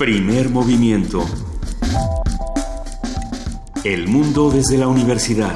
Primer 0.00 0.48
movimiento. 0.48 1.26
El 3.84 4.08
mundo 4.08 4.50
desde 4.50 4.78
la 4.78 4.88
universidad. 4.88 5.54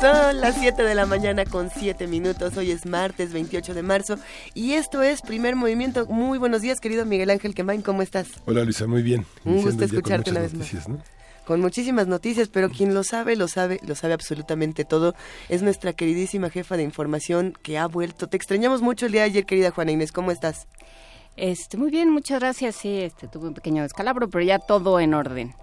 Son 0.00 0.40
las 0.40 0.56
7 0.58 0.82
de 0.82 0.94
la 0.94 1.04
mañana 1.04 1.44
con 1.44 1.68
7 1.68 2.06
minutos. 2.06 2.56
Hoy 2.56 2.70
es 2.70 2.86
martes 2.86 3.34
28 3.34 3.74
de 3.74 3.82
marzo 3.82 4.18
y 4.54 4.72
esto 4.72 5.02
es 5.02 5.20
Primer 5.20 5.56
Movimiento. 5.56 6.06
Muy 6.06 6.38
buenos 6.38 6.62
días, 6.62 6.80
querido 6.80 7.04
Miguel 7.04 7.28
Ángel 7.28 7.54
Quemain, 7.54 7.82
¿cómo 7.82 8.00
estás? 8.00 8.28
Hola 8.46 8.64
Luisa, 8.64 8.86
muy 8.86 9.02
bien. 9.02 9.26
Un 9.44 9.60
gusto 9.60 9.84
escucharte 9.84 10.30
una 10.30 10.40
vez 10.40 10.54
más. 10.54 10.88
¿no? 10.88 11.02
Con 11.46 11.60
muchísimas 11.60 12.06
noticias, 12.06 12.48
pero 12.48 12.70
quien 12.70 12.94
lo 12.94 13.02
sabe, 13.02 13.34
lo 13.36 13.48
sabe, 13.48 13.80
lo 13.86 13.94
sabe 13.94 14.14
absolutamente 14.14 14.84
todo. 14.84 15.14
Es 15.48 15.62
nuestra 15.62 15.92
queridísima 15.92 16.50
jefa 16.50 16.76
de 16.76 16.82
información 16.82 17.54
que 17.62 17.78
ha 17.78 17.86
vuelto. 17.86 18.28
Te 18.28 18.36
extrañamos 18.36 18.82
mucho 18.82 19.06
el 19.06 19.12
día 19.12 19.22
de 19.22 19.26
ayer, 19.26 19.46
querida 19.46 19.70
Juana 19.70 19.92
Inés. 19.92 20.12
¿Cómo 20.12 20.30
estás? 20.30 20.66
Este, 21.36 21.76
muy 21.76 21.90
bien, 21.90 22.10
muchas 22.10 22.40
gracias. 22.40 22.76
Sí, 22.76 23.00
este, 23.00 23.26
tuve 23.26 23.48
un 23.48 23.54
pequeño 23.54 23.82
descalabro, 23.82 24.28
pero 24.28 24.44
ya 24.44 24.58
todo 24.58 25.00
en 25.00 25.14
orden. 25.14 25.54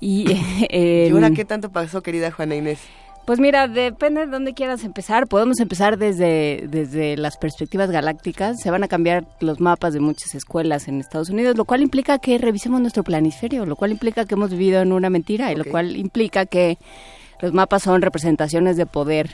Y, 0.00 0.26
eh, 0.70 1.06
¿Y 1.08 1.12
ahora 1.12 1.28
em, 1.28 1.34
qué 1.34 1.44
tanto 1.44 1.70
pasó, 1.70 2.02
querida 2.02 2.30
Juana 2.30 2.56
Inés? 2.56 2.80
Pues 3.24 3.40
mira, 3.40 3.68
depende 3.68 4.20
de 4.20 4.26
dónde 4.26 4.52
quieras 4.52 4.84
empezar. 4.84 5.26
Podemos 5.26 5.58
empezar 5.58 5.96
desde, 5.96 6.66
desde 6.68 7.16
las 7.16 7.38
perspectivas 7.38 7.90
galácticas. 7.90 8.60
Se 8.60 8.70
van 8.70 8.84
a 8.84 8.88
cambiar 8.88 9.24
los 9.40 9.60
mapas 9.60 9.94
de 9.94 10.00
muchas 10.00 10.34
escuelas 10.34 10.88
en 10.88 11.00
Estados 11.00 11.30
Unidos, 11.30 11.56
lo 11.56 11.64
cual 11.64 11.80
implica 11.80 12.18
que 12.18 12.36
revisemos 12.36 12.82
nuestro 12.82 13.02
planisferio, 13.02 13.64
lo 13.64 13.76
cual 13.76 13.92
implica 13.92 14.26
que 14.26 14.34
hemos 14.34 14.50
vivido 14.50 14.82
en 14.82 14.92
una 14.92 15.08
mentira 15.08 15.50
y 15.52 15.56
lo 15.56 15.64
cual 15.64 15.96
implica 15.96 16.44
que 16.44 16.76
los 17.40 17.54
mapas 17.54 17.82
son 17.82 18.02
representaciones 18.02 18.76
de 18.76 18.84
poder 18.84 19.30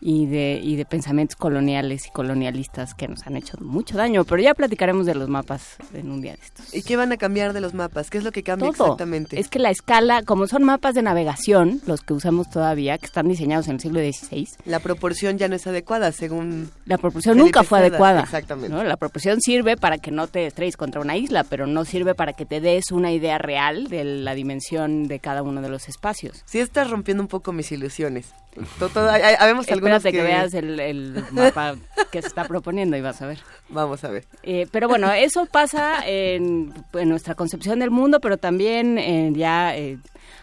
y 0.00 0.26
de, 0.26 0.60
y 0.62 0.76
de 0.76 0.84
pensamientos 0.84 1.36
coloniales 1.36 2.06
y 2.06 2.10
colonialistas 2.10 2.94
que 2.94 3.08
nos 3.08 3.26
han 3.26 3.36
hecho 3.36 3.56
mucho 3.60 3.96
daño. 3.96 4.24
Pero 4.24 4.42
ya 4.42 4.54
platicaremos 4.54 5.06
de 5.06 5.14
los 5.14 5.28
mapas 5.28 5.76
en 5.94 6.10
un 6.10 6.20
día 6.20 6.32
de 6.32 6.40
estos. 6.42 6.74
¿Y 6.74 6.82
qué 6.82 6.96
van 6.96 7.12
a 7.12 7.16
cambiar 7.16 7.52
de 7.52 7.60
los 7.60 7.74
mapas? 7.74 8.10
¿Qué 8.10 8.18
es 8.18 8.24
lo 8.24 8.32
que 8.32 8.42
cambia 8.42 8.70
Todo. 8.72 8.84
exactamente? 8.88 9.38
Es 9.38 9.48
que 9.48 9.58
la 9.58 9.70
escala, 9.70 10.22
como 10.22 10.46
son 10.46 10.64
mapas 10.64 10.94
de 10.94 11.02
navegación, 11.02 11.80
los 11.86 12.02
que 12.02 12.12
usamos 12.12 12.50
todavía, 12.50 12.98
que 12.98 13.06
están 13.06 13.28
diseñados 13.28 13.68
en 13.68 13.74
el 13.74 13.80
siglo 13.80 14.00
XVI, 14.00 14.48
La 14.64 14.80
proporción 14.80 15.38
ya 15.38 15.48
no 15.48 15.56
es 15.56 15.66
adecuada, 15.66 16.12
según... 16.12 16.70
la 16.84 16.98
proporción 16.98 17.34
Felipe 17.34 17.46
nunca 17.46 17.62
fue 17.64 17.78
adecuada. 17.78 18.20
exactamente. 18.22 18.74
¿no? 18.74 18.84
La 18.84 18.96
proporción 18.96 19.40
sirve 19.40 19.76
para 19.76 19.98
que 19.98 20.10
no 20.10 20.26
te 20.26 20.46
estrelles 20.46 20.76
contra 20.76 21.00
una 21.00 21.16
isla, 21.16 21.44
pero 21.44 21.66
no 21.66 21.84
sirve 21.84 22.14
para 22.14 22.32
que 22.32 22.46
te 22.46 22.60
des 22.60 22.90
una 22.92 23.12
idea 23.12 23.38
real 23.38 23.88
de 23.88 24.04
la 24.04 24.34
dimensión 24.34 25.08
de 25.08 25.18
cada 25.20 25.42
uno 25.42 25.62
de 25.62 25.68
los 25.68 25.88
espacios. 25.88 26.42
Sí 26.44 26.58
estás 26.58 26.90
rompiendo 26.90 27.22
un 27.22 27.28
poco 27.28 27.52
mis 27.52 27.72
ilusiones. 27.72 28.32
To- 28.78 28.88
to- 28.88 29.08
hay- 29.10 29.22
hay- 29.22 29.36
Habemos 29.38 29.68
algunos 29.70 30.02
que... 30.02 30.12
que... 30.12 30.22
veas 30.22 30.54
el, 30.54 30.80
el 30.80 31.24
mapa 31.32 31.76
que 32.10 32.22
se 32.22 32.28
está 32.28 32.44
proponiendo 32.44 32.96
y 32.96 33.00
vas 33.00 33.20
a 33.22 33.26
ver. 33.26 33.38
Vamos 33.68 34.02
a 34.04 34.08
ver. 34.10 34.24
Eh, 34.42 34.66
pero 34.70 34.88
bueno, 34.88 35.12
eso 35.12 35.46
pasa 35.46 36.06
en, 36.06 36.72
en 36.94 37.08
nuestra 37.08 37.34
concepción 37.34 37.78
del 37.78 37.90
mundo, 37.90 38.20
pero 38.20 38.36
también 38.38 38.98
eh, 38.98 39.30
ya 39.34 39.76
eh, 39.76 39.98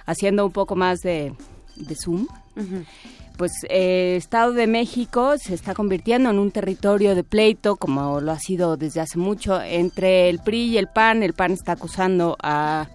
haciendo 0.05 0.45
un 0.45 0.51
poco 0.51 0.75
más 0.75 0.99
de, 0.99 1.33
de 1.75 1.95
zoom. 1.95 2.27
Pues 3.37 3.51
eh, 3.67 4.13
Estado 4.15 4.53
de 4.53 4.67
México 4.67 5.37
se 5.39 5.55
está 5.55 5.73
convirtiendo 5.73 6.29
en 6.29 6.37
un 6.37 6.51
territorio 6.51 7.15
de 7.15 7.23
pleito, 7.23 7.77
como 7.77 8.21
lo 8.21 8.31
ha 8.31 8.37
sido 8.39 8.77
desde 8.77 9.01
hace 9.01 9.17
mucho, 9.17 9.59
entre 9.59 10.29
el 10.29 10.37
PRI 10.37 10.65
y 10.65 10.77
el 10.77 10.87
PAN. 10.87 11.23
El 11.23 11.33
PAN 11.33 11.51
está 11.51 11.71
acusando 11.71 12.37
a, 12.43 12.87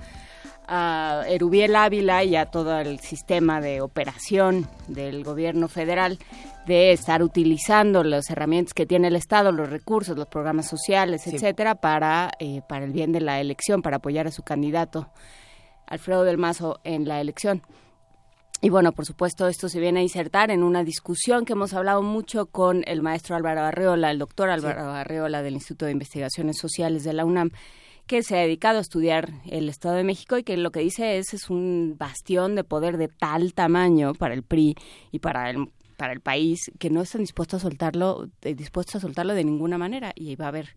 a 0.69 1.24
Erubiel 1.28 1.74
Ávila 1.74 2.22
y 2.24 2.36
a 2.36 2.47
todo 2.47 2.78
el 2.78 3.00
sistema 3.00 3.61
de 3.61 3.80
operación 3.80 4.69
del 4.86 5.25
gobierno 5.25 5.69
federal 5.69 6.19
de 6.66 6.92
estar 6.92 7.22
utilizando 7.22 8.05
las 8.05 8.28
herramientas 8.30 8.75
que 8.75 8.84
tiene 8.86 9.08
el 9.08 9.16
Estado, 9.16 9.50
los 9.52 9.70
recursos, 9.70 10.16
los 10.19 10.28
programas 10.28 10.69
sociales, 10.69 11.22
Sí. 11.22 11.34
etcétera, 11.34 11.76
para, 11.76 12.31
eh, 12.38 12.60
para 12.69 12.84
el 12.84 12.92
bien 12.92 13.10
de 13.12 13.20
la 13.22 13.41
elección, 13.41 13.81
para 13.81 13.97
apoyar 13.97 14.26
a 14.26 14.31
su 14.31 14.42
candidato, 14.42 15.09
Alfredo 15.87 16.25
del 16.25 16.37
Mazo, 16.37 16.81
en 16.84 17.09
la 17.09 17.21
elección. 17.21 17.62
Y 18.60 18.71
bueno, 18.71 18.92
por 18.92 19.06
supuesto, 19.06 19.47
esto 19.47 19.69
se 19.69 19.78
viene 19.81 20.00
a 20.00 20.03
insertar 20.03 20.50
en 20.50 20.62
una 20.65 20.82
discusión 20.82 21.44
que 21.44 21.53
hemos 21.53 21.72
hablado 21.75 22.03
mucho 22.03 22.47
con 22.47 22.82
el 22.87 23.03
maestro 23.03 23.37
Álvaro 23.37 23.62
Arreola, 23.62 24.10
el 24.10 24.19
doctor 24.19 24.50
Álvaro 24.50 24.91
Arreola 24.91 25.42
del 25.42 25.54
Instituto 25.54 25.87
de 25.87 25.92
Investigaciones 25.92 26.59
Sociales 26.59 27.04
de 27.04 27.12
la 27.12 27.25
UNAM, 27.25 27.50
que 28.08 28.24
se 28.24 28.36
ha 28.36 28.41
dedicado 28.41 28.78
a 28.78 28.80
estudiar 28.80 29.30
el 29.48 29.69
Estado 29.69 29.94
de 29.94 30.02
México 30.02 30.36
y 30.36 30.42
que 30.42 30.56
lo 30.56 30.72
que 30.72 30.80
dice 30.80 31.19
es 31.19 31.34
es 31.34 31.50
un 31.50 31.94
bastión 31.96 32.56
de 32.56 32.64
poder 32.64 32.96
de 32.96 33.06
tal 33.06 33.54
tamaño 33.54 34.14
para 34.14 34.34
el 34.34 34.42
PRI 34.42 34.74
y 35.12 35.20
para 35.20 35.50
el 35.50 35.69
para 35.96 36.12
el 36.12 36.20
país 36.20 36.70
que 36.78 36.91
no 36.91 37.02
están 37.02 37.20
dispuestos 37.20 37.60
a 37.60 37.68
soltarlo 37.68 38.28
eh, 38.42 38.54
dispuestos 38.54 38.97
a 38.97 39.00
soltarlo 39.00 39.34
de 39.34 39.44
ninguna 39.44 39.78
manera 39.78 40.12
y 40.14 40.34
va 40.36 40.48
a 40.48 40.52
ver 40.52 40.74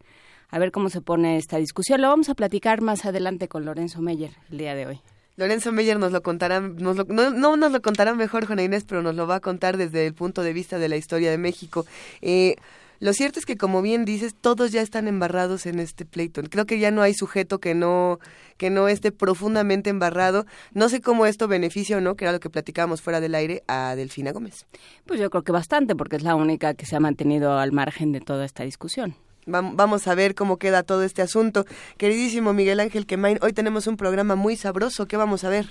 a 0.50 0.60
ver 0.60 0.72
cómo 0.72 0.90
se 0.90 1.02
pone 1.02 1.38
esta 1.38 1.58
discusión. 1.58 2.02
Lo 2.02 2.10
vamos 2.10 2.30
a 2.30 2.36
platicar 2.36 2.82
más 2.82 3.06
adelante 3.06 3.48
con 3.48 3.66
Lorenzo 3.66 4.02
Meyer 4.02 4.32
el 4.52 4.58
día 4.58 4.76
de 4.76 4.86
hoy. 4.86 5.02
Lorenzo 5.38 5.72
Meyer 5.72 5.98
nos 5.98 6.12
lo 6.12 6.22
contará, 6.22 6.60
no, 6.60 6.94
no 6.94 7.58
nos 7.58 7.72
lo 7.72 7.82
contará 7.82 8.14
mejor 8.14 8.46
Juana 8.46 8.64
Inés, 8.64 8.84
pero 8.84 9.02
nos 9.02 9.16
lo 9.16 9.26
va 9.28 9.36
a 9.36 9.40
contar 9.40 9.78
desde 9.78 10.06
el 10.06 10.14
punto 10.14 10.44
de 10.44 10.52
vista 10.52 10.78
de 10.78 10.90
la 10.90 10.98
historia 10.98 11.32
de 11.32 11.38
México. 11.38 11.86
Eh, 12.22 12.58
lo 13.02 13.12
cierto 13.14 13.40
es 13.40 13.46
que, 13.46 13.58
como 13.58 13.82
bien 13.82 14.06
dices, 14.06 14.34
todos 14.40 14.72
ya 14.72 14.82
están 14.82 15.10
embarrados 15.10 15.66
en 15.66 15.80
este 15.80 16.06
pleito. 16.06 16.42
Creo 16.44 16.66
que 16.66 16.80
ya 16.80 16.92
no 16.92 17.02
hay 17.02 17.14
sujeto 17.14 17.60
que 17.60 17.74
no 17.76 18.20
que 18.58 18.70
no 18.70 18.88
esté 18.88 19.12
profundamente 19.12 19.90
embarrado. 19.90 20.46
No 20.74 20.88
sé 20.88 21.02
cómo 21.02 21.26
esto 21.26 21.48
beneficia 21.48 21.98
o 21.98 22.02
no, 22.02 22.16
que 22.16 22.26
era 22.26 22.32
lo 22.32 22.40
que 22.40 22.50
platicábamos 22.50 23.02
fuera 23.02 23.20
del 23.20 23.34
aire, 23.36 23.64
a 23.68 23.96
Delfina 23.96 24.32
Gómez. 24.32 24.68
Pues 25.06 25.20
yo 25.20 25.30
creo 25.32 25.44
que 25.44 25.52
bastante, 25.52 25.96
porque 25.96 26.16
es 26.16 26.24
la 26.24 26.36
única 26.36 26.74
que 26.76 26.86
se 26.86 26.96
ha 26.96 27.00
mantenido 27.00 27.58
al 27.58 27.72
margen 27.72 28.12
de 28.12 28.22
toda 28.22 28.46
esta 28.46 28.64
discusión. 28.64 29.16
Vam- 29.48 29.74
Vamos 29.76 30.08
a 30.08 30.14
ver 30.14 30.36
cómo 30.36 30.58
queda 30.58 30.84
todo 30.84 31.02
este 31.04 31.24
asunto. 31.24 31.66
Queridísimo 31.98 32.54
Miguel 32.54 32.80
Ángel 32.80 33.08
Quemain, 33.08 33.40
hoy 33.42 33.52
tenemos 33.54 33.88
un 33.88 33.98
programa 33.98 34.36
muy 34.36 34.56
sabroso. 34.56 35.08
¿Qué 35.08 35.18
vamos 35.18 35.44
a 35.44 35.50
ver? 35.50 35.66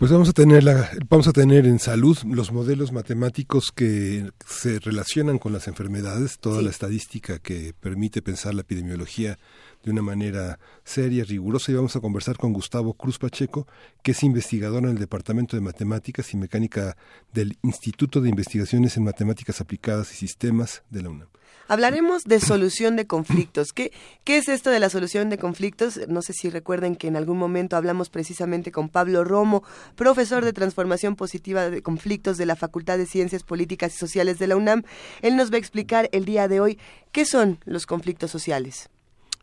Pues 0.00 0.10
vamos 0.10 0.30
a 0.30 0.32
tener 0.32 0.64
la, 0.64 0.88
vamos 1.10 1.28
a 1.28 1.32
tener 1.32 1.66
en 1.66 1.78
salud 1.78 2.16
los 2.24 2.52
modelos 2.52 2.90
matemáticos 2.90 3.70
que 3.70 4.30
se 4.46 4.78
relacionan 4.78 5.38
con 5.38 5.52
las 5.52 5.68
enfermedades, 5.68 6.38
toda 6.38 6.60
Sí. 6.60 6.64
la 6.64 6.70
estadística 6.70 7.38
que 7.38 7.74
permite 7.78 8.22
pensar 8.22 8.54
la 8.54 8.62
epidemiología 8.62 9.38
de 9.84 9.90
una 9.90 10.00
manera 10.00 10.58
seria, 10.84 11.22
rigurosa, 11.24 11.70
y 11.70 11.74
vamos 11.74 11.96
a 11.96 12.00
conversar 12.00 12.38
con 12.38 12.54
Gustavo 12.54 12.94
Cruz 12.94 13.18
Pacheco, 13.18 13.66
que 14.02 14.12
es 14.12 14.22
investigador 14.22 14.84
en 14.84 14.88
el 14.92 14.98
Departamento 14.98 15.54
de 15.54 15.60
Matemáticas 15.60 16.32
y 16.32 16.38
Mecánica 16.38 16.96
del 17.34 17.58
Instituto 17.60 18.22
de 18.22 18.30
Investigaciones 18.30 18.96
en 18.96 19.04
Matemáticas 19.04 19.60
Aplicadas 19.60 20.14
y 20.14 20.16
Sistemas 20.16 20.82
de 20.88 21.02
la 21.02 21.10
UNAM. 21.10 21.28
Hablaremos 21.70 22.24
de 22.24 22.40
solución 22.40 22.96
de 22.96 23.06
conflictos. 23.06 23.72
¿Qué, 23.72 23.92
¿Qué 24.24 24.38
es 24.38 24.48
esto 24.48 24.70
de 24.70 24.80
la 24.80 24.90
solución 24.90 25.30
de 25.30 25.38
conflictos? 25.38 26.00
No 26.08 26.20
sé 26.20 26.32
si 26.32 26.50
recuerden 26.50 26.96
que 26.96 27.06
en 27.06 27.14
algún 27.14 27.38
momento 27.38 27.76
hablamos 27.76 28.10
precisamente 28.10 28.72
con 28.72 28.88
Pablo 28.88 29.22
Romo, 29.22 29.62
profesor 29.94 30.44
de 30.44 30.52
transformación 30.52 31.14
positiva 31.14 31.70
de 31.70 31.80
conflictos 31.80 32.38
de 32.38 32.46
la 32.46 32.56
Facultad 32.56 32.98
de 32.98 33.06
Ciencias 33.06 33.44
Políticas 33.44 33.94
y 33.94 33.98
Sociales 33.98 34.40
de 34.40 34.48
la 34.48 34.56
UNAM. 34.56 34.82
Él 35.22 35.36
nos 35.36 35.52
va 35.52 35.54
a 35.54 35.58
explicar 35.58 36.08
el 36.10 36.24
día 36.24 36.48
de 36.48 36.58
hoy 36.58 36.76
qué 37.12 37.24
son 37.24 37.60
los 37.66 37.86
conflictos 37.86 38.32
sociales. 38.32 38.90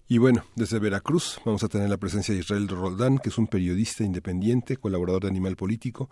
Y 0.09 0.17
bueno, 0.17 0.43
desde 0.55 0.79
Veracruz 0.79 1.39
vamos 1.45 1.63
a 1.63 1.69
tener 1.69 1.89
la 1.89 1.95
presencia 1.95 2.33
de 2.33 2.41
Israel 2.41 2.67
Roldán, 2.67 3.19
que 3.19 3.29
es 3.29 3.37
un 3.37 3.47
periodista 3.47 4.03
independiente, 4.03 4.75
colaborador 4.75 5.21
de 5.21 5.29
Animal 5.29 5.55
Político 5.55 6.09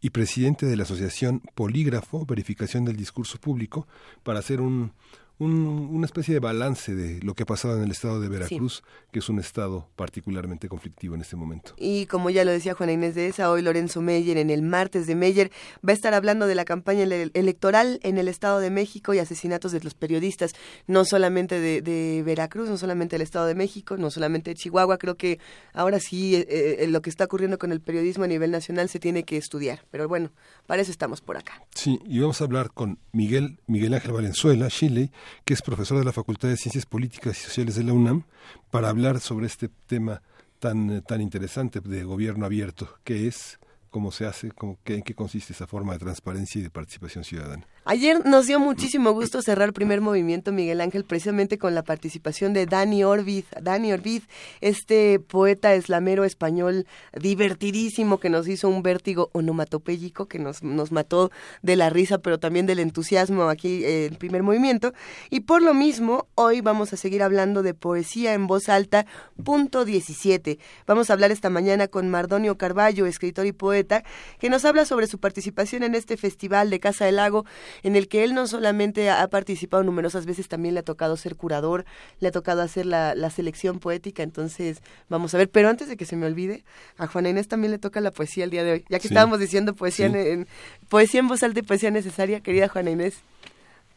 y 0.00 0.10
presidente 0.10 0.64
de 0.64 0.76
la 0.76 0.84
Asociación 0.84 1.42
Polígrafo, 1.54 2.24
Verificación 2.24 2.86
del 2.86 2.96
Discurso 2.96 3.38
Público, 3.38 3.86
para 4.22 4.38
hacer 4.38 4.62
un, 4.62 4.92
un- 5.38 5.88
una 5.92 6.06
especie 6.06 6.34
de 6.34 6.40
balance 6.40 6.94
de 6.94 7.20
lo 7.22 7.34
que 7.34 7.44
ha 7.44 7.46
pasado 7.46 7.76
en 7.76 7.84
el 7.84 7.90
estado 7.90 8.20
de 8.20 8.28
Veracruz, 8.28 8.82
que 9.12 9.20
es 9.20 9.28
un 9.28 9.38
estado 9.38 9.88
particularmente 9.96 10.68
conflictivo 10.68 11.14
en 11.14 11.20
este 11.20 11.36
momento. 11.36 11.74
Y 11.76 12.06
como 12.06 12.30
ya 12.30 12.44
lo 12.44 12.50
decía 12.50 12.74
Juana 12.74 12.92
Inés 12.92 13.14
de 13.14 13.28
esa, 13.28 13.50
hoy 13.50 13.62
Lorenzo 13.62 14.00
Meyer 14.02 14.36
en 14.36 14.50
el 14.50 14.62
martes 14.62 15.06
de 15.06 15.14
Meyer 15.14 15.50
va 15.86 15.92
a 15.92 15.94
estar 15.94 16.12
hablando 16.14 16.46
de 16.46 16.54
la 16.54 16.64
campaña 16.64 17.04
ele- 17.04 17.30
electoral 17.34 18.00
en 18.02 18.18
el 18.18 18.26
Estado 18.28 18.58
de 18.60 18.70
México 18.70 19.14
y 19.14 19.18
asesinatos 19.20 19.72
de 19.72 19.80
los 19.80 19.94
periodistas, 19.94 20.52
no 20.86 21.04
solamente 21.04 21.60
de, 21.60 21.82
de 21.82 22.22
Veracruz, 22.24 22.68
no 22.68 22.76
solamente 22.76 23.14
del 23.16 23.22
Estado 23.22 23.46
de 23.46 23.54
México, 23.54 23.96
no 23.96 24.10
solamente 24.10 24.50
de 24.50 24.56
Chihuahua. 24.56 24.98
Creo 24.98 25.16
que 25.16 25.38
ahora 25.72 26.00
sí 26.00 26.34
eh, 26.34 26.46
eh, 26.80 26.86
lo 26.88 27.00
que 27.02 27.10
está 27.10 27.24
ocurriendo 27.24 27.58
con 27.58 27.70
el 27.72 27.80
periodismo 27.80 28.24
a 28.24 28.28
nivel 28.28 28.50
nacional 28.50 28.88
se 28.88 28.98
tiene 28.98 29.22
que 29.24 29.36
estudiar. 29.36 29.84
Pero 29.90 30.08
bueno, 30.08 30.30
para 30.66 30.82
eso 30.82 30.90
estamos 30.90 31.20
por 31.20 31.36
acá. 31.36 31.62
Sí, 31.74 31.98
y 32.06 32.18
vamos 32.18 32.40
a 32.40 32.44
hablar 32.44 32.70
con 32.72 32.98
Miguel, 33.12 33.58
Miguel 33.66 33.94
Ángel 33.94 34.12
Valenzuela, 34.12 34.68
Chile, 34.68 35.10
que 35.44 35.54
es 35.54 35.62
profesor 35.62 35.98
de 35.98 36.04
la 36.04 36.12
Facultad 36.12 36.48
de 36.48 36.56
Ciencias 36.56 36.86
Políticas 36.86 37.38
y 37.38 37.44
Sociales 37.44 37.74
de 37.76 37.84
la 37.84 37.92
UNAM, 37.92 38.24
para 38.70 38.88
hablar 38.88 39.20
sobre 39.20 39.46
este 39.46 39.68
tema 39.86 40.22
tan, 40.58 40.90
eh, 40.90 41.02
tan 41.02 41.20
interesante 41.20 41.80
de 41.80 42.04
gobierno 42.04 42.46
abierto, 42.46 42.88
que 43.04 43.26
es, 43.26 43.58
cómo 43.90 44.12
se 44.12 44.26
hace, 44.26 44.50
cómo, 44.50 44.78
qué, 44.84 44.96
en 44.96 45.02
qué 45.02 45.14
consiste 45.14 45.52
esa 45.52 45.66
forma 45.66 45.92
de 45.92 45.98
transparencia 46.00 46.58
y 46.58 46.62
de 46.62 46.70
participación 46.70 47.24
ciudadana. 47.24 47.66
Ayer 47.90 48.26
nos 48.26 48.46
dio 48.46 48.60
muchísimo 48.60 49.12
gusto 49.12 49.40
cerrar 49.40 49.68
el 49.68 49.72
primer 49.72 50.02
movimiento, 50.02 50.52
Miguel 50.52 50.82
Ángel, 50.82 51.04
precisamente 51.04 51.56
con 51.56 51.74
la 51.74 51.82
participación 51.82 52.52
de 52.52 52.66
Dani 52.66 53.02
Orbiz. 53.02 53.46
Dani 53.62 53.94
Orbiz, 53.94 54.24
este 54.60 55.18
poeta 55.20 55.72
eslamero 55.72 56.24
español 56.24 56.86
divertidísimo 57.18 58.20
que 58.20 58.28
nos 58.28 58.46
hizo 58.46 58.68
un 58.68 58.82
vértigo 58.82 59.30
onomatopéyico 59.32 60.26
que 60.26 60.38
nos, 60.38 60.62
nos 60.62 60.92
mató 60.92 61.30
de 61.62 61.76
la 61.76 61.88
risa, 61.88 62.18
pero 62.18 62.38
también 62.38 62.66
del 62.66 62.80
entusiasmo 62.80 63.44
aquí 63.44 63.82
eh, 63.86 64.04
en 64.04 64.16
primer 64.16 64.42
movimiento. 64.42 64.92
Y 65.30 65.40
por 65.40 65.62
lo 65.62 65.72
mismo, 65.72 66.26
hoy 66.34 66.60
vamos 66.60 66.92
a 66.92 66.98
seguir 66.98 67.22
hablando 67.22 67.62
de 67.62 67.72
poesía 67.72 68.34
en 68.34 68.46
voz 68.46 68.68
alta, 68.68 69.06
punto 69.42 69.86
17. 69.86 70.58
Vamos 70.86 71.08
a 71.08 71.14
hablar 71.14 71.30
esta 71.30 71.48
mañana 71.48 71.88
con 71.88 72.10
Mardonio 72.10 72.58
Carballo, 72.58 73.06
escritor 73.06 73.46
y 73.46 73.52
poeta, 73.52 74.04
que 74.38 74.50
nos 74.50 74.66
habla 74.66 74.84
sobre 74.84 75.06
su 75.06 75.18
participación 75.18 75.84
en 75.84 75.94
este 75.94 76.18
festival 76.18 76.68
de 76.68 76.80
Casa 76.80 77.06
del 77.06 77.16
Lago 77.16 77.46
en 77.82 77.96
el 77.96 78.08
que 78.08 78.24
él 78.24 78.34
no 78.34 78.46
solamente 78.46 79.10
ha 79.10 79.26
participado 79.28 79.82
numerosas 79.82 80.26
veces, 80.26 80.48
también 80.48 80.74
le 80.74 80.80
ha 80.80 80.84
tocado 80.84 81.16
ser 81.16 81.36
curador, 81.36 81.84
le 82.20 82.28
ha 82.28 82.32
tocado 82.32 82.62
hacer 82.62 82.86
la, 82.86 83.14
selección 83.30 83.78
poética, 83.78 84.22
entonces 84.22 84.82
vamos 85.08 85.34
a 85.34 85.38
ver, 85.38 85.50
pero 85.50 85.68
antes 85.68 85.88
de 85.88 85.96
que 85.96 86.06
se 86.06 86.16
me 86.16 86.26
olvide, 86.26 86.64
a 86.96 87.06
Juana 87.06 87.28
Inés 87.28 87.48
también 87.48 87.70
le 87.70 87.78
toca 87.78 88.00
la 88.00 88.10
poesía 88.10 88.44
el 88.44 88.50
día 88.50 88.64
de 88.64 88.72
hoy, 88.72 88.84
ya 88.88 88.98
que 88.98 89.08
estábamos 89.08 89.38
diciendo 89.38 89.74
poesía, 89.74 90.06
en, 90.06 90.48
poesía 90.88 91.20
en 91.20 91.28
voz 91.28 91.42
alta 91.42 91.60
y 91.60 91.62
poesía 91.62 91.90
necesaria, 91.90 92.40
querida 92.40 92.68
Juana 92.68 92.90
Inés, 92.90 93.18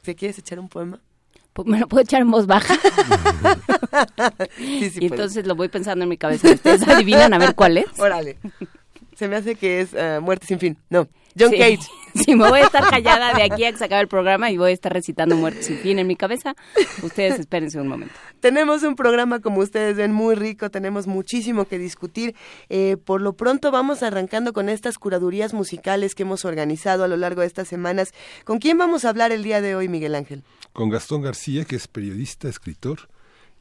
¿te 0.01 0.15
quieres 0.15 0.37
echar 0.37 0.59
un 0.59 0.69
poema? 0.69 0.99
Pues, 1.53 1.67
¿Me 1.67 1.79
lo 1.79 1.87
puedo 1.87 2.01
echar 2.01 2.21
en 2.21 2.31
voz 2.31 2.47
baja? 2.47 2.75
sí, 4.57 4.89
sí 4.89 4.99
y 5.01 5.05
entonces 5.07 5.45
lo 5.45 5.55
voy 5.55 5.67
pensando 5.67 6.03
en 6.03 6.09
mi 6.09 6.17
cabeza. 6.17 6.49
¿Ustedes 6.49 6.81
adivinan 6.87 7.33
a 7.33 7.37
ver 7.37 7.55
cuál 7.55 7.77
es? 7.77 7.87
Órale. 7.97 8.37
Se 9.21 9.27
me 9.27 9.35
hace 9.35 9.53
que 9.53 9.81
es 9.81 9.93
uh, 9.93 10.19
Muerte 10.19 10.47
sin 10.47 10.57
fin. 10.57 10.79
No. 10.89 11.07
John 11.39 11.51
Cage. 11.51 11.77
Sí, 12.13 12.35
me 12.35 12.49
voy 12.49 12.59
a 12.59 12.63
estar 12.63 12.89
callada 12.89 13.33
de 13.35 13.43
aquí 13.43 13.63
a 13.63 13.71
que 13.71 13.77
se 13.77 13.85
acabe 13.85 14.01
el 14.01 14.07
programa 14.09 14.51
y 14.51 14.57
voy 14.57 14.71
a 14.71 14.73
estar 14.73 14.91
recitando 14.91 15.37
Muerte 15.37 15.63
sin 15.63 15.77
fin 15.77 15.97
en 15.97 16.07
mi 16.07 16.17
cabeza. 16.17 16.55
Ustedes 17.03 17.39
espérense 17.39 17.79
un 17.79 17.87
momento. 17.87 18.13
Tenemos 18.41 18.83
un 18.83 18.95
programa, 18.95 19.39
como 19.39 19.61
ustedes 19.61 19.95
ven, 19.95 20.11
muy 20.11 20.35
rico. 20.35 20.71
Tenemos 20.71 21.05
muchísimo 21.05 21.65
que 21.65 21.77
discutir. 21.77 22.35
Eh, 22.67 22.97
por 22.97 23.21
lo 23.21 23.33
pronto 23.33 23.71
vamos 23.71 24.03
arrancando 24.03 24.51
con 24.53 24.67
estas 24.67 24.97
curadurías 24.97 25.53
musicales 25.53 26.15
que 26.15 26.23
hemos 26.23 26.43
organizado 26.43 27.03
a 27.03 27.07
lo 27.07 27.15
largo 27.15 27.41
de 27.41 27.47
estas 27.47 27.67
semanas. 27.67 28.11
¿Con 28.43 28.57
quién 28.57 28.77
vamos 28.79 29.05
a 29.05 29.09
hablar 29.09 29.31
el 29.31 29.43
día 29.43 29.61
de 29.61 29.75
hoy, 29.75 29.87
Miguel 29.87 30.15
Ángel? 30.15 30.43
Con 30.73 30.89
Gastón 30.89 31.21
García, 31.21 31.63
que 31.63 31.75
es 31.75 31.87
periodista, 31.87 32.49
escritor. 32.49 33.07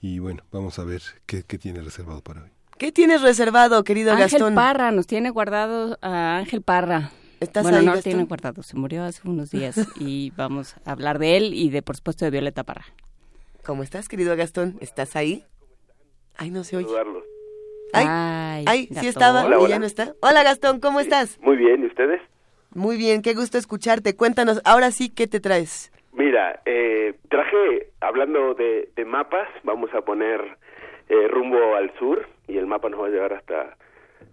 Y 0.01 0.21
bueno, 0.21 0.43
vamos 0.51 0.79
a 0.79 0.85
ver 0.85 1.03
qué, 1.27 1.45
qué 1.45 1.59
tiene 1.59 1.83
reservado 1.83 2.23
para 2.23 2.43
hoy. 2.45 2.51
¿Qué 2.81 2.93
tienes 2.93 3.21
reservado, 3.21 3.85
querido 3.85 4.17
Gastón? 4.17 4.41
Ángel 4.41 4.55
Parra, 4.55 4.91
nos 4.91 5.06
tiene 5.06 5.29
guardado 5.29 5.99
a 6.00 6.38
Ángel 6.38 6.62
Parra. 6.62 7.11
¿Estás 7.38 7.62
bueno, 7.62 7.82
no 7.82 7.94
lo 7.94 8.00
tiene 8.00 8.25
guardado, 8.25 8.62
se 8.62 8.75
murió 8.75 9.05
hace 9.05 9.29
unos 9.29 9.50
días 9.50 9.77
y 10.00 10.32
vamos 10.35 10.77
a 10.87 10.93
hablar 10.93 11.19
de 11.19 11.37
él 11.37 11.53
y 11.53 11.69
de, 11.69 11.82
por 11.82 11.97
supuesto, 11.97 12.25
de 12.25 12.31
Violeta 12.31 12.65
Parra. 12.65 12.87
¿Cómo 13.67 13.82
estás, 13.82 14.09
querido 14.09 14.35
Gastón? 14.35 14.79
¿Estás 14.81 15.15
ahí? 15.15 15.44
Ay, 16.38 16.49
no 16.49 16.65
se 16.65 16.79
oye. 16.79 16.87
Ay, 17.93 18.65
ay, 18.67 18.87
sí 18.87 19.09
estaba 19.09 19.44
y 19.62 19.69
ya 19.69 19.79
no 19.79 19.85
está. 19.85 20.15
Hola, 20.23 20.43
Gastón, 20.43 20.81
¿cómo 20.81 21.00
estás? 21.00 21.38
Muy 21.43 21.59
bien, 21.59 21.83
¿y 21.83 21.87
ustedes? 21.87 22.23
Muy 22.71 22.97
bien, 22.97 23.21
qué 23.21 23.35
gusto 23.35 23.59
escucharte. 23.59 24.17
Cuéntanos, 24.17 24.62
ahora 24.65 24.91
sí, 24.91 25.11
¿qué 25.11 25.26
te 25.26 25.38
traes? 25.41 25.93
Mira, 26.15 26.62
eh, 26.65 27.15
traje, 27.29 27.91
hablando 28.00 28.55
de, 28.55 28.88
de 28.97 29.05
mapas, 29.05 29.49
vamos 29.65 29.91
a 29.93 30.00
poner 30.00 30.41
eh, 31.11 31.29
rumbo 31.29 31.75
al 31.76 31.93
sur 31.99 32.26
y 32.50 32.58
el 32.58 32.67
mapa 32.67 32.88
nos 32.88 33.02
va 33.02 33.06
a 33.06 33.11
llevar 33.11 33.32
hasta 33.32 33.76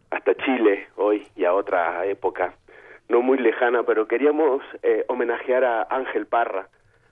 hasta 0.09 0.35
Chile 0.35 0.87
hoy 0.95 1.27
y 1.35 1.45
a 1.45 1.53
otra 1.53 2.05
época 2.05 2.53
no 3.09 3.21
muy 3.21 3.37
lejana, 3.37 3.83
pero 3.83 4.07
queríamos 4.07 4.61
eh, 4.83 5.05
homenajear 5.07 5.63
a 5.63 5.87
Ángel 5.89 6.25
Parra. 6.25 6.67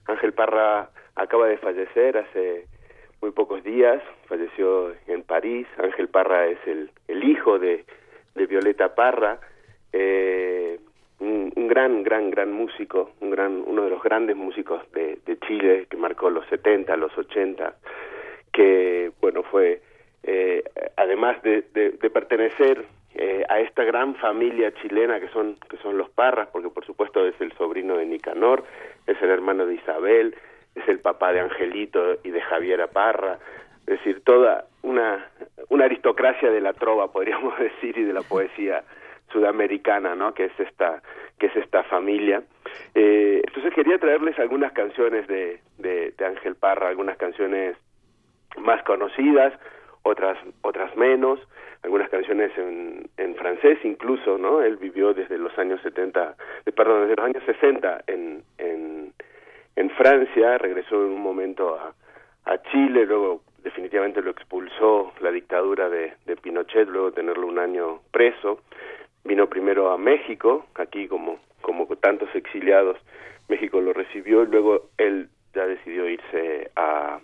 Ángel 0.07 0.33
Parra 0.33 0.89
acaba 1.15 1.47
de 1.47 1.57
fallecer 1.57 2.17
hace 2.17 2.67
muy 3.21 3.31
pocos 3.31 3.63
días, 3.63 4.01
falleció 4.27 4.93
en 5.07 5.23
París. 5.23 5.67
Ángel 5.77 6.09
Parra 6.09 6.47
es 6.47 6.59
el, 6.67 6.91
el 7.07 7.23
hijo 7.23 7.59
de, 7.59 7.85
de 8.35 8.45
Violeta 8.45 8.93
Parra, 8.93 9.39
eh, 9.93 10.79
un, 11.19 11.53
un, 11.55 11.67
gran, 11.69 12.03
gran, 12.03 12.29
gran 12.29 12.51
músico, 12.51 13.11
un 13.21 13.29
gran, 13.29 13.63
uno 13.65 13.83
de 13.83 13.89
los 13.89 14.03
grandes 14.03 14.35
músicos 14.35 14.81
de, 14.91 15.19
de 15.25 15.39
Chile 15.39 15.87
que 15.89 15.95
marcó 15.95 16.29
los 16.29 16.45
70, 16.47 16.97
los 16.97 17.17
80 17.17 17.73
que 18.51 19.11
bueno 19.19 19.43
fue 19.43 19.81
eh, 20.27 20.63
además 20.97 21.41
de, 21.43 21.61
de, 21.73 22.09
pertenecer 22.09 22.83
eh, 23.13 23.45
a 23.47 23.59
esta 23.59 23.83
gran 23.83 24.15
familia 24.15 24.73
chilena 24.81 25.19
que 25.19 25.27
son 25.29 25.55
que 25.69 25.77
son 25.77 25.97
los 25.97 26.09
Parras 26.09 26.49
porque 26.51 26.69
por 26.69 26.83
supuesto 26.85 27.25
es 27.27 27.39
el 27.39 27.51
sobrino 27.53 27.95
de 27.97 28.07
Nicanor 28.07 28.63
es 29.05 29.21
el 29.21 29.29
hermano 29.29 29.67
de 29.67 29.75
Isabel 29.75 30.35
es 30.73 30.87
el 30.87 30.99
papá 30.99 31.31
de 31.31 31.41
Angelito 31.41 32.17
y 32.23 32.31
de 32.31 32.41
Javiera 32.41 32.87
Parra 32.87 33.37
es 33.81 33.97
decir 33.99 34.23
toda 34.23 34.65
una 34.81 35.29
una 35.69 35.85
aristocracia 35.85 36.49
de 36.49 36.61
la 36.61 36.73
trova 36.73 37.11
podríamos 37.11 37.57
decir 37.59 37.95
y 37.97 38.03
de 38.03 38.13
la 38.13 38.23
poesía 38.23 38.83
sudamericana 39.31 40.15
no 40.15 40.33
que 40.33 40.45
es 40.45 40.59
esta 40.59 41.03
que 41.37 41.47
es 41.47 41.55
esta 41.57 41.83
familia. 41.83 42.43
Eh, 42.93 43.41
entonces 43.45 43.73
quería 43.73 43.99
traerles 43.99 44.39
algunas 44.39 44.71
canciones 44.71 45.27
de, 45.27 45.59
de, 45.77 46.13
de 46.17 46.25
Ángel 46.25 46.55
Parra 46.55 46.87
algunas 46.87 47.17
canciones 47.17 47.75
más 48.57 48.81
conocidas, 48.83 49.53
otras 50.05 50.37
otras 50.61 50.95
menos, 50.95 51.39
algunas 51.83 52.09
canciones 52.09 52.51
en, 52.57 53.09
en 53.17 53.35
francés 53.35 53.79
incluso, 53.83 54.37
¿no? 54.37 54.61
Él 54.61 54.77
vivió 54.77 55.13
desde 55.13 55.37
los 55.37 55.57
años 55.57 55.81
70, 55.81 56.35
eh, 56.65 56.71
perdón, 56.71 57.01
desde 57.01 57.15
los 57.15 57.25
años 57.25 57.43
60 57.45 58.03
en, 58.07 58.43
en, 58.59 59.13
en 59.75 59.89
Francia, 59.91 60.57
regresó 60.59 60.95
en 60.95 61.11
un 61.11 61.21
momento 61.21 61.75
a, 61.75 61.93
a 62.45 62.61
Chile, 62.71 63.05
luego 63.05 63.41
definitivamente 63.63 64.21
lo 64.21 64.29
expulsó 64.29 65.11
la 65.21 65.31
dictadura 65.31 65.89
de, 65.89 66.13
de 66.25 66.35
Pinochet, 66.35 66.87
luego 66.87 67.09
de 67.09 67.15
tenerlo 67.15 67.47
un 67.47 67.57
año 67.57 68.01
preso, 68.11 68.61
vino 69.23 69.47
primero 69.49 69.91
a 69.91 69.97
México, 69.97 70.67
aquí 70.75 71.07
como, 71.07 71.39
como 71.61 71.87
tantos 71.95 72.29
exiliados, 72.35 72.97
México 73.49 73.81
lo 73.81 73.91
recibió 73.91 74.43
y 74.43 74.47
luego 74.47 74.89
él 74.97 75.29
ya 75.55 75.65
decidió 75.65 76.07
irse 76.07 76.69
a, 76.75 77.19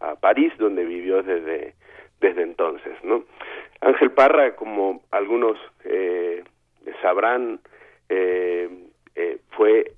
a 0.00 0.14
París, 0.16 0.52
donde 0.58 0.84
vivió 0.84 1.22
desde, 1.22 1.74
desde 2.22 2.42
entonces. 2.42 2.92
¿no? 3.02 3.24
Ángel 3.82 4.12
Parra, 4.12 4.56
como 4.56 5.02
algunos 5.10 5.58
eh, 5.84 6.42
sabrán, 7.02 7.60
eh, 8.08 8.70
eh, 9.14 9.38
fue 9.50 9.92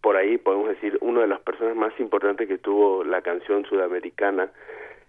por 0.00 0.16
ahí, 0.16 0.38
podemos 0.38 0.68
decir, 0.68 0.96
una 1.02 1.22
de 1.22 1.26
las 1.26 1.40
personas 1.40 1.76
más 1.76 1.92
importantes 2.00 2.48
que 2.48 2.56
tuvo 2.56 3.04
la 3.04 3.20
canción 3.20 3.66
sudamericana. 3.66 4.50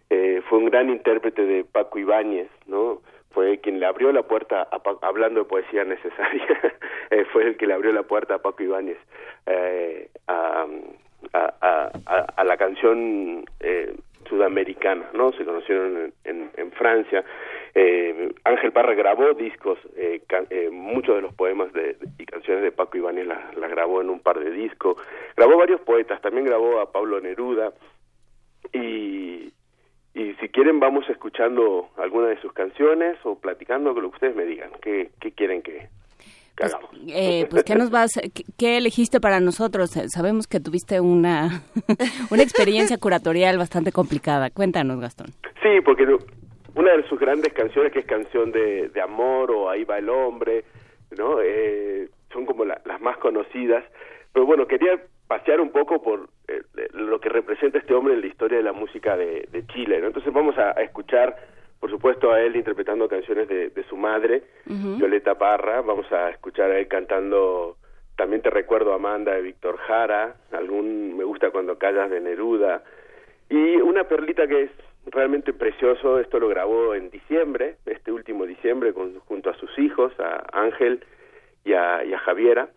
fue 0.09 0.57
un 0.57 0.65
gran 0.65 0.89
intérprete 0.89 1.45
de 1.45 1.63
Paco 1.63 1.99
Ibáñez, 1.99 2.49
¿no? 2.65 3.01
Fue 3.31 3.59
quien 3.59 3.79
le 3.79 3.85
abrió 3.85 4.11
la 4.11 4.23
puerta, 4.23 4.67
a 4.71 4.81
hablando 5.03 5.41
de 5.41 5.45
poesía 5.45 5.85
necesaria, 5.85 6.73
fue 7.31 7.43
el 7.43 7.57
que 7.57 7.67
le 7.67 7.75
abrió 7.75 7.93
la 7.93 8.03
puerta 8.03 8.35
a 8.35 8.39
Paco 8.39 8.63
Ibáñez 8.63 8.97
a, 10.27 10.65
a, 11.33 12.43
la 12.43 12.57
canción 12.57 13.45
eh, 13.59 13.95
sudamericana, 14.27 15.09
¿no? 15.13 15.31
Se 15.33 15.45
conocieron 15.45 16.13
en, 16.23 16.51
en, 16.55 16.71
Francia. 16.71 17.23
Eh, 17.73 18.33
Ángel 18.43 18.71
Parra 18.71 18.93
grabó 18.93 19.33
discos, 19.33 19.77
eh, 19.95 20.21
eh, 20.49 20.69
muchos 20.71 21.15
de 21.15 21.21
los 21.21 21.33
poemas 21.33 21.71
de, 21.73 21.97
y 22.17 22.25
canciones 22.25 22.63
de 22.63 22.71
Paco 22.71 22.97
Ibáñez 22.97 23.27
la, 23.27 23.51
la, 23.55 23.67
grabó 23.67 24.01
en 24.01 24.09
un 24.09 24.19
par 24.19 24.39
de 24.39 24.51
discos. 24.51 24.97
Grabó 25.35 25.57
varios 25.57 25.81
poetas, 25.81 26.21
también 26.21 26.45
grabó 26.45 26.79
a 26.79 26.91
Pablo 26.91 27.19
Neruda. 27.19 27.73
Y, 28.73 29.53
y 30.13 30.33
si 30.39 30.49
quieren 30.49 30.79
vamos 30.79 31.09
escuchando 31.09 31.89
alguna 31.97 32.27
de 32.27 32.41
sus 32.41 32.53
canciones 32.53 33.17
o 33.23 33.39
platicando 33.39 33.93
con 33.93 34.03
lo 34.03 34.09
que 34.09 34.15
ustedes 34.15 34.35
me 34.35 34.45
digan. 34.45 34.71
¿Qué, 34.81 35.11
qué 35.19 35.31
quieren 35.31 35.61
que, 35.61 35.89
pues, 36.59 36.75
eh, 37.07 37.47
pues, 37.49 37.63
¿qué 37.63 37.75
nos 37.75 37.89
vas, 37.89 38.11
qué, 38.57 38.77
elegiste 38.77 39.21
para 39.21 39.39
nosotros? 39.39 39.91
Sabemos 40.13 40.47
que 40.47 40.59
tuviste 40.59 40.99
una, 40.99 41.63
una 42.31 42.43
experiencia 42.43 42.97
curatorial 42.97 43.57
bastante 43.57 43.91
complicada. 43.91 44.49
Cuéntanos, 44.49 44.99
Gastón. 44.99 45.27
Sí, 45.63 45.81
porque 45.85 46.05
una 46.75 46.97
de 46.97 47.07
sus 47.07 47.19
grandes 47.19 47.53
canciones, 47.53 47.93
que 47.93 47.99
es 47.99 48.05
canción 48.05 48.51
de, 48.51 48.89
de 48.89 49.01
amor 49.01 49.51
o 49.51 49.69
Ahí 49.69 49.85
va 49.85 49.97
el 49.97 50.09
hombre, 50.09 50.65
¿no? 51.17 51.41
Eh, 51.41 52.09
son 52.33 52.45
como 52.45 52.65
las 52.65 53.01
más 53.01 53.17
conocidas. 53.17 53.83
Pero 54.33 54.45
bueno, 54.45 54.67
quería 54.67 54.99
pasear 55.27 55.61
un 55.61 55.71
poco 55.71 56.01
por 56.01 56.29
eh, 56.47 56.61
lo 56.93 57.19
que 57.19 57.29
representa 57.29 57.77
este 57.77 57.93
hombre 57.93 58.15
en 58.15 58.21
la 58.21 58.27
historia 58.27 58.57
de 58.57 58.63
la 58.63 58.73
música 58.73 59.15
de, 59.15 59.47
de 59.51 59.65
Chile, 59.67 59.99
¿no? 60.01 60.07
Entonces 60.07 60.33
vamos 60.33 60.57
a 60.57 60.71
escuchar 60.71 61.35
por 61.79 61.89
supuesto 61.89 62.31
a 62.31 62.41
él 62.41 62.55
interpretando 62.55 63.07
canciones 63.07 63.47
de, 63.47 63.69
de 63.69 63.83
su 63.83 63.95
madre, 63.95 64.43
Violeta 64.65 65.35
Parra, 65.35 65.81
vamos 65.81 66.11
a 66.11 66.29
escuchar 66.29 66.71
a 66.71 66.79
él 66.79 66.87
cantando 66.87 67.77
También 68.15 68.41
te 68.41 68.49
recuerdo 68.49 68.93
Amanda 68.93 69.33
de 69.33 69.41
Víctor 69.41 69.77
Jara, 69.77 70.35
algún 70.51 71.17
Me 71.17 71.23
gusta 71.23 71.51
cuando 71.51 71.77
callas 71.77 72.09
de 72.09 72.19
Neruda, 72.19 72.83
y 73.49 73.77
una 73.77 74.03
perlita 74.03 74.47
que 74.47 74.63
es 74.63 74.71
realmente 75.05 75.53
precioso, 75.53 76.19
esto 76.19 76.39
lo 76.39 76.49
grabó 76.49 76.93
en 76.93 77.09
diciembre, 77.09 77.77
este 77.85 78.11
último 78.11 78.45
diciembre, 78.45 78.93
con, 78.93 79.19
junto 79.21 79.49
a 79.49 79.55
sus 79.55 79.77
hijos, 79.79 80.11
a 80.19 80.45
Ángel 80.51 81.03
y 81.63 81.73
a, 81.73 82.03
y 82.03 82.13
a 82.13 82.19
Javiera, 82.19 82.69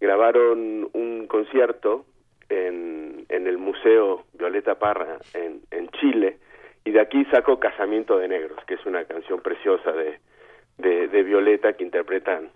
grabaron 0.00 0.88
un 0.92 1.26
concierto 1.28 2.06
en, 2.48 3.26
en 3.28 3.46
el 3.46 3.58
Museo 3.58 4.24
Violeta 4.32 4.78
Parra 4.78 5.18
en, 5.34 5.60
en 5.70 5.88
Chile 5.90 6.38
y 6.86 6.92
de 6.92 7.00
aquí 7.00 7.24
sacó 7.32 7.58
Casamiento 7.58 8.16
de 8.16 8.28
Negros, 8.28 8.64
que 8.64 8.74
es 8.74 8.86
una 8.86 9.04
canción 9.04 9.40
preciosa 9.40 9.90
de, 9.92 11.08
de, 11.08 11.22
Violeta 11.24 11.72
que 11.72 11.82
interpretan 11.82 12.48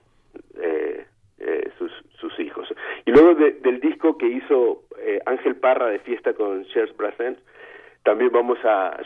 eh, 0.56 1.04
eh, 1.40 1.70
sus, 1.76 1.90
sus 2.16 2.38
hijos. 2.38 2.72
Y 3.04 3.10
luego 3.10 3.34
del 3.34 3.80
disco 3.80 4.16
que 4.16 4.28
hizo 4.28 4.84
eh, 5.00 5.18
Ángel 5.26 5.56
Parra 5.56 5.87
de 5.87 5.99
fiesta 5.99 6.32
con 6.34 6.64
Charles 6.66 6.96
Brassens, 6.96 7.38
también 8.04 8.30
vamos 8.30 8.58
a 8.64 9.00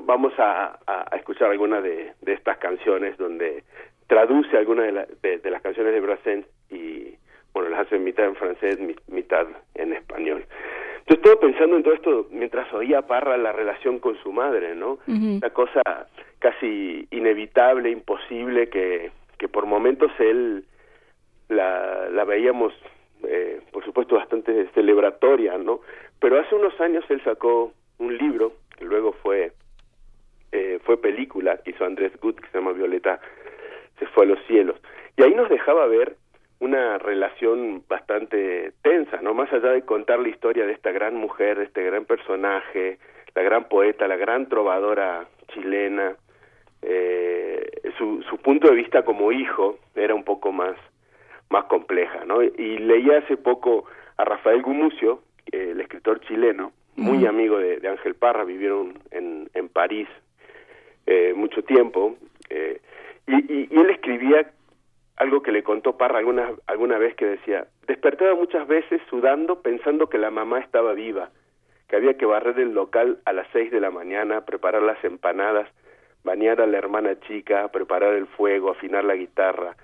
vamos 0.00 0.32
a, 0.38 0.76
escuchar 1.16 1.50
algunas 1.52 1.84
de, 1.84 2.14
de, 2.20 2.32
estas 2.32 2.58
canciones 2.58 3.16
donde 3.16 3.62
traduce 4.08 4.56
algunas 4.56 5.08
de, 5.22 5.38
de, 5.38 5.50
las 5.50 5.62
canciones 5.62 5.94
de 5.94 6.00
Brassens 6.00 6.46
y 6.68 7.14
bueno 7.54 7.70
las 7.70 7.86
hace 7.86 7.98
mitad 7.98 8.26
en 8.26 8.34
francés 8.34 8.78
mitad 9.06 9.46
en 9.74 9.92
español 9.94 10.44
yo 11.08 11.14
estuve 11.14 11.36
pensando 11.36 11.76
en 11.76 11.82
todo 11.82 11.94
esto 11.94 12.26
mientras 12.30 12.72
oía 12.72 13.02
Parra 13.02 13.36
la 13.36 13.52
relación 13.52 13.98
con 13.98 14.16
su 14.22 14.32
madre 14.32 14.74
no 14.74 14.98
una 15.06 15.50
cosa 15.50 15.82
casi 16.38 17.06
inevitable 17.10 17.90
imposible 17.90 18.68
que 18.68 19.10
que 19.38 19.48
por 19.48 19.66
momentos 19.66 20.10
él 20.18 20.64
la, 21.48 22.08
la 22.10 22.24
veíamos 22.24 22.72
eh, 23.24 23.60
por 23.72 23.84
supuesto 23.84 24.16
bastante 24.16 24.68
celebratoria 24.74 25.56
no 25.58 25.80
pero 26.20 26.38
hace 26.38 26.54
unos 26.54 26.78
años 26.80 27.04
él 27.08 27.22
sacó 27.24 27.72
un 27.98 28.16
libro 28.16 28.52
que 28.76 28.84
luego 28.84 29.12
fue 29.12 29.52
eh, 30.52 30.78
fue 30.84 31.00
película 31.00 31.58
que 31.58 31.70
hizo 31.70 31.84
Andrés 31.84 32.12
Good 32.20 32.36
que 32.36 32.48
se 32.48 32.58
llama 32.58 32.72
Violeta 32.72 33.20
se 33.98 34.06
fue 34.06 34.24
a 34.24 34.28
los 34.28 34.38
cielos. 34.46 34.76
Y 35.16 35.22
ahí 35.22 35.34
nos 35.34 35.48
dejaba 35.48 35.86
ver 35.86 36.16
una 36.60 36.98
relación 36.98 37.82
bastante 37.88 38.72
tensa, 38.82 39.20
¿no? 39.22 39.34
Más 39.34 39.52
allá 39.52 39.70
de 39.70 39.82
contar 39.82 40.18
la 40.18 40.28
historia 40.28 40.66
de 40.66 40.72
esta 40.72 40.90
gran 40.90 41.14
mujer, 41.14 41.58
de 41.58 41.64
este 41.64 41.84
gran 41.84 42.04
personaje, 42.04 42.98
la 43.34 43.42
gran 43.42 43.68
poeta, 43.68 44.08
la 44.08 44.16
gran 44.16 44.48
trovadora 44.48 45.26
chilena, 45.52 46.16
eh, 46.82 47.70
su, 47.96 48.22
su 48.28 48.38
punto 48.38 48.68
de 48.68 48.74
vista 48.74 49.04
como 49.04 49.32
hijo 49.32 49.78
era 49.94 50.14
un 50.14 50.24
poco 50.24 50.52
más, 50.52 50.76
más 51.50 51.64
compleja, 51.64 52.24
¿no? 52.24 52.42
Y 52.42 52.78
leí 52.78 53.10
hace 53.10 53.36
poco 53.36 53.84
a 54.16 54.24
Rafael 54.24 54.62
Gumucio, 54.62 55.22
eh, 55.52 55.70
el 55.72 55.80
escritor 55.80 56.20
chileno, 56.20 56.72
muy 56.96 57.24
amigo 57.26 57.58
de, 57.58 57.86
Ángel 57.88 58.16
Parra, 58.16 58.44
vivieron 58.44 58.98
en, 59.12 59.48
en 59.54 59.68
París 59.68 60.08
eh, 61.06 61.32
mucho 61.34 61.62
tiempo, 61.62 62.16
eh, 62.50 62.80
y, 63.26 63.52
y, 63.52 63.68
él 63.70 63.90
escribía 63.90 64.50
algo 65.18 65.42
que 65.42 65.52
le 65.52 65.64
contó 65.64 65.96
Parra 65.96 66.18
alguna, 66.18 66.52
alguna 66.66 66.96
vez 66.96 67.14
que 67.16 67.26
decía, 67.26 67.66
despertaba 67.86 68.34
muchas 68.34 68.66
veces 68.68 69.02
sudando 69.10 69.62
pensando 69.62 70.08
que 70.08 70.16
la 70.16 70.30
mamá 70.30 70.60
estaba 70.60 70.94
viva, 70.94 71.30
que 71.88 71.96
había 71.96 72.16
que 72.16 72.24
barrer 72.24 72.58
el 72.60 72.72
local 72.72 73.18
a 73.24 73.32
las 73.32 73.48
seis 73.52 73.72
de 73.72 73.80
la 73.80 73.90
mañana, 73.90 74.44
preparar 74.44 74.82
las 74.82 75.02
empanadas, 75.04 75.68
bañar 76.22 76.60
a 76.60 76.66
la 76.66 76.78
hermana 76.78 77.18
chica, 77.20 77.66
preparar 77.68 78.14
el 78.14 78.28
fuego, 78.28 78.70
afinar 78.70 79.04
la 79.04 79.16
guitarra, 79.16 79.74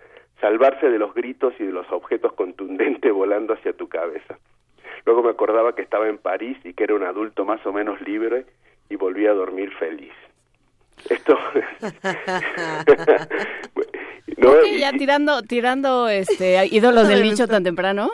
salvarse 0.40 0.88
de 0.88 0.98
los 0.98 1.12
gritos 1.14 1.52
y 1.58 1.64
de 1.64 1.72
los 1.72 1.90
objetos 1.90 2.32
contundentes 2.34 3.12
volando 3.12 3.54
hacia 3.54 3.72
tu 3.72 3.88
cabeza. 3.88 4.38
Luego 5.04 5.24
me 5.24 5.30
acordaba 5.30 5.74
que 5.74 5.82
estaba 5.82 6.08
en 6.08 6.18
París 6.18 6.58
y 6.62 6.74
que 6.74 6.84
era 6.84 6.94
un 6.94 7.02
adulto 7.02 7.44
más 7.44 7.64
o 7.66 7.72
menos 7.72 8.00
libre 8.02 8.46
y 8.88 8.94
volví 8.94 9.26
a 9.26 9.32
dormir 9.32 9.72
feliz. 9.74 10.12
Esto 11.10 11.36
¿No? 14.36 14.64
ya 14.64 14.92
tirando 14.92 15.42
tirando 15.42 16.08
este 16.08 16.66
ídolos 16.66 17.08
del 17.08 17.22
nicho 17.28 17.46
tan 17.46 17.64
temprano. 17.64 18.10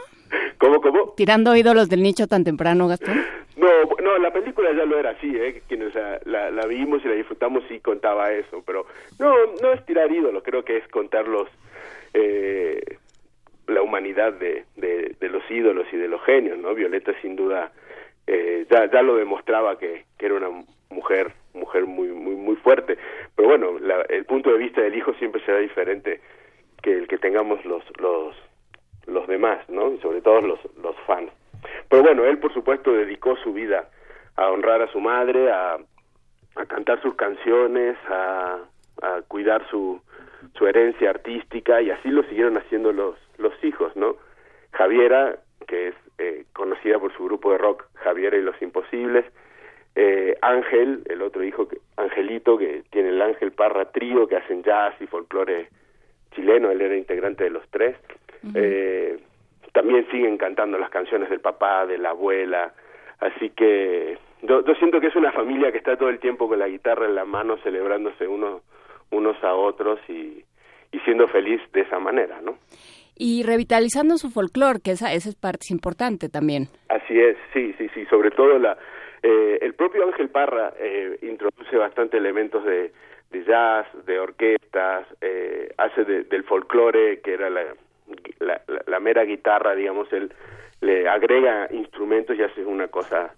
¿Cómo 0.59 0.81
cómo? 0.81 1.15
Tirando 1.17 1.57
ídolos 1.57 1.89
del 1.89 2.03
nicho 2.03 2.27
tan 2.27 2.45
temprano, 2.45 2.87
Gastón. 2.87 3.21
No, 3.57 3.69
no, 4.03 4.19
la 4.19 4.33
película 4.33 4.73
ya 4.73 4.85
lo 4.85 4.99
era 4.99 5.11
así, 5.11 5.35
¿eh? 5.37 5.62
Quienes 5.69 5.95
la, 6.25 6.50
la, 6.50 6.67
vimos 6.67 7.03
y 7.05 7.09
la 7.09 7.15
disfrutamos 7.15 7.62
y 7.71 7.81
contaba 7.81 8.33
eso, 8.33 8.62
pero 8.65 8.87
no, 9.19 9.35
no 9.61 9.73
es 9.73 9.85
tirar 9.85 10.11
ídolos, 10.11 10.43
creo 10.43 10.65
que 10.65 10.79
es 10.79 10.89
contarlos 10.89 11.49
eh, 12.15 12.81
la 13.67 13.83
humanidad 13.83 14.33
de, 14.33 14.65
de, 14.77 15.29
los 15.29 15.43
ídolos 15.50 15.87
y 15.93 15.97
de 15.97 16.09
los 16.09 16.23
genios, 16.23 16.59
¿no? 16.59 16.75
Violeta 16.75 17.12
sin 17.21 17.37
duda 17.37 17.73
eh, 18.27 18.67
ya, 18.71 18.91
ya 18.91 19.03
lo 19.03 19.17
demostraba 19.17 19.79
que, 19.79 20.05
que 20.19 20.27
era 20.27 20.37
una 20.37 20.49
mujer 20.91 21.33
mujer 21.55 21.87
muy 21.87 22.09
muy 22.09 22.35
muy 22.35 22.57
fuerte. 22.57 22.99
Pero 23.37 23.49
bueno 23.49 23.79
el 24.09 24.25
punto 24.25 24.51
de 24.51 24.59
vista 24.59 24.81
del 24.81 24.95
hijo 24.95 25.15
siempre 25.15 25.45
será 25.45 25.59
diferente 25.59 26.21
que 26.83 26.93
el 26.93 27.09
que 27.09 27.19
tengamos 27.19 27.65
los 27.65 27.83
los 27.99 28.37
los 29.07 29.27
demás 29.27 29.69
no 29.69 29.93
y 29.93 29.99
sobre 29.99 30.21
todo 30.21 30.41
los 30.41 30.61
los 30.83 30.97
fans. 31.07 31.31
Pero 31.89 32.03
bueno 32.03 32.25
él 32.25 32.39
por 32.39 32.53
supuesto 32.53 32.93
dedicó 32.93 33.37
su 33.37 33.53
vida 33.53 33.89
a 34.37 34.51
honrar 34.51 34.83
a 34.83 34.93
su 34.93 35.01
madre 35.01 35.51
a, 35.51 35.79
a 36.57 36.67
cantar 36.67 37.01
sus 37.03 37.15
canciones 37.15 37.97
a, 38.09 38.59
a 39.03 39.23
cuidar 39.29 39.67
su 39.71 40.01
su 40.57 40.67
herencia 40.67 41.11
artística 41.11 41.83
y 41.83 41.91
así 41.91 42.09
lo 42.09 42.23
siguieron 42.25 42.57
haciendo 42.57 42.93
los 42.93 43.17
los 43.39 43.53
hijos 43.65 43.95
no 43.97 44.17
Javiera 44.73 45.39
que 45.67 45.89
es 45.89 45.95
eh, 46.19 46.45
conocida 46.53 46.99
por 46.99 47.15
su 47.17 47.25
grupo 47.25 47.53
de 47.53 47.59
rock 47.59 47.85
Javiera 47.95 48.37
y 48.37 48.43
los 48.43 48.61
Imposibles 48.63 49.25
eh, 49.95 50.37
Ángel, 50.41 51.03
el 51.09 51.23
otro 51.23 51.43
hijo, 51.45 51.69
que, 51.69 51.79
Angelito, 51.97 52.57
que 52.57 52.83
tiene 52.91 53.11
el 53.11 53.21
Ángel 53.21 53.53
Parra 53.53 53.87
Trío, 53.87 54.27
que 54.27 54.37
hacen 54.37 54.63
jazz 54.63 54.95
y 55.01 55.07
folclore 55.07 55.69
chileno, 56.35 56.71
él 56.71 56.81
era 56.81 56.97
integrante 56.97 57.45
de 57.45 57.51
los 57.51 57.69
tres. 57.71 57.97
eh, 58.55 59.19
también 59.73 60.07
siguen 60.11 60.37
cantando 60.37 60.79
las 60.79 60.91
canciones 60.91 61.31
del 61.31 61.41
papá, 61.41 61.87
de 61.87 61.99
la 61.99 62.11
abuela, 62.11 62.73
así 63.21 63.51
que 63.51 64.19
yo, 64.43 64.63
siento 64.79 65.01
que 65.01 65.09
es 65.09 65.17
una 65.17 65.33
familia 65.33 65.71
que 65.71 65.79
está 65.79 65.97
todo 65.97 66.09
el 66.09 66.19
tiempo 66.19 66.49
con 66.49 66.59
la 66.59 66.67
guitarra 66.67 67.07
en 67.07 67.15
la 67.15 67.25
mano, 67.25 67.59
celebrándose 67.59 68.27
unos, 68.27 68.63
unos 69.11 69.37
a 69.45 69.55
otros 69.55 70.01
y, 70.09 70.43
y 70.91 70.99
siendo 71.05 71.29
feliz 71.29 71.61
de 71.73 71.83
esa 71.83 71.99
manera, 71.99 72.41
¿no? 72.41 72.59
y 73.23 73.43
revitalizando 73.43 74.17
su 74.17 74.31
folclore, 74.31 74.81
que 74.83 74.93
esa, 74.93 75.13
esa 75.13 75.29
es 75.29 75.35
parte 75.35 75.67
importante 75.69 76.31
también. 76.31 76.69
Así 76.89 77.21
es, 77.21 77.37
sí, 77.53 77.75
sí, 77.77 77.87
sí, 77.93 78.07
sobre 78.07 78.31
todo 78.31 78.59
la, 78.59 78.79
eh, 79.23 79.59
el 79.62 79.75
propio 79.75 80.05
Ángel 80.05 80.29
Parra 80.29 80.73
eh, 80.79 81.19
introduce 81.23 81.77
bastante 81.77 82.17
elementos 82.17 82.65
de, 82.65 82.93
de 83.31 83.45
jazz, 83.45 83.87
de 84.07 84.19
orquestas, 84.19 85.07
eh, 85.21 85.73
hace 85.77 86.05
del 86.05 86.45
folclore, 86.45 87.21
que 87.21 87.35
era 87.35 87.50
la, 87.50 87.62
la, 88.39 88.62
la, 88.87 89.00
mera 89.00 89.25
guitarra, 89.25 89.75
digamos, 89.75 90.12
él 90.12 90.33
le 90.81 91.09
agrega 91.09 91.69
instrumentos 91.71 92.37
y 92.37 92.43
hace 92.43 92.65
una 92.65 92.89
cosa 92.89 93.35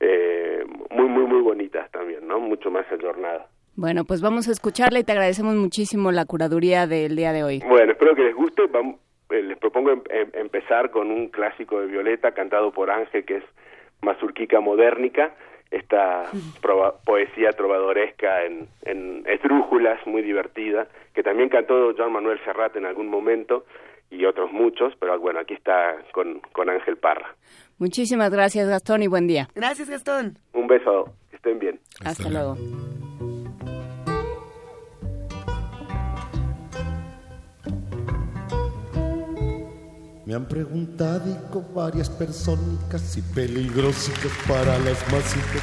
eh, 0.00 0.64
muy, 0.90 1.06
muy, 1.06 1.24
muy 1.24 1.40
bonita 1.40 1.88
también, 1.92 2.26
¿no? 2.26 2.40
Mucho 2.40 2.70
más 2.70 2.90
ayornada. 2.90 3.46
Bueno, 3.76 4.04
pues 4.04 4.20
vamos 4.20 4.48
a 4.48 4.52
escucharla 4.52 5.00
y 5.00 5.04
te 5.04 5.12
agradecemos 5.12 5.54
muchísimo 5.54 6.12
la 6.12 6.26
curaduría 6.26 6.86
del 6.86 7.16
día 7.16 7.32
de 7.32 7.42
hoy. 7.42 7.62
Bueno, 7.66 7.92
espero 7.92 8.14
que 8.14 8.22
les 8.22 8.34
guste. 8.34 8.66
Vamos, 8.66 8.96
les 9.30 9.58
propongo 9.58 9.90
em, 9.90 10.02
em, 10.10 10.30
empezar 10.34 10.90
con 10.90 11.10
un 11.10 11.28
clásico 11.28 11.80
de 11.80 11.86
Violeta 11.86 12.32
cantado 12.32 12.72
por 12.72 12.90
Ángel, 12.90 13.24
que 13.24 13.36
es 13.38 13.44
mazurquica 14.04 14.60
modernica, 14.60 15.34
esta 15.70 16.30
poesía 17.04 17.50
trovadoresca 17.52 18.44
en, 18.44 18.68
en 18.82 19.24
esdrújulas, 19.26 20.06
muy 20.06 20.22
divertida, 20.22 20.86
que 21.14 21.22
también 21.22 21.48
cantó 21.48 21.92
Joan 21.96 22.12
Manuel 22.12 22.40
Serrat 22.44 22.76
en 22.76 22.86
algún 22.86 23.08
momento 23.08 23.64
y 24.10 24.24
otros 24.24 24.52
muchos, 24.52 24.94
pero 25.00 25.18
bueno, 25.18 25.40
aquí 25.40 25.54
está 25.54 25.96
con, 26.12 26.40
con 26.52 26.70
Ángel 26.70 26.96
Parra. 26.96 27.34
Muchísimas 27.78 28.30
gracias, 28.30 28.68
Gastón, 28.68 29.02
y 29.02 29.08
buen 29.08 29.26
día. 29.26 29.48
Gracias, 29.54 29.90
Gastón. 29.90 30.38
Un 30.52 30.66
beso, 30.68 31.06
que 31.30 31.36
estén 31.36 31.58
bien. 31.58 31.80
Hasta 32.04 32.28
luego. 32.30 32.56
Me 40.34 40.38
han 40.38 40.46
preguntado 40.46 41.30
varias 41.72 42.10
personas 42.10 43.16
y 43.16 43.22
peligrosicas 43.22 44.32
para 44.48 44.76
las 44.80 44.98
masitas. 45.12 45.62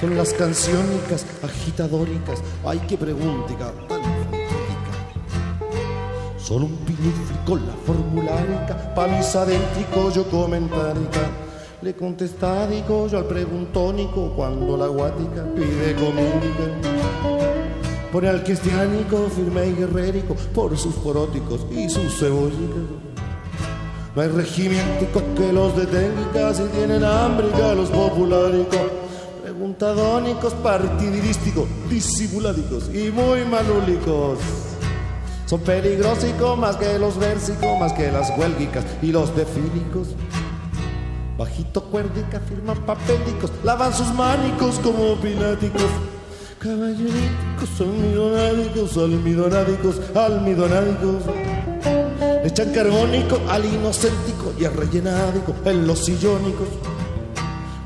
Son 0.00 0.16
las 0.16 0.32
canciónicas 0.32 1.26
agitadóricas, 1.42 2.40
ay 2.64 2.78
que 2.86 2.96
preguntica 2.96 3.72
tan 3.88 4.00
Son 6.38 6.62
un 6.62 6.78
con 7.44 7.66
la 7.66 7.72
formularica, 7.84 8.94
pa' 8.94 9.08
mis 9.08 9.34
yo 10.14 10.30
comentárica. 10.30 11.28
Le 11.82 11.96
contestadico 11.96 13.08
yo 13.08 13.18
al 13.18 13.24
preguntónico 13.24 14.34
cuando 14.36 14.76
la 14.76 14.86
guática 14.86 15.44
pide 15.52 15.96
comida. 15.96 16.94
Pone 18.12 18.28
al 18.28 18.44
cristiánico 18.44 19.28
firme 19.30 19.66
y 19.66 19.72
guerrérico 19.72 20.36
por 20.54 20.78
sus 20.78 20.94
poróticos 20.94 21.66
y 21.72 21.90
sus 21.90 22.20
cebollicas. 22.20 23.05
No 24.16 24.22
hay 24.22 24.28
regimientos 24.28 25.22
que 25.36 25.52
los 25.52 25.76
detenga 25.76 26.54
si 26.54 26.62
tienen 26.68 27.04
hambre 27.04 27.48
ya 27.58 27.74
los 27.74 27.90
populáricos. 27.90 28.80
Preguntadónicos, 29.42 30.54
partidísticos, 30.54 31.68
disimuládicos 31.90 32.88
y 32.94 33.10
muy 33.10 33.44
malúlicos. 33.44 34.38
Son 35.44 35.60
peligrosicos 35.60 36.56
más 36.56 36.76
que 36.76 36.98
los 36.98 37.18
versicos, 37.18 37.78
más 37.78 37.92
que 37.92 38.10
las 38.10 38.30
huelguicas 38.38 38.86
y 39.02 39.12
los 39.12 39.36
defílicos. 39.36 40.08
Bajito 41.36 41.84
cuerdica, 41.84 42.40
firman 42.40 42.78
papélicos, 42.86 43.52
lavan 43.64 43.92
sus 43.92 44.08
mánicos 44.14 44.78
como 44.78 45.16
pináticos. 45.16 45.90
Caballeritos, 46.58 47.80
almidonádicos, 47.80 48.96
almidonádicos, 48.96 50.00
almidonádicos. 50.14 51.22
Echan 52.46 52.72
carbónico 52.72 53.40
al 53.48 53.64
inocéntico 53.64 54.54
y 54.56 54.64
al 54.64 54.74
rellenádico 54.74 55.52
en 55.64 55.84
los 55.84 56.04
sillónicos. 56.04 56.68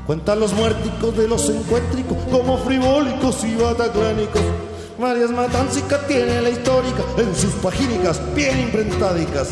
Cuentan 0.05 0.39
los 0.39 0.53
muerticos 0.53 1.17
de 1.17 1.27
los 1.27 1.49
encuéntricos 1.49 2.15
como 2.29 2.59
frivólicos 2.59 3.43
y 3.43 3.55
bataclánicos. 3.55 4.43
Varias 4.99 5.31
matáncicas 5.31 6.05
tiene 6.05 6.43
la 6.43 6.51
histórica 6.51 7.01
en 7.17 7.35
sus 7.35 7.53
pagínicas 7.53 8.21
bien 8.35 8.59
imprentádicas. 8.59 9.49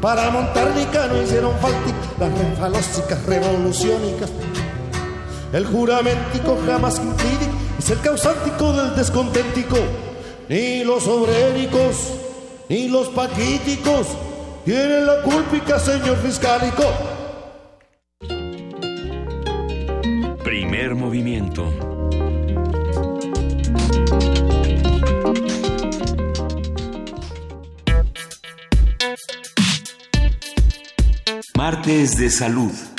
Para 0.00 0.30
montar 0.30 0.72
no 0.74 1.22
hicieron 1.22 1.52
falta 1.60 1.94
las 2.18 2.36
refalósicas 2.36 3.24
revoluciónicas. 3.24 4.30
El 5.52 5.64
juramentico 5.64 6.58
jamás 6.66 6.98
impide 6.98 7.48
es 7.78 7.88
el 7.88 8.00
causántico 8.00 8.72
del 8.72 8.96
descontentico. 8.96 9.76
Ni 10.48 10.82
los 10.82 11.06
obréricos, 11.06 12.21
ni 12.72 12.88
los 12.88 13.10
paquíticos 13.10 14.06
tienen 14.64 15.04
la 15.04 15.20
culpica, 15.20 15.78
señor 15.78 16.16
fiscalico. 16.22 16.84
Primer 20.42 20.94
movimiento. 20.94 21.70
Martes 31.54 32.16
de 32.16 32.30
salud. 32.30 32.91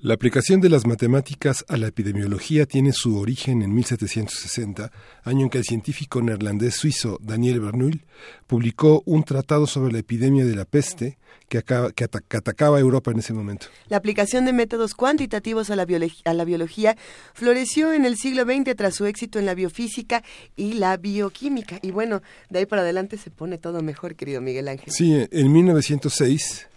La 0.00 0.14
aplicación 0.14 0.60
de 0.60 0.68
las 0.68 0.86
matemáticas 0.86 1.64
a 1.66 1.76
la 1.76 1.88
epidemiología 1.88 2.66
tiene 2.66 2.92
su 2.92 3.18
origen 3.18 3.62
en 3.62 3.74
1760, 3.74 4.92
año 5.24 5.42
en 5.42 5.50
que 5.50 5.58
el 5.58 5.64
científico 5.64 6.22
neerlandés 6.22 6.76
suizo 6.76 7.18
Daniel 7.20 7.58
Bernoulli 7.58 8.02
publicó 8.46 9.02
un 9.06 9.24
tratado 9.24 9.66
sobre 9.66 9.92
la 9.92 9.98
epidemia 9.98 10.44
de 10.44 10.54
la 10.54 10.66
peste 10.66 11.18
que, 11.48 11.58
atacaba 11.58 12.76
a 12.76 12.80
Europa 12.80 13.10
en 13.10 13.18
ese 13.18 13.32
momento. 13.32 13.66
La 13.88 13.96
aplicación 13.96 14.44
de 14.44 14.52
métodos 14.52 14.94
cuantitativos 14.94 15.68
a 15.70 15.74
la, 15.74 15.84
a 16.24 16.32
la 16.32 16.44
biología 16.44 16.96
floreció 17.34 17.92
en 17.92 18.04
el 18.04 18.16
siglo 18.16 18.44
XX 18.44 18.76
tras 18.76 18.94
su 18.94 19.04
éxito 19.04 19.40
en 19.40 19.46
la 19.46 19.54
biofísica 19.54 20.22
y 20.54 20.74
la 20.74 20.96
bioquímica. 20.96 21.80
Y 21.82 21.90
bueno, 21.90 22.22
de 22.50 22.60
ahí 22.60 22.66
para 22.66 22.82
adelante 22.82 23.18
se 23.18 23.32
pone 23.32 23.58
todo 23.58 23.82
mejor, 23.82 24.14
querido 24.14 24.40
Miguel 24.40 24.68
Ángel. 24.68 24.92
Sí, 24.92 25.26
en 25.28 25.52
1906 25.52 26.68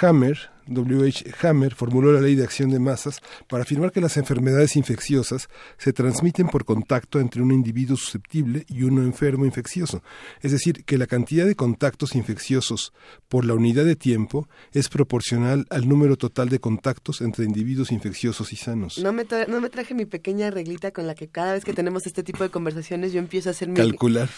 Hammer 0.00 0.50
W.H. 0.68 1.24
Hammer 1.42 1.74
formuló 1.74 2.12
la 2.12 2.20
ley 2.20 2.34
de 2.34 2.44
acción 2.44 2.70
de 2.70 2.78
masas 2.78 3.20
para 3.48 3.62
afirmar 3.62 3.92
que 3.92 4.00
las 4.00 4.16
enfermedades 4.16 4.76
infecciosas 4.76 5.48
se 5.76 5.92
transmiten 5.92 6.48
por 6.48 6.64
contacto 6.64 7.20
entre 7.20 7.42
un 7.42 7.52
individuo 7.52 7.96
susceptible 7.96 8.64
y 8.68 8.82
uno 8.82 9.02
enfermo 9.02 9.44
infeccioso, 9.44 10.02
es 10.40 10.52
decir, 10.52 10.84
que 10.84 10.98
la 10.98 11.06
cantidad 11.06 11.46
de 11.46 11.54
contactos 11.54 12.14
infecciosos 12.14 12.92
por 13.28 13.44
la 13.44 13.54
unidad 13.54 13.84
de 13.84 13.96
tiempo 13.96 14.48
es 14.72 14.88
proporcional 14.88 15.66
al 15.70 15.88
número 15.88 16.16
total 16.16 16.48
de 16.48 16.58
contactos 16.58 17.20
entre 17.20 17.44
individuos 17.44 17.92
infecciosos 17.92 18.52
y 18.52 18.56
sanos. 18.56 18.98
No 18.98 19.12
me, 19.12 19.26
no 19.48 19.60
me 19.60 19.70
traje 19.70 19.94
mi 19.94 20.04
pequeña 20.04 20.50
reglita 20.50 20.90
con 20.90 21.06
la 21.06 21.14
que 21.14 21.28
cada 21.28 21.54
vez 21.54 21.64
que 21.64 21.72
tenemos 21.72 22.06
este 22.06 22.22
tipo 22.22 22.42
de 22.42 22.50
conversaciones 22.50 23.12
yo 23.12 23.18
empiezo 23.18 23.48
a 23.48 23.52
hacer 23.52 23.68
mi, 23.68 23.80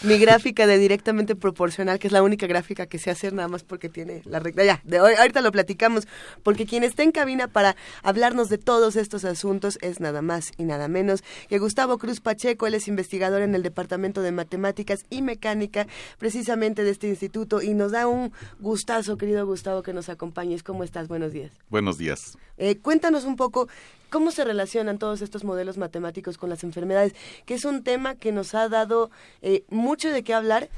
mi 0.03 0.17
gráfica 0.17 0.67
de 0.67 0.77
directamente 0.77 1.35
proporcional, 1.35 1.99
que 1.99 2.07
es 2.07 2.13
la 2.13 2.23
única 2.23 2.47
gráfica 2.47 2.85
que 2.85 2.99
sé 2.99 3.09
hacer 3.11 3.33
nada 3.33 3.47
más 3.47 3.63
porque 3.63 3.89
tiene 3.89 4.21
la 4.25 4.39
regla. 4.39 4.63
Ya, 4.63 4.81
de 4.83 4.99
hoy, 5.01 5.13
ahorita 5.17 5.41
lo 5.41 5.51
platicamos 5.51 6.07
porque 6.43 6.65
quien 6.65 6.83
está 6.83 7.03
en 7.03 7.11
cabina 7.11 7.47
para 7.47 7.75
hablarnos 8.03 8.49
de 8.49 8.57
todos 8.57 8.95
estos 8.95 9.25
asuntos 9.25 9.77
es 9.81 9.99
nada 9.99 10.21
más 10.21 10.51
y 10.57 10.63
nada 10.63 10.87
menos 10.87 11.23
que 11.49 11.59
Gustavo 11.59 11.97
Cruz 11.97 12.19
Pacheco, 12.19 12.67
él 12.67 12.73
es 12.73 12.87
investigador 12.87 13.41
en 13.41 13.55
el 13.55 13.63
Departamento 13.63 14.21
de 14.21 14.31
Matemáticas 14.31 15.05
y 15.09 15.21
Mecánica 15.21 15.87
precisamente 16.17 16.83
de 16.83 16.91
este 16.91 17.07
instituto 17.07 17.61
y 17.61 17.73
nos 17.73 17.91
da 17.91 18.07
un 18.07 18.31
gustazo, 18.59 19.17
querido 19.17 19.45
Gustavo, 19.45 19.83
que 19.83 19.93
nos 19.93 20.09
acompañes. 20.09 20.63
¿Cómo 20.63 20.83
estás? 20.83 21.07
Buenos 21.07 21.31
días. 21.33 21.51
Buenos 21.69 21.97
días. 21.97 22.37
Eh, 22.57 22.77
cuéntanos 22.77 23.25
un 23.25 23.35
poco 23.35 23.67
cómo 24.09 24.29
se 24.31 24.43
relacionan 24.43 24.99
todos 24.99 25.21
estos 25.21 25.43
modelos 25.43 25.77
matemáticos 25.77 26.37
con 26.37 26.49
las 26.49 26.63
enfermedades, 26.63 27.15
que 27.45 27.55
es 27.55 27.65
un 27.65 27.83
tema 27.83 28.15
que 28.15 28.31
nos 28.31 28.53
ha 28.53 28.69
dado 28.69 29.09
eh, 29.41 29.63
mucho 29.69 30.11
de 30.11 30.23
qué 30.23 30.33
hablar 30.33 30.69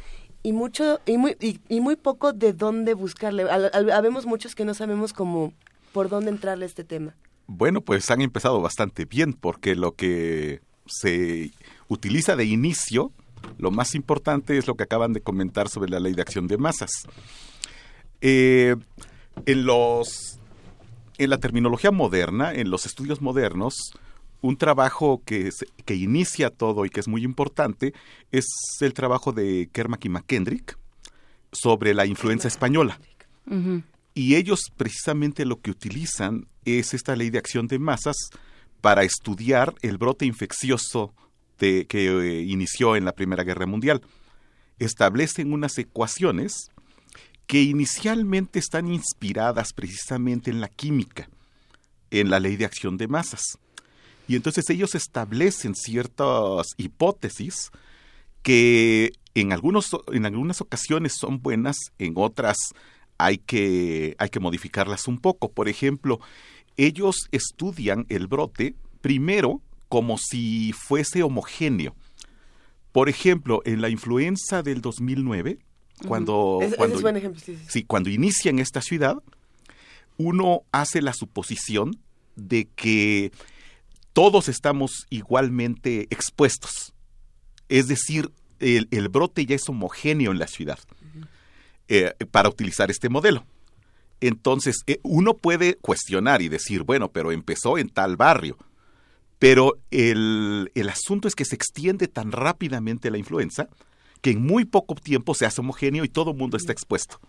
y 0.44 0.52
mucho 0.52 1.00
y 1.06 1.18
muy 1.18 1.38
y, 1.40 1.80
muy 1.80 1.96
poco 1.96 2.34
de 2.34 2.54
dónde 2.54 2.94
buscarle. 2.94 3.46
Habemos 3.94 4.26
muchos 4.26 4.54
que 4.56 4.66
no 4.66 4.74
sabemos 4.74 5.14
cómo 5.14 5.54
por 5.94 6.10
dónde 6.10 6.30
entrarle 6.30 6.66
a 6.66 6.68
este 6.68 6.84
tema. 6.84 7.16
Bueno, 7.48 7.82
pues 7.82 8.10
han 8.12 8.22
empezado 8.22 8.62
bastante 8.62 9.06
bien 9.06 9.34
porque 9.34 9.76
lo 9.76 9.96
que 9.96 10.62
se 10.86 11.52
utiliza 11.88 12.36
de 12.36 12.46
inicio, 12.46 13.12
lo 13.58 13.72
más 13.72 13.96
importante 13.96 14.58
es 14.58 14.68
lo 14.68 14.76
que 14.76 14.84
acaban 14.84 15.14
de 15.14 15.22
comentar 15.22 15.70
sobre 15.70 15.90
la 15.90 16.00
ley 16.00 16.14
de 16.14 16.22
acción 16.22 16.48
de 16.48 16.58
masas. 16.58 16.92
Eh, 18.22 18.76
en 19.46 19.66
los 19.66 20.40
en 21.18 21.30
la 21.30 21.38
terminología 21.38 21.92
moderna, 21.92 22.54
en 22.54 22.70
los 22.70 22.86
estudios 22.86 23.22
modernos, 23.22 23.94
un 24.44 24.58
trabajo 24.58 25.24
que, 25.26 25.50
que 25.86 25.96
inicia 25.96 26.50
todo 26.50 26.86
y 26.86 26.90
que 26.90 27.00
es 27.00 27.08
muy 27.08 27.24
importante 27.24 27.94
es 28.32 28.46
el 28.82 28.94
trabajo 28.94 29.32
de 29.32 29.70
Kermack 29.72 30.04
y 30.06 30.10
McKendrick 30.10 30.78
sobre 31.54 31.94
la 31.94 32.06
influenza 32.06 32.50
española. 32.50 33.00
Y 34.14 34.36
ellos 34.36 34.72
precisamente 34.76 35.46
lo 35.46 35.62
que 35.62 35.72
utilizan 35.72 36.48
es 36.66 36.94
esta 36.94 37.16
ley 37.16 37.30
de 37.30 37.38
acción 37.38 37.68
de 37.68 37.80
masas 37.80 38.18
para 38.82 39.04
estudiar 39.04 39.76
el 39.82 39.98
brote 39.98 40.26
infeccioso 40.26 41.14
de, 41.58 41.88
que 41.88 42.08
eh, 42.08 42.42
inició 42.42 42.98
en 42.98 43.06
la 43.06 43.14
Primera 43.14 43.46
Guerra 43.46 43.66
Mundial. 43.66 44.02
Establecen 44.78 45.54
unas 45.54 45.78
ecuaciones 45.78 46.70
que 47.48 47.62
inicialmente 47.62 48.60
están 48.60 48.92
inspiradas 48.92 49.72
precisamente 49.72 50.52
en 50.52 50.60
la 50.60 50.68
química, 50.68 51.30
en 52.12 52.30
la 52.30 52.42
ley 52.42 52.58
de 52.58 52.66
acción 52.66 52.98
de 52.98 53.08
masas. 53.08 53.58
Y 54.28 54.36
entonces 54.36 54.70
ellos 54.70 54.96
establecen 54.96 55.76
ciertas 55.76 56.68
hipótesis 56.78 57.72
que 58.42 59.12
en, 59.36 59.52
algunos, 59.52 59.92
en 60.12 60.26
algunas 60.26 60.62
ocasiones 60.62 61.14
son 61.20 61.42
buenas, 61.42 61.78
en 61.98 62.14
otras 62.16 62.58
hay 63.18 63.38
que, 63.38 64.16
hay 64.18 64.30
que 64.30 64.40
modificarlas 64.40 65.08
un 65.08 65.20
poco. 65.20 65.52
Por 65.52 65.70
ejemplo, 65.70 66.20
ellos 66.78 67.28
estudian 67.32 68.06
el 68.10 68.28
brote 68.28 68.76
primero 69.02 69.62
como 69.90 70.18
si 70.18 70.74
fuese 70.74 71.24
homogéneo. 71.24 71.96
Por 72.92 73.10
ejemplo, 73.10 73.62
en 73.66 73.82
la 73.82 73.90
influenza 73.90 74.64
del 74.64 74.82
2009, 74.82 75.60
cuando, 76.08 76.60
cuando, 76.78 77.00
sí, 77.68 77.84
cuando 77.84 78.10
inicia 78.10 78.50
en 78.50 78.60
esta 78.60 78.82
ciudad, 78.82 79.18
uno 80.18 80.64
hace 80.72 81.02
la 81.02 81.14
suposición 81.14 82.00
de 82.36 82.68
que 82.76 83.32
todos 84.14 84.48
estamos 84.48 85.06
igualmente 85.10 86.08
expuestos. 86.10 86.94
Es 87.68 87.88
decir, 87.88 88.32
el, 88.60 89.10
brote 89.10 89.46
ya 89.46 89.56
es 89.56 89.68
homogéneo 89.68 90.32
en 90.32 90.40
la 90.40 90.48
ciudad 90.48 90.80
eh, 91.88 92.14
para 92.32 92.50
utilizar 92.50 92.90
este 92.92 93.10
modelo. 93.10 93.46
Entonces, 94.22 94.84
eh, 94.88 95.00
uno 95.04 95.34
puede 95.34 95.76
cuestionar 95.76 96.42
y 96.42 96.48
decir, 96.48 96.84
bueno, 96.84 97.12
pero 97.12 97.32
empezó 97.32 97.78
en 97.78 97.90
tal 97.90 98.16
barrio. 98.16 98.58
Pero 99.40 99.80
el, 99.92 100.72
el 100.76 100.90
asunto 100.90 101.28
es 101.28 101.36
que 101.36 101.44
se 101.44 101.56
extiende 101.56 102.08
tan 102.08 102.32
rápidamente 102.32 103.12
la 103.12 103.18
influenza 103.18 103.68
que 104.22 104.32
en 104.32 104.42
muy 104.42 104.64
poco 104.64 104.96
tiempo 104.96 105.34
se 105.34 105.46
hace 105.46 105.60
homogéneo 105.60 106.06
y 106.06 106.10
todo 106.10 106.32
el 106.32 106.38
mundo 106.38 106.56
está 106.56 106.72
expuesto. 106.72 107.20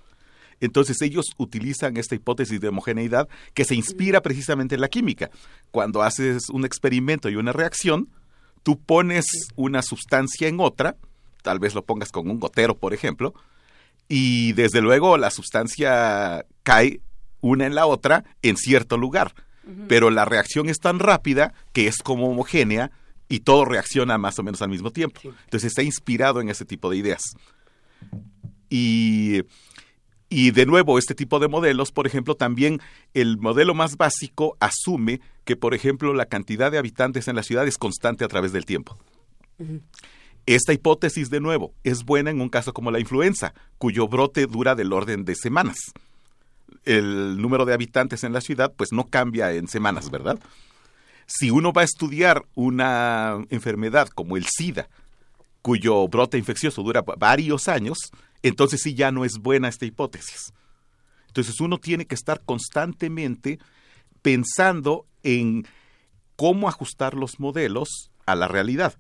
Entonces 0.61 1.01
ellos 1.03 1.27
utilizan 1.37 1.97
esta 1.97 2.14
hipótesis 2.14 2.61
de 2.61 2.69
homogeneidad 2.69 3.29
que 3.55 3.64
se 3.64 3.75
inspira 3.75 4.23
precisamente 4.23 4.75
en 4.75 4.81
la 4.81 4.88
química. 4.88 5.31
Cuando 5.71 6.03
haces 6.03 6.49
un 6.51 6.64
experimento 6.64 7.29
y 7.29 7.37
una 7.37 7.53
reacción, 7.53 8.09
tú 8.62 8.81
pones 8.81 9.27
una 9.57 9.83
sustancia 9.83 10.49
en 10.49 10.61
otra, 10.61 10.97
tal 11.43 11.59
vez 11.59 11.75
lo 11.75 11.85
pongas 11.85 12.11
con 12.11 12.31
un 12.31 12.40
gotero, 12.40 12.77
por 12.77 12.95
ejemplo, 12.95 13.35
y 14.09 14.53
desde 14.53 14.81
luego 14.81 15.17
la 15.19 15.31
sustancia 15.31 16.45
cae 16.62 17.01
una 17.40 17.67
en 17.67 17.75
la 17.75 17.87
otra 17.87 18.25
en 18.43 18.57
cierto 18.57 18.97
lugar. 18.97 19.35
Pero 19.88 20.11
la 20.11 20.27
reacción 20.27 20.69
es 20.69 20.79
tan 20.79 20.99
rápida 20.99 21.55
que 21.73 21.87
es 21.87 21.99
como 22.03 22.29
homogénea 22.29 22.90
y 23.31 23.40
todo 23.40 23.64
reacciona 23.64 24.19
más 24.19 24.38
o 24.38 24.43
menos 24.43 24.61
al 24.61 24.69
mismo 24.69 24.90
tiempo. 24.90 25.21
Entonces 25.25 25.69
está 25.69 25.83
inspirado 25.83 26.40
en 26.40 26.51
ese 26.51 26.67
tipo 26.67 26.90
de 26.90 26.99
ideas. 26.99 27.23
Y 28.69 29.43
y 30.35 30.51
de 30.51 30.66
nuevo, 30.66 30.99
este 30.99 31.14
tipo 31.14 31.38
de 31.38 31.47
modelos, 31.47 31.92
por 31.92 32.09
ejemplo, 32.09 32.35
también 32.35 32.81
el 33.14 33.38
modelo 33.38 33.73
más 33.73 33.97
básico 33.97 34.57
asume 34.59 35.20
que, 35.44 35.55
por 35.55 35.75
ejemplo, 35.75 36.12
la 36.12 36.27
cantidad 36.27 36.73
de 36.73 36.79
habitantes 36.79 37.29
en 37.29 37.37
la 37.37 37.44
ciudad 37.44 37.68
es 37.68 37.79
constante 37.79 38.25
a 38.25 38.29
través 38.29 38.53
del 38.53 38.64
tiempo. 38.64 38.99
Esta 40.47 40.73
hipótesis, 40.73 41.31
de 41.31 41.38
nuevo, 41.40 41.73
es 41.85 42.05
buena 42.05 42.31
en 42.31 42.40
un 42.40 42.49
caso 42.49 42.75
como 42.75 42.90
la 42.90 42.99
influenza, 42.99 43.55
cuyo 43.79 44.09
brote 44.09 44.47
dura 44.47 44.75
del 44.75 44.92
orden 44.92 45.25
de 45.25 45.37
semanas. 45.37 45.77
El 46.85 47.40
número 47.40 47.64
de 47.64 47.73
habitantes 47.73 48.25
en 48.25 48.33
la 48.33 48.40
ciudad, 48.40 48.73
pues 48.77 48.92
no 48.92 49.05
cambia 49.05 49.53
en 49.53 49.68
semanas, 49.68 50.11
¿verdad? 50.11 50.40
Si 51.27 51.51
uno 51.51 51.73
va 51.73 51.83
a 51.83 51.85
estudiar 51.85 52.44
una 52.57 53.38
enfermedad 53.51 54.09
como 54.09 54.37
el 54.37 54.47
SIDA, 54.47 54.88
cuyo 55.62 56.09
brote 56.09 56.38
infeccioso 56.38 56.83
dura 56.83 57.03
varios 57.03 57.68
años, 57.68 58.11
entonces 58.49 58.83
sí 58.83 58.95
ya 58.95 59.11
no 59.11 59.25
es 59.25 59.39
buena 59.39 59.69
esta 59.69 59.87
hipótesis. 59.87 60.53
Entonces 61.29 61.61
uno 61.61 61.79
tiene 61.79 62.07
que 62.07 62.15
estar 62.15 62.43
constantemente 62.45 63.59
pensando 64.23 65.07
en 65.23 65.67
cómo 66.37 66.69
ajustar 66.69 67.15
los 67.15 67.41
modelos 67.41 68.11
a 68.27 68.35
la 68.35 68.47
realidad. 68.47 68.95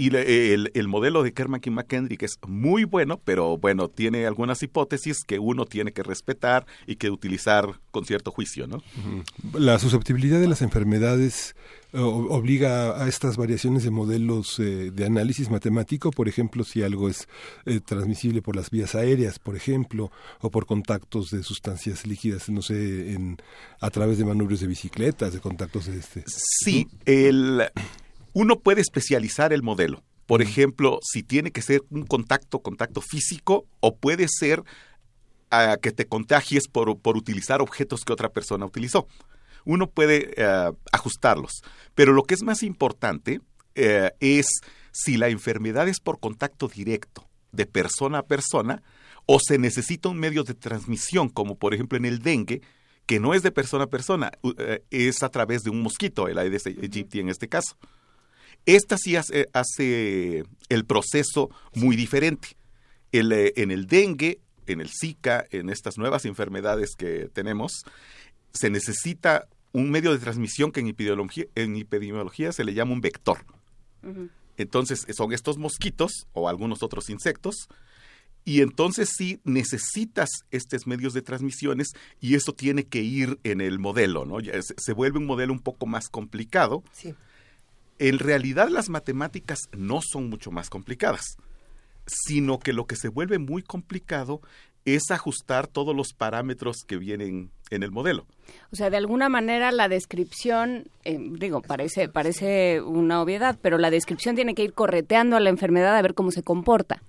Y 0.00 0.14
el, 0.14 0.70
el, 0.74 0.88
modelo 0.88 1.24
de 1.24 1.32
Kerman 1.32 1.60
y 1.64 1.70
McKendrick 1.70 2.22
es 2.22 2.38
muy 2.46 2.84
bueno, 2.84 3.20
pero 3.24 3.58
bueno, 3.58 3.88
tiene 3.88 4.26
algunas 4.26 4.62
hipótesis 4.62 5.24
que 5.24 5.40
uno 5.40 5.64
tiene 5.64 5.90
que 5.90 6.04
respetar 6.04 6.66
y 6.86 6.94
que 6.96 7.10
utilizar 7.10 7.80
con 7.90 8.04
cierto 8.04 8.30
juicio, 8.30 8.68
¿no? 8.68 8.80
La 9.54 9.80
susceptibilidad 9.80 10.38
de 10.38 10.46
las 10.46 10.62
enfermedades 10.62 11.56
obliga 11.92 13.02
a 13.02 13.08
estas 13.08 13.36
variaciones 13.36 13.82
de 13.82 13.90
modelos 13.90 14.58
eh, 14.58 14.90
de 14.92 15.06
análisis 15.06 15.50
matemático, 15.50 16.10
por 16.10 16.28
ejemplo, 16.28 16.62
si 16.62 16.82
algo 16.82 17.08
es 17.08 17.28
eh, 17.64 17.80
transmisible 17.80 18.42
por 18.42 18.56
las 18.56 18.70
vías 18.70 18.94
aéreas, 18.94 19.38
por 19.38 19.56
ejemplo, 19.56 20.12
o 20.40 20.50
por 20.50 20.66
contactos 20.66 21.30
de 21.30 21.42
sustancias 21.42 22.06
líquidas, 22.06 22.50
no 22.50 22.62
sé, 22.62 23.14
en, 23.14 23.38
a 23.80 23.90
través 23.90 24.18
de 24.18 24.24
manubrios 24.24 24.60
de 24.60 24.66
bicicletas, 24.66 25.32
de 25.32 25.40
contactos 25.40 25.86
de 25.86 25.98
este. 25.98 26.24
Sí, 26.26 26.86
el, 27.06 27.62
uno 28.38 28.60
puede 28.60 28.80
especializar 28.80 29.52
el 29.52 29.62
modelo. 29.62 30.04
Por 30.26 30.42
ejemplo, 30.42 31.00
si 31.02 31.22
tiene 31.22 31.50
que 31.50 31.62
ser 31.62 31.82
un 31.90 32.04
contacto, 32.04 32.60
contacto 32.60 33.00
físico, 33.00 33.66
o 33.80 33.96
puede 33.96 34.26
ser 34.28 34.60
uh, 34.60 35.80
que 35.80 35.90
te 35.90 36.06
contagies 36.06 36.68
por, 36.68 36.98
por 37.00 37.16
utilizar 37.16 37.60
objetos 37.60 38.04
que 38.04 38.12
otra 38.12 38.28
persona 38.28 38.64
utilizó 38.64 39.08
uno 39.64 39.90
puede 39.90 40.30
eh, 40.36 40.72
ajustarlos. 40.92 41.62
Pero 41.94 42.14
lo 42.14 42.22
que 42.22 42.34
es 42.34 42.42
más 42.42 42.62
importante 42.62 43.40
eh, 43.74 44.12
es 44.18 44.46
si 44.92 45.18
la 45.18 45.28
enfermedad 45.28 45.88
es 45.88 46.00
por 46.00 46.20
contacto 46.20 46.68
directo 46.68 47.28
de 47.52 47.66
persona 47.66 48.18
a 48.18 48.26
persona 48.26 48.82
o 49.26 49.38
se 49.40 49.58
necesita 49.58 50.08
un 50.08 50.18
medio 50.18 50.42
de 50.42 50.54
transmisión, 50.54 51.28
como 51.28 51.58
por 51.58 51.74
ejemplo 51.74 51.98
en 51.98 52.06
el 52.06 52.20
dengue, 52.20 52.62
que 53.04 53.20
no 53.20 53.34
es 53.34 53.42
de 53.42 53.52
persona 53.52 53.84
a 53.84 53.88
persona, 53.88 54.32
eh, 54.58 54.82
es 54.90 55.22
a 55.22 55.28
través 55.28 55.62
de 55.64 55.70
un 55.70 55.82
mosquito, 55.82 56.28
el 56.28 56.38
Aedes 56.38 56.66
aegypti 56.66 57.20
en 57.20 57.28
este 57.28 57.48
caso. 57.48 57.76
Esta 58.68 58.98
sí 58.98 59.16
hace, 59.16 59.48
hace 59.54 60.44
el 60.68 60.84
proceso 60.84 61.48
muy 61.74 61.96
diferente. 61.96 62.48
El, 63.12 63.32
en 63.32 63.70
el 63.70 63.86
dengue, 63.86 64.40
en 64.66 64.82
el 64.82 64.90
Zika, 64.90 65.46
en 65.50 65.70
estas 65.70 65.96
nuevas 65.96 66.26
enfermedades 66.26 66.94
que 66.94 67.30
tenemos, 67.32 67.72
se 68.52 68.68
necesita 68.68 69.48
un 69.72 69.90
medio 69.90 70.12
de 70.12 70.18
transmisión 70.18 70.70
que 70.70 70.80
en 70.80 70.88
epidemiología, 70.88 71.46
en 71.54 71.76
epidemiología 71.76 72.52
se 72.52 72.62
le 72.62 72.74
llama 72.74 72.92
un 72.92 73.00
vector. 73.00 73.38
Entonces, 74.58 75.06
son 75.16 75.32
estos 75.32 75.56
mosquitos 75.56 76.26
o 76.34 76.50
algunos 76.50 76.82
otros 76.82 77.08
insectos. 77.08 77.70
Y 78.44 78.60
entonces 78.60 79.14
sí 79.16 79.40
necesitas 79.44 80.28
estos 80.50 80.86
medios 80.86 81.14
de 81.14 81.22
transmisiones 81.22 81.92
y 82.20 82.34
eso 82.34 82.52
tiene 82.52 82.84
que 82.84 83.00
ir 83.00 83.38
en 83.44 83.62
el 83.62 83.78
modelo, 83.78 84.26
¿no? 84.26 84.40
se, 84.40 84.74
se 84.76 84.92
vuelve 84.92 85.18
un 85.18 85.26
modelo 85.26 85.54
un 85.54 85.60
poco 85.60 85.86
más 85.86 86.10
complicado. 86.10 86.82
Sí. 86.92 87.14
En 87.98 88.18
realidad 88.18 88.68
las 88.68 88.88
matemáticas 88.88 89.68
no 89.76 90.00
son 90.02 90.28
mucho 90.30 90.50
más 90.50 90.70
complicadas, 90.70 91.36
sino 92.06 92.58
que 92.58 92.72
lo 92.72 92.86
que 92.86 92.96
se 92.96 93.08
vuelve 93.08 93.38
muy 93.38 93.62
complicado 93.62 94.40
es 94.84 95.10
ajustar 95.10 95.66
todos 95.66 95.94
los 95.94 96.12
parámetros 96.14 96.84
que 96.86 96.96
vienen 96.96 97.50
en 97.70 97.82
el 97.82 97.90
modelo. 97.90 98.26
O 98.72 98.76
sea, 98.76 98.90
de 98.90 98.96
alguna 98.96 99.28
manera 99.28 99.70
la 99.72 99.88
descripción, 99.88 100.88
eh, 101.04 101.18
digo, 101.18 101.60
parece, 101.60 102.08
parece 102.08 102.80
una 102.80 103.20
obviedad, 103.20 103.58
pero 103.60 103.78
la 103.78 103.90
descripción 103.90 104.34
tiene 104.34 104.54
que 104.54 104.64
ir 104.64 104.72
correteando 104.72 105.36
a 105.36 105.40
la 105.40 105.50
enfermedad 105.50 105.96
a 105.96 106.02
ver 106.02 106.14
cómo 106.14 106.30
se 106.30 106.42
comporta. 106.42 107.02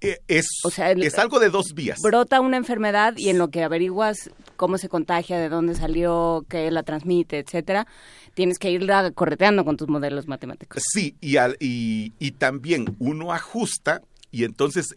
Eh, 0.00 0.18
es, 0.28 0.46
o 0.64 0.70
sea, 0.70 0.92
es 0.92 1.18
algo 1.18 1.40
de 1.40 1.50
dos 1.50 1.74
vías. 1.74 1.98
Brota 2.02 2.40
una 2.40 2.56
enfermedad 2.56 3.14
y 3.16 3.28
en 3.28 3.38
lo 3.38 3.48
que 3.48 3.62
averiguas 3.62 4.30
cómo 4.60 4.76
se 4.76 4.90
contagia, 4.90 5.38
de 5.38 5.48
dónde 5.48 5.74
salió, 5.74 6.44
qué 6.46 6.70
la 6.70 6.82
transmite, 6.82 7.38
etcétera, 7.38 7.86
tienes 8.34 8.58
que 8.58 8.70
irla 8.70 9.10
correteando 9.12 9.64
con 9.64 9.78
tus 9.78 9.88
modelos 9.88 10.28
matemáticos. 10.28 10.82
Sí, 10.92 11.16
y, 11.18 11.38
al, 11.38 11.56
y, 11.60 12.12
y 12.18 12.32
también 12.32 12.94
uno 12.98 13.32
ajusta 13.32 14.02
y 14.30 14.44
entonces 14.44 14.88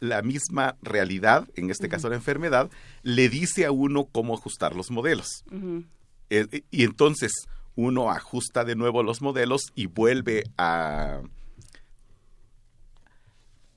la, 0.00 0.22
misma 0.22 0.76
realidad, 0.82 1.48
en 1.56 1.68
este 1.68 1.88
caso 1.88 2.08
la 2.08 2.14
enfermedad, 2.14 2.70
le 3.02 3.28
dice 3.28 3.66
a 3.66 3.72
uno 3.72 4.04
cómo 4.04 4.34
ajustar 4.34 4.76
los 4.76 4.92
modelos. 4.92 5.42
Eh, 6.30 6.62
y 6.70 6.84
entonces 6.84 7.32
uno 7.74 8.12
ajusta 8.12 8.64
de 8.64 8.76
nuevo 8.76 9.02
los 9.02 9.20
modelos 9.20 9.62
y 9.74 9.86
vuelve 9.86 10.44
a, 10.56 11.22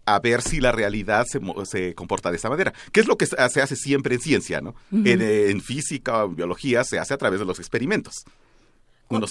a 0.05 0.19
ver 0.19 0.41
si 0.41 0.59
la 0.59 0.71
realidad 0.71 1.25
se, 1.29 1.39
se, 1.65 1.95
comporta 1.95 2.31
de 2.31 2.37
esa 2.37 2.49
manera. 2.49 2.73
¿Qué 2.91 2.99
es 2.99 3.07
lo 3.07 3.17
que 3.17 3.25
se 3.25 3.35
hace 3.37 3.75
siempre 3.75 4.15
en 4.15 4.21
ciencia? 4.21 4.61
¿no? 4.61 4.75
en, 4.91 5.61
física 5.61 6.23
o 6.23 6.29
en 6.29 6.35
biología 6.35 6.83
se 6.83 6.99
hace 6.99 7.13
a 7.13 7.17
través 7.17 7.39
de 7.39 7.45
los 7.45 7.59
experimentos. 7.59 8.15
Uno, 9.09 9.27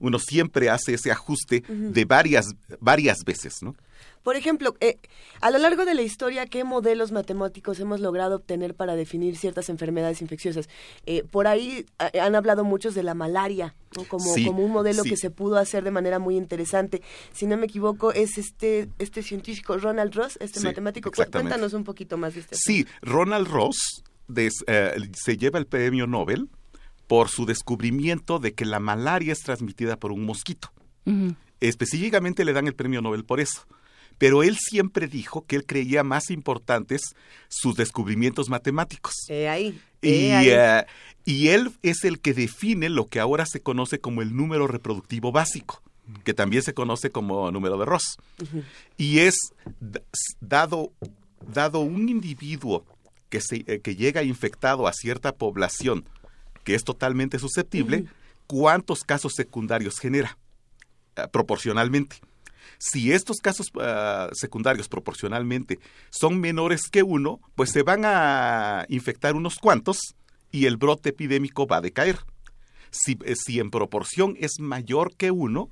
uno 0.00 0.18
siempre 0.18 0.70
hace 0.70 0.94
ese 0.94 1.10
ajuste 1.10 1.62
de 1.68 2.04
varias, 2.04 2.54
varias 2.80 3.24
veces, 3.24 3.62
¿no? 3.62 3.74
Por 4.22 4.36
ejemplo, 4.36 4.76
eh, 4.80 4.98
a 5.40 5.50
lo 5.50 5.58
largo 5.58 5.84
de 5.84 5.94
la 5.94 6.02
historia, 6.02 6.46
¿qué 6.46 6.62
modelos 6.64 7.10
matemáticos 7.10 7.80
hemos 7.80 8.00
logrado 8.00 8.36
obtener 8.36 8.74
para 8.74 8.94
definir 8.94 9.36
ciertas 9.36 9.68
enfermedades 9.68 10.22
infecciosas? 10.22 10.68
Eh, 11.06 11.24
por 11.28 11.48
ahí 11.48 11.86
eh, 12.12 12.20
han 12.20 12.34
hablado 12.34 12.62
muchos 12.62 12.94
de 12.94 13.02
la 13.02 13.14
malaria, 13.14 13.74
como, 14.08 14.32
como 14.34 14.64
un 14.64 14.70
modelo 14.70 15.02
que 15.02 15.16
se 15.16 15.30
pudo 15.30 15.56
hacer 15.56 15.82
de 15.82 15.90
manera 15.90 16.20
muy 16.20 16.36
interesante. 16.36 17.02
Si 17.32 17.46
no 17.46 17.56
me 17.56 17.66
equivoco, 17.66 18.12
es 18.12 18.38
este, 18.38 18.88
este 18.98 19.22
científico 19.22 19.76
Ronald 19.76 20.14
Ross, 20.14 20.38
este 20.40 20.60
matemático. 20.60 21.10
Cuéntanos 21.10 21.72
un 21.72 21.84
poquito 21.84 22.16
más 22.16 22.34
de 22.34 22.40
este. 22.40 22.56
Sí, 22.56 22.86
Ronald 23.02 23.48
Ross 23.48 24.04
se 25.14 25.36
lleva 25.36 25.58
el 25.58 25.66
premio 25.66 26.06
Nobel 26.06 26.48
por 27.08 27.28
su 27.28 27.44
descubrimiento 27.44 28.38
de 28.38 28.54
que 28.54 28.64
la 28.64 28.78
malaria 28.78 29.32
es 29.32 29.40
transmitida 29.40 29.96
por 29.96 30.12
un 30.12 30.24
mosquito. 30.24 30.72
Específicamente 31.60 32.44
le 32.44 32.52
dan 32.52 32.68
el 32.68 32.74
premio 32.74 33.02
Nobel 33.02 33.24
por 33.24 33.40
eso 33.40 33.66
pero 34.18 34.42
él 34.42 34.56
siempre 34.58 35.06
dijo 35.06 35.44
que 35.46 35.56
él 35.56 35.66
creía 35.66 36.04
más 36.04 36.30
importantes 36.30 37.14
sus 37.48 37.76
descubrimientos 37.76 38.48
matemáticos. 38.48 39.14
ahí. 39.28 39.80
Y, 40.00 40.30
eh, 40.30 40.84
y 41.24 41.48
él 41.48 41.72
es 41.82 42.04
el 42.04 42.20
que 42.20 42.34
define 42.34 42.88
lo 42.88 43.06
que 43.06 43.20
ahora 43.20 43.46
se 43.46 43.60
conoce 43.60 44.00
como 44.00 44.22
el 44.22 44.36
número 44.36 44.66
reproductivo 44.66 45.32
básico 45.32 45.82
que 46.24 46.34
también 46.34 46.62
se 46.62 46.74
conoce 46.74 47.10
como 47.10 47.50
número 47.50 47.78
de 47.78 47.84
Ross. 47.84 48.18
Y 48.96 49.20
es 49.20 49.36
dado, 50.40 50.92
dado 51.46 51.80
un 51.80 52.08
individuo 52.08 52.84
que, 53.28 53.40
se, 53.40 53.64
eh, 53.66 53.80
que 53.80 53.96
llega 53.96 54.22
infectado 54.22 54.86
a 54.86 54.92
cierta 54.92 55.32
población 55.32 56.04
que 56.64 56.74
es 56.74 56.84
totalmente 56.84 57.38
susceptible, 57.38 58.06
cuántos 58.46 59.02
casos 59.04 59.32
secundarios 59.34 59.98
genera 59.98 60.38
eh, 61.16 61.22
proporcionalmente. 61.32 62.16
Si 62.84 63.12
estos 63.12 63.36
casos 63.36 63.68
ah, 63.78 64.28
secundarios 64.32 64.88
proporcionalmente 64.88 65.78
son 66.10 66.40
menores 66.40 66.88
que 66.90 67.04
uno, 67.04 67.38
pues 67.54 67.70
se 67.70 67.84
van 67.84 68.02
a 68.04 68.86
infectar 68.88 69.36
unos 69.36 69.58
cuantos 69.58 70.16
y 70.50 70.66
el 70.66 70.78
brote 70.78 71.10
epidémico 71.10 71.68
va 71.68 71.76
a 71.76 71.80
decaer. 71.80 72.18
Si, 72.90 73.16
eh, 73.24 73.36
si 73.36 73.60
en 73.60 73.70
proporción 73.70 74.36
es 74.40 74.58
mayor 74.58 75.14
que 75.14 75.30
uno, 75.30 75.70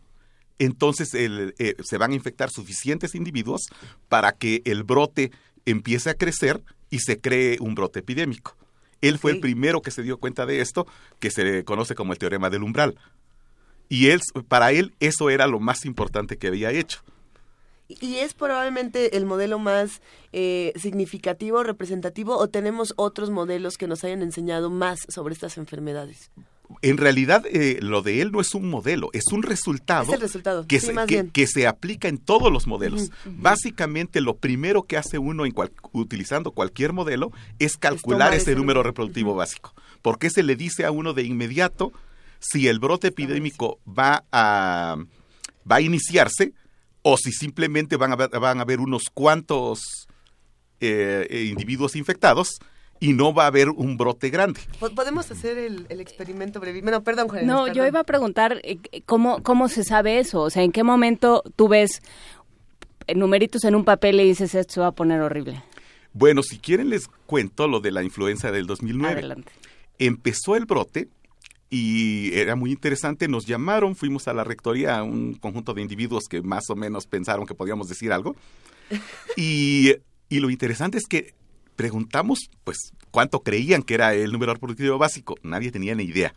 entonces 0.60 1.08
eh, 1.14 1.74
se 1.82 1.98
van 1.98 2.12
a 2.12 2.14
infectar 2.14 2.48
suficientes 2.50 3.16
individuos 3.16 3.62
para 4.08 4.30
que 4.30 4.62
el 4.64 4.84
brote 4.84 5.32
empiece 5.66 6.10
a 6.10 6.14
crecer 6.14 6.62
y 6.90 7.00
se 7.00 7.20
cree 7.20 7.56
un 7.58 7.74
brote 7.74 7.98
epidémico. 7.98 8.56
Él 9.00 9.18
fue 9.18 9.32
el 9.32 9.40
primero 9.40 9.82
que 9.82 9.90
se 9.90 10.04
dio 10.04 10.18
cuenta 10.18 10.46
de 10.46 10.60
esto, 10.60 10.86
que 11.18 11.32
se 11.32 11.64
conoce 11.64 11.96
como 11.96 12.12
el 12.12 12.20
teorema 12.20 12.50
del 12.50 12.62
umbral. 12.62 12.96
Y 13.90 14.06
él, 14.06 14.20
para 14.48 14.72
él 14.72 14.94
eso 15.00 15.28
era 15.28 15.46
lo 15.46 15.60
más 15.60 15.84
importante 15.84 16.38
que 16.38 16.46
había 16.46 16.70
hecho. 16.70 17.02
¿Y 17.88 18.18
es 18.18 18.34
probablemente 18.34 19.16
el 19.16 19.26
modelo 19.26 19.58
más 19.58 20.00
eh, 20.32 20.72
significativo, 20.76 21.64
representativo, 21.64 22.36
o 22.38 22.48
tenemos 22.48 22.94
otros 22.96 23.30
modelos 23.30 23.76
que 23.76 23.88
nos 23.88 24.04
hayan 24.04 24.22
enseñado 24.22 24.70
más 24.70 25.00
sobre 25.08 25.34
estas 25.34 25.58
enfermedades? 25.58 26.30
En 26.82 26.98
realidad, 26.98 27.44
eh, 27.46 27.78
lo 27.82 28.00
de 28.02 28.20
él 28.20 28.30
no 28.30 28.40
es 28.40 28.54
un 28.54 28.70
modelo, 28.70 29.10
es 29.12 29.26
un 29.32 29.42
resultado, 29.42 30.12
Que, 30.68 30.78
se, 30.78 30.94
que, 31.32 31.46
se, 31.48 31.66
aplica 31.66 32.06
en 32.06 32.18
todos 32.18 32.52
los 32.52 32.68
modelos. 32.68 33.10
Básicamente, 33.24 34.20
lo 34.20 34.36
primero 34.36 34.84
que 34.84 34.96
hace 34.96 35.18
uno 35.18 35.46
en 35.46 35.54
utilizando 35.90 36.52
cualquier 36.52 36.92
modelo 36.92 37.32
es 37.58 37.76
calcular 37.76 38.34
ese, 38.34 38.54
número 38.54 38.84
reproductivo 38.84 39.34
básico. 39.34 39.74
Porque 40.00 40.30
se 40.30 40.44
le 40.44 40.54
dice 40.54 40.84
a 40.84 40.92
uno 40.92 41.12
de 41.12 41.24
inmediato, 41.24 41.92
si 42.40 42.66
el 42.66 42.80
brote 42.80 43.08
epidémico 43.08 43.78
va 43.86 44.24
a, 44.32 44.96
va 45.70 45.76
a 45.76 45.80
iniciarse, 45.80 46.52
o 47.02 47.16
si 47.16 47.32
simplemente 47.32 47.96
van 47.96 48.12
a 48.12 48.16
ver, 48.16 48.30
van 48.30 48.58
a 48.58 48.62
haber 48.62 48.80
unos 48.80 49.04
cuantos 49.12 50.08
eh, 50.80 51.26
eh, 51.30 51.44
individuos 51.44 51.96
infectados 51.96 52.58
y 52.98 53.14
no 53.14 53.32
va 53.32 53.44
a 53.44 53.46
haber 53.46 53.70
un 53.70 53.96
brote 53.96 54.28
grande. 54.28 54.60
¿Podemos 54.94 55.30
hacer 55.30 55.56
el, 55.56 55.86
experimento 56.00 56.60
breve? 56.60 56.82
Bueno, 56.82 57.02
perdón, 57.02 57.28
Juan. 57.28 57.46
No, 57.46 57.72
yo 57.72 57.86
iba 57.86 58.00
a 58.00 58.04
preguntar 58.04 58.60
eh, 58.62 58.78
cómo, 59.06 59.42
cómo 59.42 59.68
se 59.68 59.84
sabe 59.84 60.18
eso. 60.18 60.42
O 60.42 60.50
sea, 60.50 60.62
¿en 60.62 60.72
qué 60.72 60.84
momento 60.84 61.42
tú 61.56 61.68
ves 61.68 62.02
numeritos 63.14 63.64
en 63.64 63.74
un 63.74 63.84
papel 63.84 64.20
y 64.20 64.24
dices 64.24 64.54
esto 64.54 64.74
se 64.74 64.80
va 64.80 64.88
a 64.88 64.92
poner 64.92 65.20
horrible? 65.22 65.62
Bueno, 66.12 66.42
si 66.42 66.58
quieren 66.58 66.90
les 66.90 67.08
cuento 67.26 67.68
lo 67.68 67.80
de 67.80 67.90
la 67.90 68.02
influenza 68.02 68.50
del 68.50 68.66
2009. 68.66 69.12
Adelante. 69.12 69.52
Empezó 69.98 70.56
el 70.56 70.66
brote 70.66 71.08
y 71.70 72.34
era 72.34 72.56
muy 72.56 72.72
interesante. 72.72 73.28
Nos 73.28 73.46
llamaron, 73.46 73.94
fuimos 73.94 74.26
a 74.26 74.34
la 74.34 74.42
rectoría, 74.44 75.02
un 75.04 75.34
conjunto 75.34 75.72
de 75.72 75.82
individuos 75.82 76.24
que 76.28 76.42
más 76.42 76.68
o 76.68 76.74
menos 76.74 77.06
pensaron 77.06 77.46
que 77.46 77.54
podíamos 77.54 77.88
decir 77.88 78.12
algo. 78.12 78.36
Y, 79.36 79.94
y 80.28 80.40
lo 80.40 80.50
interesante 80.50 80.98
es 80.98 81.06
que 81.06 81.32
preguntamos, 81.76 82.50
pues, 82.64 82.92
cuánto 83.12 83.40
creían 83.40 83.82
que 83.84 83.94
era 83.94 84.14
el 84.14 84.32
número 84.32 84.52
reproductivo 84.52 84.98
básico. 84.98 85.36
Nadie 85.42 85.70
tenía 85.70 85.94
ni 85.94 86.04
idea. 86.04 86.34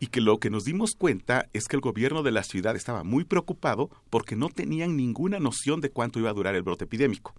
Y 0.00 0.06
que 0.06 0.22
lo 0.22 0.38
que 0.38 0.48
nos 0.48 0.64
dimos 0.64 0.94
cuenta 0.96 1.46
es 1.52 1.68
que 1.68 1.76
el 1.76 1.82
gobierno 1.82 2.22
de 2.22 2.32
la 2.32 2.42
ciudad 2.42 2.74
estaba 2.74 3.04
muy 3.04 3.24
preocupado 3.24 3.90
porque 4.08 4.36
no 4.36 4.48
tenían 4.48 4.96
ninguna 4.96 5.38
noción 5.38 5.80
de 5.82 5.90
cuánto 5.90 6.18
iba 6.18 6.30
a 6.30 6.34
durar 6.34 6.54
el 6.54 6.62
brote 6.62 6.84
epidémico. 6.84 7.34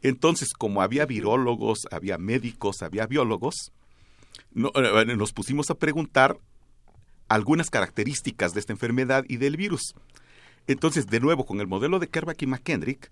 Entonces, 0.00 0.52
como 0.52 0.80
había 0.80 1.06
virólogos, 1.06 1.80
había 1.90 2.16
médicos, 2.18 2.82
había 2.82 3.06
biólogos, 3.06 3.72
eh, 4.54 5.16
nos 5.16 5.32
pusimos 5.32 5.70
a 5.70 5.74
preguntar 5.74 6.38
algunas 7.28 7.70
características 7.70 8.54
de 8.54 8.60
esta 8.60 8.72
enfermedad 8.72 9.24
y 9.28 9.38
del 9.38 9.56
virus. 9.56 9.94
Entonces, 10.66 11.06
de 11.06 11.20
nuevo, 11.20 11.44
con 11.44 11.60
el 11.60 11.66
modelo 11.66 11.98
de 11.98 12.08
Kerbach 12.08 12.40
y 12.42 12.46
McKendrick, 12.46 13.10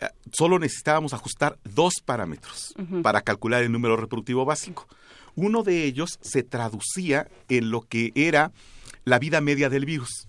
eh, 0.00 0.06
solo 0.32 0.58
necesitábamos 0.58 1.14
ajustar 1.14 1.58
dos 1.64 1.94
parámetros 2.04 2.74
para 3.02 3.22
calcular 3.22 3.62
el 3.62 3.72
número 3.72 3.96
reproductivo 3.96 4.44
básico. 4.44 4.86
Uno 5.34 5.62
de 5.62 5.84
ellos 5.84 6.18
se 6.20 6.42
traducía 6.42 7.28
en 7.48 7.70
lo 7.70 7.82
que 7.82 8.12
era 8.14 8.52
la 9.04 9.18
vida 9.18 9.40
media 9.40 9.68
del 9.68 9.86
virus. 9.86 10.28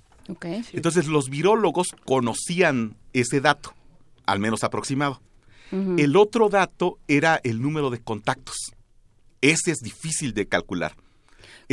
Entonces, 0.72 1.08
los 1.08 1.30
virólogos 1.30 1.88
conocían 2.06 2.96
ese 3.12 3.42
dato, 3.42 3.74
al 4.26 4.40
menos 4.40 4.64
aproximado. 4.64 5.22
El 5.98 6.16
otro 6.18 6.50
dato 6.50 7.00
era 7.08 7.42
el 7.44 7.60
número 7.60 7.90
de 7.90 8.00
contactos. 8.00 8.74
Ese 9.44 9.72
es 9.72 9.80
difícil 9.82 10.34
de 10.34 10.48
calcular. 10.48 10.96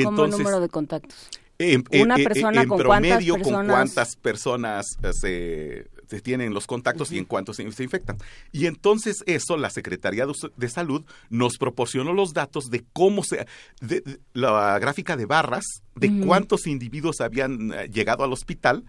¿Cómo 0.02 0.24
el 0.24 0.32
número 0.32 0.58
de 0.58 0.68
contactos? 0.68 1.16
En, 1.58 1.84
Una 2.02 2.16
persona 2.16 2.66
con 2.66 2.78
promedio, 2.78 3.34
cuántas 3.34 3.52
con 3.52 3.66
cuántas 3.66 4.16
personas 4.16 4.86
eh, 5.22 5.86
se, 6.08 6.20
tienen 6.20 6.52
los 6.52 6.66
contactos 6.66 7.12
y 7.12 7.18
en 7.18 7.26
cuántos 7.26 7.56
se, 7.56 7.62
infectan. 7.62 8.16
Y 8.50 8.66
entonces 8.66 9.22
eso, 9.26 9.56
la 9.56 9.70
Secretaría 9.70 10.26
de, 10.56 10.68
Salud 10.68 11.04
nos 11.28 11.58
proporcionó 11.58 12.12
los 12.12 12.32
datos 12.32 12.70
de 12.70 12.84
cómo 12.92 13.22
se... 13.22 13.46
De, 13.80 14.02
la 14.32 14.76
gráfica 14.80 15.16
de 15.16 15.26
barras, 15.26 15.64
de 15.94 16.24
cuántos 16.26 16.66
individuos 16.66 17.20
habían 17.20 17.72
eh, 17.72 17.88
llegado 17.88 18.24
al 18.24 18.32
hospital 18.32 18.84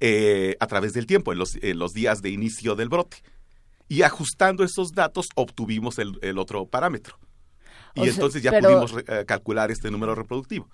eh, 0.00 0.56
a 0.58 0.66
través 0.66 0.92
del 0.92 1.06
tiempo, 1.06 1.32
en 1.32 1.38
los, 1.38 1.54
en 1.62 1.78
los 1.78 1.92
días 1.92 2.20
de 2.20 2.30
inicio 2.30 2.74
del 2.74 2.88
brote. 2.88 3.18
Y 3.86 4.02
ajustando 4.02 4.64
esos 4.64 4.90
datos 4.92 5.28
obtuvimos 5.36 5.98
el 5.98 6.38
otro 6.38 6.66
parámetro. 6.66 7.16
Y 8.04 8.08
entonces 8.08 8.42
ya 8.42 8.58
pudimos 8.58 8.94
eh, 9.06 9.24
calcular 9.26 9.70
este 9.70 9.90
número 9.90 10.14
reproductivo. 10.14 10.68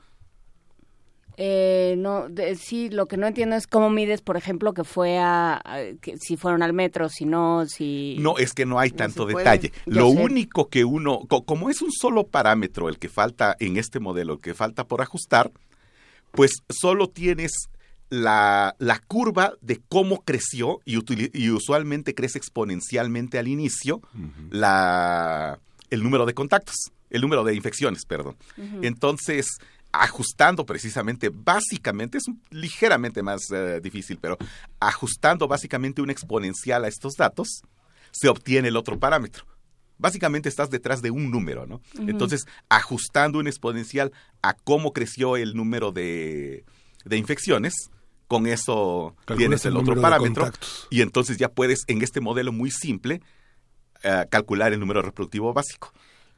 Eh, 1.36 1.96
no, 1.98 2.26
sí, 2.56 2.90
lo 2.90 3.06
que 3.06 3.16
no 3.16 3.26
entiendo 3.26 3.56
es 3.56 3.66
cómo 3.66 3.90
mides, 3.90 4.20
por 4.22 4.36
ejemplo, 4.36 4.72
que 4.72 4.84
fue 4.84 5.18
a, 5.18 5.60
que 6.00 6.16
si 6.18 6.36
fueron 6.36 6.62
al 6.62 6.72
metro, 6.72 7.08
si 7.08 7.24
no, 7.24 7.66
si... 7.66 8.16
No, 8.20 8.38
es 8.38 8.52
que 8.52 8.66
no 8.66 8.78
hay 8.78 8.90
tanto 8.90 9.26
detalle. 9.26 9.72
Lo 9.86 10.08
único 10.08 10.68
que 10.68 10.84
uno, 10.84 11.20
como 11.44 11.70
es 11.70 11.82
un 11.82 11.90
solo 11.90 12.28
parámetro 12.28 12.88
el 12.88 12.98
que 12.98 13.08
falta 13.08 13.56
en 13.58 13.76
este 13.76 13.98
modelo, 13.98 14.34
el 14.34 14.40
que 14.40 14.54
falta 14.54 14.86
por 14.86 15.02
ajustar, 15.02 15.50
pues 16.30 16.62
solo 16.68 17.08
tienes 17.08 17.50
la, 18.10 18.76
la 18.78 19.00
curva 19.00 19.54
de 19.60 19.80
cómo 19.88 20.22
creció 20.22 20.80
y, 20.84 20.98
y, 21.32 21.50
usualmente 21.50 22.14
crece 22.14 22.38
exponencialmente 22.38 23.38
al 23.38 23.48
inicio 23.48 24.02
la, 24.50 25.58
el 25.90 26.02
número 26.02 26.26
de 26.26 26.34
contactos 26.34 26.92
el 27.14 27.20
número 27.20 27.44
de 27.44 27.54
infecciones, 27.54 28.04
perdón. 28.04 28.36
Entonces, 28.82 29.46
ajustando 29.92 30.66
precisamente, 30.66 31.30
básicamente, 31.32 32.18
es 32.18 32.24
ligeramente 32.50 33.22
más 33.22 33.50
eh, 33.52 33.80
difícil, 33.80 34.18
pero 34.20 34.36
ajustando 34.80 35.46
básicamente 35.46 36.02
un 36.02 36.10
exponencial 36.10 36.84
a 36.84 36.88
estos 36.88 37.14
datos, 37.14 37.62
se 38.10 38.28
obtiene 38.28 38.68
el 38.68 38.76
otro 38.76 38.98
parámetro. 38.98 39.46
Básicamente 39.96 40.48
estás 40.48 40.70
detrás 40.70 41.02
de 41.02 41.12
un 41.12 41.30
número, 41.30 41.66
¿no? 41.66 41.80
Entonces, 42.08 42.46
ajustando 42.68 43.38
un 43.38 43.46
exponencial 43.46 44.12
a 44.42 44.54
cómo 44.54 44.92
creció 44.92 45.36
el 45.36 45.54
número 45.54 45.92
de, 45.92 46.64
de 47.04 47.16
infecciones, 47.16 47.90
con 48.26 48.48
eso 48.48 49.14
tienes 49.36 49.64
el, 49.66 49.76
otro 49.76 50.00
parámetro. 50.00 50.50
Y 50.90 51.02
entonces 51.02 51.36
ya 51.36 51.48
puedes, 51.48 51.84
en 51.86 52.02
este 52.02 52.20
modelo 52.20 52.50
muy 52.50 52.72
simple, 52.72 53.22
eh, 54.02 54.26
calcular 54.28 54.72
el 54.72 54.80
número 54.80 55.00
reproductivo 55.00 55.52
básico. 55.52 55.92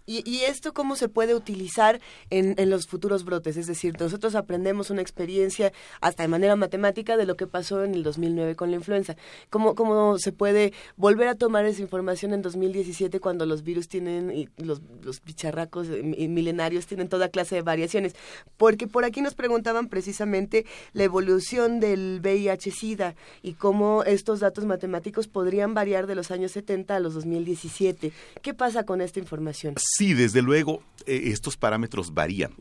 ¿Y, 0.09 0.43
esto 0.43 0.73
cómo 0.73 0.95
se 0.95 1.09
puede 1.09 1.35
utilizar 1.35 2.01
en, 2.31 2.55
los 2.71 2.87
futuros 2.87 3.25
brotes? 3.25 3.57
Es 3.57 3.67
decir, 3.67 3.97
nosotros 3.99 4.37
aprendemos 4.37 4.91
una 4.91 5.03
experiencia 5.03 5.73
hasta 6.01 6.23
de 6.23 6.29
manera 6.29 6.55
matemática 6.55 7.17
de 7.17 7.27
lo 7.27 7.37
que 7.37 7.49
pasó 7.49 7.83
en 7.83 7.95
el 7.95 8.05
2009 8.05 8.55
con 8.55 8.71
la 8.71 8.77
influenza. 8.77 9.17
¿Cómo, 9.51 9.75
cómo 9.75 10.19
se 10.19 10.31
puede 10.31 10.73
volver 10.97 11.27
a 11.27 11.35
tomar 11.35 11.67
esa 11.67 11.83
información 11.83 12.33
en 12.35 12.43
2017 12.43 13.19
cuando 13.19 13.47
los 13.47 13.65
virus 13.65 13.89
tienen, 13.89 14.31
y 14.31 14.49
los, 14.59 14.81
los 15.03 15.25
bicharracos 15.25 15.89
milenarios 15.89 16.87
tienen 16.87 17.09
toda 17.09 17.29
clase 17.29 17.57
de 17.57 17.63
variaciones? 17.63 18.15
Porque 18.57 18.87
por 18.87 19.05
aquí 19.05 19.23
nos 19.23 19.35
preguntaban 19.35 19.89
precisamente 19.89 20.67
la 20.93 21.03
evolución 21.03 21.81
del 21.81 22.21
VIH-Sida 22.23 23.17
y 23.43 23.55
cómo 23.55 24.05
estos 24.05 24.39
datos 24.39 24.67
matemáticos 24.67 25.27
podrían 25.27 25.75
variar 25.75 26.07
de 26.07 26.15
los 26.15 26.31
años 26.31 26.53
70 26.53 26.95
a 26.95 27.01
los 27.01 27.15
2017. 27.15 28.13
¿Qué 28.41 28.55
pasa 28.55 28.85
con 28.85 29.01
esta 29.01 29.19
información? 29.19 29.75
Sí, 29.97 30.13
desde 30.13 30.43
luego, 30.43 30.83
eh, 31.07 31.31
estos 31.33 31.57
parámetros 31.57 32.13
varían. 32.13 32.53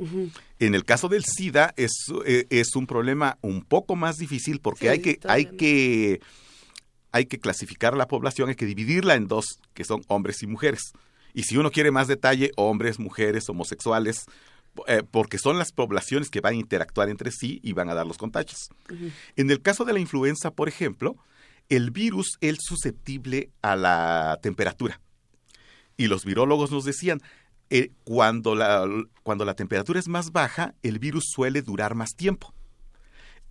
En 0.59 0.73
el 0.73 0.85
caso 0.85 1.09
del 1.09 1.25
SIDA 1.25 1.73
es, 1.75 1.91
eh, 2.25 2.47
es 2.49 2.75
un 2.75 2.87
problema 2.87 3.37
un 3.41 3.61
poco 3.61 3.97
más 3.97 4.17
difícil 4.17 4.59
porque 4.61 4.89
hay, 4.89 4.99
que, 4.99 5.19
hay, 5.27 5.45
que, 5.45 6.21
hay 7.11 7.25
que 7.25 7.39
clasificar 7.39 7.97
la 7.97 8.07
población, 8.07 8.47
hay 8.47 8.55
que 8.55 8.65
dividirla 8.65 9.15
en 9.15 9.27
dos, 9.27 9.59
que 9.73 9.83
son 9.83 10.01
hombres 10.07 10.43
y 10.43 10.47
mujeres. 10.47 10.93
Y 11.33 11.43
si 11.43 11.57
uno 11.57 11.71
quiere 11.71 11.91
más 11.91 12.07
detalle, 12.07 12.51
hombres, 12.55 12.99
mujeres, 12.99 13.49
homosexuales, 13.49 14.23
eh, 14.87 15.03
porque 15.09 15.37
son 15.37 15.57
las 15.57 15.73
poblaciones 15.73 16.29
que 16.29 16.39
van 16.39 16.53
a 16.53 16.57
interactuar 16.57 17.09
entre 17.09 17.31
sí 17.31 17.59
y 17.63 17.73
van 17.73 17.89
a 17.89 17.93
dar 17.95 18.07
los 18.07 18.17
contagios. 18.17 18.69
En 19.35 19.51
el 19.51 19.61
caso 19.61 19.83
de 19.83 19.91
la 19.91 19.99
influenza, 19.99 20.51
por 20.51 20.69
ejemplo, 20.69 21.17
el 21.67 21.91
virus 21.91 22.37
es 22.39 22.59
susceptible 22.61 23.49
a 23.61 23.75
la 23.75 24.39
temperatura. 24.41 25.01
Y 25.97 26.08
los 26.08 26.25
virólogos 26.25 26.71
nos 26.71 26.86
decían, 26.86 27.21
eh, 27.69 27.91
cuando, 28.03 28.55
la, 28.55 28.88
cuando 29.23 29.45
la 29.45 29.55
temperatura 29.55 29.99
es 29.99 30.08
más 30.08 30.31
baja, 30.31 30.75
el 30.84 30.99
virus 30.99 31.25
suele 31.34 31.62
durar 31.62 31.95
más 31.95 32.15
tiempo. 32.15 32.53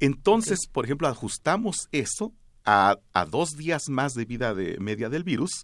Entonces, 0.00 0.66
por 0.70 0.84
ejemplo, 0.84 1.08
ajustamos 1.08 1.88
eso 1.92 2.32
a, 2.64 2.98
a, 3.12 3.24
dos 3.24 3.50
días 3.56 3.88
más 3.88 4.14
de 4.14 4.24
vida 4.24 4.54
de 4.54 4.78
media 4.78 5.08
del 5.08 5.24
virus 5.24 5.62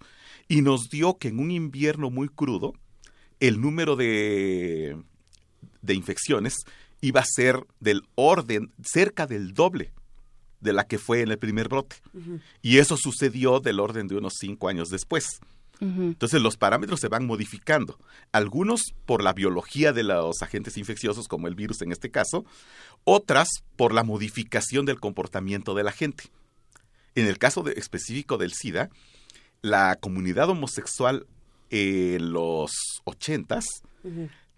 y 0.49 0.62
nos 0.62 0.88
dio 0.90 1.19
que 1.19 1.29
en 1.29 1.38
un 1.38 1.51
invierno 1.51 2.11
muy 2.11 2.29
crudo, 2.29 2.75
el 3.40 3.61
número 3.61 3.97
de, 3.97 4.97
de 5.83 5.95
infecciones 5.95 6.57
iba 7.01 7.21
a 7.21 7.27
ser 7.27 7.66
del 7.81 8.03
orden 8.14 8.73
cerca 8.83 9.27
del 9.27 9.55
doble 9.55 9.93
de 10.61 10.73
la 10.73 10.87
que 10.87 10.99
fue 10.99 11.23
en 11.23 11.31
el 11.31 11.38
primer 11.38 11.69
brote. 11.69 11.97
Y 12.62 12.79
eso 12.79 12.97
sucedió 12.97 13.61
del 13.61 13.81
orden 13.81 14.09
de 14.09 14.16
unos 14.16 14.35
cinco 14.38 14.69
años 14.69 14.90
después. 14.90 15.40
Entonces 15.81 16.43
los 16.43 16.59
parámetros 16.59 17.01
se 17.01 17.09
van 17.09 17.27
modificando, 17.27 17.99
algunos 18.33 18.93
por 19.07 19.23
la 19.23 19.33
biología 19.33 19.95
de 19.95 20.03
los 20.03 20.43
agentes 20.43 20.77
infecciosos, 20.77 21.27
como 21.27 21.49
el 21.49 21.55
virus 21.55 21.81
en 21.81 21.90
este 21.90 22.11
caso, 22.11 22.45
otras 23.05 23.49
por 23.77 23.95
la 23.95 24.05
modificación 24.05 24.85
del 24.85 25.01
comportamiento 25.01 25.75
de 25.75 25.85
la 25.85 25.93
gente. 25.93 26.25
En 27.14 27.27
el 27.27 27.38
caso 27.38 27.66
específico 27.69 28.37
del 28.37 28.53
SIDA, 28.53 28.90
la 29.62 29.97
comunidad 29.97 30.51
homosexual 30.51 31.27
en 31.71 32.33
los 32.33 32.73
ochentas 33.05 33.64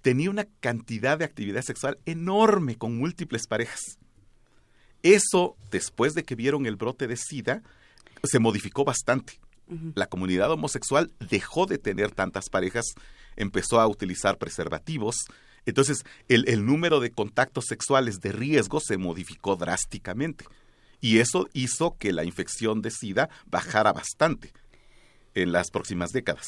tenía 0.01 0.31
una 0.31 0.47
cantidad 0.61 1.19
de 1.19 1.25
actividad 1.25 1.63
sexual 1.63 1.99
enorme 2.05 2.77
con 2.77 2.99
múltiples 2.99 3.47
parejas. 3.47 3.99
Eso, 5.05 5.57
después 5.71 6.15
de 6.15 6.25
que 6.25 6.35
vieron 6.35 6.67
el 6.67 6.77
brote 6.77 7.07
de 7.07 7.17
SIDA, 7.17 7.63
se 8.25 8.39
modificó 8.39 8.85
bastante 8.85 9.42
la 9.95 10.07
comunidad 10.07 10.51
homosexual 10.51 11.13
dejó 11.31 11.67
de 11.67 11.79
tener 11.79 12.11
tantas 12.11 12.49
parejas, 12.49 12.87
empezó 13.37 13.81
a 13.81 13.87
utilizar 13.87 14.39
preservativos, 14.39 15.17
entonces 15.67 16.05
el, 16.29 16.67
número 16.67 17.01
de 17.01 17.13
contactos 17.13 17.67
sexuales 17.67 18.21
de 18.21 18.33
riesgo 18.33 18.81
se 18.81 18.99
modificó 18.99 19.57
drásticamente. 19.57 20.45
Y 21.01 21.19
eso 21.19 21.49
hizo 21.53 21.97
que 21.99 22.13
la 22.13 22.25
infección 22.25 22.83
de 22.83 22.91
SIDA 22.91 23.29
bajara 23.47 23.93
bastante 23.93 24.53
en 25.35 25.53
las 25.53 25.71
próximas 25.71 26.11
décadas. 26.11 26.47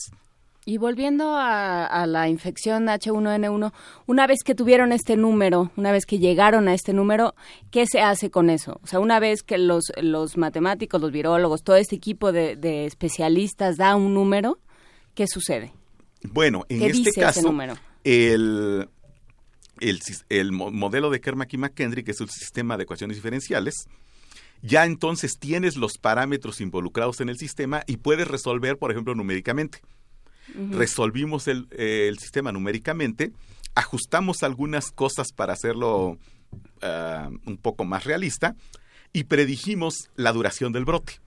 Y 0.66 0.78
volviendo 0.78 1.34
a, 1.36 2.06
la 2.06 2.28
infección 2.28 2.86
H1N1, 2.86 3.72
una 4.06 4.26
vez 4.26 4.42
que 4.42 4.54
tuvieron 4.54 4.92
este 4.92 5.16
número, 5.16 5.70
una 5.76 5.92
vez 5.92 6.06
que 6.06 6.18
llegaron 6.18 6.68
a 6.68 6.74
este 6.74 6.94
número, 6.94 7.34
¿qué 7.70 7.86
se 7.86 8.00
hace 8.00 8.30
con 8.30 8.48
eso? 8.48 8.80
O 8.82 8.86
sea, 8.86 8.98
una 8.98 9.20
vez 9.20 9.42
que 9.42 9.58
los, 9.58 9.92
los 10.00 10.38
matemáticos, 10.38 11.02
los 11.02 11.12
virólogos, 11.12 11.62
todo 11.62 11.76
este 11.76 11.96
equipo 11.96 12.32
de, 12.32 12.56
de 12.56 12.86
especialistas 12.86 13.76
da 13.76 13.94
un 13.94 14.14
número, 14.14 14.58
¿qué 15.14 15.26
sucede? 15.26 15.74
Bueno, 16.22 16.64
en 16.70 16.82
este 16.82 17.12
caso, 17.12 17.54
el, 18.04 18.88
el, 20.30 20.52
modelo 20.52 21.10
de 21.10 21.20
Kermack 21.20 21.52
y 21.52 21.58
McKendrick, 21.58 22.06
que 22.06 22.12
es 22.12 22.20
un 22.22 22.28
sistema 22.28 22.78
de 22.78 22.84
ecuaciones 22.84 23.18
diferenciales, 23.18 23.86
ya 24.62 24.86
entonces 24.86 25.38
tienes 25.38 25.76
los 25.76 25.98
parámetros 25.98 26.62
involucrados 26.62 27.20
en 27.20 27.28
el 27.28 27.36
sistema 27.36 27.82
y 27.86 27.98
puedes 27.98 28.26
resolver, 28.26 28.78
por 28.78 28.90
ejemplo, 28.90 29.14
numéricamente. 29.14 29.82
Resolvimos 30.70 31.48
el, 31.48 31.68
sistema 32.18 32.52
numéricamente, 32.52 33.32
ajustamos 33.74 34.42
algunas 34.42 34.90
cosas 34.90 35.32
para 35.32 35.52
hacerlo 35.52 36.18
ah, 36.82 37.30
un 37.46 37.56
poco 37.56 37.84
más 37.84 38.04
realista 38.04 38.54
y 39.12 39.24
predijimos 39.24 40.10
la 40.16 40.32
duración 40.32 40.72
del 40.72 40.84
brote. 40.84 41.20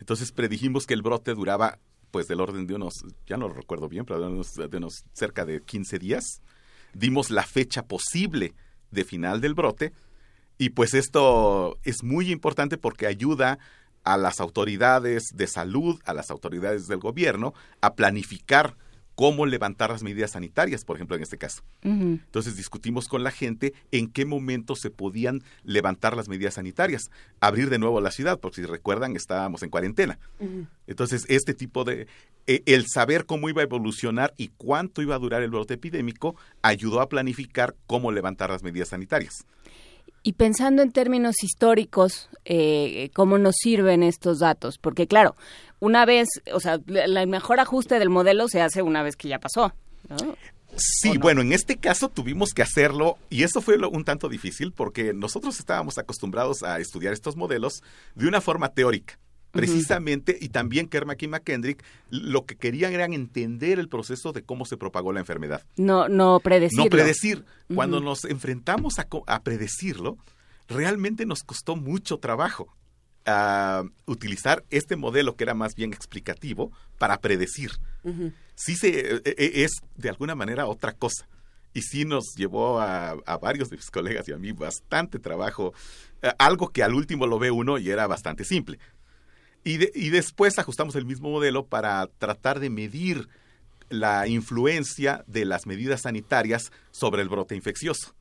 Entonces 0.00 0.32
predijimos 0.32 0.86
que 0.86 0.94
el 0.94 1.02
brote 1.02 1.34
duraba 1.34 1.78
pues 2.10 2.26
del 2.26 2.40
orden 2.40 2.66
de 2.66 2.74
unos, 2.74 2.94
ya 3.26 3.36
no 3.36 3.48
lo 3.48 3.54
recuerdo 3.54 3.88
bien, 3.88 4.04
pero 4.04 4.20
de 4.20 4.26
unos, 4.26 4.54
de 4.54 4.76
unos 4.76 5.04
cerca 5.12 5.44
de 5.44 5.62
15 5.62 5.98
días. 5.98 6.40
Dimos 6.94 7.30
la 7.30 7.42
fecha 7.42 7.82
posible 7.82 8.54
de 8.90 9.04
final 9.04 9.40
del 9.40 9.54
brote 9.54 9.92
y 10.56 10.70
pues 10.70 10.94
esto 10.94 11.78
es 11.84 12.02
muy 12.02 12.32
importante 12.32 12.78
porque 12.78 13.06
ayuda 13.06 13.58
a 14.08 14.16
las 14.16 14.40
autoridades 14.40 15.36
de 15.36 15.46
salud, 15.46 16.00
a 16.06 16.14
las 16.14 16.30
autoridades 16.30 16.88
del 16.88 16.98
gobierno, 16.98 17.52
a 17.82 17.94
planificar 17.94 18.74
cómo 19.14 19.44
levantar 19.44 19.90
las 19.90 20.02
medidas 20.02 20.30
sanitarias, 20.30 20.84
por 20.84 20.96
ejemplo, 20.96 21.14
en 21.14 21.22
este 21.22 21.36
caso. 21.36 21.62
Entonces 21.82 22.56
discutimos 22.56 23.06
con 23.06 23.22
la 23.22 23.30
gente 23.30 23.74
en 23.90 24.08
qué 24.08 24.24
momento 24.24 24.76
se 24.76 24.90
podían 24.90 25.42
levantar 25.62 26.16
las 26.16 26.28
medidas 26.28 26.54
sanitarias, 26.54 27.10
abrir 27.40 27.68
de 27.68 27.78
nuevo 27.78 28.00
la 28.00 28.12
ciudad, 28.12 28.38
porque 28.38 28.62
si 28.62 28.66
recuerdan 28.66 29.14
estábamos 29.14 29.62
en 29.62 29.68
cuarentena. 29.68 30.18
Entonces 30.86 31.26
este 31.28 31.52
tipo 31.52 31.84
de 31.84 32.06
e, 32.46 32.62
el 32.64 32.86
saber 32.86 33.26
cómo 33.26 33.50
iba 33.50 33.60
a 33.60 33.64
evolucionar 33.64 34.32
y 34.38 34.48
cuánto 34.56 35.02
iba 35.02 35.16
a 35.16 35.18
durar 35.18 35.42
el 35.42 35.50
brote 35.50 35.74
epidémico 35.74 36.34
ayudó 36.62 37.02
a 37.02 37.10
planificar 37.10 37.74
cómo 37.86 38.10
levantar 38.10 38.48
las 38.48 38.62
medidas 38.62 38.88
sanitarias. 38.88 39.44
Y 40.28 40.34
pensando 40.34 40.82
en 40.82 40.92
términos 40.92 41.42
históricos, 41.42 42.28
eh, 42.44 43.08
¿cómo 43.14 43.38
nos 43.38 43.54
sirven 43.56 44.02
estos 44.02 44.40
datos? 44.40 44.76
Porque 44.76 45.06
claro, 45.06 45.34
una 45.80 46.04
vez, 46.04 46.28
o 46.52 46.60
sea, 46.60 46.78
el 46.86 47.26
mejor 47.28 47.60
ajuste 47.60 47.98
del 47.98 48.10
modelo 48.10 48.46
se 48.46 48.60
hace 48.60 48.82
una 48.82 49.02
vez 49.02 49.16
que 49.16 49.28
ya 49.28 49.38
pasó. 49.38 49.72
Sí, 50.76 51.16
bueno, 51.16 51.40
en 51.40 51.54
este 51.54 51.78
caso 51.78 52.10
tuvimos 52.10 52.50
que 52.50 52.60
hacerlo 52.60 53.16
y 53.30 53.42
eso 53.42 53.62
fue 53.62 53.78
un 53.78 54.04
tanto 54.04 54.28
difícil 54.28 54.72
porque 54.72 55.14
nosotros 55.14 55.58
estábamos 55.58 55.96
acostumbrados 55.96 56.62
a 56.62 56.78
estudiar 56.78 57.14
estos 57.14 57.34
modelos 57.34 57.82
de 58.14 58.28
una 58.28 58.42
forma 58.42 58.68
teórica. 58.74 59.18
Precisamente, 59.50 60.36
y 60.40 60.50
también 60.50 60.88
Kermack 60.88 61.22
y 61.22 61.28
McKendrick, 61.28 61.82
lo 62.10 62.44
que 62.44 62.56
querían 62.56 62.92
era 62.92 63.06
entender 63.06 63.78
el 63.78 63.88
proceso 63.88 64.32
de 64.32 64.42
cómo 64.42 64.66
se 64.66 64.76
propagó 64.76 65.12
la 65.12 65.20
enfermedad. 65.20 65.64
No, 65.76 66.08
no 66.08 66.38
predecirlo. 66.40 66.84
No 66.84 66.90
predecir. 66.90 67.44
Cuando 67.74 68.00
nos 68.00 68.24
enfrentamos 68.24 68.98
a, 68.98 69.06
a, 69.26 69.42
predecirlo, 69.42 70.18
realmente 70.68 71.24
nos 71.24 71.42
costó 71.42 71.76
mucho 71.76 72.18
trabajo 72.18 72.68
a 73.28 73.84
utilizar 74.06 74.64
este 74.70 74.96
modelo 74.96 75.36
que 75.36 75.44
era 75.44 75.54
más 75.54 75.74
bien 75.74 75.92
explicativo 75.92 76.72
para 76.98 77.18
predecir. 77.18 77.72
Sí 78.54 78.74
se, 78.74 79.16
e, 79.16 79.22
e, 79.24 79.64
es 79.64 79.72
de 79.96 80.08
alguna 80.08 80.34
manera 80.34 80.66
otra 80.66 80.92
cosa. 80.92 81.28
Y 81.74 81.82
sí 81.82 82.04
nos 82.06 82.34
llevó 82.36 82.80
a, 82.80 83.14
varios 83.40 83.68
de 83.68 83.76
mis 83.76 83.90
colegas 83.90 84.26
y 84.28 84.32
a 84.32 84.38
mí 84.38 84.52
bastante 84.52 85.18
trabajo, 85.18 85.74
algo 86.38 86.68
que 86.68 86.82
al 86.82 86.94
último 86.94 87.26
lo 87.26 87.38
ve 87.38 87.50
uno 87.50 87.78
y 87.78 87.90
era 87.90 88.06
bastante 88.06 88.44
simple. 88.44 88.78
Y, 89.64 89.76
después 90.08 90.58
ajustamos 90.58 90.96
el 90.96 91.04
mismo 91.04 91.30
modelo 91.30 91.66
para 91.66 92.06
tratar 92.18 92.58
de 92.58 92.70
medir 92.70 93.28
la 93.90 94.26
influencia 94.26 95.24
de 95.26 95.44
las 95.44 95.66
medidas 95.66 96.02
sanitarias 96.02 96.72
sobre 96.90 97.22
el 97.22 97.28
brote 97.28 97.54
infeccioso. 97.54 98.14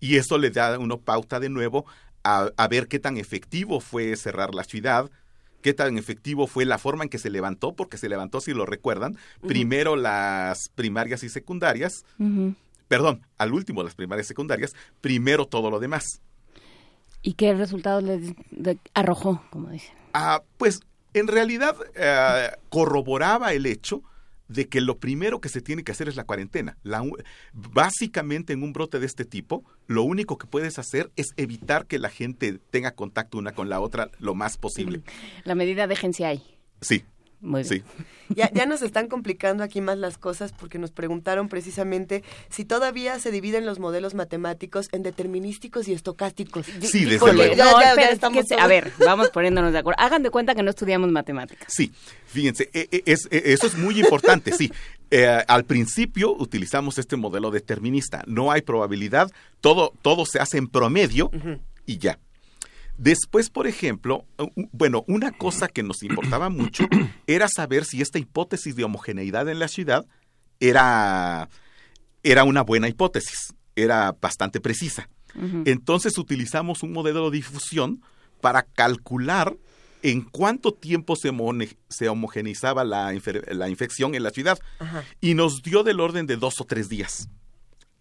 Y 0.00 0.16
eso 0.16 0.38
le 0.38 0.50
da 0.50 0.78
una 0.78 0.96
pauta 0.96 1.40
de 1.40 1.48
nuevo 1.48 1.84
a, 2.24 2.68
ver 2.68 2.88
qué 2.88 2.98
tan 2.98 3.18
efectivo 3.18 3.80
fue 3.80 4.16
cerrar 4.16 4.54
la 4.54 4.64
ciudad, 4.64 5.10
qué 5.62 5.74
tan 5.74 5.96
efectivo 5.98 6.46
fue 6.46 6.64
la 6.64 6.78
forma 6.78 7.04
en 7.04 7.10
que 7.10 7.18
se 7.18 7.30
levantó, 7.30 7.74
porque 7.74 7.98
se 7.98 8.08
levantó, 8.08 8.40
si 8.40 8.52
lo 8.52 8.66
recuerdan, 8.66 9.16
primero 9.46 9.96
las 9.96 10.70
primarias 10.74 11.22
y 11.22 11.28
secundarias, 11.28 12.04
perdón, 12.88 13.22
al 13.38 13.52
último 13.52 13.82
las 13.82 13.94
primarias 13.94 14.26
y 14.26 14.28
secundarias, 14.28 14.74
primero 15.00 15.46
todo 15.46 15.70
lo 15.70 15.78
demás. 15.78 16.20
¿Y 17.22 17.34
qué 17.34 17.54
resultados 17.54 18.02
le 18.02 18.78
arrojó, 18.94 19.42
como 19.50 19.68
dicen? 19.70 19.94
Ah, 20.18 20.42
pues 20.56 20.80
en 21.12 21.26
realidad 21.26 21.76
eh, 21.94 22.50
corroboraba 22.70 23.52
el 23.52 23.66
hecho 23.66 24.02
de 24.48 24.66
que 24.66 24.80
lo 24.80 24.96
primero 24.96 25.42
que 25.42 25.50
se 25.50 25.60
tiene 25.60 25.84
que 25.84 25.92
hacer 25.92 26.08
es 26.08 26.16
la 26.16 26.24
cuarentena. 26.24 26.78
básicamente 27.52 28.54
en 28.54 28.62
un 28.62 28.72
brote 28.72 28.98
de 28.98 29.04
este 29.04 29.26
tipo, 29.26 29.62
lo 29.86 30.04
único 30.04 30.38
que 30.38 30.46
puedes 30.46 30.78
hacer 30.78 31.10
es 31.16 31.34
evitar 31.36 31.84
que 31.84 31.98
la 31.98 32.08
gente 32.08 32.60
tenga 32.70 32.92
contacto 32.92 33.36
una 33.36 33.52
con 33.52 33.68
la 33.68 33.78
otra 33.78 34.10
lo 34.18 34.34
más 34.34 34.56
posible. 34.56 35.02
La 35.44 35.54
medida 35.54 35.86
de 35.86 35.92
agencia 35.92 36.28
hay. 36.28 36.42
Sí, 36.80 37.04
Sí. 37.64 37.82
Ya, 38.28 38.50
ya 38.52 38.66
nos 38.66 38.82
están 38.82 39.08
complicando 39.08 39.62
aquí 39.62 39.80
más 39.80 39.98
las 39.98 40.18
cosas 40.18 40.52
porque 40.52 40.78
nos 40.78 40.90
preguntaron 40.90 41.48
precisamente 41.48 42.24
si 42.48 42.64
todavía 42.64 43.18
se 43.20 43.30
dividen 43.30 43.66
los 43.66 43.78
modelos 43.78 44.14
matemáticos 44.14 44.88
en 44.92 45.02
determinísticos 45.02 45.86
y 45.86 45.92
estocásticos. 45.92 46.66
Sí, 46.80 47.04
desde 47.04 47.32
luego. 47.32 47.62
a 48.58 48.66
ver, 48.66 48.92
vamos 48.98 49.30
poniéndonos 49.30 49.72
de 49.72 49.78
acuerdo. 49.78 50.00
Hagan 50.02 50.22
de 50.22 50.30
cuenta 50.30 50.54
que 50.54 50.62
no 50.62 50.70
estudiamos 50.70 51.10
matemáticas. 51.10 51.72
Sí, 51.72 51.92
fíjense, 52.26 52.68
e, 52.72 52.88
e, 52.90 53.02
es, 53.06 53.28
e, 53.30 53.52
eso 53.52 53.66
es 53.66 53.76
muy 53.76 54.00
importante, 54.00 54.52
sí. 54.52 54.72
Eh, 55.10 55.44
al 55.46 55.64
principio 55.64 56.32
utilizamos 56.32 56.98
este 56.98 57.16
modelo 57.16 57.50
determinista. 57.50 58.24
No 58.26 58.50
hay 58.50 58.62
probabilidad, 58.62 59.30
todo, 59.60 59.92
todo 60.02 60.26
se 60.26 60.40
hace 60.40 60.58
en 60.58 60.68
promedio 60.68 61.30
y 61.86 61.98
ya. 61.98 62.18
Después, 62.98 63.50
por 63.50 63.66
ejemplo, 63.66 64.24
bueno, 64.72 65.04
una 65.06 65.32
cosa 65.32 65.68
que 65.68 65.82
nos 65.82 66.02
importaba 66.02 66.48
mucho 66.48 66.84
era 67.26 67.46
saber 67.48 67.84
si 67.84 68.00
esta 68.00 68.18
hipótesis 68.18 68.74
de 68.76 68.84
homogeneidad 68.84 69.48
en 69.48 69.58
la 69.58 69.68
ciudad 69.68 70.06
era, 70.60 71.48
era 72.22 72.44
una 72.44 72.62
buena 72.62 72.88
hipótesis, 72.88 73.54
era 73.74 74.16
bastante 74.20 74.60
precisa. 74.60 75.08
Entonces 75.66 76.16
utilizamos 76.16 76.82
un 76.82 76.92
modelo 76.92 77.30
de 77.30 77.36
difusión 77.36 78.00
para 78.40 78.62
calcular 78.62 79.54
en 80.02 80.22
cuánto 80.22 80.72
tiempo 80.72 81.14
se, 81.14 81.30
se 81.90 82.08
homogeneizaba 82.08 82.84
la, 82.84 83.12
la, 83.48 83.68
infección 83.68 84.14
en 84.14 84.22
la 84.22 84.30
ciudad 84.30 84.58
y 85.20 85.34
nos 85.34 85.62
dio 85.62 85.82
del 85.82 86.00
orden 86.00 86.26
de 86.26 86.36
dos 86.36 86.60
o 86.60 86.64
tres 86.64 86.88
días. 86.88 87.28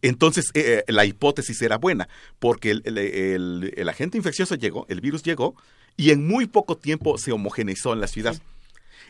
Entonces, 0.05 0.51
eh, 0.53 0.83
eh, 0.85 0.91
la 0.91 1.03
hipótesis 1.05 1.59
era 1.63 1.79
buena, 1.79 2.07
porque 2.37 2.69
el, 2.69 3.89
agente 3.89 4.19
infeccioso 4.19 4.53
llegó, 4.53 4.85
el 4.87 5.01
virus 5.01 5.23
llegó, 5.23 5.55
y 5.97 6.11
en 6.11 6.27
muy 6.27 6.45
poco 6.45 6.77
tiempo 6.77 7.17
se 7.17 7.31
homogeneizó 7.31 7.91
en 7.91 8.01
la 8.01 8.07
ciudad. 8.07 8.39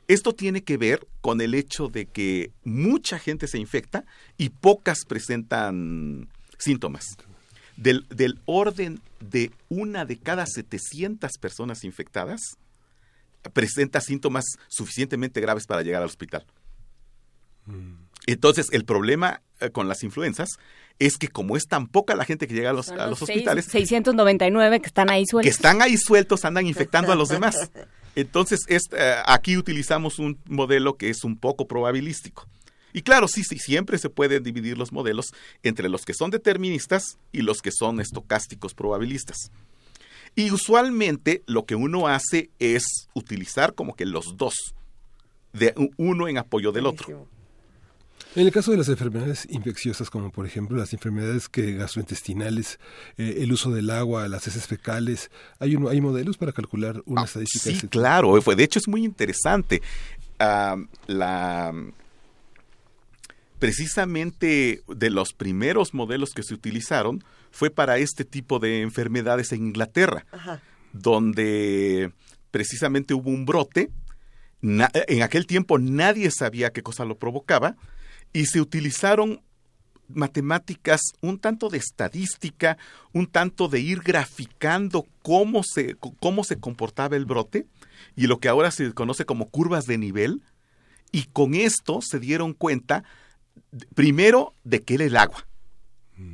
Esto 0.08 0.34
tiene 0.34 0.63
que 0.63 0.77
ver 0.77 1.05
con 1.19 1.41
el 1.41 1.53
hecho 1.53 1.89
de 1.89 2.05
que 2.05 2.53
mucha 2.63 3.19
gente 3.19 3.47
se 3.47 3.58
infecta 3.58 4.05
y 4.38 4.49
pocas 4.49 4.99
presentan 5.05 6.29
síntomas. 6.60 7.17
Del, 7.75 8.08
del 8.08 8.39
orden 8.45 9.01
de 9.19 9.51
una 9.67 10.05
de 10.05 10.17
cada 10.17 10.45
700 10.45 11.38
personas 11.39 11.84
infectadas 11.84 12.58
presenta 13.51 13.99
síntomas 13.99 14.45
suficientemente 14.69 15.41
graves 15.41 15.65
para 15.65 15.81
llegar 15.81 16.03
al 16.03 16.08
hospital. 16.08 16.45
Mm. 17.65 17.95
Entonces, 18.27 18.67
el 18.71 18.86
problema 18.86 19.41
eh, 19.60 19.69
con 19.69 19.88
las 19.88 20.03
influencias 20.03 20.49
es 20.99 21.17
que 21.17 21.27
como 21.27 21.58
es 21.58 21.67
tan 21.67 21.88
poca 21.88 22.15
la 22.15 22.25
gente 22.25 22.47
que 22.47 22.53
llega 22.53 22.69
a 22.69 22.73
los, 22.73 22.89
a 22.89 23.08
los 23.08 23.21
hospitales... 23.21 23.65
699 23.65 24.79
que 24.79 24.87
están 24.87 25.10
ahí 25.10 25.25
sueltos. 25.25 25.46
Que 25.46 25.56
están 25.56 25.81
ahí 25.81 25.98
sueltos, 25.98 26.46
andan 26.46 26.65
infectando 26.67 27.12
a 27.12 27.15
los 27.15 27.29
demás. 27.29 27.69
Entonces, 28.15 28.62
eh, 28.69 29.15
aquí 29.25 29.58
utilizamos 29.58 30.19
un 30.19 30.39
modelo 30.48 30.96
que 30.96 31.10
es 31.10 31.23
un 31.23 31.37
poco 31.37 31.67
probabilístico. 31.67 32.48
Y 32.93 33.02
claro, 33.02 33.27
sí, 33.27 33.43
sí, 33.43 33.60
siempre 33.60 33.98
se 33.98 34.10
pueden 34.10 34.41
dividir 34.41 34.77
los 34.77 34.93
modelos 34.93 35.33
entre 35.63 35.89
los 35.89 36.06
que 36.06 36.13
son 36.13 36.31
deterministas 36.31 37.17
y 37.33 37.41
los 37.41 37.62
que 37.62 37.71
son 37.73 38.00
estocásticos 38.00 38.73
probabilistas. 38.73 39.52
Y 40.33 40.52
usualmente 40.52 41.43
lo 41.46 41.65
que 41.65 41.75
uno 41.75 42.08
hace 42.08 42.50
es 42.60 43.10
utilizar 43.13 43.73
como 43.73 43.96
que 43.96 44.06
los 44.06 44.37
dos, 44.37 44.75
de 45.52 45.73
uno 45.98 46.29
en 46.29 46.37
apoyo 46.37 46.71
del 46.71 46.85
otro. 46.85 47.27
En 48.35 48.45
el 48.45 48.51
caso 48.51 48.71
de 48.71 48.77
las 48.77 48.89
enfermedades 48.89 49.47
infecciosas, 49.49 50.09
como 50.09 50.29
por 50.29 50.45
ejemplo 50.45 50.77
las 50.77 50.91
enfermedades 50.91 51.47
que 51.47 51.71
gastrointestinales, 51.73 52.79
eh, 53.17 53.37
el 53.39 53.51
uso 53.53 53.71
del 53.71 53.89
agua, 53.89 54.27
las 54.27 54.45
heces 54.47 54.67
fecales, 54.67 55.31
¿hay, 55.59 55.75
un, 55.77 55.87
¿hay 55.87 56.01
modelos 56.01 56.37
para 56.37 56.51
calcular 56.51 57.01
una 57.05 57.21
Ah, 57.21 57.25
estadística? 57.25 57.63
Sí, 57.63 57.77
ese- 57.77 57.87
claro. 57.87 58.41
fue- 58.41 58.57
De 58.57 58.63
hecho, 58.65 58.79
es 58.79 58.87
muy 58.89 59.05
interesante. 59.05 59.81
La 60.37 61.73
precisamente 63.59 64.81
de 64.87 65.09
los 65.09 65.33
primeros 65.33 65.93
modelos 65.93 66.31
que 66.31 66.43
se 66.43 66.53
utilizaron 66.53 67.23
fue 67.51 67.69
para 67.69 67.97
este 67.97 68.25
tipo 68.25 68.59
de 68.59 68.81
enfermedades 68.81 69.53
en 69.53 69.65
Inglaterra, 69.67 70.25
Ajá. 70.31 70.61
donde 70.91 72.11
precisamente 72.51 73.13
hubo 73.13 73.29
un 73.29 73.45
brote. 73.45 73.89
Na- 74.61 74.91
en 74.93 75.21
aquel 75.21 75.45
tiempo 75.47 75.77
nadie 75.79 76.31
sabía 76.31 76.71
qué 76.73 76.81
cosa 76.83 77.05
lo 77.05 77.17
provocaba 77.17 77.75
y 78.34 78.46
se 78.46 78.62
utilizaron 78.62 79.42
matemáticas, 80.08 81.02
un 81.21 81.40
tanto 81.40 81.69
de 81.69 81.78
estadística, 81.80 82.78
un 83.12 83.26
tanto 83.28 83.67
de 83.67 83.80
ir 83.80 84.02
graficando 84.02 85.08
cómo 85.23 85.63
se, 85.63 85.96
cómo 86.19 86.44
se 86.44 86.60
comportaba 86.60 87.15
el 87.15 87.26
brote 87.26 87.65
y 88.15 88.28
lo 88.28 88.40
que 88.40 88.48
ahora 88.50 88.69
se 88.71 88.94
conoce 88.94 89.26
como 89.26 89.50
curvas 89.50 89.86
de 89.86 89.98
nivel. 89.98 90.42
Y 91.12 91.23
con 91.23 91.56
esto 91.56 92.02
se 92.02 92.19
dieron 92.19 92.54
cuenta, 92.54 93.04
primero, 93.96 94.54
de 94.63 94.82
que 94.82 94.96
era 94.96 95.06
el 95.06 95.17
agua. 95.17 95.48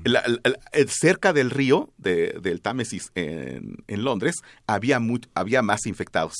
La- 0.03 0.23
la- 0.27 0.41
la- 0.43 0.59
eh, 0.73 0.85
cerca 0.89 1.33
del 1.33 1.49
río, 1.49 1.91
de- 1.97 2.39
del 2.41 2.61
Támesis 2.61 3.11
en, 3.15 3.77
en 3.87 4.03
Londres, 4.03 4.35
había, 4.67 4.99
había 5.33 5.61
más 5.61 5.85
infectados. 5.85 6.35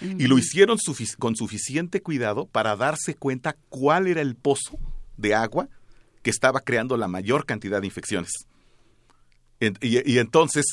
Y 0.00 0.26
lo 0.26 0.38
hicieron 0.38 0.78
sufic- 0.78 1.16
con 1.18 1.36
suficiente 1.36 2.02
cuidado 2.02 2.46
para 2.46 2.76
darse 2.76 3.14
cuenta 3.14 3.56
cuál 3.68 4.06
era 4.06 4.20
el 4.20 4.34
pozo 4.34 4.78
de 5.16 5.34
agua 5.34 5.68
que 6.22 6.30
estaba 6.30 6.60
creando 6.60 6.96
la 6.96 7.08
mayor 7.08 7.46
cantidad 7.46 7.80
de 7.80 7.86
infecciones. 7.86 8.30
En- 9.60 9.78
y, 9.80 10.10
y 10.10 10.18
entonces, 10.18 10.64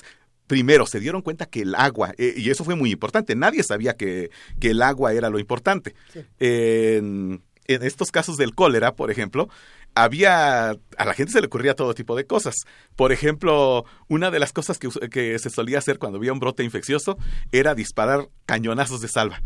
primero, 0.48 0.86
se 0.86 1.00
dieron 1.00 1.22
cuenta 1.22 1.46
que 1.46 1.62
el 1.62 1.76
agua, 1.76 2.14
eh, 2.18 2.34
y 2.36 2.50
eso 2.50 2.64
fue 2.64 2.76
muy 2.76 2.92
importante, 2.92 3.36
nadie 3.36 3.64
sabía 3.64 3.96
que, 3.96 4.32
que 4.60 4.72
el 4.72 4.82
agua 4.82 5.14
era 5.14 5.30
lo 5.30 5.40
importante. 5.40 5.94
Sí. 6.12 6.22
En, 6.40 7.42
en 7.68 7.84
estos 7.84 8.12
casos 8.12 8.38
del 8.38 8.54
cólera, 8.56 8.96
por 8.96 9.12
ejemplo, 9.12 9.50
había, 9.96 10.70
a 10.72 11.06
la 11.06 11.14
gente 11.14 11.34
se 11.34 11.42
le 11.42 11.48
ocurría 11.48 11.76
todo 11.76 11.94
tipo 11.94 12.16
de 12.16 12.26
cosas. 12.26 12.56
Por 12.96 13.12
ejemplo, 13.12 13.86
una 14.08 14.32
de 14.32 14.39
las 14.39 14.54
cosas 14.54 14.80
que, 14.80 15.39
se 15.39 15.50
solía 15.50 15.80
hacer 15.80 16.00
cuando 16.00 16.18
había 16.18 16.34
un 16.34 16.39
brote 16.39 16.64
infeccioso 16.64 17.18
era 17.52 17.76
disparar 17.76 18.28
cañonazos 18.46 19.02
de 19.02 19.08
salva. 19.08 19.42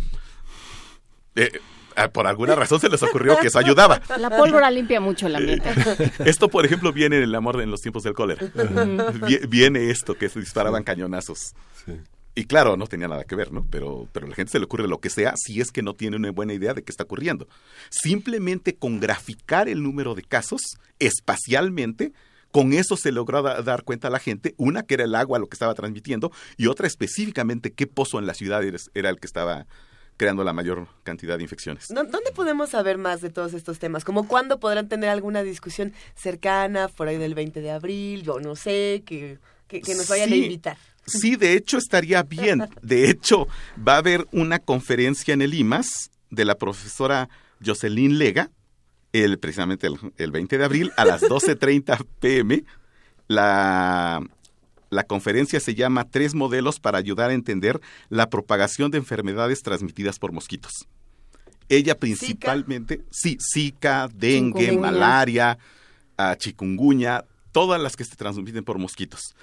Eh, 1.35 1.51
ah, 1.95 2.09
por 2.09 2.27
alguna 2.27 2.55
razón 2.55 2.79
se 2.79 2.89
les 2.89 3.01
ocurrió 3.03 3.37
que 3.39 3.47
eso 3.47 3.59
ayudaba. 3.59 4.01
La 4.17 4.29
pólvora 4.29 4.71
limpia 4.71 4.99
mucho 5.01 5.27
el 5.27 5.35
ambiente. 5.35 5.69
Esto, 6.25 6.47
por 6.49 6.65
ejemplo, 6.65 6.93
viene 6.93 7.17
en 7.17 7.23
el 7.23 7.35
amor 7.35 7.61
en 7.61 7.71
los 7.71 7.81
tiempos 7.81 8.03
del 8.03 8.13
cólera. 8.13 8.45
Vi- 9.27 9.45
Viene 9.47 9.89
esto, 9.89 10.15
que 10.15 10.29
se 10.29 10.39
disparaban 10.39 10.83
cañonazos. 10.83 11.53
Sí. 11.85 11.93
Y 12.37 12.45
claro, 12.45 12.75
no 12.75 12.85
tenía 12.87 13.07
nada 13.07 13.23
que 13.23 13.35
ver, 13.35 13.51
¿no? 13.53 13.65
Pero, 13.71 14.09
pero 14.11 14.25
a 14.25 14.29
la 14.29 14.35
gente 14.35 14.51
se 14.51 14.59
le 14.59 14.65
ocurre 14.65 14.87
lo 14.89 14.99
que 14.99 15.09
sea 15.09 15.33
si 15.37 15.61
es 15.61 15.71
que 15.71 15.81
no 15.81 15.93
tiene 15.93 16.17
una 16.17 16.31
buena 16.31 16.53
idea 16.53 16.73
de 16.73 16.83
qué 16.83 16.91
está 16.91 17.03
ocurriendo. 17.05 17.47
Simplemente 17.89 18.75
con 18.75 18.99
graficar 18.99 19.69
el 19.69 19.81
número 19.81 20.15
de 20.15 20.23
casos 20.23 20.61
espacialmente, 20.99 22.11
con 22.51 22.73
eso 22.73 22.95
se 22.97 23.11
logró 23.11 23.41
da- 23.41 23.61
dar 23.61 23.83
cuenta 23.83 24.07
a 24.07 24.11
la 24.11 24.19
gente, 24.19 24.53
una 24.57 24.83
que 24.83 24.95
era 24.95 25.03
el 25.05 25.15
agua 25.15 25.39
lo 25.39 25.47
que 25.47 25.55
estaba 25.55 25.73
transmitiendo 25.73 26.31
y 26.57 26.67
otra 26.67 26.87
específicamente 26.87 27.71
qué 27.73 27.87
pozo 27.87 28.19
en 28.19 28.27
la 28.27 28.33
ciudad 28.33 28.61
era 28.93 29.09
el 29.09 29.19
que 29.19 29.27
estaba 29.27 29.65
creando 30.17 30.43
la 30.45 30.53
mayor 30.53 30.87
cantidad 31.03 31.37
de 31.37 31.43
infecciones. 31.43 31.87
¿Dó- 31.89 32.03
¿Dónde 32.05 32.31
podemos 32.33 32.69
saber 32.69 32.97
más 32.97 33.21
de 33.21 33.29
todos 33.29 33.53
estos 33.53 33.79
temas? 33.79 34.05
¿Como 34.05 34.27
cuándo 34.27 34.59
podrán 34.59 34.87
tener 34.87 35.09
alguna 35.09 35.43
discusión 35.43 35.93
cercana, 36.15 36.87
por 36.87 37.07
ahí 37.09 37.17
del 37.17 37.33
20 37.35 37.59
de 37.61 37.71
abril? 37.71 38.23
Yo 38.23 38.39
no 38.39 38.55
sé, 38.55 39.03
que, 39.05 39.39
que, 39.67 39.81
que 39.81 39.95
nos 39.95 40.07
vayan 40.07 40.31
a 40.31 40.35
invitar. 40.35 40.77
Sí, 41.05 41.35
de 41.35 41.53
hecho 41.53 41.77
estaría 41.77 42.23
bien. 42.23 42.67
De 42.81 43.09
hecho, 43.09 43.47
va 43.87 43.95
a 43.95 43.97
haber 43.97 44.27
una 44.31 44.59
conferencia 44.59 45.33
en 45.33 45.41
el 45.41 45.53
IMAS 45.53 46.09
de 46.29 46.45
la 46.45 46.55
profesora 46.55 47.29
Jocelyn 47.63 48.17
Lega, 48.17 48.49
el, 49.13 49.37
precisamente 49.39 49.87
el, 49.87 49.97
el 50.17 50.31
20 50.31 50.57
de 50.57 50.65
abril 50.65 50.91
a 50.97 51.05
las 51.05 51.21
12.30 51.21 52.05
pm. 52.19 52.63
La, 53.27 54.21
la 54.89 55.03
conferencia 55.03 55.59
se 55.59 55.75
llama 55.75 56.09
Tres 56.09 56.35
modelos 56.35 56.79
para 56.79 56.97
ayudar 56.97 57.29
a 57.29 57.33
entender 57.33 57.79
la 58.09 58.29
propagación 58.29 58.91
de 58.91 58.97
enfermedades 58.97 59.61
transmitidas 59.61 60.19
por 60.19 60.31
mosquitos. 60.31 60.87
Ella 61.69 61.97
principalmente, 61.97 63.01
sí, 63.09 63.37
Zika, 63.53 64.07
dengue, 64.13 64.65
Chikungunya. 64.65 64.91
malaria, 64.91 65.57
ah, 66.17 66.35
chikungunya, 66.37 67.25
todas 67.51 67.81
las 67.81 67.95
que 67.95 68.03
se 68.03 68.15
transmiten 68.15 68.63
por 68.63 68.77
mosquitos. 68.77 69.35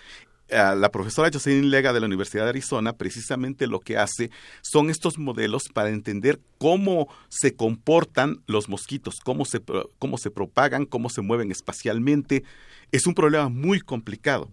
Ah, 0.53 0.75
la 0.75 0.91
profesora 0.91 1.31
Jocelyn 1.33 1.71
Lega 1.71 1.93
de 1.93 2.01
la 2.01 2.07
Universidad 2.07 2.45
de 2.45 2.51
Arizona 2.51 2.93
precisamente 2.93 3.67
lo 3.67 3.81
que 3.81 3.97
hace 3.97 4.31
son 4.61 4.91
estos 4.91 5.19
modelos 5.19 5.65
para 5.73 5.89
entender 5.89 6.41
cómo 6.59 7.09
se 7.29 7.55
comportan 7.55 8.43
los 8.47 8.69
mosquitos, 8.69 9.21
cómo 9.25 9.45
se, 9.45 9.61
cómo 9.99 10.19
se 10.19 10.31
propagan, 10.31 10.85
cómo 10.87 11.09
se 11.11 11.23
mueven 11.23 11.51
espacialmente. 11.51 12.45
Es 12.93 13.07
un 13.07 13.15
problema 13.15 13.49
muy 13.49 13.81
complicado. 13.81 14.51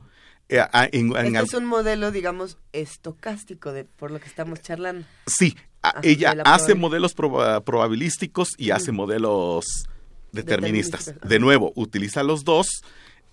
Eh, 0.48 0.60
ah, 0.74 0.88
en- 0.92 1.16
en 1.16 1.36
Este 1.36 1.48
es 1.50 1.54
un 1.54 1.66
modelo, 1.66 2.12
digamos, 2.12 2.58
estocástico 2.74 3.72
de 3.72 3.86
por 3.86 4.12
lo 4.12 4.20
que 4.20 4.28
estamos 4.28 4.62
charlando. 4.62 5.06
Sí, 5.28 5.56
Ajá, 5.82 6.00
ella 6.04 6.36
hace 6.46 6.76
modelos 6.76 7.16
proba- 7.16 7.64
probabilísticos 7.64 8.50
y 8.58 8.72
hace 8.72 8.92
modelos 8.92 9.66
deterministas. 10.32 11.06
Deterministas, 11.06 11.30
De 11.30 11.40
nuevo, 11.40 11.72
utiliza 11.76 12.24
los 12.24 12.44
dos. 12.44 12.68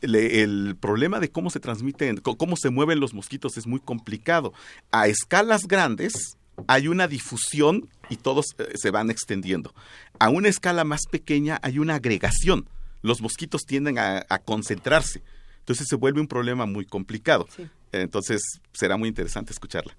Le- 0.03 0.43
el 0.43 0.77
problema 0.79 1.21
de 1.21 1.31
cómo 1.31 1.51
se 1.51 1.61
transmiten, 1.61 2.19
cómo 2.19 2.57
se 2.57 2.71
mueven 2.71 3.01
los 3.01 3.15
mosquitos 3.15 3.57
es 3.57 3.67
muy 3.67 3.81
complicado. 3.81 4.53
A 4.93 5.09
escalas 5.09 5.63
grandes 5.67 6.37
hay 6.69 6.89
una 6.89 7.09
difusión 7.09 7.89
y 8.11 8.17
todos 8.17 8.47
eh, 8.59 8.73
se 8.77 8.91
van 8.91 9.11
extendiendo. 9.11 9.75
A 10.19 10.29
una 10.29 10.49
escala 10.49 10.85
más 10.85 11.03
pequeña 11.11 11.59
hay 11.63 11.79
una 11.79 11.95
agregación. 11.97 12.69
Los 13.03 13.21
mosquitos 13.21 13.63
tienden 13.67 13.99
a, 13.99 14.25
a 14.29 14.39
concentrarse. 14.39 15.23
Entonces 15.61 15.87
se 15.89 15.97
vuelve 15.97 16.21
un 16.21 16.29
problema 16.29 16.67
muy 16.67 16.85
complicado. 16.87 17.47
Sí. 17.55 17.67
Entonces 17.93 18.43
será 18.73 18.97
muy 18.97 19.09
interesante 19.09 19.53
escucharla. 19.53 19.95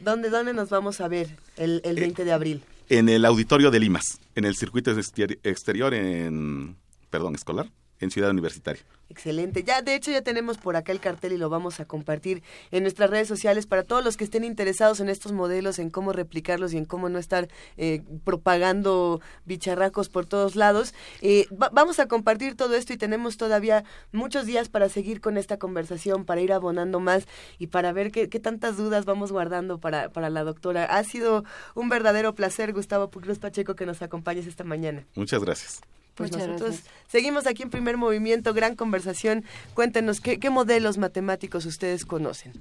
¿Dónde, 0.00 0.28
¿Dónde 0.30 0.52
nos 0.52 0.70
vamos 0.70 1.00
a 1.00 1.08
ver 1.08 1.36
el, 1.56 1.80
el 1.84 1.98
Eh, 1.98 2.00
20 2.02 2.24
de 2.24 2.32
abril? 2.32 2.62
en 2.90 3.08
el 3.08 3.24
auditorio 3.24 3.70
de 3.70 3.80
Limas, 3.80 4.04
en 4.34 4.44
el 4.44 4.56
circuito 4.56 4.90
exter- 4.92 5.38
exterior 5.42 5.94
en, 5.94 6.76
perdón, 7.10 7.34
escolar, 7.34 7.70
en 8.04 8.10
Ciudad 8.10 8.30
Universitaria. 8.30 8.82
Excelente. 9.10 9.62
Ya, 9.64 9.82
de 9.82 9.94
hecho, 9.94 10.10
ya 10.10 10.22
tenemos 10.22 10.56
por 10.58 10.76
acá 10.76 10.90
el 10.90 10.98
cartel 11.00 11.32
y 11.32 11.36
lo 11.36 11.48
vamos 11.50 11.78
a 11.78 11.84
compartir 11.84 12.42
en 12.70 12.82
nuestras 12.82 13.10
redes 13.10 13.28
sociales 13.28 13.66
para 13.66 13.82
todos 13.82 14.02
los 14.04 14.16
que 14.16 14.24
estén 14.24 14.44
interesados 14.44 14.98
en 15.00 15.08
estos 15.08 15.32
modelos, 15.32 15.78
en 15.78 15.90
cómo 15.90 16.12
replicarlos 16.12 16.72
y 16.72 16.78
en 16.78 16.84
cómo 16.84 17.08
no 17.08 17.18
estar 17.18 17.48
eh, 17.76 18.02
propagando 18.24 19.20
bicharracos 19.44 20.08
por 20.08 20.26
todos 20.26 20.56
lados. 20.56 20.94
Eh, 21.20 21.46
va- 21.52 21.70
vamos 21.72 21.98
a 21.98 22.06
compartir 22.08 22.56
todo 22.56 22.74
esto 22.74 22.92
y 22.92 22.96
tenemos 22.96 23.36
todavía 23.36 23.84
muchos 24.12 24.46
días 24.46 24.68
para 24.68 24.88
seguir 24.88 25.20
con 25.20 25.36
esta 25.36 25.58
conversación, 25.58 26.24
para 26.24 26.40
ir 26.40 26.52
abonando 26.52 26.98
más 27.00 27.26
y 27.58 27.68
para 27.68 27.92
ver 27.92 28.10
qué, 28.10 28.28
qué 28.28 28.40
tantas 28.40 28.76
dudas 28.76 29.04
vamos 29.04 29.32
guardando 29.32 29.78
para, 29.78 30.08
para 30.10 30.30
la 30.30 30.44
doctora. 30.44 30.84
Ha 30.84 31.04
sido 31.04 31.44
un 31.74 31.88
verdadero 31.88 32.34
placer, 32.34 32.72
Gustavo 32.72 33.10
Pucruz 33.10 33.38
Pacheco, 33.38 33.74
que 33.76 33.86
nos 33.86 34.02
acompañes 34.02 34.46
esta 34.46 34.64
mañana. 34.64 35.06
Muchas 35.14 35.42
gracias. 35.42 35.80
Pues 36.14 36.30
Muchas 36.30 36.46
nosotros 36.48 36.70
gracias. 36.76 36.94
seguimos 37.08 37.46
aquí 37.46 37.62
en 37.62 37.70
primer 37.70 37.96
movimiento, 37.96 38.54
gran 38.54 38.76
conversación. 38.76 39.44
Cuéntenos 39.74 40.20
qué, 40.20 40.38
qué 40.38 40.50
modelos 40.50 40.98
matemáticos 40.98 41.66
ustedes 41.66 42.04
conocen. 42.04 42.52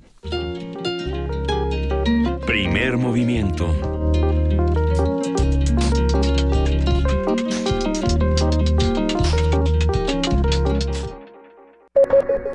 Primer 2.46 2.98
movimiento. 2.98 3.74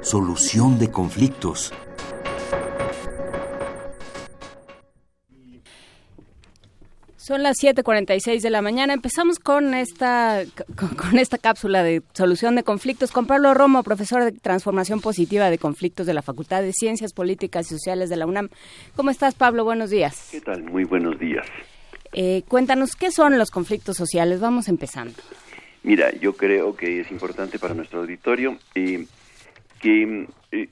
Solución 0.03 0.78
de 0.78 0.90
conflictos. 0.90 1.72
Son 7.29 7.43
las 7.43 7.59
7:46 7.62 8.41
de 8.41 8.49
la 8.49 8.62
mañana. 8.62 8.95
Empezamos 8.95 9.39
con 9.39 9.74
esta 9.74 10.45
con, 10.79 10.89
con 10.97 11.18
esta 11.18 11.37
cápsula 11.37 11.83
de 11.83 12.01
solución 12.14 12.55
de 12.55 12.62
conflictos 12.62 13.12
con 13.12 13.26
Pablo 13.26 13.53
Romo, 13.53 13.83
profesor 13.83 14.24
de 14.24 14.33
transformación 14.33 15.03
positiva 15.03 15.51
de 15.51 15.59
conflictos 15.59 16.07
de 16.07 16.14
la 16.14 16.22
Facultad 16.22 16.62
de 16.62 16.72
Ciencias 16.72 17.12
Políticas 17.12 17.66
y 17.66 17.74
Sociales 17.74 18.09
de 18.09 18.16
la 18.16 18.24
UNAM. 18.24 18.49
¿Cómo 18.97 19.11
estás, 19.11 19.35
Pablo? 19.35 19.64
Buenos 19.64 19.91
días. 19.91 20.31
¿Qué 20.33 20.41
tal? 20.41 20.62
Muy 20.62 20.85
buenos 20.85 21.18
días. 21.18 21.47
Eh, 22.14 22.45
cuéntanos 22.49 22.97
qué 22.97 23.11
son 23.11 23.37
los 23.37 23.51
conflictos 23.51 23.99
sociales. 23.99 24.41
Vamos 24.41 24.66
empezando. 24.68 25.12
Mira, 25.83 26.11
yo 26.12 26.33
creo 26.33 26.76
que 26.76 27.01
es 27.01 27.11
importante 27.11 27.59
para 27.59 27.74
nuestro 27.74 28.01
auditorio 28.01 28.57
eh, 28.74 29.05
que 29.83 30.26
eh, 30.51 30.68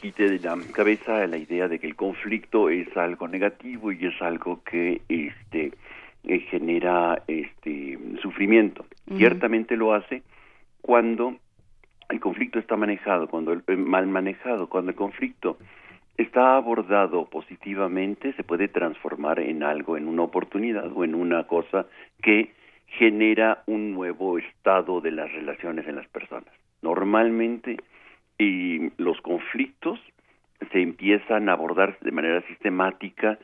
quite 0.00 0.30
de 0.30 0.38
la 0.38 0.56
cabeza 0.72 1.26
la 1.26 1.36
idea 1.36 1.68
de 1.68 1.78
que 1.78 1.86
el 1.86 1.94
conflicto 1.94 2.70
es 2.70 2.88
algo 2.96 3.28
negativo 3.28 3.92
y 3.92 4.06
es 4.06 4.22
algo 4.22 4.62
que 4.64 5.02
este 5.10 5.72
eh, 6.24 6.40
genera 6.50 7.22
este 7.26 7.98
sufrimiento. 8.22 8.84
Ciertamente 9.16 9.76
lo 9.76 9.94
hace 9.94 10.22
cuando 10.80 11.36
el 12.08 12.20
conflicto 12.20 12.58
está 12.58 12.76
manejado, 12.76 13.28
cuando 13.28 13.52
el, 13.52 13.62
eh, 13.66 13.76
mal 13.76 14.06
manejado, 14.06 14.68
cuando 14.68 14.90
el 14.90 14.96
conflicto 14.96 15.58
está 16.16 16.56
abordado 16.56 17.26
positivamente, 17.26 18.32
se 18.34 18.44
puede 18.44 18.68
transformar 18.68 19.40
en 19.40 19.62
algo, 19.62 19.96
en 19.96 20.08
una 20.08 20.22
oportunidad 20.22 20.90
o 20.94 21.04
en 21.04 21.14
una 21.14 21.46
cosa 21.46 21.86
que 22.22 22.52
genera 22.86 23.62
un 23.66 23.92
nuevo 23.94 24.38
estado 24.38 25.00
de 25.00 25.12
las 25.12 25.32
relaciones 25.32 25.86
en 25.86 25.96
las 25.96 26.08
personas. 26.08 26.52
Normalmente 26.82 27.76
y 28.38 28.90
los 28.96 29.20
conflictos 29.20 30.00
se 30.72 30.80
empiezan 30.80 31.48
a 31.48 31.52
abordar 31.52 31.98
de 32.00 32.10
manera 32.10 32.40
sistemática 32.48 33.38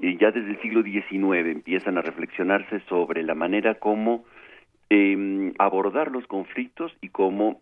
y 0.00 0.16
ya 0.16 0.30
desde 0.30 0.50
el 0.50 0.60
siglo 0.62 0.82
XIX 0.82 1.46
empiezan 1.46 1.98
a 1.98 2.02
reflexionarse 2.02 2.80
sobre 2.88 3.22
la 3.22 3.34
manera 3.34 3.74
como 3.74 4.24
eh, 4.88 5.52
abordar 5.58 6.10
los 6.10 6.26
conflictos 6.26 6.96
y 7.00 7.10
cómo 7.10 7.60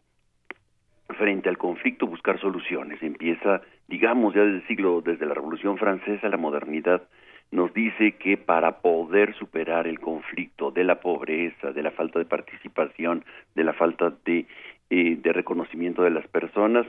frente 1.16 1.48
al 1.48 1.58
conflicto 1.58 2.06
buscar 2.06 2.40
soluciones. 2.40 3.02
Empieza, 3.02 3.62
digamos, 3.88 4.34
ya 4.34 4.42
desde 4.42 4.58
el 4.58 4.66
siglo, 4.66 5.00
desde 5.00 5.26
la 5.26 5.34
Revolución 5.34 5.78
Francesa, 5.78 6.28
la 6.28 6.36
modernidad 6.36 7.02
nos 7.50 7.72
dice 7.72 8.12
que 8.12 8.36
para 8.36 8.80
poder 8.80 9.34
superar 9.34 9.86
el 9.86 10.00
conflicto 10.00 10.70
de 10.70 10.84
la 10.84 11.00
pobreza, 11.00 11.72
de 11.72 11.82
la 11.82 11.90
falta 11.90 12.18
de 12.18 12.26
participación, 12.26 13.24
de 13.54 13.64
la 13.64 13.72
falta 13.72 14.12
de, 14.24 14.46
eh, 14.90 15.16
de 15.16 15.32
reconocimiento 15.32 16.02
de 16.02 16.10
las 16.10 16.28
personas, 16.28 16.86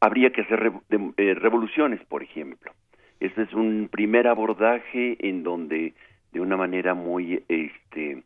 habría 0.00 0.30
que 0.30 0.42
hacer 0.42 0.72
eh, 1.16 1.34
revoluciones, 1.34 2.00
por 2.06 2.22
ejemplo. 2.22 2.72
Este 3.20 3.42
es 3.42 3.52
un 3.52 3.88
primer 3.90 4.26
abordaje 4.26 5.16
en 5.20 5.42
donde 5.42 5.92
de 6.32 6.40
una 6.40 6.56
manera 6.56 6.94
muy 6.94 7.42
este 7.48 8.22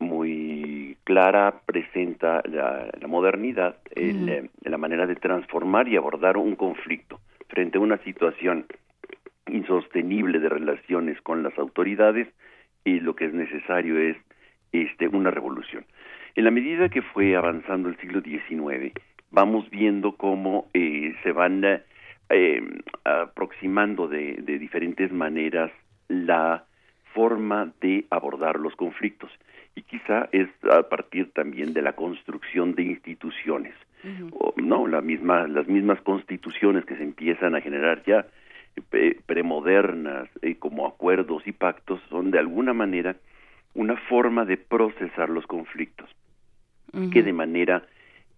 muy 0.00 0.96
clara 1.04 1.60
presenta 1.64 2.42
la, 2.44 2.90
modernidad, 3.06 3.76
eh, 3.94 4.48
la 4.62 4.76
manera 4.76 5.06
de 5.06 5.14
transformar 5.14 5.88
y 5.88 5.96
abordar 5.96 6.36
un 6.36 6.56
conflicto 6.56 7.20
frente 7.48 7.78
a 7.78 7.80
una 7.80 7.98
situación 7.98 8.66
insostenible 9.46 10.40
de 10.40 10.48
relaciones 10.48 11.20
con 11.22 11.42
las 11.42 11.56
autoridades 11.58 12.28
y 12.84 13.00
lo 13.00 13.14
que 13.14 13.26
es 13.26 13.34
necesario 13.34 13.98
es 13.98 14.16
este 14.72 15.08
una 15.08 15.30
revolución. 15.30 15.84
En 16.34 16.44
la 16.44 16.50
medida 16.50 16.88
que 16.88 17.02
fue 17.02 17.36
avanzando 17.36 17.88
el 17.88 17.96
siglo 17.98 18.20
XIX, 18.20 18.92
vamos 19.30 19.70
viendo 19.70 20.16
cómo 20.16 20.68
eh, 20.74 21.14
se 21.22 21.32
van 21.32 21.64
eh, 22.30 22.62
aproximando 23.04 24.08
de, 24.08 24.34
de 24.42 24.58
diferentes 24.58 25.12
maneras 25.12 25.70
la 26.08 26.64
forma 27.14 27.72
de 27.80 28.04
abordar 28.10 28.58
los 28.58 28.74
conflictos. 28.76 29.30
Y 29.76 29.82
quizá 29.82 30.28
es 30.32 30.48
a 30.70 30.88
partir 30.88 31.32
también 31.32 31.72
de 31.72 31.82
la 31.82 31.94
construcción 31.94 32.74
de 32.74 32.82
instituciones. 32.82 33.74
No 34.56 34.86
la 34.86 35.00
misma 35.00 35.48
las 35.48 35.66
mismas 35.66 35.98
constituciones 36.02 36.84
que 36.84 36.94
se 36.96 37.02
empiezan 37.02 37.54
a 37.54 37.62
generar 37.62 38.02
ya 38.04 38.26
eh, 38.92 39.18
premodernas 39.24 40.28
eh, 40.42 40.56
como 40.56 40.86
acuerdos 40.86 41.46
y 41.46 41.52
pactos 41.52 42.00
son 42.10 42.30
de 42.30 42.38
alguna 42.38 42.74
manera 42.74 43.16
una 43.72 43.96
forma 43.96 44.44
de 44.44 44.58
procesar 44.58 45.30
los 45.30 45.46
conflictos. 45.46 46.10
Que 47.10 47.24
de 47.24 47.32
manera 47.32 47.82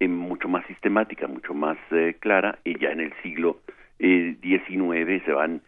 eh, 0.01 0.09
mucho 0.09 0.49
más 0.49 0.67
sistemática 0.67 1.27
mucho 1.27 1.55
más 1.55 1.79
clara 2.21 2.59
y 2.65 2.79
ya 2.79 2.91
en 2.91 3.01
el 3.01 3.13
siglo 3.23 3.61
XIX 3.99 5.25
se 5.25 5.33
van 5.33 5.63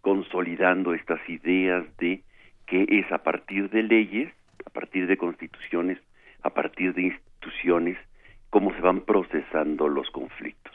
consolidando 0.00 0.94
estas 0.94 1.20
ideas 1.28 1.84
de 1.98 2.22
que 2.66 2.86
es 2.88 3.12
a 3.12 3.18
partir 3.18 3.68
de 3.68 3.82
leyes 3.82 4.32
a 4.66 4.70
partir 4.70 5.06
de 5.06 5.16
constituciones, 5.16 5.98
a 6.42 6.50
partir 6.50 6.94
de 6.94 7.02
instituciones, 7.02 7.98
cómo 8.50 8.72
se 8.74 8.80
van 8.80 9.00
procesando 9.00 9.88
los 9.88 10.10
conflictos. 10.10 10.74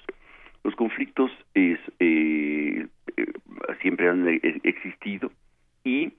Los 0.64 0.76
conflictos 0.76 1.32
es, 1.54 1.80
eh, 2.00 2.88
eh, 3.18 3.34
siempre 3.82 4.10
han 4.10 4.28
existido 4.64 5.32
y 5.84 6.14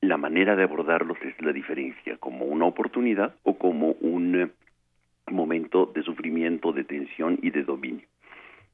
la 0.00 0.16
manera 0.16 0.56
de 0.56 0.64
abordarlos 0.64 1.18
es 1.22 1.40
la 1.42 1.52
diferencia, 1.52 2.16
como 2.16 2.44
una 2.46 2.64
oportunidad 2.64 3.34
o 3.42 3.58
como 3.58 3.92
un 4.00 4.40
eh, 4.40 4.48
momento 5.30 5.90
de 5.94 6.02
sufrimiento, 6.02 6.72
de 6.72 6.84
tensión 6.84 7.38
y 7.42 7.50
de 7.50 7.64
dominio. 7.64 8.06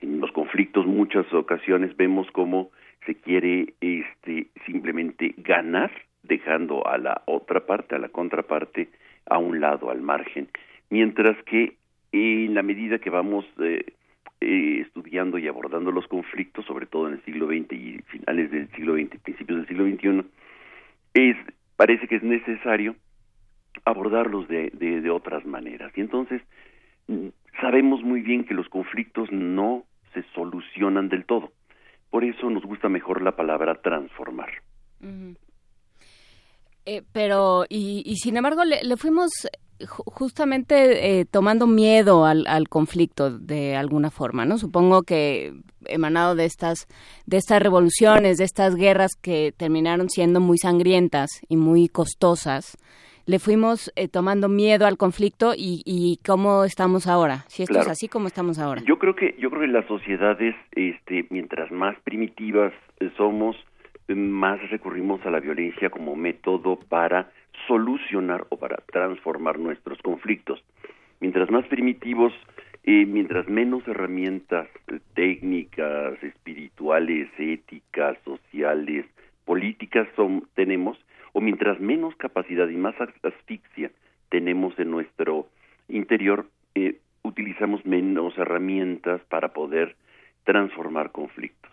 En 0.01 0.21
los 0.21 0.31
conflictos 0.33 0.87
muchas 0.87 1.33
ocasiones 1.33 1.97
vemos 1.97 2.31
cómo 2.33 2.71
se 3.07 3.15
quiere 3.17 3.75
este 3.81 4.49
simplemente 4.67 5.35
ganar 5.39 5.91
dejando 6.23 6.87
a 6.87 6.99
la 6.99 7.23
otra 7.27 7.67
parte, 7.67 7.95
a 7.95 7.99
la 7.99 8.09
contraparte, 8.09 8.89
a 9.27 9.39
un 9.39 9.61
lado, 9.61 9.91
al 9.91 10.03
margen, 10.03 10.49
mientras 10.91 11.37
que 11.45 11.77
en 12.13 12.55
la 12.55 12.63
medida 12.63 12.99
que 12.99 13.11
vamos 13.11 13.45
eh, 13.61 13.85
eh, 14.41 14.81
estudiando 14.87 15.39
y 15.39 15.49
abordando 15.49 15.91
los 15.91 16.07
conflictos, 16.07 16.65
sobre 16.65 16.87
todo 16.87 17.09
en 17.09 17.15
el 17.15 17.25
siglo 17.25 17.47
XX 17.47 17.73
y 17.73 18.03
finales 18.07 18.51
del 18.51 18.71
siglo 18.71 18.95
XX, 18.95 19.19
principios 19.21 19.59
del 19.59 19.69
siglo 19.69 19.85
XXI, 19.87 20.29
es, 21.15 21.37
parece 21.77 22.07
que 22.07 22.17
es 22.17 22.23
necesario 22.23 22.95
abordarlos 23.91 24.49
de, 24.49 24.71
de, 24.71 25.11
otras 25.11 25.45
maneras. 25.45 25.93
Y 25.97 26.01
entonces 26.01 26.43
mm, 27.07 27.29
sabemos 27.61 28.03
muy 28.03 28.21
bien 28.21 28.45
que 28.45 28.55
los 28.55 28.69
conflictos 28.69 29.31
no 29.33 29.85
se 30.15 30.23
solucionan 30.35 31.09
del 31.09 31.25
todo. 31.25 31.53
Por 32.11 32.25
eso 32.25 32.49
nos 32.51 32.65
gusta 32.65 32.89
mejor 32.89 33.23
la 33.23 33.37
palabra 33.37 33.81
transformar. 33.83 34.51
Eh, 36.87 37.03
pero, 37.13 37.67
y, 37.69 38.17
sin 38.17 38.37
embargo, 38.37 38.65
le, 38.65 38.97
fuimos 38.97 39.31
justamente 39.87 41.21
eh, 41.21 41.25
tomando 41.25 41.67
miedo 41.67 42.25
al, 42.25 42.69
conflicto 42.69 43.39
de 43.39 43.77
alguna 43.77 44.11
forma, 44.11 44.45
¿no? 44.45 44.59
Supongo 44.59 45.03
que 45.03 45.53
emanado 45.85 46.35
de 46.35 46.47
estas, 46.47 46.89
de 47.27 47.37
estas 47.37 47.63
revoluciones, 47.63 48.39
de 48.39 48.45
estas 48.45 48.75
guerras 48.75 49.13
que 49.21 49.53
terminaron 49.57 50.09
siendo 50.09 50.41
muy 50.41 50.59
sangrientas 50.59 51.29
y 51.49 51.57
muy 51.57 51.89
costosas, 51.89 52.77
le 53.29 53.39
fuimos 53.39 53.93
eh, 53.95 54.09
tomando 54.09 54.49
miedo 54.49 54.87
al 54.87 54.97
conflicto 54.97 55.53
y, 55.55 55.83
y, 55.85 56.19
cómo 56.27 56.65
estamos 56.65 57.07
ahora. 57.07 57.45
Si 57.49 57.63
esto 57.63 57.79
es 57.79 57.87
así, 57.87 58.09
¿cómo 58.09 58.27
estamos 58.27 58.59
ahora? 58.59 58.81
Yo 58.87 58.99
creo 58.99 59.15
que, 59.15 59.37
yo 59.39 59.51
creo 59.51 59.61
que 59.61 59.69
las 59.69 59.85
sociedades, 59.85 60.57
este, 60.73 61.27
mientras 61.29 61.71
más 61.71 61.95
primitivas 62.05 62.73
somos, 63.19 63.55
más 64.09 64.59
recurrimos 64.71 65.21
a 65.27 65.31
la 65.31 65.41
violencia 65.41 65.91
como 65.91 66.17
método 66.17 66.79
para 66.89 67.31
solucionar 67.67 68.47
o 68.49 68.57
para 68.57 68.79
transformar 68.91 69.59
nuestros 69.59 69.99
conflictos. 70.01 70.65
Mientras 71.21 71.51
más 71.51 71.67
primitivos, 71.67 72.33
eh, 72.85 73.05
mientras 73.05 73.47
menos 73.47 73.87
herramientas 73.87 74.69
eh, 74.87 75.01
técnicas, 75.15 76.15
espirituales, 76.23 77.29
éticas, 77.37 78.17
sociales, 78.25 79.05
políticas 79.45 80.09
son, 80.17 80.49
tenemos, 80.55 80.97
o 81.33 81.41
mientras 81.41 81.81
menos 81.81 82.15
capacidad 82.17 82.69
y 82.69 82.77
más 82.77 82.95
asfixia 83.23 83.91
tenemos 84.29 84.79
en 84.79 84.91
nuestro 84.91 85.49
interior, 85.89 86.47
eh, 86.75 86.99
utilizamos 87.23 87.85
menos 87.85 88.37
herramientas 88.39 89.21
para 89.29 89.49
poder 89.53 89.97
transformar 90.45 91.13
conflictos. 91.13 91.73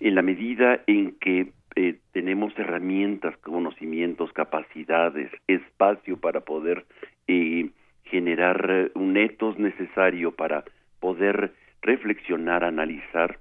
En 0.00 0.14
la 0.14 0.22
medida 0.22 0.80
en 0.86 1.12
que 1.18 1.52
eh, 1.76 1.98
tenemos 2.12 2.52
herramientas, 2.58 3.36
conocimientos, 3.38 4.32
capacidades, 4.32 5.30
espacio 5.46 6.18
para 6.18 6.40
poder 6.40 6.84
eh, 7.28 7.70
generar 8.04 8.66
eh, 8.68 8.90
un 8.94 9.16
etos 9.16 9.58
necesario 9.58 10.32
para 10.32 10.64
poder 10.98 11.54
reflexionar, 11.82 12.64
analizar, 12.64 13.38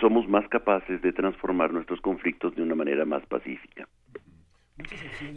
somos 0.00 0.28
más 0.28 0.46
capaces 0.48 1.02
de 1.02 1.12
transformar 1.12 1.72
nuestros 1.72 2.00
conflictos 2.00 2.54
de 2.54 2.62
una 2.62 2.74
manera 2.74 3.04
más 3.04 3.26
pacífica. 3.26 3.88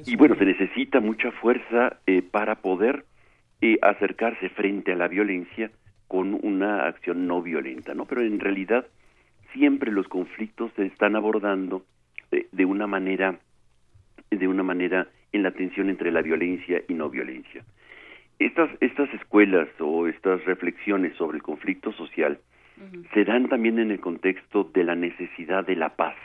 Y 0.06 0.16
bueno, 0.16 0.36
se 0.36 0.46
necesita 0.46 1.00
mucha 1.00 1.32
fuerza 1.32 2.00
para 2.32 2.56
poder 2.56 3.06
acercarse 3.82 4.50
frente 4.50 4.94
a 4.94 4.96
la 4.96 5.08
violencia 5.08 5.72
con 6.08 6.40
una 6.42 6.86
acción 6.86 7.28
no 7.28 7.42
violenta, 7.42 7.94
¿no? 7.94 8.06
Pero 8.06 8.22
en 8.22 8.40
realidad 8.40 8.88
siempre 9.54 9.92
los 9.92 10.08
conflictos 10.08 10.72
se 10.76 10.86
están 10.86 11.16
abordando 11.16 11.86
de, 12.32 12.66
una 12.66 12.88
manera 12.88 13.40
de 14.30 14.48
una 14.48 14.64
manera 14.64 15.08
en 15.32 15.44
la 15.44 15.52
tensión 15.52 15.90
entre 15.90 16.12
la 16.12 16.22
violencia 16.22 16.82
y 16.88 16.94
no 16.94 17.10
violencia. 17.10 17.64
Estas, 18.40 18.70
estas 18.82 19.12
escuelas 19.14 19.68
o 19.80 20.08
estas 20.08 20.44
reflexiones 20.46 21.16
sobre 21.16 21.38
el 21.38 21.44
conflicto 21.44 21.92
social 21.94 22.40
se 23.14 23.26
dan 23.26 23.50
también 23.50 23.80
en 23.80 23.92
el 23.92 24.00
contexto 24.00 24.66
de 24.66 24.84
la 24.84 24.96
necesidad 24.96 25.66
de 25.66 25.76
la 25.76 25.96
paz. 25.96 26.16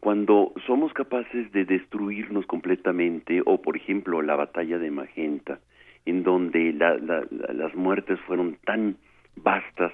Cuando 0.00 0.52
somos 0.66 0.92
capaces 0.92 1.50
de 1.52 1.64
destruirnos 1.64 2.46
completamente, 2.46 3.42
o 3.44 3.60
por 3.60 3.76
ejemplo 3.76 4.22
la 4.22 4.36
batalla 4.36 4.78
de 4.78 4.90
Magenta, 4.90 5.58
en 6.04 6.22
donde 6.22 6.72
las 6.72 7.74
muertes 7.74 8.20
fueron 8.20 8.56
tan 8.64 8.96
vastas, 9.36 9.92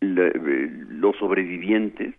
eh, 0.00 0.70
los 0.88 1.16
sobrevivientes 1.16 2.14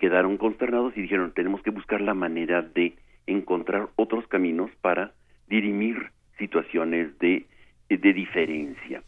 quedaron 0.00 0.38
consternados 0.38 0.96
y 0.96 1.02
dijeron 1.02 1.32
tenemos 1.34 1.60
que 1.60 1.68
buscar 1.70 2.00
la 2.00 2.14
manera 2.14 2.62
de 2.62 2.94
encontrar 3.26 3.88
otros 3.96 4.26
caminos 4.26 4.70
para 4.80 5.12
dirimir 5.48 6.10
situaciones 6.38 7.18
de, 7.18 7.46
de 7.88 8.12
diferencia, 8.12 9.02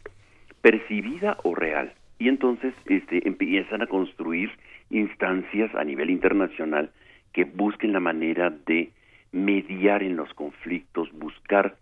percibida 0.61 1.37
o 1.43 1.55
real. 1.55 1.93
Y 2.17 2.27
entonces 2.27 2.73
este, 2.85 3.27
empiezan 3.27 3.81
a 3.81 3.87
construir 3.87 4.51
instancias 4.89 5.73
a 5.75 5.83
nivel 5.83 6.09
internacional 6.09 6.91
que 7.33 7.43
busquen 7.43 7.93
la 7.93 7.99
manera 7.99 8.49
de 8.49 8.91
mediar 9.31 10.03
en 10.03 10.15
los 10.15 10.33
conflictos, 10.33 11.11
buscar 11.13 11.75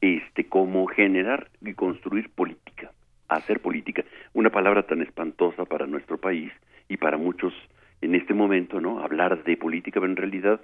este 0.00 0.46
cómo 0.46 0.86
generar 0.86 1.48
y 1.60 1.74
construir 1.74 2.30
política, 2.30 2.90
hacer 3.28 3.60
política, 3.60 4.04
una 4.32 4.50
palabra 4.50 4.84
tan 4.84 5.02
espantosa 5.02 5.64
para 5.64 5.86
nuestro 5.86 6.18
país 6.18 6.52
y 6.88 6.96
para 6.96 7.16
muchos 7.16 7.52
en 8.00 8.14
este 8.14 8.34
momento, 8.34 8.80
¿no? 8.80 9.00
Hablar 9.00 9.44
de 9.44 9.56
política, 9.56 10.00
pero 10.00 10.10
en 10.10 10.16
realidad 10.16 10.60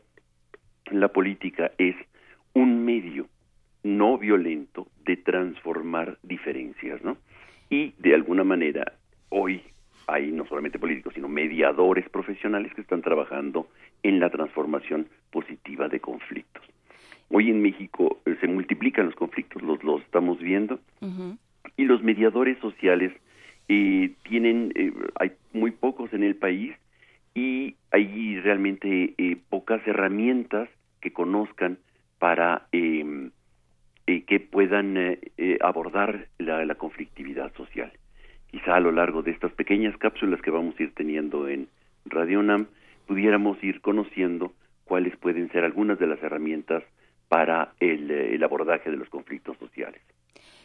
la 0.91 1.09
política 1.09 1.71
es 1.79 1.97
un 2.53 2.85
medio 2.85 3.27
no 3.85 4.19
violento 4.19 4.89
de 5.05 5.17
transformar 5.17 6.19
diferencias, 6.23 7.03
¿no? 7.03 7.17
Y 7.71 7.95
de 7.99 8.15
alguna 8.15 8.45
manera 8.45 8.93
hoy 9.29 9.63
hay 10.09 10.33
no 10.33 10.47
solamente 10.47 10.79
políticos, 10.79 11.13
sino 11.15 11.29
mediadores 11.29 12.09
profesionales 12.09 12.73
que 12.75 12.81
están 12.81 13.03
trabajando 13.03 13.69
en 14.03 14.19
la 14.19 14.31
transformación 14.31 15.07
positiva 15.31 15.89
de 15.89 16.01
conflictos. 16.01 16.65
Hoy 17.29 17.51
en 17.51 17.61
México 17.61 18.19
eh, 18.25 18.37
se 18.41 18.49
multiplican 18.49 19.07
los 19.07 19.15
conflictos, 19.15 19.63
los, 19.63 19.85
los 19.85 20.01
estamos 20.03 20.41
viendo, 20.41 20.81
y 21.77 21.85
los 21.85 22.03
mediadores 22.03 22.59
sociales 22.59 23.13
eh, 23.69 24.15
tienen, 24.23 24.73
eh, 24.75 24.93
hay 25.21 25.33
muy 25.53 25.73
pocos 25.73 26.11
en 26.15 26.23
el 26.23 26.37
país 26.37 26.75
y 27.35 27.77
hay 27.93 28.41
realmente 28.41 29.15
pocas 29.51 29.87
herramientas 29.87 30.71
que 31.03 31.13
conozcan 31.13 31.79
para 32.19 32.67
em, 32.73 33.31
que 34.07 34.41
puedan 34.41 35.19
abordar 35.61 36.29
la, 36.39 36.65
la 36.65 36.75
conflictividad 36.77 37.53
social. 37.55 37.93
Quizá 38.59 38.75
a 38.75 38.81
lo 38.81 38.91
largo 38.91 39.23
de 39.23 39.31
estas 39.31 39.53
pequeñas 39.53 39.97
cápsulas 39.99 40.43
que 40.43 40.51
vamos 40.51 40.75
a 40.79 40.83
ir 40.83 40.93
teniendo 40.93 41.47
en 41.47 41.69
Radio 42.07 42.43
NAM, 42.43 42.67
pudiéramos 43.07 43.63
ir 43.63 43.81
conociendo 43.81 44.53
cuáles 44.83 45.17
pueden 45.17 45.49
ser 45.53 45.63
algunas 45.63 45.99
de 46.01 46.09
las 46.09 46.21
herramientas 46.25 46.83
para 47.29 47.73
el, 47.79 48.43
abordaje 48.43 48.91
de 48.91 48.97
los 48.97 49.09
conflictos 49.11 49.57
sociales. 49.59 50.01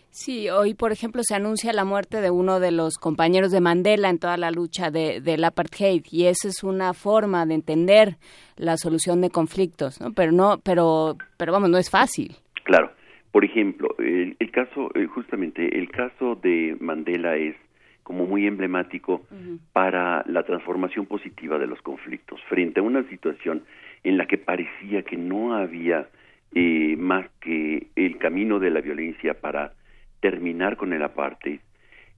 Sí, 0.09 0.49
hoy, 0.49 0.73
por 0.73 0.91
ejemplo, 0.91 1.21
se 1.23 1.35
anuncia 1.35 1.71
la 1.71 1.85
muerte 1.85 2.19
de 2.19 2.31
uno 2.31 2.59
de 2.59 2.71
los 2.71 2.97
compañeros 2.97 3.51
de 3.51 3.61
Mandela 3.61 4.09
en 4.09 4.17
toda 4.17 4.37
la 4.37 4.49
lucha 4.49 4.89
de, 4.89 5.21
del 5.21 5.43
apartheid 5.43 6.03
y 6.09 6.25
esa 6.25 6.47
es 6.47 6.63
una 6.63 6.93
forma 6.93 7.45
de 7.45 7.53
entender 7.53 8.15
la 8.55 8.77
solución 8.77 9.21
de 9.21 9.29
conflictos, 9.29 10.01
¿no? 10.01 10.13
Pero 10.13 10.31
no, 10.31 10.57
pero, 10.63 11.15
pero 11.37 11.51
vamos, 11.51 11.69
no 11.69 11.77
es 11.77 11.91
fácil. 11.91 12.37
Claro. 12.63 12.91
Por 13.31 13.45
ejemplo, 13.45 13.95
el, 13.97 14.51
caso, 14.51 14.91
eh, 14.93 15.07
justamente, 15.07 15.79
el 15.79 15.89
caso 15.89 16.35
de 16.35 16.77
Mandela 16.79 17.35
es 17.35 17.55
como 18.04 18.26
muy 18.26 18.45
emblemático 18.45 19.26
para 19.72 20.24
la 20.28 20.43
transformación 20.43 21.06
positiva 21.06 21.58
de 21.58 21.68
los 21.68 21.82
conflictos 21.82 22.41
frente 22.49 22.80
a 22.80 22.84
una 22.84 23.04
situación 23.10 23.64
en 24.04 24.18
la 24.18 24.28
que 24.28 24.38
parecía 24.38 25.04
que 25.04 25.18
no 25.18 25.56
había 25.56 26.08
eh, 26.54 26.95
más 26.97 27.26
que 27.39 27.88
el 27.95 28.18
camino 28.18 28.60
de 28.60 28.70
la 28.70 28.82
violencia 28.82 29.34
para 29.39 29.74
terminar 30.20 30.78
con 30.78 30.93
el 30.93 31.01
apartheid, 31.01 31.60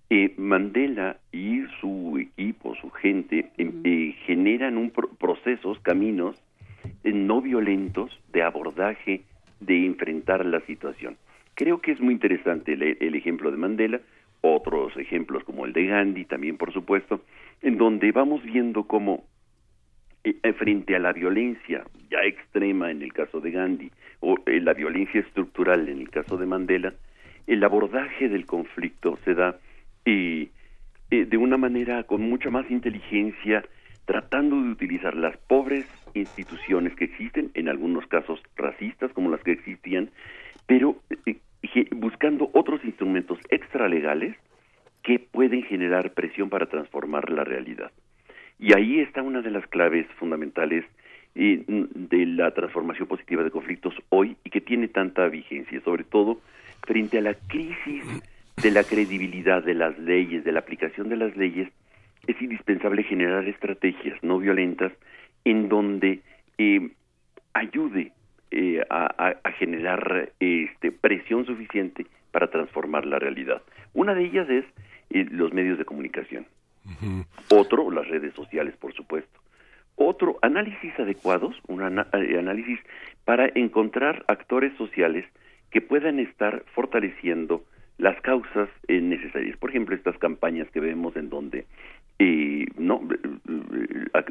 eh, 0.10 0.34
Mandela 0.38 1.18
y 1.32 1.64
su 1.80 2.18
equipo, 2.20 2.76
su 2.76 2.92
gente, 2.92 3.52
em, 3.58 3.82
eh, 3.84 4.16
generan 4.26 4.78
un 4.78 4.92
procesos, 4.92 5.80
caminos 5.80 6.36
no 7.04 7.42
violentos 7.42 8.12
de 8.32 8.44
abordaje, 8.44 9.24
de 9.60 9.86
enfrentar 9.86 10.46
la 10.46 10.60
situación. 10.62 11.18
Creo 11.56 11.80
que 11.80 11.92
es 11.92 12.00
muy 12.02 12.14
interesante 12.14 12.74
el, 12.74 13.16
ejemplo 13.16 13.50
de 13.50 13.58
Mandela, 13.58 14.02
otros 14.54 14.96
ejemplos 14.98 15.44
como 15.44 15.66
el 15.66 15.74
de 15.74 15.88
Gandhi 15.88 16.26
también, 16.26 16.58
por 16.58 16.74
supuesto, 16.74 17.22
en 17.62 17.78
donde 17.78 18.12
vamos 18.12 18.44
viendo 18.44 18.84
cómo 18.84 19.26
frente 20.58 20.96
a 20.96 21.00
la 21.00 21.14
violencia 21.14 21.84
ya 22.10 22.20
extrema 22.24 22.90
en 22.90 23.02
el 23.02 23.14
caso 23.14 23.42
de 23.42 23.52
Gandhi 23.52 23.92
o 24.20 24.38
eh, 24.46 24.60
la 24.60 24.74
violencia 24.74 25.22
estructural 25.22 25.88
en 25.88 26.00
el 26.00 26.10
caso 26.10 26.38
de 26.38 26.46
Mandela, 26.46 26.94
el 27.48 27.64
abordaje 27.64 28.30
del 28.30 28.46
conflicto 28.46 29.20
se 29.24 29.36
da 29.36 29.60
eh, 30.06 30.50
de 31.10 31.38
una 31.38 31.58
manera 31.58 32.04
con 32.04 32.22
mucha 32.22 32.50
más 32.50 32.70
inteligencia, 32.70 33.64
tratando 34.06 34.62
de 34.62 34.70
utilizar 34.70 35.16
las 35.16 35.38
pobres 35.38 35.86
instituciones 36.14 36.96
que 36.96 37.06
existen, 37.06 37.52
en 37.54 37.70
algunos 37.70 38.08
casos 38.08 38.42
racistas 38.56 39.12
como 39.14 39.30
las 39.30 39.42
que 39.42 39.52
existían, 39.52 40.10
pero 40.66 40.98
eh, 41.26 41.38
buscando 41.92 42.50
otros 42.54 42.84
instrumentos 42.84 43.40
extralegales 43.50 44.36
que 45.04 45.20
pueden 45.20 45.64
generar 45.64 46.14
presión 46.14 46.50
para 46.50 46.66
transformar 46.66 47.30
la 47.30 47.44
realidad. 47.44 47.92
Y 48.60 48.74
ahí 48.74 49.00
está 49.00 49.22
una 49.22 49.42
de 49.42 49.52
las 49.52 49.68
claves 49.68 50.08
fundamentales 50.18 50.86
de 51.36 52.26
la 52.28 52.52
transformación 52.52 53.08
positiva 53.08 53.44
de 53.44 53.52
conflictos 53.52 53.94
hoy 54.10 54.38
y 54.46 54.50
que 54.50 54.62
tiene 54.62 54.88
tanta 54.88 55.28
vigencia, 55.28 55.82
sobre 55.82 56.06
todo 56.06 56.40
frente 56.88 57.18
a 57.18 57.22
la 57.22 57.34
crisis 57.34 58.06
de 58.62 58.72
la 58.72 58.84
credibilidad 58.84 59.62
de 59.64 59.74
las 59.74 59.98
leyes, 60.00 60.46
de 60.46 60.54
la 60.54 60.60
aplicación 60.60 61.10
de 61.10 61.18
las 61.18 61.36
leyes, 61.36 61.70
es 62.26 62.42
indispensable 62.42 63.04
generar 63.04 63.46
estrategias 63.48 64.18
no 64.24 64.40
violentas 64.40 64.94
en 65.44 65.68
donde 65.68 66.22
eh, 66.58 66.90
ayude 67.54 68.14
eh, 68.52 68.84
a, 68.90 69.36
generar 69.58 70.32
este, 70.40 70.92
presión 70.92 71.46
suficiente 71.46 72.06
para 72.32 72.50
transformar 72.50 73.06
la 73.06 73.20
realidad. 73.20 73.62
Una 73.94 74.14
de 74.14 74.26
ellas 74.26 74.50
es 74.50 74.66
eh, 75.10 75.26
los 75.32 75.54
medios 75.54 75.78
de 75.78 75.86
comunicación. 75.86 76.46
Otro, 77.50 77.90
las 77.90 78.08
redes 78.08 78.34
sociales, 78.34 78.76
por 78.78 78.94
supuesto. 78.94 79.40
Otro, 79.96 80.38
análisis 80.42 80.98
adecuados, 81.00 81.56
un 81.68 81.82
eh, 81.82 82.38
análisis 82.38 82.80
para 83.24 83.50
encontrar 83.56 84.26
actores 84.28 84.76
sociales 84.78 85.26
que 85.72 85.82
puedan 85.82 86.20
estar 86.20 86.64
fortaleciendo 86.74 87.64
las 87.98 88.20
causas 88.22 88.70
eh, 88.88 89.00
necesarias. 89.00 89.58
Por 89.58 89.70
ejemplo, 89.70 89.96
estas 89.96 90.18
campañas 90.18 90.70
que 90.72 90.82
vemos 90.82 91.16
en 91.16 91.30
donde 91.30 91.66
eh, 92.20 92.66
no 92.78 93.02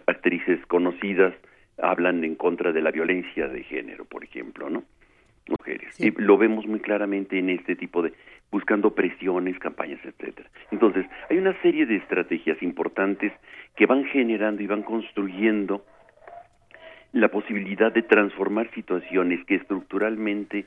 actrices 0.07 0.65
conocidas 0.67 1.35
hablan 1.79 2.25
en 2.25 2.35
contra 2.35 2.73
de 2.73 2.83
la 2.83 2.91
violencia 2.91 3.49
de 3.49 3.63
género, 3.63 4.05
por 4.05 4.25
ejemplo, 4.25 4.71
¿no? 4.71 4.85
Mujeres. 5.49 6.01
Y 6.01 6.11
lo 6.13 6.39
vemos 6.39 6.67
muy 6.67 6.81
claramente 6.81 7.39
en 7.39 7.51
este 7.51 7.77
tipo 7.77 8.03
de 8.03 8.13
buscando 8.51 8.95
presiones, 8.95 9.59
campañas, 9.59 9.99
etcétera. 10.05 10.49
Entonces, 10.71 11.07
hay 11.29 11.39
una 11.39 11.61
serie 11.61 11.87
de 11.87 11.97
estrategias 11.97 12.63
importantes 12.63 13.33
que 13.77 13.87
van 13.87 14.05
generando 14.05 14.63
y 14.63 14.67
van 14.67 14.83
construyendo 14.83 15.85
la 17.13 17.29
posibilidad 17.29 17.93
de 17.93 18.03
transformar 18.03 18.71
situaciones 18.75 19.45
que 19.47 19.57
estructuralmente 19.57 20.67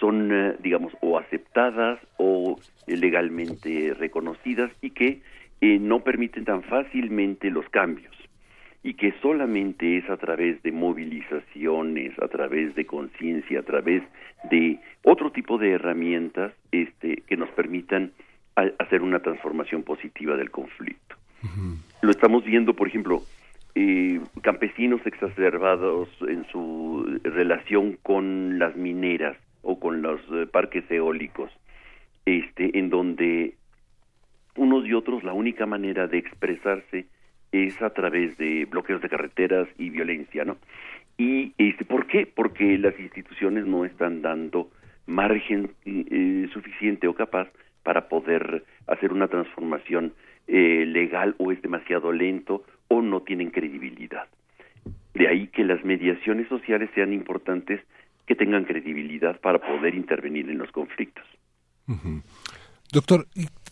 son, 0.00 0.32
eh, 0.32 0.56
digamos, 0.60 0.92
o 1.00 1.18
aceptadas 1.18 2.00
o 2.16 2.58
legalmente 2.86 3.94
reconocidas 3.98 4.70
y 4.80 4.90
que 4.90 5.20
eh, 5.60 5.78
no 5.78 6.00
permiten 6.00 6.44
tan 6.44 6.62
fácilmente 6.62 7.50
los 7.50 7.68
cambios 7.68 8.15
y 8.86 8.94
que 8.94 9.12
solamente 9.20 9.98
es 9.98 10.08
a 10.08 10.16
través 10.16 10.62
de 10.62 10.70
movilizaciones, 10.70 12.16
a 12.22 12.28
través 12.28 12.72
de 12.76 12.86
conciencia, 12.86 13.58
a 13.58 13.62
través 13.64 14.04
de 14.48 14.78
otro 15.02 15.32
tipo 15.32 15.58
de 15.58 15.72
herramientas 15.72 16.52
este, 16.70 17.16
que 17.26 17.36
nos 17.36 17.50
permitan 17.50 18.12
hacer 18.54 19.02
una 19.02 19.18
transformación 19.18 19.82
positiva 19.82 20.36
del 20.36 20.52
conflicto. 20.52 21.16
Lo 22.00 22.10
estamos 22.12 22.44
viendo, 22.44 22.74
por 22.74 22.86
ejemplo, 22.86 23.22
eh, 23.74 24.20
campesinos 24.42 25.00
exacerbados 25.04 26.08
en 26.20 26.46
su 26.52 27.18
relación 27.24 27.98
con 28.04 28.60
las 28.60 28.76
mineras 28.76 29.36
o 29.62 29.80
con 29.80 30.00
los 30.00 30.20
eh, 30.32 30.46
parques 30.46 30.88
eólicos, 30.92 31.50
este, 32.24 32.78
en 32.78 32.88
donde 32.90 33.54
unos 34.54 34.86
y 34.86 34.94
otros 34.94 35.24
la 35.24 35.32
única 35.32 35.66
manera 35.66 36.06
de 36.06 36.18
expresarse 36.18 37.06
es 37.64 37.80
a 37.82 37.90
través 37.90 38.36
de 38.38 38.64
bloqueos 38.66 39.00
de 39.00 39.08
carreteras 39.08 39.68
y 39.78 39.90
violencia, 39.90 40.44
¿no? 40.44 40.56
Y 41.18 41.54
este, 41.56 41.84
¿por 41.84 42.06
qué? 42.06 42.26
Porque 42.26 42.76
las 42.78 42.98
instituciones 43.00 43.66
no 43.66 43.84
están 43.84 44.22
dando 44.22 44.70
margen 45.06 45.70
eh, 45.84 46.48
suficiente 46.52 47.08
o 47.08 47.14
capaz 47.14 47.48
para 47.82 48.08
poder 48.08 48.64
hacer 48.86 49.12
una 49.12 49.28
transformación 49.28 50.12
eh, 50.48 50.84
legal 50.86 51.34
o 51.38 51.52
es 51.52 51.62
demasiado 51.62 52.12
lento 52.12 52.64
o 52.88 53.00
no 53.00 53.22
tienen 53.22 53.50
credibilidad. 53.50 54.26
De 55.14 55.28
ahí 55.28 55.46
que 55.48 55.64
las 55.64 55.84
mediaciones 55.84 56.48
sociales 56.48 56.90
sean 56.94 57.12
importantes 57.12 57.80
que 58.26 58.34
tengan 58.34 58.64
credibilidad 58.64 59.40
para 59.40 59.58
poder 59.60 59.94
intervenir 59.94 60.50
en 60.50 60.58
los 60.58 60.70
conflictos. 60.72 61.24
Doctor, 62.92 63.28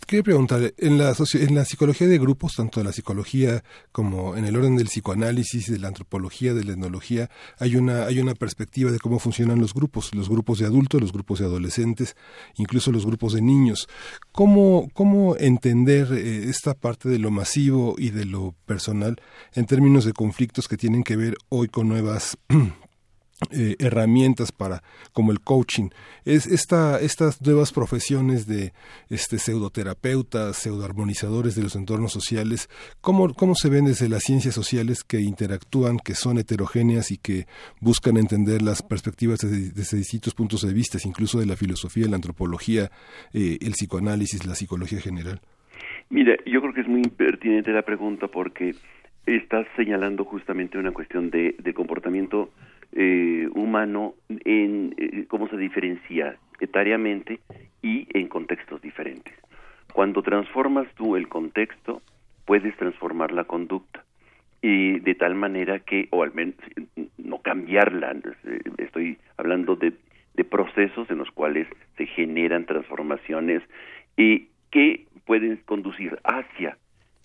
quería 0.07 0.23
preguntarle, 0.23 0.75
en 0.79 0.99
la, 0.99 1.15
en 1.35 1.55
la 1.55 1.65
psicología 1.65 2.07
de 2.07 2.19
grupos, 2.19 2.55
tanto 2.57 2.81
en 2.81 2.87
la 2.87 2.93
psicología 2.93 3.63
como 3.93 4.37
en 4.37 4.45
el 4.45 4.57
orden 4.57 4.77
del 4.77 4.89
psicoanálisis, 4.89 5.71
de 5.71 5.79
la 5.79 5.89
antropología, 5.89 6.55
de 6.55 6.65
la 6.65 6.73
etnología, 6.73 7.31
hay 7.59 7.77
una, 7.77 8.05
hay 8.05 8.19
una 8.19 8.35
perspectiva 8.35 8.91
de 8.91 8.99
cómo 8.99 9.19
funcionan 9.19 9.61
los 9.61 9.73
grupos, 9.73 10.15
los 10.15 10.29
grupos 10.29 10.59
de 10.59 10.67
adultos, 10.67 11.01
los 11.01 11.13
grupos 11.13 11.39
de 11.39 11.47
adolescentes, 11.47 12.17
incluso 12.57 12.93
los 12.93 13.07
grupos 13.07 13.35
de 13.35 13.43
niños. 13.43 13.89
¿Cómo, 14.33 14.89
cómo 14.95 15.37
entender 15.37 16.13
eh, 16.13 16.49
esta 16.49 16.75
parte 16.75 17.09
de 17.09 17.19
lo 17.19 17.31
masivo 17.31 17.95
y 17.99 18.11
de 18.11 18.25
lo 18.25 18.55
personal 18.67 19.17
en 19.55 19.67
términos 19.67 20.05
de 20.05 20.13
conflictos 20.13 20.69
que 20.69 20.77
tienen 20.77 21.05
que 21.05 21.17
ver 21.17 21.37
hoy 21.49 21.69
con 21.69 21.89
nuevas 21.89 22.37
eh, 23.51 23.75
herramientas 23.81 24.53
para 24.53 24.83
como 25.13 25.33
el 25.33 25.41
coaching. 25.41 25.89
Es 26.25 26.47
esta 26.47 27.01
estas 27.01 27.43
nuevas 27.43 27.73
profesiones 27.73 28.47
de 28.47 28.73
este 29.11 29.39
pseudoterapeutas 29.39 30.57
pseudoarmonizadores 30.57 31.57
de 31.57 31.63
los 31.63 31.75
entornos 31.75 32.13
sociales 32.13 32.69
cómo 33.01 33.35
cómo 33.35 33.57
se 33.57 33.69
ven 33.69 33.87
desde 33.87 34.09
las 34.09 34.23
ciencias 34.23 34.55
sociales 34.55 35.03
que 35.03 35.21
interactúan 35.21 35.99
que 35.99 36.15
son 36.15 36.39
heterogéneas 36.39 37.11
y 37.11 37.19
que 37.19 37.47
buscan 37.81 38.17
entender 38.17 38.63
las 38.63 38.83
perspectivas 38.83 39.41
desde, 39.41 39.97
distintos 39.97 40.35
puntos 40.35 40.63
de 40.63 40.73
vista 40.73 40.99
incluso 41.05 41.41
de 41.41 41.47
la 41.47 41.57
filosofía 41.57 42.07
la 42.09 42.17
antropología 42.17 42.91
eh, 43.33 43.59
el 43.61 43.73
psicoanálisis 43.73 44.47
la 44.47 44.55
psicología 44.55 45.01
general 45.01 45.41
Mira, 46.11 46.37
yo 46.47 46.61
creo 46.61 46.75
que 46.75 46.83
es 46.83 46.89
muy 46.89 47.03
pertinente 47.03 47.73
la 47.73 47.83
pregunta 47.83 48.29
porque 48.29 48.75
estás 49.27 49.67
señalando 49.77 50.25
justamente 50.25 50.79
una 50.79 50.93
cuestión 50.93 51.31
de, 51.31 51.57
de 51.59 51.75
comportamiento 51.75 52.51
eh, 52.95 53.49
humano 53.55 54.15
en 54.29 54.95
eh, 54.97 55.25
cómo 55.29 55.49
se 55.49 55.57
diferencia 55.57 56.37
etariamente 56.61 57.41
y 57.83 58.07
en 58.17 58.29
contextos 58.29 58.81
diferentes. 58.81 59.35
Cuando 59.93 60.23
transformas 60.23 60.87
tú 60.97 61.17
el 61.17 61.29
contexto, 61.29 62.03
puedes 62.45 62.77
transformar 62.77 63.33
la 63.33 63.45
conducta 63.45 64.05
y 64.63 64.99
de 65.01 65.15
tal 65.15 65.35
manera 65.35 65.81
que, 65.81 66.09
o 66.11 66.23
al 66.23 66.33
menos 66.35 66.57
no 67.19 67.39
cambiarla, 67.39 68.13
eh, 68.13 68.61
estoy 68.79 69.19
hablando 69.37 69.77
de, 69.77 69.93
de 70.35 70.45
procesos 70.45 71.11
en 71.11 71.19
los 71.19 71.31
cuales 71.31 71.69
se 71.97 72.07
generan 72.07 72.65
transformaciones 72.65 73.63
y 74.17 74.49
que 74.71 75.07
pueden 75.27 75.57
conducir 75.65 76.19
hacia 76.25 76.77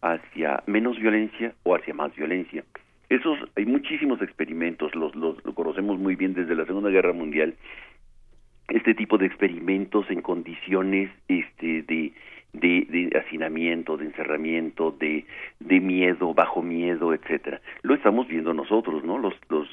hacia 0.01 0.63
menos 0.65 0.97
violencia 0.97 1.53
o 1.63 1.75
hacia 1.75 1.93
más 1.93 2.15
violencia. 2.15 2.63
Esos, 3.09 3.39
hay 3.55 3.65
muchísimos 3.65 4.21
experimentos, 4.21 4.93
los, 4.93 5.15
los, 5.15 5.43
lo 5.43 5.53
conocemos 5.55 5.97
muy 5.97 6.15
bien 6.15 6.33
desde 6.35 6.55
la 6.55 6.65
Segunda 6.65 6.91
Guerra 6.91 7.11
Mundial, 7.11 7.55
este 8.69 8.93
tipo 8.93 9.17
de 9.17 9.25
experimentos 9.25 10.05
en 10.11 10.21
condiciones 10.21 11.09
este, 11.27 11.81
de, 11.81 12.13
de, 12.53 12.85
de, 12.87 13.19
hacinamiento, 13.19 13.97
de 13.97 14.05
encerramiento, 14.05 14.91
de, 14.91 15.25
de 15.59 15.79
miedo, 15.79 16.35
bajo 16.35 16.61
miedo, 16.61 17.13
etcétera. 17.13 17.61
Lo 17.81 17.95
estamos 17.95 18.27
viendo 18.27 18.53
nosotros, 18.53 19.03
¿no? 19.03 19.17
Los, 19.17 19.33
los, 19.49 19.67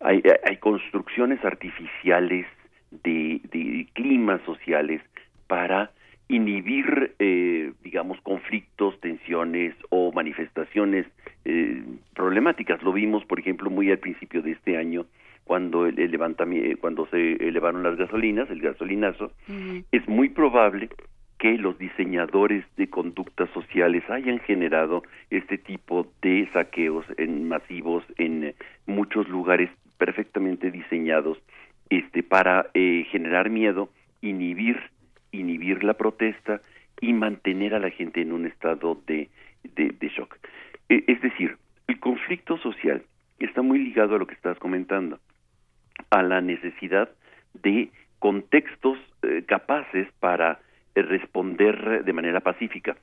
hay, 0.00 0.20
hay 0.44 0.56
construcciones 0.56 1.44
artificiales 1.44 2.46
de, 2.90 3.40
de 3.52 3.86
climas 3.92 4.40
sociales 4.42 5.00
para 5.46 5.92
inhibir, 6.28 7.14
eh, 7.18 7.72
digamos, 7.82 8.20
conflictos, 8.22 8.98
tensiones 9.00 9.74
o 9.90 10.12
manifestaciones 10.12 11.06
eh, 11.44 11.82
problemáticas. 12.14 12.82
Lo 12.82 12.92
vimos, 12.92 13.24
por 13.24 13.38
ejemplo, 13.38 13.70
muy 13.70 13.90
al 13.90 13.98
principio 13.98 14.42
de 14.42 14.52
este 14.52 14.76
año, 14.76 15.06
cuando 15.44 15.86
el, 15.86 15.96
levantamiento, 16.10 16.80
cuando 16.80 17.06
se 17.08 17.32
elevaron 17.34 17.82
las 17.82 17.96
gasolinas, 17.96 18.50
el 18.50 18.60
gasolinazo. 18.60 19.32
Es 19.92 20.08
muy 20.08 20.30
probable 20.30 20.88
que 21.38 21.58
los 21.58 21.76
diseñadores 21.78 22.64
de 22.76 22.88
conductas 22.88 23.50
sociales 23.50 24.02
hayan 24.08 24.38
generado 24.40 25.02
este 25.28 25.58
tipo 25.58 26.06
de 26.22 26.48
saqueos 26.54 27.04
en 27.18 27.48
masivos 27.48 28.02
en 28.16 28.54
muchos 28.86 29.28
lugares 29.28 29.68
perfectamente 29.98 30.70
diseñados 30.70 31.38
este 31.90 32.22
para 32.22 32.70
eh, 32.72 33.06
generar 33.10 33.50
miedo, 33.50 33.90
inhibir 34.22 34.80
inhibir 35.40 35.84
la 35.84 35.94
protesta 35.94 36.60
y 37.00 37.12
mantener 37.12 37.74
a 37.74 37.78
la 37.78 37.90
gente 37.90 38.22
en 38.22 38.32
un 38.32 38.46
estado 38.46 39.00
de, 39.06 39.28
shock. 40.00 40.36
E, 40.88 41.04
es 41.06 41.20
decir, 41.20 41.56
el 41.88 41.98
conflicto 42.00 42.58
social 42.58 43.02
está 43.38 43.62
muy 43.62 43.78
ligado 43.78 44.16
a 44.16 44.18
lo 44.18 44.26
que 44.26 44.34
estás 44.34 44.58
comentando, 44.58 45.18
a 46.10 46.22
la 46.22 46.40
necesidad 46.40 47.10
de 47.54 47.90
contextos 48.18 48.98
eh, 49.22 49.44
capaces 49.46 50.08
para 50.20 50.60
eh, 50.94 51.02
responder 51.02 52.04
de 52.04 52.12
manera 52.12 52.40
pacífica 52.40 52.96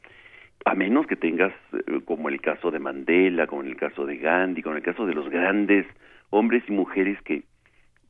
a 0.66 0.76
menos 0.76 1.08
que 1.08 1.16
tengas, 1.16 1.54
eh, 1.74 2.02
como 2.06 2.30
el 2.30 2.40
caso 2.42 2.72
de 2.72 2.80
Mandela, 2.80 3.48
como 3.48 3.64
el 3.64 3.76
caso 3.76 4.06
de 4.06 4.18
Gandhi, 4.18 4.62
como 4.62 4.76
el 4.76 4.84
caso 4.84 5.06
de 5.06 5.14
los 5.14 5.30
grandes 5.30 5.86
hombres 6.30 6.64
y 6.68 6.72
mujeres 6.72 7.22
que 7.24 7.44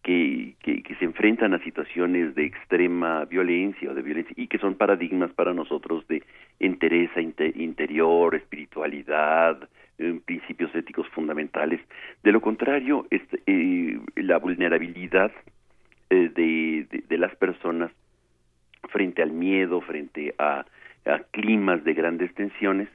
que, 0.03 0.55
que, 0.61 0.95
se 0.95 1.05
enfrentan 1.05 1.53
a 1.53 1.63
situaciones 1.63 2.33
de 2.35 2.45
extrema 2.45 3.25
violencia 3.25 3.91
o 3.91 3.93
de 3.93 4.01
violencia 4.01 4.33
y 4.35 4.47
que 4.47 4.57
son 4.57 4.75
paradigmas 4.75 5.31
para 5.33 5.53
nosotros 5.53 6.07
de 6.07 6.23
entereza 6.59 7.21
interior, 7.21 8.35
espiritualidad, 8.35 9.69
eh, 9.99 10.19
principios 10.25 10.73
éticos 10.73 11.07
fundamentales. 11.09 11.79
De 12.23 12.31
lo 12.31 12.41
contrario, 12.41 13.05
este, 13.11 13.41
eh, 13.45 13.99
la 14.15 14.37
vulnerabilidad 14.39 15.31
eh, 16.09 16.29
de, 16.33 17.03
de, 17.07 17.17
las 17.17 17.35
personas 17.35 17.91
frente 18.89 19.21
al 19.21 19.31
miedo, 19.31 19.81
frente 19.81 20.33
a, 20.39 20.65
a 21.05 21.19
climas 21.31 21.83
de 21.83 21.93
grandes 21.93 22.33
tensiones, 22.33 22.89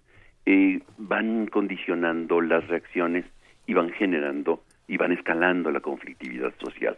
van 0.99 1.47
condicionando 1.47 2.41
las 2.41 2.67
reacciones 2.69 3.25
y 3.67 3.75
van 3.75 3.91
generando 3.91 4.63
y 4.89 4.97
van 4.97 5.12
escalando 5.12 5.70
la 5.70 5.80
conflictividad 5.80 6.53
social. 6.59 6.97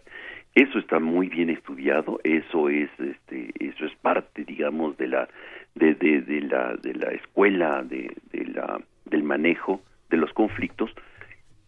Eso 0.55 0.78
está 0.78 0.99
muy 0.99 1.28
bien 1.28 1.51
estudiado, 1.51 2.20
eso 2.24 2.68
es 2.68 2.91
este 2.99 3.53
eso 3.61 3.86
es 3.86 3.95
parte 3.97 4.45
digamos 4.45 4.97
de 4.97 5.09
la 5.09 5.28
de, 5.74 5.95
de, 5.95 6.41
la 6.43 6.74
de 6.76 6.95
la 6.95 7.11
escuela 7.11 7.82
de, 7.82 8.14
de 8.32 8.45
la 8.47 8.80
del 9.05 9.22
manejo 9.22 9.80
de 10.11 10.16
los 10.16 10.32
conflictos, 10.32 10.91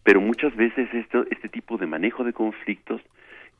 pero 0.03 0.19
muchas 0.19 0.55
veces 0.55 0.91
esto, 0.93 1.25
este 1.29 1.49
tipo 1.49 1.77
de 1.77 1.87
manejo 1.87 2.23
de 2.23 2.33
conflictos 2.33 3.01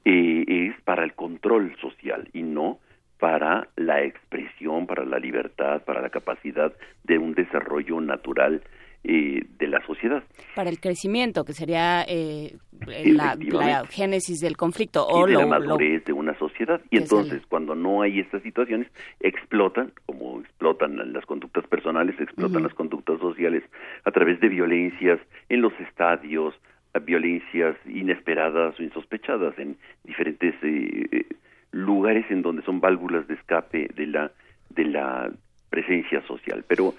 eh, 0.05 0.43
es 0.47 0.81
para 0.81 1.03
el 1.03 1.13
control 1.13 1.75
social 1.79 2.27
y 2.33 2.41
no 2.41 2.79
para 3.19 3.67
la 3.75 4.01
expresión, 4.01 4.87
para 4.87 5.05
la 5.05 5.19
libertad, 5.19 5.83
para 5.83 6.01
la 6.01 6.09
capacidad 6.09 6.73
de 7.03 7.19
un 7.19 7.35
desarrollo 7.35 8.01
natural 8.01 8.63
eh, 9.03 9.43
de 9.57 9.67
la 9.67 9.83
sociedad. 9.85 10.23
Para 10.55 10.69
el 10.69 10.79
crecimiento, 10.79 11.43
que 11.43 11.53
sería 11.53 12.03
eh, 12.07 12.55
la, 12.87 13.35
génesis 13.89 14.39
del 14.39 14.57
conflicto. 14.57 15.07
O 15.07 15.25
de 15.25 15.33
la 15.33 15.45
madurez 15.45 16.05
de 16.05 16.13
una 16.13 16.37
sociedad. 16.37 16.81
Y 16.89 16.97
entonces, 16.97 17.41
cuando 17.47 17.73
no 17.73 18.01
hay 18.01 18.19
estas 18.19 18.43
situaciones, 18.43 18.87
explotan, 19.19 19.91
como 20.05 20.41
explotan 20.41 21.13
las 21.13 21.25
conductas 21.25 21.65
personales, 21.67 22.19
explotan 22.19 22.63
las 22.63 22.73
conductas 22.73 23.19
sociales 23.19 23.63
a 24.03 24.11
través 24.11 24.39
de 24.39 24.49
violencias 24.49 25.19
en 25.49 25.61
los 25.61 25.73
estadios, 25.79 26.53
violencias 27.03 27.75
inesperadas 27.87 28.79
o 28.79 28.83
insospechadas 28.83 29.57
en 29.57 29.77
diferentes 30.03 30.53
eh, 30.61 31.25
lugares 31.71 32.25
en 32.29 32.41
donde 32.41 32.61
son 32.63 32.81
válvulas 32.81 33.27
de 33.27 33.33
escape 33.33 33.89
de 33.95 34.07
la 34.07 34.31
de 34.69 34.85
la 34.85 35.31
presencia 35.69 36.21
social. 36.27 36.63
Pero 36.67 36.93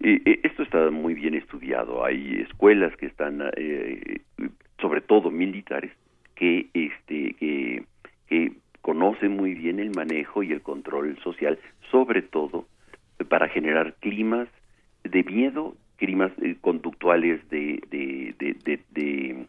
eh, 0.00 0.40
esto 0.42 0.62
está 0.62 0.90
muy 0.90 1.14
bien 1.14 1.34
estudiado. 1.34 2.04
Hay 2.04 2.40
escuelas 2.48 2.96
que 2.96 3.06
están, 3.06 3.42
eh, 3.56 4.20
sobre 4.80 5.00
todo 5.00 5.30
militares, 5.30 5.92
que, 6.34 6.66
este, 6.74 7.34
que, 7.34 7.84
que 8.28 8.52
conocen 8.82 9.36
muy 9.36 9.54
bien 9.54 9.80
el 9.80 9.90
manejo 9.90 10.42
y 10.42 10.52
el 10.52 10.62
control 10.62 11.18
social, 11.22 11.58
sobre 11.90 12.22
todo 12.22 12.66
para 13.28 13.48
generar 13.48 13.94
climas 14.00 14.48
de 15.02 15.24
miedo, 15.24 15.74
climas 15.96 16.30
eh, 16.42 16.56
conductuales 16.60 17.40
de, 17.48 17.82
de, 17.90 18.34
de, 18.38 18.80
de 18.90 19.46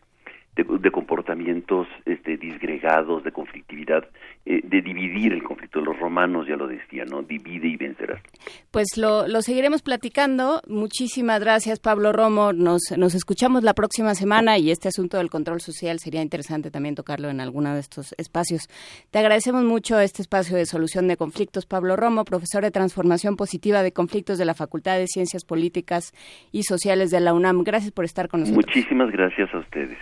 de, 0.64 0.92
comportamientos 0.92 1.88
este, 2.06 2.38
disgregados, 2.38 3.24
de 3.24 3.32
conflictividad, 3.32 4.08
eh, 4.46 4.62
de 4.64 4.82
dividir 4.82 5.34
el 5.34 5.44
conflicto. 5.44 5.82
Los 5.82 6.00
romanos 6.00 6.48
ya 6.48 6.56
lo 6.56 6.68
decían, 6.68 7.08
¿no? 7.10 7.22
Divide 7.22 7.68
y 7.68 7.78
vencerás. 7.78 8.22
Pues 8.72 8.98
lo, 8.98 9.28
lo 9.28 9.42
seguiremos 9.42 9.82
platicando. 9.82 10.62
Muchísimas 10.68 11.40
gracias, 11.40 11.80
Pablo 11.80 12.12
Romo. 12.12 12.54
Nos, 12.54 12.82
nos 12.98 13.16
escuchamos 13.16 13.64
la 13.64 13.74
próxima 13.74 14.16
semana 14.16 14.58
y 14.58 14.72
este 14.72 14.88
asunto 14.88 15.18
del 15.18 15.30
control 15.30 15.62
social 15.62 16.00
sería 16.00 16.22
interesante 16.22 16.72
también 16.72 16.96
tocarlo 16.96 17.30
en 17.30 17.40
alguno 17.40 17.74
de 17.74 17.80
estos 17.80 18.16
espacios. 18.18 18.68
Te 19.12 19.20
agradecemos 19.20 19.64
mucho 19.64 20.00
este 20.00 20.22
espacio 20.22 20.58
de 20.58 20.66
solución 20.66 21.08
de 21.08 21.18
conflictos, 21.18 21.66
Pablo 21.66 21.96
Romo, 21.96 22.26
profesor 22.26 22.64
de 22.64 22.72
transformación 22.72 23.36
positiva 23.36 23.84
de 23.84 23.92
conflictos 23.92 24.38
de 24.38 24.46
la 24.46 24.54
Facultad 24.54 24.98
de 24.98 25.08
Ciencias 25.08 25.46
Políticas 25.46 26.14
y 26.52 26.64
Sociales 26.64 27.12
de 27.12 27.20
la 27.20 27.34
UNAM. 27.34 27.64
Gracias 27.64 27.92
por 27.92 28.06
estar 28.06 28.28
con 28.28 28.42
nosotros. 28.42 28.66
Muchísimas 28.66 29.12
gracias 29.12 29.54
a 29.54 29.60
ustedes. 29.60 29.98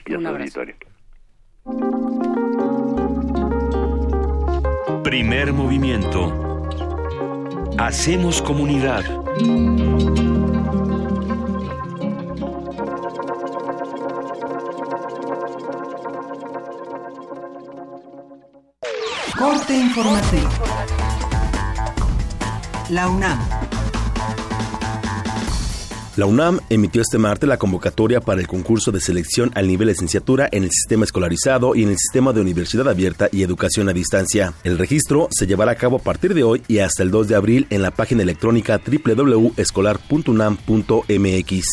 Primer 5.04 5.54
movimiento. 5.54 6.70
Hacemos 7.80 8.41
comunidad. 8.43 9.04
Corte 19.38 19.76
informativo. 19.76 20.50
La 22.89 23.10
UNAM. 23.10 23.64
La 26.18 26.26
UNAM 26.26 26.59
emitió 26.70 27.01
este 27.01 27.18
martes 27.18 27.49
la 27.49 27.57
convocatoria 27.57 28.22
para 28.22 28.39
el 28.39 28.47
concurso 28.47 28.93
de 28.93 29.01
selección 29.01 29.51
al 29.53 29.68
nivel 29.68 29.89
licenciatura 29.89 30.47
en 30.49 30.63
el 30.63 30.72
sistema 30.72 31.03
escolarizado 31.03 31.76
y 31.76 31.84
en 31.84 31.89
el 31.89 31.97
sistema 31.97 32.32
de 32.32 32.39
universidad 32.39 32.88
abierta 32.88 33.28
y 33.34 33.43
educación 33.43 33.89
a 33.89 33.93
distancia. 33.93 34.53
El 34.63 34.78
registro 34.78 35.28
se 35.30 35.45
llevará 35.45 35.74
a 35.74 35.76
cabo 35.76 35.97
a 35.97 36.01
partir 36.01 36.34
de 36.34 36.43
hoy 36.43 36.61
y 36.70 36.78
hasta 36.80 37.03
el 37.03 37.11
2 37.11 37.28
de 37.28 37.36
abril 37.36 37.68
en 37.70 37.82
la 37.82 37.91
página 37.91 38.24
electrónica 38.24 38.80
www.escolar.unam.mx. 38.80 41.66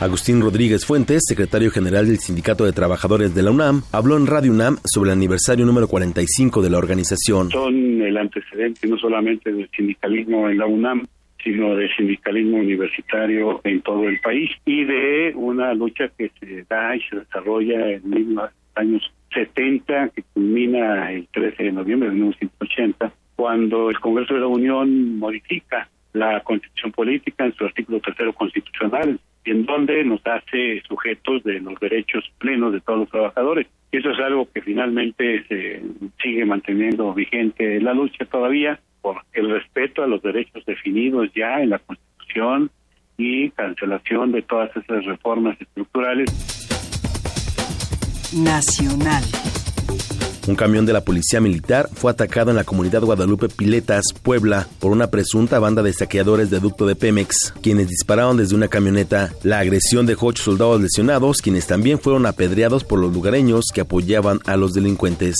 Agustín 0.00 0.40
Rodríguez 0.40 0.86
Fuentes, 0.86 1.22
secretario 1.26 1.70
general 1.70 2.06
del 2.06 2.18
Sindicato 2.18 2.64
de 2.64 2.72
Trabajadores 2.72 3.34
de 3.34 3.42
la 3.42 3.50
UNAM, 3.50 3.82
habló 3.92 4.16
en 4.16 4.26
Radio 4.26 4.50
UNAM 4.52 4.78
sobre 4.84 5.10
el 5.10 5.16
aniversario 5.16 5.66
número 5.66 5.88
45 5.88 6.62
de 6.62 6.70
la 6.70 6.78
organización. 6.78 7.50
Son 7.50 8.00
el 8.02 8.16
antecedente 8.16 8.88
no 8.88 8.96
solamente 8.98 9.52
del 9.52 9.68
sindicalismo 9.74 10.48
en 10.48 10.58
la 10.58 10.66
UNAM, 10.66 11.06
sino 11.46 11.76
del 11.76 11.88
sindicalismo 11.94 12.56
universitario 12.56 13.60
en 13.62 13.80
todo 13.80 14.08
el 14.08 14.18
país 14.18 14.50
y 14.64 14.82
de 14.84 15.32
una 15.36 15.74
lucha 15.74 16.08
que 16.18 16.32
se 16.40 16.64
da 16.68 16.96
y 16.96 17.00
se 17.02 17.20
desarrolla 17.20 17.92
en 17.92 18.34
los 18.34 18.50
años 18.74 19.12
70, 19.32 20.08
que 20.08 20.24
culmina 20.34 21.12
el 21.12 21.28
13 21.28 21.62
de 21.62 21.72
noviembre 21.72 22.08
de 22.08 22.16
1980, 22.16 23.12
cuando 23.36 23.90
el 23.90 24.00
Congreso 24.00 24.34
de 24.34 24.40
la 24.40 24.48
Unión 24.48 25.18
modifica 25.20 25.88
la 26.14 26.40
constitución 26.40 26.90
política 26.90 27.44
en 27.44 27.54
su 27.54 27.64
artículo 27.64 28.00
tercero 28.00 28.32
constitucional, 28.32 29.20
en 29.44 29.66
donde 29.66 30.02
nos 30.02 30.26
hace 30.26 30.82
sujetos 30.88 31.44
de 31.44 31.60
los 31.60 31.78
derechos 31.78 32.24
plenos 32.38 32.72
de 32.72 32.80
todos 32.80 32.98
los 33.00 33.08
trabajadores. 33.08 33.68
Eso 33.92 34.10
es 34.10 34.18
algo 34.18 34.48
que 34.52 34.62
finalmente 34.62 35.44
se 35.46 35.80
sigue 36.20 36.44
manteniendo 36.44 37.14
vigente 37.14 37.76
en 37.76 37.84
la 37.84 37.94
lucha 37.94 38.24
todavía 38.24 38.80
por 39.06 39.22
el 39.34 39.48
respeto 39.48 40.02
a 40.02 40.08
los 40.08 40.20
derechos 40.20 40.64
definidos 40.66 41.28
ya 41.32 41.60
en 41.60 41.70
la 41.70 41.78
Constitución 41.78 42.72
y 43.16 43.50
cancelación 43.50 44.32
de 44.32 44.42
todas 44.42 44.76
esas 44.76 45.04
reformas 45.04 45.56
estructurales. 45.60 46.28
Nacional. 48.36 49.22
Un 50.48 50.56
camión 50.56 50.86
de 50.86 50.92
la 50.92 51.02
Policía 51.02 51.40
Militar 51.40 51.88
fue 51.92 52.10
atacado 52.10 52.50
en 52.50 52.56
la 52.56 52.64
comunidad 52.64 53.02
Guadalupe 53.02 53.48
Piletas, 53.48 54.06
Puebla, 54.24 54.66
por 54.80 54.90
una 54.90 55.06
presunta 55.06 55.60
banda 55.60 55.84
de 55.84 55.92
saqueadores 55.92 56.50
de 56.50 56.58
ducto 56.58 56.84
de 56.84 56.96
Pemex, 56.96 57.54
quienes 57.62 57.86
dispararon 57.86 58.36
desde 58.36 58.56
una 58.56 58.66
camioneta. 58.66 59.30
La 59.44 59.60
agresión 59.60 60.06
dejó 60.06 60.26
ocho 60.26 60.42
soldados 60.42 60.80
lesionados, 60.80 61.42
quienes 61.42 61.68
también 61.68 62.00
fueron 62.00 62.26
apedreados 62.26 62.82
por 62.82 62.98
los 62.98 63.12
lugareños 63.12 63.66
que 63.72 63.82
apoyaban 63.82 64.40
a 64.46 64.56
los 64.56 64.74
delincuentes. 64.74 65.36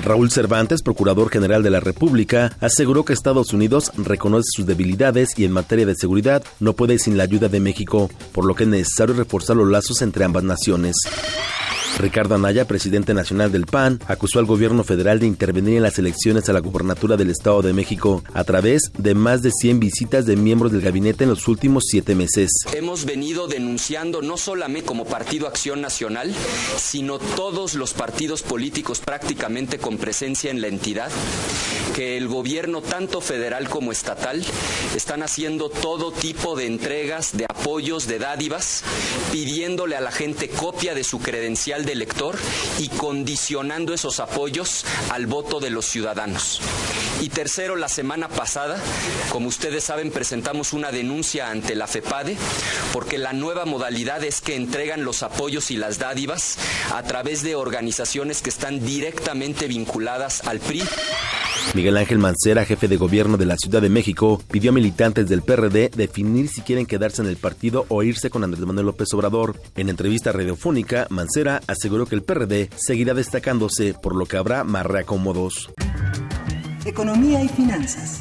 Raúl 0.00 0.30
Cervantes, 0.30 0.82
Procurador 0.82 1.30
General 1.30 1.62
de 1.62 1.70
la 1.70 1.80
República, 1.80 2.56
aseguró 2.60 3.04
que 3.04 3.12
Estados 3.12 3.52
Unidos 3.52 3.92
reconoce 3.96 4.48
sus 4.54 4.66
debilidades 4.66 5.38
y 5.38 5.44
en 5.44 5.52
materia 5.52 5.86
de 5.86 5.94
seguridad 5.94 6.42
no 6.60 6.72
puede 6.72 6.98
sin 6.98 7.16
la 7.16 7.24
ayuda 7.24 7.48
de 7.48 7.60
México, 7.60 8.10
por 8.32 8.46
lo 8.46 8.54
que 8.54 8.64
es 8.64 8.70
necesario 8.70 9.14
reforzar 9.14 9.56
los 9.56 9.68
lazos 9.68 10.02
entre 10.02 10.24
ambas 10.24 10.44
naciones. 10.44 10.96
Ricardo 11.98 12.34
Anaya, 12.34 12.66
presidente 12.66 13.14
nacional 13.14 13.52
del 13.52 13.66
PAN, 13.66 14.00
acusó 14.06 14.38
al 14.38 14.46
gobierno 14.46 14.84
federal 14.84 15.20
de 15.20 15.26
intervenir 15.26 15.76
en 15.76 15.82
las 15.82 15.98
elecciones 15.98 16.48
a 16.48 16.52
la 16.52 16.60
gubernatura 16.60 17.16
del 17.16 17.30
Estado 17.30 17.62
de 17.62 17.72
México 17.72 18.24
a 18.34 18.44
través 18.44 18.90
de 18.98 19.14
más 19.14 19.42
de 19.42 19.50
100 19.50 19.78
visitas 19.80 20.26
de 20.26 20.36
miembros 20.36 20.72
del 20.72 20.80
gabinete 20.80 21.24
en 21.24 21.30
los 21.30 21.46
últimos 21.48 21.84
siete 21.86 22.14
meses. 22.14 22.50
Hemos 22.72 23.04
venido 23.04 23.46
denunciando 23.46 24.22
no 24.22 24.36
solamente 24.36 24.86
como 24.86 25.04
Partido 25.04 25.46
Acción 25.46 25.80
Nacional, 25.80 26.34
sino 26.76 27.18
todos 27.18 27.74
los 27.74 27.92
partidos 27.92 28.42
políticos 28.42 29.00
prácticamente 29.00 29.78
con 29.78 29.98
presencia 29.98 30.50
en 30.50 30.60
la 30.60 30.68
entidad, 30.68 31.10
que 31.94 32.16
el 32.16 32.26
gobierno 32.26 32.80
tanto 32.80 33.20
federal 33.20 33.68
como 33.68 33.92
estatal 33.92 34.42
están 34.96 35.22
haciendo 35.22 35.68
todo 35.68 36.10
tipo 36.10 36.56
de 36.56 36.66
entregas, 36.66 37.36
de 37.36 37.44
apoyos, 37.44 38.06
de 38.06 38.18
dádivas, 38.18 38.82
pidiéndole 39.30 39.96
a 39.96 40.00
la 40.00 40.10
gente 40.10 40.48
copia 40.48 40.94
de 40.94 41.04
su 41.04 41.18
credencial 41.18 41.81
de 41.84 41.92
elector 41.92 42.36
y 42.78 42.88
condicionando 42.88 43.94
esos 43.94 44.20
apoyos 44.20 44.84
al 45.10 45.26
voto 45.26 45.60
de 45.60 45.70
los 45.70 45.86
ciudadanos. 45.86 46.60
Y 47.20 47.28
tercero, 47.28 47.76
la 47.76 47.88
semana 47.88 48.28
pasada, 48.28 48.76
como 49.30 49.48
ustedes 49.48 49.84
saben, 49.84 50.10
presentamos 50.10 50.72
una 50.72 50.90
denuncia 50.90 51.50
ante 51.50 51.74
la 51.74 51.86
FEPADE 51.86 52.36
porque 52.92 53.18
la 53.18 53.32
nueva 53.32 53.64
modalidad 53.64 54.24
es 54.24 54.40
que 54.40 54.56
entregan 54.56 55.04
los 55.04 55.22
apoyos 55.22 55.70
y 55.70 55.76
las 55.76 55.98
dádivas 55.98 56.58
a 56.92 57.02
través 57.04 57.42
de 57.42 57.54
organizaciones 57.54 58.42
que 58.42 58.50
están 58.50 58.84
directamente 58.84 59.68
vinculadas 59.68 60.46
al 60.46 60.58
PRI. 60.58 60.82
Miguel 61.74 61.96
Ángel 61.96 62.18
Mancera, 62.18 62.64
jefe 62.64 62.88
de 62.88 62.96
gobierno 62.96 63.38
de 63.38 63.46
la 63.46 63.56
Ciudad 63.56 63.80
de 63.80 63.88
México, 63.88 64.42
pidió 64.50 64.70
a 64.70 64.74
militantes 64.74 65.28
del 65.28 65.42
PRD 65.42 65.90
definir 65.94 66.48
si 66.48 66.60
quieren 66.60 66.86
quedarse 66.86 67.22
en 67.22 67.28
el 67.28 67.36
partido 67.36 67.86
o 67.88 68.02
irse 68.02 68.30
con 68.30 68.44
Andrés 68.44 68.66
Manuel 68.66 68.86
López 68.86 69.12
Obrador. 69.14 69.58
En 69.76 69.88
entrevista 69.88 70.32
radiofónica, 70.32 71.06
Mancera 71.08 71.62
aseguró 71.72 72.06
que 72.06 72.14
el 72.14 72.22
PRD 72.22 72.70
seguirá 72.76 73.14
destacándose, 73.14 73.94
por 73.94 74.14
lo 74.14 74.26
que 74.26 74.36
habrá 74.36 74.64
más 74.64 74.86
reacomodos. 74.86 75.70
Economía 76.84 77.42
y 77.42 77.48
finanzas. 77.48 78.20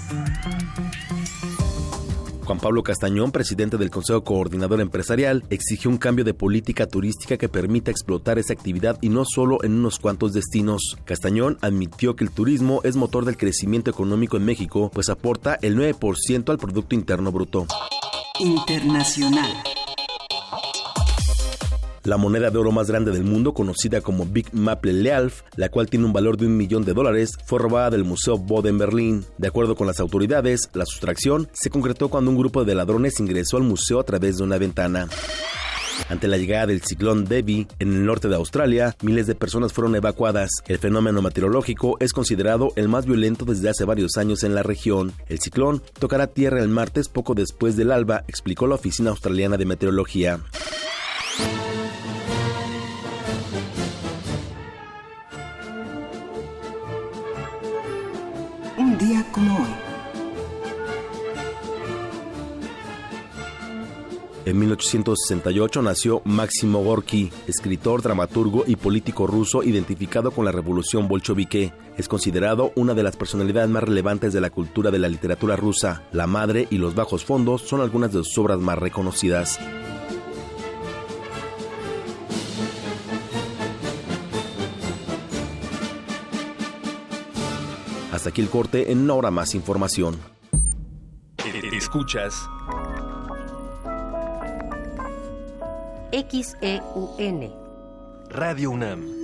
Juan 2.51 2.59
Pablo 2.59 2.83
Castañón, 2.83 3.31
presidente 3.31 3.77
del 3.77 3.89
Consejo 3.89 4.25
Coordinador 4.25 4.81
Empresarial, 4.81 5.45
exigió 5.49 5.89
un 5.89 5.97
cambio 5.97 6.25
de 6.25 6.33
política 6.33 6.85
turística 6.85 7.37
que 7.37 7.47
permita 7.47 7.91
explotar 7.91 8.39
esa 8.39 8.51
actividad 8.51 8.97
y 9.01 9.07
no 9.07 9.23
solo 9.25 9.63
en 9.63 9.73
unos 9.73 9.99
cuantos 9.99 10.33
destinos. 10.33 10.97
Castañón 11.05 11.57
admitió 11.61 12.15
que 12.15 12.25
el 12.25 12.31
turismo 12.31 12.81
es 12.83 12.97
motor 12.97 13.23
del 13.23 13.37
crecimiento 13.37 13.89
económico 13.89 14.35
en 14.35 14.43
México, 14.43 14.91
pues 14.93 15.09
aporta 15.09 15.59
el 15.61 15.77
9% 15.77 16.49
al 16.49 16.57
Producto 16.57 16.93
Interno 16.93 17.31
Bruto. 17.31 17.67
Internacional. 18.39 19.63
La 22.03 22.17
moneda 22.17 22.49
de 22.49 22.57
oro 22.57 22.71
más 22.71 22.87
grande 22.87 23.11
del 23.11 23.23
mundo, 23.23 23.53
conocida 23.53 24.01
como 24.01 24.25
Big 24.25 24.53
Maple 24.53 24.93
Leaf, 24.93 25.43
la 25.55 25.69
cual 25.69 25.87
tiene 25.87 26.05
un 26.05 26.13
valor 26.13 26.35
de 26.37 26.47
un 26.47 26.57
millón 26.57 26.83
de 26.83 26.93
dólares, 26.93 27.31
fue 27.45 27.59
robada 27.59 27.91
del 27.91 28.03
Museo 28.03 28.37
Bode 28.37 28.69
en 28.69 28.79
Berlín. 28.79 29.25
De 29.37 29.47
acuerdo 29.47 29.75
con 29.75 29.85
las 29.85 29.99
autoridades, 29.99 30.69
la 30.73 30.85
sustracción 30.85 31.47
se 31.53 31.69
concretó 31.69 32.09
cuando 32.09 32.31
un 32.31 32.37
grupo 32.37 32.65
de 32.65 32.73
ladrones 32.73 33.19
ingresó 33.19 33.57
al 33.57 33.63
museo 33.63 33.99
a 33.99 34.03
través 34.03 34.37
de 34.37 34.43
una 34.43 34.57
ventana. 34.57 35.07
Ante 36.09 36.27
la 36.27 36.37
llegada 36.37 36.67
del 36.67 36.81
ciclón 36.81 37.25
Debbie 37.25 37.67
en 37.79 37.93
el 37.93 38.05
norte 38.05 38.27
de 38.27 38.35
Australia, 38.35 38.95
miles 39.01 39.27
de 39.27 39.35
personas 39.35 39.71
fueron 39.71 39.95
evacuadas. 39.95 40.49
El 40.67 40.79
fenómeno 40.79 41.21
meteorológico 41.21 41.97
es 41.99 42.13
considerado 42.13 42.73
el 42.75 42.89
más 42.89 43.05
violento 43.05 43.45
desde 43.45 43.69
hace 43.69 43.85
varios 43.85 44.17
años 44.17 44.43
en 44.43 44.55
la 44.55 44.63
región. 44.63 45.13
El 45.27 45.39
ciclón 45.39 45.81
tocará 45.99 46.27
tierra 46.27 46.61
el 46.61 46.69
martes 46.69 47.07
poco 47.07 47.35
después 47.35 47.75
del 47.75 47.91
alba, 47.91 48.23
explicó 48.27 48.67
la 48.67 48.75
Oficina 48.75 49.11
Australiana 49.11 49.57
de 49.57 49.65
Meteorología. 49.65 50.39
Como 59.33 59.57
hoy. 59.57 59.91
En 64.43 64.57
1868 64.57 65.81
nació 65.83 66.21
Máximo 66.25 66.83
Gorky, 66.83 67.31
escritor, 67.47 68.01
dramaturgo 68.01 68.63
y 68.65 68.75
político 68.75 69.27
ruso 69.27 69.61
identificado 69.63 70.31
con 70.31 70.45
la 70.45 70.51
revolución 70.51 71.07
bolchevique. 71.07 71.73
Es 71.97 72.07
considerado 72.07 72.71
una 72.75 72.95
de 72.95 73.03
las 73.03 73.15
personalidades 73.15 73.69
más 73.69 73.83
relevantes 73.83 74.33
de 74.33 74.41
la 74.41 74.49
cultura 74.49 74.89
de 74.89 74.99
la 74.99 75.09
literatura 75.09 75.55
rusa. 75.55 76.03
La 76.11 76.25
Madre 76.25 76.67
y 76.71 76.79
los 76.79 76.95
Bajos 76.95 77.23
Fondos 77.23 77.61
son 77.61 77.81
algunas 77.81 78.13
de 78.13 78.23
sus 78.23 78.37
obras 78.39 78.59
más 78.59 78.79
reconocidas. 78.79 79.59
Hasta 88.11 88.29
aquí 88.29 88.41
el 88.41 88.49
corte, 88.49 88.91
en 88.91 88.99
una 88.99 89.13
hora 89.13 89.31
más 89.31 89.55
información. 89.55 90.17
Escuchas 91.73 92.33
XEUN 96.11 97.53
Radio 98.29 98.71
UNAM. 98.71 99.21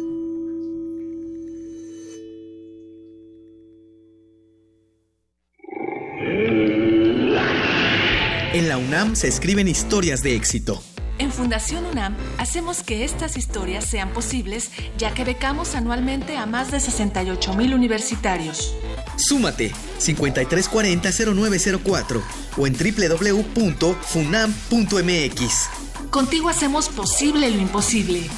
En 8.54 8.70
la 8.70 8.78
UNAM 8.78 9.16
se 9.16 9.28
escriben 9.28 9.68
historias 9.68 10.24
de 10.24 10.36
éxito. 10.36 10.82
En 11.20 11.32
Fundación 11.32 11.86
UNAM 11.86 12.16
hacemos 12.38 12.84
que 12.84 13.04
estas 13.04 13.38
historias 13.38 13.86
sean 13.86 14.10
posibles 14.10 14.70
ya 14.98 15.14
que 15.14 15.24
becamos 15.24 15.74
anualmente 15.74 16.38
a 16.38 16.46
más 16.46 16.70
de 16.72 16.80
68 16.80 17.56
mil 17.56 17.74
universitarios. 17.74 18.76
Súmate 19.16 19.72
5340-0904 20.00 22.22
o 22.58 22.68
en 22.68 22.74
www.funam.mx. 22.74 25.70
Contigo 26.12 26.50
hacemos 26.50 26.90
posible 26.90 27.50
lo 27.50 27.60
imposible. 27.60 28.30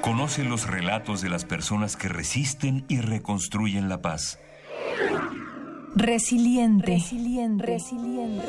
Conoce 0.00 0.44
los 0.44 0.66
relatos 0.66 1.20
de 1.20 1.28
las 1.28 1.44
personas 1.44 1.96
que 1.96 2.08
resisten 2.08 2.84
y 2.88 3.00
reconstruyen 3.00 3.88
la 3.88 4.00
paz. 4.00 4.38
Resiliente. 5.94 6.86
Resiliente. 6.86 7.66
Resiliente. 7.66 8.46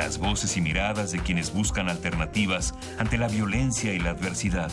Las 0.00 0.16
voces 0.16 0.56
y 0.56 0.62
miradas 0.62 1.12
de 1.12 1.18
quienes 1.18 1.52
buscan 1.52 1.90
alternativas 1.90 2.74
ante 2.98 3.18
la 3.18 3.28
violencia 3.28 3.92
y 3.92 3.98
la 3.98 4.08
adversidad. 4.12 4.72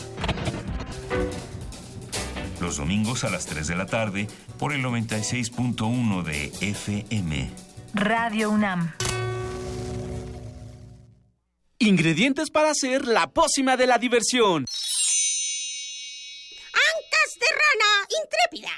Los 2.62 2.78
domingos 2.78 3.24
a 3.24 3.28
las 3.28 3.44
3 3.44 3.66
de 3.66 3.76
la 3.76 3.84
tarde 3.84 4.26
por 4.58 4.72
el 4.72 4.82
96.1 4.82 6.22
de 6.22 6.46
FM. 6.62 7.50
Radio 7.92 8.48
UNAM. 8.48 8.90
Ingredientes 11.78 12.48
para 12.48 12.70
hacer 12.70 13.06
la 13.06 13.26
pócima 13.26 13.76
de 13.76 13.86
la 13.86 13.98
diversión. 13.98 14.64
Ancas 16.72 17.36
de 17.38 17.46
rana 17.60 17.90
intrépida. 18.24 18.72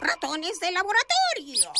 Ratones 0.00 0.58
de 0.60 0.72
laboratorio. 0.72 1.70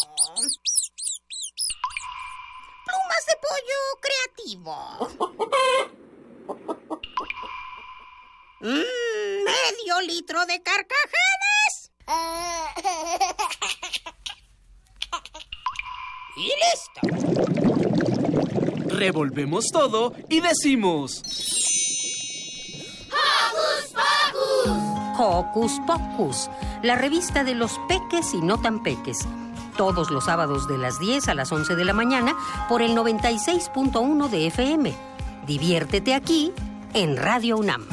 De 3.29 3.35
pollo 3.45 3.81
creativo. 4.01 4.75
Mm, 8.61 9.45
medio 9.45 10.01
litro 10.07 10.47
de 10.47 10.63
carcajadas. 10.63 11.93
Y 16.37 16.53
listo. 16.63 17.01
Revolvemos 18.97 19.67
todo 19.73 20.13
y 20.29 20.41
decimos. 20.41 21.23
¡Hocus 23.11 23.93
Pocus! 23.93 25.19
Hocus 25.21 25.73
Pocus, 25.87 26.51
la 26.83 26.97
revista 26.97 27.45
de 27.45 27.55
los 27.55 27.79
peques 27.89 28.35
y 28.35 28.41
no 28.41 28.61
tan 28.61 28.83
peques. 28.83 29.19
Todos 29.79 30.11
los 30.11 30.25
sábados 30.25 30.67
de 30.67 30.77
las 30.77 30.99
10 30.99 31.29
a 31.29 31.35
las 31.35 31.53
11 31.53 31.77
de 31.77 31.85
la 31.85 31.93
mañana 31.93 32.37
por 32.69 32.83
el 32.83 32.97
96.1 32.97 34.29
de 34.29 34.49
FM. 34.49 34.93
Diviértete 35.47 36.15
aquí 36.15 36.53
en 36.95 37.17
Radio 37.17 37.57
UNAM. 37.57 37.87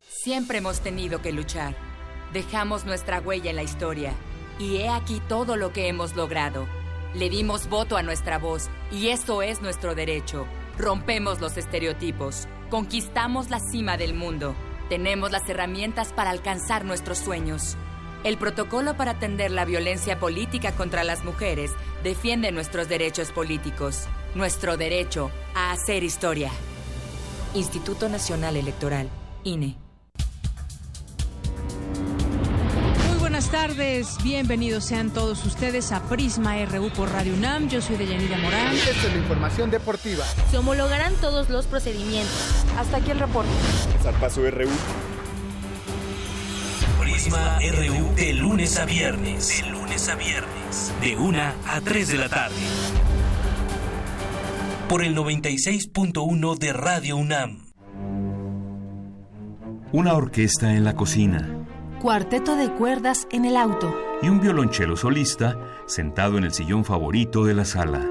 Siempre 0.00 0.58
hemos 0.58 0.80
tenido 0.80 1.22
que 1.22 1.30
luchar. 1.30 1.76
Dejamos 2.32 2.84
nuestra 2.86 3.20
huella 3.20 3.50
en 3.50 3.56
la 3.56 3.62
historia. 3.62 4.14
Y 4.58 4.78
he 4.78 4.88
aquí 4.88 5.22
todo 5.28 5.54
lo 5.54 5.72
que 5.72 5.86
hemos 5.86 6.16
logrado. 6.16 6.66
Le 7.14 7.30
dimos 7.30 7.68
voto 7.68 7.96
a 7.96 8.02
nuestra 8.02 8.40
voz 8.40 8.68
y 8.90 9.08
eso 9.08 9.42
es 9.42 9.62
nuestro 9.62 9.94
derecho. 9.94 10.44
Rompemos 10.76 11.40
los 11.40 11.56
estereotipos. 11.56 12.48
Conquistamos 12.68 13.48
la 13.48 13.60
cima 13.60 13.96
del 13.96 14.12
mundo. 14.12 14.56
Tenemos 14.88 15.30
las 15.30 15.48
herramientas 15.48 16.12
para 16.12 16.30
alcanzar 16.30 16.84
nuestros 16.84 17.18
sueños. 17.18 17.76
El 18.24 18.38
protocolo 18.38 18.96
para 18.96 19.12
atender 19.12 19.50
la 19.50 19.64
violencia 19.64 20.18
política 20.18 20.72
contra 20.72 21.02
las 21.02 21.24
mujeres 21.24 21.72
defiende 22.04 22.52
nuestros 22.52 22.88
derechos 22.88 23.32
políticos, 23.32 24.06
nuestro 24.34 24.76
derecho 24.76 25.30
a 25.54 25.72
hacer 25.72 26.04
historia. 26.04 26.50
Instituto 27.54 28.08
Nacional 28.08 28.56
Electoral, 28.56 29.08
INE. 29.44 29.76
Tardes, 33.52 34.16
bienvenidos 34.24 34.82
sean 34.82 35.10
todos 35.10 35.44
ustedes 35.44 35.92
a 35.92 36.02
Prisma 36.04 36.56
RU 36.64 36.88
por 36.88 37.12
Radio 37.12 37.34
UNAM. 37.34 37.68
Yo 37.68 37.82
soy 37.82 37.96
Deyanira 37.96 38.38
Morán. 38.38 38.74
Esta 38.74 39.08
es 39.08 39.12
la 39.12 39.18
información 39.18 39.70
deportiva. 39.70 40.24
Se 40.50 40.56
homologarán 40.56 41.12
todos 41.16 41.50
los 41.50 41.66
procedimientos. 41.66 42.64
Hasta 42.78 42.96
aquí 42.96 43.10
el 43.10 43.20
reporte. 43.20 43.50
Zarpazo 44.02 44.40
RU. 44.50 44.70
Prisma 46.98 47.58
RU 47.58 48.14
de 48.16 48.32
lunes 48.32 48.78
a 48.78 48.86
viernes. 48.86 49.62
De 49.62 49.70
lunes 49.70 50.08
a 50.08 50.14
viernes. 50.14 50.94
De 51.02 51.16
1 51.18 51.38
a 51.42 51.80
3 51.82 52.08
de 52.08 52.16
la 52.16 52.30
tarde. 52.30 52.56
Por 54.88 55.04
el 55.04 55.14
96.1 55.14 56.58
de 56.58 56.72
Radio 56.72 57.18
UNAM. 57.18 57.66
Una 59.92 60.14
orquesta 60.14 60.74
en 60.74 60.84
la 60.84 60.94
cocina. 60.94 61.61
Cuarteto 62.02 62.56
de 62.56 62.68
cuerdas 62.68 63.28
en 63.30 63.44
el 63.44 63.56
auto. 63.56 63.94
Y 64.22 64.28
un 64.28 64.40
violonchelo 64.40 64.96
solista 64.96 65.56
sentado 65.86 66.36
en 66.36 66.42
el 66.42 66.52
sillón 66.52 66.84
favorito 66.84 67.44
de 67.44 67.54
la 67.54 67.64
sala. 67.64 68.04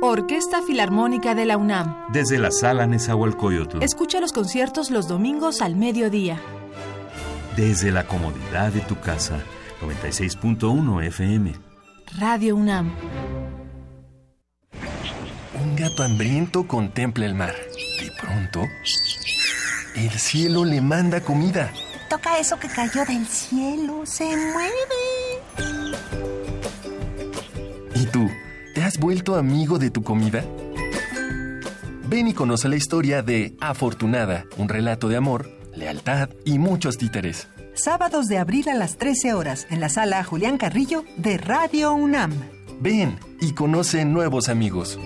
Orquesta 0.00 0.62
Filarmónica 0.62 1.34
de 1.34 1.44
la 1.44 1.58
UNAM. 1.58 2.06
Desde 2.14 2.38
la 2.38 2.50
sala 2.50 2.86
Nezahualcóyotl. 2.86 3.82
Escucha 3.82 4.20
los 4.20 4.32
conciertos 4.32 4.90
los 4.90 5.06
domingos 5.06 5.60
al 5.60 5.76
mediodía. 5.76 6.40
Desde 7.58 7.92
la 7.92 8.06
comodidad 8.06 8.72
de 8.72 8.80
tu 8.80 8.98
casa. 8.98 9.38
96.1 9.82 11.04
FM. 11.04 11.52
Radio 12.18 12.56
UNAM. 12.56 12.90
Un 15.62 15.76
gato 15.76 16.04
hambriento 16.04 16.66
contempla 16.66 17.26
el 17.26 17.34
mar. 17.34 17.54
De 18.00 18.10
pronto, 18.18 18.60
el 19.94 20.10
cielo 20.12 20.64
le 20.64 20.80
manda 20.80 21.20
comida. 21.20 21.70
Toca 22.08 22.38
eso 22.38 22.58
que 22.58 22.68
cayó 22.68 23.04
del 23.04 23.26
cielo. 23.26 24.04
Se 24.04 24.24
mueve. 24.24 24.72
¿Y 27.94 28.06
tú? 28.06 28.28
¿Te 28.74 28.82
has 28.82 28.98
vuelto 28.98 29.36
amigo 29.36 29.78
de 29.78 29.90
tu 29.90 30.02
comida? 30.02 30.44
Ven 32.06 32.28
y 32.28 32.34
conoce 32.34 32.68
la 32.68 32.76
historia 32.76 33.22
de 33.22 33.56
Afortunada, 33.60 34.44
un 34.56 34.68
relato 34.68 35.08
de 35.08 35.16
amor, 35.16 35.50
lealtad 35.74 36.28
y 36.44 36.58
muchos 36.58 36.98
títeres. 36.98 37.48
Sábados 37.74 38.26
de 38.26 38.38
abril 38.38 38.68
a 38.68 38.74
las 38.74 38.98
13 38.98 39.34
horas 39.34 39.66
en 39.70 39.80
la 39.80 39.88
sala 39.88 40.22
Julián 40.22 40.58
Carrillo 40.58 41.04
de 41.16 41.38
Radio 41.38 41.92
UNAM. 41.94 42.32
Ven 42.80 43.18
y 43.40 43.52
conoce 43.52 44.04
nuevos 44.04 44.48
amigos. 44.48 44.98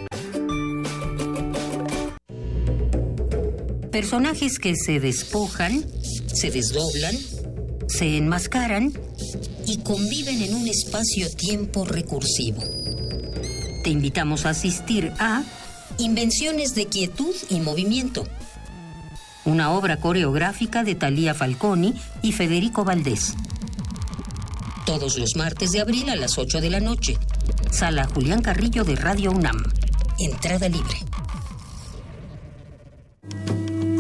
Personajes 3.91 4.59
que 4.59 4.75
se 4.77 5.01
despojan, 5.01 5.83
se 6.39 6.53
desdoblan, 6.53 7.17
se 7.89 8.17
enmascaran 8.17 8.93
y 9.67 9.79
conviven 9.79 10.41
en 10.41 10.55
un 10.55 10.69
espacio-tiempo 10.69 11.85
recursivo. 11.85 12.63
Te 13.83 13.91
invitamos 13.91 14.47
a 14.47 14.51
asistir 14.51 15.13
a 15.19 15.43
Invenciones 15.99 16.77
de 16.77 16.87
Quietud 16.87 17.35
y 17.51 17.59
Movimiento, 17.59 18.25
una 19.45 19.73
obra 19.73 19.97
coreográfica 19.97 20.85
de 20.85 20.95
Talía 20.95 21.35
Falconi 21.35 21.95
y 22.23 22.31
Federico 22.31 22.85
Valdés. 22.85 23.35
Todos 24.87 25.19
los 25.19 25.35
martes 25.35 25.73
de 25.73 25.81
abril 25.81 26.09
a 26.09 26.17
las 26.17 26.39
8 26.39 26.61
de 26.61 26.71
la 26.71 26.79
noche. 26.79 27.19
Sala 27.73 28.07
Julián 28.07 28.43
Carrillo 28.43 28.85
de 28.85 28.95
Radio 28.95 29.33
UNAM. 29.33 29.61
Entrada 30.21 30.69
libre. 30.69 30.99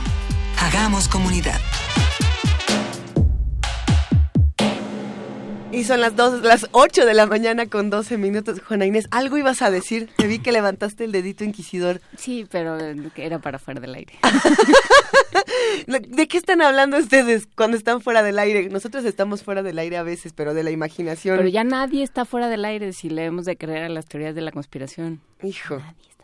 Hagamos 0.58 1.08
comunidad. 1.08 1.60
Y 5.72 5.84
son 5.84 6.00
las 6.00 6.14
dos, 6.14 6.42
las 6.42 6.68
8 6.72 7.04
de 7.04 7.12
la 7.12 7.26
mañana 7.26 7.66
con 7.66 7.90
12 7.90 8.16
minutos. 8.18 8.60
Juana 8.62 8.86
Inés, 8.86 9.08
algo 9.10 9.36
ibas 9.36 9.62
a 9.62 9.70
decir. 9.70 10.08
Te 10.16 10.26
vi 10.26 10.38
que 10.38 10.52
levantaste 10.52 11.04
el 11.04 11.12
dedito 11.12 11.44
inquisidor. 11.44 12.00
Sí, 12.16 12.46
pero 12.50 12.78
era 13.16 13.38
para 13.40 13.58
fuera 13.58 13.80
del 13.80 13.94
aire. 13.94 14.14
¿De 15.86 16.28
qué 16.28 16.38
están 16.38 16.62
hablando 16.62 16.96
ustedes 16.96 17.48
cuando 17.54 17.76
están 17.76 18.00
fuera 18.00 18.22
del 18.22 18.38
aire? 18.38 18.68
Nosotros 18.68 19.04
estamos 19.04 19.42
fuera 19.42 19.62
del 19.62 19.78
aire 19.78 19.96
a 19.96 20.02
veces, 20.02 20.32
pero 20.32 20.54
de 20.54 20.62
la 20.62 20.70
imaginación. 20.70 21.36
Pero 21.36 21.48
ya 21.48 21.64
nadie 21.64 22.02
está 22.02 22.24
fuera 22.24 22.48
del 22.48 22.64
aire 22.64 22.92
si 22.92 23.10
le 23.10 23.24
hemos 23.24 23.44
de 23.44 23.56
creer 23.56 23.84
a 23.84 23.88
las 23.88 24.06
teorías 24.06 24.34
de 24.34 24.42
la 24.42 24.52
conspiración. 24.52 25.20
Hijo. 25.42 25.78
Nadie 25.78 26.15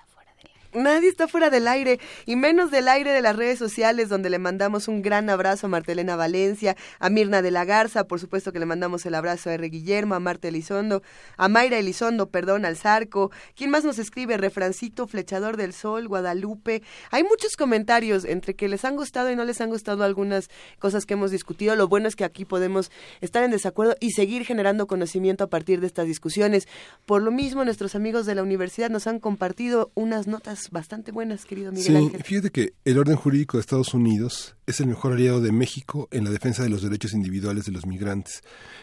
está 0.73 1.29
fuera 1.29 1.51
del 1.51 1.69
aire, 1.69 2.01
y 2.27 2.37
menos 2.37 2.71
del 2.71 2.89
aire 2.89 3.13
de 3.13 3.21
las 3.21 3.37
redes 3.37 3.59
sociales, 3.59 4.09
donde 4.09 4.31
le 4.31 4.39
mandamos 4.39 4.89
un 4.89 5.03
gran 5.03 5.29
abrazo 5.29 5.67
a 5.67 5.71
Martelena 5.71 6.17
Valencia, 6.17 6.77
a 6.99 7.11
Mirna 7.11 7.43
de 7.43 7.51
la 7.51 7.65
Garza, 7.65 8.05
por 8.05 8.21
supuesto 8.21 8.53
que 8.53 8.59
le 8.59 8.67
mandamos 8.67 9.05
el 9.07 9.15
abrazo 9.15 9.51
a 9.51 9.55
R. 9.55 9.69
Guillermo, 9.69 10.15
a 10.15 10.21
Marta 10.21 10.49
Elizondo, 10.49 11.03
a 11.37 11.49
Mayra 11.49 11.79
Elizondo, 11.79 12.31
perdón, 12.31 12.65
al 12.65 12.77
Zarco. 12.77 13.31
¿Quién 13.55 13.71
más 13.71 13.85
nos 13.85 13.99
escribe? 13.99 14.37
Refrancito, 14.37 15.07
Flechador 15.07 15.57
del 15.57 15.73
Sol, 15.73 16.09
Guadalupe. 16.09 16.83
Hay 17.11 17.23
muchos 17.25 17.57
comentarios 17.57 18.25
entre 18.25 18.55
que 18.55 18.69
les 18.69 18.85
han 18.85 18.97
gustado 18.97 19.31
y 19.31 19.37
no 19.37 19.45
les 19.45 19.61
han 19.61 19.71
gustado 19.71 20.05
algunas 20.05 20.49
cosas 20.79 21.07
que 21.07 21.15
hemos 21.15 21.31
discutido. 21.31 21.77
Lo 21.77 21.89
bueno 21.89 22.09
es 22.09 22.17
que 22.17 22.25
aquí 22.25 22.45
podemos 22.45 22.91
estar 23.21 23.43
en 23.43 23.51
desacuerdo 23.51 23.97
y 24.01 24.13
seguir 24.13 24.45
generando 24.45 24.87
conocimiento 24.87 25.45
a 25.45 25.49
partir 25.49 25.81
de 25.81 25.87
estas 25.87 26.07
discusiones. 26.07 26.67
Por 27.07 27.23
lo 27.23 27.31
mismo, 27.31 27.65
nuestros 27.65 27.95
amigos 27.95 28.27
de 28.27 28.35
la 28.35 28.43
universidad 28.43 28.91
nos 28.91 29.07
han 29.07 29.21
compartido 29.21 29.91
unas 29.95 30.27
notas 30.27 30.62
bastante 30.71 31.13
buenas, 31.13 31.45
querido 31.45 31.73
Miguel 31.73 31.87
sí, 31.87 31.97
Ángel. 31.97 32.23
Fíjate 32.23 32.51
que 32.51 32.75
el 32.85 32.99
orden 32.99 33.17
jurídico 33.17 33.57
de 33.57 33.63
Estados 33.63 33.95
Unidos 33.95 34.57
es 34.67 34.81
el 34.81 34.87
mejor 34.87 35.13
aliado 35.13 35.41
de 35.41 35.53
México 35.53 36.09
en 36.11 36.25
la 36.25 36.31
defensa 36.31 36.63
de 36.63 36.69
los 36.69 36.83
derechos 36.83 37.13
individuales 37.13 37.65
de 37.65 37.73
los 37.73 37.87
migrantes. 37.87 38.43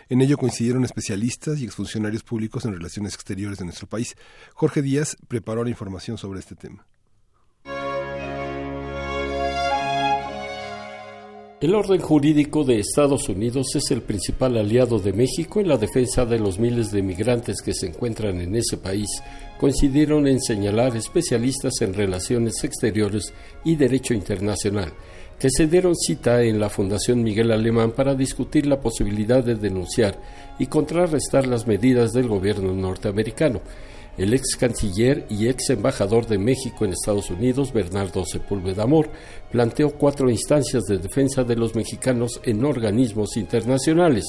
En 0.10 0.22
ello 0.22 0.38
coincidieron 0.38 0.84
especialistas 0.86 1.60
y 1.60 1.66
exfuncionarios 1.66 2.24
públicos 2.24 2.66
en 2.66 2.74
relaciones 2.74 3.14
exteriores 3.14 3.60
de 3.60 3.66
nuestro 3.66 3.88
país. 3.88 4.16
Jorge 4.54 4.82
Díaz 4.82 5.18
preparó 5.28 5.64
la 5.64 5.70
información 5.70 6.18
sobre 6.18 6.40
este 6.40 6.56
tema. 6.56 6.86
El 11.62 11.76
orden 11.76 12.00
jurídico 12.00 12.64
de 12.64 12.80
Estados 12.80 13.28
Unidos 13.28 13.76
es 13.76 13.92
el 13.92 14.02
principal 14.02 14.56
aliado 14.56 14.98
de 14.98 15.12
México 15.12 15.60
en 15.60 15.68
la 15.68 15.76
defensa 15.76 16.26
de 16.26 16.40
los 16.40 16.58
miles 16.58 16.90
de 16.90 17.02
migrantes 17.02 17.62
que 17.62 17.74
se 17.74 17.88
encuentran 17.88 18.40
en 18.40 18.56
ese 18.56 18.78
país, 18.78 19.10
coincidieron 19.60 20.26
en 20.26 20.40
señalar 20.40 20.96
especialistas 20.96 21.74
en 21.82 21.94
relaciones 21.94 22.64
exteriores 22.64 23.34
y 23.66 23.76
derecho 23.76 24.14
internacional, 24.14 24.94
que 25.38 25.50
se 25.50 25.68
dieron 25.68 25.98
cita 25.98 26.42
en 26.44 26.62
la 26.62 26.70
Fundación 26.70 27.22
Miguel 27.22 27.52
Alemán 27.52 27.92
para 27.92 28.16
discutir 28.16 28.66
la 28.66 28.80
posibilidad 28.80 29.44
de 29.44 29.56
denunciar 29.56 30.18
y 30.60 30.68
contrarrestar 30.68 31.46
las 31.46 31.68
medidas 31.68 32.14
del 32.14 32.30
gobierno 32.30 32.74
norteamericano. 32.74 33.60
El 34.18 34.34
ex 34.34 34.56
canciller 34.56 35.26
y 35.30 35.50
ex 35.50 35.70
embajador 35.70 36.26
de 36.26 36.38
México 36.38 36.86
en 36.86 36.92
Estados 36.92 37.30
Unidos, 37.30 37.74
Bernardo 37.74 38.26
Sepúlveda 38.26 38.84
Amor, 38.84 39.10
planteó 39.52 39.92
cuatro 39.92 40.30
instancias 40.30 40.84
de 40.86 41.00
defensa 41.00 41.44
de 41.44 41.58
los 41.58 41.76
mexicanos 41.76 42.40
en 42.44 42.64
organismos 42.64 43.36
internacionales. 43.36 44.26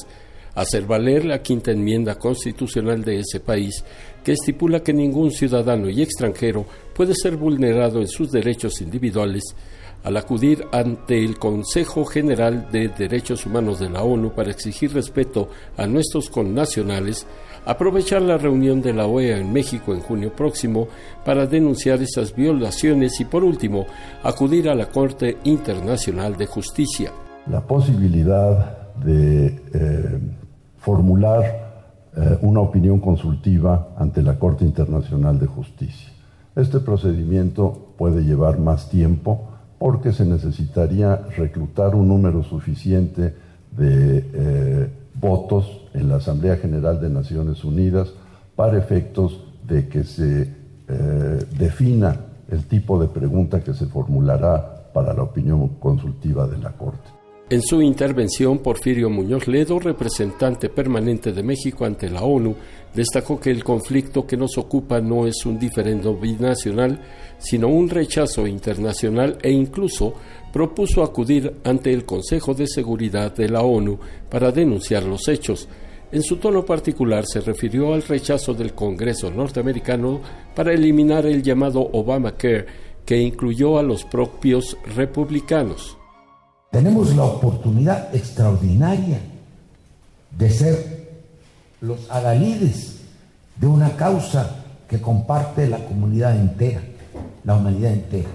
Hacer 0.55 0.85
valer 0.85 1.25
la 1.25 1.43
quinta 1.43 1.71
enmienda 1.71 2.17
constitucional 2.17 3.05
de 3.05 3.21
ese 3.21 3.39
país, 3.39 3.85
que 4.25 4.33
estipula 4.33 4.81
que 4.81 4.93
ningún 4.93 5.31
ciudadano 5.31 5.89
y 5.89 6.03
extranjero 6.03 6.67
puede 6.95 7.15
ser 7.15 7.37
vulnerado 7.37 8.01
en 8.01 8.09
sus 8.09 8.31
derechos 8.31 8.81
individuales 8.81 9.43
al 10.05 10.17
acudir 10.17 10.65
ante 10.73 11.25
el 11.25 11.39
Consejo 11.39 12.05
General 12.05 12.69
de 12.71 12.89
Derechos 12.89 13.45
Humanos 13.47 13.81
de 13.81 13.91
la 13.91 14.03
ONU 14.03 14.31
para 14.33 14.51
exigir 14.51 14.93
respeto 14.95 15.49
a 15.77 15.87
nuestros 15.87 16.31
connacionales, 16.31 17.27
aprovechar 17.67 18.23
la 18.23 18.39
reunión 18.39 18.81
de 18.81 18.95
la 18.95 19.07
OEA 19.07 19.39
en 19.39 19.53
México 19.53 19.93
en 19.93 20.01
junio 20.01 20.33
próximo 20.35 20.89
para 21.25 21.47
denunciar 21.47 22.01
estas 22.01 22.35
violaciones 22.35 23.21
y, 23.21 23.25
por 23.25 23.45
último, 23.45 23.87
acudir 24.23 24.69
a 24.69 24.75
la 24.75 24.87
Corte 24.87 25.37
Internacional 25.45 26.37
de 26.37 26.47
Justicia. 26.47 27.13
La 27.47 27.61
posibilidad 27.61 28.95
de 28.97 29.47
eh, 29.47 30.19
formular 30.79 31.70
eh, 32.21 32.39
una 32.43 32.61
opinión 32.61 33.01
consultiva 33.01 33.95
ante 33.97 34.23
la 34.23 34.39
Corte 34.39 34.65
Internacional 34.65 35.39
de 35.39 35.47
Justicia. 35.47 36.11
Este 36.55 36.81
procedimiento 36.81 37.95
puede 37.97 38.23
llevar 38.23 38.59
más 38.59 38.91
tiempo 38.91 39.49
porque 39.79 40.13
se 40.13 40.27
necesitaría 40.27 41.17
reclutar 41.37 41.95
un 41.95 42.09
número 42.09 42.43
suficiente 42.43 43.35
de 43.77 44.25
eh, 44.35 44.89
votos 45.15 45.87
en 45.95 46.09
la 46.09 46.17
Asamblea 46.17 46.57
General 46.57 47.01
de 47.01 47.09
Naciones 47.09 47.65
Unidas 47.65 48.13
para 48.57 48.77
efectos 48.77 49.43
de 49.67 49.89
que 49.89 50.05
se 50.05 50.55
eh, 50.89 51.47
defina 51.59 52.17
el 52.51 52.65
tipo 52.65 53.01
de 53.01 53.09
pregunta 53.09 53.61
que 53.61 53.73
se 53.73 53.87
formulará 53.87 54.91
para 54.93 55.15
la 55.15 55.23
opinión 55.23 55.69
consultiva 55.81 56.47
de 56.47 56.59
la 56.59 56.73
Corte. 56.73 57.10
En 57.51 57.63
su 57.63 57.83
intervención, 57.83 58.61
Porfirio 58.61 59.11
Muñoz 59.11 59.49
Ledo, 59.49 59.81
representante 59.81 60.69
permanente 60.69 61.33
de 61.33 61.43
México 61.43 61.85
ante 61.85 62.09
la 62.09 62.23
ONU, 62.23 62.55
destacó 62.95 63.41
que 63.41 63.51
el 63.51 63.65
conflicto 63.65 64.25
que 64.25 64.37
nos 64.37 64.57
ocupa 64.57 65.01
no 65.01 65.27
es 65.27 65.45
un 65.45 65.59
diferendo 65.59 66.15
binacional, 66.15 67.01
sino 67.41 67.67
un 67.67 67.91
rechazo 67.91 68.47
internacional 68.47 69.37
e 69.43 69.51
incluso 69.51 70.15
propuso 70.53 71.03
acudir 71.03 71.57
ante 71.65 71.93
el 71.93 72.05
Consejo 72.05 72.55
de 72.55 72.69
Seguridad 72.69 73.35
de 73.35 73.49
la 73.49 73.63
ONU 73.63 73.99
para 74.31 74.53
denunciar 74.53 75.03
los 75.03 75.27
hechos. 75.27 75.67
En 76.13 76.23
su 76.23 76.37
tono 76.37 76.65
particular 76.65 77.25
se 77.27 77.41
refirió 77.41 77.95
al 77.95 78.03
rechazo 78.03 78.55
del 78.55 78.75
Congreso 78.75 79.29
norteamericano 79.29 80.21
para 80.55 80.73
eliminar 80.73 81.27
el 81.27 81.43
llamado 81.43 81.81
Obamacare, 81.81 82.67
que 83.05 83.19
incluyó 83.19 83.77
a 83.77 83.83
los 83.83 84.05
propios 84.05 84.77
republicanos. 84.95 85.97
Tenemos 86.71 87.15
la 87.17 87.25
oportunidad 87.25 88.15
extraordinaria 88.15 89.19
de 90.37 90.51
ser 90.51 91.11
los 91.81 92.11
adalides 92.11 93.01
de 93.57 93.67
una 93.67 93.97
causa 93.97 94.57
que 94.89 95.01
comparte 95.01 95.67
la 95.69 95.85
comunidad 95.85 96.37
entera, 96.37 96.81
la 97.45 97.57
humanidad 97.57 97.93
entera, 97.93 98.29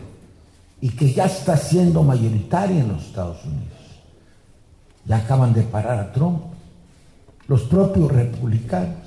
y 0.81 0.89
que 0.89 1.13
ya 1.13 1.25
está 1.25 1.55
siendo 1.55 2.03
mayoritaria 2.03 2.81
en 2.81 2.89
los 2.89 3.05
Estados 3.05 3.43
Unidos. 3.45 3.77
Ya 5.05 5.17
acaban 5.17 5.53
de 5.53 5.61
parar 5.61 5.99
a 5.99 6.11
Trump, 6.11 6.41
los 7.47 7.61
propios 7.63 8.11
republicanos, 8.11 8.97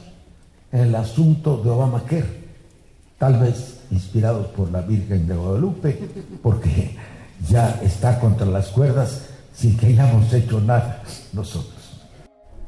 en 0.73 0.81
el 0.81 0.95
asunto 0.95 1.57
de 1.59 1.71
Obamacare, 1.71 2.49
tal 3.19 3.39
vez 3.41 3.81
inspirados 3.91 4.49
por 4.49 4.71
la 4.71 4.83
Virgen 4.83 5.27
de 5.27 5.35
Guadalupe, 5.35 5.99
porque 6.43 6.97
ya 7.48 7.81
está 7.82 8.19
contra 8.19 8.47
las 8.47 8.69
cuerdas 8.69 9.23
sin 9.55 9.77
que 9.77 9.86
hayamos 9.86 10.32
hecho 10.32 10.60
nada 10.60 11.02
nosotros. 11.32 11.78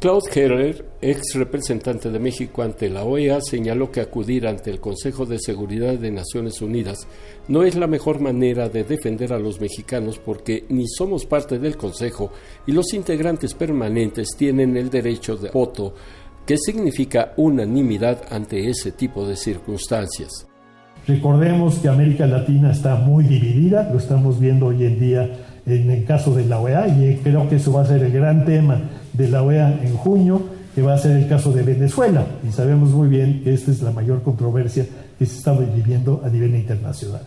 Claude 0.00 0.30
Heller, 0.34 0.86
ex 1.02 1.34
representante 1.34 2.10
de 2.10 2.18
México 2.18 2.62
ante 2.62 2.88
la 2.88 3.04
OEA, 3.04 3.38
señaló 3.42 3.92
que 3.92 4.00
acudir 4.00 4.46
ante 4.46 4.70
el 4.70 4.80
Consejo 4.80 5.26
de 5.26 5.38
Seguridad 5.38 5.92
de 5.98 6.10
Naciones 6.10 6.62
Unidas 6.62 7.06
no 7.48 7.64
es 7.64 7.74
la 7.74 7.86
mejor 7.86 8.18
manera 8.18 8.70
de 8.70 8.82
defender 8.82 9.34
a 9.34 9.38
los 9.38 9.60
mexicanos 9.60 10.18
porque 10.18 10.64
ni 10.70 10.88
somos 10.88 11.26
parte 11.26 11.58
del 11.58 11.76
Consejo 11.76 12.32
y 12.66 12.72
los 12.72 12.94
integrantes 12.94 13.52
permanentes 13.52 14.30
tienen 14.38 14.74
el 14.78 14.88
derecho 14.88 15.36
de 15.36 15.50
voto, 15.50 15.94
que 16.46 16.56
significa 16.56 17.34
unanimidad 17.36 18.22
ante 18.30 18.70
ese 18.70 18.92
tipo 18.92 19.26
de 19.26 19.36
circunstancias. 19.36 20.49
Recordemos 21.10 21.80
que 21.80 21.88
América 21.88 22.24
Latina 22.24 22.70
está 22.70 22.94
muy 22.94 23.24
dividida, 23.24 23.90
lo 23.92 23.98
estamos 23.98 24.38
viendo 24.38 24.66
hoy 24.66 24.84
en 24.84 25.00
día 25.00 25.28
en 25.66 25.90
el 25.90 26.04
caso 26.04 26.32
de 26.32 26.44
la 26.44 26.60
OEA 26.60 26.86
y 26.86 27.16
creo 27.16 27.48
que 27.48 27.56
eso 27.56 27.72
va 27.72 27.82
a 27.82 27.86
ser 27.86 28.04
el 28.04 28.12
gran 28.12 28.44
tema 28.44 28.80
de 29.12 29.28
la 29.28 29.42
OEA 29.42 29.80
en 29.82 29.96
junio, 29.96 30.40
que 30.72 30.82
va 30.82 30.94
a 30.94 30.98
ser 30.98 31.16
el 31.16 31.26
caso 31.26 31.50
de 31.50 31.64
Venezuela. 31.64 32.24
Y 32.48 32.52
sabemos 32.52 32.90
muy 32.90 33.08
bien 33.08 33.42
que 33.42 33.52
esta 33.52 33.72
es 33.72 33.82
la 33.82 33.90
mayor 33.90 34.22
controversia 34.22 34.86
que 35.18 35.26
se 35.26 35.38
está 35.38 35.52
viviendo 35.52 36.22
a 36.24 36.28
nivel 36.28 36.54
internacional. 36.54 37.22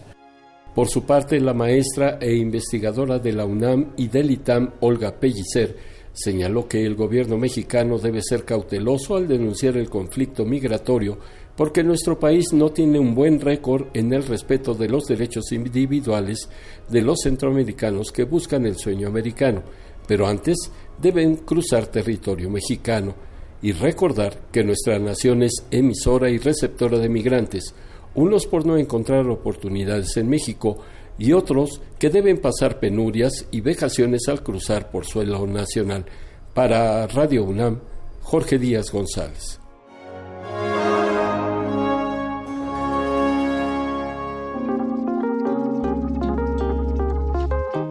Por 0.74 0.88
su 0.88 1.04
parte, 1.04 1.42
la 1.42 1.54
maestra 1.54 2.20
e 2.22 2.38
investigadora 2.38 3.20
de 3.20 3.34
la 3.34 3.44
UNAM 3.44 3.92
y 3.98 4.08
del 4.08 4.32
ITAM, 4.32 4.76
Olga 4.80 5.20
Pellicer, 5.20 5.76
señaló 6.14 6.70
que 6.70 6.86
el 6.86 6.96
gobierno 6.96 7.38
mexicano 7.38 7.98
debe 7.98 8.22
ser 8.22 8.46
cauteloso 8.46 9.18
al 9.18 9.28
denunciar 9.28 9.76
el 9.76 9.90
conflicto 9.90 10.46
migratorio 10.46 11.18
porque 11.56 11.84
nuestro 11.84 12.20
país 12.20 12.52
no 12.54 12.70
tiene 12.70 13.00
un 13.00 13.14
buen 13.14 13.40
récord 13.40 13.88
en 13.94 14.12
el 14.14 14.24
respeto 14.24 14.74
de 14.74 14.90
los 14.90 15.06
derechos 15.06 15.52
individuales 15.52 16.50
de 16.90 17.02
los 17.02 17.20
centroamericanos 17.24 18.12
que 18.12 18.24
buscan 18.24 18.66
el 18.66 18.78
sueño 18.78 19.08
americano, 19.08 19.64
pero 20.08 20.28
antes 20.28 20.58
deben 21.00 21.38
cruzar 21.38 21.88
territorio 21.88 22.50
mexicano 22.50 23.14
y 23.62 23.72
recordar 23.72 24.50
que 24.52 24.64
nuestra 24.64 25.00
nación 25.00 25.44
es 25.44 25.66
emisora 25.72 26.30
y 26.30 26.38
receptora 26.38 26.98
de 26.98 27.10
migrantes, 27.10 27.74
unos 28.16 28.46
por 28.46 28.66
no 28.66 28.78
encontrar 28.78 29.28
oportunidades 29.28 30.18
en 30.18 30.30
México 30.30 30.80
y 31.18 31.34
otros 31.34 31.82
que 32.00 32.10
deben 32.10 32.40
pasar 32.42 32.80
penurias 32.80 33.48
y 33.52 33.62
vejaciones 33.62 34.28
al 34.28 34.44
cruzar 34.44 34.90
por 34.92 35.06
suelo 35.06 35.46
nacional. 35.48 36.06
Para 36.54 37.08
Radio 37.08 37.46
UNAM, 37.46 37.80
Jorge 38.22 38.60
Díaz 38.60 38.92
González. 38.92 39.62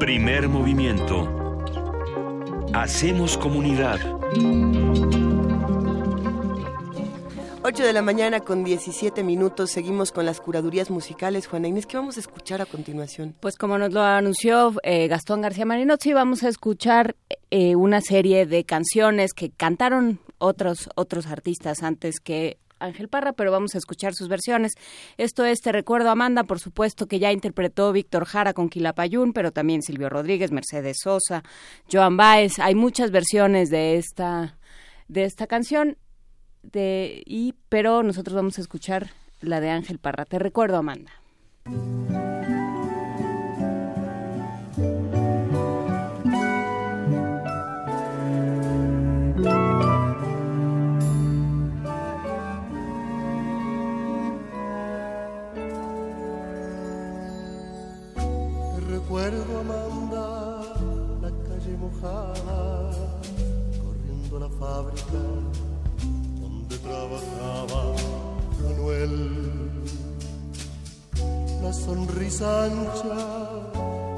Primer 0.02 0.48
movimiento 0.48 1.28
Hacemos 2.74 3.38
comunidad. 3.38 4.00
8 7.62 7.84
de 7.84 7.92
la 7.92 8.02
mañana 8.02 8.40
con 8.40 8.64
17 8.64 9.22
minutos. 9.22 9.70
Seguimos 9.70 10.10
con 10.10 10.26
las 10.26 10.40
curadurías 10.40 10.90
musicales. 10.90 11.46
Juana 11.46 11.68
Inés, 11.68 11.86
¿qué 11.86 11.98
vamos 11.98 12.16
a 12.16 12.20
escuchar 12.20 12.60
a 12.60 12.66
continuación? 12.66 13.36
Pues 13.38 13.56
como 13.56 13.78
nos 13.78 13.92
lo 13.92 14.02
anunció 14.02 14.74
eh, 14.82 15.06
Gastón 15.06 15.40
García 15.40 15.66
Marinozzi, 15.66 16.12
vamos 16.12 16.42
a 16.42 16.48
escuchar 16.48 17.14
eh, 17.52 17.76
una 17.76 18.00
serie 18.00 18.44
de 18.44 18.64
canciones 18.64 19.32
que 19.34 19.50
cantaron 19.50 20.18
otros, 20.38 20.88
otros 20.96 21.28
artistas 21.28 21.84
antes 21.84 22.18
que 22.18 22.58
Ángel 22.84 23.08
Parra, 23.08 23.32
pero 23.32 23.50
vamos 23.50 23.74
a 23.74 23.78
escuchar 23.78 24.14
sus 24.14 24.28
versiones. 24.28 24.72
Esto 25.16 25.44
es 25.44 25.60
Te 25.60 25.72
recuerdo 25.72 26.10
Amanda, 26.10 26.44
por 26.44 26.58
supuesto 26.58 27.06
que 27.06 27.18
ya 27.18 27.32
interpretó 27.32 27.92
Víctor 27.92 28.24
Jara 28.24 28.52
con 28.52 28.68
Quilapayún, 28.68 29.32
pero 29.32 29.52
también 29.52 29.82
Silvio 29.82 30.08
Rodríguez, 30.08 30.50
Mercedes 30.52 30.98
Sosa, 31.02 31.42
Joan 31.90 32.16
Baez. 32.16 32.58
Hay 32.58 32.74
muchas 32.74 33.10
versiones 33.10 33.70
de 33.70 33.96
esta 33.96 34.58
de 35.08 35.24
esta 35.24 35.46
canción 35.46 35.98
de 36.62 37.22
y 37.26 37.54
pero 37.68 38.02
nosotros 38.02 38.34
vamos 38.34 38.58
a 38.58 38.60
escuchar 38.62 39.10
la 39.40 39.60
de 39.60 39.70
Ángel 39.70 39.98
Parra. 39.98 40.24
Te 40.24 40.38
recuerdo 40.38 40.76
Amanda. 40.76 41.12
Recuerdo 59.30 59.60
Amanda, 59.60 60.62
la 61.22 61.30
calle 61.30 61.76
mojada, 61.78 62.90
corriendo 63.80 64.36
a 64.36 64.40
la 64.40 64.48
fábrica 64.58 65.22
donde 66.40 66.76
trabajaba 66.78 67.94
Manuel. 68.62 69.14
La 71.62 71.72
sonrisa 71.72 72.64
ancha, 72.64 73.14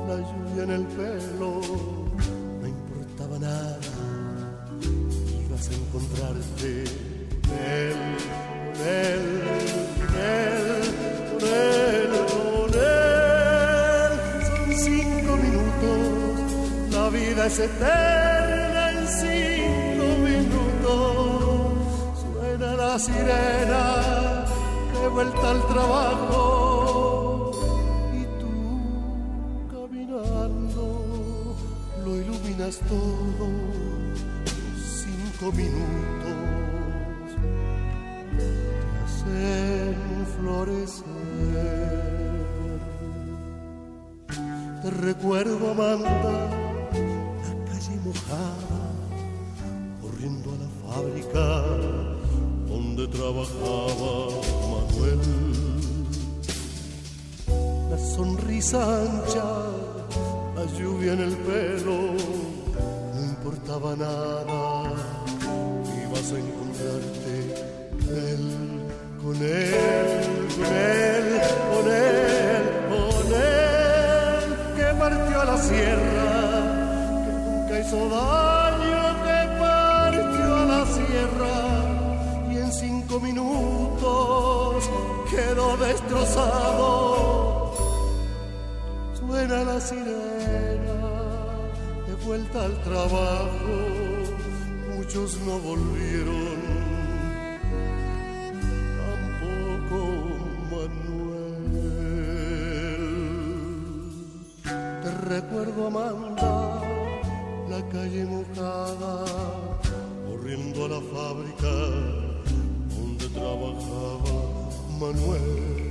la 0.08 0.16
lluvia 0.16 0.62
en 0.64 0.70
el 0.70 0.86
pelo, 0.86 1.60
no 2.60 2.66
importaba 2.66 3.38
nada, 3.38 3.78
ibas 5.46 5.68
a 5.68 5.74
encontrarte 5.74 6.84
con 7.46 7.58
él, 7.58 7.96
con 8.72 8.86
él, 8.88 9.24
con 9.98 10.14
él, 10.16 11.38
con 11.38 11.48
él. 11.48 12.03
Vida 17.14 17.46
es 17.46 17.58
eterna 17.60 18.90
en 18.90 19.06
cinco 19.06 20.06
minutos. 20.28 21.72
Suena 22.20 22.74
la 22.74 22.98
sirena 22.98 24.44
de 25.00 25.08
vuelta 25.08 25.50
al 25.50 25.66
trabajo 25.66 27.52
y 28.12 28.24
tú 28.40 28.54
caminando 29.70 30.86
lo 32.04 32.16
iluminas 32.16 32.78
todo. 32.88 33.46
Cinco 35.00 35.52
minutos 35.52 36.36
te 38.88 38.96
hacen 39.04 40.26
florecer. 40.36 41.04
Te 44.82 44.90
recuerdo, 44.90 45.70
Amanda 45.70 46.63
corriendo 50.02 50.50
a 50.52 50.56
la 50.58 50.68
fábrica 50.84 51.46
donde 52.68 53.08
trabajaba 53.08 54.28
Manuel. 54.70 55.20
La 57.90 57.98
sonrisa 57.98 59.02
ancha, 59.02 59.48
la 60.54 60.64
lluvia 60.78 61.12
en 61.14 61.20
el 61.20 61.36
pelo, 61.38 62.14
no 63.14 63.24
importaba 63.24 63.96
nada, 63.96 64.92
ibas 66.02 66.32
a 66.32 66.38
encontrarte 66.38 67.36
con 68.04 68.16
él, 68.16 68.44
con 69.22 69.36
él, 69.36 70.24
con 70.56 70.66
él, 70.74 71.40
con 71.70 71.86
él, 71.90 72.64
con 72.90 73.26
él, 73.32 74.44
que 74.76 74.86
partió 74.98 75.40
a 75.40 75.44
la 75.46 75.58
sierra 75.58 76.43
hizo 77.80 78.08
daño 78.08 79.02
que 79.24 79.38
partió 79.58 80.56
a 80.56 80.64
la 80.64 80.86
sierra 80.86 81.58
y 82.50 82.56
en 82.56 82.72
cinco 82.72 83.20
minutos 83.20 84.90
quedó 85.30 85.76
destrozado. 85.76 87.74
Suena 89.14 89.64
la 89.64 89.80
sirena 89.80 90.98
de 92.06 92.14
vuelta 92.24 92.64
al 92.64 92.80
trabajo, 92.82 93.74
muchos 94.94 95.38
no 95.40 95.58
volvieron. 95.58 96.58
Tampoco 99.00 99.98
Manuel. 100.70 101.14
Te 105.02 105.10
recuerdo, 105.28 105.86
Amanda 105.86 106.73
calle 107.94 108.24
mojada, 108.24 109.24
corriendo 110.26 110.84
a 110.84 110.88
la 110.88 111.00
fábrica 111.00 111.72
donde 112.96 113.28
trabajaba 113.28 114.34
Manuel. 114.98 115.83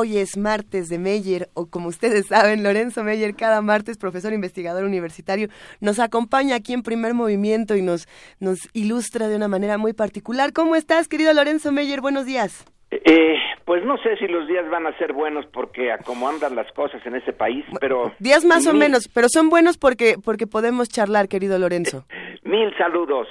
Hoy 0.00 0.16
es 0.16 0.38
martes 0.38 0.88
de 0.88 0.98
Meyer, 0.98 1.48
o 1.52 1.66
como 1.66 1.88
ustedes 1.88 2.26
saben, 2.28 2.62
Lorenzo 2.62 3.04
Meyer, 3.04 3.34
cada 3.34 3.60
martes, 3.60 3.98
profesor 3.98 4.32
investigador 4.32 4.84
universitario, 4.84 5.48
nos 5.82 5.98
acompaña 5.98 6.56
aquí 6.56 6.72
en 6.72 6.82
primer 6.82 7.12
movimiento 7.12 7.76
y 7.76 7.82
nos, 7.82 8.08
nos 8.40 8.60
ilustra 8.72 9.28
de 9.28 9.36
una 9.36 9.46
manera 9.46 9.76
muy 9.76 9.92
particular. 9.92 10.54
¿Cómo 10.54 10.74
estás, 10.74 11.06
querido 11.06 11.34
Lorenzo 11.34 11.70
Meyer? 11.70 12.00
Buenos 12.00 12.24
días. 12.24 12.64
Eh, 12.90 13.34
pues 13.66 13.84
no 13.84 13.98
sé 13.98 14.16
si 14.16 14.26
los 14.26 14.48
días 14.48 14.70
van 14.70 14.86
a 14.86 14.96
ser 14.96 15.12
buenos 15.12 15.44
porque 15.52 15.92
a 15.92 15.98
cómo 15.98 16.30
andan 16.30 16.56
las 16.56 16.72
cosas 16.72 17.04
en 17.04 17.16
ese 17.16 17.34
país, 17.34 17.66
pero... 17.78 18.10
Días 18.20 18.46
más 18.46 18.66
o 18.66 18.72
menos, 18.72 19.06
pero 19.12 19.28
son 19.28 19.50
buenos 19.50 19.76
porque, 19.76 20.14
porque 20.24 20.46
podemos 20.46 20.88
charlar, 20.88 21.28
querido 21.28 21.58
Lorenzo. 21.58 22.06
Mil 22.44 22.74
saludos. 22.78 23.28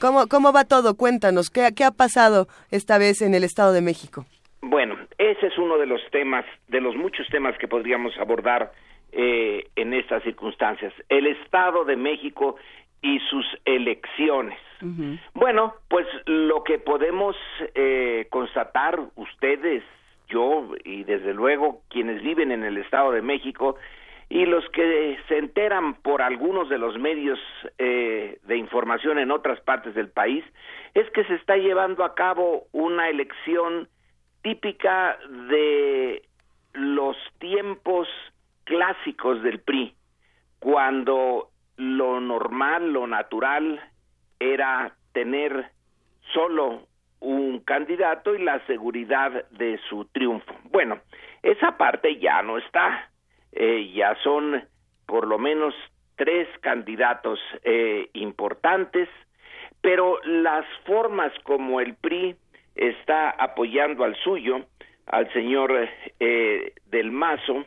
¿Cómo, 0.00 0.26
¿Cómo 0.26 0.52
va 0.52 0.64
todo? 0.64 0.96
Cuéntanos, 0.96 1.48
¿qué, 1.50 1.72
¿qué 1.76 1.84
ha 1.84 1.92
pasado 1.92 2.48
esta 2.72 2.98
vez 2.98 3.22
en 3.22 3.36
el 3.36 3.44
Estado 3.44 3.72
de 3.72 3.82
México? 3.82 4.26
Bueno, 4.60 4.96
ese 5.18 5.46
es 5.46 5.58
uno 5.58 5.78
de 5.78 5.86
los 5.86 6.00
temas, 6.10 6.44
de 6.68 6.80
los 6.80 6.96
muchos 6.96 7.26
temas 7.28 7.56
que 7.58 7.68
podríamos 7.68 8.16
abordar 8.18 8.72
eh, 9.12 9.68
en 9.76 9.94
estas 9.94 10.22
circunstancias. 10.22 10.92
El 11.08 11.26
Estado 11.26 11.84
de 11.84 11.96
México 11.96 12.56
y 13.00 13.20
sus 13.30 13.46
elecciones. 13.64 14.58
Bueno, 15.34 15.74
pues 15.88 16.06
lo 16.26 16.62
que 16.62 16.78
podemos 16.78 17.34
eh, 17.74 18.26
constatar 18.30 19.00
ustedes, 19.16 19.82
yo 20.28 20.70
y 20.84 21.02
desde 21.02 21.34
luego 21.34 21.82
quienes 21.88 22.22
viven 22.22 22.52
en 22.52 22.62
el 22.62 22.78
Estado 22.78 23.10
de 23.10 23.22
México 23.22 23.76
y 24.28 24.44
los 24.44 24.68
que 24.70 25.18
se 25.26 25.38
enteran 25.38 25.94
por 25.94 26.22
algunos 26.22 26.68
de 26.68 26.78
los 26.78 26.96
medios 26.98 27.40
eh, 27.78 28.38
de 28.44 28.56
información 28.56 29.18
en 29.18 29.30
otras 29.32 29.60
partes 29.60 29.94
del 29.94 30.10
país, 30.10 30.44
es 30.94 31.10
que 31.10 31.24
se 31.24 31.34
está 31.34 31.56
llevando 31.56 32.04
a 32.04 32.14
cabo 32.14 32.66
una 32.72 33.08
elección 33.08 33.88
típica 34.42 35.18
de 35.48 36.22
los 36.72 37.16
tiempos 37.38 38.08
clásicos 38.64 39.42
del 39.42 39.60
PRI, 39.60 39.94
cuando 40.58 41.50
lo 41.76 42.20
normal, 42.20 42.92
lo 42.92 43.06
natural 43.06 43.80
era 44.38 44.94
tener 45.12 45.70
solo 46.32 46.86
un 47.20 47.60
candidato 47.60 48.34
y 48.34 48.42
la 48.42 48.64
seguridad 48.66 49.48
de 49.50 49.78
su 49.88 50.04
triunfo. 50.06 50.54
Bueno, 50.64 50.98
esa 51.42 51.76
parte 51.76 52.18
ya 52.18 52.42
no 52.42 52.58
está, 52.58 53.10
eh, 53.52 53.90
ya 53.94 54.14
son 54.22 54.62
por 55.06 55.26
lo 55.26 55.38
menos 55.38 55.74
tres 56.16 56.48
candidatos 56.60 57.40
eh, 57.62 58.10
importantes, 58.12 59.08
pero 59.80 60.20
las 60.24 60.66
formas 60.84 61.32
como 61.44 61.80
el 61.80 61.94
PRI 61.94 62.36
está 62.78 63.30
apoyando 63.30 64.04
al 64.04 64.16
suyo, 64.16 64.64
al 65.06 65.30
señor 65.32 65.88
eh, 66.20 66.72
del 66.86 67.10
Mazo, 67.10 67.66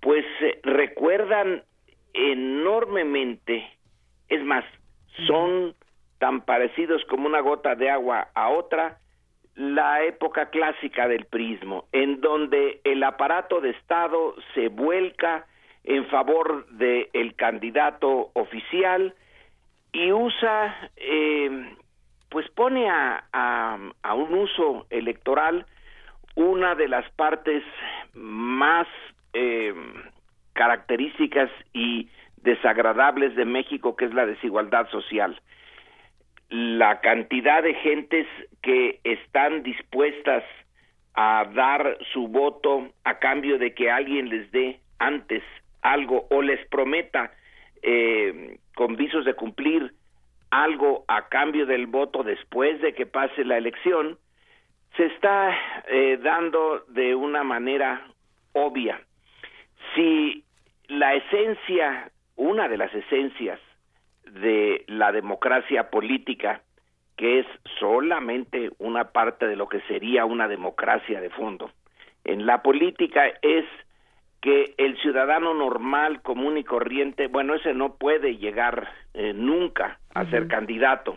pues 0.00 0.24
recuerdan 0.62 1.62
enormemente, 2.12 3.64
es 4.28 4.44
más, 4.44 4.64
son 5.26 5.74
tan 6.18 6.42
parecidos 6.42 7.04
como 7.06 7.26
una 7.26 7.40
gota 7.40 7.74
de 7.74 7.90
agua 7.90 8.28
a 8.34 8.50
otra, 8.50 8.98
la 9.54 10.02
época 10.04 10.50
clásica 10.50 11.08
del 11.08 11.24
prismo, 11.26 11.86
en 11.92 12.20
donde 12.20 12.80
el 12.84 13.02
aparato 13.02 13.60
de 13.60 13.70
Estado 13.70 14.34
se 14.54 14.68
vuelca 14.68 15.46
en 15.84 16.06
favor 16.06 16.66
del 16.68 17.08
el 17.12 17.34
candidato 17.34 18.30
oficial 18.34 19.14
y 19.92 20.10
usa, 20.12 20.90
eh, 20.96 21.76
pues 22.32 22.48
pone 22.50 22.88
a, 22.88 23.24
a, 23.32 24.14
un 24.14 24.34
uso 24.34 24.86
electoral 24.88 25.66
una 26.34 26.74
de 26.74 26.88
las 26.88 27.08
partes 27.12 27.62
más 28.14 28.86
eh, 29.34 29.74
características 30.54 31.50
y 31.74 32.08
desagradables 32.38 33.36
de 33.36 33.44
México, 33.44 33.96
que 33.96 34.06
es 34.06 34.14
la 34.14 34.24
desigualdad 34.24 34.88
social. 34.88 35.38
La 36.48 37.00
cantidad 37.00 37.62
de 37.62 37.74
gentes 37.74 38.26
que 38.62 39.00
están 39.04 39.62
dispuestas 39.62 40.42
a 41.12 41.44
dar 41.54 41.98
su 42.14 42.28
voto 42.28 42.88
a 43.04 43.18
cambio 43.18 43.58
de 43.58 43.74
que 43.74 43.90
alguien 43.90 44.30
les 44.30 44.50
dé 44.52 44.80
antes 44.98 45.42
algo 45.82 46.26
o 46.30 46.40
les 46.40 46.66
prometa 46.68 47.30
eh, 47.82 48.56
con 48.74 48.96
visos 48.96 49.26
de 49.26 49.34
cumplir 49.34 49.92
algo 50.52 51.04
a 51.08 51.28
cambio 51.28 51.64
del 51.64 51.86
voto 51.86 52.22
después 52.22 52.80
de 52.82 52.92
que 52.92 53.06
pase 53.06 53.42
la 53.42 53.56
elección, 53.56 54.18
se 54.96 55.06
está 55.06 55.56
eh, 55.88 56.18
dando 56.22 56.84
de 56.88 57.14
una 57.14 57.42
manera 57.42 58.06
obvia. 58.52 59.00
Si 59.94 60.44
la 60.88 61.14
esencia, 61.14 62.12
una 62.36 62.68
de 62.68 62.76
las 62.76 62.94
esencias 62.94 63.58
de 64.24 64.84
la 64.88 65.10
democracia 65.10 65.88
política, 65.88 66.60
que 67.16 67.40
es 67.40 67.46
solamente 67.80 68.70
una 68.78 69.10
parte 69.10 69.46
de 69.46 69.56
lo 69.56 69.70
que 69.70 69.80
sería 69.82 70.26
una 70.26 70.48
democracia 70.48 71.22
de 71.22 71.30
fondo, 71.30 71.70
en 72.24 72.44
la 72.44 72.62
política 72.62 73.26
es 73.40 73.64
que 74.42 74.74
el 74.76 75.00
ciudadano 75.00 75.54
normal, 75.54 76.20
común 76.20 76.58
y 76.58 76.64
corriente, 76.64 77.28
bueno, 77.28 77.54
ese 77.54 77.72
no 77.72 77.94
puede 77.94 78.36
llegar 78.36 78.88
eh, 79.14 79.32
nunca 79.32 80.00
a 80.12 80.26
ser 80.26 80.48
candidato, 80.48 81.16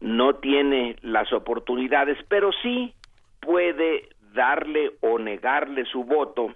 no 0.00 0.36
tiene 0.36 0.96
las 1.02 1.32
oportunidades, 1.32 2.16
pero 2.28 2.52
sí 2.62 2.94
puede 3.40 4.08
darle 4.32 4.92
o 5.00 5.18
negarle 5.18 5.84
su 5.86 6.04
voto 6.04 6.54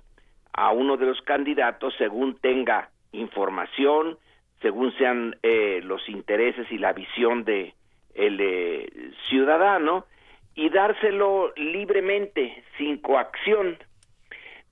a 0.53 0.71
uno 0.71 0.97
de 0.97 1.07
los 1.07 1.21
candidatos 1.23 1.93
según 1.99 2.37
tenga 2.37 2.91
información, 3.11 4.19
según 4.61 4.97
sean 4.97 5.37
eh, 5.43 5.81
los 5.83 6.09
intereses 6.09 6.71
y 6.71 6.79
la 6.79 6.93
visión 6.93 7.45
de 7.45 7.75
el 8.15 8.39
eh, 8.41 8.89
ciudadano 9.29 10.07
y 10.55 10.69
dárselo 10.69 11.53
libremente, 11.57 12.63
sin 12.79 12.99
coacción. 12.99 13.79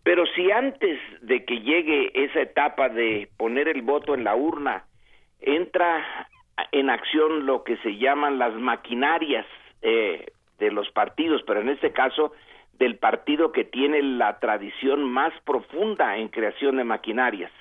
Pero 0.02 0.24
si 0.35 0.51
antes 0.51 0.98
de 1.20 1.44
que 1.44 1.60
llegue 1.60 2.10
esa 2.14 2.40
etapa 2.40 2.89
de 2.89 3.28
poner 3.36 3.68
el 3.68 3.82
voto 3.82 4.14
en 4.14 4.24
la 4.24 4.35
urna 4.35 4.85
entra 5.40 6.28
en 6.72 6.90
acción 6.90 7.47
lo 7.47 7.64
que 7.64 7.77
se 7.78 7.97
llaman 7.97 8.39
las 8.39 8.55
maquinarias 8.55 9.47
eh, 9.82 10.32
de 10.59 10.70
los 10.70 10.90
partidos, 10.90 11.43
pero 11.47 11.60
en 11.60 11.68
este 11.68 11.93
caso 11.93 12.32
del 12.74 12.97
partido 12.97 13.52
que 13.52 13.64
tiene 13.64 14.02
la 14.02 14.39
tradición 14.39 15.05
más 15.05 15.32
profunda 15.44 16.16
en 16.16 16.28
creación 16.28 16.77
de 16.77 16.85
maquinarias. 16.85 17.52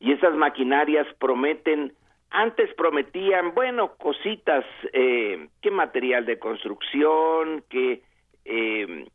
Y 0.00 0.12
esas 0.12 0.34
maquinarias 0.34 1.06
prometen, 1.18 1.92
antes 2.30 2.72
prometían, 2.74 3.54
bueno, 3.54 3.94
cositas, 3.96 4.64
eh, 4.92 5.48
qué 5.62 5.70
material 5.70 6.26
de 6.26 6.38
construcción, 6.38 7.64
qué 7.68 8.02
eh, 8.44 9.06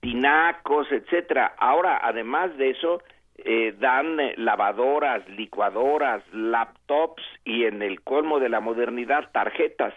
tinacos, 0.00 0.90
etcétera. 0.92 1.54
Ahora, 1.58 2.00
además 2.02 2.56
de 2.56 2.70
eso, 2.70 3.02
eh, 3.36 3.74
dan 3.78 4.18
lavadoras, 4.36 5.28
licuadoras, 5.28 6.22
laptops 6.32 7.22
y 7.44 7.64
en 7.64 7.82
el 7.82 8.00
colmo 8.02 8.40
de 8.40 8.48
la 8.48 8.60
modernidad 8.60 9.30
tarjetas 9.32 9.94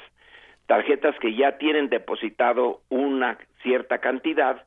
tarjetas 0.71 1.13
que 1.19 1.35
ya 1.35 1.57
tienen 1.57 1.89
depositado 1.89 2.79
una 2.87 3.37
cierta 3.61 3.97
cantidad 3.97 4.63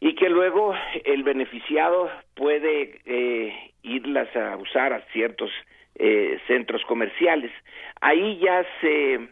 y 0.00 0.16
que 0.16 0.28
luego 0.28 0.74
el 1.04 1.22
beneficiado 1.22 2.10
puede 2.34 3.00
eh, 3.04 3.72
irlas 3.84 4.34
a 4.34 4.56
usar 4.56 4.92
a 4.92 5.02
ciertos 5.12 5.52
eh, 5.94 6.40
centros 6.48 6.82
comerciales. 6.86 7.52
Ahí 8.00 8.40
ya 8.40 8.66
se, 8.80 9.28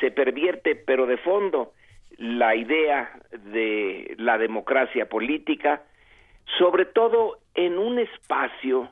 se 0.00 0.10
pervierte, 0.10 0.74
pero 0.74 1.04
de 1.04 1.18
fondo, 1.18 1.72
la 2.18 2.54
idea 2.54 3.10
de 3.30 4.14
la 4.18 4.38
democracia 4.38 5.08
política, 5.08 5.82
sobre 6.58 6.86
todo 6.86 7.38
en 7.54 7.78
un 7.78 7.98
espacio 7.98 8.90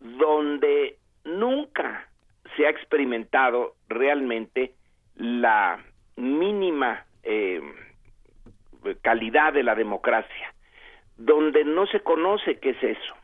donde 0.00 0.96
nunca 1.24 2.08
se 2.56 2.66
ha 2.66 2.70
experimentado 2.70 3.74
realmente 3.88 4.74
la 5.16 5.82
mínima 6.16 7.04
eh, 7.22 7.60
calidad 9.02 9.52
de 9.52 9.62
la 9.62 9.74
democracia, 9.74 10.54
donde 11.16 11.64
no 11.64 11.86
se 11.86 12.00
conoce 12.00 12.58
qué 12.58 12.70
es 12.70 12.82
eso. 12.82 13.14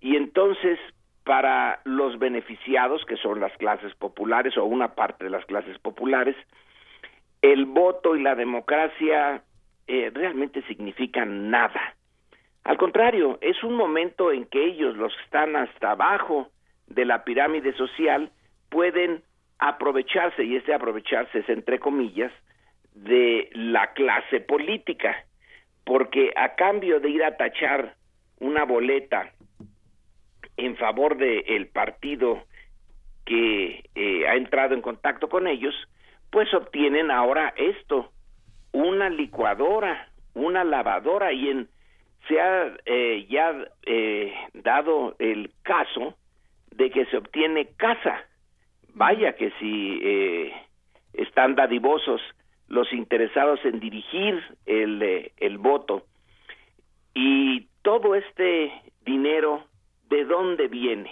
Y 0.00 0.16
entonces, 0.16 0.78
para 1.24 1.80
los 1.84 2.18
beneficiados, 2.18 3.04
que 3.04 3.16
son 3.16 3.40
las 3.40 3.52
clases 3.58 3.94
populares 3.96 4.56
o 4.56 4.64
una 4.64 4.94
parte 4.94 5.24
de 5.24 5.30
las 5.30 5.44
clases 5.46 5.78
populares, 5.78 6.36
el 7.42 7.66
voto 7.66 8.16
y 8.16 8.22
la 8.22 8.34
democracia 8.34 9.42
eh, 9.86 10.10
realmente 10.12 10.62
significan 10.62 11.50
nada. 11.50 11.94
Al 12.64 12.76
contrario, 12.76 13.38
es 13.40 13.62
un 13.64 13.74
momento 13.74 14.32
en 14.32 14.44
que 14.46 14.64
ellos, 14.64 14.96
los 14.96 15.14
que 15.16 15.22
están 15.24 15.56
hasta 15.56 15.92
abajo 15.92 16.50
de 16.86 17.04
la 17.04 17.24
pirámide 17.24 17.72
social, 17.74 18.30
pueden 18.68 19.22
aprovecharse, 19.58 20.44
y 20.44 20.56
este 20.56 20.74
aprovecharse 20.74 21.38
es 21.38 21.48
entre 21.48 21.78
comillas, 21.78 22.32
de 22.94 23.48
la 23.52 23.92
clase 23.92 24.40
política, 24.40 25.24
porque 25.84 26.32
a 26.36 26.54
cambio 26.54 27.00
de 27.00 27.10
ir 27.10 27.24
a 27.24 27.36
tachar 27.36 27.94
una 28.40 28.64
boleta 28.64 29.32
en 30.56 30.76
favor 30.76 31.16
del 31.16 31.68
partido 31.68 32.44
que 33.24 33.84
eh, 33.94 34.26
ha 34.28 34.34
entrado 34.34 34.74
en 34.74 34.82
contacto 34.82 35.28
con 35.28 35.46
ellos, 35.46 35.74
pues 36.30 36.52
obtienen 36.54 37.10
ahora 37.10 37.54
esto, 37.56 38.12
una 38.72 39.08
licuadora, 39.08 40.08
una 40.34 40.64
lavadora 40.64 41.32
y 41.32 41.48
en 41.48 41.68
se 42.26 42.40
ha 42.40 42.76
eh, 42.84 43.26
ya 43.30 43.54
eh, 43.86 44.34
dado 44.52 45.16
el 45.18 45.50
caso 45.62 46.14
de 46.70 46.90
que 46.90 47.06
se 47.06 47.16
obtiene 47.16 47.70
casa. 47.76 48.24
Vaya 48.94 49.34
que 49.34 49.50
si 49.58 49.98
eh, 50.02 50.52
están 51.14 51.54
dadivosos 51.54 52.20
los 52.68 52.92
interesados 52.92 53.64
en 53.64 53.80
dirigir 53.80 54.42
el, 54.66 55.02
eh, 55.02 55.32
el 55.38 55.58
voto. 55.58 56.04
Y 57.14 57.68
todo 57.82 58.14
este 58.14 58.72
dinero, 59.04 59.64
¿de 60.08 60.24
dónde 60.24 60.68
viene? 60.68 61.10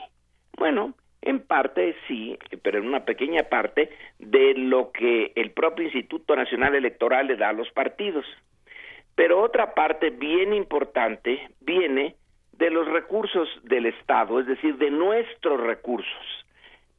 Bueno, 0.56 0.94
en 1.26 1.40
parte 1.40 1.96
sí, 2.06 2.38
pero 2.62 2.78
en 2.78 2.86
una 2.86 3.04
pequeña 3.04 3.42
parte 3.42 3.90
de 4.20 4.54
lo 4.54 4.92
que 4.92 5.32
el 5.34 5.50
propio 5.50 5.84
Instituto 5.84 6.36
Nacional 6.36 6.76
Electoral 6.76 7.26
le 7.26 7.36
da 7.36 7.48
a 7.48 7.52
los 7.52 7.68
partidos. 7.72 8.24
Pero 9.16 9.42
otra 9.42 9.74
parte 9.74 10.10
bien 10.10 10.54
importante 10.54 11.48
viene 11.60 12.14
de 12.52 12.70
los 12.70 12.86
recursos 12.86 13.48
del 13.64 13.86
Estado, 13.86 14.38
es 14.38 14.46
decir, 14.46 14.76
de 14.76 14.90
nuestros 14.90 15.60
recursos 15.60 16.46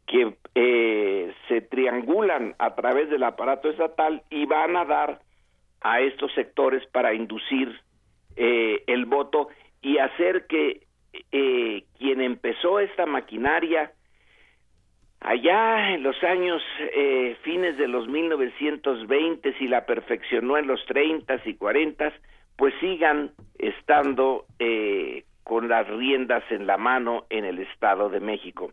que 0.08 0.36
eh, 0.56 1.34
se 1.48 1.62
triangulan 1.62 2.56
a 2.60 2.76
través 2.76 3.10
del 3.10 3.24
aparato 3.24 3.70
estatal 3.70 4.24
y 4.30 4.46
van 4.46 4.76
a 4.76 4.86
dar 4.86 5.22
a 5.82 6.02
estos 6.02 6.34
sectores 6.34 6.86
para 6.88 7.14
inducir 7.14 7.80
eh, 8.36 8.84
el 8.88 9.06
voto 9.06 9.48
y 9.82 10.00
hacer 10.00 10.48
que 10.48 10.86
eh, 11.32 11.84
quien 11.98 12.22
empezó 12.22 12.80
esta 12.80 13.06
maquinaria 13.06 13.92
allá 15.22 15.92
en 15.94 16.04
los 16.04 16.22
años 16.24 16.62
eh, 16.80 17.36
fines 17.42 17.78
de 17.78 17.88
los 17.88 18.08
1920 18.08 19.56
y 19.60 19.68
la 19.68 19.86
perfeccionó 19.86 20.58
en 20.58 20.68
los 20.68 20.86
30 20.86 21.42
y 21.46 21.56
40 21.56 22.14
pues 22.56 22.74
sigan 22.80 23.32
estando 23.60 24.46
eh, 24.60 25.26
con 25.44 25.68
las 25.70 25.88
riendas 25.88 26.44
en 26.50 26.66
la 26.66 26.78
mano 26.78 27.26
en 27.30 27.46
el 27.46 27.60
Estado 27.60 28.10
de 28.10 28.20
México. 28.20 28.72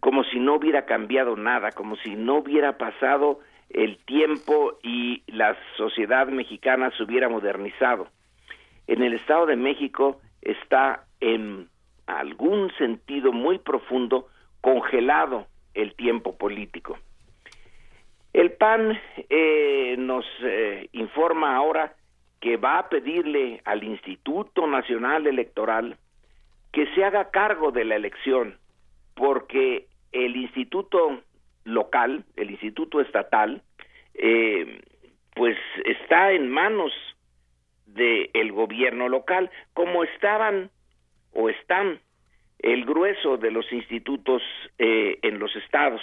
Como 0.00 0.24
si 0.24 0.38
no 0.38 0.56
hubiera 0.56 0.84
cambiado 0.84 1.36
nada 1.36 1.72
como 1.72 1.96
si 1.96 2.14
no 2.14 2.36
hubiera 2.36 2.76
pasado 2.76 3.40
el 3.70 3.96
tiempo 4.04 4.78
y 4.82 5.22
la 5.26 5.56
sociedad 5.76 6.28
mexicana 6.28 6.90
se 6.96 7.02
hubiera 7.02 7.28
modernizado. 7.28 8.08
En 8.86 9.02
el 9.02 9.14
Estado 9.14 9.46
de 9.46 9.56
México 9.56 10.20
está 10.42 11.04
en 11.20 11.68
algún 12.06 12.70
sentido 12.76 13.32
muy 13.32 13.58
profundo 13.58 14.28
congelado 14.60 15.46
el 15.74 15.94
tiempo 15.94 16.36
político. 16.36 16.98
El 18.32 18.52
PAN 18.52 18.98
eh, 19.28 19.94
nos 19.98 20.24
eh, 20.42 20.88
informa 20.92 21.56
ahora 21.56 21.94
que 22.40 22.56
va 22.56 22.78
a 22.78 22.88
pedirle 22.88 23.60
al 23.64 23.84
Instituto 23.84 24.66
Nacional 24.66 25.26
Electoral 25.26 25.96
que 26.72 26.86
se 26.94 27.04
haga 27.04 27.30
cargo 27.30 27.70
de 27.70 27.84
la 27.84 27.94
elección, 27.94 28.58
porque 29.14 29.86
el 30.10 30.36
instituto 30.36 31.22
local, 31.62 32.24
el 32.36 32.50
instituto 32.50 33.00
estatal, 33.00 33.62
eh, 34.14 34.80
pues 35.34 35.56
está 35.84 36.32
en 36.32 36.50
manos 36.50 36.92
del 37.86 38.50
gobierno 38.50 39.08
local, 39.08 39.50
como 39.72 40.02
estaban 40.02 40.70
o 41.32 41.48
están 41.48 42.00
el 42.64 42.86
grueso 42.86 43.36
de 43.36 43.50
los 43.50 43.70
institutos 43.72 44.42
eh, 44.78 45.18
en 45.20 45.38
los 45.38 45.54
estados. 45.54 46.00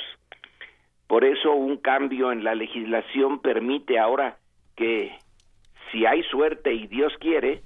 Por 1.07 1.25
eso 1.25 1.53
un 1.53 1.77
cambio 1.77 2.31
en 2.31 2.43
la 2.43 2.53
legislación 2.53 3.39
permite 3.39 3.97
ahora 3.97 4.37
que 4.75 5.11
si 5.91 6.05
hay 6.05 6.21
suerte 6.21 6.71
y 6.71 6.85
Dios 6.85 7.13
quiere, 7.19 7.63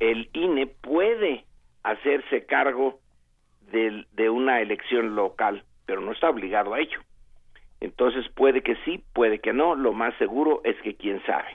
el 0.00 0.30
INE 0.32 0.66
puede 0.66 1.44
hacerse 1.82 2.46
cargo 2.46 3.00
de, 3.70 4.06
de 4.12 4.30
una 4.30 4.62
elección 4.62 5.14
local, 5.14 5.62
pero 5.84 6.00
no 6.00 6.12
está 6.12 6.30
obligado 6.30 6.72
a 6.72 6.80
ello. 6.80 7.00
Entonces 7.80 8.26
puede 8.30 8.62
que 8.62 8.76
sí, 8.86 9.04
puede 9.12 9.40
que 9.40 9.52
no, 9.52 9.74
lo 9.74 9.92
más 9.92 10.16
seguro 10.16 10.62
es 10.64 10.80
que 10.80 10.94
quién 10.94 11.22
sabe. 11.26 11.54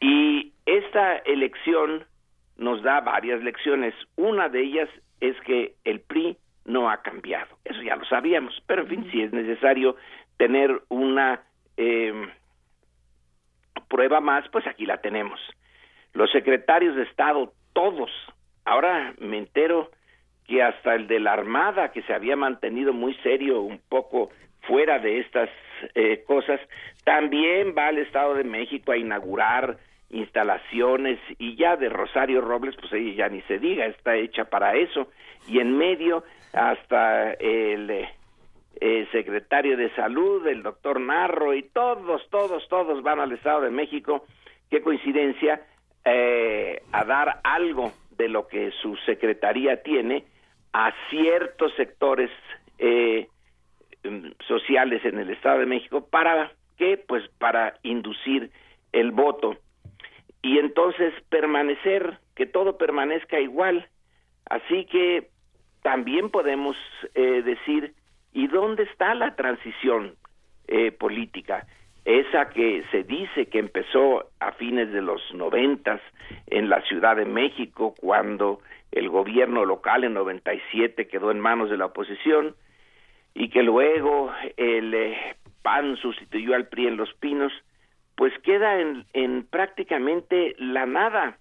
Y 0.00 0.52
esta 0.66 1.16
elección 1.16 2.04
nos 2.58 2.82
da 2.82 3.00
varias 3.00 3.42
lecciones. 3.42 3.94
Una 4.16 4.50
de 4.50 4.60
ellas 4.60 4.90
es 5.20 5.38
que 5.42 5.74
el 5.84 6.00
PRI 6.00 6.36
no 6.64 6.90
ha 6.90 7.02
cambiado. 7.02 7.56
Eso 7.64 7.82
ya 7.82 7.96
lo 7.96 8.04
sabíamos, 8.04 8.62
pero 8.66 8.82
en 8.82 8.88
fin, 8.88 9.10
si 9.10 9.22
es 9.22 9.32
necesario 9.32 9.96
tener 10.36 10.82
una 10.88 11.42
eh, 11.76 12.28
prueba 13.88 14.20
más, 14.20 14.48
pues 14.50 14.66
aquí 14.66 14.86
la 14.86 14.98
tenemos. 14.98 15.40
Los 16.12 16.30
secretarios 16.32 16.96
de 16.96 17.02
Estado, 17.02 17.52
todos, 17.72 18.10
ahora 18.64 19.14
me 19.18 19.38
entero 19.38 19.90
que 20.46 20.62
hasta 20.62 20.94
el 20.94 21.08
de 21.08 21.20
la 21.20 21.32
Armada, 21.32 21.92
que 21.92 22.02
se 22.02 22.14
había 22.14 22.36
mantenido 22.36 22.92
muy 22.92 23.14
serio, 23.16 23.60
un 23.60 23.80
poco 23.88 24.30
fuera 24.62 24.98
de 24.98 25.20
estas 25.20 25.48
eh, 25.94 26.24
cosas, 26.26 26.60
también 27.04 27.74
va 27.76 27.88
al 27.88 27.98
Estado 27.98 28.34
de 28.34 28.44
México 28.44 28.92
a 28.92 28.96
inaugurar 28.96 29.78
instalaciones 30.10 31.18
y 31.38 31.56
ya 31.56 31.76
de 31.76 31.88
Rosario 31.88 32.40
Robles, 32.40 32.76
pues 32.76 32.92
ella 32.92 33.14
ya 33.14 33.28
ni 33.28 33.42
se 33.42 33.58
diga, 33.58 33.86
está 33.86 34.16
hecha 34.16 34.44
para 34.44 34.76
eso. 34.76 35.08
Y 35.48 35.58
en 35.60 35.76
medio 35.76 36.24
hasta 36.52 37.32
el 37.32 37.90
eh, 38.80 39.08
secretario 39.12 39.76
de 39.76 39.94
Salud, 39.94 40.46
el 40.46 40.62
doctor 40.62 41.00
Narro 41.00 41.54
y 41.54 41.62
todos, 41.62 42.28
todos, 42.30 42.66
todos 42.68 43.02
van 43.02 43.20
al 43.20 43.32
Estado 43.32 43.62
de 43.62 43.70
México. 43.70 44.24
Qué 44.70 44.80
coincidencia 44.80 45.62
eh, 46.04 46.82
a 46.92 47.04
dar 47.04 47.40
algo 47.42 47.92
de 48.16 48.28
lo 48.28 48.46
que 48.46 48.70
su 48.82 48.96
secretaría 49.06 49.82
tiene 49.82 50.24
a 50.72 50.92
ciertos 51.10 51.74
sectores 51.74 52.30
eh, 52.78 53.28
sociales 54.46 55.04
en 55.04 55.18
el 55.18 55.30
Estado 55.30 55.60
de 55.60 55.66
México 55.66 56.06
para 56.08 56.52
qué 56.76 56.96
pues 56.96 57.26
para 57.38 57.78
inducir 57.82 58.50
el 58.92 59.10
voto 59.10 59.56
y 60.42 60.58
entonces 60.58 61.14
permanecer, 61.28 62.18
que 62.34 62.46
todo 62.46 62.78
permanezca 62.78 63.40
igual. 63.40 63.88
Así 64.48 64.84
que 64.86 65.28
también 65.82 66.30
podemos 66.30 66.76
eh, 67.14 67.42
decir, 67.42 67.94
¿y 68.32 68.46
dónde 68.48 68.84
está 68.84 69.14
la 69.14 69.34
transición 69.34 70.14
eh, 70.68 70.92
política? 70.92 71.66
Esa 72.04 72.50
que 72.50 72.84
se 72.92 73.02
dice 73.02 73.46
que 73.46 73.58
empezó 73.58 74.30
a 74.38 74.52
fines 74.52 74.92
de 74.92 75.02
los 75.02 75.20
noventas 75.34 76.00
en 76.46 76.68
la 76.68 76.80
Ciudad 76.82 77.16
de 77.16 77.24
México, 77.24 77.94
cuando 78.00 78.60
el 78.92 79.08
gobierno 79.08 79.64
local 79.64 80.04
en 80.04 80.14
97 80.14 81.08
quedó 81.08 81.32
en 81.32 81.40
manos 81.40 81.68
de 81.68 81.76
la 81.76 81.86
oposición 81.86 82.54
y 83.34 83.50
que 83.50 83.62
luego 83.62 84.32
el 84.56 84.94
eh, 84.94 85.36
PAN 85.62 85.96
sustituyó 85.96 86.54
al 86.54 86.68
PRI 86.68 86.86
en 86.86 86.96
Los 86.96 87.12
Pinos 87.14 87.52
pues 88.16 88.32
queda 88.40 88.80
en, 88.80 89.46
prácticamente 89.48 90.56
la 90.58 90.86
nada. 90.86 91.38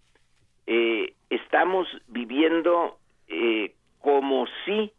Eh, 0.67 1.13
estamos 1.29 1.87
viviendo 2.07 2.97
eh, 3.27 3.73
como 3.99 4.45
si, 4.65 4.91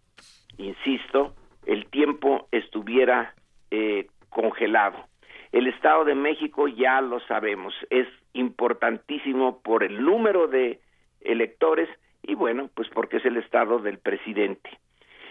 insisto, 0.59 1.35
el 1.67 1.87
tiempo 1.87 2.49
estuviera 2.51 3.35
eh, 3.71 4.07
congelado. 4.31 5.07
El 5.53 5.69
Estado 5.69 6.05
de 6.05 6.15
México 6.15 6.67
ya 6.67 7.01
lo 7.01 7.21
sabemos, 7.21 7.75
es 7.91 8.09
importantísimo 8.33 9.63
por 9.63 9.85
el 9.85 10.03
número 10.03 10.49
de 10.49 10.81
electores 11.21 11.89
y 12.23 12.35
bueno, 12.35 12.69
pues 12.75 12.89
porque 12.89 13.19
es 13.19 13.25
el 13.25 13.37
Estado 13.37 13.79
del 13.79 13.99
presidente. 13.99 14.71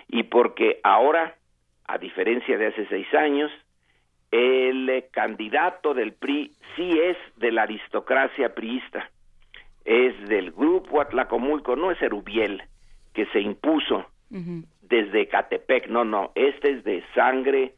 Y 0.07 0.23
porque 0.23 0.79
ahora, 0.83 1.35
a 1.85 1.97
diferencia 1.97 2.57
de 2.57 2.67
hace 2.67 2.87
seis 2.87 3.11
años, 3.13 3.51
el 4.35 5.05
candidato 5.11 5.93
del 5.93 6.13
PRI 6.13 6.51
sí 6.75 6.99
es 6.99 7.17
de 7.37 7.51
la 7.51 7.63
aristocracia 7.63 8.53
priista, 8.53 9.09
es 9.85 10.13
del 10.27 10.51
grupo 10.51 10.99
Atlacomulco, 10.99 11.75
no 11.75 11.91
es 11.91 12.01
Erubiel, 12.01 12.63
que 13.13 13.25
se 13.27 13.39
impuso 13.39 14.05
desde 14.81 15.29
Catepec, 15.29 15.87
no, 15.87 16.03
no, 16.03 16.33
este 16.35 16.71
es 16.71 16.83
de 16.83 17.03
sangre, 17.13 17.75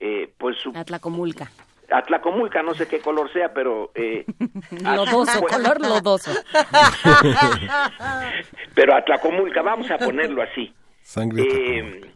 eh, 0.00 0.32
pues 0.36 0.56
su... 0.58 0.72
Atlacomulca. 0.74 1.50
Atlacomulca, 1.92 2.62
no 2.62 2.74
sé 2.74 2.88
qué 2.88 3.00
color 3.00 3.32
sea, 3.32 3.52
pero... 3.52 3.92
Eh, 3.94 4.24
lodoso, 4.82 5.42
color 5.42 5.80
lodoso. 5.80 6.32
pero 8.74 8.96
Atlacomulca, 8.96 9.62
vamos 9.62 9.90
a 9.90 9.98
ponerlo 9.98 10.42
así. 10.42 10.72
Sangre. 11.02 11.42
Eh, 11.42 12.12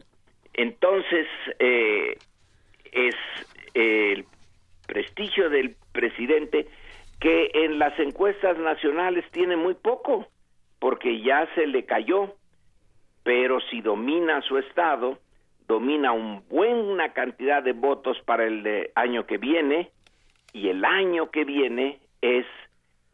entonces, 0.55 1.27
eh, 1.59 2.17
es 2.93 3.15
el 3.75 4.25
prestigio 4.87 5.51
del 5.51 5.77
presidente 5.93 6.69
que 7.21 7.51
en 7.55 7.79
las 7.79 7.99
encuestas 7.99 8.59
nacionales 8.59 9.25
tiene 9.31 9.57
muy 9.57 9.75
poco, 9.75 10.27
porque 10.79 11.21
ya 11.21 11.49
se 11.55 11.67
le 11.67 11.85
cayó, 11.85 12.35
pero 13.23 13.61
si 13.71 13.81
domina 13.81 14.43
su 14.43 14.59
estado, 14.59 15.19
domina 15.67 16.13
una 16.13 16.43
buena 16.51 17.13
cantidad 17.13 17.63
de 17.63 17.73
votos 17.73 18.19
para 18.27 18.45
el 18.45 18.91
año 18.95 19.27
que 19.27 19.39
viene, 19.39 19.91
y 20.53 20.69
el 20.69 20.85
año 20.85 21.31
que 21.31 21.45
viene 21.45 21.99
es 22.21 22.47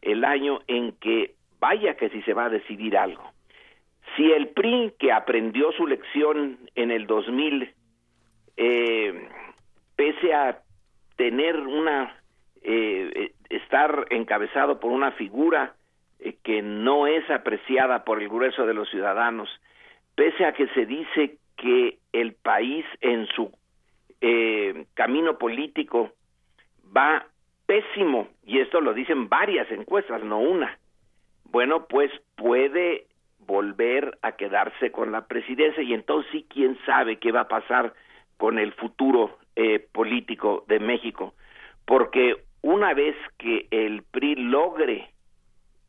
el 0.01 0.23
año 0.23 0.59
en 0.67 0.93
que 0.93 1.35
vaya 1.59 1.95
que 1.95 2.09
si 2.09 2.21
se 2.23 2.33
va 2.33 2.45
a 2.45 2.49
decidir 2.49 2.97
algo. 2.97 3.31
Si 4.15 4.31
el 4.31 4.49
PRI, 4.49 4.93
que 4.99 5.11
aprendió 5.11 5.71
su 5.71 5.87
lección 5.87 6.57
en 6.75 6.91
el 6.91 7.07
2000, 7.07 7.73
eh, 8.57 9.29
pese 10.01 10.33
a 10.33 10.57
tener 11.15 11.55
una, 11.59 12.15
eh, 12.63 13.33
estar 13.51 14.07
encabezado 14.09 14.79
por 14.79 14.91
una 14.91 15.11
figura 15.11 15.75
eh, 16.19 16.37
que 16.43 16.63
no 16.63 17.05
es 17.05 17.29
apreciada 17.29 18.03
por 18.03 18.19
el 18.19 18.27
grueso 18.27 18.65
de 18.65 18.73
los 18.73 18.89
ciudadanos, 18.89 19.47
pese 20.15 20.43
a 20.43 20.53
que 20.53 20.67
se 20.69 20.87
dice 20.87 21.37
que 21.55 21.99
el 22.13 22.33
país 22.33 22.83
en 23.01 23.27
su 23.27 23.51
eh, 24.21 24.87
camino 24.95 25.37
político 25.37 26.09
va 26.97 27.27
pésimo, 27.67 28.27
y 28.43 28.57
esto 28.57 28.81
lo 28.81 28.95
dicen 28.95 29.29
varias 29.29 29.69
encuestas, 29.69 30.23
no 30.23 30.39
una. 30.39 30.79
Bueno, 31.43 31.85
pues 31.85 32.11
puede 32.35 33.05
volver 33.37 34.17
a 34.23 34.31
quedarse 34.31 34.91
con 34.91 35.11
la 35.11 35.27
presidencia 35.27 35.83
y 35.83 35.93
entonces 35.93 36.31
sí, 36.31 36.47
quién 36.49 36.75
sabe 36.87 37.19
qué 37.19 37.31
va 37.31 37.41
a 37.41 37.47
pasar 37.47 37.93
con 38.37 38.57
el 38.57 38.73
futuro 38.73 39.37
eh, 39.55 39.79
político 39.91 40.63
de 40.67 40.79
México, 40.79 41.33
porque 41.85 42.35
una 42.61 42.93
vez 42.93 43.15
que 43.37 43.67
el 43.71 44.03
PRI 44.03 44.35
logre 44.35 45.09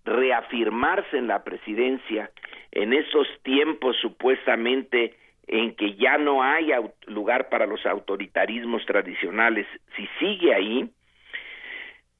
reafirmarse 0.05 1.17
en 1.17 1.29
la 1.29 1.45
presidencia 1.45 2.31
en 2.73 2.93
esos 2.93 3.27
tiempos 3.43 3.97
supuestamente 4.01 5.15
en 5.47 5.75
que 5.75 5.95
ya 5.95 6.19
no 6.19 6.43
hay 6.43 6.71
lugar 7.07 7.49
para 7.49 7.67
los 7.67 7.85
autoritarismos 7.85 8.85
tradicionales, 8.87 9.67
si 9.97 10.09
sigue 10.19 10.55
ahí, 10.55 10.91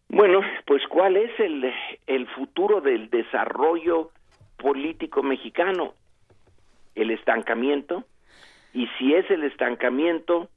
bueno, 0.09 0.43
pues 0.67 0.87
cuál 0.89 1.17
es 1.17 1.31
el, 1.41 1.73
el 2.07 2.27
futuro 2.29 2.81
del 2.83 3.09
desarrollo 3.09 4.11
político 4.59 5.23
mexicano, 5.23 5.95
el 6.95 7.11
estancamiento, 7.11 8.05
y 8.75 8.87
si 8.99 9.15
es 9.15 9.31
el 9.31 9.45
estancamiento, 9.45 10.51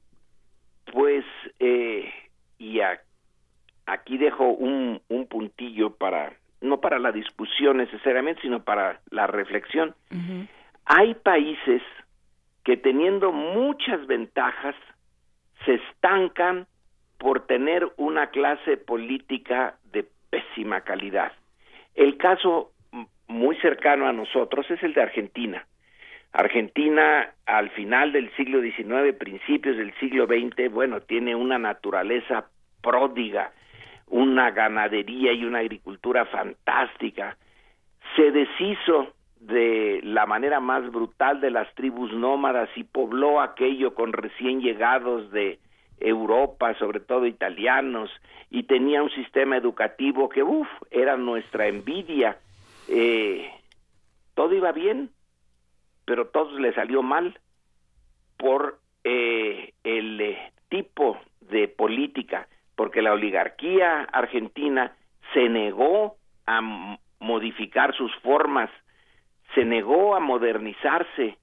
pues, 0.92 1.24
eh, 1.58 2.12
y 2.58 2.80
aquí 3.86 4.18
dejo 4.18 4.48
un, 4.48 5.00
un 5.08 5.26
puntillo 5.26 5.90
para, 5.90 6.32
no 6.60 6.80
para 6.80 6.98
la 6.98 7.12
discusión 7.12 7.78
necesariamente, 7.78 8.42
sino 8.42 8.62
para 8.62 9.00
la 9.10 9.26
reflexión. 9.26 9.94
Hay 10.84 11.14
países 11.14 11.82
que 12.64 12.76
teniendo 12.76 13.32
muchas 13.32 14.06
ventajas 14.06 14.74
se 15.64 15.74
estancan 15.74 16.66
por 17.18 17.46
tener 17.46 17.88
una 17.96 18.28
clase 18.28 18.76
política 18.76 19.76
de 19.92 20.06
pésima 20.30 20.82
calidad. 20.82 21.32
El 21.94 22.16
caso 22.18 22.72
muy 23.26 23.56
cercano 23.56 24.06
a 24.06 24.12
nosotros 24.12 24.70
es 24.70 24.82
el 24.82 24.94
de 24.94 25.02
Argentina. 25.02 25.66
Argentina 26.36 27.30
al 27.46 27.70
final 27.70 28.12
del 28.12 28.30
siglo 28.36 28.60
XIX, 28.60 29.16
principios 29.18 29.78
del 29.78 29.94
siglo 29.94 30.26
XX, 30.26 30.70
bueno, 30.70 31.00
tiene 31.00 31.34
una 31.34 31.58
naturaleza 31.58 32.50
pródiga, 32.82 33.52
una 34.06 34.50
ganadería 34.50 35.32
y 35.32 35.46
una 35.46 35.60
agricultura 35.60 36.26
fantástica. 36.26 37.38
Se 38.16 38.32
deshizo 38.32 39.14
de 39.40 40.00
la 40.02 40.26
manera 40.26 40.60
más 40.60 40.90
brutal 40.92 41.40
de 41.40 41.50
las 41.50 41.74
tribus 41.74 42.12
nómadas 42.12 42.68
y 42.76 42.84
pobló 42.84 43.40
aquello 43.40 43.94
con 43.94 44.12
recién 44.12 44.60
llegados 44.60 45.30
de 45.30 45.58
Europa, 46.00 46.74
sobre 46.78 47.00
todo 47.00 47.24
italianos, 47.26 48.10
y 48.50 48.64
tenía 48.64 49.02
un 49.02 49.10
sistema 49.10 49.56
educativo 49.56 50.28
que, 50.28 50.42
uff, 50.42 50.68
era 50.90 51.16
nuestra 51.16 51.66
envidia. 51.66 52.36
Eh, 52.88 53.50
todo 54.34 54.54
iba 54.54 54.72
bien, 54.72 55.08
pero 56.06 56.28
todo 56.28 56.58
le 56.58 56.72
salió 56.72 57.02
mal 57.02 57.38
por 58.38 58.78
eh, 59.04 59.74
el 59.84 60.20
eh, 60.20 60.52
tipo 60.70 61.18
de 61.40 61.68
política, 61.68 62.48
porque 62.74 63.02
la 63.02 63.12
oligarquía 63.12 64.02
argentina 64.12 64.96
se 65.34 65.48
negó 65.48 66.16
a 66.46 66.60
modificar 67.18 67.94
sus 67.94 68.14
formas, 68.16 68.70
se 69.54 69.64
negó 69.64 70.14
a 70.14 70.20
modernizarse, 70.20 71.36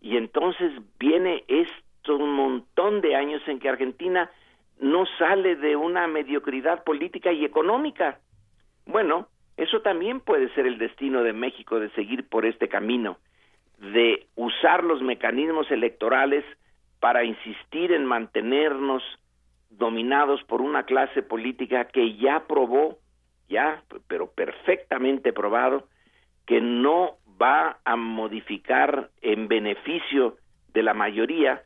y 0.00 0.16
entonces 0.16 0.72
viene 0.98 1.44
esto 1.48 2.16
un 2.16 2.34
montón 2.34 3.00
de 3.00 3.16
años 3.16 3.42
en 3.48 3.58
que 3.58 3.68
Argentina 3.68 4.30
no 4.78 5.04
sale 5.18 5.56
de 5.56 5.74
una 5.74 6.06
mediocridad 6.06 6.84
política 6.84 7.32
y 7.32 7.44
económica. 7.44 8.20
Bueno, 8.84 9.26
eso 9.56 9.80
también 9.80 10.20
puede 10.20 10.48
ser 10.54 10.66
el 10.66 10.78
destino 10.78 11.24
de 11.24 11.32
México 11.32 11.80
de 11.80 11.90
seguir 11.90 12.28
por 12.28 12.46
este 12.46 12.68
camino 12.68 13.18
de 13.78 14.26
usar 14.36 14.84
los 14.84 15.02
mecanismos 15.02 15.70
electorales 15.70 16.44
para 17.00 17.24
insistir 17.24 17.92
en 17.92 18.06
mantenernos 18.06 19.02
dominados 19.70 20.42
por 20.44 20.62
una 20.62 20.84
clase 20.84 21.22
política 21.22 21.86
que 21.86 22.16
ya 22.16 22.46
probó, 22.46 22.98
ya, 23.48 23.82
pero 24.08 24.30
perfectamente 24.30 25.32
probado, 25.32 25.88
que 26.46 26.60
no 26.60 27.16
va 27.40 27.78
a 27.84 27.96
modificar 27.96 29.10
en 29.20 29.48
beneficio 29.48 30.36
de 30.72 30.82
la 30.82 30.94
mayoría 30.94 31.62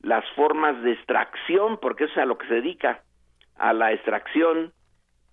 las 0.00 0.24
formas 0.36 0.80
de 0.82 0.92
extracción, 0.92 1.78
porque 1.80 2.04
eso 2.04 2.12
es 2.12 2.18
a 2.18 2.26
lo 2.26 2.38
que 2.38 2.46
se 2.46 2.54
dedica, 2.54 3.02
a 3.56 3.72
la 3.72 3.92
extracción 3.92 4.72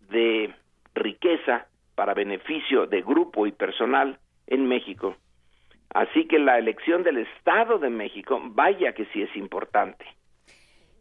de 0.09 0.53
riqueza 0.95 1.67
para 1.93 2.13
beneficio 2.13 2.87
de 2.87 3.01
grupo 3.01 3.45
y 3.45 3.51
personal 3.51 4.17
en 4.47 4.67
México. 4.67 5.15
Así 5.93 6.27
que 6.27 6.39
la 6.39 6.57
elección 6.57 7.03
del 7.03 7.19
Estado 7.19 7.77
de 7.77 7.89
México, 7.89 8.41
vaya 8.43 8.93
que 8.93 9.05
sí 9.13 9.21
es 9.21 9.35
importante. 9.35 10.05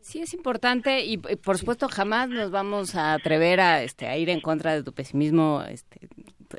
Sí 0.00 0.20
es 0.20 0.34
importante 0.34 1.02
y, 1.04 1.16
por 1.16 1.56
supuesto 1.56 1.88
jamás 1.88 2.28
nos 2.28 2.50
vamos 2.50 2.94
a 2.94 3.14
atrever 3.14 3.60
a, 3.60 3.82
este, 3.82 4.06
a 4.06 4.18
ir 4.18 4.28
en 4.28 4.40
contra 4.40 4.74
de 4.74 4.82
tu 4.82 4.92
pesimismo 4.92 5.62
este, 5.66 6.08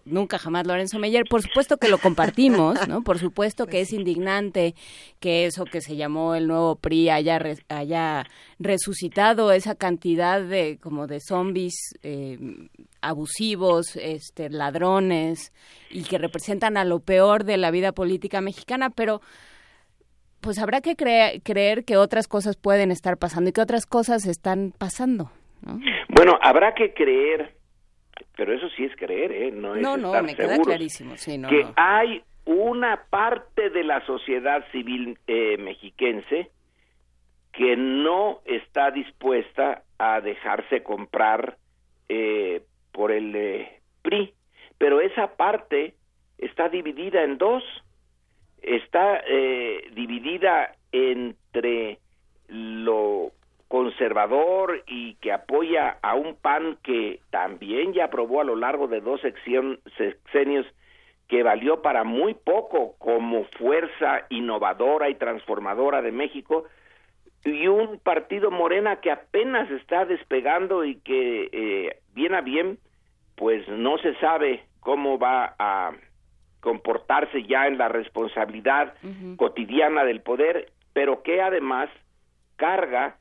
nunca 0.05 0.37
jamás 0.37 0.67
Lorenzo 0.67 0.99
Meyer. 0.99 1.25
Por 1.29 1.41
supuesto 1.41 1.77
que 1.77 1.87
lo 1.87 1.97
compartimos, 1.97 2.87
¿no? 2.87 3.03
Por 3.03 3.19
supuesto 3.19 3.67
que 3.67 3.81
es 3.81 3.93
indignante 3.93 4.75
que 5.19 5.45
eso 5.45 5.65
que 5.65 5.81
se 5.81 5.95
llamó 5.95 6.35
el 6.35 6.47
nuevo 6.47 6.75
PRI 6.75 7.09
haya, 7.09 7.39
haya 7.69 8.25
resucitado 8.59 9.51
esa 9.51 9.75
cantidad 9.75 10.41
de 10.41 10.77
como 10.81 11.07
de 11.07 11.19
zombies 11.19 11.75
eh, 12.03 12.39
abusivos, 13.07 13.95
este, 13.95 14.49
ladrones 14.49 15.53
y 15.89 16.03
que 16.03 16.17
representan 16.17 16.77
a 16.77 16.85
lo 16.85 16.99
peor 16.99 17.43
de 17.43 17.57
la 17.57 17.71
vida 17.71 17.91
política 17.91 18.41
mexicana, 18.41 18.89
pero 18.89 19.21
pues 20.41 20.59
habrá 20.59 20.81
que 20.81 20.95
creer 20.95 21.85
que 21.85 21.97
otras 21.97 22.27
cosas 22.27 22.55
pueden 22.55 22.91
estar 22.91 23.17
pasando 23.17 23.49
y 23.49 23.53
que 23.53 23.61
otras 23.61 23.85
cosas 23.85 24.27
están 24.27 24.73
pasando. 24.77 25.31
¿no? 25.61 25.79
Bueno, 26.09 26.33
habrá 26.41 26.73
que 26.75 26.93
creer 26.93 27.55
pero 28.35 28.53
eso 28.53 28.69
sí 28.75 28.85
es 28.85 28.95
creer, 28.95 29.31
¿eh? 29.31 29.51
No 29.51 29.75
es 29.75 29.81
no, 29.81 29.97
no, 29.97 30.21
me 30.21 30.35
queda 30.35 30.57
clarísimo, 30.57 31.15
sí, 31.17 31.37
no, 31.37 31.49
que 31.49 31.65
hay 31.75 32.23
una 32.45 33.05
parte 33.09 33.69
de 33.69 33.83
la 33.83 34.05
sociedad 34.05 34.63
civil 34.71 35.17
eh, 35.27 35.57
mexiquense 35.57 36.51
que 37.51 37.77
no 37.77 38.41
está 38.45 38.91
dispuesta 38.91 39.83
a 39.97 40.19
dejarse 40.19 40.83
comprar 40.83 41.57
eh, 42.09 42.61
por 42.95 43.11
el 43.11 43.35
eh, 43.35 43.81
PRI, 44.01 44.33
pero 44.77 45.01
esa 45.01 45.35
parte 45.35 45.93
está 46.37 46.69
dividida 46.69 47.23
en 47.23 47.37
dos, 47.37 47.63
está 48.61 49.21
eh, 49.27 49.89
dividida 49.93 50.75
entre 50.93 51.99
lo 52.47 53.31
conservador 53.67 54.83
y 54.87 55.15
que 55.15 55.33
apoya 55.33 55.97
a 56.01 56.15
un 56.15 56.35
PAN 56.35 56.77
que 56.83 57.19
también 57.31 57.93
ya 57.93 58.05
aprobó 58.05 58.39
a 58.39 58.45
lo 58.45 58.55
largo 58.55 58.87
de 58.87 59.01
dos 59.01 59.19
sexenios 59.21 60.65
que 61.27 61.43
valió 61.43 61.81
para 61.81 62.03
muy 62.03 62.35
poco 62.35 62.95
como 62.99 63.43
fuerza 63.57 64.25
innovadora 64.29 65.09
y 65.09 65.15
transformadora 65.15 66.01
de 66.01 66.11
México, 66.11 66.65
y 67.45 67.67
un 67.67 67.99
partido 67.99 68.49
Morena 68.49 69.01
que 69.01 69.11
apenas 69.11 69.69
está 69.69 70.05
despegando 70.05 70.83
y 70.83 70.95
que 70.95 71.49
eh, 71.51 71.99
bien 72.13 72.33
a 72.33 72.41
bien, 72.41 72.79
pues 73.35 73.67
no 73.67 73.97
se 73.97 74.15
sabe 74.15 74.63
cómo 74.79 75.17
va 75.17 75.55
a 75.59 75.91
comportarse 76.59 77.43
ya 77.43 77.67
en 77.67 77.77
la 77.77 77.89
responsabilidad 77.89 78.95
cotidiana 79.37 80.03
del 80.03 80.21
poder, 80.21 80.71
pero 80.93 81.21
que 81.21 81.41
además 81.41 81.89
carga 82.55 83.17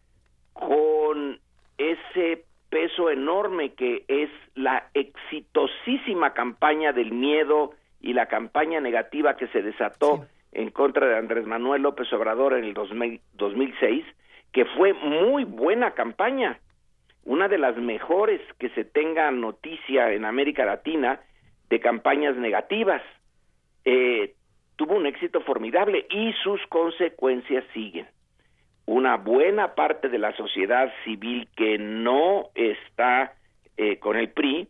con 0.52 1.38
ese 1.76 2.44
peso 2.70 3.10
enorme 3.10 3.74
que 3.74 4.04
es 4.08 4.30
la 4.54 4.88
exitosísima 4.94 6.32
campaña 6.32 6.92
del 6.92 7.12
miedo 7.12 7.72
y 8.00 8.14
la 8.14 8.26
campaña 8.26 8.80
negativa 8.80 9.36
que 9.36 9.48
se 9.48 9.62
desató 9.62 10.26
en 10.52 10.70
contra 10.70 11.06
de 11.06 11.16
Andrés 11.16 11.46
Manuel 11.46 11.82
López 11.82 12.12
Obrador 12.12 12.54
en 12.54 12.64
el 12.64 12.74
2006, 12.74 14.04
que 14.52 14.64
fue 14.64 14.92
muy 14.92 15.44
buena 15.44 15.92
campaña, 15.92 16.58
una 17.24 17.48
de 17.48 17.58
las 17.58 17.76
mejores 17.76 18.40
que 18.58 18.68
se 18.70 18.84
tenga 18.84 19.30
noticia 19.30 20.12
en 20.12 20.24
América 20.24 20.64
Latina 20.64 21.20
de 21.70 21.80
campañas 21.80 22.36
negativas. 22.36 23.02
Eh, 23.84 24.34
tuvo 24.76 24.94
un 24.94 25.06
éxito 25.06 25.40
formidable 25.40 26.06
y 26.10 26.32
sus 26.42 26.60
consecuencias 26.68 27.64
siguen. 27.72 28.06
Una 28.86 29.16
buena 29.16 29.74
parte 29.74 30.08
de 30.08 30.18
la 30.18 30.36
sociedad 30.36 30.92
civil 31.04 31.48
que 31.56 31.78
no 31.78 32.50
está 32.54 33.32
eh, 33.76 33.98
con 33.98 34.16
el 34.16 34.28
PRI 34.30 34.68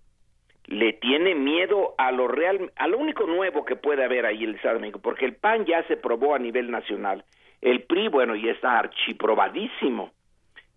le 0.66 0.94
tiene 0.94 1.34
miedo 1.34 1.94
a 1.98 2.10
lo 2.12 2.28
real, 2.28 2.72
a 2.76 2.86
lo 2.86 2.98
único 2.98 3.26
nuevo 3.26 3.64
que 3.64 3.76
puede 3.76 4.04
haber 4.04 4.24
ahí 4.24 4.44
en 4.44 4.50
el 4.50 4.56
Estado 4.56 4.76
de 4.76 4.80
México, 4.80 5.00
porque 5.02 5.26
el 5.26 5.34
PAN 5.34 5.66
ya 5.66 5.82
se 5.88 5.96
probó 5.96 6.34
a 6.34 6.38
nivel 6.38 6.70
nacional, 6.70 7.24
el 7.60 7.82
PRI, 7.82 8.08
bueno, 8.08 8.34
ya 8.34 8.52
está 8.52 8.78
archiprobadísimo. 8.78 10.10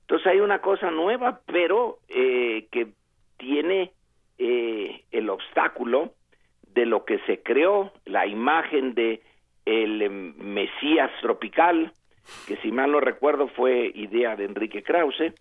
Entonces 0.07 0.27
hay 0.27 0.39
una 0.39 0.61
cosa 0.61 0.89
nueva, 0.89 1.41
pero 1.45 1.97
eh, 2.07 2.67
que 2.71 2.93
tiene 3.35 3.91
eh, 4.37 5.03
el 5.11 5.29
obstáculo 5.29 6.13
de 6.73 6.85
lo 6.85 7.03
que 7.03 7.19
se 7.25 7.43
creó, 7.43 7.91
la 8.05 8.25
imagen 8.25 8.93
de 8.93 9.21
el 9.65 10.01
em, 10.01 10.33
Mesías 10.37 11.11
tropical, 11.19 11.91
que 12.47 12.55
si 12.57 12.71
mal 12.71 12.93
no 12.93 13.01
recuerdo 13.01 13.49
fue 13.49 13.91
idea 13.95 14.37
de 14.37 14.45
Enrique 14.45 14.81
Krause, 14.81 15.33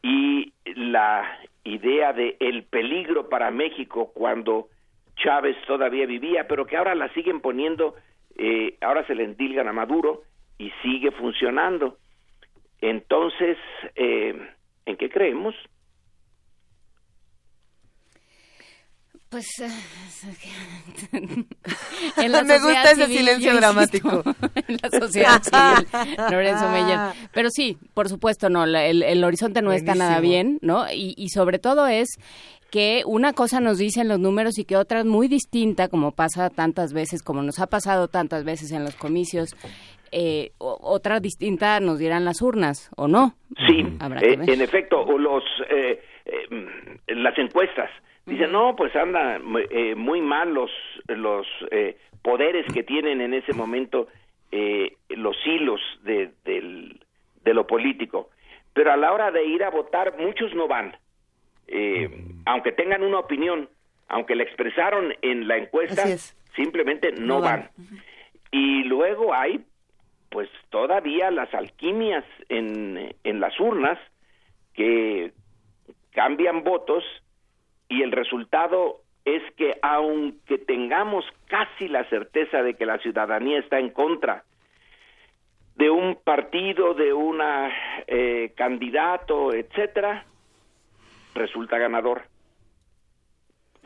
y 0.00 0.52
la 0.64 1.40
idea 1.64 2.12
de 2.12 2.36
el 2.38 2.62
peligro 2.62 3.28
para 3.28 3.50
México 3.50 4.12
cuando 4.14 4.68
Chávez 5.16 5.56
todavía 5.66 6.06
vivía, 6.06 6.46
pero 6.46 6.66
que 6.66 6.76
ahora 6.76 6.94
la 6.94 7.12
siguen 7.14 7.40
poniendo, 7.40 7.96
eh, 8.36 8.76
ahora 8.80 9.04
se 9.08 9.16
le 9.16 9.24
endilgan 9.24 9.66
a 9.66 9.72
Maduro 9.72 10.22
y 10.56 10.70
sigue 10.82 11.10
funcionando. 11.10 11.98
Entonces, 12.84 13.56
eh, 13.96 14.34
¿en 14.84 14.96
qué 14.98 15.08
creemos? 15.08 15.54
Pues 19.30 19.46
en 21.12 22.30
la 22.30 22.42
me 22.42 22.58
gusta 22.60 22.90
ese 22.90 23.06
silencio 23.06 23.54
dramático 23.56 24.22
en 24.68 24.76
la 24.82 24.90
sociedad 25.00 25.42
civil, 25.42 25.88
Lorenzo 26.30 26.68
Meyer. 26.68 26.98
Pero 27.32 27.48
sí, 27.48 27.78
por 27.94 28.10
supuesto, 28.10 28.50
no, 28.50 28.64
el, 28.64 29.02
el 29.02 29.24
horizonte 29.24 29.62
no 29.62 29.72
está 29.72 29.94
nada 29.94 30.20
bien, 30.20 30.58
¿no? 30.60 30.84
Y, 30.92 31.14
y 31.16 31.30
sobre 31.30 31.58
todo 31.58 31.86
es 31.86 32.18
que 32.70 33.02
una 33.06 33.32
cosa 33.32 33.60
nos 33.60 33.78
dicen 33.78 34.08
los 34.08 34.18
números 34.18 34.58
y 34.58 34.64
que 34.64 34.76
otra 34.76 34.98
es 34.98 35.06
muy 35.06 35.28
distinta, 35.28 35.88
como 35.88 36.12
pasa 36.12 36.50
tantas 36.50 36.92
veces, 36.92 37.22
como 37.22 37.40
nos 37.40 37.60
ha 37.60 37.66
pasado 37.66 38.08
tantas 38.08 38.44
veces 38.44 38.72
en 38.72 38.84
los 38.84 38.94
comicios. 38.94 39.56
Eh, 40.16 40.52
otra 40.58 41.18
distinta 41.18 41.80
nos 41.80 41.98
dirán 41.98 42.24
las 42.24 42.40
urnas, 42.40 42.90
¿o 42.96 43.08
no? 43.08 43.34
Sí, 43.66 43.84
eh, 44.22 44.38
en 44.46 44.60
efecto, 44.60 45.00
o 45.00 45.18
los, 45.18 45.42
eh, 45.68 46.00
las 47.08 47.36
encuestas 47.36 47.90
Dice, 48.26 48.46
no, 48.46 48.74
pues 48.74 48.94
anda 48.96 49.38
eh, 49.70 49.94
muy 49.94 50.22
mal 50.22 50.54
los, 50.54 50.70
los 51.08 51.46
eh, 51.70 51.98
poderes 52.22 52.64
que 52.72 52.82
tienen 52.82 53.20
en 53.20 53.34
ese 53.34 53.52
momento 53.52 54.08
eh, 54.50 54.96
los 55.10 55.36
hilos 55.44 55.80
de, 56.04 56.30
de 56.44 57.54
lo 57.54 57.66
político. 57.66 58.30
Pero 58.72 58.92
a 58.92 58.96
la 58.96 59.12
hora 59.12 59.30
de 59.30 59.44
ir 59.44 59.62
a 59.62 59.70
votar, 59.70 60.16
muchos 60.18 60.54
no 60.54 60.66
van. 60.66 60.96
Aunque 62.46 62.72
tengan 62.72 63.02
una 63.02 63.18
opinión, 63.18 63.68
aunque 64.08 64.34
la 64.34 64.42
expresaron 64.42 65.14
en 65.22 65.46
la 65.46 65.58
encuesta, 65.58 66.04
simplemente 66.56 67.12
no, 67.12 67.40
van. 67.40 67.70
Y 68.50 68.84
luego 68.84 69.34
hay, 69.34 69.60
pues 70.34 70.50
todavía 70.68 71.30
las 71.30 71.54
alquimias 71.54 72.24
en, 72.48 73.14
en 73.22 73.38
las 73.38 73.60
urnas 73.60 74.00
que 74.72 75.30
cambian 76.10 76.64
votos 76.64 77.04
y 77.88 78.02
el 78.02 78.10
resultado 78.10 78.96
es 79.24 79.44
que 79.52 79.78
aunque 79.80 80.58
tengamos 80.58 81.24
casi 81.46 81.86
la 81.86 82.02
certeza 82.10 82.64
de 82.64 82.74
que 82.74 82.84
la 82.84 82.98
ciudadanía 82.98 83.60
está 83.60 83.78
en 83.78 83.90
contra 83.90 84.42
de 85.76 85.88
un 85.88 86.16
partido, 86.16 86.94
de 86.94 87.12
un 87.12 87.40
eh, 88.08 88.52
candidato, 88.56 89.54
etcétera, 89.54 90.26
resulta 91.36 91.78
ganador. 91.78 92.22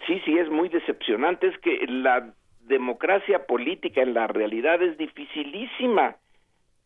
Sí, 0.07 0.23
sí, 0.25 0.39
es 0.39 0.49
muy 0.49 0.71
decepcionante. 0.71 1.49
Es 1.49 1.59
que 1.59 1.87
la 1.89 2.33
democracia 2.61 3.45
política 3.45 4.01
en 4.01 4.15
la 4.15 4.29
realidad 4.29 4.81
es 4.81 4.97
dificilísima, 4.97 6.17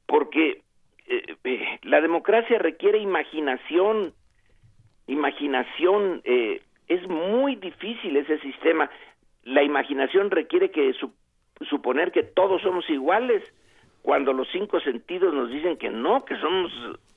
porque 0.06 0.62
eh, 1.06 1.36
eh, 1.44 1.78
la 1.82 2.00
democracia 2.00 2.58
requiere 2.58 2.98
imaginación, 2.98 4.12
imaginación 5.06 6.22
eh, 6.24 6.62
es 6.88 7.06
muy 7.08 7.56
difícil 7.56 8.16
ese 8.16 8.38
sistema. 8.40 8.90
La 9.44 9.62
imaginación 9.62 10.30
requiere 10.30 10.70
que 10.70 10.94
suponer 11.68 12.12
que 12.12 12.22
todos 12.22 12.62
somos 12.62 12.88
iguales, 12.88 13.42
cuando 14.02 14.32
los 14.32 14.48
cinco 14.50 14.80
sentidos 14.80 15.32
nos 15.32 15.50
dicen 15.50 15.76
que 15.76 15.90
no, 15.90 16.24
que 16.24 16.36
somos 16.36 16.72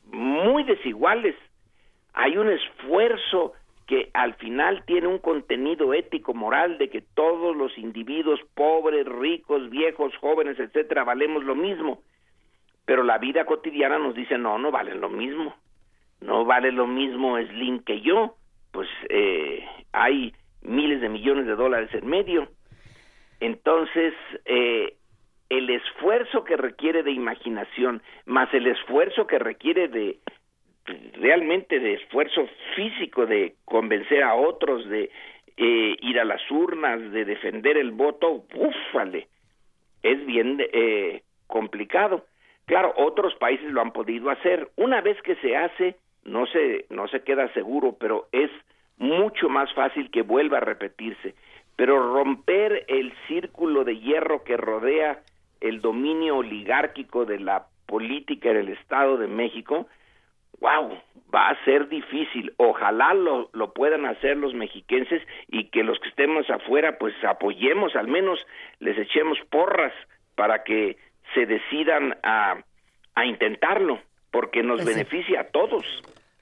muy 0.05 0.63
desiguales. 0.63 1.35
Hay 2.13 2.37
un 2.37 2.49
esfuerzo 2.49 3.53
que 3.87 4.09
al 4.13 4.33
final 4.35 4.83
tiene 4.85 5.07
un 5.07 5.19
contenido 5.19 5.93
ético 5.93 6.33
moral 6.33 6.77
de 6.77 6.89
que 6.89 7.01
todos 7.01 7.55
los 7.55 7.77
individuos 7.77 8.39
pobres, 8.55 9.05
ricos, 9.05 9.69
viejos, 9.69 10.15
jóvenes, 10.17 10.59
etcétera, 10.59 11.03
valemos 11.03 11.43
lo 11.43 11.55
mismo. 11.55 12.01
Pero 12.85 13.03
la 13.03 13.17
vida 13.17 13.45
cotidiana 13.45 13.97
nos 13.97 14.15
dice, 14.15 14.37
no, 14.37 14.57
no 14.57 14.71
valen 14.71 15.01
lo 15.01 15.09
mismo. 15.09 15.55
No 16.21 16.45
vale 16.45 16.71
lo 16.71 16.87
mismo 16.87 17.37
Slim 17.37 17.83
que 17.83 18.01
yo 18.01 18.35
pues 18.75 18.89
eh, 19.07 19.65
hay 19.93 20.33
miles 20.61 20.99
de 20.99 21.07
millones 21.07 21.45
de 21.45 21.55
dólares 21.55 21.89
en 21.93 22.07
medio. 22.07 22.49
Entonces, 23.39 24.13
eh, 24.43 24.95
el 25.49 25.69
esfuerzo 25.69 26.43
que 26.43 26.57
requiere 26.57 27.01
de 27.01 27.11
imaginación, 27.11 28.01
más 28.25 28.53
el 28.53 28.67
esfuerzo 28.67 29.27
que 29.27 29.39
requiere 29.39 29.87
de 29.87 30.19
realmente 31.13 31.79
de 31.79 31.93
esfuerzo 31.93 32.47
físico 32.75 33.25
de 33.25 33.55
convencer 33.63 34.23
a 34.23 34.35
otros 34.35 34.87
de 34.89 35.09
eh, 35.55 35.95
ir 36.01 36.19
a 36.19 36.25
las 36.25 36.41
urnas, 36.51 36.99
de 37.13 37.23
defender 37.23 37.77
el 37.77 37.91
voto, 37.91 38.43
¡búfale! 38.53 39.29
Es 40.03 40.23
bien 40.25 40.61
eh, 40.73 41.23
complicado. 41.47 42.25
Claro, 42.65 42.93
otros 42.97 43.35
países 43.35 43.71
lo 43.71 43.81
han 43.81 43.91
podido 43.91 44.29
hacer. 44.29 44.69
Una 44.75 45.01
vez 45.01 45.21
que 45.21 45.35
se 45.37 45.55
hace, 45.55 45.95
no 46.23 46.45
se, 46.47 46.85
no 46.89 47.07
se 47.07 47.21
queda 47.21 47.51
seguro, 47.53 47.95
pero 47.99 48.27
es 48.31 48.49
mucho 48.97 49.49
más 49.49 49.71
fácil 49.73 50.09
que 50.09 50.23
vuelva 50.23 50.57
a 50.57 50.61
repetirse. 50.61 51.35
Pero 51.75 52.13
romper 52.13 52.85
el 52.87 53.13
círculo 53.27 53.83
de 53.83 53.99
hierro 53.99 54.43
que 54.43 54.57
rodea 54.57 55.19
el 55.61 55.81
dominio 55.81 56.37
oligárquico 56.37 57.25
de 57.25 57.39
la 57.39 57.67
política 57.85 58.49
en 58.49 58.57
el 58.57 58.69
Estado 58.69 59.17
de 59.17 59.27
México, 59.27 59.87
wow, 60.59 60.97
va 61.33 61.49
a 61.49 61.65
ser 61.65 61.87
difícil. 61.87 62.53
Ojalá 62.57 63.13
lo, 63.13 63.49
lo 63.53 63.73
puedan 63.73 64.05
hacer 64.05 64.37
los 64.37 64.53
mexiquenses 64.53 65.21
y 65.49 65.65
que 65.65 65.83
los 65.83 65.99
que 65.99 66.09
estemos 66.09 66.49
afuera, 66.49 66.97
pues 66.97 67.13
apoyemos, 67.23 67.95
al 67.95 68.07
menos 68.07 68.39
les 68.79 68.97
echemos 68.97 69.37
porras 69.51 69.93
para 70.35 70.63
que 70.63 70.97
se 71.33 71.45
decidan 71.45 72.17
a, 72.23 72.55
a 73.15 73.25
intentarlo, 73.25 73.99
porque 74.31 74.63
nos 74.63 74.83
beneficia 74.83 75.41
a 75.41 75.43
todos. 75.45 75.85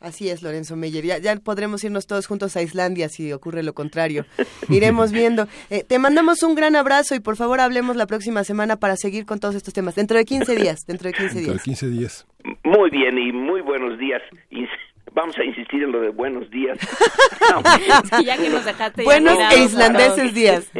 Así 0.04 0.30
es, 0.30 0.44
Lorenzo 0.44 0.76
Meyer. 0.76 1.22
Ya, 1.22 1.36
podremos 1.38 1.82
irnos 1.86 2.08
todos 2.08 2.28
juntos 2.28 2.58
a 2.58 2.62
Islandia 2.62 3.08
si 3.08 3.32
ocurre 3.32 3.64
lo 3.64 3.74
contrario. 3.74 4.26
Iremos 4.70 5.14
viendo. 5.14 5.48
Eh, 5.70 5.86
te 5.88 5.98
mandamos 5.98 6.44
un 6.44 6.56
gran 6.56 6.76
abrazo 6.76 7.16
y 7.16 7.22
por 7.22 7.38
favor 7.38 7.62
hablemos 7.62 7.96
la 7.96 8.06
próxima 8.06 8.44
semana 8.44 8.76
para 8.76 8.98
seguir 8.98 9.26
con 9.26 9.40
todos 9.40 9.56
estos 9.56 9.74
temas. 9.74 9.96
Dentro 9.96 10.18
de 10.18 10.26
15 10.26 10.58
días. 10.58 10.86
Dentro 10.86 11.08
de 11.08 11.14
15 11.14 11.34
días. 11.36 11.36
Dentro 11.36 11.54
de 11.54 11.64
15 11.64 11.88
días. 11.88 12.28
Muy 12.66 12.90
bien 12.90 13.18
y 13.18 13.32
muy 13.32 13.62
buenos 13.62 13.98
días. 13.98 14.22
Vamos 15.14 15.38
a 15.38 15.44
insistir 15.46 15.84
en 15.84 15.92
lo 15.92 16.02
de 16.02 16.10
buenos 16.10 16.50
días. 16.50 16.78
ya 18.26 18.36
que 18.36 18.50
nos 18.50 18.66
dejaste 18.66 19.04
buenos 19.04 19.38
e 19.54 19.60
islandeses 19.64 20.34
días. 20.34 20.72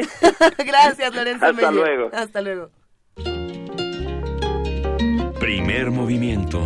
Gracias, 0.58 1.16
Lorenzo 1.16 1.46
Hasta 1.46 1.72
luego. 1.72 2.10
Hasta 2.12 2.42
luego. 2.42 2.83
Primer 5.44 5.92
movimiento. 5.92 6.66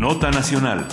Nota 0.00 0.32
Nacional. 0.32 0.88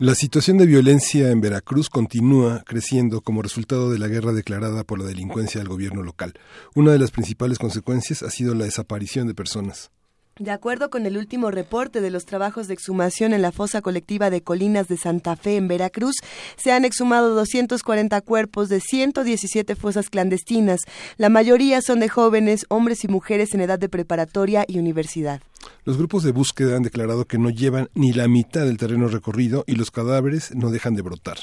La 0.00 0.16
situación 0.16 0.58
de 0.58 0.66
violencia 0.66 1.30
en 1.30 1.40
Veracruz 1.40 1.88
continúa 1.88 2.64
creciendo 2.66 3.20
como 3.20 3.40
resultado 3.40 3.92
de 3.92 4.00
la 4.00 4.08
guerra 4.08 4.32
declarada 4.32 4.82
por 4.82 4.98
la 4.98 5.04
delincuencia 5.04 5.60
del 5.60 5.68
gobierno 5.68 6.02
local. 6.02 6.34
Una 6.74 6.90
de 6.90 6.98
las 6.98 7.12
principales 7.12 7.60
consecuencias 7.60 8.24
ha 8.24 8.30
sido 8.30 8.56
la 8.56 8.64
desaparición 8.64 9.28
de 9.28 9.34
personas. 9.34 9.92
De 10.40 10.52
acuerdo 10.52 10.88
con 10.88 11.04
el 11.04 11.18
último 11.18 11.50
reporte 11.50 12.00
de 12.00 12.10
los 12.10 12.24
trabajos 12.24 12.66
de 12.66 12.72
exhumación 12.72 13.34
en 13.34 13.42
la 13.42 13.52
fosa 13.52 13.82
colectiva 13.82 14.30
de 14.30 14.42
Colinas 14.42 14.88
de 14.88 14.96
Santa 14.96 15.36
Fe 15.36 15.56
en 15.56 15.68
Veracruz, 15.68 16.14
se 16.56 16.72
han 16.72 16.86
exhumado 16.86 17.34
240 17.34 18.18
cuerpos 18.22 18.70
de 18.70 18.80
117 18.80 19.76
fosas 19.76 20.08
clandestinas. 20.08 20.80
La 21.18 21.28
mayoría 21.28 21.82
son 21.82 22.00
de 22.00 22.08
jóvenes, 22.08 22.64
hombres 22.70 23.04
y 23.04 23.08
mujeres 23.08 23.52
en 23.52 23.60
edad 23.60 23.78
de 23.78 23.90
preparatoria 23.90 24.64
y 24.66 24.78
universidad. 24.78 25.42
Los 25.90 25.98
grupos 25.98 26.22
de 26.22 26.30
búsqueda 26.30 26.76
han 26.76 26.84
declarado 26.84 27.24
que 27.24 27.36
no 27.36 27.50
llevan 27.50 27.90
ni 27.94 28.12
la 28.12 28.28
mitad 28.28 28.64
del 28.64 28.76
terreno 28.76 29.08
recorrido 29.08 29.64
y 29.66 29.74
los 29.74 29.90
cadáveres 29.90 30.54
no 30.54 30.70
dejan 30.70 30.94
de 30.94 31.02
brotar. 31.02 31.38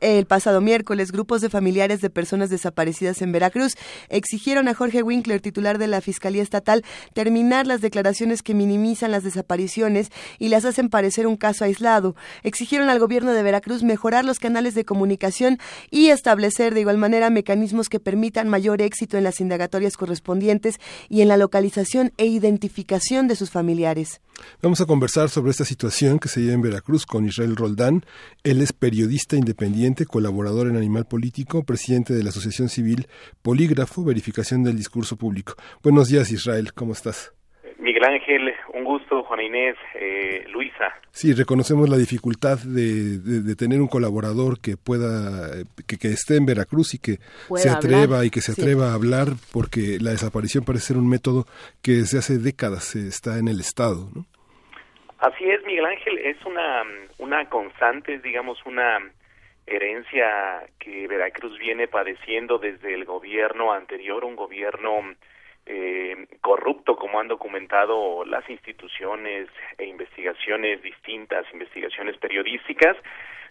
El 0.00 0.26
pasado 0.26 0.60
miércoles, 0.60 1.12
grupos 1.12 1.40
de 1.40 1.48
familiares 1.48 2.00
de 2.00 2.10
personas 2.10 2.50
desaparecidas 2.50 3.22
en 3.22 3.30
Veracruz 3.30 3.76
exigieron 4.08 4.66
a 4.66 4.74
Jorge 4.74 5.04
Winkler, 5.04 5.40
titular 5.40 5.78
de 5.78 5.86
la 5.86 6.00
Fiscalía 6.00 6.42
Estatal, 6.42 6.84
terminar 7.14 7.68
las 7.68 7.80
declaraciones 7.80 8.42
que 8.42 8.54
minimizan 8.54 9.12
las 9.12 9.22
desapariciones 9.22 10.08
y 10.40 10.48
las 10.48 10.64
hacen 10.64 10.88
parecer 10.88 11.28
un 11.28 11.36
caso 11.36 11.64
aislado. 11.64 12.16
Exigieron 12.42 12.90
al 12.90 12.98
gobierno 12.98 13.30
de 13.30 13.44
Veracruz 13.44 13.84
mejorar 13.84 14.24
los 14.24 14.40
canales 14.40 14.74
de 14.74 14.84
comunicación 14.84 15.60
y 15.92 16.08
establecer 16.08 16.74
de 16.74 16.80
igual 16.80 16.98
manera 16.98 17.30
mecanismos 17.30 17.88
que 17.88 18.00
permitan 18.00 18.48
mayor 18.48 18.82
éxito 18.82 19.16
en 19.16 19.22
las 19.22 19.40
indagatorias 19.40 19.96
correspondientes 19.96 20.80
y 21.08 21.20
en 21.20 21.28
la 21.28 21.36
localización 21.36 22.12
e 22.16 22.26
identificación 22.26 23.28
de 23.28 23.36
sus 23.36 23.52
familiares. 23.52 23.91
Vamos 24.62 24.80
a 24.80 24.86
conversar 24.86 25.28
sobre 25.28 25.50
esta 25.50 25.64
situación 25.64 26.18
que 26.18 26.28
se 26.28 26.40
lleva 26.40 26.54
en 26.54 26.62
Veracruz 26.62 27.06
con 27.06 27.26
Israel 27.26 27.56
Roldán. 27.56 28.04
Él 28.42 28.62
es 28.62 28.72
periodista 28.72 29.36
independiente, 29.36 30.06
colaborador 30.06 30.68
en 30.68 30.76
Animal 30.76 31.06
Político, 31.06 31.64
presidente 31.64 32.14
de 32.14 32.22
la 32.22 32.30
Asociación 32.30 32.68
Civil 32.68 33.08
Polígrafo, 33.42 34.04
Verificación 34.04 34.62
del 34.62 34.76
Discurso 34.76 35.16
Público. 35.16 35.54
Buenos 35.82 36.08
días, 36.08 36.30
Israel, 36.30 36.72
¿cómo 36.72 36.92
estás? 36.92 37.32
Miguel 37.82 38.04
Ángel, 38.04 38.54
un 38.74 38.84
gusto, 38.84 39.24
Juana 39.24 39.42
Inés, 39.42 39.76
eh, 39.96 40.46
Luisa. 40.50 40.94
Sí, 41.10 41.34
reconocemos 41.34 41.88
la 41.88 41.96
dificultad 41.96 42.58
de, 42.64 43.56
tener 43.56 43.80
un 43.80 43.88
colaborador 43.88 44.60
que 44.60 44.76
pueda, 44.76 45.50
que, 45.88 46.08
esté 46.08 46.36
en 46.36 46.46
Veracruz 46.46 46.94
y 46.94 46.98
que 47.00 47.18
se 47.56 47.68
atreva 47.68 48.24
y 48.24 48.30
que 48.30 48.40
se 48.40 48.52
atreva 48.52 48.90
a 48.90 48.94
hablar, 48.94 49.34
porque 49.52 49.98
la 50.00 50.12
desaparición 50.12 50.64
parece 50.64 50.94
ser 50.94 50.96
un 50.96 51.10
método 51.10 51.44
que 51.82 51.92
desde 51.92 52.18
hace 52.18 52.38
décadas 52.38 52.94
está 52.94 53.38
en 53.40 53.48
el 53.48 53.58
Estado, 53.58 54.08
¿no? 54.14 54.26
Así 55.18 55.44
es, 55.50 55.64
Miguel 55.66 55.86
Ángel, 55.86 56.18
es 56.18 56.36
una, 56.46 56.84
una 57.18 57.48
constante, 57.48 58.20
digamos, 58.20 58.64
una 58.64 58.98
herencia 59.66 60.64
que 60.78 61.08
Veracruz 61.08 61.58
viene 61.58 61.88
padeciendo 61.88 62.58
desde 62.58 62.94
el 62.94 63.04
gobierno 63.04 63.72
anterior, 63.72 64.24
un 64.24 64.36
gobierno 64.36 65.02
eh, 65.66 66.26
corrupto, 66.40 66.96
como 66.96 67.20
han 67.20 67.28
documentado 67.28 68.24
las 68.24 68.48
instituciones 68.50 69.48
e 69.78 69.86
investigaciones 69.86 70.82
distintas, 70.82 71.46
investigaciones 71.52 72.16
periodísticas, 72.18 72.96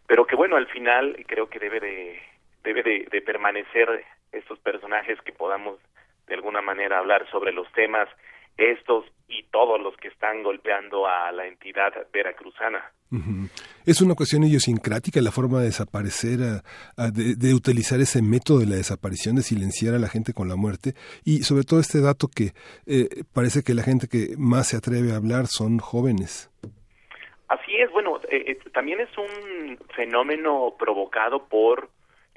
pero 0.07 0.25
que 0.25 0.35
bueno, 0.35 0.57
al 0.57 0.67
final 0.67 1.15
creo 1.27 1.49
que 1.49 1.59
debe 1.59 1.79
de 1.79 2.21
debe 2.63 2.83
de 2.83 3.21
permanecer 3.21 4.05
estos 4.31 4.59
personajes 4.59 5.19
que 5.21 5.31
podamos 5.31 5.79
de 6.27 6.35
alguna 6.35 6.61
manera 6.61 6.99
hablar 6.99 7.27
sobre 7.31 7.51
los 7.51 7.71
temas 7.73 8.07
estos 8.57 9.05
y 9.27 9.43
todos 9.43 9.79
los 9.81 9.95
que 9.97 10.09
están 10.09 10.43
golpeando 10.43 11.07
a 11.07 11.31
la 11.31 11.47
entidad 11.47 11.93
veracruzana. 12.11 12.91
Es 13.85 14.01
una 14.01 14.15
cuestión 14.15 14.43
idiosincrática 14.43 15.21
la 15.21 15.31
forma 15.31 15.59
de 15.59 15.65
desaparecer, 15.65 16.39
de, 16.95 17.53
utilizar 17.53 17.99
ese 17.99 18.21
método 18.21 18.59
de 18.59 18.67
la 18.67 18.75
desaparición, 18.75 19.35
de 19.35 19.41
silenciar 19.41 19.95
a 19.95 19.99
la 19.99 20.07
gente 20.07 20.33
con 20.33 20.47
la 20.47 20.55
muerte 20.55 20.93
y 21.25 21.43
sobre 21.43 21.63
todo 21.63 21.81
este 21.81 21.99
dato 21.99 22.27
que 22.33 22.51
eh, 22.85 23.23
parece 23.33 23.63
que 23.63 23.73
la 23.73 23.83
gente 23.83 24.07
que 24.07 24.35
más 24.37 24.69
se 24.69 24.77
atreve 24.77 25.11
a 25.11 25.17
hablar 25.17 25.47
son 25.47 25.79
jóvenes. 25.79 26.49
Así 27.49 27.75
es, 27.75 27.91
bueno, 27.91 28.21
eh, 28.29 28.51
eh, 28.51 28.59
también 28.73 29.01
es 29.01 29.09
un 29.17 29.77
fenómeno 29.93 30.73
provocado 30.79 31.47
por 31.49 31.89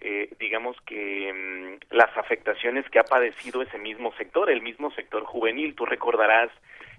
eh, 0.07 0.29
digamos 0.39 0.77
que 0.83 1.33
mm, 1.33 1.95
las 1.97 2.15
afectaciones 2.19 2.85
que 2.91 2.99
ha 2.99 3.05
padecido 3.05 3.63
ese 3.63 3.79
mismo 3.79 4.13
sector, 4.19 4.51
el 4.51 4.61
mismo 4.61 4.91
sector 4.91 5.25
juvenil. 5.25 5.75
Tú 5.75 5.87
recordarás 5.87 6.51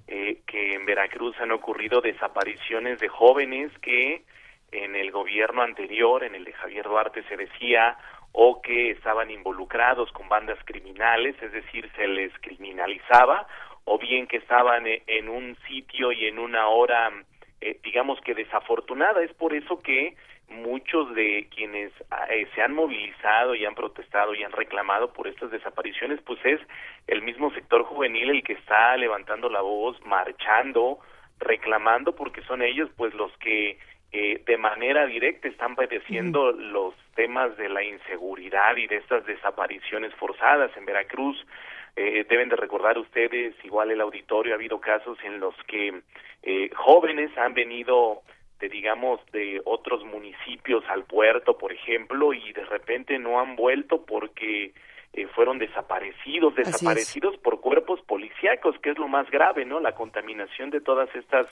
eh, 0.08 0.40
que 0.48 0.74
en 0.74 0.88
Veracruz 0.88 1.40
han 1.40 1.52
ocurrido 1.52 2.02
desapariciones 2.02 3.00
de 3.00 3.08
jóvenes 3.08 3.72
que 3.84 4.24
en 4.72 4.96
el 4.96 5.12
gobierno 5.12 5.62
anterior, 5.62 6.24
en 6.24 6.34
el 6.34 6.46
de 6.46 6.54
Javier 6.54 6.86
Duarte, 6.86 7.22
se 7.30 7.38
decía 7.38 7.96
o 8.32 8.64
que 8.64 8.90
estaban 8.90 9.30
involucrados 9.30 10.12
con 10.12 10.28
bandas 10.28 10.58
criminales, 10.66 11.36
es 11.44 11.52
decir, 11.52 11.88
se 11.96 12.08
les 12.08 12.34
criminalizaba, 12.40 13.48
o 13.84 14.00
bien 14.00 14.26
que 14.26 14.38
estaban 14.38 14.88
eh, 14.88 15.04
en 15.06 15.30
un 15.30 15.56
sitio 15.68 16.12
y 16.12 16.26
en 16.26 16.40
una 16.40 16.70
hora, 16.70 17.12
digamos 17.84 18.20
que 18.22 18.34
desafortunada. 18.34 19.22
Es 19.24 19.34
por 19.36 19.54
eso 19.54 19.80
que 19.80 20.16
muchos 20.50 21.14
de 21.16 21.48
quienes 21.54 21.92
eh, 22.30 22.48
se 22.54 22.62
han 22.62 22.74
movilizado 22.74 23.56
y 23.56 23.66
han 23.66 23.76
protestado 23.76 24.34
y 24.34 24.44
han 24.44 24.52
reclamado 24.52 25.12
por 25.14 25.28
estas 25.28 25.52
desapariciones, 25.52 26.22
pues 26.22 26.40
es 26.46 26.60
el 27.08 27.22
mismo 27.22 27.52
sector 27.52 27.84
juvenil 27.84 28.30
el 28.30 28.44
que 28.44 28.54
está 28.54 28.96
levantando 28.98 29.50
la 29.50 29.62
voz, 29.62 30.00
marchando, 30.06 31.00
reclamando, 31.40 32.16
porque 32.16 32.42
son 32.44 32.62
ellos 32.62 32.90
pues 32.96 33.14
los 33.14 33.36
que 33.38 33.78
eh, 34.12 34.42
de 34.46 34.58
manera 34.58 35.06
directa 35.06 35.48
están 35.48 35.76
padeciendo 35.76 36.52
los 36.52 36.94
temas 37.16 37.58
de 37.58 37.70
la 37.70 37.84
inseguridad 37.84 38.78
y 38.78 38.88
de 38.88 38.98
estas 38.98 39.26
desapariciones 39.26 40.14
forzadas 40.16 40.72
en 40.78 40.86
Veracruz. 40.86 41.38
Eh, 41.98 42.26
deben 42.30 42.50
de 42.50 42.56
recordar 42.56 42.98
ustedes, 42.98 43.56
igual 43.64 43.90
el 43.90 44.02
auditorio, 44.02 44.54
ha 44.54 44.58
habido 44.58 44.80
casos 44.80 45.18
en 45.24 45.40
los 45.40 45.56
que 45.68 46.02
jóvenes 46.76 47.36
han 47.40 47.56
venido 47.56 48.22
de 48.60 48.70
digamos 48.70 49.20
de 49.32 49.62
otros 49.66 50.04
municipios 50.06 50.84
al 50.88 51.04
puerto, 51.04 51.58
por 51.58 51.72
ejemplo, 51.72 52.34
y 52.34 52.54
de 52.54 52.66
repente 52.66 53.20
no 53.20 53.40
han 53.40 53.56
vuelto 53.56 54.06
porque 54.06 54.74
eh, 55.14 55.28
fueron 55.28 55.60
desaparecidos, 55.60 56.56
desaparecidos 56.56 57.38
por 57.38 57.62
cuerpos 57.62 58.02
policíacos, 58.02 58.78
que 58.80 58.92
es 58.92 58.98
lo 58.98 59.08
más 59.08 59.30
grave, 59.30 59.66
¿no? 59.66 59.80
La 59.80 59.94
contaminación 59.94 60.70
de 60.70 60.82
todas 60.82 61.14
estas 61.16 61.48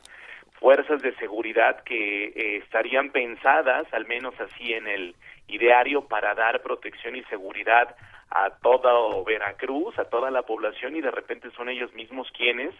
fuerzas 0.59 1.01
de 1.01 1.15
seguridad 1.15 1.83
que 1.83 2.25
eh, 2.25 2.57
estarían 2.57 3.11
pensadas, 3.11 3.85
al 3.93 4.05
menos 4.05 4.33
así 4.39 4.73
en 4.73 4.87
el 4.87 5.15
ideario, 5.47 6.07
para 6.07 6.33
dar 6.35 6.61
protección 6.61 7.15
y 7.15 7.23
seguridad 7.23 7.95
a 8.29 8.49
toda 8.61 8.91
Veracruz, 9.25 9.97
a 9.99 10.05
toda 10.05 10.31
la 10.31 10.41
población, 10.41 10.95
y 10.95 11.01
de 11.01 11.11
repente 11.11 11.51
son 11.51 11.69
ellos 11.69 11.93
mismos 11.93 12.31
quienes 12.35 12.73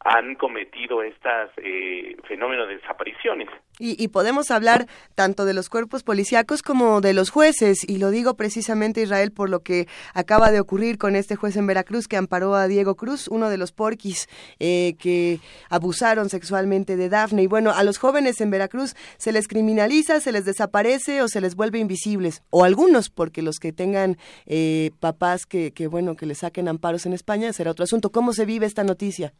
han 0.00 0.36
cometido 0.36 1.02
estas 1.02 1.50
eh, 1.56 2.16
fenómenos 2.26 2.68
de 2.68 2.76
desapariciones. 2.76 3.48
Y, 3.80 4.08
podemos 4.08 4.50
hablar 4.50 4.88
tanto 5.14 5.44
de 5.44 5.54
los 5.54 5.68
cuerpos 5.68 6.02
policíacos 6.02 6.62
como 6.62 7.00
de 7.00 7.12
los 7.12 7.30
jueces, 7.30 7.88
y 7.88 7.98
lo 7.98 8.10
digo 8.10 8.34
precisamente, 8.34 9.02
Israel, 9.02 9.30
por 9.30 9.50
lo 9.50 9.60
que 9.60 9.86
acaba 10.14 10.50
de 10.50 10.58
ocurrir 10.58 10.98
con 10.98 11.14
este 11.14 11.36
juez 11.36 11.56
en 11.56 11.68
Veracruz 11.68 12.08
que 12.08 12.16
amparó 12.16 12.56
a 12.56 12.66
Diego 12.66 12.96
Cruz, 12.96 13.28
uno 13.28 13.48
de 13.48 13.56
los 13.56 13.70
porquis 13.70 14.28
eh, 14.58 14.96
que 14.98 15.38
abusaron 15.70 16.28
sexualmente 16.28 16.96
de 16.96 17.08
Dafne. 17.08 17.42
Y 17.42 17.46
bueno, 17.46 17.70
a 17.70 17.84
los 17.84 17.98
jóvenes 17.98 18.40
en 18.40 18.50
Veracruz 18.50 18.96
se 19.16 19.30
les 19.30 19.46
criminaliza, 19.46 20.18
se 20.18 20.32
les 20.32 20.44
desaparece 20.44 21.22
o 21.22 21.28
se 21.28 21.40
les 21.40 21.54
vuelve 21.54 21.78
invisibles, 21.78 22.42
o 22.50 22.64
algunos, 22.64 23.10
porque 23.10 23.42
los 23.42 23.60
que 23.60 23.72
tengan 23.72 24.16
eh, 24.46 24.90
papás 24.98 25.46
que, 25.46 25.70
que, 25.70 25.86
bueno, 25.86 26.16
que 26.16 26.26
les 26.26 26.38
saquen 26.38 26.66
amparos 26.66 27.06
en 27.06 27.12
España 27.12 27.52
será 27.52 27.70
otro 27.70 27.84
asunto. 27.84 28.10
¿Cómo 28.10 28.32
se 28.32 28.44
vive 28.44 28.66
esta 28.66 28.82
noticia? 28.82 29.32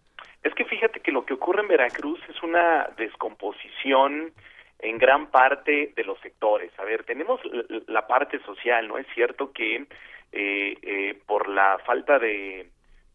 Es 0.42 0.54
que 0.54 0.64
fíjate 0.64 1.00
que 1.00 1.12
lo 1.12 1.24
que 1.24 1.34
ocurre 1.34 1.62
en 1.62 1.68
Veracruz 1.68 2.20
es 2.28 2.42
una 2.42 2.88
descomposición 2.96 4.32
en 4.78 4.98
gran 4.98 5.30
parte 5.30 5.92
de 5.96 6.04
los 6.04 6.18
sectores. 6.20 6.70
A 6.78 6.84
ver, 6.84 7.04
tenemos 7.04 7.40
la 7.86 8.06
parte 8.06 8.38
social, 8.40 8.86
¿no? 8.86 8.98
Es 8.98 9.06
cierto 9.14 9.52
que 9.52 9.86
eh, 10.32 10.78
eh, 10.82 11.18
por 11.26 11.48
la 11.48 11.78
falta 11.84 12.18
de 12.18 12.68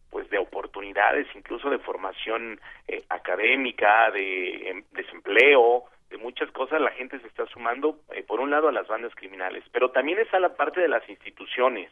pues 0.10 0.30
de 0.30 0.38
oportunidades, 0.38 1.26
incluso 1.34 1.72
de 1.72 1.80
formación 1.80 2.60
eh, 2.88 3.04
académica, 3.10 4.12
de 4.12 4.70
em, 4.70 4.84
desempleo, 4.92 5.86
de 6.12 6.18
muchas 6.18 6.52
cosas, 6.52 6.80
la 6.80 6.92
gente 6.92 7.20
se 7.20 7.28
está 7.28 7.48
sumando, 7.48 8.00
por 8.28 8.40
un 8.40 8.52
lado, 8.52 8.68
a 8.68 8.72
las 8.72 8.88
bandas 8.88 9.16
criminales, 9.16 9.64
pero 9.72 9.90
también 9.90 10.20
está 10.20 10.40
la 10.40 10.56
parte 10.56 10.82
de 10.82 10.88
las 10.88 11.08
instituciones, 11.10 11.90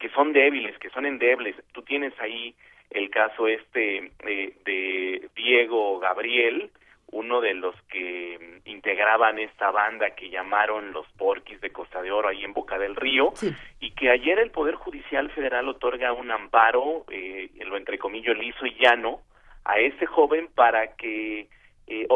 que 0.00 0.08
son 0.08 0.32
débiles, 0.32 0.76
que 0.78 0.90
son 0.90 1.06
endebles. 1.06 1.54
Tú 1.70 1.82
tienes 1.82 2.12
ahí 2.18 2.56
el 2.94 3.10
caso 3.10 3.48
este 3.48 4.12
eh, 4.26 4.54
de 4.64 5.28
Diego 5.34 5.98
Gabriel, 5.98 6.70
uno 7.12 7.40
de 7.40 7.54
los 7.54 7.74
que 7.90 8.60
integraban 8.64 9.38
esta 9.38 9.70
banda 9.70 10.14
que 10.14 10.30
llamaron 10.30 10.92
los 10.92 11.06
Porquis 11.18 11.60
de 11.60 11.70
Costa 11.70 12.00
de 12.00 12.10
Oro 12.10 12.28
ahí 12.28 12.42
en 12.42 12.54
Boca 12.54 12.78
del 12.78 12.96
Río, 12.96 13.34
y 13.80 13.90
que 13.90 14.10
ayer 14.10 14.38
el 14.38 14.50
Poder 14.50 14.76
Judicial 14.76 15.30
Federal 15.30 15.68
otorga 15.68 16.12
un 16.12 16.30
amparo, 16.30 17.04
eh, 17.10 17.50
lo 17.66 17.98
comillas 17.98 18.36
liso 18.38 18.64
y 18.64 18.74
llano, 18.80 19.20
a 19.64 19.78
ese 19.78 20.06
joven 20.06 20.48
para 20.54 20.96
que 20.96 21.48
eh, 21.86 22.06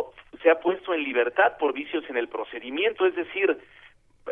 sea 0.42 0.60
puesto 0.60 0.94
en 0.94 1.04
libertad 1.04 1.58
por 1.58 1.74
vicios 1.74 2.04
en 2.08 2.16
el 2.16 2.28
procedimiento, 2.28 3.06
es 3.06 3.14
decir, 3.14 3.58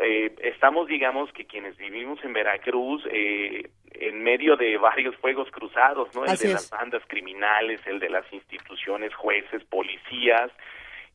eh, 0.01 0.35
estamos, 0.43 0.87
digamos, 0.87 1.31
que 1.33 1.45
quienes 1.45 1.77
vivimos 1.77 2.23
en 2.23 2.33
Veracruz, 2.33 3.03
eh, 3.11 3.69
en 3.91 4.23
medio 4.23 4.57
de 4.57 4.77
varios 4.77 5.15
fuegos 5.17 5.49
cruzados, 5.51 6.13
¿no? 6.13 6.25
El 6.25 6.37
de 6.37 6.53
las 6.53 6.69
bandas 6.69 7.03
criminales, 7.07 7.79
el 7.85 7.99
de 7.99 8.09
las 8.09 8.31
instituciones, 8.33 9.13
jueces, 9.15 9.63
policías, 9.65 10.51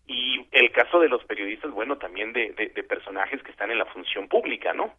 y 0.06 0.46
el 0.50 0.72
caso 0.72 0.98
de 0.98 1.08
los 1.08 1.22
periodistas, 1.24 1.70
bueno, 1.70 1.98
también 1.98 2.32
de, 2.32 2.50
de 2.52 2.82
personajes 2.82 3.42
que 3.42 3.50
están 3.50 3.70
en 3.70 3.78
la 3.78 3.86
función 3.86 4.28
pública, 4.28 4.72
¿no? 4.72 4.94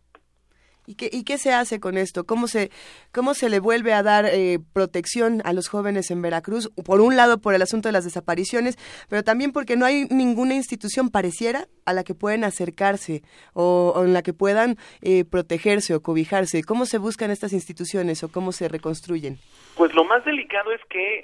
¿Y 0.88 0.96
qué, 0.96 1.10
¿Y 1.12 1.24
qué 1.24 1.38
se 1.38 1.54
hace 1.54 1.80
con 1.80 1.98
esto? 1.98 2.26
¿Cómo 2.26 2.48
se, 2.48 2.72
cómo 3.12 3.34
se 3.34 3.50
le 3.50 3.60
vuelve 3.60 3.94
a 3.94 4.04
dar 4.04 4.26
eh, 4.26 4.60
protección 4.74 5.42
a 5.46 5.54
los 5.54 5.68
jóvenes 5.68 6.10
en 6.12 6.22
Veracruz? 6.22 6.72
Por 6.86 7.02
un 7.02 7.16
lado, 7.16 7.40
por 7.40 7.54
el 7.54 7.62
asunto 7.62 7.88
de 7.88 7.94
las 7.94 8.04
desapariciones, 8.04 8.78
pero 9.10 9.24
también 9.24 9.52
porque 9.52 9.76
no 9.76 9.86
hay 9.86 10.06
ninguna 10.10 10.56
institución 10.56 11.10
pareciera 11.10 11.68
a 11.86 11.94
la 11.94 12.04
que 12.04 12.16
pueden 12.16 12.44
acercarse 12.44 13.22
o, 13.54 14.02
en 14.04 14.14
la 14.14 14.22
que 14.24 14.34
puedan 14.34 14.78
eh, 15.02 15.24
protegerse 15.24 15.94
o 15.94 16.02
cobijarse. 16.02 16.64
¿Cómo 16.64 16.86
se 16.86 16.98
buscan 16.98 17.32
estas 17.32 17.54
instituciones 17.54 18.24
o 18.24 18.32
cómo 18.32 18.52
se 18.52 18.68
reconstruyen? 18.68 19.38
Pues 19.78 19.94
lo 19.94 20.04
más 20.04 20.26
delicado 20.26 20.72
es 20.72 20.82
que 20.90 21.24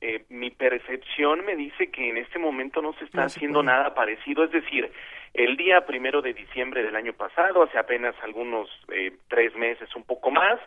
eh, 0.00 0.24
mi 0.28 0.50
percepción 0.50 1.44
me 1.44 1.54
dice 1.54 1.90
que 1.90 2.08
en 2.08 2.16
este 2.16 2.38
momento 2.38 2.82
no 2.82 2.92
se 2.94 3.04
está 3.04 3.24
haciendo 3.24 3.62
nada 3.62 3.94
parecido. 3.94 4.44
Es 4.44 4.50
decir, 4.50 4.90
el 5.34 5.56
día 5.56 5.86
primero 5.86 6.22
de 6.22 6.34
diciembre 6.34 6.82
del 6.82 6.96
año 6.96 7.12
pasado, 7.12 7.62
hace 7.62 7.78
apenas 7.78 8.14
algunos 8.22 8.68
eh, 8.92 9.12
tres 9.28 9.54
meses, 9.56 9.94
un 9.94 10.04
poco 10.04 10.30
más, 10.30 10.58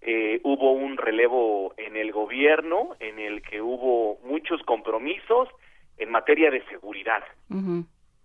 eh, 0.00 0.40
hubo 0.44 0.72
un 0.72 0.96
relevo 0.96 1.74
en 1.76 1.96
el 1.96 2.12
gobierno 2.12 2.96
en 3.00 3.18
el 3.18 3.42
que 3.42 3.60
hubo 3.60 4.18
muchos 4.24 4.62
compromisos 4.62 5.48
en 5.98 6.10
materia 6.10 6.50
de 6.50 6.64
seguridad. 6.66 7.24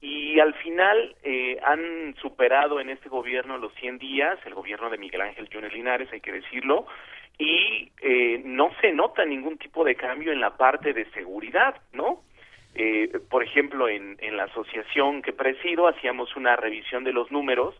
Y 0.01 0.39
al 0.39 0.53
final 0.55 1.15
eh, 1.23 1.57
han 1.63 2.13
superado 2.21 2.79
en 2.79 2.89
este 2.89 3.09
gobierno 3.09 3.57
los 3.57 3.73
100 3.75 3.99
días, 3.99 4.37
el 4.45 4.53
gobierno 4.53 4.89
de 4.89 4.97
Miguel 4.97 5.21
Ángel 5.21 5.49
Yunes 5.49 5.73
Linares, 5.73 6.11
hay 6.11 6.19
que 6.19 6.33
decirlo, 6.33 6.85
y 7.37 7.91
eh, 8.01 8.41
no 8.43 8.69
se 8.81 8.91
nota 8.91 9.25
ningún 9.25 9.57
tipo 9.57 9.83
de 9.83 9.95
cambio 9.95 10.31
en 10.31 10.41
la 10.41 10.57
parte 10.57 10.93
de 10.93 11.09
seguridad, 11.11 11.75
¿no? 11.93 12.21
Eh, 12.75 13.19
por 13.29 13.43
ejemplo, 13.43 13.87
en, 13.87 14.17
en 14.19 14.37
la 14.37 14.45
asociación 14.45 15.21
que 15.21 15.33
presido 15.33 15.87
hacíamos 15.87 16.35
una 16.35 16.55
revisión 16.55 17.03
de 17.03 17.13
los 17.13 17.31
números 17.31 17.75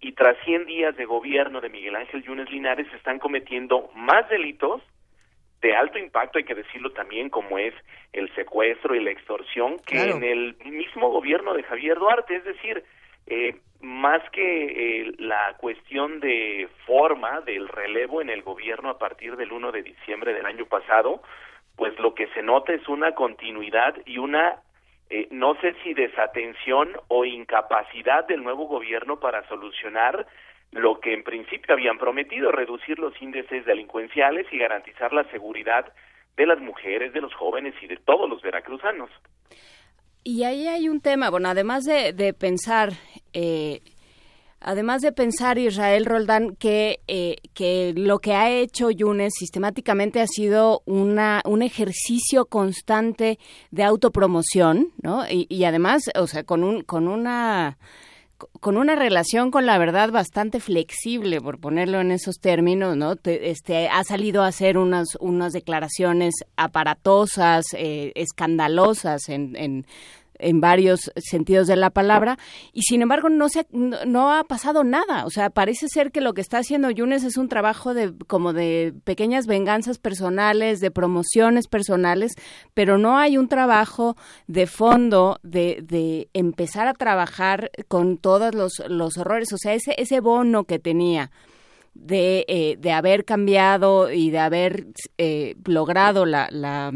y 0.00 0.12
tras 0.12 0.36
100 0.44 0.66
días 0.66 0.96
de 0.96 1.04
gobierno 1.04 1.60
de 1.60 1.68
Miguel 1.68 1.96
Ángel 1.96 2.22
Yunes 2.22 2.50
Linares 2.50 2.86
se 2.90 2.96
están 2.96 3.18
cometiendo 3.18 3.90
más 3.94 4.28
delitos 4.28 4.82
de 5.60 5.76
alto 5.76 5.98
impacto, 5.98 6.38
hay 6.38 6.44
que 6.44 6.54
decirlo 6.54 6.90
también, 6.92 7.28
como 7.28 7.58
es 7.58 7.74
el 8.12 8.34
secuestro 8.34 8.94
y 8.94 9.04
la 9.04 9.10
extorsión, 9.10 9.78
que 9.80 10.00
en 10.00 10.24
el 10.24 10.56
mismo 10.64 11.10
gobierno 11.10 11.52
de 11.52 11.62
Javier 11.64 11.98
Duarte. 11.98 12.36
Es 12.36 12.44
decir, 12.44 12.82
eh, 13.26 13.56
más 13.80 14.22
que 14.30 15.02
eh, 15.02 15.12
la 15.18 15.56
cuestión 15.58 16.20
de 16.20 16.68
forma 16.86 17.42
del 17.42 17.68
relevo 17.68 18.22
en 18.22 18.30
el 18.30 18.42
gobierno 18.42 18.88
a 18.88 18.98
partir 18.98 19.36
del 19.36 19.52
1 19.52 19.72
de 19.72 19.82
diciembre 19.82 20.32
del 20.32 20.46
año 20.46 20.64
pasado, 20.64 21.22
pues 21.80 21.98
lo 21.98 22.14
que 22.14 22.26
se 22.34 22.42
nota 22.42 22.74
es 22.74 22.86
una 22.88 23.14
continuidad 23.14 23.94
y 24.04 24.18
una, 24.18 24.56
eh, 25.08 25.28
no 25.30 25.54
sé 25.62 25.74
si 25.82 25.94
desatención 25.94 26.90
o 27.08 27.24
incapacidad 27.24 28.26
del 28.26 28.42
nuevo 28.42 28.66
gobierno 28.66 29.18
para 29.18 29.48
solucionar 29.48 30.26
lo 30.72 31.00
que 31.00 31.14
en 31.14 31.24
principio 31.24 31.72
habían 31.72 31.96
prometido, 31.96 32.52
reducir 32.52 32.98
los 32.98 33.14
índices 33.22 33.64
delincuenciales 33.64 34.46
y 34.52 34.58
garantizar 34.58 35.14
la 35.14 35.24
seguridad 35.30 35.90
de 36.36 36.44
las 36.44 36.60
mujeres, 36.60 37.14
de 37.14 37.22
los 37.22 37.32
jóvenes 37.32 37.72
y 37.80 37.86
de 37.86 37.96
todos 37.96 38.28
los 38.28 38.42
veracruzanos. 38.42 39.08
Y 40.22 40.44
ahí 40.44 40.68
hay 40.68 40.86
un 40.90 41.00
tema, 41.00 41.30
bueno, 41.30 41.48
además 41.48 41.86
de, 41.86 42.12
de 42.12 42.34
pensar 42.34 42.90
eh, 43.32 43.80
Además 44.62 45.00
de 45.00 45.12
pensar 45.12 45.58
Israel 45.58 46.04
Roldán 46.04 46.54
que, 46.54 47.00
eh, 47.08 47.36
que 47.54 47.94
lo 47.96 48.18
que 48.18 48.34
ha 48.34 48.50
hecho 48.50 48.90
Yunes 48.90 49.32
sistemáticamente 49.38 50.20
ha 50.20 50.26
sido 50.26 50.82
una, 50.84 51.40
un 51.46 51.62
ejercicio 51.62 52.44
constante 52.44 53.38
de 53.70 53.84
autopromoción, 53.84 54.92
¿no? 55.02 55.24
Y, 55.30 55.64
además, 55.64 56.10
o 56.14 56.26
sea, 56.26 56.44
con, 56.44 56.62
un, 56.62 56.82
con 56.82 57.08
una 57.08 57.78
con 58.60 58.78
una 58.78 58.96
relación 58.96 59.50
con 59.50 59.66
la 59.66 59.76
verdad 59.76 60.10
bastante 60.10 60.60
flexible, 60.60 61.42
por 61.42 61.58
ponerlo 61.58 62.00
en 62.00 62.10
esos 62.10 62.36
términos, 62.40 62.96
¿no? 62.96 63.14
este, 63.24 63.88
ha 63.88 64.02
salido 64.02 64.42
a 64.42 64.46
hacer 64.46 64.78
unas, 64.78 65.16
unas 65.20 65.52
declaraciones 65.52 66.34
aparatosas, 66.56 67.66
eh, 67.74 68.12
escandalosas 68.14 69.28
en, 69.28 69.56
en 69.56 69.86
en 70.40 70.60
varios 70.60 71.10
sentidos 71.16 71.66
de 71.66 71.76
la 71.76 71.90
palabra 71.90 72.38
y 72.72 72.82
sin 72.82 73.02
embargo 73.02 73.28
no 73.28 73.48
se 73.48 73.66
no, 73.72 74.32
ha 74.32 74.44
pasado 74.44 74.84
nada. 74.84 75.24
O 75.26 75.30
sea 75.30 75.50
parece 75.50 75.88
ser 75.88 76.12
que 76.12 76.20
lo 76.20 76.34
que 76.34 76.40
está 76.40 76.58
haciendo 76.58 76.90
Yunes 76.90 77.24
es 77.24 77.36
un 77.36 77.48
trabajo 77.48 77.94
de 77.94 78.12
como 78.26 78.52
de 78.52 78.94
pequeñas 79.04 79.46
venganzas 79.46 79.98
personales 79.98 80.80
de 80.80 80.90
promociones 80.90 81.66
personales 81.68 82.32
pero 82.74 82.98
no 82.98 83.18
hay 83.18 83.36
un 83.36 83.48
trabajo 83.48 84.16
de 84.46 84.66
fondo 84.66 85.38
de, 85.42 85.82
de 85.82 86.28
empezar 86.32 86.88
a 86.88 86.94
trabajar 86.94 87.70
con 87.88 88.18
todos 88.18 88.54
los, 88.54 88.82
los 88.88 89.18
horrores 89.18 89.52
o 89.52 89.58
sea 89.58 89.74
ese 89.74 89.94
ese 89.98 90.20
bono 90.20 90.64
que 90.64 90.78
tenía 90.78 91.30
de, 91.94 92.44
eh, 92.48 92.76
de 92.78 92.92
haber 92.92 93.24
cambiado 93.24 94.10
y 94.10 94.30
de 94.30 94.38
haber 94.38 94.86
eh, 95.18 95.56
logrado 95.64 96.26
la, 96.26 96.48
la, 96.50 96.92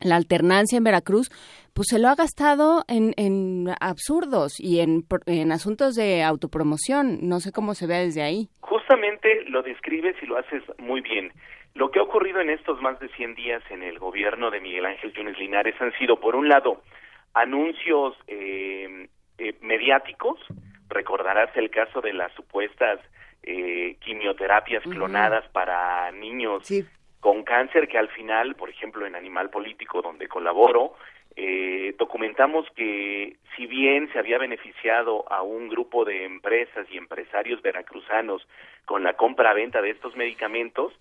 la 0.00 0.16
alternancia 0.16 0.76
en 0.76 0.84
Veracruz, 0.84 1.30
pues 1.76 1.88
se 1.90 1.98
lo 1.98 2.08
ha 2.08 2.14
gastado 2.14 2.84
en, 2.88 3.12
en 3.18 3.66
absurdos 3.80 4.58
y 4.58 4.80
en, 4.80 5.04
en, 5.26 5.52
asuntos 5.52 5.94
de 5.94 6.24
autopromoción. 6.24 7.18
No 7.28 7.38
sé 7.38 7.52
cómo 7.52 7.74
se 7.74 7.86
ve 7.86 7.96
desde 7.96 8.22
ahí. 8.22 8.48
Justamente 8.60 9.44
lo 9.48 9.62
describes 9.62 10.16
y 10.22 10.26
lo 10.26 10.38
haces 10.38 10.62
muy 10.78 11.02
bien. 11.02 11.34
Lo 11.74 11.90
que 11.90 11.98
ha 11.98 12.02
ocurrido 12.02 12.40
en 12.40 12.48
estos 12.48 12.80
más 12.80 12.98
de 12.98 13.10
100 13.10 13.34
días 13.34 13.62
en 13.68 13.82
el 13.82 13.98
gobierno 13.98 14.50
de 14.50 14.60
Miguel 14.60 14.86
Ángel 14.86 15.12
Yunes 15.12 15.38
Linares 15.38 15.74
han 15.78 15.92
sido, 15.98 16.18
por 16.18 16.34
un 16.34 16.48
lado, 16.48 16.80
anuncios 17.34 18.16
eh, 18.26 19.08
eh, 19.36 19.54
mediáticos. 19.60 20.40
Recordarás 20.88 21.54
el 21.58 21.68
caso 21.68 22.00
de 22.00 22.14
las 22.14 22.32
supuestas 22.32 23.00
eh, 23.42 23.98
quimioterapias 24.00 24.82
clonadas 24.84 25.46
para 25.50 26.10
niños 26.12 26.66
con 27.20 27.42
cáncer 27.42 27.86
que 27.86 27.98
al 27.98 28.08
final, 28.08 28.54
por 28.54 28.70
ejemplo, 28.70 29.04
en 29.04 29.14
Animal 29.14 29.50
Político, 29.50 30.00
donde 30.00 30.26
colaboro, 30.26 30.94
eh, 31.36 31.94
documentamos 31.98 32.66
que 32.74 33.36
si 33.56 33.66
bien 33.66 34.10
se 34.12 34.18
había 34.18 34.38
beneficiado 34.38 35.30
a 35.30 35.42
un 35.42 35.68
grupo 35.68 36.04
de 36.04 36.24
empresas 36.24 36.86
y 36.90 36.96
empresarios 36.96 37.60
veracruzanos 37.62 38.46
con 38.86 39.02
la 39.02 39.14
compra-venta 39.14 39.82
de 39.82 39.90
estos 39.90 40.16
medicamentos, 40.16 40.92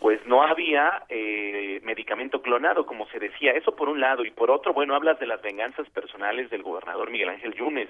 pues 0.00 0.18
no 0.26 0.42
había 0.42 1.04
eh, 1.08 1.80
medicamento 1.84 2.42
clonado, 2.42 2.86
como 2.86 3.06
se 3.06 3.20
decía. 3.20 3.52
Eso 3.52 3.76
por 3.76 3.88
un 3.88 4.00
lado. 4.00 4.24
Y 4.24 4.32
por 4.32 4.50
otro, 4.50 4.72
bueno, 4.72 4.96
hablas 4.96 5.20
de 5.20 5.26
las 5.26 5.40
venganzas 5.40 5.88
personales 5.90 6.50
del 6.50 6.64
gobernador 6.64 7.08
Miguel 7.10 7.28
Ángel 7.28 7.54
Yunes. 7.54 7.88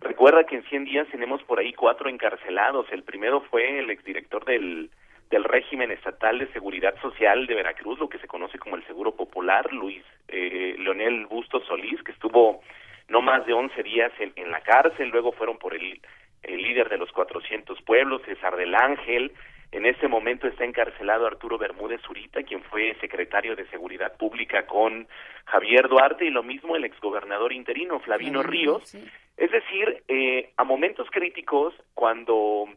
Recuerda 0.00 0.44
que 0.44 0.56
en 0.56 0.64
100 0.64 0.84
días 0.84 1.06
tenemos 1.12 1.44
por 1.44 1.60
ahí 1.60 1.72
cuatro 1.72 2.08
encarcelados. 2.08 2.86
El 2.90 3.04
primero 3.04 3.40
fue 3.42 3.78
el 3.78 3.90
exdirector 3.90 4.44
del 4.44 4.90
del 5.30 5.44
régimen 5.44 5.90
estatal 5.90 6.38
de 6.38 6.52
seguridad 6.52 6.94
social 7.00 7.46
de 7.46 7.54
Veracruz, 7.54 7.98
lo 7.98 8.08
que 8.08 8.18
se 8.18 8.28
conoce 8.28 8.58
como 8.58 8.76
el 8.76 8.86
Seguro 8.86 9.14
Popular, 9.14 9.72
Luis 9.72 10.02
eh, 10.28 10.76
Leonel 10.78 11.26
Bustos 11.26 11.64
Solís, 11.66 12.02
que 12.02 12.12
estuvo 12.12 12.60
no 13.08 13.20
más 13.20 13.44
de 13.46 13.52
11 13.52 13.82
días 13.82 14.12
en, 14.18 14.50
la 14.50 14.60
cárcel, 14.60 15.10
luego 15.10 15.32
fueron 15.32 15.58
por 15.58 15.74
el, 15.74 16.00
el, 16.42 16.62
líder 16.62 16.88
de 16.88 16.98
los 16.98 17.10
400 17.12 17.80
pueblos, 17.82 18.22
César 18.24 18.56
del 18.56 18.74
Ángel, 18.74 19.32
en 19.74 19.86
este 19.86 20.06
momento 20.06 20.46
está 20.46 20.64
encarcelado 20.64 21.26
Arturo 21.26 21.58
Bermúdez 21.58 22.00
Zurita, 22.02 22.44
quien 22.44 22.62
fue 22.62 22.96
secretario 23.00 23.56
de 23.56 23.66
Seguridad 23.70 24.16
Pública 24.16 24.66
con 24.66 25.08
Javier 25.46 25.88
Duarte, 25.88 26.24
y 26.24 26.30
lo 26.30 26.44
mismo 26.44 26.76
el 26.76 26.84
exgobernador 26.84 27.52
interino, 27.52 27.98
Flavino 27.98 28.44
Ríos. 28.44 28.94
Es 29.36 29.50
decir, 29.50 30.04
eh, 30.06 30.52
a 30.56 30.62
momentos 30.62 31.08
críticos, 31.10 31.74
cuando 31.94 32.68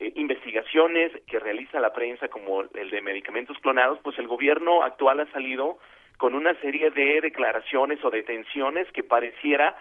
eh, 0.00 0.12
investigaciones 0.16 1.12
que 1.26 1.38
realiza 1.38 1.80
la 1.80 1.92
prensa 1.92 2.28
como 2.28 2.62
el 2.62 2.90
de 2.90 3.02
medicamentos 3.02 3.58
clonados, 3.58 3.98
pues 4.02 4.18
el 4.18 4.26
gobierno 4.26 4.82
actual 4.82 5.20
ha 5.20 5.32
salido 5.32 5.78
con 6.16 6.34
una 6.34 6.54
serie 6.60 6.90
de 6.90 7.20
declaraciones 7.20 8.04
o 8.04 8.10
detenciones 8.10 8.90
que 8.92 9.02
pareciera 9.02 9.76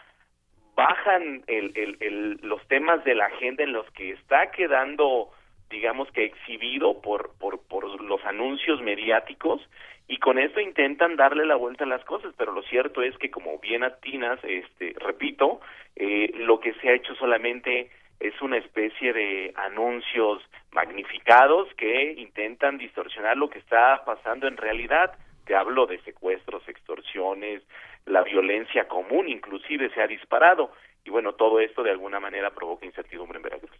bajan 0.75 1.43
el, 1.47 1.71
el, 1.75 2.39
los 2.41 2.65
temas 2.67 3.03
de 3.03 3.13
la 3.15 3.25
agenda 3.25 3.63
en 3.63 3.73
los 3.73 3.89
que 3.91 4.11
está 4.11 4.49
quedando 4.51 5.29
digamos 5.69 6.09
que 6.11 6.25
exhibido 6.25 7.01
por, 7.01 7.31
por, 7.39 7.59
por 7.67 8.01
los 8.01 8.23
anuncios 8.25 8.81
mediáticos 8.81 9.61
y 10.07 10.17
con 10.17 10.37
esto 10.37 10.59
intentan 10.59 11.15
darle 11.15 11.45
la 11.45 11.55
vuelta 11.55 11.85
a 11.85 11.87
las 11.87 12.03
cosas, 12.05 12.33
pero 12.37 12.51
lo 12.51 12.61
cierto 12.63 13.01
es 13.01 13.17
que 13.17 13.31
como 13.31 13.57
bien 13.59 13.83
atinas, 13.83 14.39
este, 14.43 14.93
repito, 14.99 15.61
eh, 15.95 16.31
lo 16.35 16.59
que 16.59 16.73
se 16.75 16.89
ha 16.89 16.93
hecho 16.93 17.15
solamente 17.15 17.89
es 18.19 18.41
una 18.41 18.57
especie 18.57 19.13
de 19.13 19.53
anuncios 19.55 20.41
magnificados 20.71 21.67
que 21.75 22.13
intentan 22.13 22.77
distorsionar 22.77 23.37
lo 23.37 23.49
que 23.49 23.59
está 23.59 24.03
pasando 24.05 24.47
en 24.47 24.57
realidad. 24.57 25.13
te 25.45 25.55
hablo 25.55 25.85
de 25.85 25.99
secuestros, 26.03 26.67
extorsiones, 26.69 27.63
la 28.05 28.23
violencia 28.23 28.87
común 28.87 29.27
inclusive 29.27 29.89
se 29.93 30.01
ha 30.01 30.07
disparado 30.07 30.71
y 31.03 31.09
bueno, 31.09 31.33
todo 31.33 31.59
esto 31.59 31.83
de 31.83 31.91
alguna 31.91 32.19
manera 32.19 32.51
provoca 32.51 32.85
incertidumbre 32.85 33.37
en 33.37 33.43
Veracruz. 33.43 33.77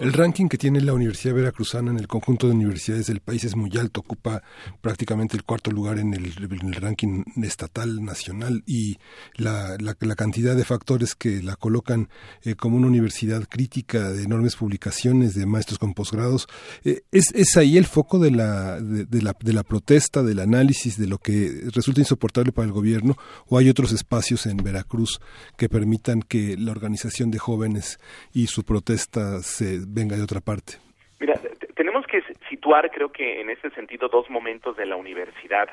El 0.00 0.12
ranking 0.12 0.48
que 0.48 0.58
tiene 0.58 0.80
la 0.80 0.92
Universidad 0.92 1.34
Veracruzana 1.34 1.92
en 1.92 1.98
el 1.98 2.08
conjunto 2.08 2.48
de 2.48 2.54
universidades 2.54 3.06
del 3.06 3.20
país 3.20 3.44
es 3.44 3.54
muy 3.54 3.70
alto, 3.78 4.00
ocupa 4.00 4.42
prácticamente 4.80 5.36
el 5.36 5.44
cuarto 5.44 5.70
lugar 5.70 5.98
en 5.98 6.14
el, 6.14 6.34
ranking 6.74 7.22
estatal, 7.42 8.04
nacional, 8.04 8.64
y 8.66 8.98
la, 9.36 9.76
la, 9.78 10.14
cantidad 10.16 10.56
de 10.56 10.64
factores 10.64 11.14
que 11.14 11.42
la 11.42 11.54
colocan 11.56 12.08
eh, 12.42 12.56
como 12.56 12.76
una 12.76 12.88
universidad 12.88 13.44
crítica 13.48 14.10
de 14.10 14.24
enormes 14.24 14.56
publicaciones 14.56 15.34
de 15.34 15.46
maestros 15.46 15.78
con 15.78 15.94
posgrados, 15.94 16.48
eh, 16.84 17.02
es, 17.12 17.32
es 17.34 17.56
ahí 17.56 17.76
el 17.76 17.86
foco 17.86 18.18
de 18.18 18.32
la, 18.32 18.80
de, 18.80 19.22
la, 19.22 19.36
de 19.38 19.52
la 19.52 19.62
protesta, 19.62 20.22
del 20.22 20.40
análisis, 20.40 20.98
de 20.98 21.06
lo 21.06 21.18
que 21.18 21.68
resulta 21.72 22.00
insoportable 22.00 22.50
para 22.50 22.66
el 22.66 22.72
gobierno, 22.72 23.16
o 23.46 23.58
hay 23.58 23.68
otros 23.68 23.92
espacios 23.92 24.46
en 24.46 24.56
Veracruz 24.56 25.20
que 25.56 25.68
permitan 25.68 26.20
que 26.20 26.56
la 26.56 26.72
organización 26.72 27.30
de 27.30 27.38
jóvenes 27.38 27.98
y 28.32 28.48
su 28.48 28.64
protesta 28.64 29.42
se 29.42 29.83
venga 29.86 30.16
de 30.16 30.22
otra 30.22 30.40
parte. 30.40 30.74
Mira, 31.20 31.34
tenemos 31.74 32.06
que 32.06 32.22
situar, 32.48 32.90
creo 32.90 33.10
que 33.10 33.40
en 33.40 33.50
ese 33.50 33.70
sentido, 33.70 34.08
dos 34.08 34.28
momentos 34.28 34.76
de 34.76 34.86
la 34.86 34.96
universidad 34.96 35.68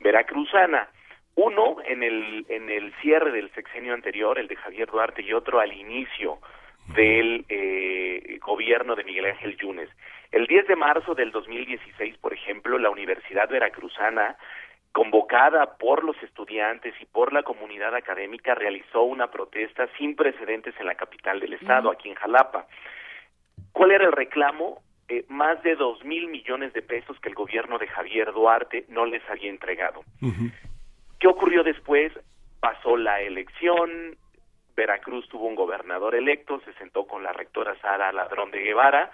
veracruzana. 0.00 0.88
Uno 1.34 1.76
en 1.84 2.02
el, 2.02 2.46
en 2.48 2.70
el 2.70 2.94
cierre 3.02 3.30
del 3.30 3.52
sexenio 3.52 3.92
anterior, 3.92 4.38
el 4.38 4.48
de 4.48 4.56
Javier 4.56 4.90
Duarte, 4.90 5.22
y 5.22 5.32
otro 5.34 5.60
al 5.60 5.72
inicio 5.72 6.38
del 6.94 7.44
eh, 7.48 8.38
gobierno 8.40 8.94
de 8.94 9.04
Miguel 9.04 9.26
Ángel 9.26 9.56
Yunes. 9.56 9.90
El 10.32 10.46
10 10.46 10.66
de 10.66 10.76
marzo 10.76 11.14
del 11.14 11.30
2016, 11.32 12.16
por 12.18 12.32
ejemplo, 12.32 12.78
la 12.78 12.90
Universidad 12.90 13.48
Veracruzana, 13.48 14.36
convocada 14.92 15.76
por 15.76 16.04
los 16.04 16.16
estudiantes 16.22 16.94
y 17.00 17.04
por 17.04 17.32
la 17.32 17.42
comunidad 17.42 17.94
académica, 17.94 18.54
realizó 18.54 19.02
una 19.02 19.30
protesta 19.30 19.88
sin 19.98 20.16
precedentes 20.16 20.74
en 20.80 20.86
la 20.86 20.94
capital 20.94 21.38
del 21.38 21.52
estado, 21.52 21.90
aquí 21.90 22.08
en 22.08 22.14
Jalapa. 22.14 22.66
¿Cuál 23.76 23.90
era 23.90 24.06
el 24.06 24.12
reclamo? 24.12 24.80
Eh, 25.06 25.26
más 25.28 25.62
de 25.62 25.76
dos 25.76 26.02
mil 26.02 26.28
millones 26.28 26.72
de 26.72 26.80
pesos 26.80 27.20
que 27.20 27.28
el 27.28 27.34
gobierno 27.34 27.76
de 27.76 27.86
Javier 27.86 28.32
Duarte 28.32 28.86
no 28.88 29.04
les 29.04 29.22
había 29.28 29.50
entregado. 29.50 30.00
¿Qué 31.20 31.28
ocurrió 31.28 31.62
después? 31.62 32.10
Pasó 32.58 32.96
la 32.96 33.20
elección, 33.20 34.16
Veracruz 34.74 35.28
tuvo 35.28 35.44
un 35.44 35.54
gobernador 35.54 36.14
electo, 36.14 36.58
se 36.60 36.72
sentó 36.78 37.06
con 37.06 37.22
la 37.22 37.34
rectora 37.34 37.78
Sara 37.82 38.12
Ladrón 38.12 38.50
de 38.50 38.60
Guevara, 38.60 39.10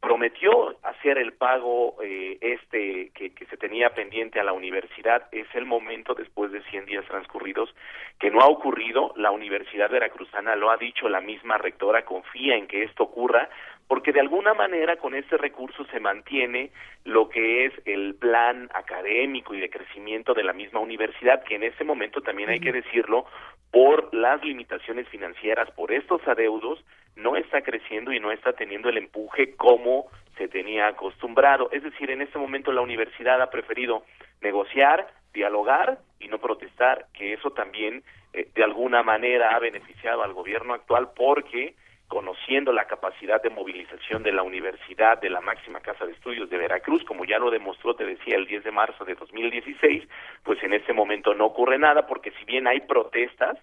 prometió 0.00 0.76
hacer 0.84 1.18
el 1.18 1.32
pago 1.32 1.96
eh, 2.00 2.38
este 2.40 3.10
que, 3.12 3.34
que, 3.34 3.46
se 3.46 3.56
tenía 3.56 3.90
pendiente 3.90 4.38
a 4.38 4.44
la 4.44 4.52
universidad. 4.52 5.26
Es 5.32 5.48
el 5.54 5.64
momento, 5.64 6.14
después 6.14 6.52
de 6.52 6.62
100 6.62 6.86
días 6.86 7.04
transcurridos, 7.06 7.74
que 8.20 8.30
no 8.30 8.38
ha 8.40 8.46
ocurrido. 8.46 9.12
La 9.16 9.32
Universidad 9.32 9.90
Veracruzana 9.90 10.54
lo 10.54 10.70
ha 10.70 10.76
dicho 10.76 11.08
la 11.08 11.20
misma 11.20 11.58
rectora, 11.58 12.04
confía 12.04 12.54
en 12.54 12.68
que 12.68 12.84
esto 12.84 13.02
ocurra, 13.02 13.48
porque 13.88 14.12
de 14.12 14.20
alguna 14.20 14.54
manera 14.54 14.96
con 14.96 15.14
este 15.14 15.36
recurso 15.36 15.84
se 15.86 16.00
mantiene 16.00 16.70
lo 17.04 17.28
que 17.28 17.66
es 17.66 17.72
el 17.84 18.14
plan 18.16 18.68
académico 18.74 19.54
y 19.54 19.60
de 19.60 19.70
crecimiento 19.70 20.34
de 20.34 20.42
la 20.42 20.52
misma 20.52 20.80
universidad, 20.80 21.44
que 21.44 21.54
en 21.54 21.62
este 21.62 21.84
momento 21.84 22.20
también 22.20 22.48
hay 22.48 22.60
que 22.60 22.72
decirlo, 22.72 23.26
por 23.70 24.12
las 24.14 24.42
limitaciones 24.42 25.08
financieras, 25.08 25.70
por 25.72 25.92
estos 25.92 26.26
adeudos, 26.26 26.84
no 27.14 27.36
está 27.36 27.62
creciendo 27.62 28.12
y 28.12 28.20
no 28.20 28.32
está 28.32 28.52
teniendo 28.52 28.88
el 28.88 28.98
empuje 28.98 29.54
como 29.54 30.06
se 30.36 30.48
tenía 30.48 30.88
acostumbrado. 30.88 31.70
Es 31.70 31.82
decir, 31.82 32.10
en 32.10 32.22
este 32.22 32.38
momento 32.38 32.72
la 32.72 32.82
universidad 32.82 33.40
ha 33.40 33.50
preferido 33.50 34.04
negociar, 34.40 35.08
dialogar 35.32 35.98
y 36.18 36.28
no 36.28 36.38
protestar, 36.38 37.06
que 37.12 37.34
eso 37.34 37.50
también 37.50 38.02
eh, 38.32 38.48
de 38.54 38.64
alguna 38.64 39.02
manera 39.02 39.54
ha 39.54 39.58
beneficiado 39.58 40.22
al 40.22 40.32
gobierno 40.32 40.74
actual 40.74 41.10
porque 41.14 41.74
conociendo 42.08 42.72
la 42.72 42.86
capacidad 42.86 43.42
de 43.42 43.50
movilización 43.50 44.22
de 44.22 44.32
la 44.32 44.42
universidad 44.42 45.20
de 45.20 45.30
la 45.30 45.40
máxima 45.40 45.80
casa 45.80 46.06
de 46.06 46.12
estudios 46.12 46.48
de 46.48 46.58
Veracruz, 46.58 47.04
como 47.04 47.24
ya 47.24 47.38
lo 47.38 47.50
demostró, 47.50 47.94
te 47.94 48.04
decía, 48.04 48.36
el 48.36 48.46
10 48.46 48.64
de 48.64 48.70
marzo 48.70 49.04
de 49.04 49.14
2016, 49.14 50.04
pues 50.44 50.62
en 50.62 50.72
este 50.72 50.92
momento 50.92 51.34
no 51.34 51.46
ocurre 51.46 51.78
nada 51.78 52.06
porque 52.06 52.30
si 52.32 52.44
bien 52.44 52.66
hay 52.66 52.80
protestas, 52.80 53.58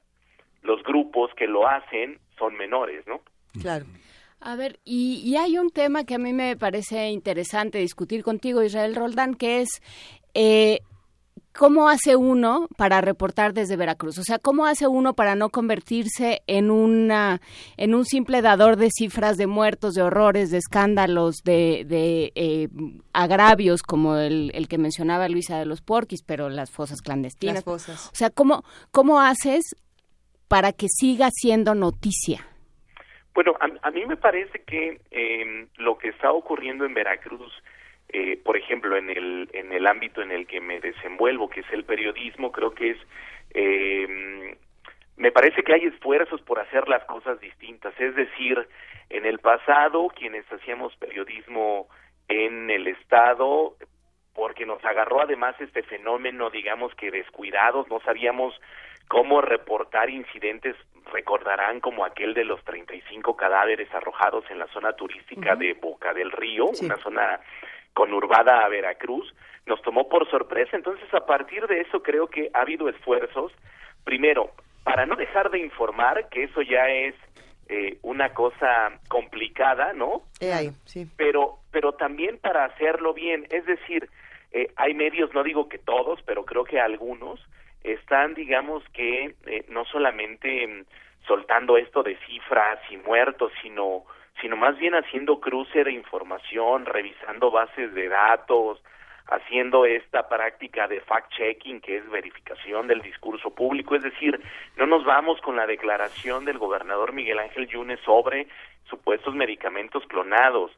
los 0.61 0.83
grupos 0.83 1.31
que 1.35 1.47
lo 1.47 1.67
hacen 1.67 2.19
son 2.37 2.55
menores, 2.55 3.05
¿no? 3.07 3.21
Claro. 3.61 3.85
A 4.41 4.57
ver, 4.57 4.79
y, 4.83 5.21
y, 5.23 5.37
hay 5.37 5.57
un 5.57 5.69
tema 5.69 6.03
que 6.03 6.15
a 6.15 6.17
mí 6.17 6.33
me 6.33 6.57
parece 6.57 7.07
interesante 7.11 7.77
discutir 7.77 8.23
contigo, 8.23 8.61
Israel 8.61 8.93
Roldán, 8.93 9.35
que 9.35 9.61
es 9.61 9.81
eh, 10.33 10.79
¿Cómo 11.55 11.87
hace 11.87 12.15
uno 12.15 12.67
para 12.77 12.99
reportar 13.01 13.53
desde 13.53 13.77
Veracruz? 13.77 14.17
O 14.17 14.23
sea, 14.23 14.39
¿cómo 14.39 14.65
hace 14.65 14.87
uno 14.87 15.13
para 15.13 15.35
no 15.35 15.49
convertirse 15.49 16.41
en 16.47 16.71
una 16.71 17.41
en 17.77 17.93
un 17.93 18.05
simple 18.05 18.41
dador 18.41 18.75
de 18.75 18.89
cifras 18.89 19.37
de 19.37 19.45
muertos, 19.45 19.93
de 19.93 20.01
horrores, 20.01 20.49
de 20.49 20.57
escándalos, 20.57 21.37
de, 21.43 21.85
de 21.85 22.31
eh, 22.35 22.69
agravios 23.13 23.83
como 23.83 24.17
el, 24.17 24.51
el, 24.55 24.67
que 24.67 24.79
mencionaba 24.79 25.29
Luisa 25.29 25.59
de 25.59 25.65
los 25.65 25.81
Porquis, 25.81 26.23
pero 26.23 26.49
las 26.49 26.71
fosas 26.71 27.01
clandestinas? 27.01 27.55
Las 27.57 27.63
fosas. 27.63 28.09
O 28.11 28.15
sea, 28.15 28.31
¿cómo, 28.31 28.63
cómo 28.91 29.21
haces 29.21 29.75
para 30.47 30.71
que 30.71 30.87
siga 30.89 31.29
siendo 31.31 31.75
noticia? 31.75 32.47
Bueno, 33.35 33.53
a, 33.59 33.91
mí 33.91 34.05
me 34.05 34.17
parece 34.17 34.61
que 34.63 35.01
eh, 35.09 35.67
lo 35.77 35.97
que 35.97 36.09
está 36.09 36.31
ocurriendo 36.31 36.85
en 36.85 36.93
Veracruz 36.93 37.51
eh, 38.13 38.39
por 38.43 38.55
ejemplo, 38.55 38.95
en 38.95 39.09
el, 39.09 39.49
en 39.53 39.71
el 39.73 39.87
ámbito 39.87 40.21
en 40.21 40.31
el 40.31 40.45
que 40.45 40.61
me 40.61 40.79
desenvuelvo, 40.79 41.49
que 41.49 41.61
es 41.61 41.65
el 41.71 41.83
periodismo, 41.83 42.51
creo 42.51 42.75
que 42.75 42.91
es, 42.91 42.97
eh, 43.55 44.55
me 45.17 45.31
parece 45.31 45.63
que 45.63 45.73
hay 45.73 45.85
esfuerzos 45.85 46.39
por 46.41 46.59
hacer 46.59 46.87
las 46.87 47.03
cosas 47.05 47.39
distintas. 47.39 47.99
Es 47.99 48.15
decir, 48.15 48.67
en 49.09 49.25
el 49.25 49.39
pasado, 49.39 50.09
quienes 50.09 50.45
hacíamos 50.51 50.95
periodismo 50.97 51.87
en 52.27 52.69
el 52.69 52.85
Estado, 52.87 53.75
porque 54.35 54.67
nos 54.67 54.83
agarró 54.85 55.21
además 55.21 55.55
este 55.59 55.81
fenómeno, 55.81 56.51
digamos 56.51 56.93
que 56.93 57.09
descuidados, 57.09 57.87
no 57.89 57.99
sabíamos 58.01 58.53
cómo 59.07 59.41
reportar 59.41 60.11
incidentes, 60.11 60.75
recordarán 61.11 61.79
como 61.79 62.05
aquel 62.05 62.35
de 62.35 62.45
los 62.45 62.63
35 62.63 63.35
cadáveres 63.35 63.91
arrojados 63.91 64.45
en 64.51 64.59
la 64.59 64.67
zona 64.67 64.93
turística 64.93 65.55
de 65.55 65.73
Boca 65.73 66.13
del 66.13 66.31
Río, 66.31 66.67
una 66.81 66.97
zona 66.97 67.39
conurbada 67.93 68.65
a 68.65 68.69
Veracruz, 68.69 69.33
nos 69.65 69.81
tomó 69.81 70.09
por 70.09 70.29
sorpresa. 70.29 70.75
Entonces, 70.75 71.11
a 71.13 71.25
partir 71.25 71.65
de 71.67 71.81
eso, 71.81 72.01
creo 72.01 72.27
que 72.27 72.49
ha 72.53 72.61
habido 72.61 72.89
esfuerzos, 72.89 73.51
primero, 74.03 74.51
para 74.83 75.05
no 75.05 75.15
dejar 75.15 75.49
de 75.51 75.59
informar, 75.59 76.27
que 76.29 76.43
eso 76.43 76.61
ya 76.61 76.87
es 76.89 77.15
eh, 77.69 77.97
una 78.01 78.33
cosa 78.33 78.99
complicada, 79.07 79.93
¿no? 79.93 80.23
sí. 80.85 81.07
Pero, 81.15 81.59
pero 81.71 81.93
también 81.93 82.37
para 82.37 82.65
hacerlo 82.65 83.13
bien, 83.13 83.47
es 83.49 83.65
decir, 83.65 84.09
eh, 84.51 84.71
hay 84.75 84.93
medios, 84.93 85.33
no 85.33 85.43
digo 85.43 85.69
que 85.69 85.79
todos, 85.79 86.21
pero 86.25 86.45
creo 86.45 86.65
que 86.65 86.79
algunos 86.79 87.39
están, 87.83 88.33
digamos 88.33 88.83
que, 88.93 89.35
eh, 89.45 89.65
no 89.69 89.85
solamente 89.85 90.67
mm, 90.67 90.85
soltando 91.25 91.77
esto 91.77 92.03
de 92.03 92.17
cifras 92.27 92.79
y 92.89 92.97
muertos, 92.97 93.51
sino 93.61 94.03
sino 94.41 94.55
más 94.55 94.77
bien 94.77 94.95
haciendo 94.95 95.39
cruce 95.39 95.83
de 95.83 95.91
información, 95.91 96.85
revisando 96.85 97.51
bases 97.51 97.93
de 97.93 98.09
datos, 98.09 98.81
haciendo 99.27 99.85
esta 99.85 100.27
práctica 100.27 100.87
de 100.87 101.01
fact-checking, 101.01 101.81
que 101.81 101.97
es 101.97 102.09
verificación 102.09 102.87
del 102.87 103.01
discurso 103.01 103.51
público, 103.51 103.95
es 103.95 104.03
decir, 104.03 104.39
no 104.77 104.85
nos 104.85 105.05
vamos 105.05 105.39
con 105.41 105.55
la 105.55 105.65
declaración 105.65 106.45
del 106.45 106.57
gobernador 106.57 107.13
Miguel 107.13 107.39
Ángel 107.39 107.67
Yunes 107.67 107.99
sobre 108.01 108.47
supuestos 108.89 109.33
medicamentos 109.33 110.03
clonados. 110.07 110.71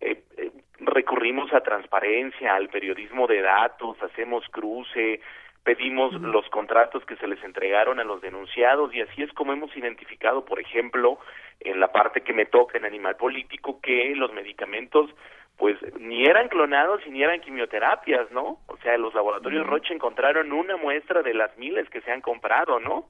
Eh, 0.00 0.22
eh, 0.36 0.52
recurrimos 0.80 1.52
a 1.52 1.62
transparencia, 1.62 2.54
al 2.54 2.68
periodismo 2.68 3.26
de 3.26 3.40
datos, 3.40 4.00
hacemos 4.02 4.44
cruce, 4.50 5.20
pedimos 5.64 6.14
los 6.14 6.48
contratos 6.50 7.04
que 7.04 7.16
se 7.16 7.26
les 7.26 7.42
entregaron 7.42 8.00
a 8.00 8.04
los 8.04 8.20
denunciados 8.20 8.94
y 8.94 9.00
así 9.00 9.22
es 9.22 9.32
como 9.32 9.52
hemos 9.52 9.76
identificado, 9.76 10.44
por 10.44 10.60
ejemplo, 10.60 11.18
en 11.60 11.80
la 11.80 11.92
parte 11.92 12.22
que 12.22 12.32
me 12.32 12.46
toca 12.46 12.78
en 12.78 12.84
animal 12.84 13.16
político, 13.16 13.80
que 13.80 14.14
los 14.14 14.32
medicamentos 14.32 15.10
pues 15.56 15.76
ni 15.98 16.24
eran 16.24 16.48
clonados 16.48 17.00
ni 17.08 17.22
eran 17.22 17.40
quimioterapias, 17.40 18.30
¿no? 18.30 18.60
O 18.68 18.76
sea, 18.78 18.96
los 18.96 19.12
laboratorios 19.12 19.66
Roche 19.66 19.92
encontraron 19.92 20.52
una 20.52 20.76
muestra 20.76 21.22
de 21.22 21.34
las 21.34 21.56
miles 21.58 21.90
que 21.90 22.00
se 22.00 22.12
han 22.12 22.20
comprado, 22.20 22.78
¿no? 22.78 23.08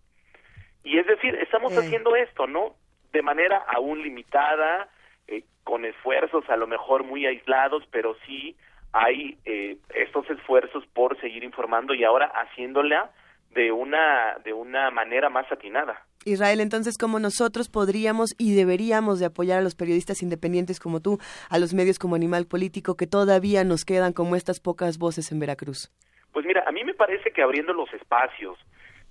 Y 0.82 0.98
es 0.98 1.06
decir, 1.06 1.34
estamos 1.34 1.76
haciendo 1.76 2.16
esto, 2.16 2.46
¿no? 2.46 2.74
De 3.12 3.20
manera 3.20 3.58
aún 3.68 4.02
limitada, 4.02 4.88
eh, 5.26 5.44
con 5.62 5.84
esfuerzos 5.84 6.48
a 6.48 6.56
lo 6.56 6.66
mejor 6.66 7.04
muy 7.04 7.26
aislados, 7.26 7.86
pero 7.90 8.16
sí 8.26 8.56
hay 8.94 9.36
eh, 9.44 9.76
estos 9.94 10.28
esfuerzos 10.30 10.86
por 10.94 11.20
seguir 11.20 11.44
informando 11.44 11.92
y 11.92 12.04
ahora 12.04 12.32
haciéndola 12.34 13.10
de 13.50 13.72
una 13.72 14.38
de 14.42 14.54
una 14.54 14.90
manera 14.90 15.28
más 15.28 15.50
atinada. 15.52 16.07
Israel, 16.28 16.60
entonces, 16.60 16.96
¿cómo 16.98 17.18
nosotros 17.18 17.68
podríamos 17.68 18.34
y 18.38 18.55
deberíamos 18.55 19.18
de 19.18 19.26
apoyar 19.26 19.59
a 19.59 19.62
los 19.62 19.74
periodistas 19.74 20.22
independientes 20.22 20.80
como 20.80 21.00
tú, 21.00 21.18
a 21.50 21.59
los 21.59 21.74
medios 21.74 21.98
como 21.98 22.14
Animal 22.14 22.46
Político, 22.46 22.96
que 22.96 23.06
todavía 23.06 23.64
nos 23.64 23.84
quedan 23.84 24.12
como 24.12 24.36
estas 24.36 24.60
pocas 24.60 24.98
voces 24.98 25.32
en 25.32 25.40
Veracruz? 25.40 25.90
Pues 26.32 26.44
mira, 26.46 26.64
a 26.66 26.72
mí 26.72 26.84
me 26.84 26.94
parece 26.94 27.30
que 27.30 27.42
abriendo 27.42 27.72
los 27.72 27.92
espacios, 27.94 28.59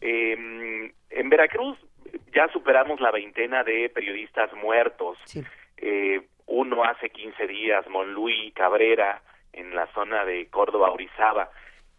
eh, 0.02 0.91
en 1.10 1.30
Veracruz 1.30 1.77
ya 2.34 2.48
superamos 2.53 2.99
la 3.02 3.11
veintena 3.11 3.64
de 3.64 3.89
periodistas 3.89 4.53
muertos. 4.53 5.18
Eh, 5.77 6.22
uno 6.45 6.84
hace 6.84 7.10
15 7.10 7.48
días, 7.48 7.88
Monluí 7.89 8.52
Cabrera, 8.52 9.22
en 9.53 9.76
la 9.76 9.88
zona 9.94 10.23
de 10.23 10.48
Córdoba, 10.48 10.91
Orizaba. 10.91 11.49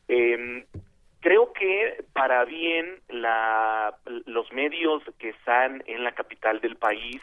Eh, 0.06 0.64
creo 1.20 1.52
que 1.52 2.04
para 2.12 2.44
bien 2.44 3.00
la, 3.08 3.94
los 4.26 4.52
medios 4.52 5.02
que 5.18 5.30
están 5.30 5.82
en 5.86 6.04
la 6.04 6.12
capital 6.12 6.60
del 6.60 6.76
país 6.76 7.20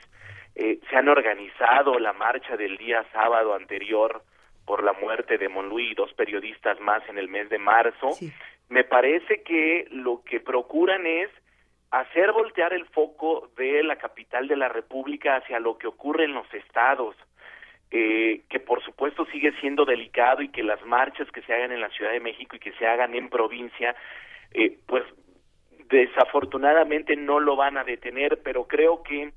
eh, 0.55 0.79
se 0.89 0.95
han 0.95 1.09
organizado 1.09 1.99
la 1.99 2.13
marcha 2.13 2.55
del 2.55 2.77
día 2.77 3.05
sábado 3.11 3.53
anterior 3.53 4.23
por 4.65 4.83
la 4.83 4.93
muerte 4.93 5.37
de 5.37 5.49
Monluí 5.49 5.91
y 5.91 5.95
dos 5.95 6.13
periodistas 6.13 6.79
más 6.79 7.07
en 7.07 7.17
el 7.17 7.27
mes 7.27 7.49
de 7.49 7.59
marzo. 7.59 8.09
Me 8.69 8.83
parece 8.83 9.43
que 9.43 9.87
lo 9.91 10.23
que 10.23 10.39
procuran 10.39 11.05
es 11.05 11.29
hacer 11.91 12.31
voltear 12.31 12.73
el 12.73 12.85
foco 12.87 13.49
de 13.57 13.83
la 13.83 13.97
capital 13.97 14.47
de 14.47 14.57
la 14.57 14.69
República 14.69 15.37
hacia 15.37 15.59
lo 15.59 15.77
que 15.77 15.87
ocurre 15.87 16.25
en 16.25 16.33
los 16.33 16.51
estados, 16.53 17.15
eh, 17.91 18.41
que 18.49 18.59
por 18.59 18.83
supuesto 18.83 19.25
sigue 19.27 19.53
siendo 19.59 19.85
delicado 19.85 20.41
y 20.41 20.49
que 20.49 20.63
las 20.63 20.83
marchas 20.85 21.29
que 21.31 21.41
se 21.43 21.53
hagan 21.53 21.71
en 21.71 21.81
la 21.81 21.89
Ciudad 21.89 22.11
de 22.11 22.19
México 22.19 22.55
y 22.55 22.59
que 22.59 22.73
se 22.73 22.87
hagan 22.87 23.15
en 23.15 23.29
provincia, 23.29 23.95
eh, 24.53 24.77
pues 24.85 25.03
desafortunadamente 25.89 27.15
no 27.15 27.39
lo 27.39 27.55
van 27.55 27.77
a 27.77 27.83
detener, 27.83 28.41
pero 28.43 28.67
creo 28.67 29.03
que 29.03 29.31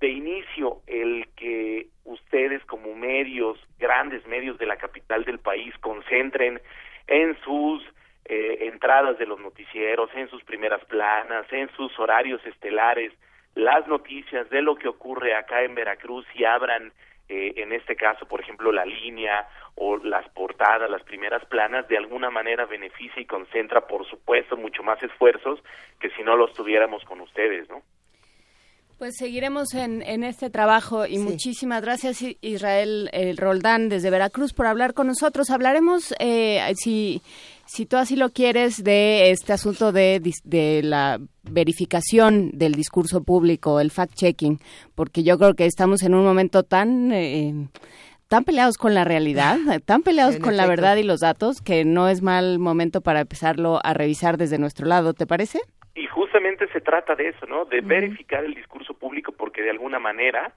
de 0.00 0.08
inicio 0.08 0.82
el 0.88 1.28
que 1.36 1.86
ustedes 2.04 2.64
como 2.64 2.94
medios, 2.94 3.58
grandes 3.78 4.26
medios 4.26 4.58
de 4.58 4.66
la 4.66 4.76
capital 4.76 5.24
del 5.24 5.38
país, 5.38 5.72
concentren 5.78 6.60
en 7.06 7.36
sus 7.44 7.82
eh, 8.24 8.68
entradas 8.72 9.18
de 9.18 9.26
los 9.26 9.38
noticieros, 9.40 10.10
en 10.14 10.28
sus 10.28 10.42
primeras 10.44 10.84
planas, 10.86 11.46
en 11.52 11.70
sus 11.76 11.96
horarios 11.98 12.44
estelares, 12.46 13.12
las 13.54 13.86
noticias 13.86 14.48
de 14.50 14.62
lo 14.62 14.76
que 14.76 14.88
ocurre 14.88 15.34
acá 15.34 15.62
en 15.62 15.74
Veracruz 15.74 16.26
y 16.34 16.44
abran, 16.44 16.92
eh, 17.34 17.54
en 17.62 17.72
este 17.72 17.96
caso, 17.96 18.26
por 18.26 18.42
ejemplo, 18.42 18.70
la 18.72 18.84
línea 18.84 19.48
o 19.76 19.96
las 19.96 20.28
portadas, 20.34 20.90
las 20.90 21.02
primeras 21.02 21.42
planas, 21.46 21.88
de 21.88 21.96
alguna 21.96 22.28
manera 22.28 22.66
beneficia 22.66 23.22
y 23.22 23.24
concentra, 23.24 23.86
por 23.86 24.06
supuesto, 24.06 24.54
mucho 24.54 24.82
más 24.82 25.02
esfuerzos 25.02 25.58
que 25.98 26.10
si 26.10 26.22
no 26.22 26.36
los 26.36 26.52
tuviéramos 26.52 27.02
con 27.04 27.22
ustedes, 27.22 27.70
¿no? 27.70 27.80
Pues 28.98 29.16
seguiremos 29.16 29.72
en, 29.74 30.02
en 30.02 30.24
este 30.24 30.50
trabajo 30.50 31.06
y 31.06 31.16
muchísimas 31.18 31.80
gracias 31.82 32.22
Israel 32.42 33.08
el 33.12 33.38
Roldán 33.38 33.88
desde 33.88 34.10
Veracruz 34.10 34.52
por 34.52 34.66
hablar 34.66 34.92
con 34.92 35.06
nosotros. 35.06 35.48
Hablaremos, 35.50 36.14
eh, 36.20 36.60
si, 36.76 37.22
si 37.66 37.86
tú 37.86 37.96
así 37.96 38.16
lo 38.16 38.30
quieres, 38.30 38.82
de 38.84 39.30
este 39.30 39.52
asunto 39.52 39.92
de, 39.92 40.20
de 40.44 40.82
la 40.82 41.18
verificación 41.42 42.50
del 42.52 42.72
discurso 42.72 43.22
público, 43.22 43.80
el 43.80 43.90
fact-checking, 43.90 44.58
porque 44.94 45.22
yo 45.22 45.38
creo 45.38 45.54
que 45.54 45.66
estamos 45.66 46.02
en 46.02 46.14
un 46.14 46.24
momento 46.24 46.62
tan... 46.62 47.12
Eh, 47.12 47.68
tan 48.28 48.44
peleados 48.44 48.78
con 48.78 48.94
la 48.94 49.04
realidad, 49.04 49.58
tan 49.84 50.00
peleados 50.02 50.38
con 50.38 50.56
la 50.56 50.66
verdad 50.66 50.96
y 50.96 51.02
los 51.02 51.20
datos, 51.20 51.60
que 51.60 51.84
no 51.84 52.08
es 52.08 52.22
mal 52.22 52.58
momento 52.58 53.02
para 53.02 53.20
empezarlo 53.20 53.78
a 53.84 53.92
revisar 53.92 54.38
desde 54.38 54.58
nuestro 54.58 54.86
lado, 54.86 55.12
¿te 55.12 55.26
parece? 55.26 55.60
Y 55.94 56.06
justamente 56.06 56.66
se 56.72 56.80
trata 56.80 57.14
de 57.14 57.28
eso, 57.28 57.44
¿no? 57.44 57.66
De 57.66 57.82
verificar 57.82 58.42
el 58.42 58.54
discurso 58.54 58.94
público 58.94 59.32
porque 59.32 59.60
de 59.60 59.68
alguna 59.68 59.98
manera 59.98 60.54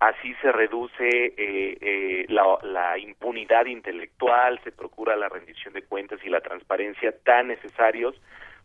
así 0.00 0.34
se 0.40 0.52
reduce 0.52 1.08
eh, 1.08 1.78
eh, 1.80 2.26
la, 2.28 2.98
impunidad 2.98 3.66
intelectual, 3.66 4.60
se 4.62 4.72
procura 4.72 5.16
la 5.16 5.28
rendición 5.28 5.74
de 5.74 5.82
cuentas 5.82 6.20
y 6.24 6.28
la 6.28 6.40
transparencia 6.40 7.14
tan 7.24 7.48
necesarios 7.48 8.14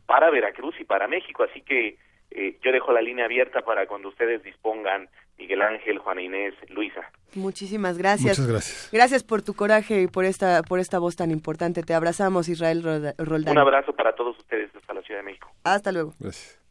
para 0.05 0.29
Veracruz 0.29 0.75
y 0.79 0.83
para 0.83 1.07
México. 1.07 1.43
Así 1.43 1.61
que 1.61 1.97
eh, 2.31 2.57
yo 2.63 2.71
dejo 2.71 2.91
la 2.91 3.01
línea 3.01 3.25
abierta 3.25 3.61
para 3.61 3.87
cuando 3.87 4.09
ustedes 4.09 4.43
dispongan, 4.43 5.09
Miguel 5.37 5.61
Ángel, 5.61 5.97
Juana 5.99 6.21
Inés, 6.21 6.53
Luisa. 6.69 7.09
Muchísimas 7.33 7.97
gracias. 7.97 8.37
Muchas 8.37 8.51
gracias. 8.51 8.89
Gracias 8.91 9.23
por 9.23 9.41
tu 9.41 9.55
coraje 9.55 10.01
y 10.01 10.07
por 10.07 10.25
esta, 10.25 10.61
por 10.61 10.79
esta 10.79 10.99
voz 10.99 11.15
tan 11.15 11.31
importante. 11.31 11.81
Te 11.81 11.93
abrazamos, 11.93 12.49
Israel 12.49 12.83
Roldán. 13.17 13.53
Un 13.53 13.59
abrazo 13.59 13.93
para 13.93 14.13
todos 14.13 14.37
ustedes 14.37 14.73
hasta 14.75 14.93
la 14.93 15.01
Ciudad 15.01 15.21
de 15.21 15.25
México. 15.25 15.51
Hasta 15.63 15.91
luego. 15.91 16.13
Gracias. 16.19 16.62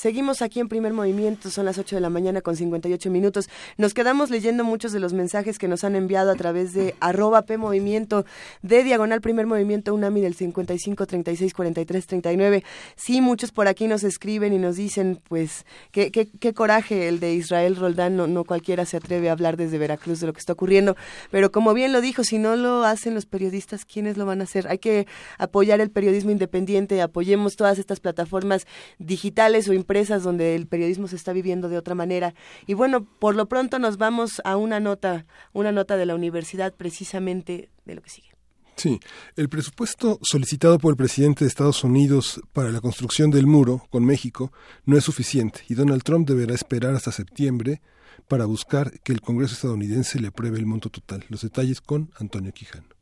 Seguimos 0.00 0.40
aquí 0.40 0.60
en 0.60 0.68
primer 0.70 0.94
movimiento, 0.94 1.50
son 1.50 1.66
las 1.66 1.76
8 1.76 1.96
de 1.96 2.00
la 2.00 2.08
mañana 2.08 2.40
con 2.40 2.56
58 2.56 3.10
minutos. 3.10 3.50
Nos 3.76 3.92
quedamos 3.92 4.30
leyendo 4.30 4.64
muchos 4.64 4.92
de 4.92 4.98
los 4.98 5.12
mensajes 5.12 5.58
que 5.58 5.68
nos 5.68 5.84
han 5.84 5.94
enviado 5.94 6.30
a 6.30 6.36
través 6.36 6.72
de 6.72 6.94
arroba 7.00 7.42
P 7.42 7.58
Movimiento, 7.58 8.24
de 8.62 8.82
Diagonal 8.82 9.20
Primer 9.20 9.46
Movimiento 9.46 9.92
UNAMI 9.92 10.22
del 10.22 10.34
55 10.34 11.04
36 11.04 11.52
43 11.52 12.06
39. 12.06 12.64
Sí, 12.96 13.20
muchos 13.20 13.52
por 13.52 13.68
aquí 13.68 13.88
nos 13.88 14.02
escriben 14.02 14.54
y 14.54 14.58
nos 14.58 14.76
dicen, 14.76 15.20
pues, 15.28 15.66
qué, 15.90 16.10
qué, 16.10 16.30
qué 16.40 16.54
coraje 16.54 17.06
el 17.06 17.20
de 17.20 17.34
Israel 17.34 17.76
Roldán, 17.76 18.16
no, 18.16 18.26
no 18.26 18.44
cualquiera 18.44 18.86
se 18.86 18.96
atreve 18.96 19.28
a 19.28 19.32
hablar 19.32 19.58
desde 19.58 19.76
Veracruz 19.76 20.20
de 20.20 20.28
lo 20.28 20.32
que 20.32 20.40
está 20.40 20.54
ocurriendo. 20.54 20.96
Pero 21.30 21.52
como 21.52 21.74
bien 21.74 21.92
lo 21.92 22.00
dijo, 22.00 22.24
si 22.24 22.38
no 22.38 22.56
lo 22.56 22.84
hacen 22.84 23.12
los 23.12 23.26
periodistas, 23.26 23.84
¿quiénes 23.84 24.16
lo 24.16 24.24
van 24.24 24.40
a 24.40 24.44
hacer? 24.44 24.66
Hay 24.68 24.78
que 24.78 25.06
apoyar 25.36 25.82
el 25.82 25.90
periodismo 25.90 26.30
independiente, 26.30 27.02
apoyemos 27.02 27.56
todas 27.56 27.78
estas 27.78 28.00
plataformas 28.00 28.66
digitales 28.98 29.68
o 29.68 29.74
empresas 29.90 30.22
donde 30.22 30.54
el 30.54 30.68
periodismo 30.68 31.08
se 31.08 31.16
está 31.16 31.32
viviendo 31.32 31.68
de 31.68 31.76
otra 31.76 31.96
manera. 31.96 32.32
Y 32.64 32.74
bueno, 32.74 33.04
por 33.04 33.34
lo 33.34 33.46
pronto 33.46 33.80
nos 33.80 33.96
vamos 33.96 34.40
a 34.44 34.56
una 34.56 34.78
nota, 34.78 35.26
una 35.52 35.72
nota 35.72 35.96
de 35.96 36.06
la 36.06 36.14
universidad 36.14 36.72
precisamente 36.74 37.70
de 37.84 37.96
lo 37.96 38.00
que 38.00 38.10
sigue. 38.10 38.28
Sí, 38.76 39.00
el 39.34 39.48
presupuesto 39.48 40.20
solicitado 40.22 40.78
por 40.78 40.92
el 40.92 40.96
presidente 40.96 41.44
de 41.44 41.48
Estados 41.48 41.82
Unidos 41.82 42.40
para 42.52 42.70
la 42.70 42.80
construcción 42.80 43.32
del 43.32 43.48
muro 43.48 43.84
con 43.90 44.04
México 44.04 44.52
no 44.84 44.96
es 44.96 45.02
suficiente 45.02 45.62
y 45.68 45.74
Donald 45.74 46.04
Trump 46.04 46.28
deberá 46.28 46.54
esperar 46.54 46.94
hasta 46.94 47.10
septiembre 47.10 47.82
para 48.28 48.44
buscar 48.44 48.92
que 49.00 49.12
el 49.12 49.20
Congreso 49.20 49.54
estadounidense 49.54 50.20
le 50.20 50.28
apruebe 50.28 50.58
el 50.58 50.66
monto 50.66 50.88
total. 50.88 51.24
Los 51.28 51.42
detalles 51.42 51.80
con 51.80 52.12
Antonio 52.16 52.52
Quijano. 52.52 52.99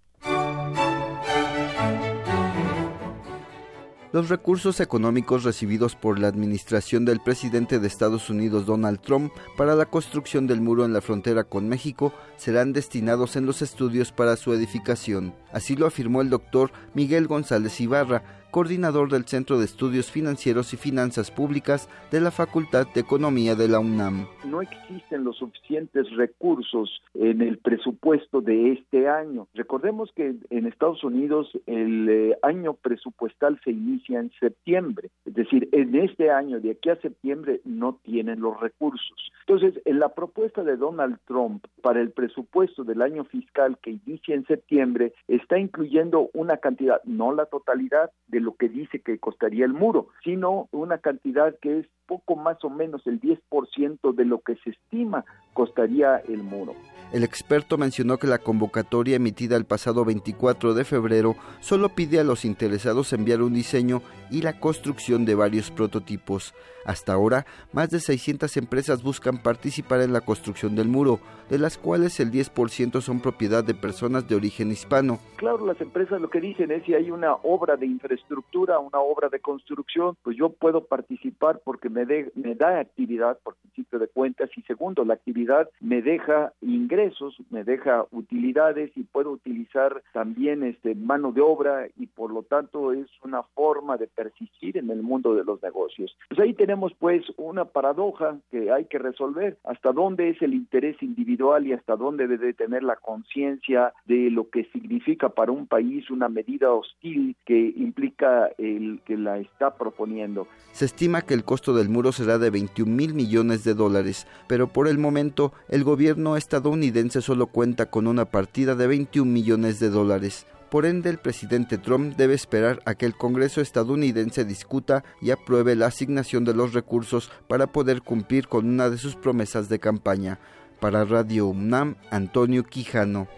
Los 4.11 4.31
recursos 4.31 4.81
económicos 4.81 5.45
recibidos 5.45 5.95
por 5.95 6.19
la 6.19 6.29
administración 6.29 7.05
del 7.05 7.21
presidente 7.21 7.79
de 7.79 7.87
Estados 7.87 8.31
Unidos 8.31 8.65
Donald 8.65 9.01
Trump 9.01 9.31
para 9.55 9.75
la 9.75 9.85
construcción 9.85 10.47
del 10.47 10.63
muro 10.63 10.87
en 10.87 10.95
la 10.95 11.03
frontera 11.03 11.45
con 11.45 11.69
México 11.69 12.15
serán 12.39 12.73
destinados 12.73 13.37
en 13.37 13.45
los 13.45 13.61
estudios 13.61 14.11
para 14.11 14.37
su 14.37 14.55
edificación. 14.55 15.35
Así 15.53 15.77
lo 15.77 15.87
afirmó 15.87 16.23
el 16.23 16.31
doctor 16.31 16.73
Miguel 16.95 17.27
González 17.27 17.79
Ibarra, 17.83 18.48
coordinador 18.51 19.11
del 19.11 19.25
Centro 19.25 19.59
de 19.59 19.65
Estudios 19.65 20.11
Financieros 20.11 20.73
y 20.73 20.77
Finanzas 20.77 21.31
Públicas 21.31 21.89
de 22.11 22.21
la 22.21 22.31
Facultad 22.31 22.87
de 22.95 23.01
Economía 23.01 23.55
de 23.55 23.69
la 23.69 23.79
UNAM. 23.79 24.27
No 24.45 24.63
existen 24.63 25.25
los 25.25 25.37
suficientes 25.37 26.11
recursos 26.17 27.03
en 27.15 27.43
el 27.43 27.59
presupuesto 27.59 28.41
de 28.41 28.73
este 28.73 29.09
año. 29.09 29.47
Recordemos 29.55 30.11
que 30.15 30.35
en 30.51 30.67
Estados 30.67 31.05
Unidos 31.05 31.51
el 31.67 32.09
eh, 32.09 32.39
año 32.43 32.75
presupuestal 32.75 33.61
se 33.65 33.71
inicia 33.71 34.21
en 34.21 34.31
septiembre, 34.41 35.11
es 35.25 35.35
decir, 35.35 35.69
en 35.73 35.95
este 35.95 36.31
año, 36.31 36.61
de 36.61 36.73
aquí 36.73 36.89
a 36.91 36.97
septiembre, 36.97 37.61
no 37.65 37.99
tienen 38.03 38.41
los 38.41 38.59
recursos. 38.61 39.33
Entonces, 39.47 39.81
en 39.85 39.99
la 39.99 40.11
propuesta 40.11 40.63
de 40.63 40.77
Donald 40.77 41.19
Trump 41.27 41.65
para 41.83 42.01
el 42.01 42.11
presupuesto 42.11 42.85
del 42.85 43.03
año 43.03 43.25
fiscal 43.25 43.79
que 43.83 43.99
inicia 44.05 44.35
en 44.35 44.47
septiembre, 44.47 45.13
está 45.27 45.59
incluyendo 45.59 46.31
una 46.35 46.59
cantidad, 46.59 47.03
no 47.05 47.33
la 47.33 47.47
totalidad, 47.47 48.11
de 48.29 48.38
lo 48.41 48.55
que 48.57 48.69
dice 48.69 49.01
que 49.01 49.19
costaría 49.19 49.65
el 49.65 49.73
muro, 49.73 50.09
sino 50.25 50.69
una 50.73 50.99
cantidad 50.99 51.57
que 51.61 51.81
es 51.81 51.87
poco 52.09 52.35
más 52.35 52.65
o 52.65 52.71
menos 52.71 53.07
el 53.07 53.21
10% 53.21 54.15
de 54.15 54.25
lo 54.25 54.41
que 54.41 54.57
se 54.65 54.71
estima 54.71 55.25
costaría 55.53 56.17
el 56.29 56.43
muro. 56.43 56.75
El 57.13 57.25
experto 57.25 57.79
mencionó 57.79 58.19
que 58.19 58.27
la 58.27 58.39
convocatoria 58.39 59.17
emitida 59.17 59.57
el 59.57 59.65
pasado 59.65 60.05
24 60.05 60.75
de 60.75 60.85
febrero 60.85 61.37
solo 61.61 61.91
pide 61.91 62.21
a 62.21 62.25
los 62.25 62.45
interesados 62.45 63.13
enviar 63.13 63.41
un 63.41 63.55
diseño 63.55 64.03
y 64.31 64.43
la 64.43 64.59
construcción 64.61 65.25
de 65.25 65.35
varios 65.35 65.71
prototipos. 65.71 66.55
Hasta 66.85 67.13
ahora, 67.13 67.47
más 67.73 67.91
de 67.91 68.01
600 68.01 68.57
empresas 68.57 69.03
buscan 69.03 69.43
participar 69.43 70.01
en 70.01 70.13
la 70.13 70.21
construcción 70.21 70.75
del 70.75 70.89
muro, 70.89 71.21
de 71.51 71.59
las 71.59 71.77
cuales 71.77 72.19
el 72.21 72.31
10% 72.31 73.01
son 73.01 73.21
propiedad 73.21 73.65
de 73.65 73.75
personas 73.75 74.29
de 74.29 74.37
origen 74.37 74.71
hispano. 74.71 75.19
Claro, 75.37 75.67
las 75.67 75.81
empresas 75.81 76.21
lo 76.21 76.31
que 76.31 76.41
dicen 76.41 76.71
es 76.71 76.85
si 76.85 76.95
hay 76.95 77.11
una 77.11 77.35
obra 77.43 77.77
de 77.77 77.87
infraestructura 77.87 78.79
una 78.79 79.01
obra 79.01 79.29
de 79.29 79.41
construcción, 79.41 80.17
pues 80.23 80.37
yo 80.37 80.51
puedo 80.51 80.85
participar 80.85 81.61
porque 81.65 81.89
me, 81.89 81.98
me 82.07 82.55
da 82.55 82.81
actividad 82.81 83.39
por 83.43 83.57
principio 83.57 83.99
de 83.99 84.09
cuentas 84.09 84.51
y 84.57 84.63
segundo, 84.63 85.05
la 85.05 85.15
actividad 85.15 85.69
me 85.81 86.03
deja 86.03 86.53
ingresos, 86.61 87.37
me 87.51 87.65
deja 87.65 88.07
utilidades 88.11 88.91
y 88.97 89.05
puedo 89.05 89.31
utilizar 89.31 90.03
también 90.13 90.63
este 90.63 90.95
mano 90.95 91.33
de 91.33 91.41
obra 91.41 91.87
y 91.97 92.07
por 92.07 92.33
lo 92.33 92.43
tanto 92.43 92.93
es 92.93 93.07
una 93.23 93.43
forma 93.43 93.97
de 93.97 94.07
persistir 94.07 94.77
en 94.77 94.91
el 94.91 95.03
mundo 95.03 95.35
de 95.35 95.45
los 95.45 95.63
negocios. 95.63 96.17
Pues 96.29 96.41
ahí 96.41 96.55
tenemos 96.55 96.93
pues 96.99 97.25
una 97.37 97.65
paradoja 97.67 98.39
que 98.51 98.71
hay 98.73 98.87
que 98.87 98.99
resolver, 98.99 99.59
hasta 99.65 99.93
dónde 99.93 100.31
es 100.31 100.43
el 100.43 100.55
interés 100.55 101.01
individual 101.03 101.67
y 101.67 101.73
hasta 101.73 101.97
dónde 101.97 102.27
debe 102.27 102.53
tener 102.55 102.83
la 102.83 102.97
conciencia 102.97 103.93
de 104.07 104.31
lo 104.31 104.49
que 104.51 104.65
significa 104.73 105.29
para 105.29 105.53
un 105.53 105.67
país 105.67 106.11
una 106.11 106.29
medida 106.29 106.73
hostil 106.73 107.37
que 107.45 107.73
implica 107.77 108.51
el 108.59 109.01
que 109.05 109.17
la 109.17 109.39
está 109.39 109.75
proponiendo. 109.75 110.47
Se 110.73 110.85
estima 110.85 111.23
que 111.23 111.35
el 111.35 111.45
costo 111.45 111.75
del 111.75 111.88
muro 111.89 112.13
será 112.13 112.39
de 112.39 112.51
21 112.51 112.91
mil 112.95 113.15
millones 113.15 113.65
de 113.65 113.75
dólares, 113.75 114.27
pero 114.47 114.73
por 114.73 114.89
el 114.89 114.99
momento 114.99 115.53
el 115.69 115.85
gobierno 115.85 116.37
estadounidense 116.37 117.23
solo 117.23 117.47
cuenta 117.47 117.87
con 117.87 118.07
una 118.07 118.27
partida 118.27 118.75
de 118.75 118.87
21 118.87 119.31
millones 119.31 119.81
de 119.81 119.91
dólares. 119.91 120.47
Por 120.71 120.85
ende, 120.85 121.09
el 121.09 121.19
presidente 121.19 121.79
Trump 121.79 122.17
debe 122.17 122.35
esperar 122.35 122.81
a 122.85 122.95
que 122.95 123.07
el 123.07 123.15
Congreso 123.15 123.63
estadounidense 123.63 124.45
discuta 124.45 125.03
y 125.23 125.31
apruebe 125.31 125.75
la 125.75 125.87
asignación 125.87 126.45
de 126.45 126.55
los 126.55 126.75
recursos 126.75 127.31
para 127.49 127.69
poder 127.69 128.03
cumplir 128.03 128.49
con 128.49 128.67
una 128.67 128.91
de 128.91 128.99
sus 128.99 129.17
promesas 129.17 129.71
de 129.71 129.79
campaña. 129.79 130.39
Para 130.79 131.05
Radio 131.05 131.47
UNAM, 131.47 131.97
Antonio 132.11 132.65
Quijano. 132.65 133.29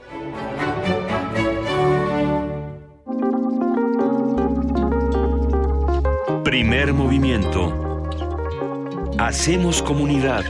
Primer 6.44 6.93
movimiento. 6.93 7.89
Hacemos 9.22 9.82
comunidad. 9.82 10.42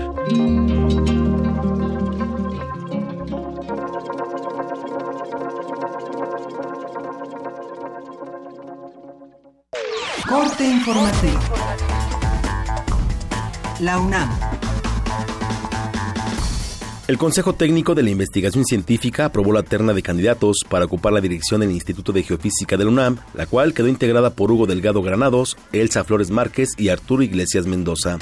Corte 10.29 10.65
informativo. 10.65 11.41
La 13.81 13.99
UNAM. 13.99 14.50
El 17.11 17.19
Consejo 17.19 17.55
Técnico 17.55 17.97
de 17.97 18.05
la 18.05 18.11
Investigación 18.11 18.65
Científica 18.65 19.25
aprobó 19.25 19.53
la 19.53 19.65
terna 19.65 19.93
de 19.93 20.01
candidatos 20.01 20.59
para 20.69 20.85
ocupar 20.85 21.13
la 21.13 21.21
dirección 21.21 21.61
del 21.61 21.73
Instituto 21.73 22.13
de 22.13 22.23
Geofísica 22.23 22.77
de 22.77 22.85
la 22.85 22.91
UNAM, 22.91 23.17
la 23.35 23.47
cual 23.47 23.75
quedó 23.75 23.89
integrada 23.89 24.31
por 24.31 24.53
Hugo 24.53 24.69
Delgado 24.69 25.03
Granados, 25.03 25.57
Elsa 25.73 26.05
Flores 26.05 26.31
Márquez 26.31 26.69
y 26.79 26.89
Arturo 26.89 27.25
Iglesias 27.25 27.67
Mendoza. 27.67 28.21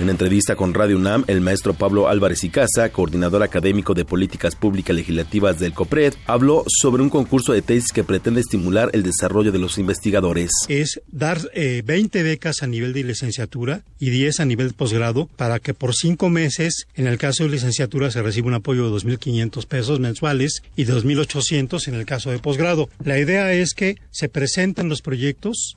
En 0.00 0.10
entrevista 0.10 0.56
con 0.56 0.74
Radio 0.74 0.96
UNAM, 0.96 1.22
el 1.28 1.40
maestro 1.40 1.72
Pablo 1.72 2.08
Álvarez 2.08 2.42
Icaza, 2.42 2.88
coordinador 2.90 3.44
académico 3.44 3.94
de 3.94 4.04
políticas 4.04 4.56
públicas 4.56 4.94
legislativas 4.96 5.60
del 5.60 5.72
COPRED, 5.72 6.14
habló 6.26 6.64
sobre 6.66 7.00
un 7.00 7.10
concurso 7.10 7.52
de 7.52 7.62
tesis 7.62 7.92
que 7.92 8.02
pretende 8.02 8.40
estimular 8.40 8.90
el 8.92 9.04
desarrollo 9.04 9.52
de 9.52 9.60
los 9.60 9.78
investigadores. 9.78 10.50
Es 10.68 11.00
dar 11.06 11.38
20 11.54 12.18
eh, 12.18 12.22
becas 12.24 12.64
a 12.64 12.66
nivel 12.66 12.92
de 12.92 13.04
licenciatura 13.04 13.84
y 14.00 14.10
10 14.10 14.40
a 14.40 14.44
nivel 14.44 14.68
de 14.68 14.74
posgrado 14.74 15.28
para 15.36 15.60
que 15.60 15.74
por 15.74 15.94
cinco 15.94 16.28
meses, 16.28 16.88
en 16.96 17.06
el 17.06 17.16
caso 17.16 17.44
de 17.44 17.50
licenciatura, 17.50 18.10
se 18.10 18.20
reciba 18.20 18.48
un 18.48 18.54
apoyo 18.54 18.90
de 18.90 18.96
2.500 18.96 19.64
pesos 19.66 20.00
mensuales 20.00 20.64
y 20.74 20.86
2.800 20.86 21.86
en 21.86 21.94
el 21.94 22.04
caso 22.04 22.32
de 22.32 22.40
posgrado. 22.40 22.88
La 23.04 23.20
idea 23.20 23.52
es 23.52 23.74
que 23.74 23.94
se 24.10 24.28
presenten 24.28 24.88
los 24.88 25.02
proyectos 25.02 25.76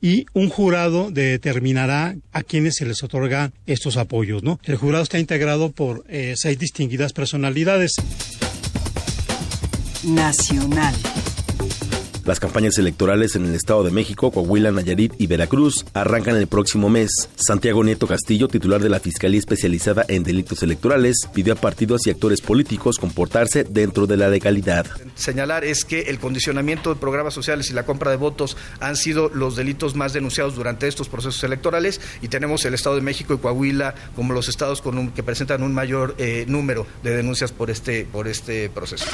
y 0.00 0.26
un 0.32 0.48
jurado 0.48 1.10
determinará 1.10 2.16
a 2.32 2.42
quienes 2.42 2.76
se 2.76 2.86
les 2.86 3.02
otorga 3.02 3.52
estos 3.66 3.96
apoyos. 3.96 4.42
¿no? 4.42 4.58
El 4.64 4.76
jurado 4.76 5.02
está 5.02 5.18
integrado 5.18 5.70
por 5.72 6.04
eh, 6.08 6.34
seis 6.36 6.58
distinguidas 6.58 7.12
personalidades. 7.12 7.92
Nacional. 10.04 10.94
Las 12.26 12.40
campañas 12.40 12.76
electorales 12.76 13.36
en 13.36 13.46
el 13.46 13.54
Estado 13.54 13.84
de 13.84 13.92
México, 13.92 14.32
Coahuila, 14.32 14.72
Nayarit 14.72 15.12
y 15.16 15.28
Veracruz 15.28 15.84
arrancan 15.94 16.34
el 16.34 16.48
próximo 16.48 16.88
mes. 16.88 17.08
Santiago 17.36 17.84
Nieto 17.84 18.08
Castillo, 18.08 18.48
titular 18.48 18.82
de 18.82 18.88
la 18.88 18.98
Fiscalía 18.98 19.38
Especializada 19.38 20.04
en 20.08 20.24
Delitos 20.24 20.60
Electorales, 20.64 21.28
pidió 21.32 21.52
a 21.52 21.56
partidos 21.56 22.04
y 22.04 22.10
actores 22.10 22.40
políticos 22.40 22.98
comportarse 22.98 23.62
dentro 23.62 24.08
de 24.08 24.16
la 24.16 24.28
legalidad. 24.28 24.86
Señalar 25.14 25.64
es 25.64 25.84
que 25.84 26.00
el 26.02 26.18
condicionamiento 26.18 26.92
de 26.92 26.98
programas 26.98 27.32
sociales 27.32 27.70
y 27.70 27.74
la 27.74 27.86
compra 27.86 28.10
de 28.10 28.16
votos 28.16 28.56
han 28.80 28.96
sido 28.96 29.28
los 29.28 29.54
delitos 29.54 29.94
más 29.94 30.12
denunciados 30.12 30.56
durante 30.56 30.88
estos 30.88 31.08
procesos 31.08 31.44
electorales 31.44 32.00
y 32.22 32.26
tenemos 32.26 32.64
el 32.64 32.74
Estado 32.74 32.96
de 32.96 33.02
México 33.02 33.34
y 33.34 33.38
Coahuila 33.38 33.94
como 34.16 34.32
los 34.32 34.48
estados 34.48 34.82
con 34.82 35.12
que 35.12 35.22
presentan 35.22 35.62
un 35.62 35.72
mayor 35.72 36.16
eh, 36.18 36.44
número 36.48 36.88
de 37.04 37.14
denuncias 37.14 37.52
por 37.52 37.70
este, 37.70 38.04
por 38.04 38.26
este 38.26 38.68
proceso. 38.68 39.06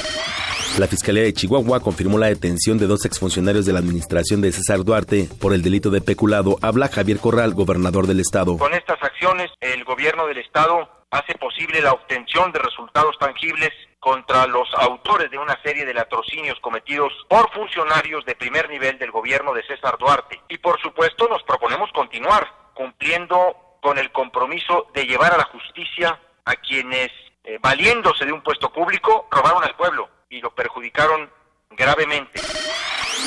La 0.78 0.86
Fiscalía 0.86 1.24
de 1.24 1.34
Chihuahua 1.34 1.80
confirmó 1.80 2.16
la 2.16 2.28
detención 2.28 2.78
de 2.78 2.86
dos 2.86 3.01
exfuncionarios 3.04 3.66
de 3.66 3.72
la 3.72 3.78
administración 3.78 4.40
de 4.40 4.52
César 4.52 4.84
Duarte 4.84 5.28
por 5.40 5.52
el 5.52 5.62
delito 5.62 5.90
de 5.90 6.00
peculado. 6.00 6.58
Habla 6.62 6.88
Javier 6.88 7.18
Corral, 7.18 7.54
gobernador 7.54 8.06
del 8.06 8.20
estado. 8.20 8.58
Con 8.58 8.74
estas 8.74 9.02
acciones, 9.02 9.50
el 9.60 9.84
gobierno 9.84 10.26
del 10.26 10.38
estado 10.38 10.88
hace 11.10 11.34
posible 11.34 11.80
la 11.80 11.92
obtención 11.92 12.52
de 12.52 12.58
resultados 12.58 13.18
tangibles 13.18 13.70
contra 14.00 14.46
los 14.46 14.68
autores 14.74 15.30
de 15.30 15.38
una 15.38 15.60
serie 15.62 15.84
de 15.84 15.94
latrocinios 15.94 16.58
cometidos 16.60 17.12
por 17.28 17.52
funcionarios 17.52 18.24
de 18.24 18.34
primer 18.34 18.68
nivel 18.68 18.98
del 18.98 19.10
gobierno 19.10 19.52
de 19.52 19.62
César 19.64 19.96
Duarte. 19.98 20.40
Y 20.48 20.58
por 20.58 20.80
supuesto 20.80 21.28
nos 21.28 21.42
proponemos 21.44 21.90
continuar 21.92 22.48
cumpliendo 22.74 23.56
con 23.80 23.98
el 23.98 24.10
compromiso 24.10 24.88
de 24.94 25.04
llevar 25.04 25.34
a 25.34 25.38
la 25.38 25.44
justicia 25.44 26.18
a 26.44 26.56
quienes, 26.56 27.10
eh, 27.44 27.58
valiéndose 27.60 28.24
de 28.24 28.32
un 28.32 28.42
puesto 28.42 28.72
público, 28.72 29.28
robaron 29.30 29.62
al 29.62 29.76
pueblo 29.76 30.08
y 30.30 30.40
lo 30.40 30.54
perjudicaron 30.54 31.30
gravemente. 31.76 32.40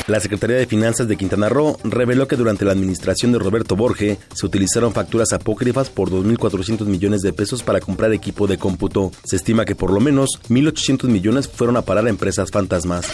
La 0.08 0.20
Secretaría 0.20 0.58
de 0.58 0.68
Finanzas 0.68 1.08
de 1.08 1.18
Quintana 1.18 1.50
Roo 1.50 1.78
reveló 1.84 2.28
que 2.28 2.36
durante 2.36 2.64
la 2.64 2.74
administración 2.74 3.32
de 3.32 3.40
Roberto 3.40 3.76
Borge 3.76 4.20
se 4.34 4.46
utilizaron 4.46 4.94
facturas 4.94 5.34
apócrifas 5.34 5.90
por 5.90 6.12
2.400 6.12 6.86
millones 6.86 7.22
de 7.22 7.34
pesos 7.34 7.64
para 7.64 7.80
comprar 7.80 8.14
equipo 8.14 8.46
de 8.46 8.60
cómputo. 8.60 9.12
Se 9.24 9.38
estima 9.38 9.66
que 9.66 9.74
por 9.74 9.92
lo 9.92 10.00
menos 10.00 10.40
1.800 10.50 11.08
millones 11.08 11.48
fueron 11.48 11.78
a 11.78 11.82
parar 11.82 12.06
a 12.06 12.10
empresas 12.10 12.52
fantasmas. 12.52 13.08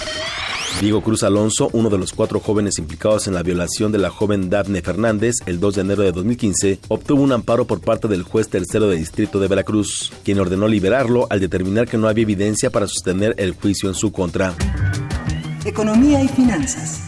Diego 0.81 1.01
Cruz 1.01 1.23
Alonso, 1.23 1.69
uno 1.73 1.89
de 1.89 1.97
los 1.97 2.11
cuatro 2.11 2.39
jóvenes 2.39 2.77
implicados 2.79 3.27
en 3.27 3.35
la 3.35 3.43
violación 3.43 3.91
de 3.91 3.99
la 3.99 4.09
joven 4.09 4.49
Daphne 4.49 4.81
Fernández 4.81 5.35
el 5.45 5.59
2 5.59 5.75
de 5.75 5.81
enero 5.81 6.03
de 6.03 6.11
2015, 6.11 6.79
obtuvo 6.87 7.21
un 7.21 7.31
amparo 7.31 7.65
por 7.65 7.81
parte 7.81 8.07
del 8.07 8.23
juez 8.23 8.49
tercero 8.49 8.87
de 8.87 8.97
distrito 8.97 9.39
de 9.39 9.47
Veracruz, 9.47 10.11
quien 10.23 10.39
ordenó 10.39 10.67
liberarlo 10.67 11.27
al 11.29 11.39
determinar 11.39 11.87
que 11.87 11.97
no 11.97 12.07
había 12.07 12.23
evidencia 12.23 12.69
para 12.69 12.87
sostener 12.87 13.35
el 13.37 13.53
juicio 13.53 13.89
en 13.89 13.95
su 13.95 14.11
contra. 14.11 14.55
Economía 15.63 16.23
y 16.23 16.27
finanzas. 16.27 17.01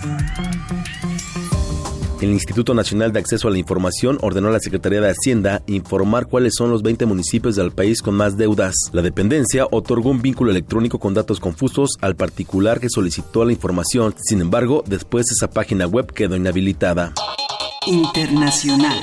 El 2.21 2.30
Instituto 2.30 2.73
Nacional 2.73 3.11
de 3.11 3.19
Acceso 3.19 3.47
a 3.47 3.51
la 3.51 3.57
Información 3.57 4.17
ordenó 4.21 4.47
a 4.47 4.51
la 4.51 4.59
Secretaría 4.59 5.01
de 5.01 5.09
Hacienda 5.09 5.63
informar 5.67 6.27
cuáles 6.27 6.53
son 6.55 6.69
los 6.69 6.84
20 6.84 7.05
municipios 7.05 7.55
del 7.55 7.71
país 7.71 8.01
con 8.01 8.15
más 8.15 8.38
deudas. 8.38 8.75
La 8.93 9.01
dependencia 9.01 9.67
otorgó 9.71 10.09
un 10.11 10.21
vínculo 10.21 10.51
electrónico 10.51 10.99
con 10.99 11.13
datos 11.13 11.39
confusos 11.39 11.97
al 11.99 12.15
particular 12.15 12.80
que 12.80 12.89
solicitó 12.89 13.43
la 13.43 13.53
información. 13.53 14.15
Sin 14.23 14.39
embargo, 14.39 14.84
después 14.88 15.31
esa 15.31 15.49
página 15.49 15.88
web 15.88 16.13
quedó 16.13 16.35
inhabilitada. 16.35 17.11
Internacional. 17.88 19.01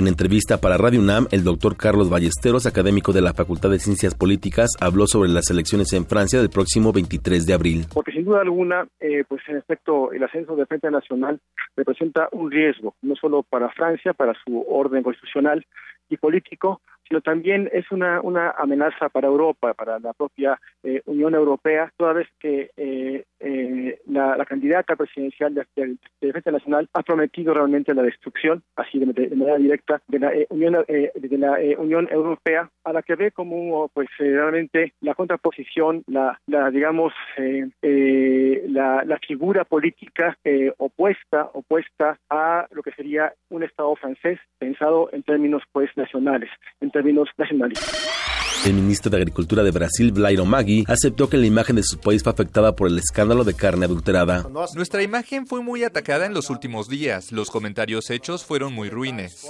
En 0.00 0.08
entrevista 0.08 0.62
para 0.62 0.78
Radio 0.78 0.98
UNAM, 0.98 1.26
el 1.30 1.44
doctor 1.44 1.76
Carlos 1.76 2.08
Ballesteros, 2.08 2.64
académico 2.64 3.12
de 3.12 3.20
la 3.20 3.34
Facultad 3.34 3.68
de 3.68 3.78
Ciencias 3.78 4.14
Políticas, 4.14 4.70
habló 4.80 5.06
sobre 5.06 5.28
las 5.28 5.50
elecciones 5.50 5.92
en 5.92 6.06
Francia 6.06 6.38
del 6.38 6.48
próximo 6.48 6.90
23 6.90 7.44
de 7.44 7.52
abril. 7.52 7.84
Porque 7.92 8.12
sin 8.12 8.24
duda 8.24 8.40
alguna, 8.40 8.88
eh, 8.98 9.24
pues 9.28 9.42
en 9.46 9.58
efecto, 9.58 10.10
el 10.12 10.24
ascenso 10.24 10.56
de 10.56 10.64
Frente 10.64 10.90
Nacional 10.90 11.38
representa 11.76 12.30
un 12.32 12.50
riesgo, 12.50 12.94
no 13.02 13.14
solo 13.14 13.42
para 13.42 13.68
Francia, 13.72 14.14
para 14.14 14.32
su 14.42 14.64
orden 14.70 15.02
constitucional 15.02 15.66
y 16.08 16.16
político, 16.16 16.80
sino 17.06 17.20
también 17.20 17.68
es 17.70 17.84
una, 17.92 18.22
una 18.22 18.52
amenaza 18.52 19.10
para 19.10 19.28
Europa, 19.28 19.74
para 19.74 19.98
la 19.98 20.14
propia 20.14 20.58
eh, 20.82 21.02
Unión 21.04 21.34
Europea, 21.34 21.92
toda 21.98 22.14
vez 22.14 22.28
que 22.38 22.70
eh, 22.78 23.24
eh, 23.40 23.98
la, 24.06 24.44
candidata 24.44 24.96
presidencial 24.96 25.54
de, 25.54 25.96
Defensa 26.20 26.50
Nacional 26.50 26.88
ha 26.92 27.02
prometido 27.02 27.54
realmente 27.54 27.94
la 27.94 28.02
destrucción, 28.02 28.62
así 28.76 28.98
de, 28.98 29.06
manera 29.34 29.58
directa, 29.58 30.02
de 30.08 30.18
la, 30.18 30.32
Unión, 30.50 30.84
de 30.86 31.38
la 31.38 31.56
Unión 31.78 32.08
Europea, 32.10 32.70
a 32.84 32.92
la 32.92 33.02
que 33.02 33.14
ve 33.14 33.30
como 33.30 33.88
pues 33.88 34.08
realmente 34.18 34.92
la 35.00 35.14
contraposición, 35.14 36.04
la, 36.06 36.38
la 36.46 36.70
digamos, 36.70 37.12
la, 37.36 39.04
la, 39.04 39.18
figura 39.26 39.64
política 39.64 40.36
opuesta, 40.78 41.50
opuesta 41.54 42.18
a 42.28 42.66
lo 42.72 42.82
que 42.82 42.92
sería 42.92 43.32
un 43.48 43.62
Estado 43.62 43.94
francés 43.96 44.38
pensado 44.58 45.08
en 45.12 45.22
términos 45.22 45.62
pues 45.72 45.90
nacionales, 45.96 46.50
en 46.80 46.90
términos 46.90 47.28
nacionalistas. 47.38 48.19
El 48.66 48.74
ministro 48.74 49.10
de 49.10 49.16
Agricultura 49.16 49.62
de 49.62 49.70
Brasil, 49.70 50.12
Blairo 50.12 50.44
Maggi, 50.44 50.84
aceptó 50.86 51.30
que 51.30 51.38
la 51.38 51.46
imagen 51.46 51.76
de 51.76 51.82
su 51.82 51.98
país 51.98 52.22
fue 52.22 52.32
afectada 52.32 52.76
por 52.76 52.88
el 52.88 52.98
escándalo 52.98 53.42
de 53.42 53.54
carne 53.54 53.86
adulterada. 53.86 54.46
Nuestra 54.74 55.02
imagen 55.02 55.46
fue 55.46 55.62
muy 55.62 55.82
atacada 55.82 56.26
en 56.26 56.34
los 56.34 56.50
últimos 56.50 56.86
días. 56.86 57.32
Los 57.32 57.50
comentarios 57.50 58.10
hechos 58.10 58.44
fueron 58.44 58.74
muy 58.74 58.90
ruines. 58.90 59.48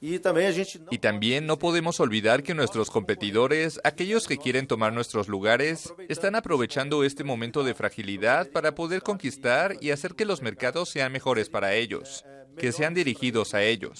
Y 0.00 0.98
también 0.98 1.46
no 1.46 1.58
podemos 1.58 1.98
olvidar 1.98 2.44
que 2.44 2.54
nuestros 2.54 2.88
competidores, 2.88 3.80
aquellos 3.82 4.28
que 4.28 4.38
quieren 4.38 4.68
tomar 4.68 4.92
nuestros 4.92 5.26
lugares, 5.26 5.92
están 6.08 6.36
aprovechando 6.36 7.02
este 7.02 7.24
momento 7.24 7.64
de 7.64 7.74
fragilidad 7.74 8.48
para 8.48 8.76
poder 8.76 9.02
conquistar 9.02 9.76
y 9.80 9.90
hacer 9.90 10.14
que 10.14 10.24
los 10.24 10.40
mercados 10.40 10.90
sean 10.90 11.10
mejores 11.10 11.48
para 11.48 11.74
ellos, 11.74 12.24
que 12.56 12.70
sean 12.70 12.94
dirigidos 12.94 13.54
a 13.54 13.64
ellos. 13.64 13.98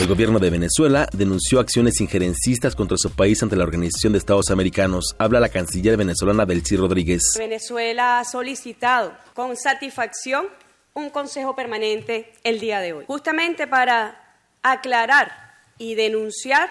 El 0.00 0.06
gobierno 0.06 0.38
de 0.38 0.48
Venezuela 0.48 1.06
denunció 1.12 1.60
acciones 1.60 2.00
injerencistas 2.00 2.74
contra 2.74 2.96
su 2.96 3.10
país 3.10 3.42
ante 3.42 3.54
la 3.54 3.64
Organización 3.64 4.14
de 4.14 4.18
Estados 4.18 4.48
Americanos. 4.50 5.14
Habla 5.18 5.40
la 5.40 5.50
canciller 5.50 5.98
venezolana 5.98 6.46
Delcy 6.46 6.74
Rodríguez. 6.76 7.34
Venezuela 7.36 8.18
ha 8.18 8.24
solicitado 8.24 9.12
con 9.34 9.58
satisfacción 9.58 10.46
un 10.94 11.10
consejo 11.10 11.54
permanente 11.54 12.32
el 12.44 12.60
día 12.60 12.80
de 12.80 12.94
hoy, 12.94 13.04
justamente 13.06 13.66
para 13.66 14.38
aclarar 14.62 15.32
y 15.76 15.96
denunciar 15.96 16.70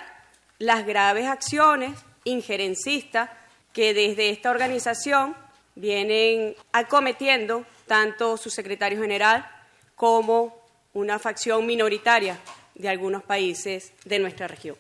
las 0.58 0.88
graves 0.88 1.28
acciones 1.28 1.92
injerencistas 2.24 3.30
que 3.74 3.94
desde 3.94 4.32
esta 4.32 4.50
organización 4.50 5.36
vienen 5.76 6.56
acometiendo 6.72 7.64
tanto 7.86 8.38
su 8.38 8.50
secretario 8.50 9.00
general 9.00 9.48
como 9.94 10.58
una 10.94 11.20
facción 11.20 11.68
minoritaria 11.68 12.40
de 12.80 12.90
algunos 12.90 13.22
países 13.24 13.94
de 14.06 14.18
nuestra 14.18 14.48
región. 14.48 14.76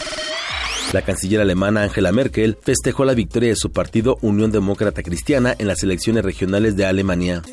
La 0.94 1.04
canciller 1.04 1.42
alemana 1.42 1.84
Angela 1.84 2.12
Merkel 2.12 2.58
festejó 2.62 3.06
la 3.06 3.14
victoria 3.14 3.50
de 3.50 3.56
su 3.56 3.72
partido 3.72 4.18
Unión 4.22 4.52
Demócrata 4.52 5.04
Cristiana 5.04 5.56
en 5.60 5.68
las 5.68 5.84
elecciones 5.84 6.26
regionales 6.26 6.76
de 6.76 6.88
Alemania. 6.88 7.44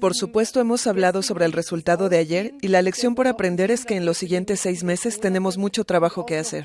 Por 0.00 0.14
supuesto, 0.14 0.60
hemos 0.60 0.86
hablado 0.86 1.22
sobre 1.22 1.44
el 1.44 1.52
resultado 1.52 2.08
de 2.08 2.18
ayer 2.18 2.54
y 2.60 2.68
la 2.68 2.82
lección 2.82 3.14
por 3.14 3.26
aprender 3.26 3.70
es 3.70 3.84
que 3.84 3.96
en 3.96 4.06
los 4.06 4.18
siguientes 4.18 4.60
seis 4.60 4.84
meses 4.84 5.20
tenemos 5.20 5.58
mucho 5.58 5.84
trabajo 5.84 6.26
que 6.26 6.38
hacer. 6.38 6.64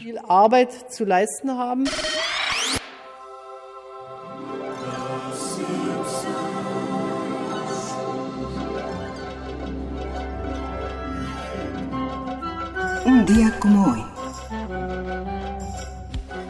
Un 13.20 13.26
día 13.26 13.54
como 13.60 13.86
hoy. 13.92 14.04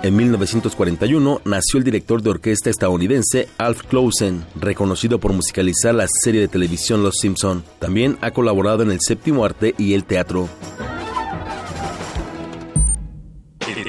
En 0.04 0.16
1941 0.16 1.42
nació 1.44 1.80
el 1.80 1.84
director 1.84 2.22
de 2.22 2.30
orquesta 2.30 2.70
estadounidense 2.70 3.50
Alf 3.58 3.82
Clausen, 3.88 4.46
reconocido 4.56 5.20
por 5.20 5.34
musicalizar 5.34 5.96
la 5.96 6.06
serie 6.08 6.42
de 6.42 6.48
televisión 6.48 7.02
Los 7.02 7.16
Simpson. 7.22 7.64
También 7.80 8.20
ha 8.22 8.30
colaborado 8.30 8.84
en 8.84 8.92
el 8.92 9.00
séptimo 9.02 9.46
arte 9.46 9.74
y 9.80 9.96
el 9.96 10.04
teatro. 10.04 10.48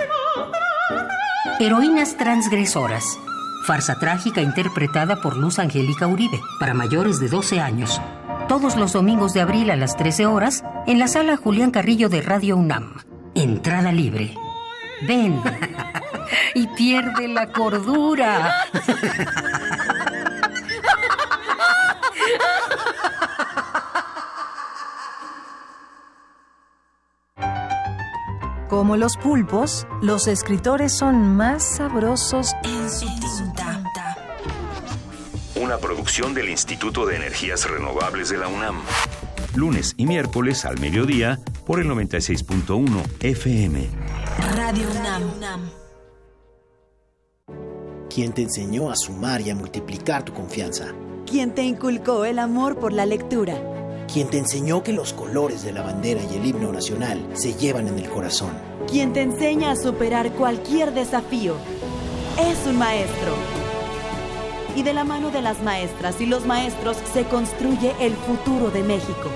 Heroínas 1.59 2.17
transgresoras. 2.17 3.19
Farsa 3.67 3.99
trágica 3.99 4.41
interpretada 4.41 5.21
por 5.21 5.37
Luz 5.37 5.59
Angélica 5.59 6.07
Uribe 6.07 6.41
para 6.61 6.75
mayores 6.75 7.19
de 7.19 7.29
12 7.29 7.61
años 7.61 8.01
todos 8.49 8.77
los 8.77 8.93
domingos 8.93 9.33
de 9.33 9.41
abril 9.41 9.71
a 9.71 9.77
las 9.77 9.97
13 9.97 10.27
horas 10.27 10.65
en 10.87 10.99
la 10.99 11.09
sala 11.09 11.37
Julián 11.37 11.71
Carrillo 11.71 12.09
de 12.09 12.23
Radio 12.23 12.57
UNAM. 12.57 12.95
Entrada 13.35 13.93
libre. 13.93 14.35
Ven 15.03 15.41
y 16.55 16.67
pierde 16.69 17.29
la 17.29 17.53
cordura. 17.53 18.55
Como 28.69 28.97
los 28.97 29.17
pulpos, 29.17 29.87
los 30.03 30.27
escritores 30.27 30.93
son 30.93 31.37
más 31.37 31.77
sabrosos 31.77 32.55
en 32.65 32.91
su 32.91 33.07
tinta 33.07 33.46
una 35.67 35.79
producción 35.79 36.33
del 36.33 36.49
Instituto 36.49 37.05
de 37.07 37.17
Energías 37.17 37.69
Renovables 37.69 38.29
de 38.29 38.39
la 38.39 38.47
UNAM. 38.47 38.83
Lunes 39.57 39.95
y 39.97 40.07
miércoles 40.07 40.65
al 40.65 40.79
mediodía 40.79 41.41
por 41.67 41.81
el 41.81 41.89
96.1 41.89 43.03
FM. 43.19 43.89
Radio 44.55 44.87
UNAM. 44.89 45.71
¿Quién 48.09 48.33
te 48.33 48.43
enseñó 48.43 48.93
a 48.93 48.97
sumar 48.97 49.41
y 49.41 49.51
a 49.51 49.57
multiplicar 49.57 50.25
tu 50.25 50.33
confianza? 50.33 50.95
¿Quién 51.29 51.53
te 51.53 51.65
inculcó 51.65 52.25
el 52.25 52.39
amor 52.39 52.79
por 52.79 52.93
la 52.93 53.05
lectura? 53.05 53.61
¿Quién 54.13 54.31
te 54.31 54.39
enseñó 54.39 54.85
que 54.85 54.93
los 54.93 55.13
colores 55.15 55.65
de 55.65 55.73
la 55.73 55.83
bandera 55.83 56.21
y 56.23 56.37
el 56.37 56.47
himno 56.47 56.71
nacional 56.71 57.29
se 57.35 57.55
llevan 57.55 57.89
en 57.89 57.99
el 57.99 58.09
corazón? 58.09 58.53
¿Quién 58.89 59.13
te 59.13 59.23
enseña 59.23 59.73
a 59.73 59.77
superar 59.77 60.31
cualquier 60.31 60.95
desafío? 60.95 61.57
Es 62.39 62.65
un 62.69 62.79
maestro 62.79 63.66
y 64.77 64.83
de 64.83 64.93
la 64.93 65.05
mano 65.05 65.31
de 65.31 65.43
las 65.43 65.63
maestras 65.63 66.21
y 66.21 66.27
los 66.27 66.45
maestros 66.47 66.99
se 67.13 67.25
construye 67.25 67.95
el 67.99 68.15
futuro 68.15 68.71
de 68.71 68.83
México. 68.83 69.31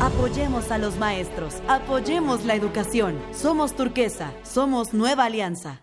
Apoyemos 0.00 0.70
a 0.70 0.78
los 0.78 0.98
maestros, 0.98 1.54
apoyemos 1.68 2.44
la 2.44 2.54
educación. 2.54 3.18
Somos 3.32 3.74
turquesa, 3.74 4.32
somos 4.42 4.92
nueva 4.92 5.24
alianza. 5.24 5.80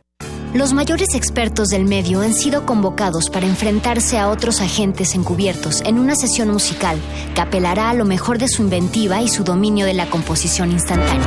Los 0.53 0.73
mayores 0.73 1.15
expertos 1.15 1.69
del 1.69 1.85
medio 1.85 2.21
han 2.21 2.33
sido 2.33 2.65
convocados 2.65 3.31
para 3.31 3.47
enfrentarse 3.47 4.19
a 4.19 4.29
otros 4.29 4.61
agentes 4.61 5.15
encubiertos 5.15 5.81
en 5.81 5.97
una 5.97 6.15
sesión 6.15 6.49
musical 6.49 6.99
que 7.33 7.41
apelará 7.41 7.89
a 7.89 7.93
lo 7.95 8.05
mejor 8.05 8.37
de 8.37 8.47
su 8.47 8.61
inventiva 8.61 9.21
y 9.23 9.29
su 9.29 9.43
dominio 9.43 9.87
de 9.87 9.95
la 9.95 10.11
composición 10.11 10.71
instantánea. 10.71 11.25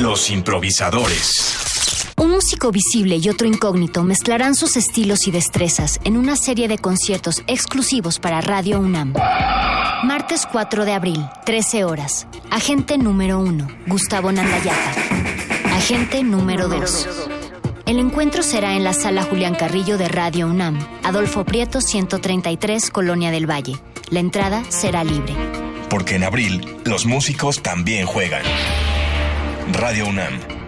Los 0.00 0.30
improvisadores. 0.30 1.79
Un 2.20 2.32
músico 2.32 2.70
visible 2.70 3.16
y 3.16 3.30
otro 3.30 3.48
incógnito 3.48 4.04
mezclarán 4.04 4.54
sus 4.54 4.76
estilos 4.76 5.26
y 5.26 5.30
destrezas 5.30 5.98
en 6.04 6.18
una 6.18 6.36
serie 6.36 6.68
de 6.68 6.76
conciertos 6.76 7.42
exclusivos 7.46 8.18
para 8.18 8.42
Radio 8.42 8.78
UNAM. 8.78 9.14
Martes 10.04 10.46
4 10.52 10.84
de 10.84 10.92
abril, 10.92 11.24
13 11.46 11.84
horas. 11.84 12.26
Agente 12.50 12.98
número 12.98 13.38
1, 13.38 13.68
Gustavo 13.86 14.30
Nandayata. 14.32 14.92
Agente 15.72 16.22
número 16.22 16.68
2. 16.68 17.08
El 17.86 17.98
encuentro 17.98 18.42
será 18.42 18.76
en 18.76 18.84
la 18.84 18.92
sala 18.92 19.22
Julián 19.22 19.54
Carrillo 19.54 19.96
de 19.96 20.08
Radio 20.08 20.46
UNAM, 20.46 20.78
Adolfo 21.02 21.46
Prieto 21.46 21.80
133, 21.80 22.90
Colonia 22.90 23.30
del 23.30 23.48
Valle. 23.50 23.80
La 24.10 24.20
entrada 24.20 24.62
será 24.68 25.04
libre. 25.04 25.34
Porque 25.88 26.16
en 26.16 26.24
abril 26.24 26.76
los 26.84 27.06
músicos 27.06 27.62
también 27.62 28.04
juegan. 28.04 28.42
Radio 29.72 30.06
UNAM 30.06 30.59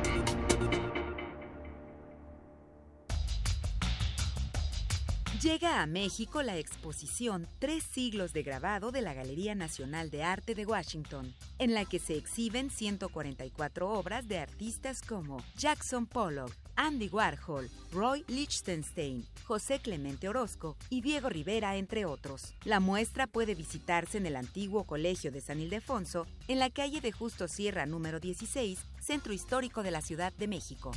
Llega 5.43 5.83
a 5.83 5.87
México 5.87 6.41
la 6.45 6.57
exposición 6.57 7.49
Tres 7.59 7.83
siglos 7.83 8.33
de 8.33 8.45
grabado 8.45 8.93
de 8.93 9.03
la 9.03 9.13
Galería 9.13 9.57
Nacional 9.57 10.09
de 10.09 10.23
Arte 10.23 10.55
de 10.55 10.65
Washington, 10.65 11.35
en 11.59 11.75
la 11.75 11.85
que 11.85 11.99
se 11.99 12.15
exhiben 12.15 12.71
144 12.71 13.91
obras 13.91 14.29
de 14.29 14.39
artistas 14.39 15.03
como 15.03 15.43
Jackson 15.57 16.07
Pollock, 16.07 16.53
Andy 16.77 17.09
Warhol, 17.09 17.69
Roy 17.91 18.25
Lichtenstein, 18.29 19.27
José 19.45 19.81
Clemente 19.81 20.29
Orozco 20.29 20.77
y 20.91 21.01
Diego 21.01 21.29
Rivera, 21.29 21.75
entre 21.75 22.05
otros. 22.05 22.55
La 22.63 22.79
muestra 22.79 23.27
puede 23.27 23.57
visitarse 23.57 24.19
en 24.19 24.27
el 24.27 24.37
antiguo 24.37 24.85
Colegio 24.85 25.33
de 25.33 25.41
San 25.41 25.59
Ildefonso, 25.59 26.29
en 26.47 26.61
la 26.61 26.71
calle 26.71 27.01
de 27.01 27.11
Justo 27.11 27.49
Sierra 27.49 27.85
número 27.85 28.21
16, 28.21 28.79
Centro 29.01 29.33
Histórico 29.33 29.83
de 29.83 29.91
la 29.91 30.03
Ciudad 30.03 30.33
de 30.35 30.47
México. 30.47 30.93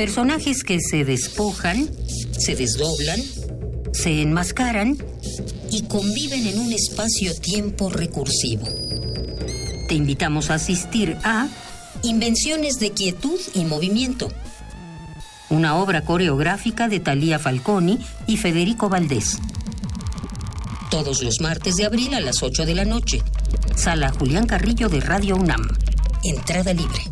Personajes 0.00 0.64
que 0.64 0.80
se 0.80 1.04
despojan, 1.04 1.86
se 2.32 2.56
desdoblan, 2.56 3.20
se 3.92 4.22
enmascaran 4.22 4.96
y 5.70 5.82
conviven 5.82 6.46
en 6.46 6.58
un 6.58 6.72
espacio-tiempo 6.72 7.90
recursivo. 7.90 8.66
Te 9.88 9.94
invitamos 9.94 10.48
a 10.48 10.54
asistir 10.54 11.18
a 11.22 11.48
Invenciones 12.02 12.80
de 12.80 12.92
Quietud 12.92 13.38
y 13.52 13.66
Movimiento, 13.66 14.32
una 15.50 15.76
obra 15.76 16.02
coreográfica 16.02 16.88
de 16.88 17.00
Talía 17.00 17.38
Falconi 17.38 17.98
y 18.26 18.38
Federico 18.38 18.88
Valdés. 18.88 19.36
Todos 20.90 21.22
los 21.22 21.42
martes 21.42 21.76
de 21.76 21.84
abril 21.84 22.14
a 22.14 22.20
las 22.20 22.42
8 22.42 22.64
de 22.64 22.74
la 22.74 22.86
noche. 22.86 23.20
Sala 23.76 24.10
Julián 24.18 24.46
Carrillo 24.46 24.88
de 24.88 25.00
Radio 25.00 25.36
UNAM. 25.36 25.68
Entrada 26.24 26.72
libre. 26.72 27.02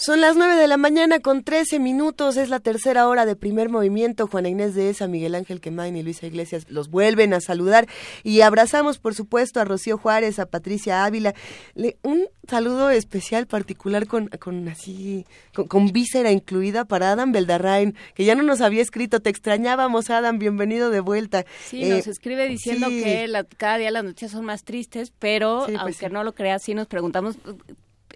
Son 0.00 0.22
las 0.22 0.34
9 0.34 0.56
de 0.56 0.66
la 0.66 0.78
mañana 0.78 1.20
con 1.20 1.44
13 1.44 1.78
minutos, 1.78 2.38
es 2.38 2.48
la 2.48 2.58
tercera 2.58 3.06
hora 3.06 3.26
de 3.26 3.36
primer 3.36 3.68
movimiento. 3.68 4.26
Juana 4.26 4.48
Inés 4.48 4.74
de 4.74 4.88
Esa, 4.88 5.06
Miguel 5.08 5.34
Ángel 5.34 5.60
Quemain 5.60 5.94
y 5.94 6.02
Luisa 6.02 6.26
Iglesias 6.26 6.64
los 6.70 6.88
vuelven 6.88 7.34
a 7.34 7.40
saludar 7.42 7.86
y 8.22 8.40
abrazamos, 8.40 8.98
por 8.98 9.14
supuesto, 9.14 9.60
a 9.60 9.66
Rocío 9.66 9.98
Juárez, 9.98 10.38
a 10.38 10.46
Patricia 10.46 11.04
Ávila. 11.04 11.34
Le, 11.74 11.98
un 12.02 12.28
saludo 12.48 12.88
especial, 12.88 13.46
particular, 13.46 14.06
con, 14.06 14.28
con 14.28 14.66
así, 14.70 15.26
con, 15.52 15.68
con, 15.68 15.92
víscera 15.92 16.32
incluida 16.32 16.86
para 16.86 17.12
Adam 17.12 17.32
Beldarrain, 17.32 17.94
que 18.14 18.24
ya 18.24 18.34
no 18.34 18.42
nos 18.42 18.62
había 18.62 18.80
escrito. 18.80 19.20
Te 19.20 19.28
extrañábamos, 19.28 20.08
Adam, 20.08 20.38
bienvenido 20.38 20.88
de 20.88 21.00
vuelta. 21.00 21.44
Sí, 21.66 21.84
eh, 21.84 21.90
nos 21.90 22.06
escribe 22.06 22.48
diciendo 22.48 22.88
sí. 22.88 23.02
que 23.02 23.28
la, 23.28 23.44
cada 23.44 23.76
día 23.76 23.90
las 23.90 24.04
noticias 24.04 24.30
son 24.30 24.46
más 24.46 24.64
tristes, 24.64 25.12
pero 25.18 25.66
sí, 25.66 25.72
pues 25.72 25.82
aunque 25.82 26.06
sí. 26.06 26.10
no 26.10 26.24
lo 26.24 26.32
creas, 26.32 26.62
sí 26.62 26.72
nos 26.72 26.86
preguntamos 26.86 27.36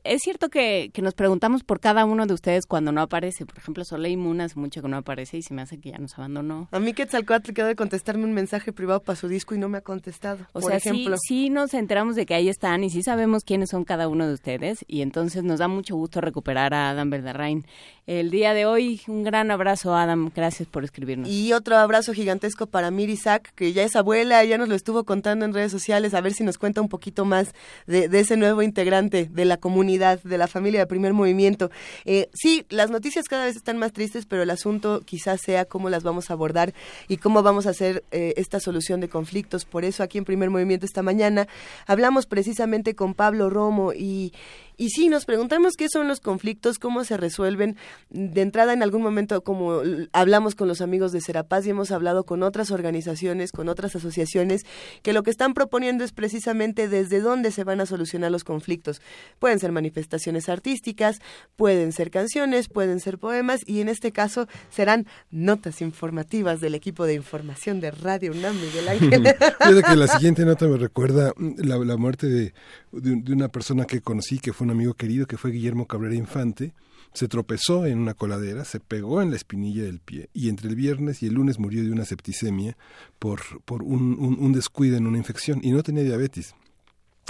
es 0.04 0.22
cierto 0.22 0.50
que, 0.50 0.90
que, 0.92 1.02
nos 1.02 1.14
preguntamos 1.14 1.64
por 1.64 1.80
cada 1.80 2.04
uno 2.04 2.26
de 2.26 2.34
ustedes 2.34 2.66
cuando 2.66 2.92
no 2.92 3.00
aparece. 3.00 3.46
Por 3.46 3.58
ejemplo, 3.58 3.84
Soleil 3.84 4.18
Moon 4.18 4.40
hace 4.42 4.58
mucho 4.58 4.82
que 4.82 4.88
no 4.88 4.98
aparece 4.98 5.38
y 5.38 5.42
se 5.42 5.54
me 5.54 5.62
hace 5.62 5.78
que 5.78 5.90
ya 5.90 5.98
nos 5.98 6.18
abandonó. 6.18 6.68
A 6.72 6.78
mí 6.78 6.92
Quetzalcoatl 6.92 7.52
quedó 7.52 7.66
de 7.66 7.74
contestarme 7.74 8.24
un 8.24 8.32
mensaje 8.32 8.72
privado 8.72 9.00
para 9.00 9.16
su 9.16 9.28
disco 9.28 9.54
y 9.54 9.58
no 9.58 9.68
me 9.68 9.78
ha 9.78 9.80
contestado. 9.80 10.46
O 10.52 10.60
por 10.60 10.70
sea, 10.70 10.76
ejemplo. 10.76 11.16
Sí, 11.16 11.44
sí 11.44 11.50
nos 11.50 11.74
enteramos 11.74 12.16
de 12.16 12.26
que 12.26 12.34
ahí 12.34 12.48
están 12.48 12.84
y 12.84 12.90
sí 12.90 13.02
sabemos 13.02 13.44
quiénes 13.44 13.70
son 13.70 13.84
cada 13.84 14.08
uno 14.08 14.26
de 14.26 14.34
ustedes 14.34 14.84
y 14.86 15.00
entonces 15.00 15.42
nos 15.42 15.58
da 15.58 15.68
mucho 15.68 15.96
gusto 15.96 16.20
recuperar 16.20 16.74
a 16.74 16.90
Adam 16.90 17.10
Verdarrain. 17.10 17.64
El 18.06 18.30
día 18.30 18.52
de 18.52 18.66
hoy, 18.66 19.00
un 19.08 19.24
gran 19.24 19.50
abrazo, 19.50 19.94
Adam. 19.94 20.30
Gracias 20.36 20.68
por 20.68 20.84
escribirnos. 20.84 21.26
Y 21.26 21.54
otro 21.54 21.78
abrazo 21.78 22.12
gigantesco 22.12 22.66
para 22.66 22.90
Miri 22.90 23.16
Sack, 23.16 23.54
que 23.54 23.72
ya 23.72 23.82
es 23.82 23.96
abuela, 23.96 24.44
ya 24.44 24.58
nos 24.58 24.68
lo 24.68 24.74
estuvo 24.74 25.04
contando 25.04 25.46
en 25.46 25.54
redes 25.54 25.72
sociales, 25.72 26.12
a 26.12 26.20
ver 26.20 26.34
si 26.34 26.44
nos 26.44 26.58
cuenta 26.58 26.82
un 26.82 26.90
poquito 26.90 27.24
más 27.24 27.54
de, 27.86 28.10
de 28.10 28.20
ese 28.20 28.36
nuevo 28.36 28.60
integrante 28.60 29.30
de 29.32 29.44
la 29.46 29.56
comunidad, 29.56 30.22
de 30.22 30.36
la 30.36 30.48
familia 30.48 30.80
de 30.80 30.86
primer 30.86 31.14
movimiento. 31.14 31.70
Eh, 32.04 32.28
sí, 32.34 32.66
las 32.68 32.90
noticias 32.90 33.26
cada 33.26 33.46
vez 33.46 33.56
están 33.56 33.78
más 33.78 33.94
tristes, 33.94 34.26
pero 34.26 34.42
el 34.42 34.50
asunto 34.50 35.00
quizás 35.02 35.40
sea 35.40 35.64
cómo 35.64 35.88
las 35.88 36.02
vamos 36.02 36.28
a 36.28 36.34
abordar 36.34 36.74
y 37.08 37.16
cómo 37.16 37.42
vamos 37.42 37.66
a 37.66 37.70
hacer 37.70 38.04
eh, 38.10 38.34
esta 38.36 38.60
solución 38.60 39.00
de 39.00 39.08
conflictos. 39.08 39.64
Por 39.64 39.82
eso 39.82 40.02
aquí 40.02 40.18
en 40.18 40.26
primer 40.26 40.50
movimiento 40.50 40.84
esta 40.84 41.02
mañana 41.02 41.48
hablamos 41.86 42.26
precisamente 42.26 42.94
con 42.94 43.14
Pablo 43.14 43.48
Romo 43.48 43.94
y, 43.94 44.34
y 44.76 44.90
sí, 44.90 45.08
nos 45.08 45.24
preguntamos 45.24 45.74
qué 45.76 45.88
son 45.88 46.08
los 46.08 46.20
conflictos, 46.20 46.78
cómo 46.78 47.04
se 47.04 47.16
resuelven. 47.16 47.76
De 48.10 48.40
entrada, 48.40 48.72
en 48.72 48.82
algún 48.82 49.02
momento, 49.02 49.42
como 49.42 49.82
hablamos 50.12 50.54
con 50.54 50.66
los 50.66 50.80
amigos 50.80 51.12
de 51.12 51.20
Serapaz 51.20 51.66
y 51.66 51.70
hemos 51.70 51.92
hablado 51.92 52.24
con 52.24 52.42
otras 52.42 52.72
organizaciones, 52.72 53.52
con 53.52 53.68
otras 53.68 53.94
asociaciones, 53.94 54.62
que 55.02 55.12
lo 55.12 55.22
que 55.22 55.30
están 55.30 55.54
proponiendo 55.54 56.02
es 56.02 56.12
precisamente 56.12 56.88
desde 56.88 57.20
dónde 57.20 57.52
se 57.52 57.62
van 57.62 57.80
a 57.80 57.86
solucionar 57.86 58.32
los 58.32 58.42
conflictos. 58.42 59.00
Pueden 59.38 59.60
ser 59.60 59.70
manifestaciones 59.70 60.48
artísticas, 60.48 61.20
pueden 61.54 61.92
ser 61.92 62.10
canciones, 62.10 62.68
pueden 62.68 62.98
ser 62.98 63.18
poemas 63.18 63.60
y 63.66 63.80
en 63.80 63.88
este 63.88 64.10
caso 64.10 64.48
serán 64.70 65.06
notas 65.30 65.82
informativas 65.82 66.60
del 66.60 66.74
equipo 66.74 67.06
de 67.06 67.14
información 67.14 67.80
de 67.80 67.92
Radio 67.92 68.32
UNAM, 68.32 68.60
Miguel 68.60 68.88
Ángel. 68.88 69.22
Fíjate 69.60 69.82
que 69.82 69.96
la 69.96 70.08
siguiente 70.18 70.44
nota 70.44 70.66
me 70.66 70.78
recuerda 70.78 71.32
la, 71.38 71.76
la 71.78 71.96
muerte 71.96 72.26
de, 72.26 72.54
de, 72.90 73.16
de 73.22 73.32
una 73.32 73.48
persona 73.48 73.84
que 73.84 74.00
conocí 74.00 74.40
que 74.40 74.52
fue 74.52 74.63
un 74.64 74.70
amigo 74.70 74.94
querido 74.94 75.26
que 75.26 75.36
fue 75.36 75.50
Guillermo 75.50 75.86
Cabrera 75.86 76.14
Infante, 76.14 76.72
se 77.12 77.28
tropezó 77.28 77.86
en 77.86 77.98
una 77.98 78.14
coladera, 78.14 78.64
se 78.64 78.80
pegó 78.80 79.22
en 79.22 79.30
la 79.30 79.36
espinilla 79.36 79.84
del 79.84 80.00
pie 80.00 80.28
y 80.32 80.48
entre 80.48 80.68
el 80.68 80.74
viernes 80.74 81.22
y 81.22 81.26
el 81.26 81.34
lunes 81.34 81.58
murió 81.58 81.82
de 81.84 81.92
una 81.92 82.04
septicemia 82.04 82.76
por, 83.18 83.40
por 83.64 83.82
un, 83.82 84.18
un, 84.18 84.36
un 84.40 84.52
descuido 84.52 84.96
en 84.96 85.06
una 85.06 85.18
infección 85.18 85.60
y 85.62 85.70
no 85.70 85.82
tenía 85.82 86.02
diabetes. 86.02 86.54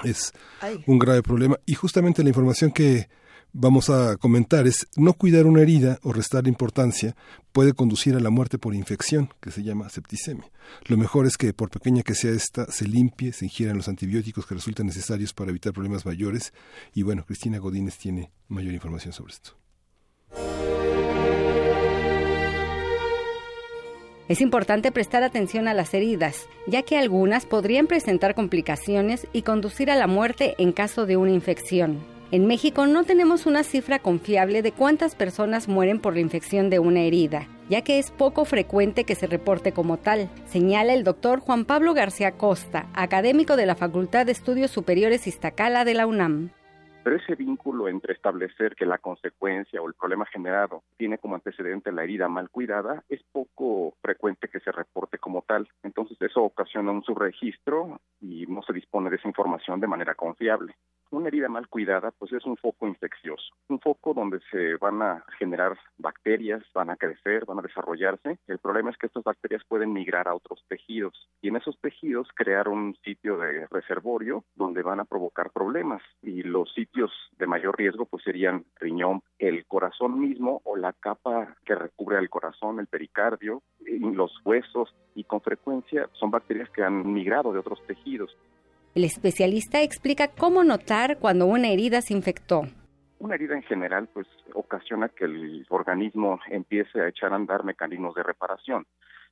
Es 0.02 0.32
Ay. 0.60 0.82
un 0.86 0.98
grave 0.98 1.22
problema 1.22 1.58
y 1.66 1.74
justamente 1.74 2.22
la 2.22 2.30
información 2.30 2.72
que 2.72 3.08
vamos 3.54 3.88
a 3.88 4.16
comentar 4.16 4.66
es 4.66 4.86
no 4.96 5.14
cuidar 5.14 5.46
una 5.46 5.62
herida 5.62 5.98
o 6.02 6.12
restar 6.12 6.46
importancia 6.46 7.16
puede 7.52 7.72
conducir 7.72 8.16
a 8.16 8.20
la 8.20 8.30
muerte 8.30 8.58
por 8.58 8.74
infección, 8.74 9.30
que 9.40 9.52
se 9.52 9.62
llama 9.62 9.88
septicemia. 9.88 10.50
Lo 10.86 10.96
mejor 10.96 11.24
es 11.24 11.38
que, 11.38 11.54
por 11.54 11.70
pequeña 11.70 12.02
que 12.02 12.14
sea 12.14 12.32
esta, 12.32 12.70
se 12.70 12.86
limpie, 12.86 13.32
se 13.32 13.46
ingieran 13.46 13.76
los 13.76 13.88
antibióticos 13.88 14.44
que 14.44 14.56
resultan 14.56 14.86
necesarios 14.86 15.32
para 15.32 15.50
evitar 15.50 15.72
problemas 15.72 16.04
mayores. 16.04 16.52
Y 16.92 17.02
bueno, 17.02 17.24
Cristina 17.24 17.58
Godínez 17.58 17.96
tiene 17.96 18.32
mayor 18.48 18.74
información 18.74 19.12
sobre 19.12 19.32
esto. 19.32 19.52
Es 24.26 24.40
importante 24.40 24.90
prestar 24.90 25.22
atención 25.22 25.68
a 25.68 25.74
las 25.74 25.92
heridas, 25.92 26.48
ya 26.66 26.82
que 26.82 26.96
algunas 26.96 27.44
podrían 27.44 27.86
presentar 27.86 28.34
complicaciones 28.34 29.28
y 29.32 29.42
conducir 29.42 29.90
a 29.90 29.96
la 29.96 30.06
muerte 30.06 30.54
en 30.58 30.72
caso 30.72 31.06
de 31.06 31.18
una 31.18 31.30
infección. 31.30 32.13
En 32.34 32.48
México 32.48 32.88
no 32.88 33.04
tenemos 33.04 33.46
una 33.46 33.62
cifra 33.62 34.00
confiable 34.00 34.60
de 34.60 34.72
cuántas 34.72 35.14
personas 35.14 35.68
mueren 35.68 36.00
por 36.00 36.14
la 36.14 36.20
infección 36.20 36.68
de 36.68 36.80
una 36.80 37.02
herida, 37.02 37.46
ya 37.70 37.82
que 37.82 38.00
es 38.00 38.10
poco 38.10 38.44
frecuente 38.44 39.04
que 39.04 39.14
se 39.14 39.28
reporte 39.28 39.70
como 39.70 39.98
tal, 39.98 40.28
señala 40.44 40.94
el 40.94 41.04
doctor 41.04 41.38
Juan 41.38 41.64
Pablo 41.64 41.94
García 41.94 42.32
Costa, 42.32 42.88
académico 42.92 43.54
de 43.56 43.66
la 43.66 43.76
Facultad 43.76 44.26
de 44.26 44.32
Estudios 44.32 44.72
Superiores 44.72 45.28
Iztacala 45.28 45.84
de 45.84 45.94
la 45.94 46.08
UNAM. 46.08 46.50
Pero 47.04 47.16
ese 47.16 47.34
vínculo 47.34 47.86
entre 47.86 48.14
establecer 48.14 48.74
que 48.74 48.86
la 48.86 48.96
consecuencia 48.96 49.82
o 49.82 49.86
el 49.86 49.92
problema 49.92 50.24
generado 50.24 50.82
tiene 50.96 51.18
como 51.18 51.34
antecedente 51.34 51.92
la 51.92 52.02
herida 52.02 52.28
mal 52.28 52.48
cuidada 52.48 53.04
es 53.10 53.22
poco 53.30 53.94
frecuente 54.00 54.48
que 54.48 54.60
se 54.60 54.72
reporte 54.72 55.18
como 55.18 55.42
tal. 55.42 55.68
Entonces 55.82 56.16
eso 56.22 56.42
ocasiona 56.42 56.92
un 56.92 57.02
subregistro 57.02 58.00
y 58.22 58.46
no 58.46 58.62
se 58.62 58.72
dispone 58.72 59.10
de 59.10 59.16
esa 59.16 59.28
información 59.28 59.80
de 59.80 59.86
manera 59.86 60.14
confiable. 60.14 60.76
Una 61.10 61.28
herida 61.28 61.48
mal 61.48 61.68
cuidada 61.68 62.10
pues 62.10 62.32
es 62.32 62.44
un 62.44 62.56
foco 62.56 62.88
infeccioso, 62.88 63.54
un 63.68 63.78
foco 63.78 64.14
donde 64.14 64.40
se 64.50 64.76
van 64.76 65.00
a 65.02 65.24
generar 65.38 65.78
bacterias, 65.98 66.64
van 66.74 66.90
a 66.90 66.96
crecer, 66.96 67.44
van 67.44 67.58
a 67.58 67.62
desarrollarse. 67.62 68.38
El 68.48 68.58
problema 68.58 68.90
es 68.90 68.96
que 68.96 69.06
estas 69.06 69.22
bacterias 69.22 69.62
pueden 69.68 69.92
migrar 69.92 70.26
a 70.26 70.34
otros 70.34 70.64
tejidos 70.66 71.28
y 71.40 71.48
en 71.48 71.56
esos 71.56 71.78
tejidos 71.80 72.28
crear 72.34 72.68
un 72.68 72.96
sitio 73.04 73.36
de 73.38 73.66
reservorio 73.68 74.44
donde 74.56 74.82
van 74.82 75.00
a 75.00 75.04
provocar 75.04 75.50
problemas 75.50 76.02
y 76.22 76.42
los 76.42 76.72
sitios 76.72 76.93
de 77.38 77.46
mayor 77.46 77.76
riesgo 77.76 78.06
pues 78.06 78.22
serían 78.22 78.64
riñón, 78.76 79.22
el 79.38 79.66
corazón 79.66 80.20
mismo 80.20 80.60
o 80.64 80.76
la 80.76 80.92
capa 80.92 81.56
que 81.64 81.74
recubre 81.74 82.16
al 82.16 82.30
corazón, 82.30 82.78
el 82.78 82.86
pericardio, 82.86 83.62
los 83.80 84.32
huesos 84.44 84.94
y 85.14 85.24
con 85.24 85.40
frecuencia 85.40 86.08
son 86.12 86.30
bacterias 86.30 86.70
que 86.70 86.82
han 86.82 87.12
migrado 87.12 87.52
de 87.52 87.58
otros 87.58 87.84
tejidos. 87.86 88.36
El 88.94 89.04
especialista 89.04 89.82
explica 89.82 90.28
cómo 90.28 90.62
notar 90.62 91.18
cuando 91.18 91.46
una 91.46 91.68
herida 91.68 92.00
se 92.00 92.14
infectó. 92.14 92.62
Una 93.18 93.34
herida 93.34 93.54
en 93.54 93.62
general 93.62 94.08
pues 94.12 94.26
ocasiona 94.54 95.08
que 95.08 95.24
el 95.24 95.66
organismo 95.68 96.38
empiece 96.48 97.00
a 97.00 97.08
echar 97.08 97.32
a 97.32 97.36
andar 97.36 97.64
mecanismos 97.64 98.14
de 98.14 98.22
reparación, 98.22 98.86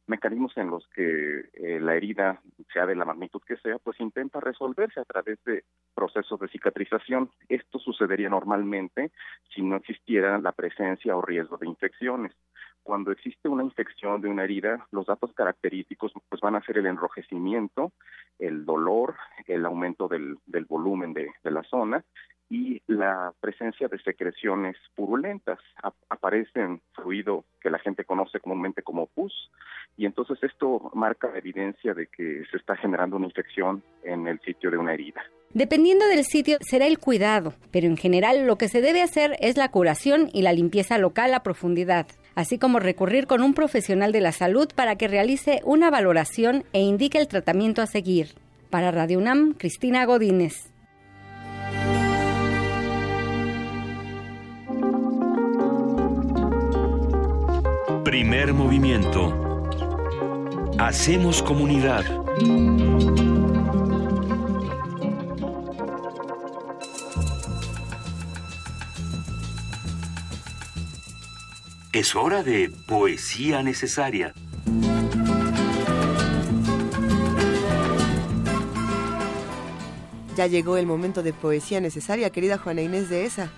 mecanismos 0.06 0.56
en 0.56 0.70
los 0.70 0.86
que 0.88 1.50
eh, 1.52 1.80
la 1.80 1.94
herida, 1.94 2.40
sea 2.72 2.86
de 2.86 2.96
la 2.96 3.04
magnitud 3.04 3.40
que 3.46 3.56
sea, 3.56 3.78
pues 3.78 4.00
intenta 4.00 4.40
resolverse 4.40 5.00
a 5.00 5.04
través 5.04 5.42
de 5.44 5.64
procesos 5.94 6.38
de 6.40 6.48
cicatrización. 6.48 7.30
Esto 7.48 7.78
sucedería 7.78 8.28
normalmente 8.28 9.12
si 9.54 9.62
no 9.62 9.76
existiera 9.76 10.38
la 10.38 10.52
presencia 10.52 11.16
o 11.16 11.22
riesgo 11.22 11.56
de 11.58 11.68
infecciones 11.68 12.32
cuando 12.82 13.12
existe 13.12 13.48
una 13.48 13.62
infección 13.62 14.20
de 14.20 14.28
una 14.28 14.44
herida, 14.44 14.86
los 14.90 15.06
datos 15.06 15.32
característicos 15.34 16.12
pues 16.28 16.40
van 16.40 16.56
a 16.56 16.62
ser 16.62 16.78
el 16.78 16.86
enrojecimiento, 16.86 17.92
el 18.38 18.64
dolor, 18.64 19.16
el 19.46 19.64
aumento 19.64 20.08
del, 20.08 20.38
volumen 20.68 21.12
de, 21.12 21.30
la 21.44 21.62
zona 21.62 22.04
y 22.52 22.82
la 22.86 23.32
presencia 23.40 23.88
de 23.88 23.98
secreciones 24.00 24.76
purulentas. 24.94 25.58
aparece 26.10 26.60
en 26.60 26.82
fluido 26.92 27.44
que 27.62 27.70
la 27.70 27.78
gente 27.78 28.04
conoce 28.04 28.40
comúnmente 28.40 28.82
como 28.82 29.06
pus 29.06 29.32
y 29.96 30.04
entonces 30.04 30.38
esto 30.42 30.90
marca 30.94 31.30
evidencia 31.34 31.94
de 31.94 32.08
que 32.08 32.44
se 32.50 32.58
está 32.58 32.76
generando 32.76 33.16
una 33.16 33.26
infección 33.26 33.82
en 34.04 34.28
el 34.28 34.38
sitio 34.40 34.70
de 34.70 34.76
una 34.76 34.92
herida. 34.92 35.22
Dependiendo 35.54 36.06
del 36.06 36.24
sitio 36.24 36.58
será 36.60 36.86
el 36.86 36.98
cuidado, 36.98 37.54
pero 37.70 37.86
en 37.86 37.96
general 37.96 38.46
lo 38.46 38.56
que 38.56 38.68
se 38.68 38.82
debe 38.82 39.00
hacer 39.00 39.36
es 39.40 39.56
la 39.56 39.70
curación 39.70 40.28
y 40.34 40.42
la 40.42 40.52
limpieza 40.52 40.98
local 40.98 41.32
a 41.32 41.42
profundidad 41.42 42.06
así 42.34 42.58
como 42.58 42.78
recurrir 42.78 43.26
con 43.26 43.42
un 43.42 43.52
profesional 43.52 44.10
de 44.10 44.22
la 44.22 44.32
salud 44.32 44.66
para 44.74 44.96
que 44.96 45.06
realice 45.06 45.60
una 45.64 45.90
valoración 45.90 46.64
e 46.72 46.80
indique 46.80 47.18
el 47.18 47.28
tratamiento 47.28 47.82
a 47.82 47.86
seguir. 47.86 48.28
Para 48.70 48.90
Radio 48.90 49.18
UNAM, 49.18 49.52
Cristina 49.52 50.06
Godínez. 50.06 50.71
Primer 58.12 58.52
movimiento. 58.52 59.32
Hacemos 60.78 61.42
comunidad. 61.42 62.04
Es 71.94 72.14
hora 72.14 72.42
de 72.42 72.70
poesía 72.86 73.62
necesaria. 73.62 74.34
Ya 80.36 80.46
llegó 80.48 80.76
el 80.76 80.84
momento 80.84 81.22
de 81.22 81.32
poesía 81.32 81.80
necesaria, 81.80 82.28
querida 82.28 82.58
Juana 82.58 82.82
Inés 82.82 83.08
de 83.08 83.24
esa. 83.24 83.50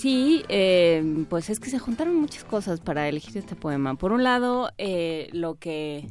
Sí, 0.00 0.44
eh, 0.48 1.26
pues 1.28 1.50
es 1.50 1.60
que 1.60 1.68
se 1.68 1.78
juntaron 1.78 2.16
muchas 2.16 2.44
cosas 2.44 2.80
para 2.80 3.06
elegir 3.06 3.36
este 3.36 3.54
poema. 3.54 3.96
Por 3.96 4.12
un 4.12 4.22
lado, 4.22 4.70
eh, 4.78 5.28
lo 5.32 5.56
que 5.56 6.08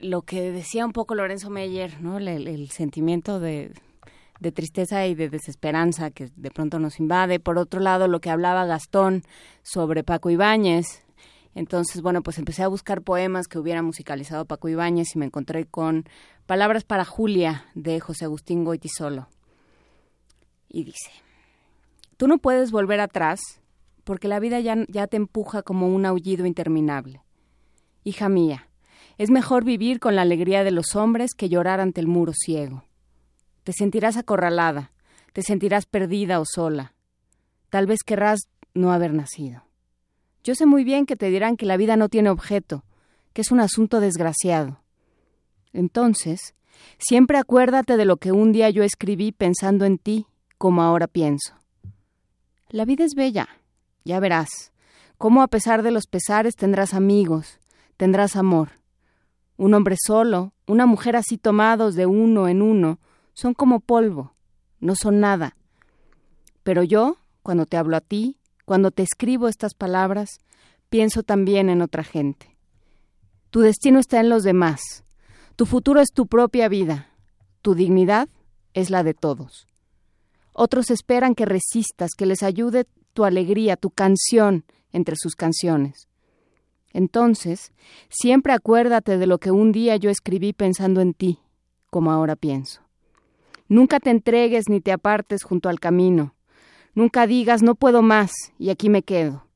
lo 0.00 0.22
que 0.22 0.50
decía 0.50 0.84
un 0.84 0.92
poco 0.92 1.14
Lorenzo 1.14 1.48
Meyer, 1.48 2.00
¿no? 2.00 2.18
el 2.18 2.70
sentimiento 2.70 3.38
de, 3.38 3.72
de 4.40 4.50
tristeza 4.50 5.06
y 5.06 5.14
de 5.14 5.28
desesperanza 5.28 6.10
que 6.10 6.30
de 6.34 6.50
pronto 6.50 6.80
nos 6.80 6.98
invade. 6.98 7.38
Por 7.38 7.56
otro 7.56 7.78
lado, 7.78 8.08
lo 8.08 8.20
que 8.20 8.30
hablaba 8.30 8.66
Gastón 8.66 9.22
sobre 9.62 10.02
Paco 10.02 10.30
Ibáñez. 10.30 11.04
Entonces, 11.54 12.02
bueno, 12.02 12.22
pues 12.22 12.38
empecé 12.38 12.64
a 12.64 12.68
buscar 12.68 13.02
poemas 13.02 13.46
que 13.46 13.60
hubiera 13.60 13.82
musicalizado 13.82 14.44
Paco 14.44 14.68
Ibáñez 14.68 15.14
y 15.14 15.18
me 15.18 15.26
encontré 15.26 15.66
con 15.66 16.04
Palabras 16.46 16.82
para 16.82 17.04
Julia 17.04 17.66
de 17.76 18.00
José 18.00 18.24
Agustín 18.24 18.64
Goitisolo. 18.64 19.28
Y 20.68 20.84
dice, 20.84 21.12
tú 22.22 22.28
no 22.28 22.38
puedes 22.38 22.70
volver 22.70 23.00
atrás 23.00 23.40
porque 24.04 24.28
la 24.28 24.38
vida 24.38 24.60
ya, 24.60 24.76
ya 24.86 25.08
te 25.08 25.16
empuja 25.16 25.64
como 25.64 25.88
un 25.88 26.06
aullido 26.06 26.46
interminable. 26.46 27.20
Hija 28.04 28.28
mía, 28.28 28.68
es 29.18 29.28
mejor 29.28 29.64
vivir 29.64 29.98
con 29.98 30.14
la 30.14 30.22
alegría 30.22 30.62
de 30.62 30.70
los 30.70 30.94
hombres 30.94 31.32
que 31.36 31.48
llorar 31.48 31.80
ante 31.80 32.00
el 32.00 32.06
muro 32.06 32.32
ciego. 32.32 32.84
Te 33.64 33.72
sentirás 33.72 34.16
acorralada, 34.16 34.92
te 35.32 35.42
sentirás 35.42 35.86
perdida 35.86 36.38
o 36.38 36.44
sola. 36.44 36.94
Tal 37.70 37.88
vez 37.88 38.04
querrás 38.06 38.42
no 38.72 38.92
haber 38.92 39.14
nacido. 39.14 39.64
Yo 40.44 40.54
sé 40.54 40.64
muy 40.64 40.84
bien 40.84 41.06
que 41.06 41.16
te 41.16 41.28
dirán 41.28 41.56
que 41.56 41.66
la 41.66 41.76
vida 41.76 41.96
no 41.96 42.08
tiene 42.08 42.30
objeto, 42.30 42.84
que 43.32 43.40
es 43.40 43.50
un 43.50 43.58
asunto 43.58 43.98
desgraciado. 43.98 44.80
Entonces, 45.72 46.54
siempre 46.98 47.38
acuérdate 47.38 47.96
de 47.96 48.04
lo 48.04 48.16
que 48.18 48.30
un 48.30 48.52
día 48.52 48.70
yo 48.70 48.84
escribí 48.84 49.32
pensando 49.32 49.86
en 49.86 49.98
ti, 49.98 50.26
como 50.56 50.82
ahora 50.82 51.08
pienso. 51.08 51.60
La 52.72 52.86
vida 52.86 53.04
es 53.04 53.14
bella, 53.14 53.50
ya 54.02 54.18
verás, 54.18 54.72
cómo 55.18 55.42
a 55.42 55.48
pesar 55.48 55.82
de 55.82 55.90
los 55.90 56.06
pesares 56.06 56.56
tendrás 56.56 56.94
amigos, 56.94 57.60
tendrás 57.98 58.34
amor. 58.34 58.80
Un 59.58 59.74
hombre 59.74 59.96
solo, 60.02 60.54
una 60.66 60.86
mujer 60.86 61.16
así 61.16 61.36
tomados 61.36 61.96
de 61.96 62.06
uno 62.06 62.48
en 62.48 62.62
uno, 62.62 62.98
son 63.34 63.52
como 63.52 63.80
polvo, 63.80 64.32
no 64.80 64.94
son 64.96 65.20
nada. 65.20 65.54
Pero 66.62 66.82
yo, 66.82 67.18
cuando 67.42 67.66
te 67.66 67.76
hablo 67.76 67.94
a 67.94 68.00
ti, 68.00 68.38
cuando 68.64 68.90
te 68.90 69.02
escribo 69.02 69.48
estas 69.48 69.74
palabras, 69.74 70.38
pienso 70.88 71.22
también 71.22 71.68
en 71.68 71.82
otra 71.82 72.04
gente. 72.04 72.56
Tu 73.50 73.60
destino 73.60 73.98
está 73.98 74.18
en 74.18 74.30
los 74.30 74.44
demás. 74.44 75.04
Tu 75.56 75.66
futuro 75.66 76.00
es 76.00 76.08
tu 76.10 76.26
propia 76.26 76.70
vida. 76.70 77.10
Tu 77.60 77.74
dignidad 77.74 78.30
es 78.72 78.88
la 78.88 79.02
de 79.02 79.12
todos. 79.12 79.66
Otros 80.52 80.90
esperan 80.90 81.34
que 81.34 81.46
resistas, 81.46 82.10
que 82.16 82.26
les 82.26 82.42
ayude 82.42 82.86
tu 83.12 83.24
alegría, 83.24 83.76
tu 83.76 83.90
canción 83.90 84.64
entre 84.92 85.16
sus 85.16 85.34
canciones. 85.34 86.08
Entonces, 86.92 87.72
siempre 88.08 88.52
acuérdate 88.52 89.16
de 89.18 89.26
lo 89.26 89.38
que 89.38 89.50
un 89.50 89.72
día 89.72 89.96
yo 89.96 90.10
escribí 90.10 90.52
pensando 90.52 91.00
en 91.00 91.14
ti, 91.14 91.38
como 91.90 92.12
ahora 92.12 92.36
pienso. 92.36 92.82
Nunca 93.68 94.00
te 94.00 94.10
entregues 94.10 94.68
ni 94.68 94.80
te 94.80 94.92
apartes 94.92 95.44
junto 95.44 95.70
al 95.70 95.80
camino. 95.80 96.34
Nunca 96.94 97.26
digas 97.26 97.62
no 97.62 97.74
puedo 97.74 98.02
más 98.02 98.32
y 98.58 98.68
aquí 98.68 98.90
me 98.90 99.02
quedo. 99.02 99.46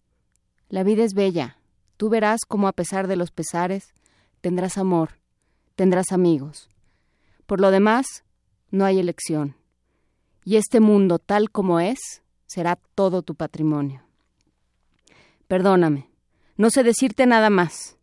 La 0.70 0.82
vida 0.82 1.04
es 1.04 1.12
bella. 1.12 1.58
Tú 1.98 2.08
verás 2.08 2.40
cómo 2.48 2.68
a 2.68 2.72
pesar 2.72 3.08
de 3.08 3.16
los 3.16 3.30
pesares 3.30 3.92
tendrás 4.40 4.78
amor, 4.78 5.18
tendrás 5.74 6.12
amigos. 6.12 6.70
Por 7.46 7.60
lo 7.60 7.70
demás, 7.70 8.24
no 8.70 8.84
hay 8.84 8.98
elección. 8.98 9.56
Y 10.46 10.56
este 10.56 10.80
mundo 10.80 11.18
tal 11.18 11.50
como 11.50 11.78
es 11.78 12.22
será 12.46 12.78
todo 12.94 13.20
tu 13.20 13.34
patrimonio. 13.34 14.00
Perdóname, 15.46 16.08
no 16.56 16.70
sé 16.70 16.82
decirte 16.82 17.26
nada 17.26 17.50
más, 17.50 17.98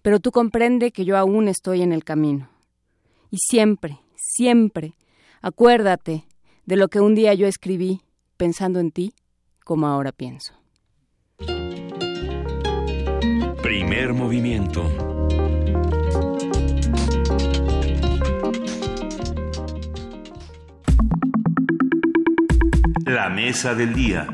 pero 0.00 0.20
tú 0.20 0.30
comprende 0.30 0.92
que 0.92 1.04
yo 1.04 1.16
aún 1.16 1.48
estoy 1.48 1.82
en 1.82 1.92
el 1.92 2.04
camino. 2.04 2.48
Y 3.32 3.38
siempre, 3.38 3.98
siempre 4.14 4.94
Acuérdate 5.42 6.26
de 6.66 6.76
lo 6.76 6.88
que 6.88 7.00
un 7.00 7.14
día 7.14 7.32
yo 7.32 7.46
escribí 7.46 8.02
pensando 8.36 8.78
en 8.78 8.90
ti 8.90 9.14
como 9.64 9.86
ahora 9.86 10.12
pienso. 10.12 10.52
Primer 13.62 14.12
movimiento. 14.12 15.09
La 23.10 23.28
mesa 23.28 23.74
del 23.74 23.92
día. 23.92 24.24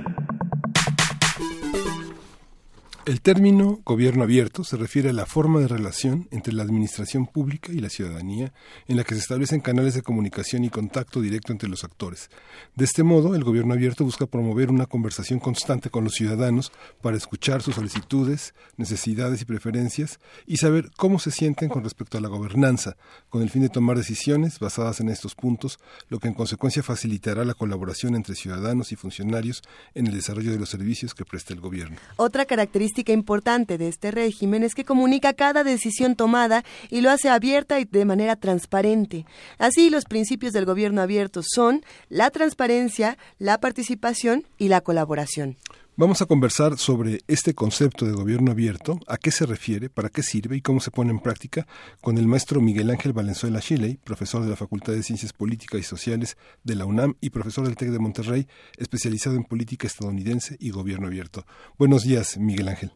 El 3.06 3.20
término 3.20 3.82
gobierno 3.84 4.24
abierto 4.24 4.64
se 4.64 4.76
refiere 4.76 5.10
a 5.10 5.12
la 5.12 5.26
forma 5.26 5.60
de 5.60 5.68
relación 5.68 6.26
entre 6.32 6.52
la 6.52 6.64
administración 6.64 7.28
pública 7.28 7.70
y 7.70 7.78
la 7.78 7.88
ciudadanía 7.88 8.52
en 8.88 8.96
la 8.96 9.04
que 9.04 9.14
se 9.14 9.20
establecen 9.20 9.60
canales 9.60 9.94
de 9.94 10.02
comunicación 10.02 10.64
y 10.64 10.70
contacto 10.70 11.20
directo 11.20 11.52
entre 11.52 11.68
los 11.68 11.84
actores. 11.84 12.30
De 12.74 12.84
este 12.84 13.04
modo, 13.04 13.36
el 13.36 13.44
gobierno 13.44 13.74
abierto 13.74 14.02
busca 14.02 14.26
promover 14.26 14.70
una 14.70 14.86
conversación 14.86 15.38
constante 15.38 15.88
con 15.88 16.02
los 16.02 16.14
ciudadanos 16.14 16.72
para 17.00 17.16
escuchar 17.16 17.62
sus 17.62 17.76
solicitudes, 17.76 18.54
necesidades 18.76 19.40
y 19.40 19.44
preferencias 19.44 20.18
y 20.44 20.56
saber 20.56 20.90
cómo 20.96 21.20
se 21.20 21.30
sienten 21.30 21.68
con 21.68 21.84
respecto 21.84 22.18
a 22.18 22.20
la 22.20 22.26
gobernanza, 22.26 22.96
con 23.28 23.40
el 23.40 23.50
fin 23.50 23.62
de 23.62 23.68
tomar 23.68 23.96
decisiones 23.96 24.58
basadas 24.58 24.98
en 24.98 25.10
estos 25.10 25.36
puntos, 25.36 25.78
lo 26.08 26.18
que 26.18 26.26
en 26.26 26.34
consecuencia 26.34 26.82
facilitará 26.82 27.44
la 27.44 27.54
colaboración 27.54 28.16
entre 28.16 28.34
ciudadanos 28.34 28.90
y 28.90 28.96
funcionarios 28.96 29.62
en 29.94 30.08
el 30.08 30.14
desarrollo 30.14 30.50
de 30.50 30.58
los 30.58 30.70
servicios 30.70 31.14
que 31.14 31.24
presta 31.24 31.54
el 31.54 31.60
gobierno. 31.60 31.98
Otra 32.16 32.46
característica 32.46 32.95
importante 33.12 33.78
de 33.78 33.88
este 33.88 34.10
régimen 34.10 34.62
es 34.62 34.74
que 34.74 34.84
comunica 34.84 35.32
cada 35.32 35.64
decisión 35.64 36.16
tomada 36.16 36.64
y 36.90 37.00
lo 37.00 37.10
hace 37.10 37.28
abierta 37.28 37.80
y 37.80 37.84
de 37.84 38.04
manera 38.04 38.36
transparente. 38.36 39.26
Así, 39.58 39.90
los 39.90 40.04
principios 40.04 40.52
del 40.52 40.64
gobierno 40.64 41.02
abierto 41.02 41.42
son 41.42 41.84
la 42.08 42.30
transparencia, 42.30 43.18
la 43.38 43.58
participación 43.58 44.44
y 44.58 44.68
la 44.68 44.80
colaboración. 44.80 45.56
Vamos 45.98 46.20
a 46.20 46.26
conversar 46.26 46.76
sobre 46.76 47.20
este 47.26 47.54
concepto 47.54 48.04
de 48.04 48.12
gobierno 48.12 48.50
abierto, 48.50 48.98
a 49.08 49.16
qué 49.16 49.30
se 49.30 49.46
refiere, 49.46 49.88
para 49.88 50.10
qué 50.10 50.20
sirve 50.20 50.54
y 50.58 50.60
cómo 50.60 50.78
se 50.80 50.90
pone 50.90 51.10
en 51.10 51.20
práctica 51.20 51.66
con 52.02 52.18
el 52.18 52.26
maestro 52.26 52.60
Miguel 52.60 52.90
Ángel 52.90 53.14
Valenzuela 53.14 53.60
Chile, 53.60 53.96
profesor 54.04 54.42
de 54.42 54.50
la 54.50 54.56
Facultad 54.56 54.92
de 54.92 55.02
Ciencias 55.02 55.32
Políticas 55.32 55.80
y 55.80 55.84
Sociales 55.84 56.36
de 56.64 56.74
la 56.74 56.84
UNAM 56.84 57.14
y 57.22 57.30
profesor 57.30 57.64
del 57.64 57.76
TEC 57.76 57.88
de 57.88 57.98
Monterrey, 57.98 58.46
especializado 58.76 59.36
en 59.36 59.44
política 59.44 59.86
estadounidense 59.86 60.58
y 60.60 60.70
gobierno 60.70 61.06
abierto. 61.06 61.44
Buenos 61.78 62.04
días, 62.04 62.36
Miguel 62.36 62.68
Ángel. 62.68 62.90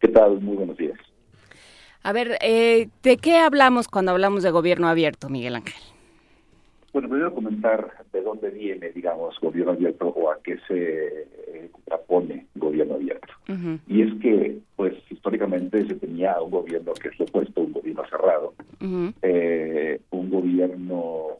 ¿Qué 0.00 0.08
tal? 0.08 0.40
Muy 0.40 0.56
buenos 0.56 0.76
días. 0.76 0.98
A 2.02 2.12
ver, 2.12 2.36
eh, 2.40 2.88
¿de 3.04 3.16
qué 3.16 3.36
hablamos 3.36 3.86
cuando 3.86 4.10
hablamos 4.10 4.42
de 4.42 4.50
gobierno 4.50 4.88
abierto, 4.88 5.28
Miguel 5.28 5.54
Ángel? 5.54 5.80
Bueno, 6.92 7.08
primero 7.08 7.32
comentar 7.32 7.92
de 8.12 8.22
dónde 8.22 8.50
viene, 8.50 8.90
digamos, 8.90 9.38
gobierno 9.40 9.70
abierto 9.70 10.08
o 10.08 10.32
a 10.32 10.42
qué 10.42 10.58
se 10.66 11.41
eh, 12.30 12.46
gobierno 12.54 12.94
abierto. 12.94 13.32
Y 13.86 14.02
es 14.02 14.14
que, 14.20 14.58
pues, 14.76 14.94
históricamente 15.10 15.86
se 15.86 15.94
tenía 15.96 16.40
un 16.40 16.50
gobierno 16.50 16.92
que 16.94 17.08
es 17.08 17.18
lo 17.18 17.26
opuesto, 17.26 17.60
un 17.60 17.72
gobierno 17.72 18.02
cerrado, 18.08 18.54
eh, 19.22 20.00
un 20.10 20.30
gobierno 20.30 21.38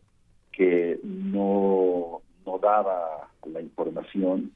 que 0.52 0.98
no, 1.02 2.20
no 2.44 2.58
daba 2.58 3.28
la 3.50 3.60
información, 3.60 4.52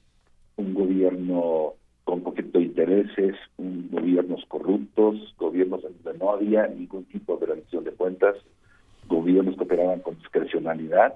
un 0.56 0.74
gobierno 0.74 1.74
con 2.04 2.20
conflicto 2.20 2.58
de 2.58 2.66
intereses, 2.66 3.34
un, 3.56 3.88
gobiernos 3.90 4.44
corruptos, 4.46 5.34
gobiernos 5.38 5.82
donde 5.82 6.18
no 6.18 6.30
había 6.30 6.66
ningún 6.66 7.04
tipo 7.04 7.36
de 7.36 7.46
rendición 7.46 7.84
de 7.84 7.92
cuentas, 7.92 8.36
gobiernos 9.08 9.56
que 9.56 9.64
operaban 9.64 10.00
con 10.00 10.16
discrecionalidad 10.18 11.14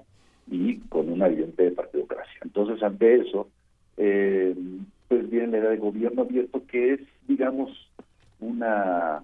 y 0.49 0.79
con 0.89 1.09
una 1.09 1.27
evidente 1.27 1.71
partidocracia. 1.71 2.39
Entonces, 2.43 2.81
ante 2.83 3.21
eso, 3.21 3.47
eh, 3.97 4.55
pues 5.07 5.29
viene 5.29 5.47
la 5.47 5.57
idea 5.57 5.69
de 5.71 5.77
gobierno 5.77 6.21
abierto, 6.21 6.65
que 6.67 6.93
es, 6.93 7.01
digamos, 7.27 7.69
una 8.39 9.23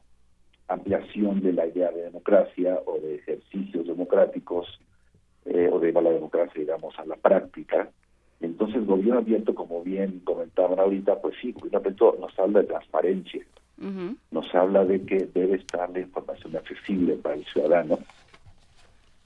ampliación 0.67 1.41
de 1.41 1.53
la 1.53 1.65
idea 1.65 1.91
de 1.91 2.03
democracia 2.03 2.79
o 2.85 2.99
de 2.99 3.15
ejercicios 3.15 3.87
democráticos 3.87 4.79
eh, 5.45 5.69
o 5.71 5.79
de 5.79 5.93
la 5.93 6.09
democracia, 6.09 6.59
digamos, 6.59 6.97
a 6.99 7.05
la 7.05 7.15
práctica. 7.15 7.89
Entonces, 8.41 8.85
gobierno 8.85 9.19
abierto, 9.19 9.55
como 9.55 9.81
bien 9.81 10.19
comentaban 10.19 10.79
ahorita, 10.79 11.21
pues 11.21 11.35
sí, 11.41 11.53
gobierno 11.53 11.79
abierto 11.79 12.17
nos 12.19 12.37
habla 12.37 12.61
de 12.61 12.67
transparencia, 12.67 13.45
nos 14.31 14.53
habla 14.53 14.85
de 14.85 15.03
que 15.03 15.29
debe 15.33 15.55
estar 15.55 15.89
la 15.89 15.99
información 15.99 16.55
accesible 16.55 17.15
para 17.15 17.35
el 17.35 17.45
ciudadano, 17.45 17.99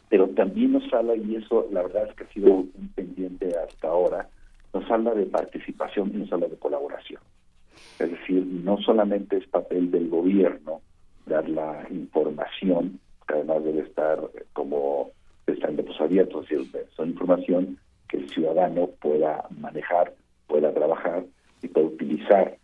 pero 0.10 0.28
también 0.30 0.74
nos 0.74 0.94
habla, 0.94 1.16
y 1.16 1.36
eso 1.36 1.68
la 1.72 1.84
verdad 1.84 2.08
es 2.10 2.16
que 2.16 2.24
ha 2.24 2.34
sido 2.34 2.52
un 2.52 2.92
pendiente 2.96 3.54
hasta 3.58 3.88
ahora, 3.88 4.30
nos 4.74 4.90
habla 4.90 5.14
de 5.14 5.26
participación 5.26 6.12
y 6.14 6.18
nos 6.18 6.32
habla 6.34 6.48
de 6.48 6.58
colaboración. 6.58 7.22
Es 8.00 8.12
decir, 8.12 8.46
no 8.46 8.78
solamente 8.78 9.38
es 9.38 9.48
papel 9.48 9.92
del 9.92 10.10
gobierno 10.10 10.82
dar 11.26 11.48
la 11.48 11.86
información, 11.90 13.00
que 13.28 13.36
además 13.36 13.64
debe 13.64 13.82
estar 13.82 14.20
como 14.54 15.12
están 15.48 15.76
de 15.76 15.86
abiertos, 16.00 16.48
son 16.96 17.10
información 17.10 17.78
que 18.08 18.18
el 18.18 18.30
ciudadano 18.30 18.88
pueda 19.00 19.46
manejar, 19.60 20.14
pueda 20.48 20.74
trabajar 20.74 21.26
y 21.62 21.68
pueda 21.68 21.88
utilizar 21.88 22.58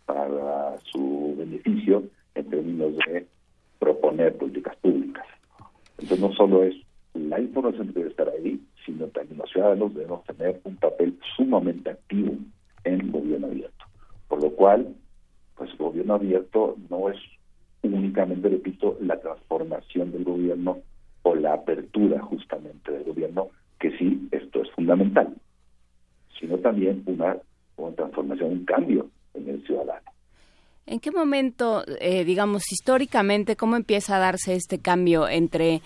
momento, 31.28 31.84
eh, 32.00 32.24
digamos, 32.24 32.62
históricamente, 32.72 33.54
cómo 33.54 33.76
empieza 33.76 34.16
a 34.16 34.18
darse 34.18 34.54
este 34.54 34.78
cambio 34.78 35.28
entre 35.28 35.82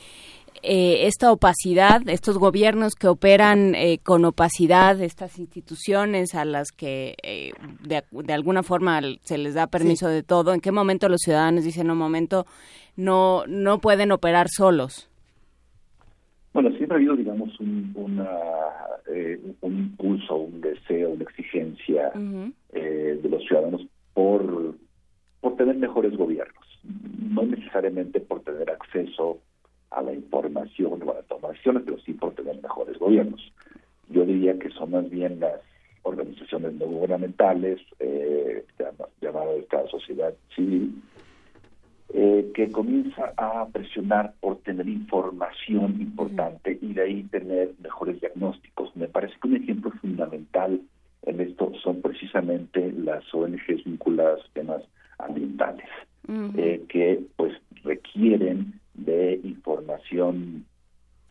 eh, 0.63 1.09
esta 1.09 1.33
opacidad, 1.33 2.09
estos 2.09 2.39
gobiernos 2.39 2.95
que 2.95 3.09
operan 3.09 3.75
eh, 3.75 3.99
con 4.01 4.25
opacidad, 4.25 5.01
estas 5.01 5.41
instituciones 5.41 6.37
a 6.37 6.45
las 6.45 6.71
que 6.71 7.17
eh, 7.25 7.51
de, 7.81 8.33
alguna 8.33 8.63
forma 8.63 9.01
se 9.23 9.39
les 9.39 9.55
da 9.55 9.67
permiso 9.67 10.07
de 10.09 10.23
todo, 10.23 10.55
¿en 10.55 10.61
qué 10.61 10.71
momento 10.71 11.09
los 11.09 11.23
ciudadanos 11.23 11.65
dicen, 11.65 11.91
un 11.91 11.99
momento, 11.99 12.47
no, 12.97 13.43
no 13.49 13.81
pueden 13.81 14.13
operar 14.13 14.47
solos? 14.49 15.11
Bueno, 16.53 16.71
siempre 16.77 16.95
ha 16.95 16.99
habido, 16.99 17.17
digamos, 17.17 17.59
un, 17.59 17.91
una, 17.97 18.29
un 19.63 19.79
impulso, 19.79 20.37
un 20.37 20.61
deseo, 20.61 21.11
una 21.11 21.25
exigencia 21.25 22.13
de 22.15 23.29
los 23.29 23.43
ciudadanos 23.43 23.85
por, 24.15 24.77
por 25.43 25.57
tener 25.57 25.77
mejores 25.77 26.17
gobiernos, 26.17 26.65
no 27.19 27.43
necesariamente 27.43 28.21
por 28.21 28.41
tener 28.43 28.71
acceso 28.71 29.41
a 29.91 30.01
la 30.01 30.15
información 30.15 31.03
o 31.03 31.11
a 31.11 31.15
las 31.15 31.25
informaciones, 31.25 31.83
pero 31.85 31.99
sí 31.99 32.15
por 32.15 32.33
tener 32.35 32.63
mejores 32.63 32.97
gobiernos. 32.97 33.53
Yo 34.09 34.25
diría 34.25 34.57
que 34.59 34.71
son 34.71 34.93
más 34.93 35.11
bien 35.11 35.41
las 35.41 35.61
organizaciones 36.05 36.75
no 36.75 36.87
gubernamentales, 36.87 37.81
eh, 37.99 38.65
llamadas 39.21 39.59
esta 39.59 39.85
sociedad 39.89 40.33
civil, 40.55 41.03
eh, 42.15 42.53
que 42.55 42.71
comienza 42.71 43.33
a 43.37 43.67
presionar 43.67 44.35
por 44.41 44.59
tener 44.59 44.89
información 44.89 46.01
importante 46.01 46.79
y 46.81 46.93
de 46.95 47.03
ahí 47.03 47.23
tener 47.25 47.73
mejores 47.83 48.21
diagnósticos. 48.21 48.95
Me 48.95 49.09
parece 49.09 49.35
que 49.43 49.49
un 49.49 49.57
ejemplo 49.57 49.91
fundamental 50.01 50.81
en 51.23 51.41
esto 51.41 51.73
son 51.83 52.01
precisamente 52.01 52.93
las 52.93 53.25
ONGs 53.35 53.85
vinculadas 53.85 54.41
a 54.41 54.53
temas 54.53 54.83
ambientales, 55.19 55.89
eh, 56.57 56.85
que 56.89 57.25
pues 57.37 57.53
requieren 57.85 58.81
de 58.95 59.41
información 59.43 60.65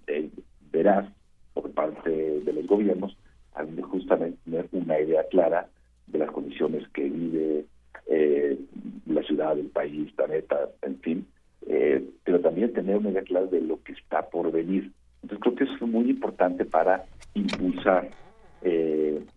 eh, 0.08 0.30
veraz 0.72 1.08
por 1.53 1.72
parte 1.72 2.10
de 2.10 2.53
los 2.53 2.66
gobiernos, 2.66 3.16
a 3.53 3.64
de 3.64 3.82
justamente 3.82 4.38
tener 4.45 4.68
una 4.72 5.00
idea 5.00 5.24
clara 5.30 5.68
de 6.08 6.19
las 6.19 6.32
condiciones 6.32 6.88
que 6.90 7.10
vive 7.10 7.66
eh, 8.08 8.58
la 9.06 9.22
ciudad, 9.24 9.58
el 9.58 9.68
país, 9.68 10.11
planeta, 10.14 10.69
en 10.82 11.00
fin, 11.00 11.27
eh, 11.68 12.03
pero 12.24 12.40
también 12.40 12.74
tener 12.74 12.98
una 12.98 13.11
idea 13.11 13.24
clara 13.24 13.45
de 13.48 13.61
lo 13.61 13.82
que 13.84 13.93
está 13.93 14.30
por 14.30 14.51
venir. 14.51 14.92
Entonces 15.22 15.40
creo 15.42 15.56
que 15.56 15.64
eso 15.66 15.76
es 15.76 15.82
muy 15.82 16.10
importante 16.10 16.66
para 16.66 17.06
impulsar 17.34 18.10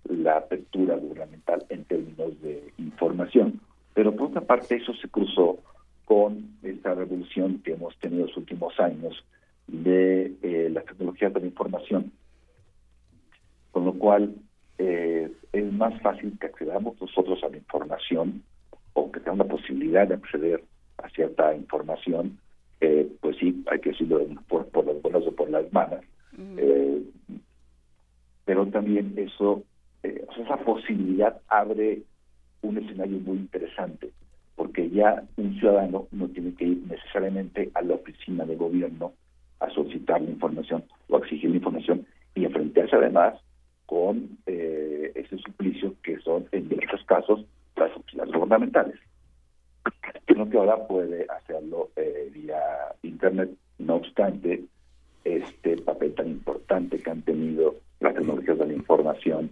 la 0.05 0.36
apertura 0.36 0.97
gubernamental 0.97 1.64
en 1.70 1.84
términos 1.84 2.40
de 2.42 2.73
información. 2.76 3.58
Pero 3.94 4.14
por 4.14 4.28
otra 4.28 4.42
parte 4.42 4.76
eso 4.76 4.92
se 4.94 5.08
cruzó 5.08 5.58
con 6.05 6.56
esta 6.62 6.94
revolución 6.94 7.62
que 7.64 7.73
hemos 7.73 7.97
tenido 7.98 8.23
en 8.23 8.28
los 8.28 8.36
últimos 8.36 8.78
años 8.78 9.24
de 9.66 10.32
eh, 10.42 10.68
las 10.70 10.84
tecnologías 10.84 11.32
de 11.32 11.40
la 11.40 11.47
información. 11.47 12.12
Con 13.70 13.86
lo 13.86 13.94
cual 13.94 14.34
eh, 14.78 15.31
es 15.52 15.73
más 15.73 16.00
fácil 16.02 16.36
que 16.39 16.47
accedamos 16.47 17.00
nosotros 17.00 17.42
a 17.42 17.48
la 17.48 17.56
información 17.56 18.42
o 18.92 19.10
que 19.10 19.20
tenga 19.20 19.44
la 19.44 19.44
posibilidad 19.44 20.06
de 20.06 20.14
acceder 20.14 20.62
a 20.98 21.08
cierta 21.10 21.55
información, 21.55 22.39
eh, 22.81 23.08
pues 23.20 23.36
sí, 23.39 23.64
hay 23.70 23.81
que 23.81 23.90
decirlo 23.90 24.26
por, 24.48 24.66
por 24.68 24.86
las 24.86 25.00
buenas 25.00 25.23
o 25.26 25.32
por 25.32 25.50
las 25.50 25.73
malas. 25.73 26.05
Eh, 26.56 27.02
pero 28.44 28.66
también 28.66 29.14
eso, 29.16 29.62
eh, 30.02 30.24
esa 30.39 30.56
posibilidad 30.58 31.40
abre 31.48 32.02
un 32.64 32.78
escenario 32.78 33.18
muy 33.18 33.38
interesante, 33.38 34.10
porque 34.56 34.88
ya 34.90 35.22
un 35.36 35.58
ciudadano 35.58 36.06
no 36.12 36.28
tiene 36.28 36.54
que 36.54 36.64
ir 36.64 36.82
necesariamente 36.86 37.70
a 37.74 37.82
la 37.82 37.94
oficina 37.94 38.44
de 38.44 38.56
gobierno 38.56 39.12
a 39.60 39.70
solicitar 39.70 40.20
la 40.20 40.30
información 40.30 40.84
o 41.08 41.16
a 41.16 41.18
exigir 41.20 41.50
la 41.50 41.56
información 41.56 42.06
y 42.34 42.44
enfrentarse 42.44 42.96
además 42.96 43.34
con 43.86 44.38
eh, 44.46 45.12
ese 45.14 45.38
suplicio 45.38 45.94
que 46.02 46.18
son 46.20 46.46
en 46.52 46.68
muchos 46.68 47.04
casos 47.04 47.44
las 47.76 47.94
oficinas 47.96 48.28
gubernamentales. 48.28 48.98
Creo 50.24 50.48
que 50.48 50.56
ahora 50.56 50.86
puede 50.86 51.26
hacerlo 51.28 51.90
eh, 51.96 52.30
vía 52.32 52.60
internet, 53.02 53.50
no 53.78 53.96
obstante, 53.96 54.64
este 55.24 55.76
papel 55.78 56.14
tan 56.14 56.28
importante 56.28 56.98
que 56.98 57.10
han 57.10 57.22
tenido 57.22 57.76
las 58.00 58.14
tecnologías 58.14 58.58
de 58.58 58.66
la 58.66 58.72
información, 58.72 59.50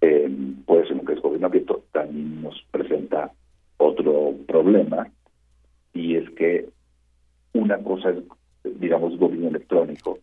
eh, 0.00 0.30
puede 0.66 0.86
ser 0.86 0.96
lo 0.96 1.04
que 1.04 1.14
es 1.14 1.20
gobierno 1.20 1.46
abierto, 1.46 1.84
también 1.92 2.42
nos 2.42 2.64
presenta 2.70 3.32
otro 3.78 4.34
problema, 4.46 5.10
y 5.92 6.16
es 6.16 6.28
que 6.30 6.68
una 7.52 7.78
cosa 7.78 8.10
es, 8.10 8.18
digamos, 8.80 9.18
gobierno 9.18 9.48
electrónico, 9.48 10.18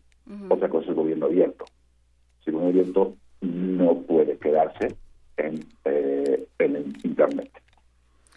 otra 0.48 0.68
cosa 0.68 0.90
es 0.90 0.96
gobierno 0.96 1.26
abierto. 1.26 1.64
Si 2.44 2.50
gobierno 2.50 2.70
abierto 2.70 3.14
no 3.40 3.98
puede 4.02 4.38
quedarse 4.38 4.94
en, 5.36 5.64
eh, 5.84 6.46
en 6.58 6.76
el 6.76 6.96
Internet. 7.02 7.50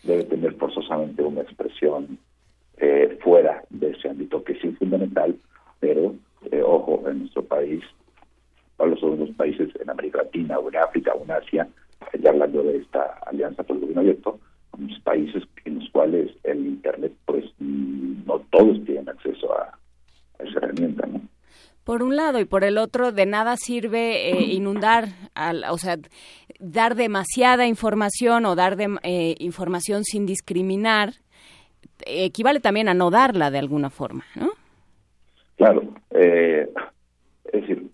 Debe 0.04 0.24
tener 0.24 0.54
forzosamente 0.56 1.24
una 1.24 1.42
expresión 1.42 2.18
eh, 2.78 3.18
fuera 3.22 3.64
de 3.70 3.92
ese 3.92 4.10
ámbito, 4.10 4.44
que 4.44 4.56
sí 4.56 4.68
es 4.68 4.78
fundamental, 4.78 5.36
pero, 5.80 6.16
eh, 6.52 6.62
ojo, 6.62 7.08
en 7.08 7.20
nuestro 7.20 7.44
país, 7.44 7.84
o 8.78 8.86
los 8.86 9.04
otros 9.04 9.30
países 9.32 9.70
en 9.80 9.90
América 9.90 10.20
Latina 10.20 10.60
o 10.60 10.70
en 10.70 10.78
África 10.78 11.14
o 11.14 11.24
en 11.24 11.32
Asia, 11.32 11.68
ya 12.20 12.30
hablando 12.30 12.64
de 12.64 12.78
esta 12.78 13.20
alianza 13.26 13.64
por 13.64 13.76
el 13.76 13.82
gobierno 13.82 14.02
abierto, 14.02 14.40
muchos 14.78 15.00
países 15.02 15.44
en 15.66 15.80
los 15.80 15.90
cuales 15.90 16.32
el 16.44 16.66
Internet, 16.66 17.14
pues 17.26 17.46
no 17.60 18.40
todos 18.52 18.84
tienen 18.86 19.10
acceso 19.10 19.52
a, 19.54 19.78
a 20.40 20.44
esa 20.44 20.60
herramienta, 20.60 21.08
¿no? 21.08 21.22
por 21.88 22.04
un 22.04 22.18
lado 22.18 22.42
y 22.42 22.46
por 22.46 22.66
el 22.66 22.78
otro 22.78 23.14
de 23.14 23.26
nada 23.26 23.56
sirve 23.56 24.30
eh, 24.30 24.44
inundar, 24.52 25.06
al, 25.34 25.64
o 25.70 25.78
sea, 25.78 25.96
dar 26.60 26.96
demasiada 26.96 27.66
información 27.66 28.46
o 28.46 28.56
dar 28.56 28.76
de, 28.76 28.98
eh, 29.04 29.36
información 29.40 30.04
sin 30.04 30.26
discriminar 30.26 31.14
equivale 32.06 32.60
también 32.60 32.90
a 32.90 32.94
no 32.94 33.10
darla 33.10 33.50
de 33.52 33.60
alguna 33.60 33.90
forma, 33.90 34.26
¿no? 34.36 34.50
Claro, 35.56 35.82
eh, 36.12 36.70
es 37.46 37.62
decir, 37.62 37.87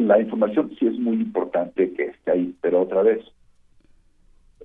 la 0.00 0.20
información 0.20 0.70
sí 0.78 0.86
es 0.86 0.98
muy 0.98 1.16
importante 1.16 1.92
que 1.92 2.04
esté 2.04 2.30
ahí, 2.30 2.54
pero 2.60 2.82
otra 2.82 3.02
vez, 3.02 3.20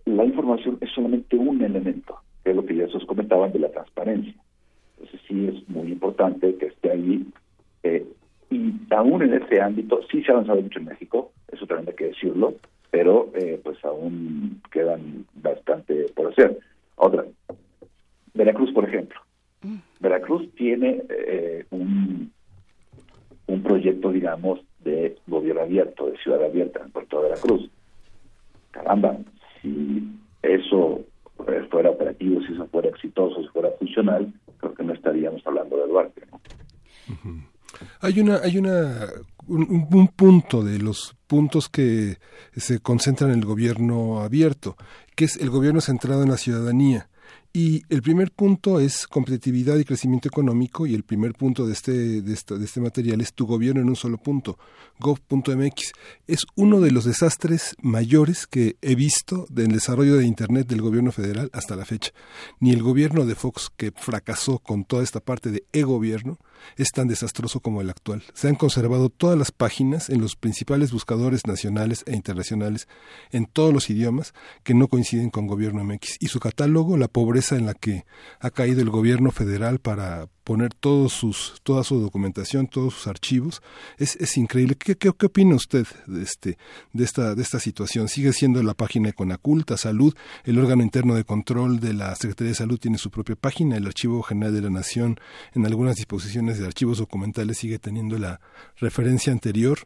la 0.06 0.24
información 0.26 0.78
es 0.82 0.90
solamente 0.92 1.36
un 1.36 1.62
elemento, 1.62 2.20
que 2.44 2.52
es 2.52 2.56
lo 2.56 2.66
que 2.66 2.76
ya 2.76 2.88
se 2.88 2.98
os 2.98 3.06
comentaban 3.06 3.52
de 3.52 3.60
la 3.60 3.72
transparencia. 3.72 4.34
Entonces 4.98 5.22
sí 5.28 5.48
es 5.48 5.70
muy 5.70 5.92
importante 5.92 6.56
que 6.56 6.68
esté 6.68 6.92
ahí 6.92 7.26
eh, 7.84 8.06
y 8.50 8.74
aún 8.92 9.24
en 9.24 9.34
ese 9.34 9.62
ámbito 9.62 10.00
sí 10.10 10.24
se 10.24 10.32
ha 10.32 10.36
avanzado 10.36 10.62
mucho 10.62 10.80
en 10.80 10.86
México, 10.86 11.32
eso 11.52 11.66
también 11.66 11.90
hay 11.90 11.96
que 11.96 12.08
decirlo, 12.08 12.54
pero 12.92 13.30
eh, 13.36 13.60
pues 13.64 13.84
aún 13.84 14.62
quedan 14.72 15.26
bastante 15.34 16.06
por 16.16 16.32
hacer. 16.32 16.58
Otra, 16.96 17.26
Veracruz, 18.34 18.72
por 18.72 18.88
ejemplo. 18.88 19.20
Veracruz 20.00 20.50
tiene 20.56 21.02
eh, 21.10 21.66
un, 21.72 22.32
un 23.48 23.64
proyecto, 23.64 24.12
digamos, 24.12 24.60
de 24.86 25.18
gobierno 25.28 25.64
abierto, 25.64 26.06
de 26.06 26.18
ciudad 26.20 26.44
abierta 26.44 26.82
en 26.82 26.92
Puerto 26.92 27.22
Veracruz. 27.22 27.70
Caramba, 28.72 29.18
si 29.62 30.08
eso 30.42 31.02
fuera 31.70 31.90
operativo, 31.90 32.40
si 32.42 32.54
eso 32.54 32.68
fuera 32.68 32.90
exitoso, 32.90 33.42
si 33.42 33.48
fuera 33.50 33.72
funcional, 33.78 34.32
creo 34.58 34.74
que 34.74 34.84
no 34.84 34.94
estaríamos 34.94 35.46
hablando 35.46 35.78
de 35.78 35.88
Duarte. 35.88 36.22
¿no? 36.32 36.40
Hay 38.00 38.20
una, 38.20 38.38
hay 38.38 38.58
una, 38.58 39.08
un, 39.48 39.88
un, 39.92 40.08
punto 40.08 40.64
de 40.64 40.80
los 40.80 41.16
puntos 41.28 41.68
que 41.68 42.18
se 42.56 42.80
concentran 42.80 43.32
en 43.32 43.40
el 43.40 43.46
gobierno 43.46 44.22
abierto, 44.22 44.78
que 45.16 45.26
es 45.26 45.38
el 45.38 45.50
gobierno 45.50 45.82
centrado 45.82 46.24
en 46.24 46.30
la 46.30 46.38
ciudadanía. 46.38 47.10
Y 47.56 47.84
el 47.88 48.02
primer 48.02 48.32
punto 48.32 48.82
es 48.82 49.08
competitividad 49.08 49.78
y 49.78 49.86
crecimiento 49.86 50.28
económico 50.28 50.86
y 50.86 50.94
el 50.94 51.04
primer 51.04 51.36
punto 51.36 51.66
de 51.66 51.72
este, 51.72 52.22
de, 52.22 52.34
esta, 52.34 52.56
de 52.56 52.66
este 52.66 52.82
material 52.82 53.22
es 53.22 53.34
tu 53.34 53.46
gobierno 53.46 53.82
en 53.82 53.88
un 53.88 53.96
solo 53.96 54.18
punto, 54.18 54.60
gov.mx. 55.00 55.94
Es 56.28 56.46
uno 56.56 56.82
de 56.82 56.92
los 56.92 57.06
desastres 57.06 57.78
mayores 57.82 58.46
que 58.46 58.76
he 58.82 58.96
visto 58.96 59.48
en 59.56 59.68
el 59.68 59.72
desarrollo 59.72 60.18
de 60.18 60.26
Internet 60.26 60.68
del 60.68 60.82
gobierno 60.82 61.14
federal 61.14 61.50
hasta 61.54 61.78
la 61.78 61.86
fecha. 61.86 62.12
Ni 62.60 62.72
el 62.72 62.84
gobierno 62.84 63.26
de 63.26 63.36
Fox, 63.36 63.72
que 63.78 63.94
fracasó 63.96 64.60
con 64.60 64.84
toda 64.84 65.04
esta 65.04 65.22
parte 65.22 65.50
de 65.50 65.64
e-gobierno, 65.72 66.40
es 66.78 66.92
tan 66.92 67.08
desastroso 67.08 67.60
como 67.60 67.82
el 67.82 67.90
actual. 67.90 68.24
Se 68.34 68.48
han 68.48 68.56
conservado 68.56 69.10
todas 69.10 69.38
las 69.38 69.52
páginas 69.52 70.10
en 70.10 70.22
los 70.22 70.36
principales 70.36 70.92
buscadores 70.92 71.48
nacionales 71.48 72.04
e 72.08 72.16
internacionales 72.16 72.88
en 73.32 73.46
todos 73.46 73.74
los 73.74 73.90
idiomas 73.90 74.34
que 74.64 74.74
no 74.74 74.88
coinciden 74.88 75.30
con 75.30 75.48
Gobierno 75.48 75.84
MX 75.84 76.18
y 76.20 76.28
su 76.28 76.40
catálogo, 76.40 76.98
la 76.98 77.08
pobreza 77.08 77.56
en 77.56 77.66
la 77.66 77.74
que 77.74 78.06
ha 78.40 78.50
caído 78.52 78.82
el 78.82 78.90
gobierno 78.90 79.32
federal 79.32 79.80
para 79.80 80.28
poner 80.46 80.76
todos 80.76 81.12
sus, 81.12 81.56
toda 81.64 81.84
su 81.84 82.00
documentación, 82.00 82.68
todos 82.68 82.94
sus 82.94 83.08
archivos, 83.08 83.64
es, 83.98 84.16
es 84.18 84.38
increíble. 84.38 84.76
¿Qué, 84.76 84.96
qué, 84.96 85.10
opina 85.10 85.56
usted 85.56 85.88
de, 86.06 86.22
este, 86.22 86.58
de, 86.94 87.04
esta, 87.04 87.34
de 87.34 87.42
esta 87.42 87.60
situación? 87.60 88.08
Sigue 88.08 88.32
siendo 88.32 88.62
la 88.62 88.76
página 88.76 89.08
de 89.08 89.14
Conaculta, 89.14 89.76
Salud, 89.76 90.16
el 90.44 90.60
órgano 90.60 90.84
interno 90.84 91.16
de 91.16 91.24
control 91.24 91.80
de 91.80 91.94
la 91.94 92.16
Secretaría 92.16 92.50
de 92.52 92.56
Salud 92.56 92.80
tiene 92.80 93.00
su 93.00 93.10
propia 93.10 93.36
página, 93.36 93.76
el 93.76 93.88
Archivo 93.88 94.22
General 94.22 94.54
de 94.54 94.62
la 94.62 94.70
Nación 94.70 95.20
en 95.56 95.66
algunas 95.66 95.96
disposiciones 95.96 96.45
de 96.54 96.66
archivos 96.66 97.00
documentales 97.00 97.58
sigue 97.58 97.80
teniendo 97.80 98.18
la 98.18 98.40
referencia 98.78 99.34
anterior 99.34 99.80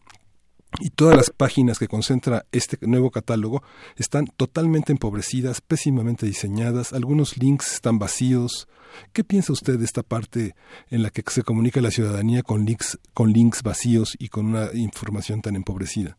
y 0.80 0.92
todas 0.92 1.16
las 1.16 1.30
páginas 1.32 1.80
que 1.80 1.88
concentra 1.88 2.44
este 2.52 2.78
nuevo 2.86 3.10
catálogo 3.10 3.64
están 3.98 4.26
totalmente 4.38 4.92
empobrecidas, 4.92 5.62
pésimamente 5.62 6.26
diseñadas, 6.26 6.94
algunos 6.94 7.38
links 7.38 7.74
están 7.74 7.98
vacíos. 7.98 8.68
¿Qué 9.14 9.24
piensa 9.24 9.54
usted 9.54 9.80
de 9.80 9.86
esta 9.86 10.04
parte 10.04 10.54
en 10.90 11.02
la 11.02 11.10
que 11.10 11.24
se 11.28 11.44
comunica 11.44 11.82
la 11.82 11.92
ciudadanía 11.92 12.44
con 12.44 12.66
links, 12.66 13.00
con 13.14 13.32
links 13.32 13.64
vacíos 13.64 14.16
y 14.20 14.28
con 14.28 14.48
una 14.48 14.68
información 14.74 15.42
tan 15.42 15.56
empobrecida? 15.56 16.18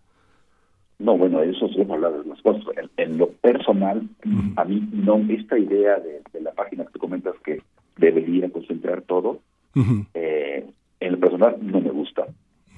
No, 0.99 1.17
bueno, 1.17 1.43
eso 1.43 1.67
sí 1.69 1.81
hemos 1.81 1.95
hablado 1.95 2.23
de 2.23 2.29
las 2.29 2.43
cosas. 2.43 2.63
En, 2.77 2.91
en 2.97 3.19
lo 3.19 3.31
personal, 3.31 3.99
uh 4.25 4.29
-huh. 4.29 4.53
a 4.57 4.65
mí 4.65 4.87
no, 4.93 5.17
esta 5.31 5.59
idea 5.59 5.99
de, 5.99 6.21
de, 6.33 6.41
la 6.43 6.53
página 6.53 6.85
que 6.85 6.93
tú 6.93 6.99
comentas 6.99 7.35
que 7.43 7.63
debería 7.97 8.51
concentrar 8.51 9.03
todo, 9.03 9.41
uh 9.75 9.81
-huh. 9.81 10.07
eh, 10.15 10.67
en 11.01 11.13
lo 11.13 11.19
personal 11.19 11.57
no 11.61 11.81
me 11.81 11.91
gusta 11.91 12.27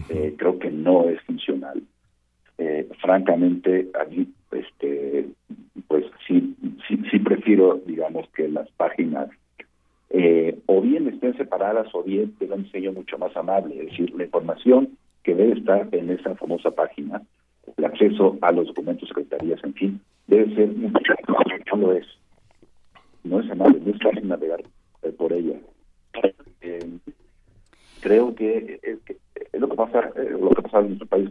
eh, 0.09 0.35
creo 0.37 0.59
que 0.59 0.71
no 0.71 1.09
es 1.09 1.21
funcional. 1.23 1.83
Eh, 2.59 2.89
francamente, 3.01 3.91
a 3.99 4.05
mí, 4.05 4.29
este, 4.51 5.27
pues 5.89 6.05
sí, 6.27 6.55
sí, 6.87 6.99
sí, 7.11 7.19
prefiero, 7.19 7.81
digamos, 7.87 8.29
que 8.31 8.49
las 8.49 8.71
páginas 8.73 9.29
eh, 10.11 10.59
o 10.67 10.81
bien 10.81 11.09
estén 11.09 11.37
separadas 11.37 11.89
o 11.95 12.03
bien 12.03 12.35
tengan 12.39 12.59
un 12.59 12.65
diseño 12.65 12.93
mucho 12.93 13.17
más 13.19 13.35
amable, 13.37 13.79
es 13.81 13.91
decir, 13.91 14.15
la 14.15 14.25
información 14.25 14.99
que 15.23 15.35
debe 15.35 15.59
estar 15.59 15.89
en 15.93 16.11
esa 16.11 16.35
famosa 16.35 16.71
página, 16.71 17.23
el 17.77 17.85
acceso 17.85 18.37
a 18.43 18.53
los 18.53 18.67
documentos, 18.67 19.09
secretarías, 19.09 19.62
en 19.65 19.75
fin, 19.75 20.01
debe 20.27 20.55
ser 20.55 20.69
mucho 20.69 21.15
no 21.71 21.77
lo 21.79 21.93
es. 21.95 22.07
No 23.25 23.41
es 23.41 23.51
amable, 23.51 23.81
no 23.85 23.93
es 23.93 24.03
fácil 24.03 24.29
navegar 24.29 24.62
por 25.17 25.33
ella. 25.33 25.57
Creo 28.00 28.34
que, 28.34 28.81
es 28.82 28.99
que 29.05 29.16
es 29.52 29.60
lo 29.60 29.68
que 29.68 29.76
pasa 29.76 30.10
eh, 30.16 30.36
lo 30.39 30.50
que 30.50 30.62
pasa 30.62 30.81
en 30.81 30.89
nuestro 30.89 31.07
país. 31.07 31.23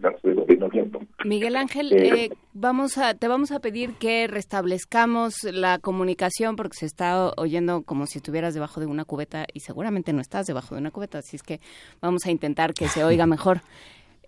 Miguel 1.24 1.56
Ángel 1.56 1.94
eh, 1.94 2.26
eh, 2.26 2.30
vamos 2.54 2.98
a 2.98 3.14
te 3.14 3.28
vamos 3.28 3.52
a 3.52 3.60
pedir 3.60 3.94
que 3.94 4.28
restablezcamos 4.28 5.44
la 5.44 5.80
comunicación 5.80 6.56
porque 6.56 6.78
se 6.78 6.86
está 6.86 7.32
oyendo 7.38 7.84
como 7.84 8.08
si 8.08 8.18
estuvieras 8.18 8.54
debajo 8.54 8.80
de 8.80 8.88
una 8.88 9.06
cubeta 9.06 9.46
y 9.54 9.60
seguramente 9.60 10.14
no 10.14 10.22
estás 10.22 10.48
debajo 10.48 10.76
de 10.76 10.82
una 10.82 10.92
cubeta 10.92 11.20
así 11.20 11.36
es 11.36 11.44
que 11.44 11.60
vamos 12.02 12.26
a 12.26 12.32
intentar 12.32 12.74
que 12.74 12.88
se 12.88 13.04
oiga 13.04 13.28
mejor 13.28 13.62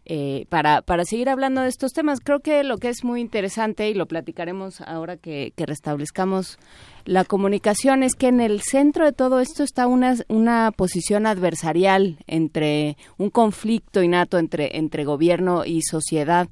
eh, 0.05 0.45
para, 0.49 0.81
para 0.81 1.05
seguir 1.05 1.29
hablando 1.29 1.61
de 1.61 1.69
estos 1.69 1.93
temas. 1.93 2.19
Creo 2.19 2.41
que 2.41 2.63
lo 2.63 2.77
que 2.77 2.89
es 2.89 3.05
muy 3.05 3.21
interesante, 3.21 3.89
y 3.89 3.93
lo 3.93 4.05
platicaremos 4.05 4.81
ahora 4.81 5.15
que, 5.15 5.53
restablezcamos 5.55 6.59
la 7.05 7.23
comunicación, 7.23 8.03
es 8.03 8.15
que 8.15 8.27
en 8.27 8.41
el 8.41 8.61
centro 8.61 9.05
de 9.05 9.13
todo 9.13 9.39
esto 9.39 9.63
está 9.63 9.87
una, 9.87 10.15
una 10.27 10.71
posición 10.71 11.25
adversarial 11.25 12.17
entre 12.27 12.97
un 13.17 13.29
conflicto 13.29 14.03
innato 14.03 14.37
entre, 14.39 14.77
entre 14.77 15.05
gobierno 15.05 15.63
y 15.63 15.81
sociedad, 15.83 16.49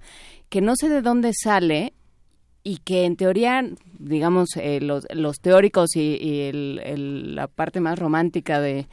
que 0.47 0.61
no 0.61 0.75
sé 0.77 0.88
de 0.88 1.01
dónde 1.01 1.31
sale, 1.33 1.93
y 2.63 2.77
que 2.77 3.05
en 3.05 3.15
teoría, 3.15 3.65
digamos, 3.97 4.55
eh, 4.55 4.80
los, 4.81 5.07
los, 5.13 5.39
teóricos 5.39 5.95
y, 5.95 6.41
el, 6.41 7.35
la 7.35 7.47
parte 7.47 7.80
más 7.80 7.97
romántica 7.97 8.61
de, 8.61 8.88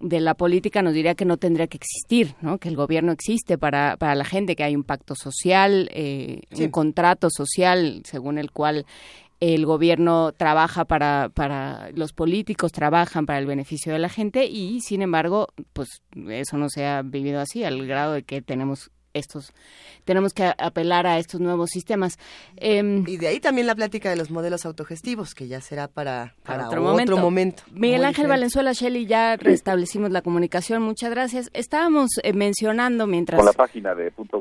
de 0.00 0.20
la 0.20 0.34
política 0.34 0.82
nos 0.82 0.94
diría 0.94 1.14
que 1.14 1.24
no 1.24 1.36
tendría 1.36 1.66
que 1.66 1.76
existir, 1.76 2.34
¿no? 2.40 2.58
que 2.58 2.68
el 2.68 2.76
gobierno 2.76 3.12
existe 3.12 3.58
para, 3.58 3.96
para 3.96 4.14
la 4.14 4.24
gente, 4.24 4.56
que 4.56 4.64
hay 4.64 4.74
un 4.74 4.84
pacto 4.84 5.14
social, 5.14 5.88
eh, 5.92 6.42
un 6.58 6.70
contrato 6.70 7.28
social 7.30 8.02
según 8.04 8.38
el 8.38 8.50
cual 8.50 8.86
el 9.40 9.64
gobierno 9.64 10.32
trabaja 10.32 10.84
para, 10.84 11.30
para 11.32 11.90
los 11.92 12.12
políticos 12.12 12.72
trabajan 12.72 13.24
para 13.24 13.38
el 13.38 13.46
beneficio 13.46 13.92
de 13.92 13.98
la 13.98 14.10
gente 14.10 14.44
y 14.44 14.80
sin 14.82 15.00
embargo 15.00 15.48
pues 15.72 16.02
eso 16.28 16.58
no 16.58 16.68
se 16.68 16.84
ha 16.84 17.00
vivido 17.02 17.40
así 17.40 17.64
al 17.64 17.86
grado 17.86 18.12
de 18.12 18.22
que 18.22 18.42
tenemos 18.42 18.90
estos 19.14 19.52
tenemos 20.04 20.32
que 20.32 20.52
apelar 20.58 21.06
a 21.06 21.18
estos 21.18 21.40
nuevos 21.40 21.70
sistemas. 21.70 22.18
Em, 22.56 23.04
y 23.06 23.16
de 23.16 23.28
ahí 23.28 23.40
también 23.40 23.66
la 23.66 23.74
plática 23.74 24.10
de 24.10 24.16
los 24.16 24.30
modelos 24.30 24.66
autogestivos, 24.66 25.34
que 25.34 25.48
ya 25.48 25.60
será 25.60 25.88
para, 25.88 26.34
otro, 26.66 26.82
momento. 26.82 27.62
Miguel 27.72 28.04
Ángel 28.04 28.26
Valenzuela 28.26 28.72
Shelley, 28.72 29.06
ya 29.06 29.36
restablecimos 29.40 30.10
la 30.10 30.22
comunicación, 30.22 30.82
muchas 30.82 31.10
gracias. 31.10 31.50
Estábamos 31.52 32.10
eh, 32.22 32.32
mencionando 32.32 33.06
mientras... 33.06 33.38
Con 33.38 33.46
la 33.46 33.52
página 33.52 33.94
de 33.94 34.10
punto 34.10 34.40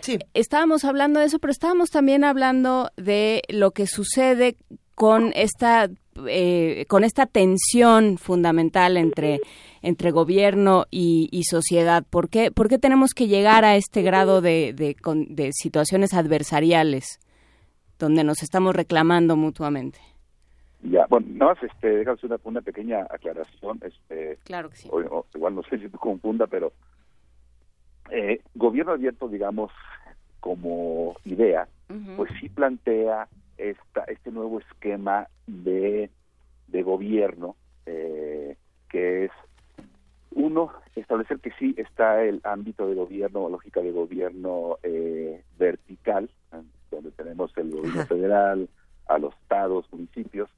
Sí. 0.00 0.18
Estábamos 0.34 0.84
hablando 0.84 1.20
de 1.20 1.26
eso, 1.26 1.38
pero 1.38 1.50
estábamos 1.50 1.90
también 1.90 2.24
hablando 2.24 2.90
de 2.96 3.42
lo 3.48 3.72
que 3.72 3.86
sucede 3.86 4.56
con 4.94 5.32
esta 5.34 5.88
eh, 6.28 6.86
con 6.88 7.02
esta 7.02 7.26
tensión 7.26 8.18
fundamental 8.18 8.96
entre 8.96 9.40
entre 9.82 10.12
gobierno 10.12 10.86
y, 10.90 11.42
sociedad? 11.44 12.04
¿Por 12.08 12.30
qué, 12.30 12.50
¿Por 12.50 12.68
qué, 12.68 12.78
tenemos 12.78 13.12
que 13.12 13.26
llegar 13.26 13.64
a 13.64 13.76
este 13.76 14.02
grado 14.02 14.40
de, 14.40 14.72
de, 14.72 15.50
situaciones 15.52 16.14
adversariales 16.14 17.20
donde 17.98 18.24
nos 18.24 18.42
estamos 18.42 18.74
reclamando 18.74 19.36
mutuamente? 19.36 19.98
Ya, 20.82 21.06
bueno, 21.08 21.26
nada 21.30 21.54
más, 21.54 21.62
este, 21.62 21.88
déjame 21.98 22.18
una, 22.22 22.36
una 22.44 22.60
pequeña 22.62 23.06
aclaración. 23.10 23.80
Este, 23.82 24.38
claro 24.44 24.70
que 24.70 24.76
sí. 24.76 24.90
igual 25.34 25.54
no 25.54 25.62
sé 25.64 25.78
si 25.78 25.88
te 25.88 25.98
confunda, 25.98 26.46
pero 26.46 26.72
eh, 28.10 28.40
gobierno 28.54 28.92
abierto, 28.92 29.28
digamos, 29.28 29.70
como 30.40 31.16
idea, 31.24 31.68
pues 32.16 32.30
sí 32.40 32.48
plantea 32.48 33.28
esta, 33.58 34.04
este 34.04 34.30
nuevo 34.30 34.60
esquema 34.60 35.28
de, 35.46 36.10
de 36.68 36.82
gobierno 36.82 37.56
eh, 37.86 38.56
que 38.88 39.24
es 39.26 39.30
uno, 40.30 40.72
establecer 40.96 41.38
que 41.38 41.52
sí 41.58 41.74
está 41.76 42.22
el 42.24 42.40
ámbito 42.44 42.86
de 42.86 42.94
gobierno, 42.94 43.48
lógica 43.48 43.80
de 43.80 43.92
gobierno 43.92 44.78
eh, 44.82 45.42
vertical, 45.58 46.28
donde 46.90 47.10
tenemos 47.12 47.52
el 47.56 47.70
gobierno 47.70 48.04
federal, 48.06 48.68
a 49.06 49.18
los 49.18 49.34
estados, 49.34 49.86
municipios, 49.92 50.48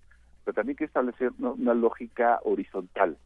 pero 0.44 0.54
también 0.54 0.76
que 0.76 0.84
establecer 0.84 1.32
una 1.38 1.74
lógica 1.74 2.40
horizontal, 2.44 3.16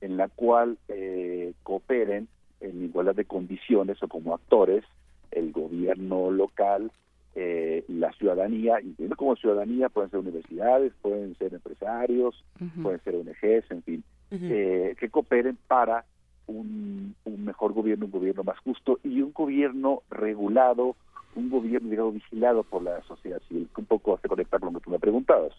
en 0.00 0.16
la 0.16 0.28
cual 0.28 0.78
eh, 0.88 1.52
cooperen 1.62 2.28
en 2.60 2.84
igualdad 2.84 3.14
de 3.14 3.24
condiciones 3.24 4.02
o 4.02 4.08
como 4.08 4.34
actores 4.34 4.84
el 5.30 5.52
gobierno 5.52 6.30
local, 6.30 6.90
eh, 7.34 7.84
la 7.88 8.12
ciudadanía, 8.12 8.80
y 8.80 8.94
como 9.10 9.36
ciudadanía 9.36 9.88
pueden 9.88 10.10
ser 10.10 10.20
universidades, 10.20 10.92
pueden 11.00 11.36
ser 11.36 11.54
empresarios, 11.54 12.44
pueden 12.82 13.00
ser 13.02 13.14
ONGs, 13.14 13.70
en 13.70 13.82
fin, 13.82 14.04
eh, 14.30 14.96
que 14.98 15.08
cooperen 15.08 15.58
para 15.66 16.04
un, 16.46 17.14
mejor 17.24 17.72
gobierno, 17.72 18.06
un 18.06 18.10
gobierno 18.10 18.42
más 18.42 18.58
justo 18.60 18.98
y 19.04 19.20
un 19.20 19.32
gobierno 19.32 20.02
regulado, 20.10 20.96
un 21.36 21.50
gobierno, 21.50 21.90
digamos, 21.90 22.14
vigilado 22.14 22.64
por 22.64 22.82
la 22.82 23.02
sociedad 23.02 23.40
civil, 23.48 23.68
que 23.74 23.80
un 23.80 23.86
poco 23.86 24.14
hace 24.14 24.28
conectar 24.28 24.60
con 24.60 24.72
lo 24.72 24.80
que 24.80 24.84
tú 24.84 24.90
me 24.90 24.98
preguntabas. 24.98 25.52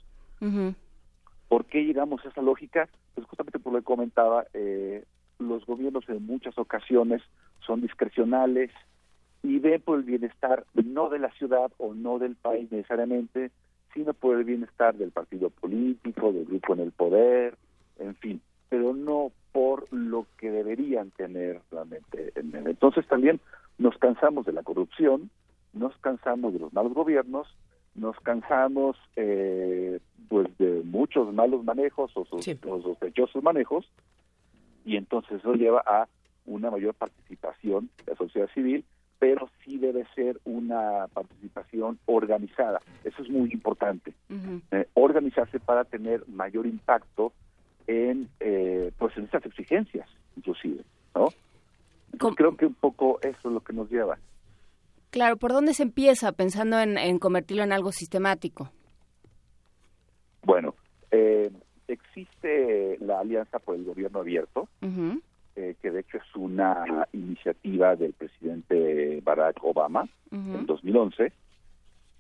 ¿Por 1.48 1.66
qué 1.66 1.84
llegamos 1.84 2.26
a 2.26 2.30
esa 2.30 2.42
lógica? 2.42 2.90
Pues 3.16 3.28
justamente 3.28 3.60
por 3.60 3.74
lo 3.74 3.80
que 3.80 3.86
comentaba, 3.86 4.46
eh, 4.54 5.04
los 5.40 5.66
gobiernos 5.66 6.08
en 6.10 6.26
muchas 6.26 6.58
ocasiones 6.58 7.22
son 7.66 7.82
discrecionales 7.82 8.72
y 9.44 9.60
ven 9.60 9.82
por 9.82 10.00
el 10.00 10.06
bienestar 10.06 10.66
no 10.74 11.10
de 11.10 11.20
la 11.20 11.32
ciudad 11.32 11.72
o 11.78 11.94
no 11.94 12.20
del 12.20 12.36
país 12.36 12.72
necesariamente, 12.72 13.52
sino 13.94 14.14
por 14.14 14.38
el 14.38 14.44
bienestar 14.44 14.96
del 14.96 15.12
partido 15.12 15.50
político, 15.50 16.32
del 16.32 16.46
grupo 16.46 16.74
en 16.74 16.80
el 16.82 16.92
poder, 16.92 17.56
en 17.98 18.16
fin 18.16 18.42
pero 18.70 18.94
no 18.94 19.32
por 19.52 19.92
lo 19.92 20.28
que 20.38 20.52
deberían 20.52 21.10
tener 21.12 21.62
realmente. 21.72 22.32
Entonces 22.36 23.06
también 23.08 23.42
nos 23.80 23.98
cansamos 23.98 24.46
de 24.46 24.54
la 24.54 24.64
corrupción, 24.64 25.32
nos 25.74 25.98
cansamos 25.98 26.54
de 26.54 26.60
los 26.60 26.72
malos 26.72 26.94
gobiernos, 26.94 27.48
nos 27.96 28.16
cansamos 28.20 28.96
eh, 29.16 30.00
pues 30.30 30.56
de 30.60 30.84
muchos 30.86 31.34
malos 31.34 31.64
manejos 31.64 32.12
o, 32.16 32.26
sospechosos 32.26 33.44
manejos 33.44 33.90
y 34.86 34.96
entonces 34.96 35.40
eso 35.40 35.54
lleva 35.54 35.84
a 35.86 36.08
una 36.46 36.70
mayor 36.70 36.94
participación 36.94 37.90
de 37.98 38.12
la 38.12 38.18
sociedad 38.18 38.50
civil, 38.54 38.86
pero 39.20 39.50
sí 39.64 39.78
debe 39.78 40.06
ser 40.16 40.40
una 40.46 41.08
participación 41.14 42.00
organizada. 42.06 42.80
Eso 43.04 43.22
es 43.22 43.30
muy 43.30 43.52
importante. 43.52 44.14
Eh, 44.72 44.88
organizarse 44.94 45.60
para 45.60 45.84
tener 45.84 46.28
mayor 46.30 46.66
impacto 46.66 47.34
en 47.86 48.30
eh, 48.40 48.92
pues 48.98 49.18
en 49.18 49.26
estas 49.26 49.46
exigencias 49.46 50.08
inclusive 50.38 50.84
no 51.14 52.36
creo 52.36 52.56
que 52.56 52.68
un 52.68 52.76
poco 52.76 53.20
eso 53.22 53.50
es 53.50 53.54
lo 53.54 53.62
que 53.62 53.74
nos 53.74 53.90
lleva. 53.90 54.18
Claro 55.10 55.38
por 55.38 55.52
dónde 55.52 55.74
se 55.74 55.84
empieza 55.84 56.32
pensando 56.32 56.80
en, 56.80 57.18
convertirlo 57.18 57.64
en 57.64 57.72
algo 57.72 57.92
sistemático. 57.92 58.72
Bueno 60.44 60.76
eh, 61.12 61.52
existe 61.88 62.98
la 63.00 63.20
alianza 63.20 63.58
por 63.58 63.76
el 63.76 63.84
gobierno 63.84 64.20
abierto 64.20 64.70
eh, 65.60 65.76
que 65.82 65.92
de 65.92 66.00
hecho 66.02 66.18
es 66.18 66.36
una 66.36 67.08
iniciativa 67.14 67.96
del 67.96 68.14
presidente 68.14 69.22
Barack 69.24 69.64
Obama 69.64 70.08
en 70.32 70.66
2011 70.66 71.34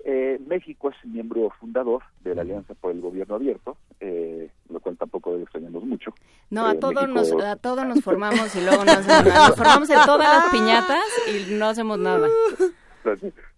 eh, 0.05 0.39
México 0.47 0.89
es 0.89 0.95
miembro 1.05 1.49
fundador 1.59 2.03
de 2.21 2.33
la 2.33 2.41
Alianza 2.41 2.73
por 2.73 2.91
el 2.91 3.01
Gobierno 3.01 3.35
Abierto, 3.35 3.77
eh, 3.99 4.49
lo 4.69 4.79
cual 4.79 4.97
tampoco 4.97 5.31
debe 5.31 5.43
extrañarnos 5.43 5.83
mucho. 5.83 6.13
No, 6.49 6.65
a 6.65 6.73
eh, 6.73 6.77
todos 6.77 7.07
nos 7.09 7.31
a 7.43 7.57
todos 7.57 7.85
nos 7.85 8.01
formamos 8.01 8.55
y 8.55 8.61
luego 8.61 8.85
nos, 8.85 9.05
nos 9.05 9.55
formamos 9.57 9.89
en 9.89 9.99
todas 10.05 10.29
las 10.29 10.51
piñatas 10.51 11.03
y 11.27 11.53
no 11.53 11.65
hacemos 11.65 11.99
nada. 11.99 12.29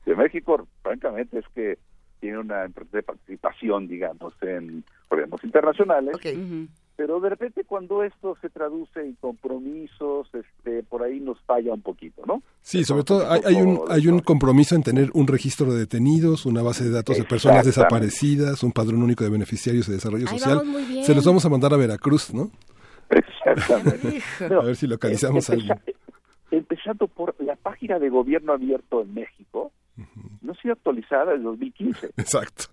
De 0.05 0.15
México, 0.15 0.67
francamente, 0.81 1.39
es 1.39 1.45
que 1.53 1.77
tiene 2.19 2.39
una 2.39 2.67
de 2.67 3.03
participación, 3.03 3.87
digamos, 3.87 4.33
en 4.41 4.83
problemas 5.09 5.43
internacionales 5.43 6.17
pero 7.01 7.19
de 7.19 7.29
repente 7.29 7.63
cuando 7.63 8.03
esto 8.03 8.37
se 8.41 8.49
traduce 8.51 8.99
en 8.99 9.15
compromisos, 9.15 10.29
este, 10.35 10.83
por 10.83 11.01
ahí 11.01 11.19
nos 11.19 11.41
falla 11.41 11.73
un 11.73 11.81
poquito, 11.81 12.21
¿no? 12.27 12.43
Sí, 12.61 12.83
sobre 12.83 13.03
todo 13.03 13.25
hay, 13.27 13.55
un 13.55 13.81
hay 13.89 14.07
un 14.07 14.19
compromiso 14.19 14.75
en 14.75 14.83
tener 14.83 15.09
un 15.15 15.25
registro 15.25 15.73
de 15.73 15.79
detenidos, 15.79 16.45
una 16.45 16.61
base 16.61 16.83
de 16.83 16.91
datos 16.91 17.17
de 17.17 17.23
personas 17.23 17.65
desaparecidas, 17.65 18.61
un 18.61 18.71
padrón 18.71 19.01
único 19.01 19.23
de 19.23 19.31
beneficiarios 19.31 19.87
de 19.87 19.95
desarrollo 19.95 20.27
social. 20.27 20.61
Se 21.01 21.15
los 21.15 21.25
vamos 21.25 21.43
a 21.43 21.49
mandar 21.49 21.73
a 21.73 21.77
Veracruz, 21.77 22.35
¿no? 22.35 22.51
Exactamente. 23.09 24.21
a 24.55 24.63
ver 24.63 24.75
si 24.75 24.85
localizamos 24.85 25.49
a 25.49 25.53
alguien. 25.53 25.79
Empezando 26.51 27.07
por 27.07 27.33
la 27.39 27.55
página 27.55 27.97
de 27.97 28.09
gobierno 28.09 28.53
abierto 28.53 29.01
en 29.01 29.15
México, 29.15 29.71
no 30.43 30.51
ha 30.51 30.55
sido 30.61 30.73
actualizada 30.73 31.33
en 31.33 31.41
2015. 31.41 32.11
Exacto. 32.17 32.65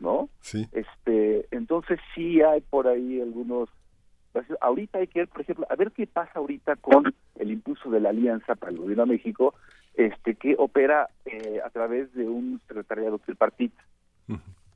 ¿No? 0.00 0.28
Sí. 0.40 0.66
Este, 0.72 1.46
entonces 1.50 1.98
sí 2.14 2.42
hay 2.42 2.60
por 2.60 2.86
ahí 2.86 3.20
algunos 3.20 3.68
ahorita 4.60 4.98
hay 4.98 5.06
que 5.06 5.20
ver, 5.20 5.28
por 5.28 5.40
ejemplo, 5.40 5.66
a 5.70 5.76
ver 5.76 5.92
qué 5.92 6.06
pasa 6.06 6.32
ahorita 6.34 6.76
con 6.76 7.14
el 7.36 7.50
impulso 7.50 7.90
de 7.90 8.00
la 8.00 8.10
Alianza 8.10 8.54
para 8.54 8.72
el 8.72 8.78
Gobierno 8.78 9.06
de 9.06 9.12
México, 9.12 9.54
este 9.94 10.34
que 10.34 10.54
opera 10.58 11.08
eh, 11.24 11.60
a 11.64 11.70
través 11.70 12.12
de 12.14 12.28
un 12.28 12.60
secretariado 12.66 13.18
tripartita, 13.18 13.82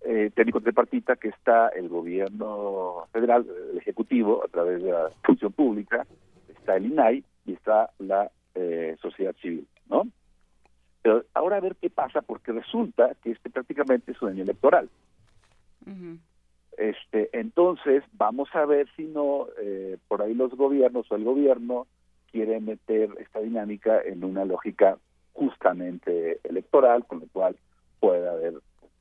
eh, 0.02 0.30
técnico 0.34 0.62
tripartita 0.62 1.16
que 1.16 1.28
está 1.28 1.68
el 1.68 1.88
Gobierno 1.88 3.06
Federal, 3.12 3.46
el 3.72 3.78
Ejecutivo, 3.78 4.42
a 4.44 4.48
través 4.48 4.82
de 4.82 4.90
la 4.92 5.10
Función 5.22 5.52
Pública, 5.52 6.06
está 6.48 6.76
el 6.76 6.86
INAI 6.86 7.22
y 7.44 7.52
está 7.52 7.90
la 7.98 8.30
eh, 8.54 8.96
sociedad 9.00 9.34
civil, 9.40 9.66
¿no? 9.88 10.06
Pero 11.02 11.24
ahora 11.34 11.56
a 11.56 11.60
ver 11.60 11.76
qué 11.76 11.90
pasa, 11.90 12.20
porque 12.22 12.52
resulta 12.52 13.14
que 13.22 13.32
este 13.32 13.50
prácticamente 13.50 14.12
es 14.12 14.22
un 14.22 14.30
año 14.30 14.42
electoral. 14.42 14.88
Este, 16.76 17.28
entonces, 17.32 18.02
vamos 18.12 18.48
a 18.54 18.64
ver 18.64 18.88
si 18.96 19.04
no, 19.04 19.48
eh, 19.60 19.98
por 20.08 20.22
ahí 20.22 20.34
los 20.34 20.54
gobiernos 20.54 21.10
o 21.10 21.16
el 21.16 21.24
gobierno 21.24 21.86
quiere 22.30 22.60
meter 22.60 23.10
esta 23.18 23.40
dinámica 23.40 24.00
en 24.00 24.24
una 24.24 24.44
lógica 24.44 24.98
justamente 25.32 26.40
electoral, 26.44 27.04
con 27.06 27.20
lo 27.20 27.26
cual 27.32 27.56
puede 27.98 28.28
haber, 28.28 28.54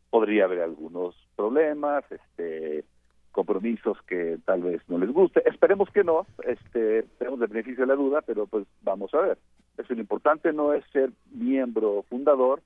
podría 0.10 0.45
haber 0.45 0.61
algunos 0.61 1.16
problemas, 1.36 2.03
este, 2.11 2.84
compromisos 3.32 3.98
que 4.03 4.38
tal 4.45 4.64
vez 4.64 4.82
no 4.88 4.98
les 4.98 5.11
guste. 5.11 5.48
Esperemos 5.48 5.90
que 5.92 6.03
no, 6.03 6.26
este, 6.45 7.03
tenemos 7.18 7.42
el 7.42 7.48
beneficio 7.48 7.86
de 7.86 7.88
la 7.88 7.95
duda, 7.95 8.22
pero 8.22 8.48
pues 8.48 8.66
vamos 8.82 9.14
a 9.14 9.22
ver. 9.22 9.38
Eso 9.80 9.93
lo 9.93 10.01
importante 10.01 10.51
no 10.51 10.74
es 10.74 10.83
ser 10.91 11.11
miembro 11.32 12.03
fundador, 12.09 12.61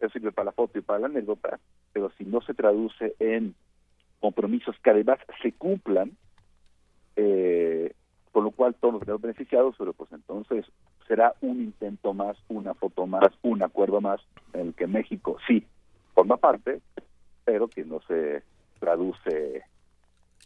eso 0.00 0.10
sirve 0.10 0.32
para 0.32 0.46
la 0.46 0.52
foto 0.52 0.78
y 0.78 0.82
para 0.82 0.98
la 0.98 1.06
anécdota, 1.06 1.60
pero 1.92 2.10
si 2.18 2.24
no 2.24 2.40
se 2.40 2.54
traduce 2.54 3.14
en 3.20 3.54
compromisos 4.20 4.76
que 4.82 4.90
además 4.90 5.18
se 5.40 5.52
cumplan, 5.52 6.10
eh, 7.14 7.94
con 8.32 8.44
lo 8.44 8.50
cual 8.50 8.74
todos 8.74 9.06
nos 9.06 9.20
beneficiados, 9.20 9.76
pero 9.78 9.92
pues 9.92 10.10
entonces 10.12 10.66
será 11.06 11.34
un 11.40 11.60
intento 11.62 12.12
más, 12.12 12.36
una 12.48 12.74
foto 12.74 13.06
más, 13.06 13.30
un 13.42 13.62
acuerdo 13.62 14.00
más 14.00 14.20
en 14.52 14.68
el 14.68 14.74
que 14.74 14.88
México 14.88 15.38
sí 15.46 15.64
forma 16.14 16.36
parte, 16.36 16.80
pero 17.44 17.68
que 17.68 17.84
no 17.84 18.00
se 18.08 18.42
traduce 18.80 19.62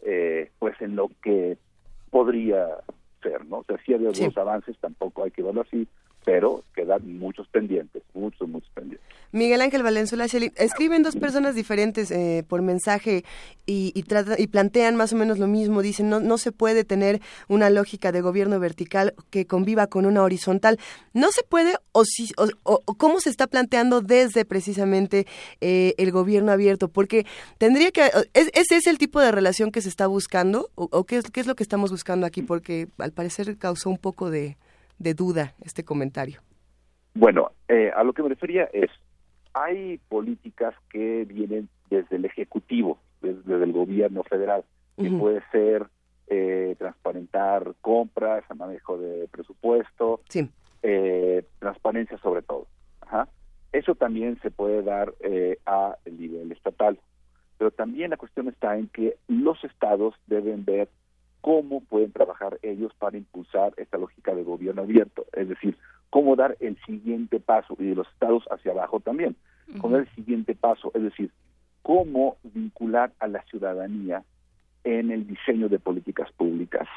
eh, 0.02 0.50
pues 0.58 0.78
en 0.82 0.96
lo 0.96 1.10
que 1.22 1.56
podría 2.10 2.66
ser, 3.22 3.46
¿no? 3.46 3.58
O 3.58 3.64
sea, 3.64 3.78
si 3.84 3.94
hay 3.94 4.04
algunos 4.04 4.36
avances, 4.36 4.76
tampoco 4.78 5.24
hay 5.24 5.30
que 5.30 5.42
verlo 5.42 5.62
así, 5.62 5.88
pero 6.24 6.64
quedan 6.74 7.18
muchos 7.18 7.48
pendientes, 7.48 8.02
muchos, 8.14 8.48
muchos 8.48 8.70
pendientes. 8.70 9.06
Miguel 9.32 9.60
Ángel 9.60 9.84
Valenzuela 9.84 10.24
escriben 10.24 11.04
dos 11.04 11.14
personas 11.14 11.54
diferentes 11.54 12.10
eh, 12.10 12.44
por 12.48 12.62
mensaje 12.62 13.24
y, 13.64 13.92
y, 13.94 14.04
y, 14.38 14.46
plantean 14.48 14.96
más 14.96 15.12
o 15.12 15.16
menos 15.16 15.38
lo 15.38 15.46
mismo. 15.46 15.82
Dicen, 15.82 16.08
no, 16.08 16.18
no 16.18 16.36
se 16.36 16.50
puede 16.50 16.82
tener 16.82 17.20
una 17.46 17.70
lógica 17.70 18.10
de 18.10 18.22
gobierno 18.22 18.58
vertical 18.58 19.14
que 19.30 19.46
conviva 19.46 19.86
con 19.86 20.04
una 20.04 20.24
horizontal. 20.24 20.80
¿No 21.14 21.30
se 21.30 21.44
puede 21.44 21.76
o, 21.92 22.04
si, 22.04 22.32
o, 22.64 22.80
cómo 22.96 23.20
se 23.20 23.30
está 23.30 23.46
planteando 23.46 24.00
desde 24.00 24.44
precisamente 24.44 25.28
eh, 25.60 25.94
el 25.96 26.10
gobierno 26.10 26.50
abierto? 26.50 26.88
Porque 26.88 27.24
tendría 27.58 27.92
que... 27.92 28.10
¿Ese 28.34 28.76
es 28.76 28.86
el 28.88 28.98
tipo 28.98 29.20
de 29.20 29.30
relación 29.30 29.70
que 29.70 29.80
se 29.80 29.88
está 29.88 30.08
buscando? 30.08 30.70
¿O, 30.74 31.04
qué, 31.04 31.18
es, 31.18 31.30
qué 31.30 31.38
es 31.38 31.46
lo 31.46 31.54
que 31.54 31.62
estamos 31.62 31.92
buscando 31.92 32.26
aquí? 32.26 32.42
Porque 32.42 32.88
al 32.98 33.12
parecer 33.12 33.56
causó 33.58 33.90
un 33.90 33.98
poco 33.98 34.28
de 34.28 34.56
de 35.00 35.14
duda 35.14 35.54
este 35.62 35.84
comentario. 35.84 36.40
Bueno, 37.14 37.50
eh, 37.66 37.90
a 37.94 38.04
lo 38.04 38.12
que 38.12 38.22
me 38.22 38.28
refería 38.28 38.68
es, 38.72 38.90
hay 39.52 39.98
políticas 40.08 40.74
que 40.90 41.24
vienen 41.24 41.68
desde 41.88 42.16
el 42.16 42.24
Ejecutivo, 42.24 42.98
desde, 43.20 43.64
el 43.64 43.72
gobierno 43.72 44.22
federal, 44.22 44.62
que 44.96 45.10
puede 45.10 45.42
ser 45.50 45.86
eh, 46.28 46.76
transparentar 46.78 47.74
compras, 47.80 48.44
manejo 48.54 48.98
de 48.98 49.26
presupuesto, 49.28 50.20
eh, 50.82 51.44
transparencia 51.58 52.18
sobre 52.18 52.42
todo. 52.42 52.66
Eso 53.72 53.94
también 53.94 54.36
se 54.42 54.50
puede 54.50 54.82
dar 54.82 55.14
a 55.64 55.96
nivel 56.10 56.50
estatal. 56.50 56.98
Pero 57.56 57.70
también 57.70 58.10
la 58.10 58.16
cuestión 58.16 58.48
está 58.48 58.76
en 58.76 58.88
que 58.88 59.16
los 59.28 59.62
estados 59.62 60.14
deben 60.26 60.64
ver 60.64 60.88
cómo 61.40 61.80
pueden 61.80 62.12
trabajar 62.12 62.58
ellos 62.62 62.92
para 62.98 63.16
impulsar 63.16 63.72
esta 63.76 63.98
lógica 63.98 64.34
de 64.34 64.42
gobierno 64.42 64.82
abierto, 64.82 65.26
es 65.32 65.48
decir, 65.48 65.76
cómo 66.10 66.36
dar 66.36 66.56
el 66.60 66.76
siguiente 66.84 67.40
paso 67.40 67.76
y 67.78 67.86
de 67.86 67.94
los 67.94 68.08
estados 68.08 68.44
hacia 68.50 68.72
abajo 68.72 69.00
también, 69.00 69.36
cómo 69.80 69.96
dar 69.96 70.06
el 70.06 70.14
siguiente 70.14 70.54
paso, 70.54 70.90
es 70.94 71.02
decir, 71.02 71.30
cómo 71.82 72.36
vincular 72.42 73.12
a 73.20 73.28
la 73.28 73.42
ciudadanía 73.44 74.24
en 74.84 75.10
el 75.10 75.26
diseño 75.26 75.68
de 75.68 75.78
políticas 75.78 76.30
públicas, 76.32 76.88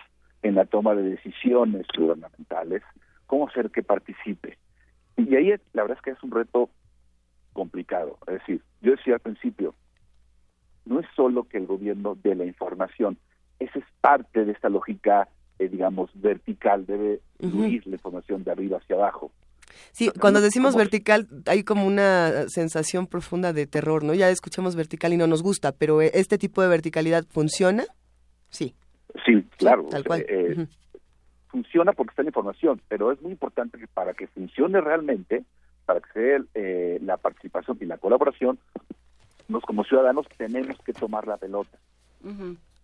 en 0.42 0.56
la 0.56 0.66
toma 0.66 0.94
de 0.96 1.04
decisiones 1.04 1.86
gubernamentales, 1.98 2.82
cómo 3.28 3.48
hacer 3.48 3.72
que 3.72 3.84
participe. 3.84 4.58
Y 5.16 5.36
ahí 5.36 5.54
la 5.74 5.84
verdad 5.84 5.98
es 5.98 6.04
que 6.04 6.12
es 6.12 6.24
un 6.24 6.32
reto 6.32 6.70
complicado, 7.54 8.18
es 8.28 8.34
decir, 8.40 8.62
yo 8.82 8.92
decía 8.92 9.16
al 9.16 9.20
principio, 9.20 9.76
no 10.86 11.00
es 11.00 11.06
solo 11.16 11.44
que 11.44 11.58
el 11.58 11.68
gobierno 11.68 12.18
dé 12.22 12.36
la 12.36 12.46
información, 12.46 13.18
esa 13.64 13.80
es 13.80 13.86
parte 14.02 14.46
de 14.46 14.52
esta 14.52 14.70
lógica, 14.70 15.28
eh, 15.60 15.70
digamos, 15.70 16.10
vertical, 16.16 16.86
debe 16.86 17.20
fluir 17.40 17.86
la 17.88 17.94
información 17.94 18.44
de 18.44 18.52
arriba 18.52 18.78
hacia 18.78 18.96
abajo. 18.96 19.32
Sí, 19.92 20.12
cuando 20.20 20.42
decimos 20.42 20.76
vertical 20.76 21.28
hay 21.48 21.64
como 21.64 21.86
una 21.86 22.48
sensación 22.48 23.08
profunda 23.08 23.54
de 23.54 23.66
terror, 23.66 24.04
¿no? 24.04 24.14
Ya 24.14 24.30
escuchamos 24.30 24.76
vertical 24.76 25.14
y 25.14 25.18
no 25.18 25.28
nos 25.28 25.42
gusta, 25.42 25.72
pero 25.72 26.02
eh, 26.02 26.12
¿este 26.14 26.38
tipo 26.38 26.62
de 26.62 26.68
verticalidad 26.68 27.26
funciona? 27.30 27.86
Sí. 28.50 28.76
Sí, 29.26 29.44
claro. 29.58 29.86
tal 29.90 30.04
cual. 30.04 30.26
Eh, 30.28 30.68
funciona 31.48 31.94
porque 31.94 32.12
está 32.12 32.22
en 32.22 32.30
información, 32.30 32.82
pero 32.88 33.12
es 33.12 33.22
muy 33.22 33.32
importante 33.32 33.78
que 33.78 33.88
para 33.88 34.14
que 34.14 34.28
funcione 34.28 34.82
realmente, 34.82 35.44
para 35.86 36.02
que 36.02 36.12
sea 36.14 37.00
la 37.02 37.18
participación 37.18 37.78
y 37.82 37.86
la 37.86 37.98
colaboración, 37.98 38.58
nos 39.48 39.64
como 39.64 39.84
ciudadanos 39.84 40.28
tenemos 40.38 40.78
que 40.84 40.94
tomar 40.94 41.28
la 41.28 41.38
pelota 41.38 41.78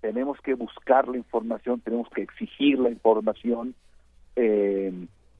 tenemos 0.02 0.40
que 0.42 0.54
buscar 0.54 1.08
la 1.08 1.18
información, 1.18 1.82
tenemos 1.82 2.10
que 2.10 2.22
exigir 2.22 2.80
la 2.80 2.90
información 2.90 3.76
eh, 4.36 4.94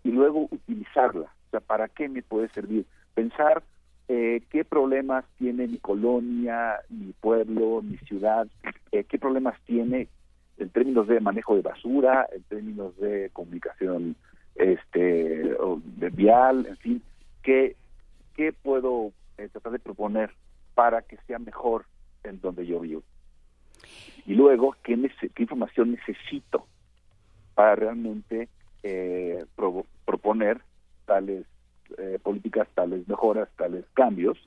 y 0.04 0.12
luego 0.12 0.48
utilizarla. 0.52 1.28
O 1.48 1.50
sea, 1.52 1.60
¿para 1.62 1.88
qué 1.88 2.10
me 2.10 2.22
puede 2.22 2.50
servir? 2.50 2.86
Pensar 3.14 3.64
eh, 4.08 4.42
qué 4.50 4.66
problemas 4.66 5.26
tiene 5.38 5.68
mi 5.68 5.78
colonia, 5.78 6.80
mi 6.90 7.14
pueblo, 7.14 7.82
mi 7.82 7.98
ciudad, 8.00 8.48
eh, 8.92 9.04
qué 9.06 9.18
problemas 9.18 9.60
tiene 9.66 10.08
en 10.58 10.70
términos 10.70 11.08
de 11.08 11.22
manejo 11.22 11.56
de 11.56 11.62
basura, 11.62 12.28
en 12.34 12.44
términos 12.44 12.98
de 12.98 13.30
comunicación 13.32 14.16
este 14.56 15.56
vial, 16.12 16.66
en 16.66 16.78
fin, 16.78 17.02
qué, 17.44 17.78
qué 18.36 18.52
puedo 18.52 19.14
tratar 19.38 19.72
de 19.72 19.80
proponer 19.80 20.32
para 20.76 21.02
que 21.02 21.16
sea 21.28 21.40
mejor 21.40 21.86
en 22.26 22.42
donde 22.42 22.66
yo 22.66 22.82
vivo 22.82 23.04
y 24.26 24.34
luego 24.34 24.76
qué, 24.84 24.96
qué 25.34 25.44
información 25.44 25.92
necesito 25.92 26.66
para 27.56 27.76
realmente 27.76 28.50
eh, 28.84 29.46
proponer 30.06 30.62
tales 31.06 31.46
eh, 31.98 32.20
políticas, 32.22 32.68
tales 32.76 33.08
mejoras, 33.08 33.50
tales 33.58 33.86
cambios 33.94 34.38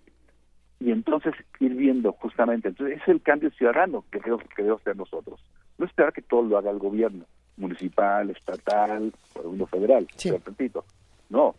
y 0.80 0.90
entonces 0.90 1.34
ir 1.60 1.74
viendo 1.74 2.12
justamente, 2.12 2.68
entonces 2.68 3.00
es 3.00 3.08
el 3.08 3.22
cambio 3.22 3.50
ciudadano 3.50 4.04
que 4.10 4.20
creo 4.20 4.38
que 4.38 4.62
debemos 4.62 4.80
hacer 4.80 4.96
nosotros. 4.96 5.40
No 5.78 5.86
esperar 5.86 6.12
que 6.12 6.22
todo 6.22 6.42
lo 6.42 6.58
haga 6.58 6.70
el 6.70 6.78
gobierno 6.78 7.24
municipal, 7.56 8.30
estatal, 8.30 9.12
o 9.34 9.52
el 9.52 9.66
federal, 9.66 10.06
sí. 10.16 10.30
repito. 10.30 10.84
No, 11.28 11.54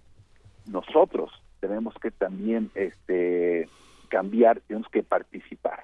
nosotros 0.65 1.31
tenemos 1.59 1.93
que 2.01 2.11
también 2.11 2.69
este 2.75 3.67
cambiar, 4.09 4.59
tenemos 4.61 4.89
que 4.89 5.03
participar. 5.03 5.83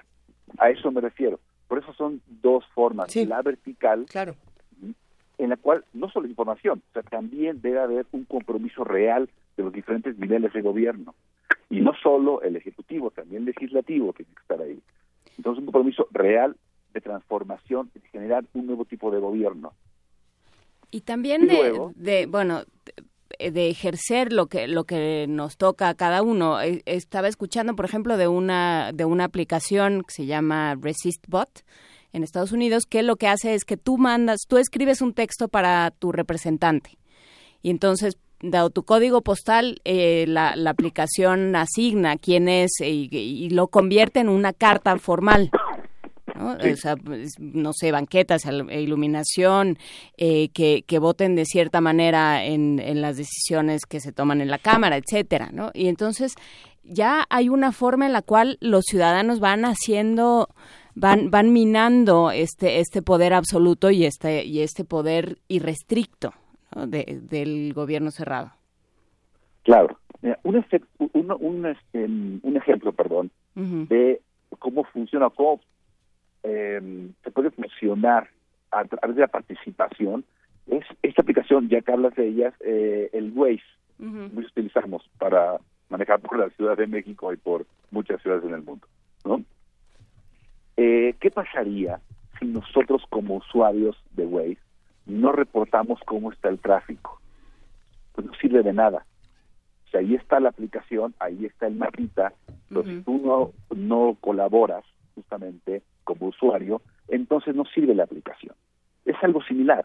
A 0.58 0.70
eso 0.70 0.90
me 0.90 1.00
refiero. 1.00 1.40
Por 1.70 1.78
eso 1.78 1.94
son 1.94 2.20
dos 2.42 2.64
formas. 2.74 3.14
La 3.14 3.42
vertical, 3.42 4.06
claro. 4.10 4.34
en 5.38 5.50
la 5.50 5.56
cual 5.56 5.84
no 5.92 6.10
solo 6.10 6.26
información, 6.26 6.82
o 6.90 6.92
sea, 6.92 7.04
también 7.04 7.60
debe 7.62 7.78
haber 7.78 8.06
un 8.10 8.24
compromiso 8.24 8.82
real 8.82 9.30
de 9.56 9.62
los 9.62 9.72
diferentes 9.72 10.18
niveles 10.18 10.52
de 10.52 10.62
gobierno. 10.62 11.14
Y 11.68 11.80
no 11.80 11.92
solo 12.02 12.42
el 12.42 12.56
ejecutivo, 12.56 13.12
también 13.12 13.42
el 13.42 13.54
legislativo 13.54 14.12
tiene 14.12 14.32
que 14.34 14.40
estar 14.40 14.60
ahí. 14.60 14.80
Entonces, 15.36 15.60
un 15.60 15.66
compromiso 15.66 16.08
real 16.10 16.56
de 16.92 17.00
transformación 17.00 17.88
y 17.94 18.00
de 18.00 18.08
generar 18.08 18.44
un 18.52 18.66
nuevo 18.66 18.84
tipo 18.84 19.12
de 19.12 19.20
gobierno. 19.20 19.72
Y 20.90 21.02
también 21.02 21.46
de, 21.46 22.26
bueno, 22.26 22.62
de 23.50 23.70
ejercer 23.70 24.32
lo 24.32 24.46
que 24.46 24.68
lo 24.68 24.84
que 24.84 25.26
nos 25.28 25.56
toca 25.56 25.88
a 25.88 25.94
cada 25.94 26.22
uno. 26.22 26.60
Eh, 26.60 26.82
estaba 26.86 27.28
escuchando, 27.28 27.74
por 27.74 27.84
ejemplo, 27.84 28.16
de 28.16 28.28
una 28.28 28.92
de 28.92 29.04
una 29.04 29.24
aplicación 29.24 30.02
que 30.02 30.14
se 30.14 30.26
llama 30.26 30.76
ResistBot 30.80 31.64
en 32.12 32.22
Estados 32.24 32.52
Unidos, 32.52 32.84
que 32.86 33.02
lo 33.02 33.16
que 33.16 33.28
hace 33.28 33.54
es 33.54 33.64
que 33.64 33.76
tú 33.76 33.98
mandas, 33.98 34.40
tú 34.48 34.58
escribes 34.58 35.00
un 35.00 35.14
texto 35.14 35.48
para 35.48 35.90
tu 35.92 36.12
representante. 36.12 36.98
Y 37.62 37.70
entonces 37.70 38.18
dado 38.42 38.70
tu 38.70 38.84
código 38.84 39.22
postal, 39.22 39.80
eh, 39.84 40.24
la, 40.26 40.56
la, 40.56 40.70
aplicación 40.70 41.54
asigna 41.56 42.16
quién 42.16 42.48
es 42.48 42.70
y, 42.80 43.50
lo 43.50 43.68
convierte 43.68 44.20
en 44.20 44.28
una 44.28 44.52
carta 44.52 44.98
formal. 44.98 45.50
¿No? 46.40 46.56
Pues, 47.04 47.34
no 47.38 47.72
sé, 47.72 47.92
banquetas, 47.92 48.42
e 48.46 48.80
iluminación, 48.80 49.76
eh, 50.16 50.48
que, 50.50 50.82
que, 50.86 50.98
voten 50.98 51.36
de 51.36 51.44
cierta 51.44 51.80
manera 51.80 52.44
en, 52.44 52.78
en, 52.78 53.00
las 53.00 53.16
decisiones 53.16 53.86
que 53.86 54.00
se 54.00 54.12
toman 54.12 54.40
en 54.40 54.48
la 54.48 54.58
Cámara, 54.58 54.96
etcétera, 54.96 55.50
¿no? 55.52 55.70
Y 55.74 55.88
entonces 55.88 56.34
ya 56.82 57.26
hay 57.30 57.48
una 57.48 57.72
forma 57.72 58.06
en 58.06 58.12
la 58.12 58.22
cual 58.22 58.58
los 58.60 58.84
ciudadanos 58.86 59.40
van 59.40 59.64
haciendo 59.64 60.48
van 60.94 61.30
van 61.30 61.52
minando 61.52 62.30
este 62.30 62.80
este 62.80 63.00
poder 63.00 63.32
absoluto 63.32 63.90
y 63.90 64.04
este 64.04 64.44
y 64.44 64.60
este 64.60 64.84
poder 64.84 65.38
irrestricto 65.46 66.32
de, 66.74 67.20
del 67.22 67.72
gobierno 67.74 68.10
cerrado. 68.10 68.52
Claro. 69.62 69.98
Un, 70.42 70.64
un, 71.14 71.36
un, 71.40 71.66
este, 71.66 72.04
un 72.04 72.56
ejemplo 72.56 72.92
perdón 72.92 73.30
de 73.54 74.20
cómo 74.58 74.84
funciona 74.84 75.30
cómo 75.30 75.60
eh, 76.42 77.10
se 77.22 77.30
puede 77.30 77.50
funcionar 77.50 78.28
a 78.70 78.84
través 78.84 79.16
de 79.16 79.22
la 79.22 79.28
participación 79.28 80.24
es 80.66 80.84
esta 81.02 81.22
aplicación, 81.22 81.68
ya 81.68 81.80
que 81.80 81.92
hablas 81.92 82.14
de 82.14 82.28
ellas, 82.28 82.54
eh, 82.60 83.10
el 83.12 83.32
Waze, 83.34 83.62
uh 83.98 84.38
utilizamos 84.38 85.08
para 85.18 85.58
manejar 85.88 86.20
por 86.20 86.38
la 86.38 86.48
Ciudad 86.50 86.76
de 86.76 86.86
México 86.86 87.32
y 87.32 87.36
por 87.36 87.66
muchas 87.90 88.22
ciudades 88.22 88.44
en 88.44 88.54
el 88.54 88.62
mundo. 88.62 88.86
¿no? 89.24 89.42
Eh, 90.76 91.14
¿Qué 91.20 91.30
pasaría 91.30 92.00
si 92.38 92.46
nosotros 92.46 93.02
como 93.10 93.36
usuarios 93.36 93.96
de 94.12 94.26
Waze 94.26 94.58
no 95.06 95.32
reportamos 95.32 96.00
cómo 96.06 96.32
está 96.32 96.48
el 96.48 96.58
tráfico? 96.58 97.20
Pues 98.12 98.26
no 98.26 98.34
sirve 98.34 98.62
de 98.62 98.72
nada. 98.72 99.04
Si 99.90 99.96
ahí 99.96 100.14
está 100.14 100.40
la 100.40 100.50
aplicación, 100.50 101.14
ahí 101.18 101.44
está 101.44 101.66
el 101.66 101.74
mapita, 101.74 102.32
pero 102.68 102.84
si 102.84 103.00
tú 103.02 103.18
no, 103.18 103.76
no 103.76 104.16
colaboras 104.20 104.84
justamente 105.14 105.82
como 106.14 106.30
usuario, 106.30 106.80
entonces 107.08 107.54
no 107.54 107.64
sirve 107.64 107.94
la 107.94 108.04
aplicación. 108.04 108.54
Es 109.04 109.16
algo 109.22 109.42
similar. 109.42 109.84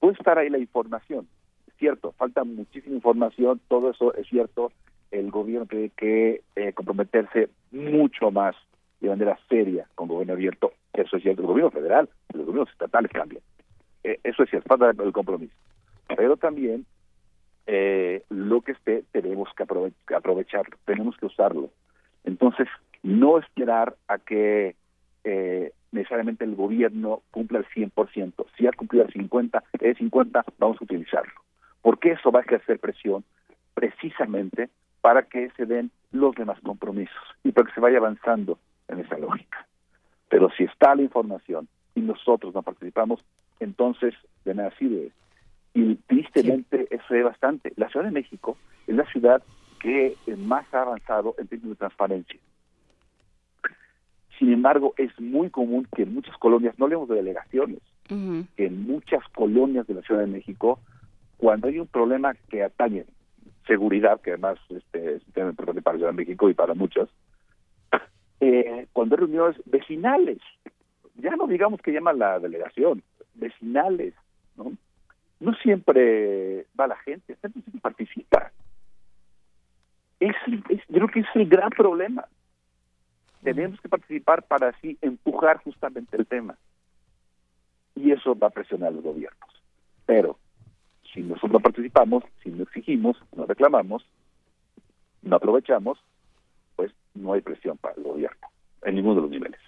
Puede 0.00 0.14
estar 0.14 0.38
ahí 0.38 0.50
la 0.50 0.58
información, 0.58 1.28
es 1.66 1.74
cierto, 1.76 2.12
falta 2.12 2.44
muchísima 2.44 2.96
información, 2.96 3.60
todo 3.68 3.90
eso 3.90 4.14
es 4.14 4.26
cierto, 4.28 4.72
el 5.10 5.30
gobierno 5.30 5.66
tiene 5.66 5.90
que 5.90 6.42
eh, 6.56 6.72
comprometerse 6.72 7.48
mucho 7.70 8.30
más 8.30 8.56
de 9.00 9.08
manera 9.08 9.38
seria 9.48 9.86
con 9.94 10.08
gobierno 10.08 10.34
abierto, 10.34 10.72
eso 10.92 11.16
es 11.16 11.22
cierto, 11.22 11.42
el 11.42 11.48
gobierno 11.48 11.70
federal, 11.70 12.08
los 12.34 12.46
gobiernos 12.46 12.72
estatales 12.72 13.12
cambian, 13.12 13.42
eh, 14.02 14.18
eso 14.24 14.42
es 14.42 14.50
cierto, 14.50 14.68
falta 14.68 14.90
el 15.02 15.12
compromiso. 15.12 15.54
Pero 16.16 16.36
también 16.36 16.86
eh, 17.66 18.24
lo 18.30 18.62
que 18.62 18.72
esté 18.72 19.04
tenemos 19.12 19.48
que, 19.54 19.62
aprovecharlo, 20.14 20.76
tenemos 20.86 21.16
que 21.18 21.26
usarlo. 21.26 21.68
Entonces, 22.24 22.66
no 23.02 23.38
esperar 23.38 23.94
a 24.08 24.18
que 24.18 24.74
eh, 25.30 25.72
necesariamente 25.92 26.44
el 26.44 26.54
gobierno 26.54 27.22
cumpla 27.30 27.58
el 27.58 27.66
100%. 27.66 28.46
Si 28.56 28.66
ha 28.66 28.72
cumplido 28.72 29.04
el 29.04 29.12
50, 29.12 29.62
el 29.80 29.96
50, 29.96 30.44
vamos 30.58 30.78
a 30.80 30.84
utilizarlo. 30.84 31.32
Porque 31.82 32.12
eso 32.12 32.32
va 32.32 32.40
a 32.40 32.42
ejercer 32.42 32.78
presión 32.78 33.24
precisamente 33.74 34.70
para 35.02 35.22
que 35.22 35.50
se 35.50 35.66
den 35.66 35.90
los 36.12 36.34
demás 36.34 36.58
compromisos 36.62 37.22
y 37.44 37.52
para 37.52 37.68
que 37.68 37.74
se 37.74 37.80
vaya 37.80 37.98
avanzando 37.98 38.58
en 38.88 39.00
esa 39.00 39.18
lógica. 39.18 39.66
Pero 40.30 40.50
si 40.56 40.64
está 40.64 40.94
la 40.94 41.02
información 41.02 41.68
y 41.94 42.00
nosotros 42.00 42.54
no 42.54 42.62
participamos, 42.62 43.22
entonces 43.60 44.14
de 44.46 44.54
nada 44.54 44.72
sirve. 44.78 45.12
Y 45.74 45.96
tristemente 46.06 46.88
eso 46.90 47.14
es 47.14 47.24
bastante. 47.24 47.72
La 47.76 47.88
Ciudad 47.88 48.06
de 48.06 48.12
México 48.12 48.56
es 48.86 48.96
la 48.96 49.04
ciudad 49.12 49.42
que 49.80 50.16
más 50.38 50.66
ha 50.72 50.82
avanzado 50.82 51.34
en 51.38 51.46
términos 51.46 51.76
de 51.76 51.80
transparencia. 51.80 52.40
Sin 54.38 54.52
embargo, 54.52 54.94
es 54.96 55.10
muy 55.20 55.50
común 55.50 55.86
que 55.94 56.02
en 56.02 56.14
muchas 56.14 56.36
colonias, 56.36 56.78
no 56.78 56.86
leemos 56.86 57.08
de 57.08 57.16
delegaciones, 57.16 57.80
que 58.08 58.66
en 58.66 58.86
muchas 58.86 59.22
colonias 59.34 59.86
de 59.86 59.94
la 59.94 60.02
Ciudad 60.02 60.20
de 60.20 60.28
México, 60.28 60.80
cuando 61.36 61.68
hay 61.68 61.78
un 61.78 61.86
problema 61.86 62.34
que 62.48 62.62
atañe 62.62 63.04
seguridad, 63.66 64.20
que 64.20 64.30
además 64.30 64.58
este, 64.70 65.16
es 65.16 65.26
un 65.26 65.32
tema 65.32 65.50
importante 65.50 65.82
para 65.82 65.94
la 65.94 65.98
Ciudad 65.98 66.12
de 66.12 66.16
México 66.16 66.48
y 66.48 66.54
para 66.54 66.74
muchas, 66.74 67.08
eh, 68.40 68.86
cuando 68.92 69.16
hay 69.16 69.20
reuniones 69.20 69.60
vecinales, 69.66 70.38
ya 71.16 71.34
no 71.36 71.46
digamos 71.46 71.80
que 71.82 71.92
llama 71.92 72.12
la 72.12 72.38
delegación, 72.38 73.02
vecinales, 73.34 74.14
¿no? 74.56 74.72
No 75.40 75.54
siempre 75.54 76.66
va 76.78 76.86
la 76.86 76.96
gente, 76.96 77.36
gente 77.40 77.60
participa. 77.80 78.52
Es, 80.20 80.34
es, 80.68 80.80
yo 80.88 80.96
creo 80.96 81.08
que 81.08 81.20
es 81.20 81.26
el 81.34 81.48
gran 81.48 81.70
problema. 81.70 82.24
Tenemos 83.42 83.80
que 83.80 83.88
participar 83.88 84.42
para 84.42 84.68
así 84.68 84.98
empujar 85.00 85.62
justamente 85.62 86.16
el 86.16 86.26
tema. 86.26 86.56
Y 87.94 88.12
eso 88.12 88.36
va 88.36 88.48
a 88.48 88.50
presionar 88.50 88.88
a 88.88 88.92
los 88.92 89.02
gobiernos. 89.02 89.50
Pero 90.06 90.38
si 91.12 91.22
nosotros 91.22 91.52
no 91.52 91.60
participamos, 91.60 92.24
si 92.42 92.50
no 92.50 92.62
exigimos, 92.62 93.16
no 93.36 93.46
reclamamos, 93.46 94.04
no 95.22 95.36
aprovechamos, 95.36 95.98
pues 96.76 96.92
no 97.14 97.32
hay 97.32 97.40
presión 97.40 97.76
para 97.78 97.94
el 97.96 98.02
gobierno 98.02 98.48
en 98.82 98.94
ninguno 98.94 99.16
de 99.16 99.20
los 99.22 99.30
niveles. 99.30 99.60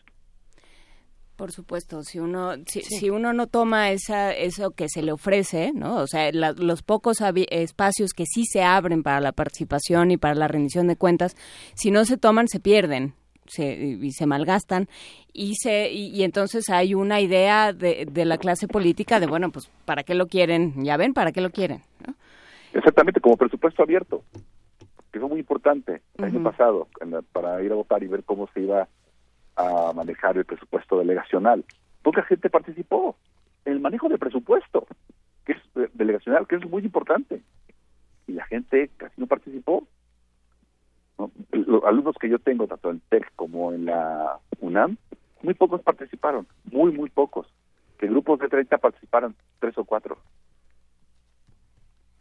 Por 1.36 1.52
supuesto, 1.52 2.02
si 2.02 2.18
uno 2.18 2.52
si, 2.66 3.08
uno 3.08 3.32
no 3.32 3.46
toma 3.46 3.92
esa 3.92 4.30
eso 4.30 4.72
que 4.72 4.90
se 4.90 5.02
le 5.02 5.10
ofrece, 5.10 5.72
¿no? 5.74 5.96
O 5.96 6.06
sea, 6.06 6.30
los 6.32 6.82
pocos 6.82 7.22
espacios 7.50 8.12
que 8.12 8.26
sí 8.26 8.44
se 8.44 8.62
abren 8.62 9.02
para 9.02 9.22
la 9.22 9.32
participación 9.32 10.10
y 10.10 10.18
para 10.18 10.34
la 10.34 10.48
rendición 10.48 10.86
de 10.86 10.96
cuentas, 10.96 11.36
si 11.74 11.90
no 11.90 12.04
se 12.04 12.18
toman 12.18 12.46
se 12.46 12.60
pierden, 12.60 13.14
se, 13.50 13.74
y 13.74 14.12
se 14.12 14.26
malgastan. 14.26 14.88
Y 15.32 15.56
se 15.56 15.92
y, 15.92 16.22
entonces 16.22 16.70
hay 16.70 16.94
una 16.94 17.20
idea 17.20 17.72
de, 17.72 18.06
de, 18.10 18.24
la 18.24 18.38
clase 18.38 18.66
política 18.66 19.20
de 19.20 19.26
bueno 19.26 19.50
pues 19.50 19.70
para 19.84 20.02
qué 20.02 20.14
lo 20.14 20.26
quieren 20.26 20.84
ya 20.84 20.96
ven 20.96 21.14
para 21.14 21.30
qué 21.30 21.40
lo 21.40 21.50
quieren 21.50 21.82
exactamente 22.72 23.20
como 23.20 23.36
presupuesto 23.36 23.84
abierto 23.84 24.24
que 25.12 25.18
fue 25.18 25.28
muy 25.28 25.40
importante 25.40 26.02
el 26.18 26.24
año 26.24 26.42
pasado 26.42 26.88
para 27.32 27.62
ir 27.62 27.72
a 27.72 27.76
votar 27.76 28.02
y 28.02 28.08
ver 28.08 28.24
cómo 28.24 28.48
se 28.54 28.60
iba 28.60 28.88
a 29.56 29.92
manejar 29.94 30.36
el 30.38 30.44
presupuesto 30.44 30.98
delegacional. 30.98 31.64
Poca 32.02 32.22
gente 32.22 32.48
participó. 32.48 33.16
En 33.64 33.74
el 33.74 33.80
manejo 33.80 34.08
del 34.08 34.18
presupuesto 34.18 34.86
que 35.44 35.52
es 35.52 35.58
eh, 35.76 35.90
delegacional 35.94 36.46
que 36.46 36.56
es 36.56 36.68
muy 36.68 36.82
importante. 36.82 37.42
Y 38.26 38.32
la 38.32 38.46
gente 38.46 38.90
casi 38.96 39.20
no 39.20 39.26
participó 39.26 39.86
los 41.52 41.84
alumnos 41.84 42.16
que 42.20 42.28
yo 42.28 42.38
tengo, 42.38 42.66
tanto 42.66 42.90
en 42.90 43.00
TEC 43.08 43.32
como 43.36 43.72
en 43.72 43.86
la 43.86 44.38
UNAM, 44.60 44.96
muy 45.42 45.54
pocos 45.54 45.82
participaron, 45.82 46.46
muy, 46.64 46.92
muy 46.92 47.10
pocos. 47.10 47.46
Que 47.98 48.06
grupos 48.06 48.38
de 48.40 48.48
30 48.48 48.78
participaron, 48.78 49.34
tres 49.58 49.76
o 49.78 49.84
cuatro. 49.84 50.18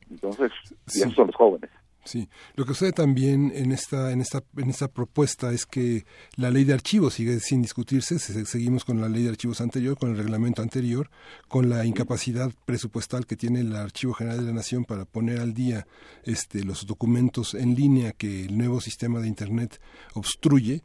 Entonces, 0.10 0.52
y 0.94 1.00
esos 1.00 1.14
son 1.14 1.28
los 1.28 1.36
jóvenes. 1.36 1.70
Sí, 2.06 2.30
lo 2.56 2.66
que 2.66 2.74
sucede 2.74 2.94
también 2.94 3.52
en 3.54 3.72
esta, 3.72 4.12
en 4.12 4.22
esta, 4.22 4.42
en 4.58 4.70
esta 4.70 4.88
propuesta 4.88 5.52
es 5.52 5.66
que 5.66 6.06
la 6.38 6.50
ley 6.50 6.64
de 6.64 6.74
archivos 6.74 7.14
sigue 7.14 7.40
sin 7.40 7.62
discutirse, 7.62 8.18
seguimos 8.18 8.86
con 8.86 9.02
la 9.02 9.10
ley 9.10 9.24
de 9.24 9.30
archivos 9.30 9.62
anterior, 9.62 9.98
con 9.98 10.12
el 10.12 10.18
reglamento 10.18 10.62
anterior, 10.62 11.12
con 11.48 11.70
la 11.70 11.86
incapacidad 11.86 12.52
presupuestal 12.66 13.26
que 13.26 13.36
tiene 13.36 13.60
el 13.60 13.76
Archivo 13.76 14.14
General 14.14 14.40
de 14.40 14.46
la 14.46 14.54
Nación 14.54 14.86
para 14.86 15.06
poner 15.06 15.40
al 15.40 15.54
día 15.54 15.86
este, 16.24 16.64
los 16.64 16.88
documentos 16.88 17.54
en 17.54 17.76
línea 17.76 18.14
que 18.14 18.46
el 18.46 18.58
nuevo 18.58 18.82
sistema 18.82 19.20
de 19.20 19.28
Internet 19.28 19.80
obstruye, 20.14 20.82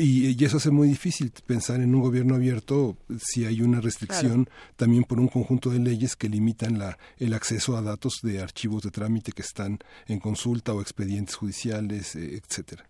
y, 0.00 0.44
eso 0.44 0.56
hace 0.56 0.70
muy 0.70 0.88
difícil 0.88 1.32
pensar 1.46 1.80
en 1.80 1.94
un 1.94 2.00
gobierno 2.00 2.34
abierto 2.34 2.96
si 3.18 3.44
hay 3.44 3.62
una 3.62 3.80
restricción 3.80 4.46
también 4.76 5.04
por 5.04 5.20
un 5.20 5.28
conjunto 5.28 5.70
de 5.70 5.78
leyes 5.78 6.16
que 6.16 6.28
limitan 6.28 6.78
la, 6.78 6.98
el 7.18 7.34
acceso 7.34 7.76
a 7.76 7.82
datos 7.82 8.20
de 8.22 8.40
archivos 8.40 8.82
de 8.82 8.90
trámite 8.90 9.32
que 9.32 9.42
están 9.42 9.78
en 10.06 10.20
consulta 10.20 10.72
o 10.74 10.80
expedientes 10.80 11.36
judiciales, 11.36 12.16
eh, 12.16 12.36
etcétera. 12.36 12.84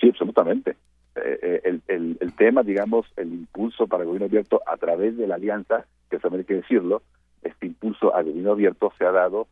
Sí, 0.00 0.08
absolutamente. 0.08 0.76
Eh, 1.16 1.38
eh, 1.42 1.60
el, 1.64 1.82
el, 1.88 2.18
el, 2.20 2.32
tema, 2.34 2.62
digamos, 2.62 3.06
el 3.16 3.32
impulso 3.32 3.86
para 3.86 4.02
el 4.02 4.08
gobierno 4.08 4.26
abierto 4.26 4.60
a 4.66 4.76
través 4.76 5.16
de 5.16 5.26
la 5.26 5.36
alianza, 5.36 5.86
que 6.10 6.18
también 6.18 6.40
hay 6.40 6.46
que 6.46 6.54
decirlo, 6.54 7.02
este 7.42 7.66
impulso 7.66 8.14
al 8.14 8.24
gobierno 8.24 8.52
abierto 8.52 8.92
se 8.98 9.04
ha 9.04 9.12
dado 9.12 9.46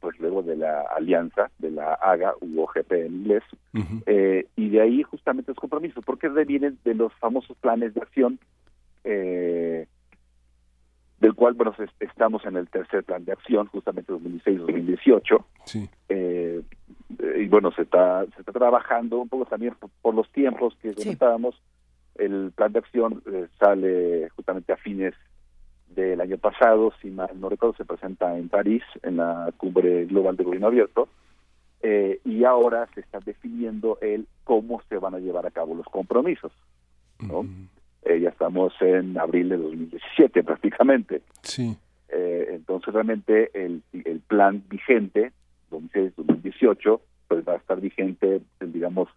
pues 0.00 0.18
luego 0.18 0.42
de 0.42 0.56
la 0.56 0.82
alianza 0.94 1.50
de 1.58 1.70
la 1.70 1.94
AGA 1.94 2.34
u 2.40 2.60
OGP 2.60 2.92
en 2.92 3.14
inglés. 3.14 3.42
Y 4.56 4.68
de 4.68 4.80
ahí 4.80 5.02
justamente 5.02 5.52
los 5.52 5.58
compromisos 5.58 6.04
porque 6.04 6.28
vienen 6.28 6.78
de 6.84 6.94
los 6.94 7.12
famosos 7.14 7.56
planes 7.58 7.94
de 7.94 8.00
acción 8.00 8.38
eh, 9.04 9.86
del 11.20 11.34
cual 11.34 11.54
bueno 11.54 11.74
estamos 12.00 12.44
en 12.44 12.56
el 12.56 12.68
tercer 12.68 13.04
plan 13.04 13.24
de 13.24 13.32
acción 13.32 13.66
justamente 13.66 14.12
2016-2018 14.12 15.44
sí. 15.64 15.88
Eh, 16.08 16.62
y 17.36 17.46
bueno 17.46 17.70
se 17.72 17.82
está 17.82 18.24
se 18.34 18.40
está 18.40 18.52
trabajando 18.52 19.18
un 19.20 19.28
poco 19.28 19.46
también 19.46 19.74
por, 20.02 20.14
los 20.14 20.30
tiempos 20.32 20.74
que 20.82 20.94
comentábamos 20.94 21.60
el 22.16 22.52
plan 22.54 22.72
de 22.72 22.78
acción 22.78 23.22
eh, 23.30 23.46
sale 23.58 24.28
justamente 24.30 24.72
a 24.72 24.76
fines 24.76 25.14
del 25.94 26.20
año 26.20 26.38
pasado 26.38 26.92
si 27.00 27.10
mal 27.10 27.30
no 27.40 27.48
recuerdo 27.48 27.76
se 27.76 27.84
presenta 27.84 28.36
en 28.36 28.48
París 28.48 28.82
en 29.02 29.16
la 29.18 29.52
cumbre 29.56 30.06
global 30.06 30.36
de 30.36 30.44
gobierno 30.44 30.68
abierto 30.68 31.08
eh, 31.82 32.20
y 32.24 32.44
ahora 32.44 32.88
se 32.94 33.00
está 33.00 33.20
definiendo 33.20 33.98
el 34.00 34.26
cómo 34.44 34.82
se 34.88 34.98
van 34.98 35.14
a 35.14 35.18
llevar 35.18 35.46
a 35.46 35.50
cabo 35.50 35.74
los 35.74 35.86
compromisos 35.86 36.52
¿no? 37.20 37.46
Eh, 38.04 38.20
ya 38.20 38.28
estamos 38.28 38.72
en 38.80 39.18
abril 39.18 39.48
de 39.48 39.56
2017 39.56 40.42
prácticamente. 40.42 41.22
Sí. 41.42 41.76
Eh, 42.08 42.48
entonces 42.50 42.92
realmente 42.92 43.50
el, 43.54 43.82
el 43.92 44.20
plan 44.20 44.62
vigente, 44.68 45.32
2016-2018, 45.70 47.00
pues 47.28 47.48
va 47.48 47.54
a 47.54 47.56
estar 47.56 47.80
vigente, 47.80 48.42
digamos, 48.60 49.08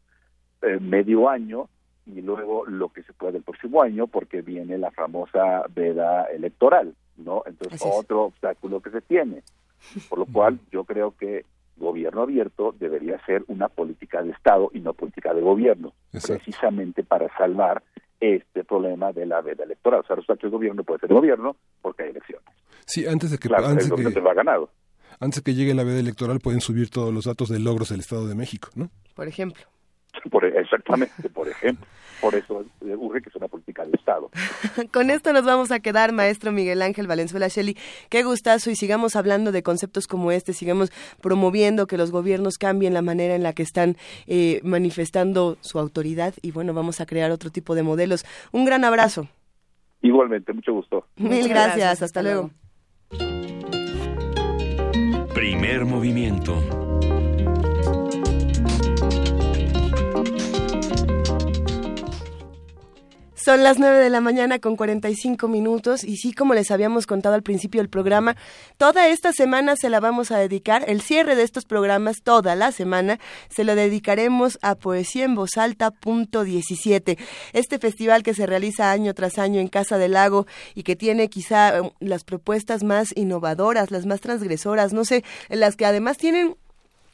eh, 0.62 0.80
medio 0.80 1.30
año 1.30 1.70
y 2.14 2.22
luego 2.22 2.66
lo 2.66 2.90
que 2.90 3.04
se 3.04 3.14
puede 3.14 3.38
el 3.38 3.44
próximo 3.44 3.82
año 3.82 4.08
porque 4.08 4.42
viene 4.42 4.78
la 4.78 4.92
famosa 4.92 5.64
veda 5.74 6.26
electoral, 6.26 6.94
¿no? 7.18 7.44
Entonces 7.46 7.82
otro 7.84 8.26
obstáculo 8.26 8.82
que 8.82 8.92
se 8.92 9.02
tiene. 9.02 9.44
Por 10.10 10.20
lo 10.20 10.26
cual 10.26 10.60
yo 10.72 10.84
creo 10.86 11.16
que 11.16 11.46
gobierno 11.78 12.24
abierto 12.24 12.74
debería 12.80 13.24
ser 13.26 13.44
una 13.48 13.70
política 13.70 14.24
de 14.24 14.32
Estado 14.32 14.72
y 14.74 14.80
no 14.80 14.94
política 14.94 15.34
de 15.34 15.42
gobierno, 15.42 15.94
precisamente 16.12 17.04
para 17.04 17.30
salvar 17.38 17.84
este 18.20 18.64
problema 18.64 19.12
de 19.14 19.26
la 19.26 19.42
veda 19.42 19.64
electoral. 19.64 20.00
O 20.00 20.08
sea, 20.08 20.16
resulta 20.16 20.40
que 20.40 20.48
el 20.48 20.52
gobierno 20.52 20.84
puede 20.84 21.02
ser 21.02 21.14
gobierno 21.14 21.56
porque 21.82 22.04
hay 22.04 22.10
elecciones. 22.10 22.48
Sí, 22.86 23.06
antes 23.06 23.32
de 23.32 23.38
que... 23.38 23.50
antes 23.54 23.92
el 23.92 24.14
que, 24.14 24.20
lo 24.20 24.30
ha 24.30 24.34
ganado. 24.34 24.70
Antes 25.20 25.44
de 25.44 25.52
que 25.52 25.56
llegue 25.56 25.76
la 25.76 25.84
veda 25.84 26.00
electoral 26.00 26.40
pueden 26.40 26.62
subir 26.62 26.90
todos 26.90 27.14
los 27.14 27.26
datos 27.26 27.50
de 27.50 27.60
logros 27.60 27.90
del 27.90 28.00
Estado 28.00 28.28
de 28.28 28.36
México, 28.36 28.70
¿no? 28.76 28.90
Por 29.14 29.28
ejemplo. 29.28 29.64
Por, 30.30 30.46
exactamente, 30.46 31.30
por 31.30 31.48
ejemplo. 31.48 31.86
Por 32.22 32.34
eso 32.34 32.66
urge 32.82 33.22
que 33.22 33.30
sea 33.30 33.40
una 33.40 33.48
política 33.48 33.86
de 33.86 33.92
Estado. 33.92 34.32
Con 34.92 35.12
esto 35.12 35.34
nos 35.34 35.46
vamos 35.46 35.72
a 35.72 35.80
quedar, 35.80 36.14
maestro 36.14 36.52
Miguel 36.52 36.82
Ángel 36.82 37.06
Valenzuela 37.06 37.48
Shelley. 37.48 37.78
Qué 38.10 38.24
gustazo 38.24 38.72
y 38.72 38.76
sigamos 38.76 39.16
hablando 39.16 39.52
de 39.52 39.62
conceptos 39.62 40.08
como 40.08 40.32
este, 40.32 40.54
sigamos 40.54 40.92
promoviendo 41.22 41.86
que 41.86 41.98
los 41.98 42.12
gobiernos 42.12 42.58
cambien 42.58 42.94
la 42.94 43.04
manera 43.04 43.36
en 43.36 43.44
la 43.44 43.54
que 43.54 43.64
están 43.64 43.98
eh, 44.26 44.62
manifestando 44.64 45.58
su 45.62 45.78
autoridad 45.78 46.34
y 46.42 46.52
bueno, 46.52 46.74
vamos 46.74 47.02
a 47.02 47.06
crear 47.06 47.30
otro 47.32 47.52
tipo 47.52 47.76
de 47.76 47.84
modelos. 47.84 48.26
Un 48.52 48.66
gran 48.66 48.84
abrazo. 48.84 49.28
Igualmente, 50.02 50.54
mucho 50.54 50.74
gusto. 50.74 51.06
Mil 51.18 51.48
gracias, 51.48 52.02
hasta, 52.02 52.24
luego. 52.24 52.50
Primer 55.34 55.86
movimiento. 55.86 56.87
Son 63.48 63.64
las 63.64 63.80
9 63.80 64.00
de 64.00 64.10
la 64.10 64.20
mañana 64.20 64.60
con 64.60 64.76
45 64.76 65.48
minutos 65.48 66.04
y 66.04 66.18
sí, 66.18 66.34
como 66.34 66.54
les 66.54 66.70
habíamos 66.70 67.08
contado 67.08 67.34
al 67.34 67.44
principio 67.44 67.80
del 67.80 67.88
programa, 67.88 68.36
toda 68.76 69.08
esta 69.08 69.32
semana 69.32 69.78
se 69.78 69.90
la 69.90 70.02
vamos 70.02 70.32
a 70.32 70.38
dedicar, 70.38 70.84
el 70.86 71.00
cierre 71.00 71.38
de 71.38 71.44
estos 71.44 71.64
programas, 71.64 72.18
toda 72.22 72.56
la 72.56 72.74
semana, 72.74 73.22
se 73.50 73.64
lo 73.64 73.76
dedicaremos 73.76 74.60
a 74.62 74.76
Poesía 74.76 75.24
en 75.24 75.36
Voz 75.36 75.56
Alta 75.56 75.92
punto 75.92 76.44
17, 76.44 77.18
este 77.54 77.80
festival 77.80 78.22
que 78.22 78.34
se 78.34 78.48
realiza 78.48 78.92
año 78.92 79.14
tras 79.14 79.38
año 79.38 79.62
en 79.62 79.70
Casa 79.70 79.98
del 79.98 80.12
Lago 80.12 80.46
y 80.76 80.84
que 80.84 80.98
tiene 80.98 81.30
quizá 81.30 81.82
um, 81.82 81.92
las 82.02 82.26
propuestas 82.26 82.84
más 82.84 83.16
innovadoras, 83.16 83.92
las 83.92 84.06
más 84.06 84.20
transgresoras, 84.20 84.92
no 84.92 85.06
sé, 85.06 85.24
las 85.48 85.78
que 85.78 85.86
además 85.86 86.18
tienen 86.18 86.58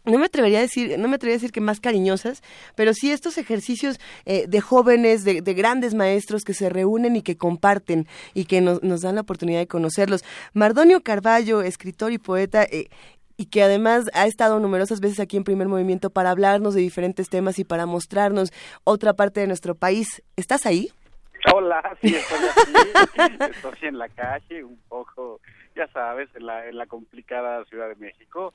no 0.05 0.17
me 0.17 0.25
atrevería 0.25 0.59
a 0.59 0.61
decir, 0.61 0.97
no 0.99 1.07
me 1.07 1.15
atrevería 1.15 1.35
a 1.35 1.39
decir 1.39 1.51
que 1.51 1.61
más 1.61 1.79
cariñosas, 1.79 2.41
pero 2.75 2.93
sí 2.93 3.11
estos 3.11 3.37
ejercicios 3.37 3.99
eh, 4.25 4.45
de 4.47 4.61
jóvenes, 4.61 5.23
de, 5.23 5.41
grandes 5.53 5.93
maestros 5.93 6.43
que 6.43 6.53
se 6.53 6.69
reúnen 6.69 7.15
y 7.15 7.21
que 7.21 7.37
comparten 7.37 8.07
y 8.33 8.45
que 8.45 8.59
nos, 8.59 8.83
nos 8.83 9.01
dan 9.01 9.15
la 9.15 9.21
oportunidad 9.21 9.59
de 9.59 9.67
conocerlos. 9.67 10.23
Mardonio 10.53 11.01
Carballo, 11.01 11.61
escritor 11.61 12.11
y 12.11 12.17
poeta, 12.17 12.63
eh, 12.63 12.89
y 13.37 13.45
que 13.47 13.63
además 13.63 14.05
ha 14.13 14.27
estado 14.27 14.59
numerosas 14.59 14.99
veces 14.99 15.19
aquí 15.19 15.37
en 15.37 15.43
Primer 15.43 15.67
Movimiento 15.67 16.09
para 16.09 16.31
hablarnos 16.31 16.75
de 16.75 16.81
diferentes 16.81 17.29
temas 17.29 17.57
y 17.57 17.63
para 17.63 17.85
mostrarnos 17.85 18.51
otra 18.83 19.13
parte 19.13 19.39
de 19.39 19.47
nuestro 19.47 19.73
país. 19.73 20.21
¿Estás 20.35 20.65
ahí? 20.65 20.89
Hola, 21.53 21.81
sí, 22.01 22.15
estoy 22.15 22.37
aquí. 22.47 23.35
estoy 23.51 23.89
en 23.89 23.97
la 23.97 24.09
calle, 24.09 24.63
un 24.63 24.79
poco, 24.87 25.39
ya 25.75 25.87
sabes, 25.87 26.29
en 26.35 26.45
la, 26.45 26.67
en 26.67 26.77
la 26.77 26.85
complicada 26.85 27.65
Ciudad 27.65 27.89
de 27.89 27.95
México 27.95 28.53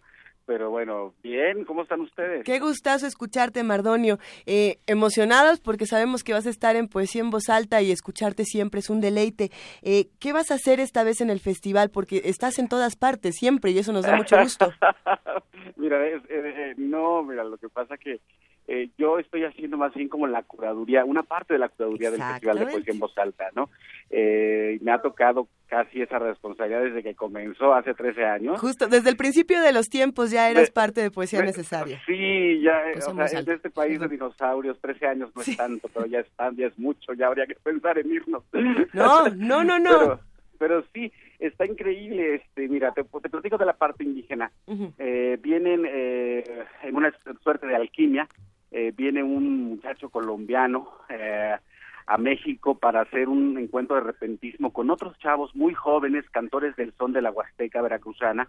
pero 0.49 0.71
bueno, 0.71 1.13
bien, 1.23 1.67
¿cómo 1.67 1.83
están 1.83 2.01
ustedes? 2.01 2.43
Qué 2.43 2.59
gustazo 2.59 3.07
escucharte, 3.07 3.63
Mardonio. 3.63 4.19
Eh, 4.47 4.79
emocionados 4.87 5.61
porque 5.61 5.85
sabemos 5.85 6.25
que 6.25 6.33
vas 6.33 6.47
a 6.47 6.51
estar 6.51 6.75
en 6.75 6.89
Poesía 6.89 7.21
en 7.21 7.29
Voz 7.29 7.51
Alta 7.51 7.83
y 7.83 7.93
escucharte 7.93 8.47
siempre 8.47 8.81
es 8.81 8.89
un 8.89 9.03
deleite. 9.03 9.51
Eh, 9.83 10.07
¿Qué 10.19 10.33
vas 10.33 10.51
a 10.51 10.55
hacer 10.55 10.81
esta 10.81 11.05
vez 11.05 11.21
en 11.21 11.29
el 11.29 11.41
festival? 11.41 11.91
Porque 11.91 12.23
estás 12.25 12.59
en 12.59 12.67
todas 12.67 12.97
partes 12.97 13.37
siempre 13.37 13.73
y 13.73 13.79
eso 13.79 13.93
nos 13.93 14.07
da 14.07 14.17
mucho 14.17 14.39
gusto. 14.39 14.73
mira, 15.77 15.99
eh, 16.07 16.73
no, 16.79 17.23
mira, 17.25 17.45
lo 17.45 17.59
que 17.59 17.69
pasa 17.69 17.99
que 17.99 18.23
eh, 18.71 18.91
yo 18.99 19.19
estoy 19.19 19.45
haciendo 19.45 19.79
más 19.79 19.95
bien 19.95 20.11
como 20.11 20.27
la 20.27 20.43
curaduría, 20.43 21.03
una 21.07 21.23
parte 21.23 21.55
de 21.55 21.59
la 21.59 21.71
curaduría 21.71 22.11
del 22.11 22.23
Festival 22.23 22.59
de 22.59 22.67
Poesía 22.67 22.93
en 22.93 23.01
Voz 23.01 23.17
Alta, 23.17 23.49
¿no? 23.57 23.71
Eh, 24.11 24.79
me 24.83 24.93
ha 24.93 25.01
tocado 25.01 25.49
casi 25.69 26.03
esa 26.03 26.19
responsabilidad 26.19 26.83
desde 26.83 27.03
que 27.03 27.15
comenzó 27.15 27.73
hace 27.73 27.95
13 27.95 28.27
años. 28.27 28.61
Justo, 28.61 28.87
desde 28.87 29.09
el 29.09 29.17
principio 29.17 29.63
de 29.63 29.73
los 29.73 29.89
tiempos 29.89 30.31
ya 30.31 30.51
eras 30.51 30.71
parte 30.71 31.01
de 31.01 31.11
Poesía 31.11 31.41
Necesaria. 31.41 31.99
Sí, 32.05 32.61
ya, 32.61 32.79
o 33.07 33.27
sea, 33.27 33.41
en 33.41 33.51
este 33.51 33.71
país 33.71 33.99
de 34.01 34.07
dinosaurios, 34.09 34.79
13 34.83 35.07
años 35.07 35.31
no 35.35 35.41
es 35.41 35.57
tanto, 35.57 35.89
pero 35.89 36.05
ya 36.05 36.21
es, 36.21 36.27
ya 36.55 36.67
es 36.67 36.79
mucho, 36.79 37.15
ya 37.15 37.29
habría 37.29 37.47
que 37.47 37.55
pensar 37.55 37.99
en 37.99 38.13
irnos. 38.13 38.43
No, 38.93 39.31
no, 39.31 39.65
no, 39.65 39.79
no. 39.79 40.21
Pero, 40.59 40.85
sí, 40.93 41.11
está 41.39 41.65
increíble. 41.65 42.35
Este, 42.35 42.69
mira, 42.69 42.93
te, 42.93 43.03
te 43.05 43.29
platico 43.31 43.57
de 43.57 43.65
la 43.65 43.75
parte 43.79 44.05
indígena. 44.05 44.51
eh, 44.99 45.39
vienen 45.41 45.85
eh, 45.87 46.45
en 46.83 46.97
una 46.97 47.15
suerte 47.43 47.67
de 47.67 47.77
alquimia 47.77 48.29
eh, 48.71 48.93
viene 48.97 49.23
un 49.23 49.71
muchacho 49.71 50.11
colombiano 50.11 50.89
eh, 51.09 51.57
a 52.07 52.19
México 52.19 52.77
para 52.79 53.03
hacer 53.03 53.29
un 53.29 53.59
encuentro 53.59 53.97
de 53.97 54.03
repentismo 54.03 54.73
con 54.73 54.91
otros 54.91 55.19
chavos 55.19 55.55
muy 55.55 55.75
jóvenes, 55.75 56.29
cantores 56.31 56.77
del 56.77 56.93
son 56.95 57.13
de 57.13 57.23
la 57.23 57.31
Huasteca 57.31 57.83
veracruzana, 57.83 58.49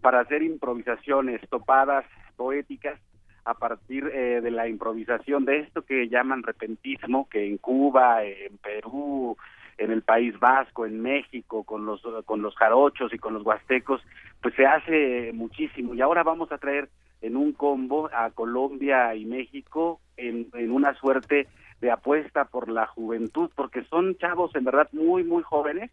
para 0.00 0.20
hacer 0.20 0.42
improvisaciones, 0.42 1.40
topadas 1.48 2.04
poéticas 2.36 2.98
a 3.44 3.54
partir 3.54 4.06
eh, 4.06 4.40
de 4.40 4.50
la 4.50 4.68
improvisación 4.68 5.44
de 5.44 5.60
esto 5.60 5.82
que 5.82 6.08
llaman 6.08 6.42
repentismo, 6.42 7.28
que 7.28 7.46
en 7.46 7.58
Cuba, 7.58 8.24
en 8.24 8.56
Perú, 8.58 9.36
en 9.76 9.90
el 9.90 10.02
País 10.02 10.38
Vasco, 10.38 10.86
en 10.86 11.00
México, 11.02 11.64
con 11.64 11.84
los 11.84 12.02
con 12.24 12.42
los 12.42 12.54
jarochos 12.54 13.12
y 13.12 13.18
con 13.18 13.34
los 13.34 13.44
huastecos, 13.44 14.02
pues 14.40 14.54
se 14.54 14.66
hace 14.66 15.32
muchísimo. 15.34 15.94
Y 15.94 16.00
ahora 16.00 16.22
vamos 16.22 16.52
a 16.52 16.58
traer 16.58 16.88
en 17.20 17.36
un 17.36 17.52
combo 17.52 18.10
a 18.12 18.30
Colombia 18.30 19.14
y 19.14 19.24
México 19.24 20.00
en, 20.16 20.48
en 20.54 20.70
una 20.70 20.94
suerte 20.94 21.48
de 21.80 21.90
apuesta 21.90 22.46
por 22.46 22.68
la 22.68 22.86
juventud, 22.86 23.50
porque 23.54 23.84
son 23.84 24.16
chavos 24.16 24.54
en 24.54 24.64
verdad 24.64 24.88
muy, 24.92 25.24
muy 25.24 25.42
jóvenes, 25.42 25.90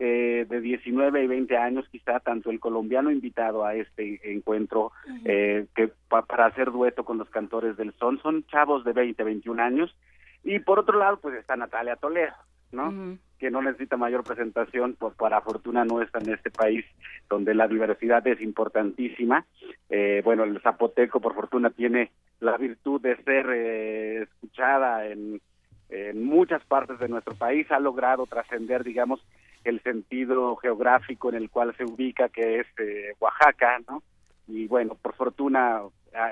eh, 0.00 0.46
de 0.48 0.60
19 0.60 1.24
y 1.24 1.26
20 1.26 1.56
años 1.56 1.88
quizá, 1.90 2.20
tanto 2.20 2.50
el 2.50 2.60
colombiano 2.60 3.10
invitado 3.10 3.64
a 3.64 3.74
este 3.74 4.32
encuentro 4.32 4.92
eh, 5.24 5.66
que 5.74 5.90
para 6.08 6.46
hacer 6.46 6.70
dueto 6.70 7.04
con 7.04 7.18
los 7.18 7.28
cantores 7.30 7.76
del 7.76 7.92
son, 7.94 8.20
son 8.20 8.44
chavos 8.46 8.84
de 8.84 8.92
20, 8.92 9.24
21 9.24 9.60
años, 9.60 9.96
y 10.44 10.60
por 10.60 10.78
otro 10.78 11.00
lado 11.00 11.18
pues 11.20 11.34
está 11.34 11.56
Natalia 11.56 11.96
Toledo, 11.96 12.34
¿no? 12.72 13.18
Que 13.38 13.50
no 13.50 13.62
necesita 13.62 13.96
mayor 13.96 14.24
presentación, 14.24 14.96
pues 14.98 15.14
para 15.14 15.40
fortuna 15.40 15.84
nuestra 15.84 16.20
en 16.20 16.34
este 16.34 16.50
país, 16.50 16.84
donde 17.28 17.54
la 17.54 17.68
diversidad 17.68 18.26
es 18.26 18.40
importantísima. 18.40 19.44
Eh, 19.88 20.22
bueno, 20.24 20.44
el 20.44 20.60
zapoteco, 20.60 21.20
por 21.20 21.34
fortuna, 21.34 21.70
tiene 21.70 22.10
la 22.40 22.56
virtud 22.56 23.00
de 23.00 23.16
ser 23.22 23.46
eh, 23.50 24.22
escuchada 24.22 25.06
en, 25.06 25.40
en 25.88 26.24
muchas 26.24 26.64
partes 26.64 26.98
de 26.98 27.08
nuestro 27.08 27.34
país, 27.34 27.70
ha 27.70 27.78
logrado 27.78 28.26
trascender, 28.26 28.84
digamos, 28.84 29.24
el 29.64 29.82
sentido 29.82 30.56
geográfico 30.56 31.28
en 31.30 31.36
el 31.36 31.50
cual 31.50 31.74
se 31.76 31.84
ubica, 31.84 32.28
que 32.28 32.60
es 32.60 32.66
eh, 32.78 33.14
Oaxaca, 33.18 33.78
¿no? 33.88 34.02
Y 34.46 34.66
bueno, 34.66 34.96
por 35.00 35.14
fortuna, 35.14 35.82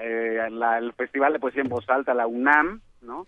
eh, 0.03 0.49
la, 0.51 0.79
el 0.79 0.93
Festival 0.95 1.33
de 1.33 1.39
Poesía 1.39 1.63
en 1.63 1.69
Voz 1.69 1.89
Alta, 1.89 2.15
la 2.15 2.27
UNAM, 2.27 2.81
¿no? 3.03 3.27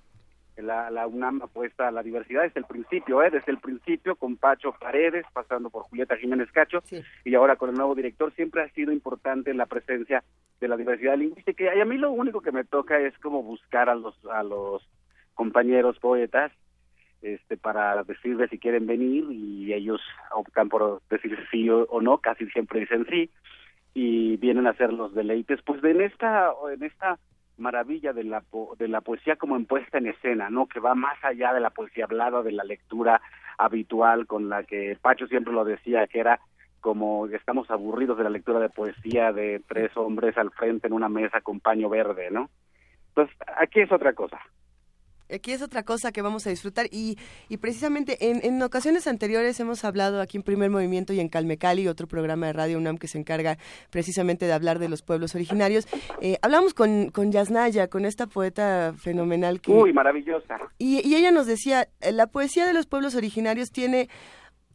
La, 0.62 0.90
la 0.90 1.06
UNAM 1.06 1.42
apuesta 1.42 1.88
a 1.88 1.90
la 1.90 2.02
diversidad 2.02 2.42
desde 2.42 2.60
el 2.60 2.66
principio, 2.66 3.22
¿eh? 3.22 3.30
desde 3.30 3.52
el 3.52 3.58
principio 3.58 4.16
con 4.16 4.36
Pacho 4.36 4.74
Paredes, 4.78 5.24
pasando 5.32 5.70
por 5.70 5.84
Julieta 5.84 6.16
Jiménez 6.16 6.50
Cacho, 6.52 6.82
y 7.24 7.34
ahora 7.34 7.56
con 7.56 7.70
el 7.70 7.76
nuevo 7.76 7.94
director, 7.94 8.32
siempre 8.34 8.62
ha 8.62 8.68
sido 8.70 8.92
importante 8.92 9.54
la 9.54 9.66
presencia 9.66 10.24
de 10.60 10.68
la 10.68 10.76
diversidad 10.76 11.16
lingüística. 11.16 11.74
Y 11.74 11.80
a 11.80 11.84
mí 11.84 11.96
lo 11.96 12.10
único 12.10 12.40
que 12.40 12.52
me 12.52 12.64
toca 12.64 12.98
es 12.98 13.16
como 13.18 13.42
buscar 13.42 13.88
a 13.88 13.94
los, 13.94 14.14
a 14.26 14.42
los 14.42 14.86
compañeros 15.34 15.98
poetas 15.98 16.52
este 17.22 17.56
para 17.56 18.02
decirles 18.04 18.50
si 18.50 18.58
quieren 18.58 18.86
venir 18.86 19.24
y 19.30 19.72
ellos 19.72 20.00
optan 20.32 20.68
por 20.68 21.02
decir 21.10 21.36
sí 21.50 21.68
o, 21.68 21.86
no, 22.00 22.18
casi 22.18 22.46
siempre 22.50 22.80
dicen 22.80 23.06
sí 23.10 23.30
y 23.94 24.36
vienen 24.36 24.66
a 24.66 24.70
hacer 24.70 24.92
los 24.92 25.14
deleites 25.14 25.60
pues 25.64 25.82
en 25.82 26.00
esta 26.00 26.52
en 26.72 26.82
esta 26.84 27.18
maravilla 27.58 28.12
de 28.12 28.24
la, 28.24 28.42
de 28.78 28.88
la 28.88 29.00
poesía 29.00 29.36
como 29.36 29.56
en 29.56 29.66
puesta 29.66 29.98
en 29.98 30.06
escena, 30.06 30.50
¿no? 30.50 30.66
Que 30.66 30.80
va 30.80 30.94
más 30.94 31.22
allá 31.22 31.52
de 31.52 31.60
la 31.60 31.70
poesía 31.70 32.04
hablada, 32.04 32.42
de 32.42 32.52
la 32.52 32.64
lectura 32.64 33.20
habitual 33.58 34.26
con 34.26 34.48
la 34.48 34.64
que 34.64 34.96
Pacho 35.00 35.26
siempre 35.26 35.52
lo 35.52 35.64
decía, 35.64 36.06
que 36.06 36.20
era 36.20 36.40
como 36.80 37.26
estamos 37.26 37.70
aburridos 37.70 38.16
de 38.18 38.24
la 38.24 38.30
lectura 38.30 38.60
de 38.60 38.70
poesía 38.70 39.32
de 39.32 39.60
tres 39.66 39.96
hombres 39.96 40.38
al 40.38 40.52
frente 40.52 40.86
en 40.86 40.92
una 40.92 41.08
mesa 41.08 41.40
con 41.40 41.60
paño 41.60 41.88
verde, 41.88 42.30
¿no? 42.30 42.48
Entonces, 43.08 43.36
aquí 43.56 43.80
es 43.80 43.90
otra 43.90 44.12
cosa 44.12 44.40
aquí 45.32 45.52
es 45.52 45.62
otra 45.62 45.82
cosa 45.82 46.12
que 46.12 46.22
vamos 46.22 46.46
a 46.46 46.50
disfrutar 46.50 46.86
y, 46.90 47.18
y 47.48 47.58
precisamente 47.58 48.30
en, 48.30 48.40
en, 48.44 48.62
ocasiones 48.62 49.06
anteriores 49.06 49.58
hemos 49.60 49.84
hablado 49.84 50.20
aquí 50.20 50.36
en 50.36 50.42
Primer 50.42 50.70
Movimiento 50.70 51.12
y 51.12 51.20
en 51.20 51.28
Calmecali, 51.28 51.88
otro 51.88 52.06
programa 52.06 52.46
de 52.46 52.52
Radio 52.52 52.78
UNAM 52.78 52.98
que 52.98 53.08
se 53.08 53.18
encarga 53.18 53.58
precisamente 53.90 54.46
de 54.46 54.52
hablar 54.52 54.78
de 54.78 54.88
los 54.88 55.02
pueblos 55.02 55.34
originarios. 55.34 55.86
Eh, 56.20 56.38
hablamos 56.42 56.74
con, 56.74 57.10
con 57.10 57.32
Yasnaya, 57.32 57.88
con 57.88 58.04
esta 58.04 58.26
poeta 58.26 58.94
fenomenal 58.96 59.60
que... 59.60 59.72
Uy, 59.72 59.92
maravillosa. 59.92 60.58
Y, 60.78 61.06
y 61.06 61.14
ella 61.14 61.30
nos 61.30 61.46
decía, 61.46 61.88
eh, 62.00 62.12
la 62.12 62.26
poesía 62.26 62.66
de 62.66 62.72
los 62.72 62.86
pueblos 62.86 63.14
originarios 63.14 63.70
tiene 63.70 64.08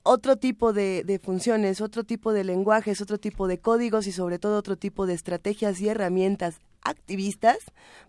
otro 0.03 0.37
tipo 0.37 0.73
de, 0.73 1.03
de, 1.03 1.17
funciones, 1.19 1.81
otro 1.81 2.03
tipo 2.03 2.33
de 2.33 2.43
lenguajes, 2.43 3.01
otro 3.01 3.17
tipo 3.17 3.47
de 3.47 3.59
códigos 3.59 4.05
y 4.07 4.11
sobre 4.11 4.37
todo 4.37 4.57
otro 4.57 4.77
tipo 4.77 5.05
de 5.05 5.13
estrategias 5.13 5.79
y 5.79 5.89
herramientas 5.89 6.59
activistas 6.85 7.57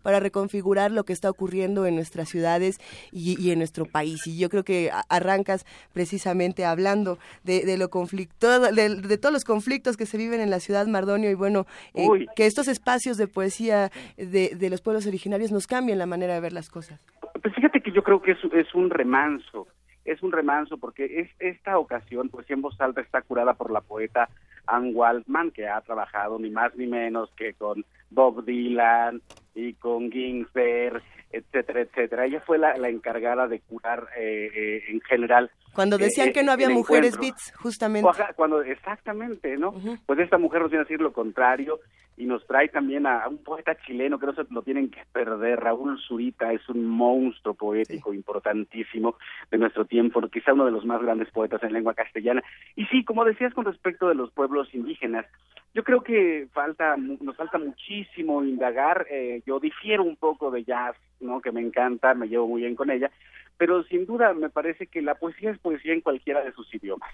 para 0.03 0.21
reconfigurar 0.21 0.91
lo 0.91 1.05
que 1.05 1.13
está 1.13 1.31
ocurriendo 1.31 1.87
en 1.87 1.95
nuestras 1.95 2.29
ciudades 2.29 2.79
y, 3.13 3.51
en 3.51 3.59
nuestro 3.59 3.87
país. 3.87 4.27
Y 4.27 4.39
yo 4.39 4.49
creo 4.49 4.65
que 4.65 4.91
arrancas 5.09 5.65
precisamente 5.93 6.65
hablando 6.65 7.19
de, 7.43 7.65
de 7.65 7.79
lo 7.79 7.89
conflicto, 7.89 8.61
de, 8.61 9.19
todos 9.19 9.33
los 9.33 9.45
conflictos 9.45 9.97
que 9.97 10.07
se 10.07 10.19
viven 10.19 10.41
en 10.41 10.51
la 10.51 10.61
ciudad 10.61 10.87
Mardonio 10.87 11.31
y 11.31 11.35
bueno, 11.35 11.67
eh, 11.95 12.07
que 12.37 12.47
estos 12.47 12.69
espacios 12.69 13.17
de 13.17 13.29
poesía 13.29 13.91
de, 14.17 14.55
de, 14.55 14.71
los 14.71 14.81
pueblos 14.81 15.07
originarios 15.07 15.53
nos 15.53 15.67
cambien 15.67 15.99
la 15.99 16.07
manera 16.07 16.35
de 16.35 16.41
ver 16.41 16.53
las 16.53 16.69
cosas. 16.69 17.01
Pues 17.43 17.55
fíjate 17.55 17.81
que 17.81 17.93
yo 17.93 18.03
creo 18.03 18.21
que 18.21 18.33
es, 18.33 18.39
es 18.53 18.75
un 18.75 18.91
remanso 18.91 19.67
es 20.05 20.23
un 20.23 20.33
remanso 20.33 20.79
porque 20.79 21.21
es 21.21 21.31
esta 21.39 21.79
ocasión, 21.79 22.29
pues 22.29 22.49
en 22.51 22.61
voz 22.61 22.79
alta 22.81 23.01
está 23.01 23.23
curada 23.23 23.55
por 23.55 23.71
la 23.71 23.81
poeta 23.81 24.29
Anne 24.67 24.93
Waldman, 24.93 25.51
que 25.51 25.69
ha 25.69 25.81
trabajado 25.81 26.39
ni 26.39 26.51
más 26.51 26.75
ni 26.77 26.87
menos 26.87 27.31
que 27.37 27.55
con 27.55 27.85
Bob 28.11 28.45
Dylan 28.45 29.21
y 29.55 29.75
con 29.75 30.11
Ginsberg, 30.11 31.03
etcétera, 31.33 31.81
etcétera. 31.81 32.27
Ella 32.27 32.41
fue 32.41 32.59
la, 32.59 32.75
encargada 32.89 33.49
de 33.49 33.61
curar 33.61 34.09
eh, 34.17 34.51
eh, 34.55 34.83
en 34.89 35.01
general. 35.03 35.51
Cuando 35.75 35.99
decían 35.99 36.33
que 36.33 36.45
no 36.45 36.53
había 36.53 36.69
mujeres 36.71 37.19
beats, 37.19 37.53
justamente. 37.57 38.09
Cuando, 38.37 38.63
exactamente, 38.63 39.57
¿no? 39.57 39.75
Pues 40.07 40.21
esta 40.21 40.39
mujer 40.39 40.63
nos 40.63 40.71
viene 40.71 40.83
a 40.83 40.85
decir 40.85 41.01
lo 41.01 41.13
contrario 41.13 41.81
y 42.17 42.27
nos 42.27 42.47
trae 42.47 42.69
también 42.69 43.07
a, 43.07 43.27
un 43.29 43.39
poeta 43.39 43.77
chileno 43.77 44.19
que 44.19 44.27
no 44.27 44.35
se 44.35 44.45
lo 44.51 44.63
tienen 44.63 44.91
que 44.91 45.03
perder, 45.13 45.61
Raúl 45.61 45.99
Zurita, 46.01 46.53
es 46.53 46.69
un 46.69 46.85
monstruo 46.87 47.55
poético 47.55 48.15
importantísimo 48.15 49.17
de 49.51 49.59
nuestro 49.59 49.85
tiempo, 49.85 50.21
quizá 50.29 50.53
uno 50.53 50.65
de 50.65 50.71
los 50.71 50.85
más 50.85 51.03
grandes 51.03 51.31
poetas 51.31 51.63
en 51.63 51.73
lengua 51.73 51.95
castellana. 51.95 52.43
Y 52.77 52.87
sí, 52.87 53.05
como 53.05 53.25
decías 53.25 53.55
con 53.55 53.65
respecto 53.65 54.09
de 54.09 54.15
los 54.15 54.31
pueblos 54.31 54.73
indígenas, 54.75 55.27
yo 55.75 55.83
creo 55.83 56.03
que 56.03 56.47
falta, 56.53 56.97
nos 56.97 57.37
falta 57.37 57.59
muchísimo 57.59 58.45
indagar, 58.45 59.07
eh, 59.11 59.43
yo 59.45 59.59
difiero 59.59 60.05
un 60.05 60.17
poco 60.17 60.53
de 60.53 60.63
jazz, 60.63 60.97
¿no? 61.21 61.41
que 61.41 61.51
me 61.51 61.61
encanta, 61.61 62.15
me 62.15 62.29
llevo 62.29 62.47
muy 62.47 62.63
bien 62.63 62.77
con 62.77 62.91
ella, 62.91 63.11
pero 63.57 63.83
sin 63.85 64.07
duda 64.07 64.35
me 64.35 64.51
parece 64.51 64.87
que 64.87 65.03
la 65.03 65.17
poesía 65.17 65.51
es 65.51 65.59
poesía 65.59 65.93
en 65.93 66.01
cualquiera 66.01 66.45
de 66.45 66.53
sus 66.53 66.73
idiomas. 66.73 67.11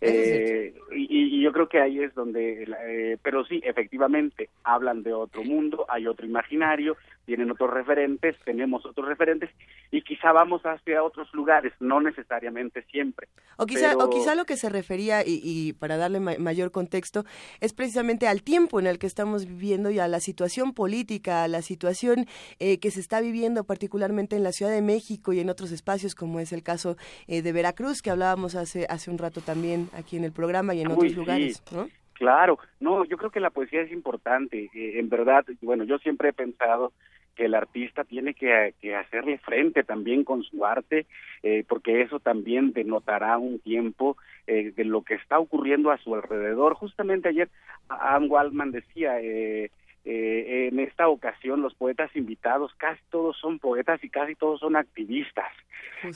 Eh, 0.00 0.74
y, 0.92 1.42
yo 1.42 1.52
creo 1.52 1.68
que 1.68 1.80
ahí 1.80 2.00
es 2.00 2.14
donde, 2.14 2.66
eh, 2.86 3.18
pero 3.22 3.44
sí, 3.44 3.60
efectivamente, 3.64 4.48
hablan 4.64 5.02
de 5.02 5.12
otro 5.12 5.42
mundo, 5.42 5.84
hay 5.88 6.06
otro 6.06 6.26
imaginario, 6.26 6.96
tienen 7.30 7.52
otros 7.52 7.72
referentes, 7.72 8.34
tenemos 8.44 8.84
otros 8.84 9.06
referentes 9.06 9.50
y 9.92 10.02
quizá 10.02 10.32
vamos 10.32 10.62
hacia 10.62 11.04
otros 11.04 11.32
lugares, 11.32 11.72
no 11.78 12.00
necesariamente 12.00 12.82
siempre. 12.90 13.28
O 13.56 13.66
quizá, 13.66 13.96
o 13.96 14.10
quizá 14.10 14.34
lo 14.34 14.46
que 14.46 14.56
se 14.56 14.68
refería, 14.68 15.22
y, 15.24 15.74
para 15.74 15.96
darle 15.96 16.18
mayor 16.18 16.72
contexto, 16.72 17.24
es 17.60 17.72
precisamente 17.72 18.26
al 18.26 18.42
tiempo 18.42 18.80
en 18.80 18.88
el 18.88 18.98
que 18.98 19.06
estamos 19.06 19.46
viviendo 19.46 19.92
y 19.92 20.00
a 20.00 20.08
la 20.08 20.18
situación 20.18 20.74
política, 20.74 21.44
a 21.44 21.48
la 21.48 21.62
situación 21.62 22.26
eh, 22.58 22.80
que 22.80 22.90
se 22.90 22.98
está 22.98 23.20
viviendo 23.20 23.62
particularmente 23.62 24.34
en 24.34 24.42
la 24.42 24.50
Ciudad 24.50 24.72
de 24.72 24.82
México 24.82 25.32
y 25.32 25.38
en 25.38 25.50
otros 25.50 25.70
espacios, 25.70 26.16
como 26.16 26.40
es 26.40 26.52
el 26.52 26.64
caso 26.64 26.96
de 27.28 27.52
Veracruz, 27.52 28.02
que 28.02 28.10
hablábamos 28.10 28.56
hace, 28.56 28.86
hace 28.90 29.08
un 29.08 29.18
rato 29.18 29.40
también 29.40 29.88
aquí 29.92 30.16
en 30.16 30.24
el 30.24 30.32
programa 30.32 30.74
y 30.74 30.80
en 30.80 30.90
otros 30.90 31.14
lugares, 31.14 31.62
¿no? 31.70 31.88
Claro, 32.20 32.58
no, 32.80 33.06
yo 33.06 33.16
creo 33.16 33.30
que 33.30 33.40
la 33.40 33.48
poesía 33.48 33.80
es 33.80 33.90
importante. 33.90 34.68
Eh, 34.74 34.98
en 34.98 35.08
verdad, 35.08 35.46
bueno, 35.62 35.84
yo 35.84 35.96
siempre 35.96 36.28
he 36.28 36.32
pensado 36.34 36.92
que 37.34 37.46
el 37.46 37.54
artista 37.54 38.04
tiene 38.04 38.34
que, 38.34 38.74
hacerle 38.94 39.38
frente 39.38 39.84
también 39.84 40.24
con 40.24 40.42
su 40.42 40.64
arte, 40.64 41.06
eh, 41.42 41.64
porque 41.68 42.02
eso 42.02 42.20
también 42.20 42.72
denotará 42.72 43.38
un 43.38 43.58
tiempo 43.58 44.16
eh, 44.46 44.72
de 44.76 44.84
lo 44.84 45.02
que 45.02 45.14
está 45.14 45.38
ocurriendo 45.38 45.90
a 45.90 45.98
su 45.98 46.14
alrededor. 46.14 46.74
Justamente 46.74 47.28
ayer 47.28 47.48
Anne 47.88 48.26
Waldman 48.26 48.72
decía, 48.72 49.20
eh, 49.20 49.70
en 50.04 50.80
esta 50.80 51.08
ocasión 51.08 51.60
los 51.60 51.74
poetas 51.74 52.14
invitados 52.16 52.72
casi 52.76 53.00
todos 53.10 53.36
son 53.38 53.58
poetas 53.58 54.02
y 54.02 54.08
casi 54.08 54.34
todos 54.34 54.60
son 54.60 54.76
activistas. 54.76 55.52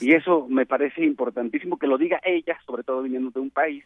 Y 0.01 0.13
eso 0.13 0.47
me 0.49 0.65
parece 0.65 1.03
importantísimo 1.03 1.77
que 1.77 1.87
lo 1.87 1.97
diga 1.97 2.19
ella, 2.23 2.57
sobre 2.65 2.83
todo 2.83 3.03
viniendo 3.03 3.29
de 3.31 3.39
un 3.39 3.51
país 3.51 3.85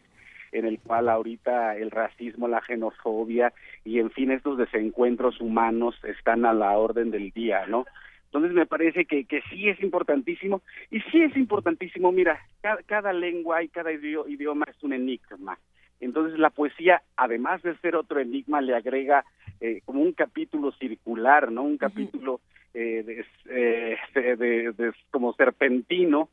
en 0.52 0.66
el 0.66 0.78
cual 0.80 1.08
ahorita 1.08 1.76
el 1.76 1.90
racismo, 1.90 2.48
la 2.48 2.62
xenofobia 2.62 3.52
y 3.84 3.98
en 3.98 4.10
fin 4.10 4.30
estos 4.30 4.58
desencuentros 4.58 5.40
humanos 5.40 5.94
están 6.04 6.44
a 6.44 6.52
la 6.52 6.76
orden 6.76 7.10
del 7.10 7.30
día, 7.30 7.66
¿no? 7.66 7.86
Entonces 8.26 8.52
me 8.52 8.66
parece 8.66 9.06
que, 9.06 9.24
que 9.24 9.42
sí 9.50 9.68
es 9.68 9.82
importantísimo 9.82 10.62
y 10.90 11.00
sí 11.00 11.20
es 11.20 11.36
importantísimo, 11.36 12.12
mira, 12.12 12.40
cada, 12.86 13.12
lengua 13.12 13.62
y 13.62 13.68
cada 13.68 13.90
idioma 13.92 14.66
es 14.68 14.80
un 14.84 14.92
enigma. 14.92 15.58
Entonces 15.98 16.38
la 16.38 16.50
poesía, 16.50 17.02
además 17.16 17.60
de 17.62 17.76
ser 17.78 17.96
otro 17.96 18.20
enigma, 18.20 18.60
le 18.60 18.76
agrega 18.76 19.24
eh, 19.60 19.82
como 19.84 20.00
un 20.00 20.12
capítulo 20.12 20.70
circular, 20.72 21.50
¿no? 21.50 21.64
Un 21.64 21.76
capítulo 21.76 22.40
eh, 22.72 23.24
eh, 23.46 23.96
de, 24.14 24.36
de, 24.72 24.92
como 25.10 25.32
serpentino 25.34 26.28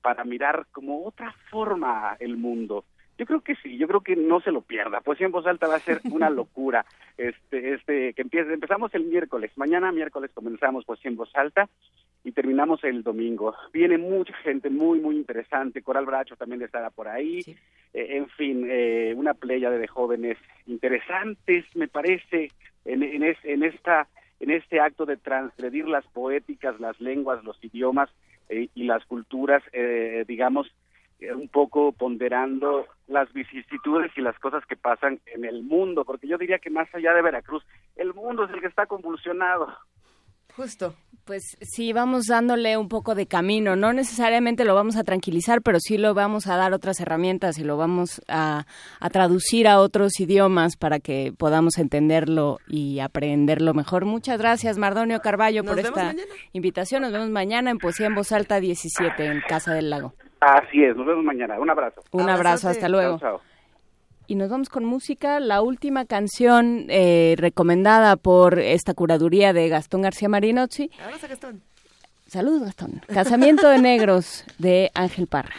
para 0.00 0.22
mirar 0.22 0.66
como 0.70 1.04
otra 1.04 1.34
forma 1.50 2.16
el 2.20 2.36
mundo. 2.36 2.84
Yo 3.20 3.26
creo 3.26 3.42
que 3.42 3.54
sí, 3.56 3.76
yo 3.76 3.86
creo 3.86 4.00
que 4.00 4.16
no 4.16 4.40
se 4.40 4.50
lo 4.50 4.62
pierda. 4.62 5.02
Poesía 5.02 5.26
en 5.26 5.32
voz 5.32 5.46
alta 5.46 5.68
va 5.68 5.74
a 5.74 5.80
ser 5.80 6.00
una 6.10 6.30
locura. 6.30 6.86
Este, 7.18 7.74
este, 7.74 8.14
que 8.14 8.22
empiece, 8.22 8.50
empezamos 8.50 8.94
el 8.94 9.04
miércoles, 9.04 9.52
mañana 9.56 9.92
miércoles 9.92 10.30
comenzamos 10.32 10.86
Poesía 10.86 11.10
en 11.10 11.18
voz 11.18 11.30
alta 11.36 11.68
y 12.24 12.32
terminamos 12.32 12.82
el 12.82 13.02
domingo. 13.02 13.54
Viene 13.74 13.98
mucha 13.98 14.32
gente 14.38 14.70
muy, 14.70 15.00
muy 15.00 15.16
interesante. 15.16 15.82
Coral 15.82 16.06
Bracho 16.06 16.34
también 16.36 16.62
estará 16.62 16.88
por 16.88 17.08
ahí. 17.08 17.40
Eh, 17.92 18.16
en 18.16 18.26
fin, 18.30 18.66
eh, 18.66 19.12
una 19.14 19.34
playa 19.34 19.68
de 19.68 19.86
jóvenes 19.86 20.38
interesantes, 20.66 21.66
me 21.74 21.88
parece, 21.88 22.48
en, 22.86 23.02
en, 23.02 23.22
en, 23.22 23.62
esta, 23.64 24.08
en 24.40 24.50
este 24.50 24.80
acto 24.80 25.04
de 25.04 25.18
transgredir 25.18 25.86
las 25.86 26.06
poéticas, 26.06 26.80
las 26.80 26.98
lenguas, 27.02 27.44
los 27.44 27.62
idiomas 27.62 28.08
eh, 28.48 28.68
y 28.74 28.84
las 28.84 29.04
culturas, 29.04 29.62
digamos, 30.26 30.72
un 31.34 31.48
poco 31.48 31.92
ponderando 31.92 32.86
las 33.08 33.32
vicisitudes 33.32 34.12
y 34.16 34.20
las 34.20 34.38
cosas 34.38 34.64
que 34.66 34.76
pasan 34.76 35.20
en 35.26 35.44
el 35.44 35.62
mundo, 35.62 36.04
porque 36.04 36.28
yo 36.28 36.38
diría 36.38 36.58
que 36.58 36.70
más 36.70 36.88
allá 36.94 37.12
de 37.12 37.22
Veracruz, 37.22 37.64
el 37.96 38.14
mundo 38.14 38.44
es 38.44 38.50
el 38.52 38.60
que 38.60 38.68
está 38.68 38.86
convulsionado. 38.86 39.68
Justo. 40.56 40.94
Pues 41.24 41.56
sí, 41.60 41.92
vamos 41.92 42.24
dándole 42.26 42.76
un 42.76 42.88
poco 42.88 43.14
de 43.14 43.26
camino. 43.26 43.76
No 43.76 43.92
necesariamente 43.92 44.64
lo 44.64 44.74
vamos 44.74 44.96
a 44.96 45.04
tranquilizar, 45.04 45.62
pero 45.62 45.78
sí 45.78 45.96
lo 45.96 46.12
vamos 46.12 46.48
a 46.48 46.56
dar 46.56 46.72
otras 46.72 46.98
herramientas 47.00 47.58
y 47.58 47.64
lo 47.64 47.76
vamos 47.76 48.20
a, 48.26 48.66
traducir 49.12 49.68
a 49.68 49.78
otros 49.78 50.18
idiomas 50.18 50.76
para 50.76 50.98
que 50.98 51.32
podamos 51.36 51.78
entenderlo 51.78 52.58
y 52.66 52.98
aprenderlo 52.98 53.74
mejor. 53.74 54.06
Muchas 54.06 54.38
gracias, 54.38 54.76
Mardonio 54.76 55.20
Carballo, 55.20 55.62
por 55.62 55.78
esta 55.78 56.14
invitación. 56.52 57.02
Nos 57.02 57.12
vemos 57.12 57.30
mañana 57.30 57.70
en 57.70 57.78
Poesía 57.78 58.06
en 58.06 58.14
Voz 58.14 58.32
Alta 58.32 58.58
17 58.58 59.24
en 59.26 59.40
Casa 59.42 59.72
del 59.72 59.90
Lago. 59.90 60.14
Así 60.40 60.82
es, 60.82 60.96
nos 60.96 61.06
vemos 61.06 61.24
mañana. 61.24 61.58
Un 61.60 61.70
abrazo. 61.70 62.02
Un 62.12 62.28
abrazo, 62.28 62.68
hasta 62.68 62.88
luego. 62.88 63.18
Y 64.26 64.36
nos 64.36 64.48
vamos 64.48 64.68
con 64.68 64.84
música. 64.84 65.40
La 65.40 65.60
última 65.60 66.04
canción 66.04 66.86
eh, 66.88 67.34
recomendada 67.36 68.16
por 68.16 68.58
esta 68.58 68.94
curaduría 68.94 69.52
de 69.52 69.68
Gastón 69.68 70.02
García 70.02 70.28
Marinozzi. 70.28 70.90
Gastón. 71.28 71.62
Saludos, 72.26 72.62
Gastón. 72.62 73.02
Casamiento 73.12 73.68
de 73.68 73.78
Negros 73.78 74.44
de 74.58 74.90
Ángel 74.94 75.26
Parra. 75.26 75.56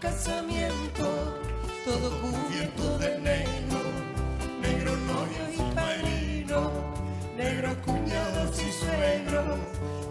Casamiento, 0.00 1.38
todo 1.84 2.10
cubierto 2.22 2.98
de 2.98 3.18
negro, 3.18 3.80
negro 4.62 4.96
novio 4.96 5.42
y 5.54 5.74
padrino, 5.74 6.70
negro 7.36 7.76
cuñados 7.84 8.62
y 8.62 8.72
suegros, 8.72 9.58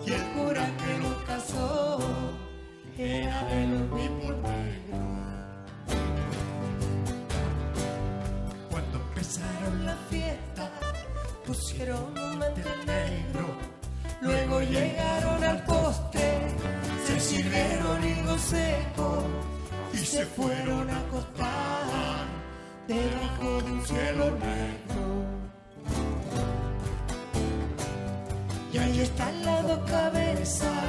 y 0.06 0.12
el 0.12 0.24
cura 0.34 0.70
que 0.78 0.98
lo 1.00 1.26
casó 1.26 2.00
era 2.98 3.44
de 3.46 3.68
los 3.68 3.82
mismos 3.92 4.36
negros. 4.44 5.00
Cuando 8.70 8.98
empezaron 9.00 9.86
la 9.86 9.96
fiesta, 10.12 10.72
pusieron 11.48 12.16
un 12.16 12.38
mantel 12.38 12.86
negro, 12.86 13.48
luego 14.22 14.62
llegaron 14.62 15.44
al 15.44 15.64
postre, 15.66 16.48
se 17.08 17.20
sirvieron 17.20 18.04
higos 18.08 18.42
secos 18.42 19.24
y 19.94 19.98
se 19.98 20.26
fueron 20.26 20.90
a 20.90 21.00
acostar 21.00 22.26
debajo 22.88 23.62
de 23.62 23.72
un 23.72 23.86
cielo 23.86 24.26
negro. 24.32 25.10
Y 28.72 28.78
ahí 28.78 29.00
están 29.02 29.46
las 29.46 29.68
dos 29.68 29.80
cabezas 29.90 30.84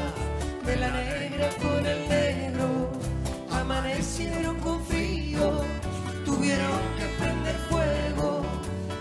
de 0.67 0.77
la 0.77 0.91
negra 0.91 1.49
con 1.63 1.87
el 1.87 2.09
negro. 2.09 2.91
Amanecieron 3.51 4.57
con 4.61 4.85
frío, 4.85 5.63
tuvieron 6.25 6.81
que 6.99 7.07
prender 7.19 7.57
fuego. 7.71 8.43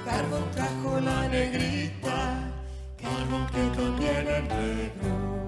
Carbón 0.05 0.51
trajo 0.51 0.99
la 1.01 1.27
negrita, 1.27 2.51
carbón 3.01 3.47
que 3.47 3.77
contiene 3.77 4.37
el 4.37 4.47
negro. 4.47 5.38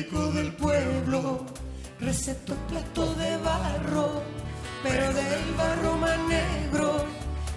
Médico 0.00 0.32
del 0.32 0.52
pueblo, 0.52 1.44
recetó 2.00 2.54
plato 2.68 3.14
de 3.14 3.36
barro, 3.38 4.22
pero 4.82 5.12
del 5.12 5.54
barro 5.56 5.96
más 5.98 6.18
negro 6.28 7.04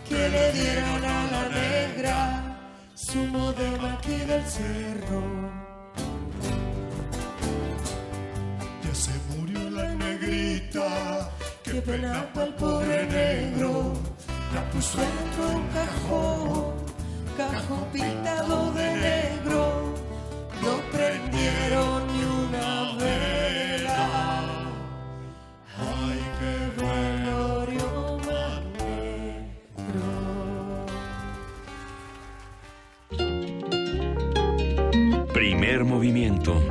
que 0.08 0.30
le 0.30 0.52
dieran 0.52 1.04
a 1.06 1.32
la 1.32 1.50
negra, 1.50 2.60
sumo 2.96 3.54
de 3.54 3.68
aquí 3.92 4.18
del 4.26 4.46
cerro. 4.46 5.24
Ya 8.84 8.96
se 8.96 9.12
murió 9.30 9.70
la 9.70 9.96
negrita 9.96 11.32
que 11.64 11.74
penaba 11.82 12.44
el 12.44 12.54
pobre 12.56 13.06
negro, 13.08 13.94
la 14.54 14.70
puso 14.72 14.98
dentro 14.98 15.48
de 15.48 15.56
un 15.56 15.68
cajón, 15.68 16.74
cajón 17.38 17.86
pintado 17.94 18.72
de 18.74 18.96
negro. 18.96 19.94
No 20.64 20.78
prendieron 20.94 22.13
movimiento. 36.04 36.62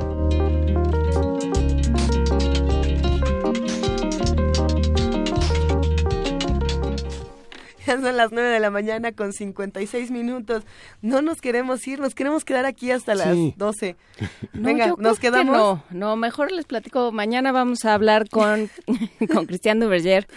Ya 7.87 7.99
son 7.99 8.15
las 8.15 8.31
9 8.31 8.49
de 8.49 8.59
la 8.59 8.69
mañana 8.69 9.11
con 9.11 9.33
56 9.33 10.11
minutos. 10.11 10.63
No 11.01 11.23
nos 11.23 11.41
queremos 11.41 11.85
ir, 11.87 11.99
nos 11.99 12.13
queremos 12.13 12.45
quedar 12.45 12.65
aquí 12.65 12.91
hasta 12.91 13.15
las 13.15 13.35
12. 13.57 13.95
Venga, 14.53 14.93
nos 14.99 15.19
quedamos. 15.19 15.57
no, 15.57 15.83
no, 15.89 16.15
mejor 16.15 16.51
les 16.51 16.65
platico. 16.65 17.11
Mañana 17.11 17.51
vamos 17.51 17.85
a 17.85 17.95
hablar 17.95 18.29
con, 18.29 18.69
con 19.33 19.47
Cristian 19.47 19.79
Duverger, 19.79 20.27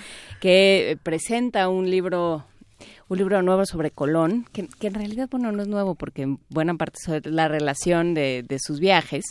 que 0.41 0.99
presenta 1.03 1.69
un 1.69 1.91
libro 1.91 2.47
un 3.09 3.19
libro 3.19 3.43
nuevo 3.43 3.67
sobre 3.67 3.91
Colón, 3.91 4.47
que, 4.53 4.69
en 4.81 4.95
realidad, 4.95 5.29
bueno, 5.31 5.53
no 5.53 5.63
es 5.63 5.69
nuevo 5.69 5.95
porque 5.95 6.23
en 6.23 6.39
buena 6.49 6.75
parte 6.75 6.99
es 7.07 7.27
la 7.27 7.49
relación 7.49 8.15
de, 8.15 8.45
de 8.47 8.59
sus 8.59 8.81
viajes. 8.81 9.25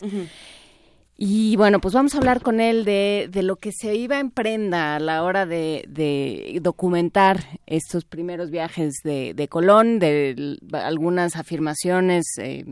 Y 1.17 1.55
bueno, 1.55 1.79
pues 1.79 1.93
vamos 1.93 2.13
a 2.13 2.17
hablar 2.17 2.41
con 2.41 2.59
él 2.59 2.83
de, 2.83 3.29
de 3.31 3.41
lo 3.41 3.55
que 3.55 3.71
se 3.71 3.95
iba 3.95 4.19
en 4.19 4.31
prenda 4.31 4.95
a 4.95 4.99
la 4.99 5.23
hora 5.23 5.45
de, 5.45 5.85
de 5.87 6.59
documentar 6.61 7.59
estos 7.65 8.03
primeros 8.03 8.49
viajes 8.49 8.95
de, 9.03 9.33
de 9.33 9.47
Colón, 9.47 9.99
de 9.99 10.57
algunas 10.73 11.37
afirmaciones 11.37 12.25
eh, 12.37 12.65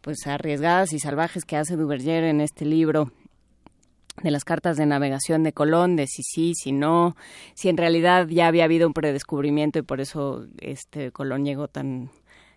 pues 0.00 0.28
arriesgadas 0.28 0.92
y 0.92 1.00
salvajes 1.00 1.44
que 1.44 1.56
hace 1.56 1.74
Duverger 1.74 2.22
en 2.22 2.40
este 2.40 2.64
libro 2.64 3.10
de 4.22 4.30
las 4.30 4.44
cartas 4.44 4.76
de 4.76 4.86
navegación 4.86 5.42
de 5.42 5.52
Colón, 5.52 5.96
de 5.96 6.06
si 6.06 6.22
sí, 6.22 6.52
si 6.54 6.72
no, 6.72 7.16
si 7.54 7.68
en 7.68 7.76
realidad 7.76 8.26
ya 8.28 8.46
había 8.46 8.64
habido 8.64 8.86
un 8.86 8.94
predescubrimiento 8.94 9.78
y 9.78 9.82
por 9.82 10.00
eso 10.00 10.46
este 10.58 11.12
Colón 11.12 11.44
llegó 11.44 11.68
tan 11.68 12.10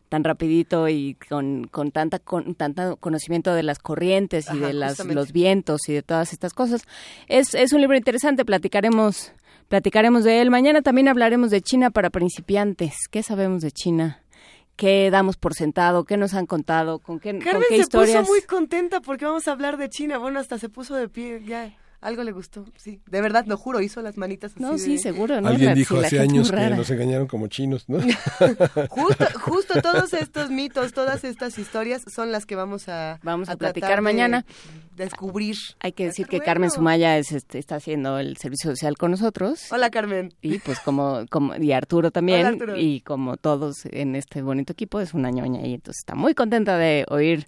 tan 0.10 0.24
rapidito 0.24 0.90
y 0.90 1.16
con, 1.30 1.68
con 1.68 1.92
tanta 1.92 2.18
con 2.18 2.56
tanto 2.56 2.98
conocimiento 2.98 3.54
de 3.54 3.62
las 3.62 3.78
corrientes 3.78 4.48
y 4.52 4.58
de 4.58 4.74
las, 4.74 5.06
los 5.06 5.32
vientos 5.32 5.88
y 5.88 5.94
de 5.94 6.02
todas 6.02 6.34
estas 6.34 6.54
cosas. 6.54 6.82
Es, 7.28 7.54
es 7.54 7.74
un 7.74 7.82
libro 7.82 7.96
interesante, 7.96 8.44
platicaremos 8.44 9.32
platicaremos 9.68 10.24
de 10.24 10.42
él. 10.42 10.50
Mañana 10.50 10.82
también 10.82 11.08
hablaremos 11.08 11.52
de 11.52 11.62
China 11.62 11.92
para 11.92 12.10
principiantes. 12.10 13.08
¿Qué 13.10 13.22
sabemos 13.22 13.62
de 13.62 13.72
China? 13.72 14.24
¿Qué 14.80 15.10
damos 15.12 15.36
por 15.36 15.56
sentado? 15.56 16.06
¿Qué 16.06 16.16
nos 16.16 16.34
han 16.34 16.46
contado? 16.46 17.00
¿Con 17.00 17.20
qué, 17.20 17.38
Carmen 17.38 17.52
¿con 17.52 17.64
qué 17.68 17.76
historias? 17.76 18.12
se 18.12 18.20
puso 18.20 18.32
muy 18.32 18.42
contenta 18.44 19.02
porque 19.02 19.26
vamos 19.26 19.46
a 19.50 19.52
hablar 19.52 19.76
de 19.76 19.90
China. 19.90 20.18
Bueno, 20.20 20.40
hasta 20.40 20.58
se 20.58 20.70
puso 20.70 20.96
de 20.96 21.10
pie 21.10 21.44
ya. 21.46 21.76
Algo 22.00 22.24
le 22.24 22.32
gustó, 22.32 22.64
sí. 22.78 23.02
De 23.08 23.20
verdad, 23.20 23.44
lo 23.46 23.58
juro, 23.58 23.82
hizo 23.82 24.02
las 24.02 24.16
manitas 24.16 24.54
así. 24.54 24.62
No, 24.64 24.78
sí, 24.78 24.98
seguro. 24.98 25.42
¿no? 25.42 25.50
Alguien 25.50 25.74
dijo 25.74 25.98
hace 25.98 26.22
años 26.22 26.50
que 26.50 26.70
nos 26.70 26.90
engañaron 26.92 27.28
como 27.28 27.48
chinos, 27.48 27.90
¿no? 27.90 28.00
justo, 28.90 29.26
justo 29.42 29.82
todos 29.82 30.14
estos 30.14 30.50
mitos, 30.50 30.94
todas 30.94 31.26
estas 31.26 31.60
historias 31.60 32.04
son 32.08 32.32
las 32.32 32.46
que 32.46 32.56
vamos 32.56 32.88
a 32.88 33.20
Vamos 33.22 33.50
a, 33.50 33.58
platicar 33.58 34.02
mañana. 34.02 34.46
Descubrir. 35.06 35.56
Hay 35.80 35.94
que 35.94 36.06
decir 36.06 36.28
que 36.28 36.40
Carmen 36.40 36.70
Sumaya 36.70 37.18
es, 37.18 37.32
este, 37.32 37.58
está 37.58 37.76
haciendo 37.76 38.20
el 38.20 38.38
servicio 38.38 38.70
social 38.70 38.98
con 38.98 39.12
nosotros. 39.12 39.72
Hola, 39.72 39.90
Carmen. 39.90 40.34
Y 40.42 40.60
pues 40.60 40.80
como, 40.80 41.26
como 41.30 41.56
y 41.56 41.72
Arturo 41.72 42.12
también. 42.12 42.60
Y 42.78 43.02
como 43.02 43.38
todos 43.38 43.86
en 43.86 44.16
este 44.16 44.42
bonito 44.42 44.74
equipo, 44.74 45.00
es 45.00 45.14
una 45.14 45.32
ñoña 45.32 45.66
y 45.66 45.74
entonces 45.74 46.00
está 46.02 46.16
muy 46.16 46.34
contenta 46.34 46.78
de 46.78 47.06
oír 47.10 47.48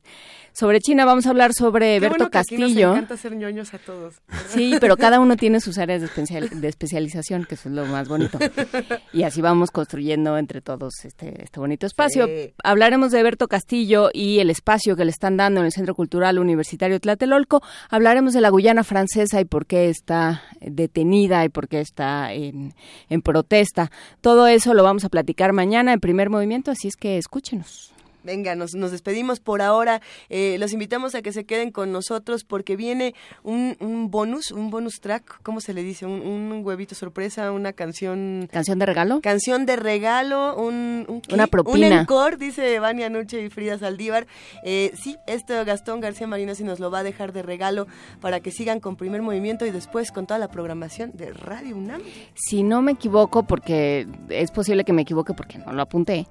sobre 0.53 0.79
China. 0.79 1.05
Vamos 1.05 1.25
a 1.27 1.29
hablar 1.29 1.53
sobre 1.53 1.95
Qué 1.95 1.99
Berto 1.99 2.15
bueno 2.17 2.25
que 2.25 2.31
Castillo. 2.31 2.65
Aquí 2.65 2.75
nos 2.75 2.95
encanta 2.95 3.17
ser 3.17 3.35
ñoños 3.35 3.73
a 3.73 3.77
todos. 3.77 4.15
Sí, 4.47 4.75
pero 4.79 4.97
cada 4.97 5.19
uno 5.19 5.35
tiene 5.37 5.59
sus 5.59 5.77
áreas 5.77 6.01
de, 6.01 6.07
especial, 6.07 6.49
de 6.49 6.67
especialización, 6.67 7.45
que 7.45 7.55
eso 7.55 7.69
es 7.69 7.75
lo 7.75 7.85
más 7.85 8.07
bonito. 8.07 8.37
Y 9.13 9.23
así 9.23 9.41
vamos 9.41 9.71
construyendo 9.71 10.37
entre 10.37 10.61
todos 10.61 10.93
este, 11.03 11.43
este 11.43 11.59
bonito 11.59 11.85
espacio. 11.85 12.27
Sí. 12.27 12.53
Hablaremos 12.63 13.11
de 13.11 13.23
Berto 13.23 13.47
Castillo 13.47 14.09
y 14.13 14.39
el 14.39 14.49
espacio 14.49 14.95
que 14.95 15.05
le 15.05 15.11
están 15.11 15.37
dando 15.37 15.59
en 15.59 15.65
el 15.65 15.71
Centro 15.71 15.95
Cultural 15.95 16.39
Universitario 16.39 16.99
Tlatelolco. 16.99 17.40
Hablaremos 17.89 18.33
de 18.33 18.41
la 18.41 18.49
Guyana 18.49 18.83
francesa 18.83 19.39
y 19.41 19.45
por 19.45 19.65
qué 19.65 19.89
está 19.89 20.41
detenida 20.59 21.45
y 21.45 21.49
por 21.49 21.67
qué 21.67 21.81
está 21.81 22.33
en, 22.33 22.73
en 23.09 23.21
protesta. 23.21 23.91
Todo 24.21 24.47
eso 24.47 24.73
lo 24.73 24.83
vamos 24.83 25.05
a 25.05 25.09
platicar 25.09 25.53
mañana 25.53 25.93
en 25.93 25.99
primer 25.99 26.29
movimiento, 26.29 26.71
así 26.71 26.87
es 26.87 26.95
que 26.95 27.17
escúchenos. 27.17 27.90
Venga, 28.23 28.55
nos, 28.55 28.75
nos 28.75 28.91
despedimos 28.91 29.39
por 29.39 29.61
ahora. 29.61 30.01
Eh, 30.29 30.57
los 30.59 30.73
invitamos 30.73 31.15
a 31.15 31.21
que 31.21 31.31
se 31.31 31.45
queden 31.45 31.71
con 31.71 31.91
nosotros 31.91 32.43
porque 32.43 32.75
viene 32.75 33.15
un, 33.43 33.75
un 33.79 34.11
bonus, 34.11 34.51
un 34.51 34.69
bonus 34.69 35.01
track, 35.01 35.41
¿cómo 35.43 35.61
se 35.61 35.73
le 35.73 35.83
dice? 35.83 36.05
Un, 36.05 36.21
un, 36.21 36.65
huevito 36.65 36.95
sorpresa, 36.95 37.51
una 37.51 37.73
canción... 37.73 38.47
¿Canción 38.51 38.79
de 38.79 38.85
regalo? 38.85 39.21
Canción 39.21 39.65
de 39.65 39.75
regalo, 39.75 40.55
un... 40.55 41.05
un 41.07 41.21
Una 41.31 41.47
propina. 41.47 41.87
Un 41.87 41.93
encore, 41.93 42.37
dice 42.37 42.79
Vania 42.79 43.09
Nuche 43.09 43.43
y 43.43 43.49
Frida 43.49 43.77
Saldívar. 43.77 44.27
Eh, 44.63 44.91
sí, 44.95 45.17
esto 45.27 45.53
Gastón 45.65 45.99
García 46.01 46.27
Marino 46.27 46.53
sí 46.55 46.63
nos 46.63 46.79
lo 46.79 46.91
va 46.91 46.99
a 46.99 47.03
dejar 47.03 47.33
de 47.33 47.41
regalo 47.41 47.87
para 48.19 48.39
que 48.39 48.51
sigan 48.51 48.79
con 48.79 48.95
primer 48.95 49.21
movimiento 49.21 49.65
y 49.65 49.71
después 49.71 50.11
con 50.11 50.27
toda 50.27 50.39
la 50.39 50.49
programación 50.49 51.11
de 51.13 51.33
Radio 51.33 51.75
UNAM. 51.75 52.01
Si 52.35 52.63
no 52.63 52.81
me 52.81 52.93
equivoco, 52.93 53.43
porque 53.43 54.07
es 54.29 54.51
posible 54.51 54.83
que 54.83 54.93
me 54.93 55.01
equivoque 55.01 55.33
porque 55.33 55.57
no 55.57 55.73
lo 55.73 55.81
apunté, 55.81 56.27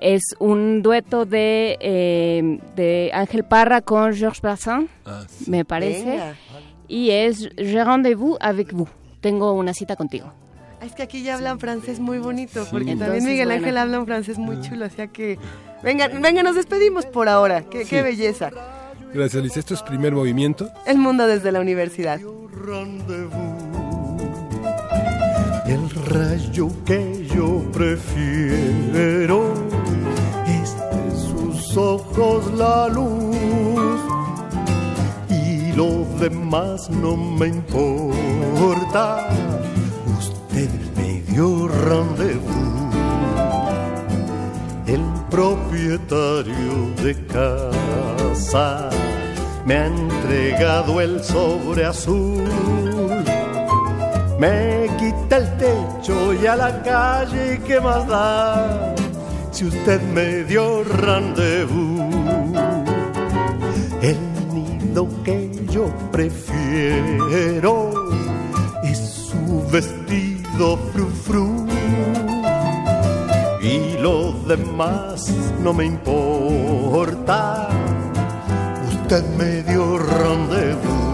es 0.00 0.22
un 0.38 0.82
dueto 0.82 1.24
de, 1.26 1.76
eh, 1.80 2.58
de 2.76 3.10
Ángel 3.14 3.44
Parra 3.44 3.80
con 3.80 4.14
Georges 4.14 4.40
Brassens, 4.40 4.88
Ah, 5.04 5.22
sí. 5.28 5.50
me 5.50 5.64
parece. 5.64 6.04
Venga. 6.04 6.34
Y 6.88 7.10
es 7.10 7.48
Je 7.56 7.82
rendez-vous 7.84 8.36
avec 8.40 8.72
vous. 8.72 8.88
Tengo 9.20 9.52
una 9.52 9.72
cita 9.72 9.96
contigo. 9.96 10.32
Ah, 10.80 10.84
Es 10.86 10.92
que 10.94 11.02
aquí 11.02 11.22
ya 11.22 11.34
hablan 11.34 11.58
francés 11.58 11.98
muy 12.00 12.18
bonito, 12.18 12.62
Sí. 12.64 12.68
porque 12.70 12.90
Entonces, 12.92 13.06
también 13.18 13.24
Miguel 13.32 13.46
bueno. 13.48 13.60
Ángel 13.60 13.78
habla 13.78 13.98
un 14.00 14.06
francés 14.06 14.36
muy 14.38 14.60
chulo, 14.60 14.84
o 14.86 14.90
sea 14.90 15.06
que... 15.06 15.38
Venga, 15.82 16.08
venga, 16.08 16.42
nos 16.42 16.56
despedimos 16.56 17.06
por 17.06 17.28
ahora. 17.28 17.62
Qué, 17.62 17.84
qué 17.84 18.02
belleza. 18.02 18.50
Gracias, 19.14 19.40
Alicia. 19.40 19.60
Esto 19.60 19.74
es 19.74 19.82
primer 19.82 20.12
movimiento. 20.12 20.70
El 20.86 20.98
mundo 20.98 21.26
desde 21.26 21.52
la 21.52 21.60
universidad. 21.60 22.20
El 25.66 25.90
rayo 26.06 26.68
que 26.84 27.26
yo 27.34 27.62
prefiero 27.72 29.54
ojos 31.76 32.52
la 32.54 32.88
luz 32.88 33.36
y 35.28 35.72
lo 35.72 36.04
demás 36.20 36.88
no 36.90 37.16
me 37.16 37.48
importa. 37.48 39.28
Usted 40.18 40.70
me 40.96 41.22
dio 41.32 41.68
rendezvous, 41.68 42.94
el 44.86 45.02
propietario 45.30 46.94
de 47.02 47.26
casa 47.26 48.90
me 49.66 49.74
ha 49.74 49.86
entregado 49.86 51.00
el 51.00 51.22
sobre 51.24 51.86
azul. 51.86 52.44
Me 54.38 54.88
quita 54.98 55.36
el 55.38 55.56
techo 55.56 56.34
y 56.34 56.46
a 56.46 56.56
la 56.56 56.82
calle, 56.82 57.60
¿qué 57.66 57.80
más 57.80 58.06
da? 58.06 58.94
Si 59.54 59.64
usted 59.64 60.02
me 60.12 60.42
dio 60.42 60.82
rendezvous, 60.82 62.00
el 64.02 64.18
nido 64.52 65.08
que 65.22 65.48
yo 65.70 65.86
prefiero 66.10 67.92
es 68.82 68.98
su 68.98 69.64
vestido 69.70 70.76
fru 70.92 71.06
fru. 71.08 71.66
Y 73.62 73.96
lo 73.98 74.32
demás 74.48 75.32
no 75.62 75.72
me 75.72 75.84
importa, 75.84 77.68
usted 78.88 79.22
me 79.38 79.62
dio 79.62 79.98
rendezvous. 79.98 81.13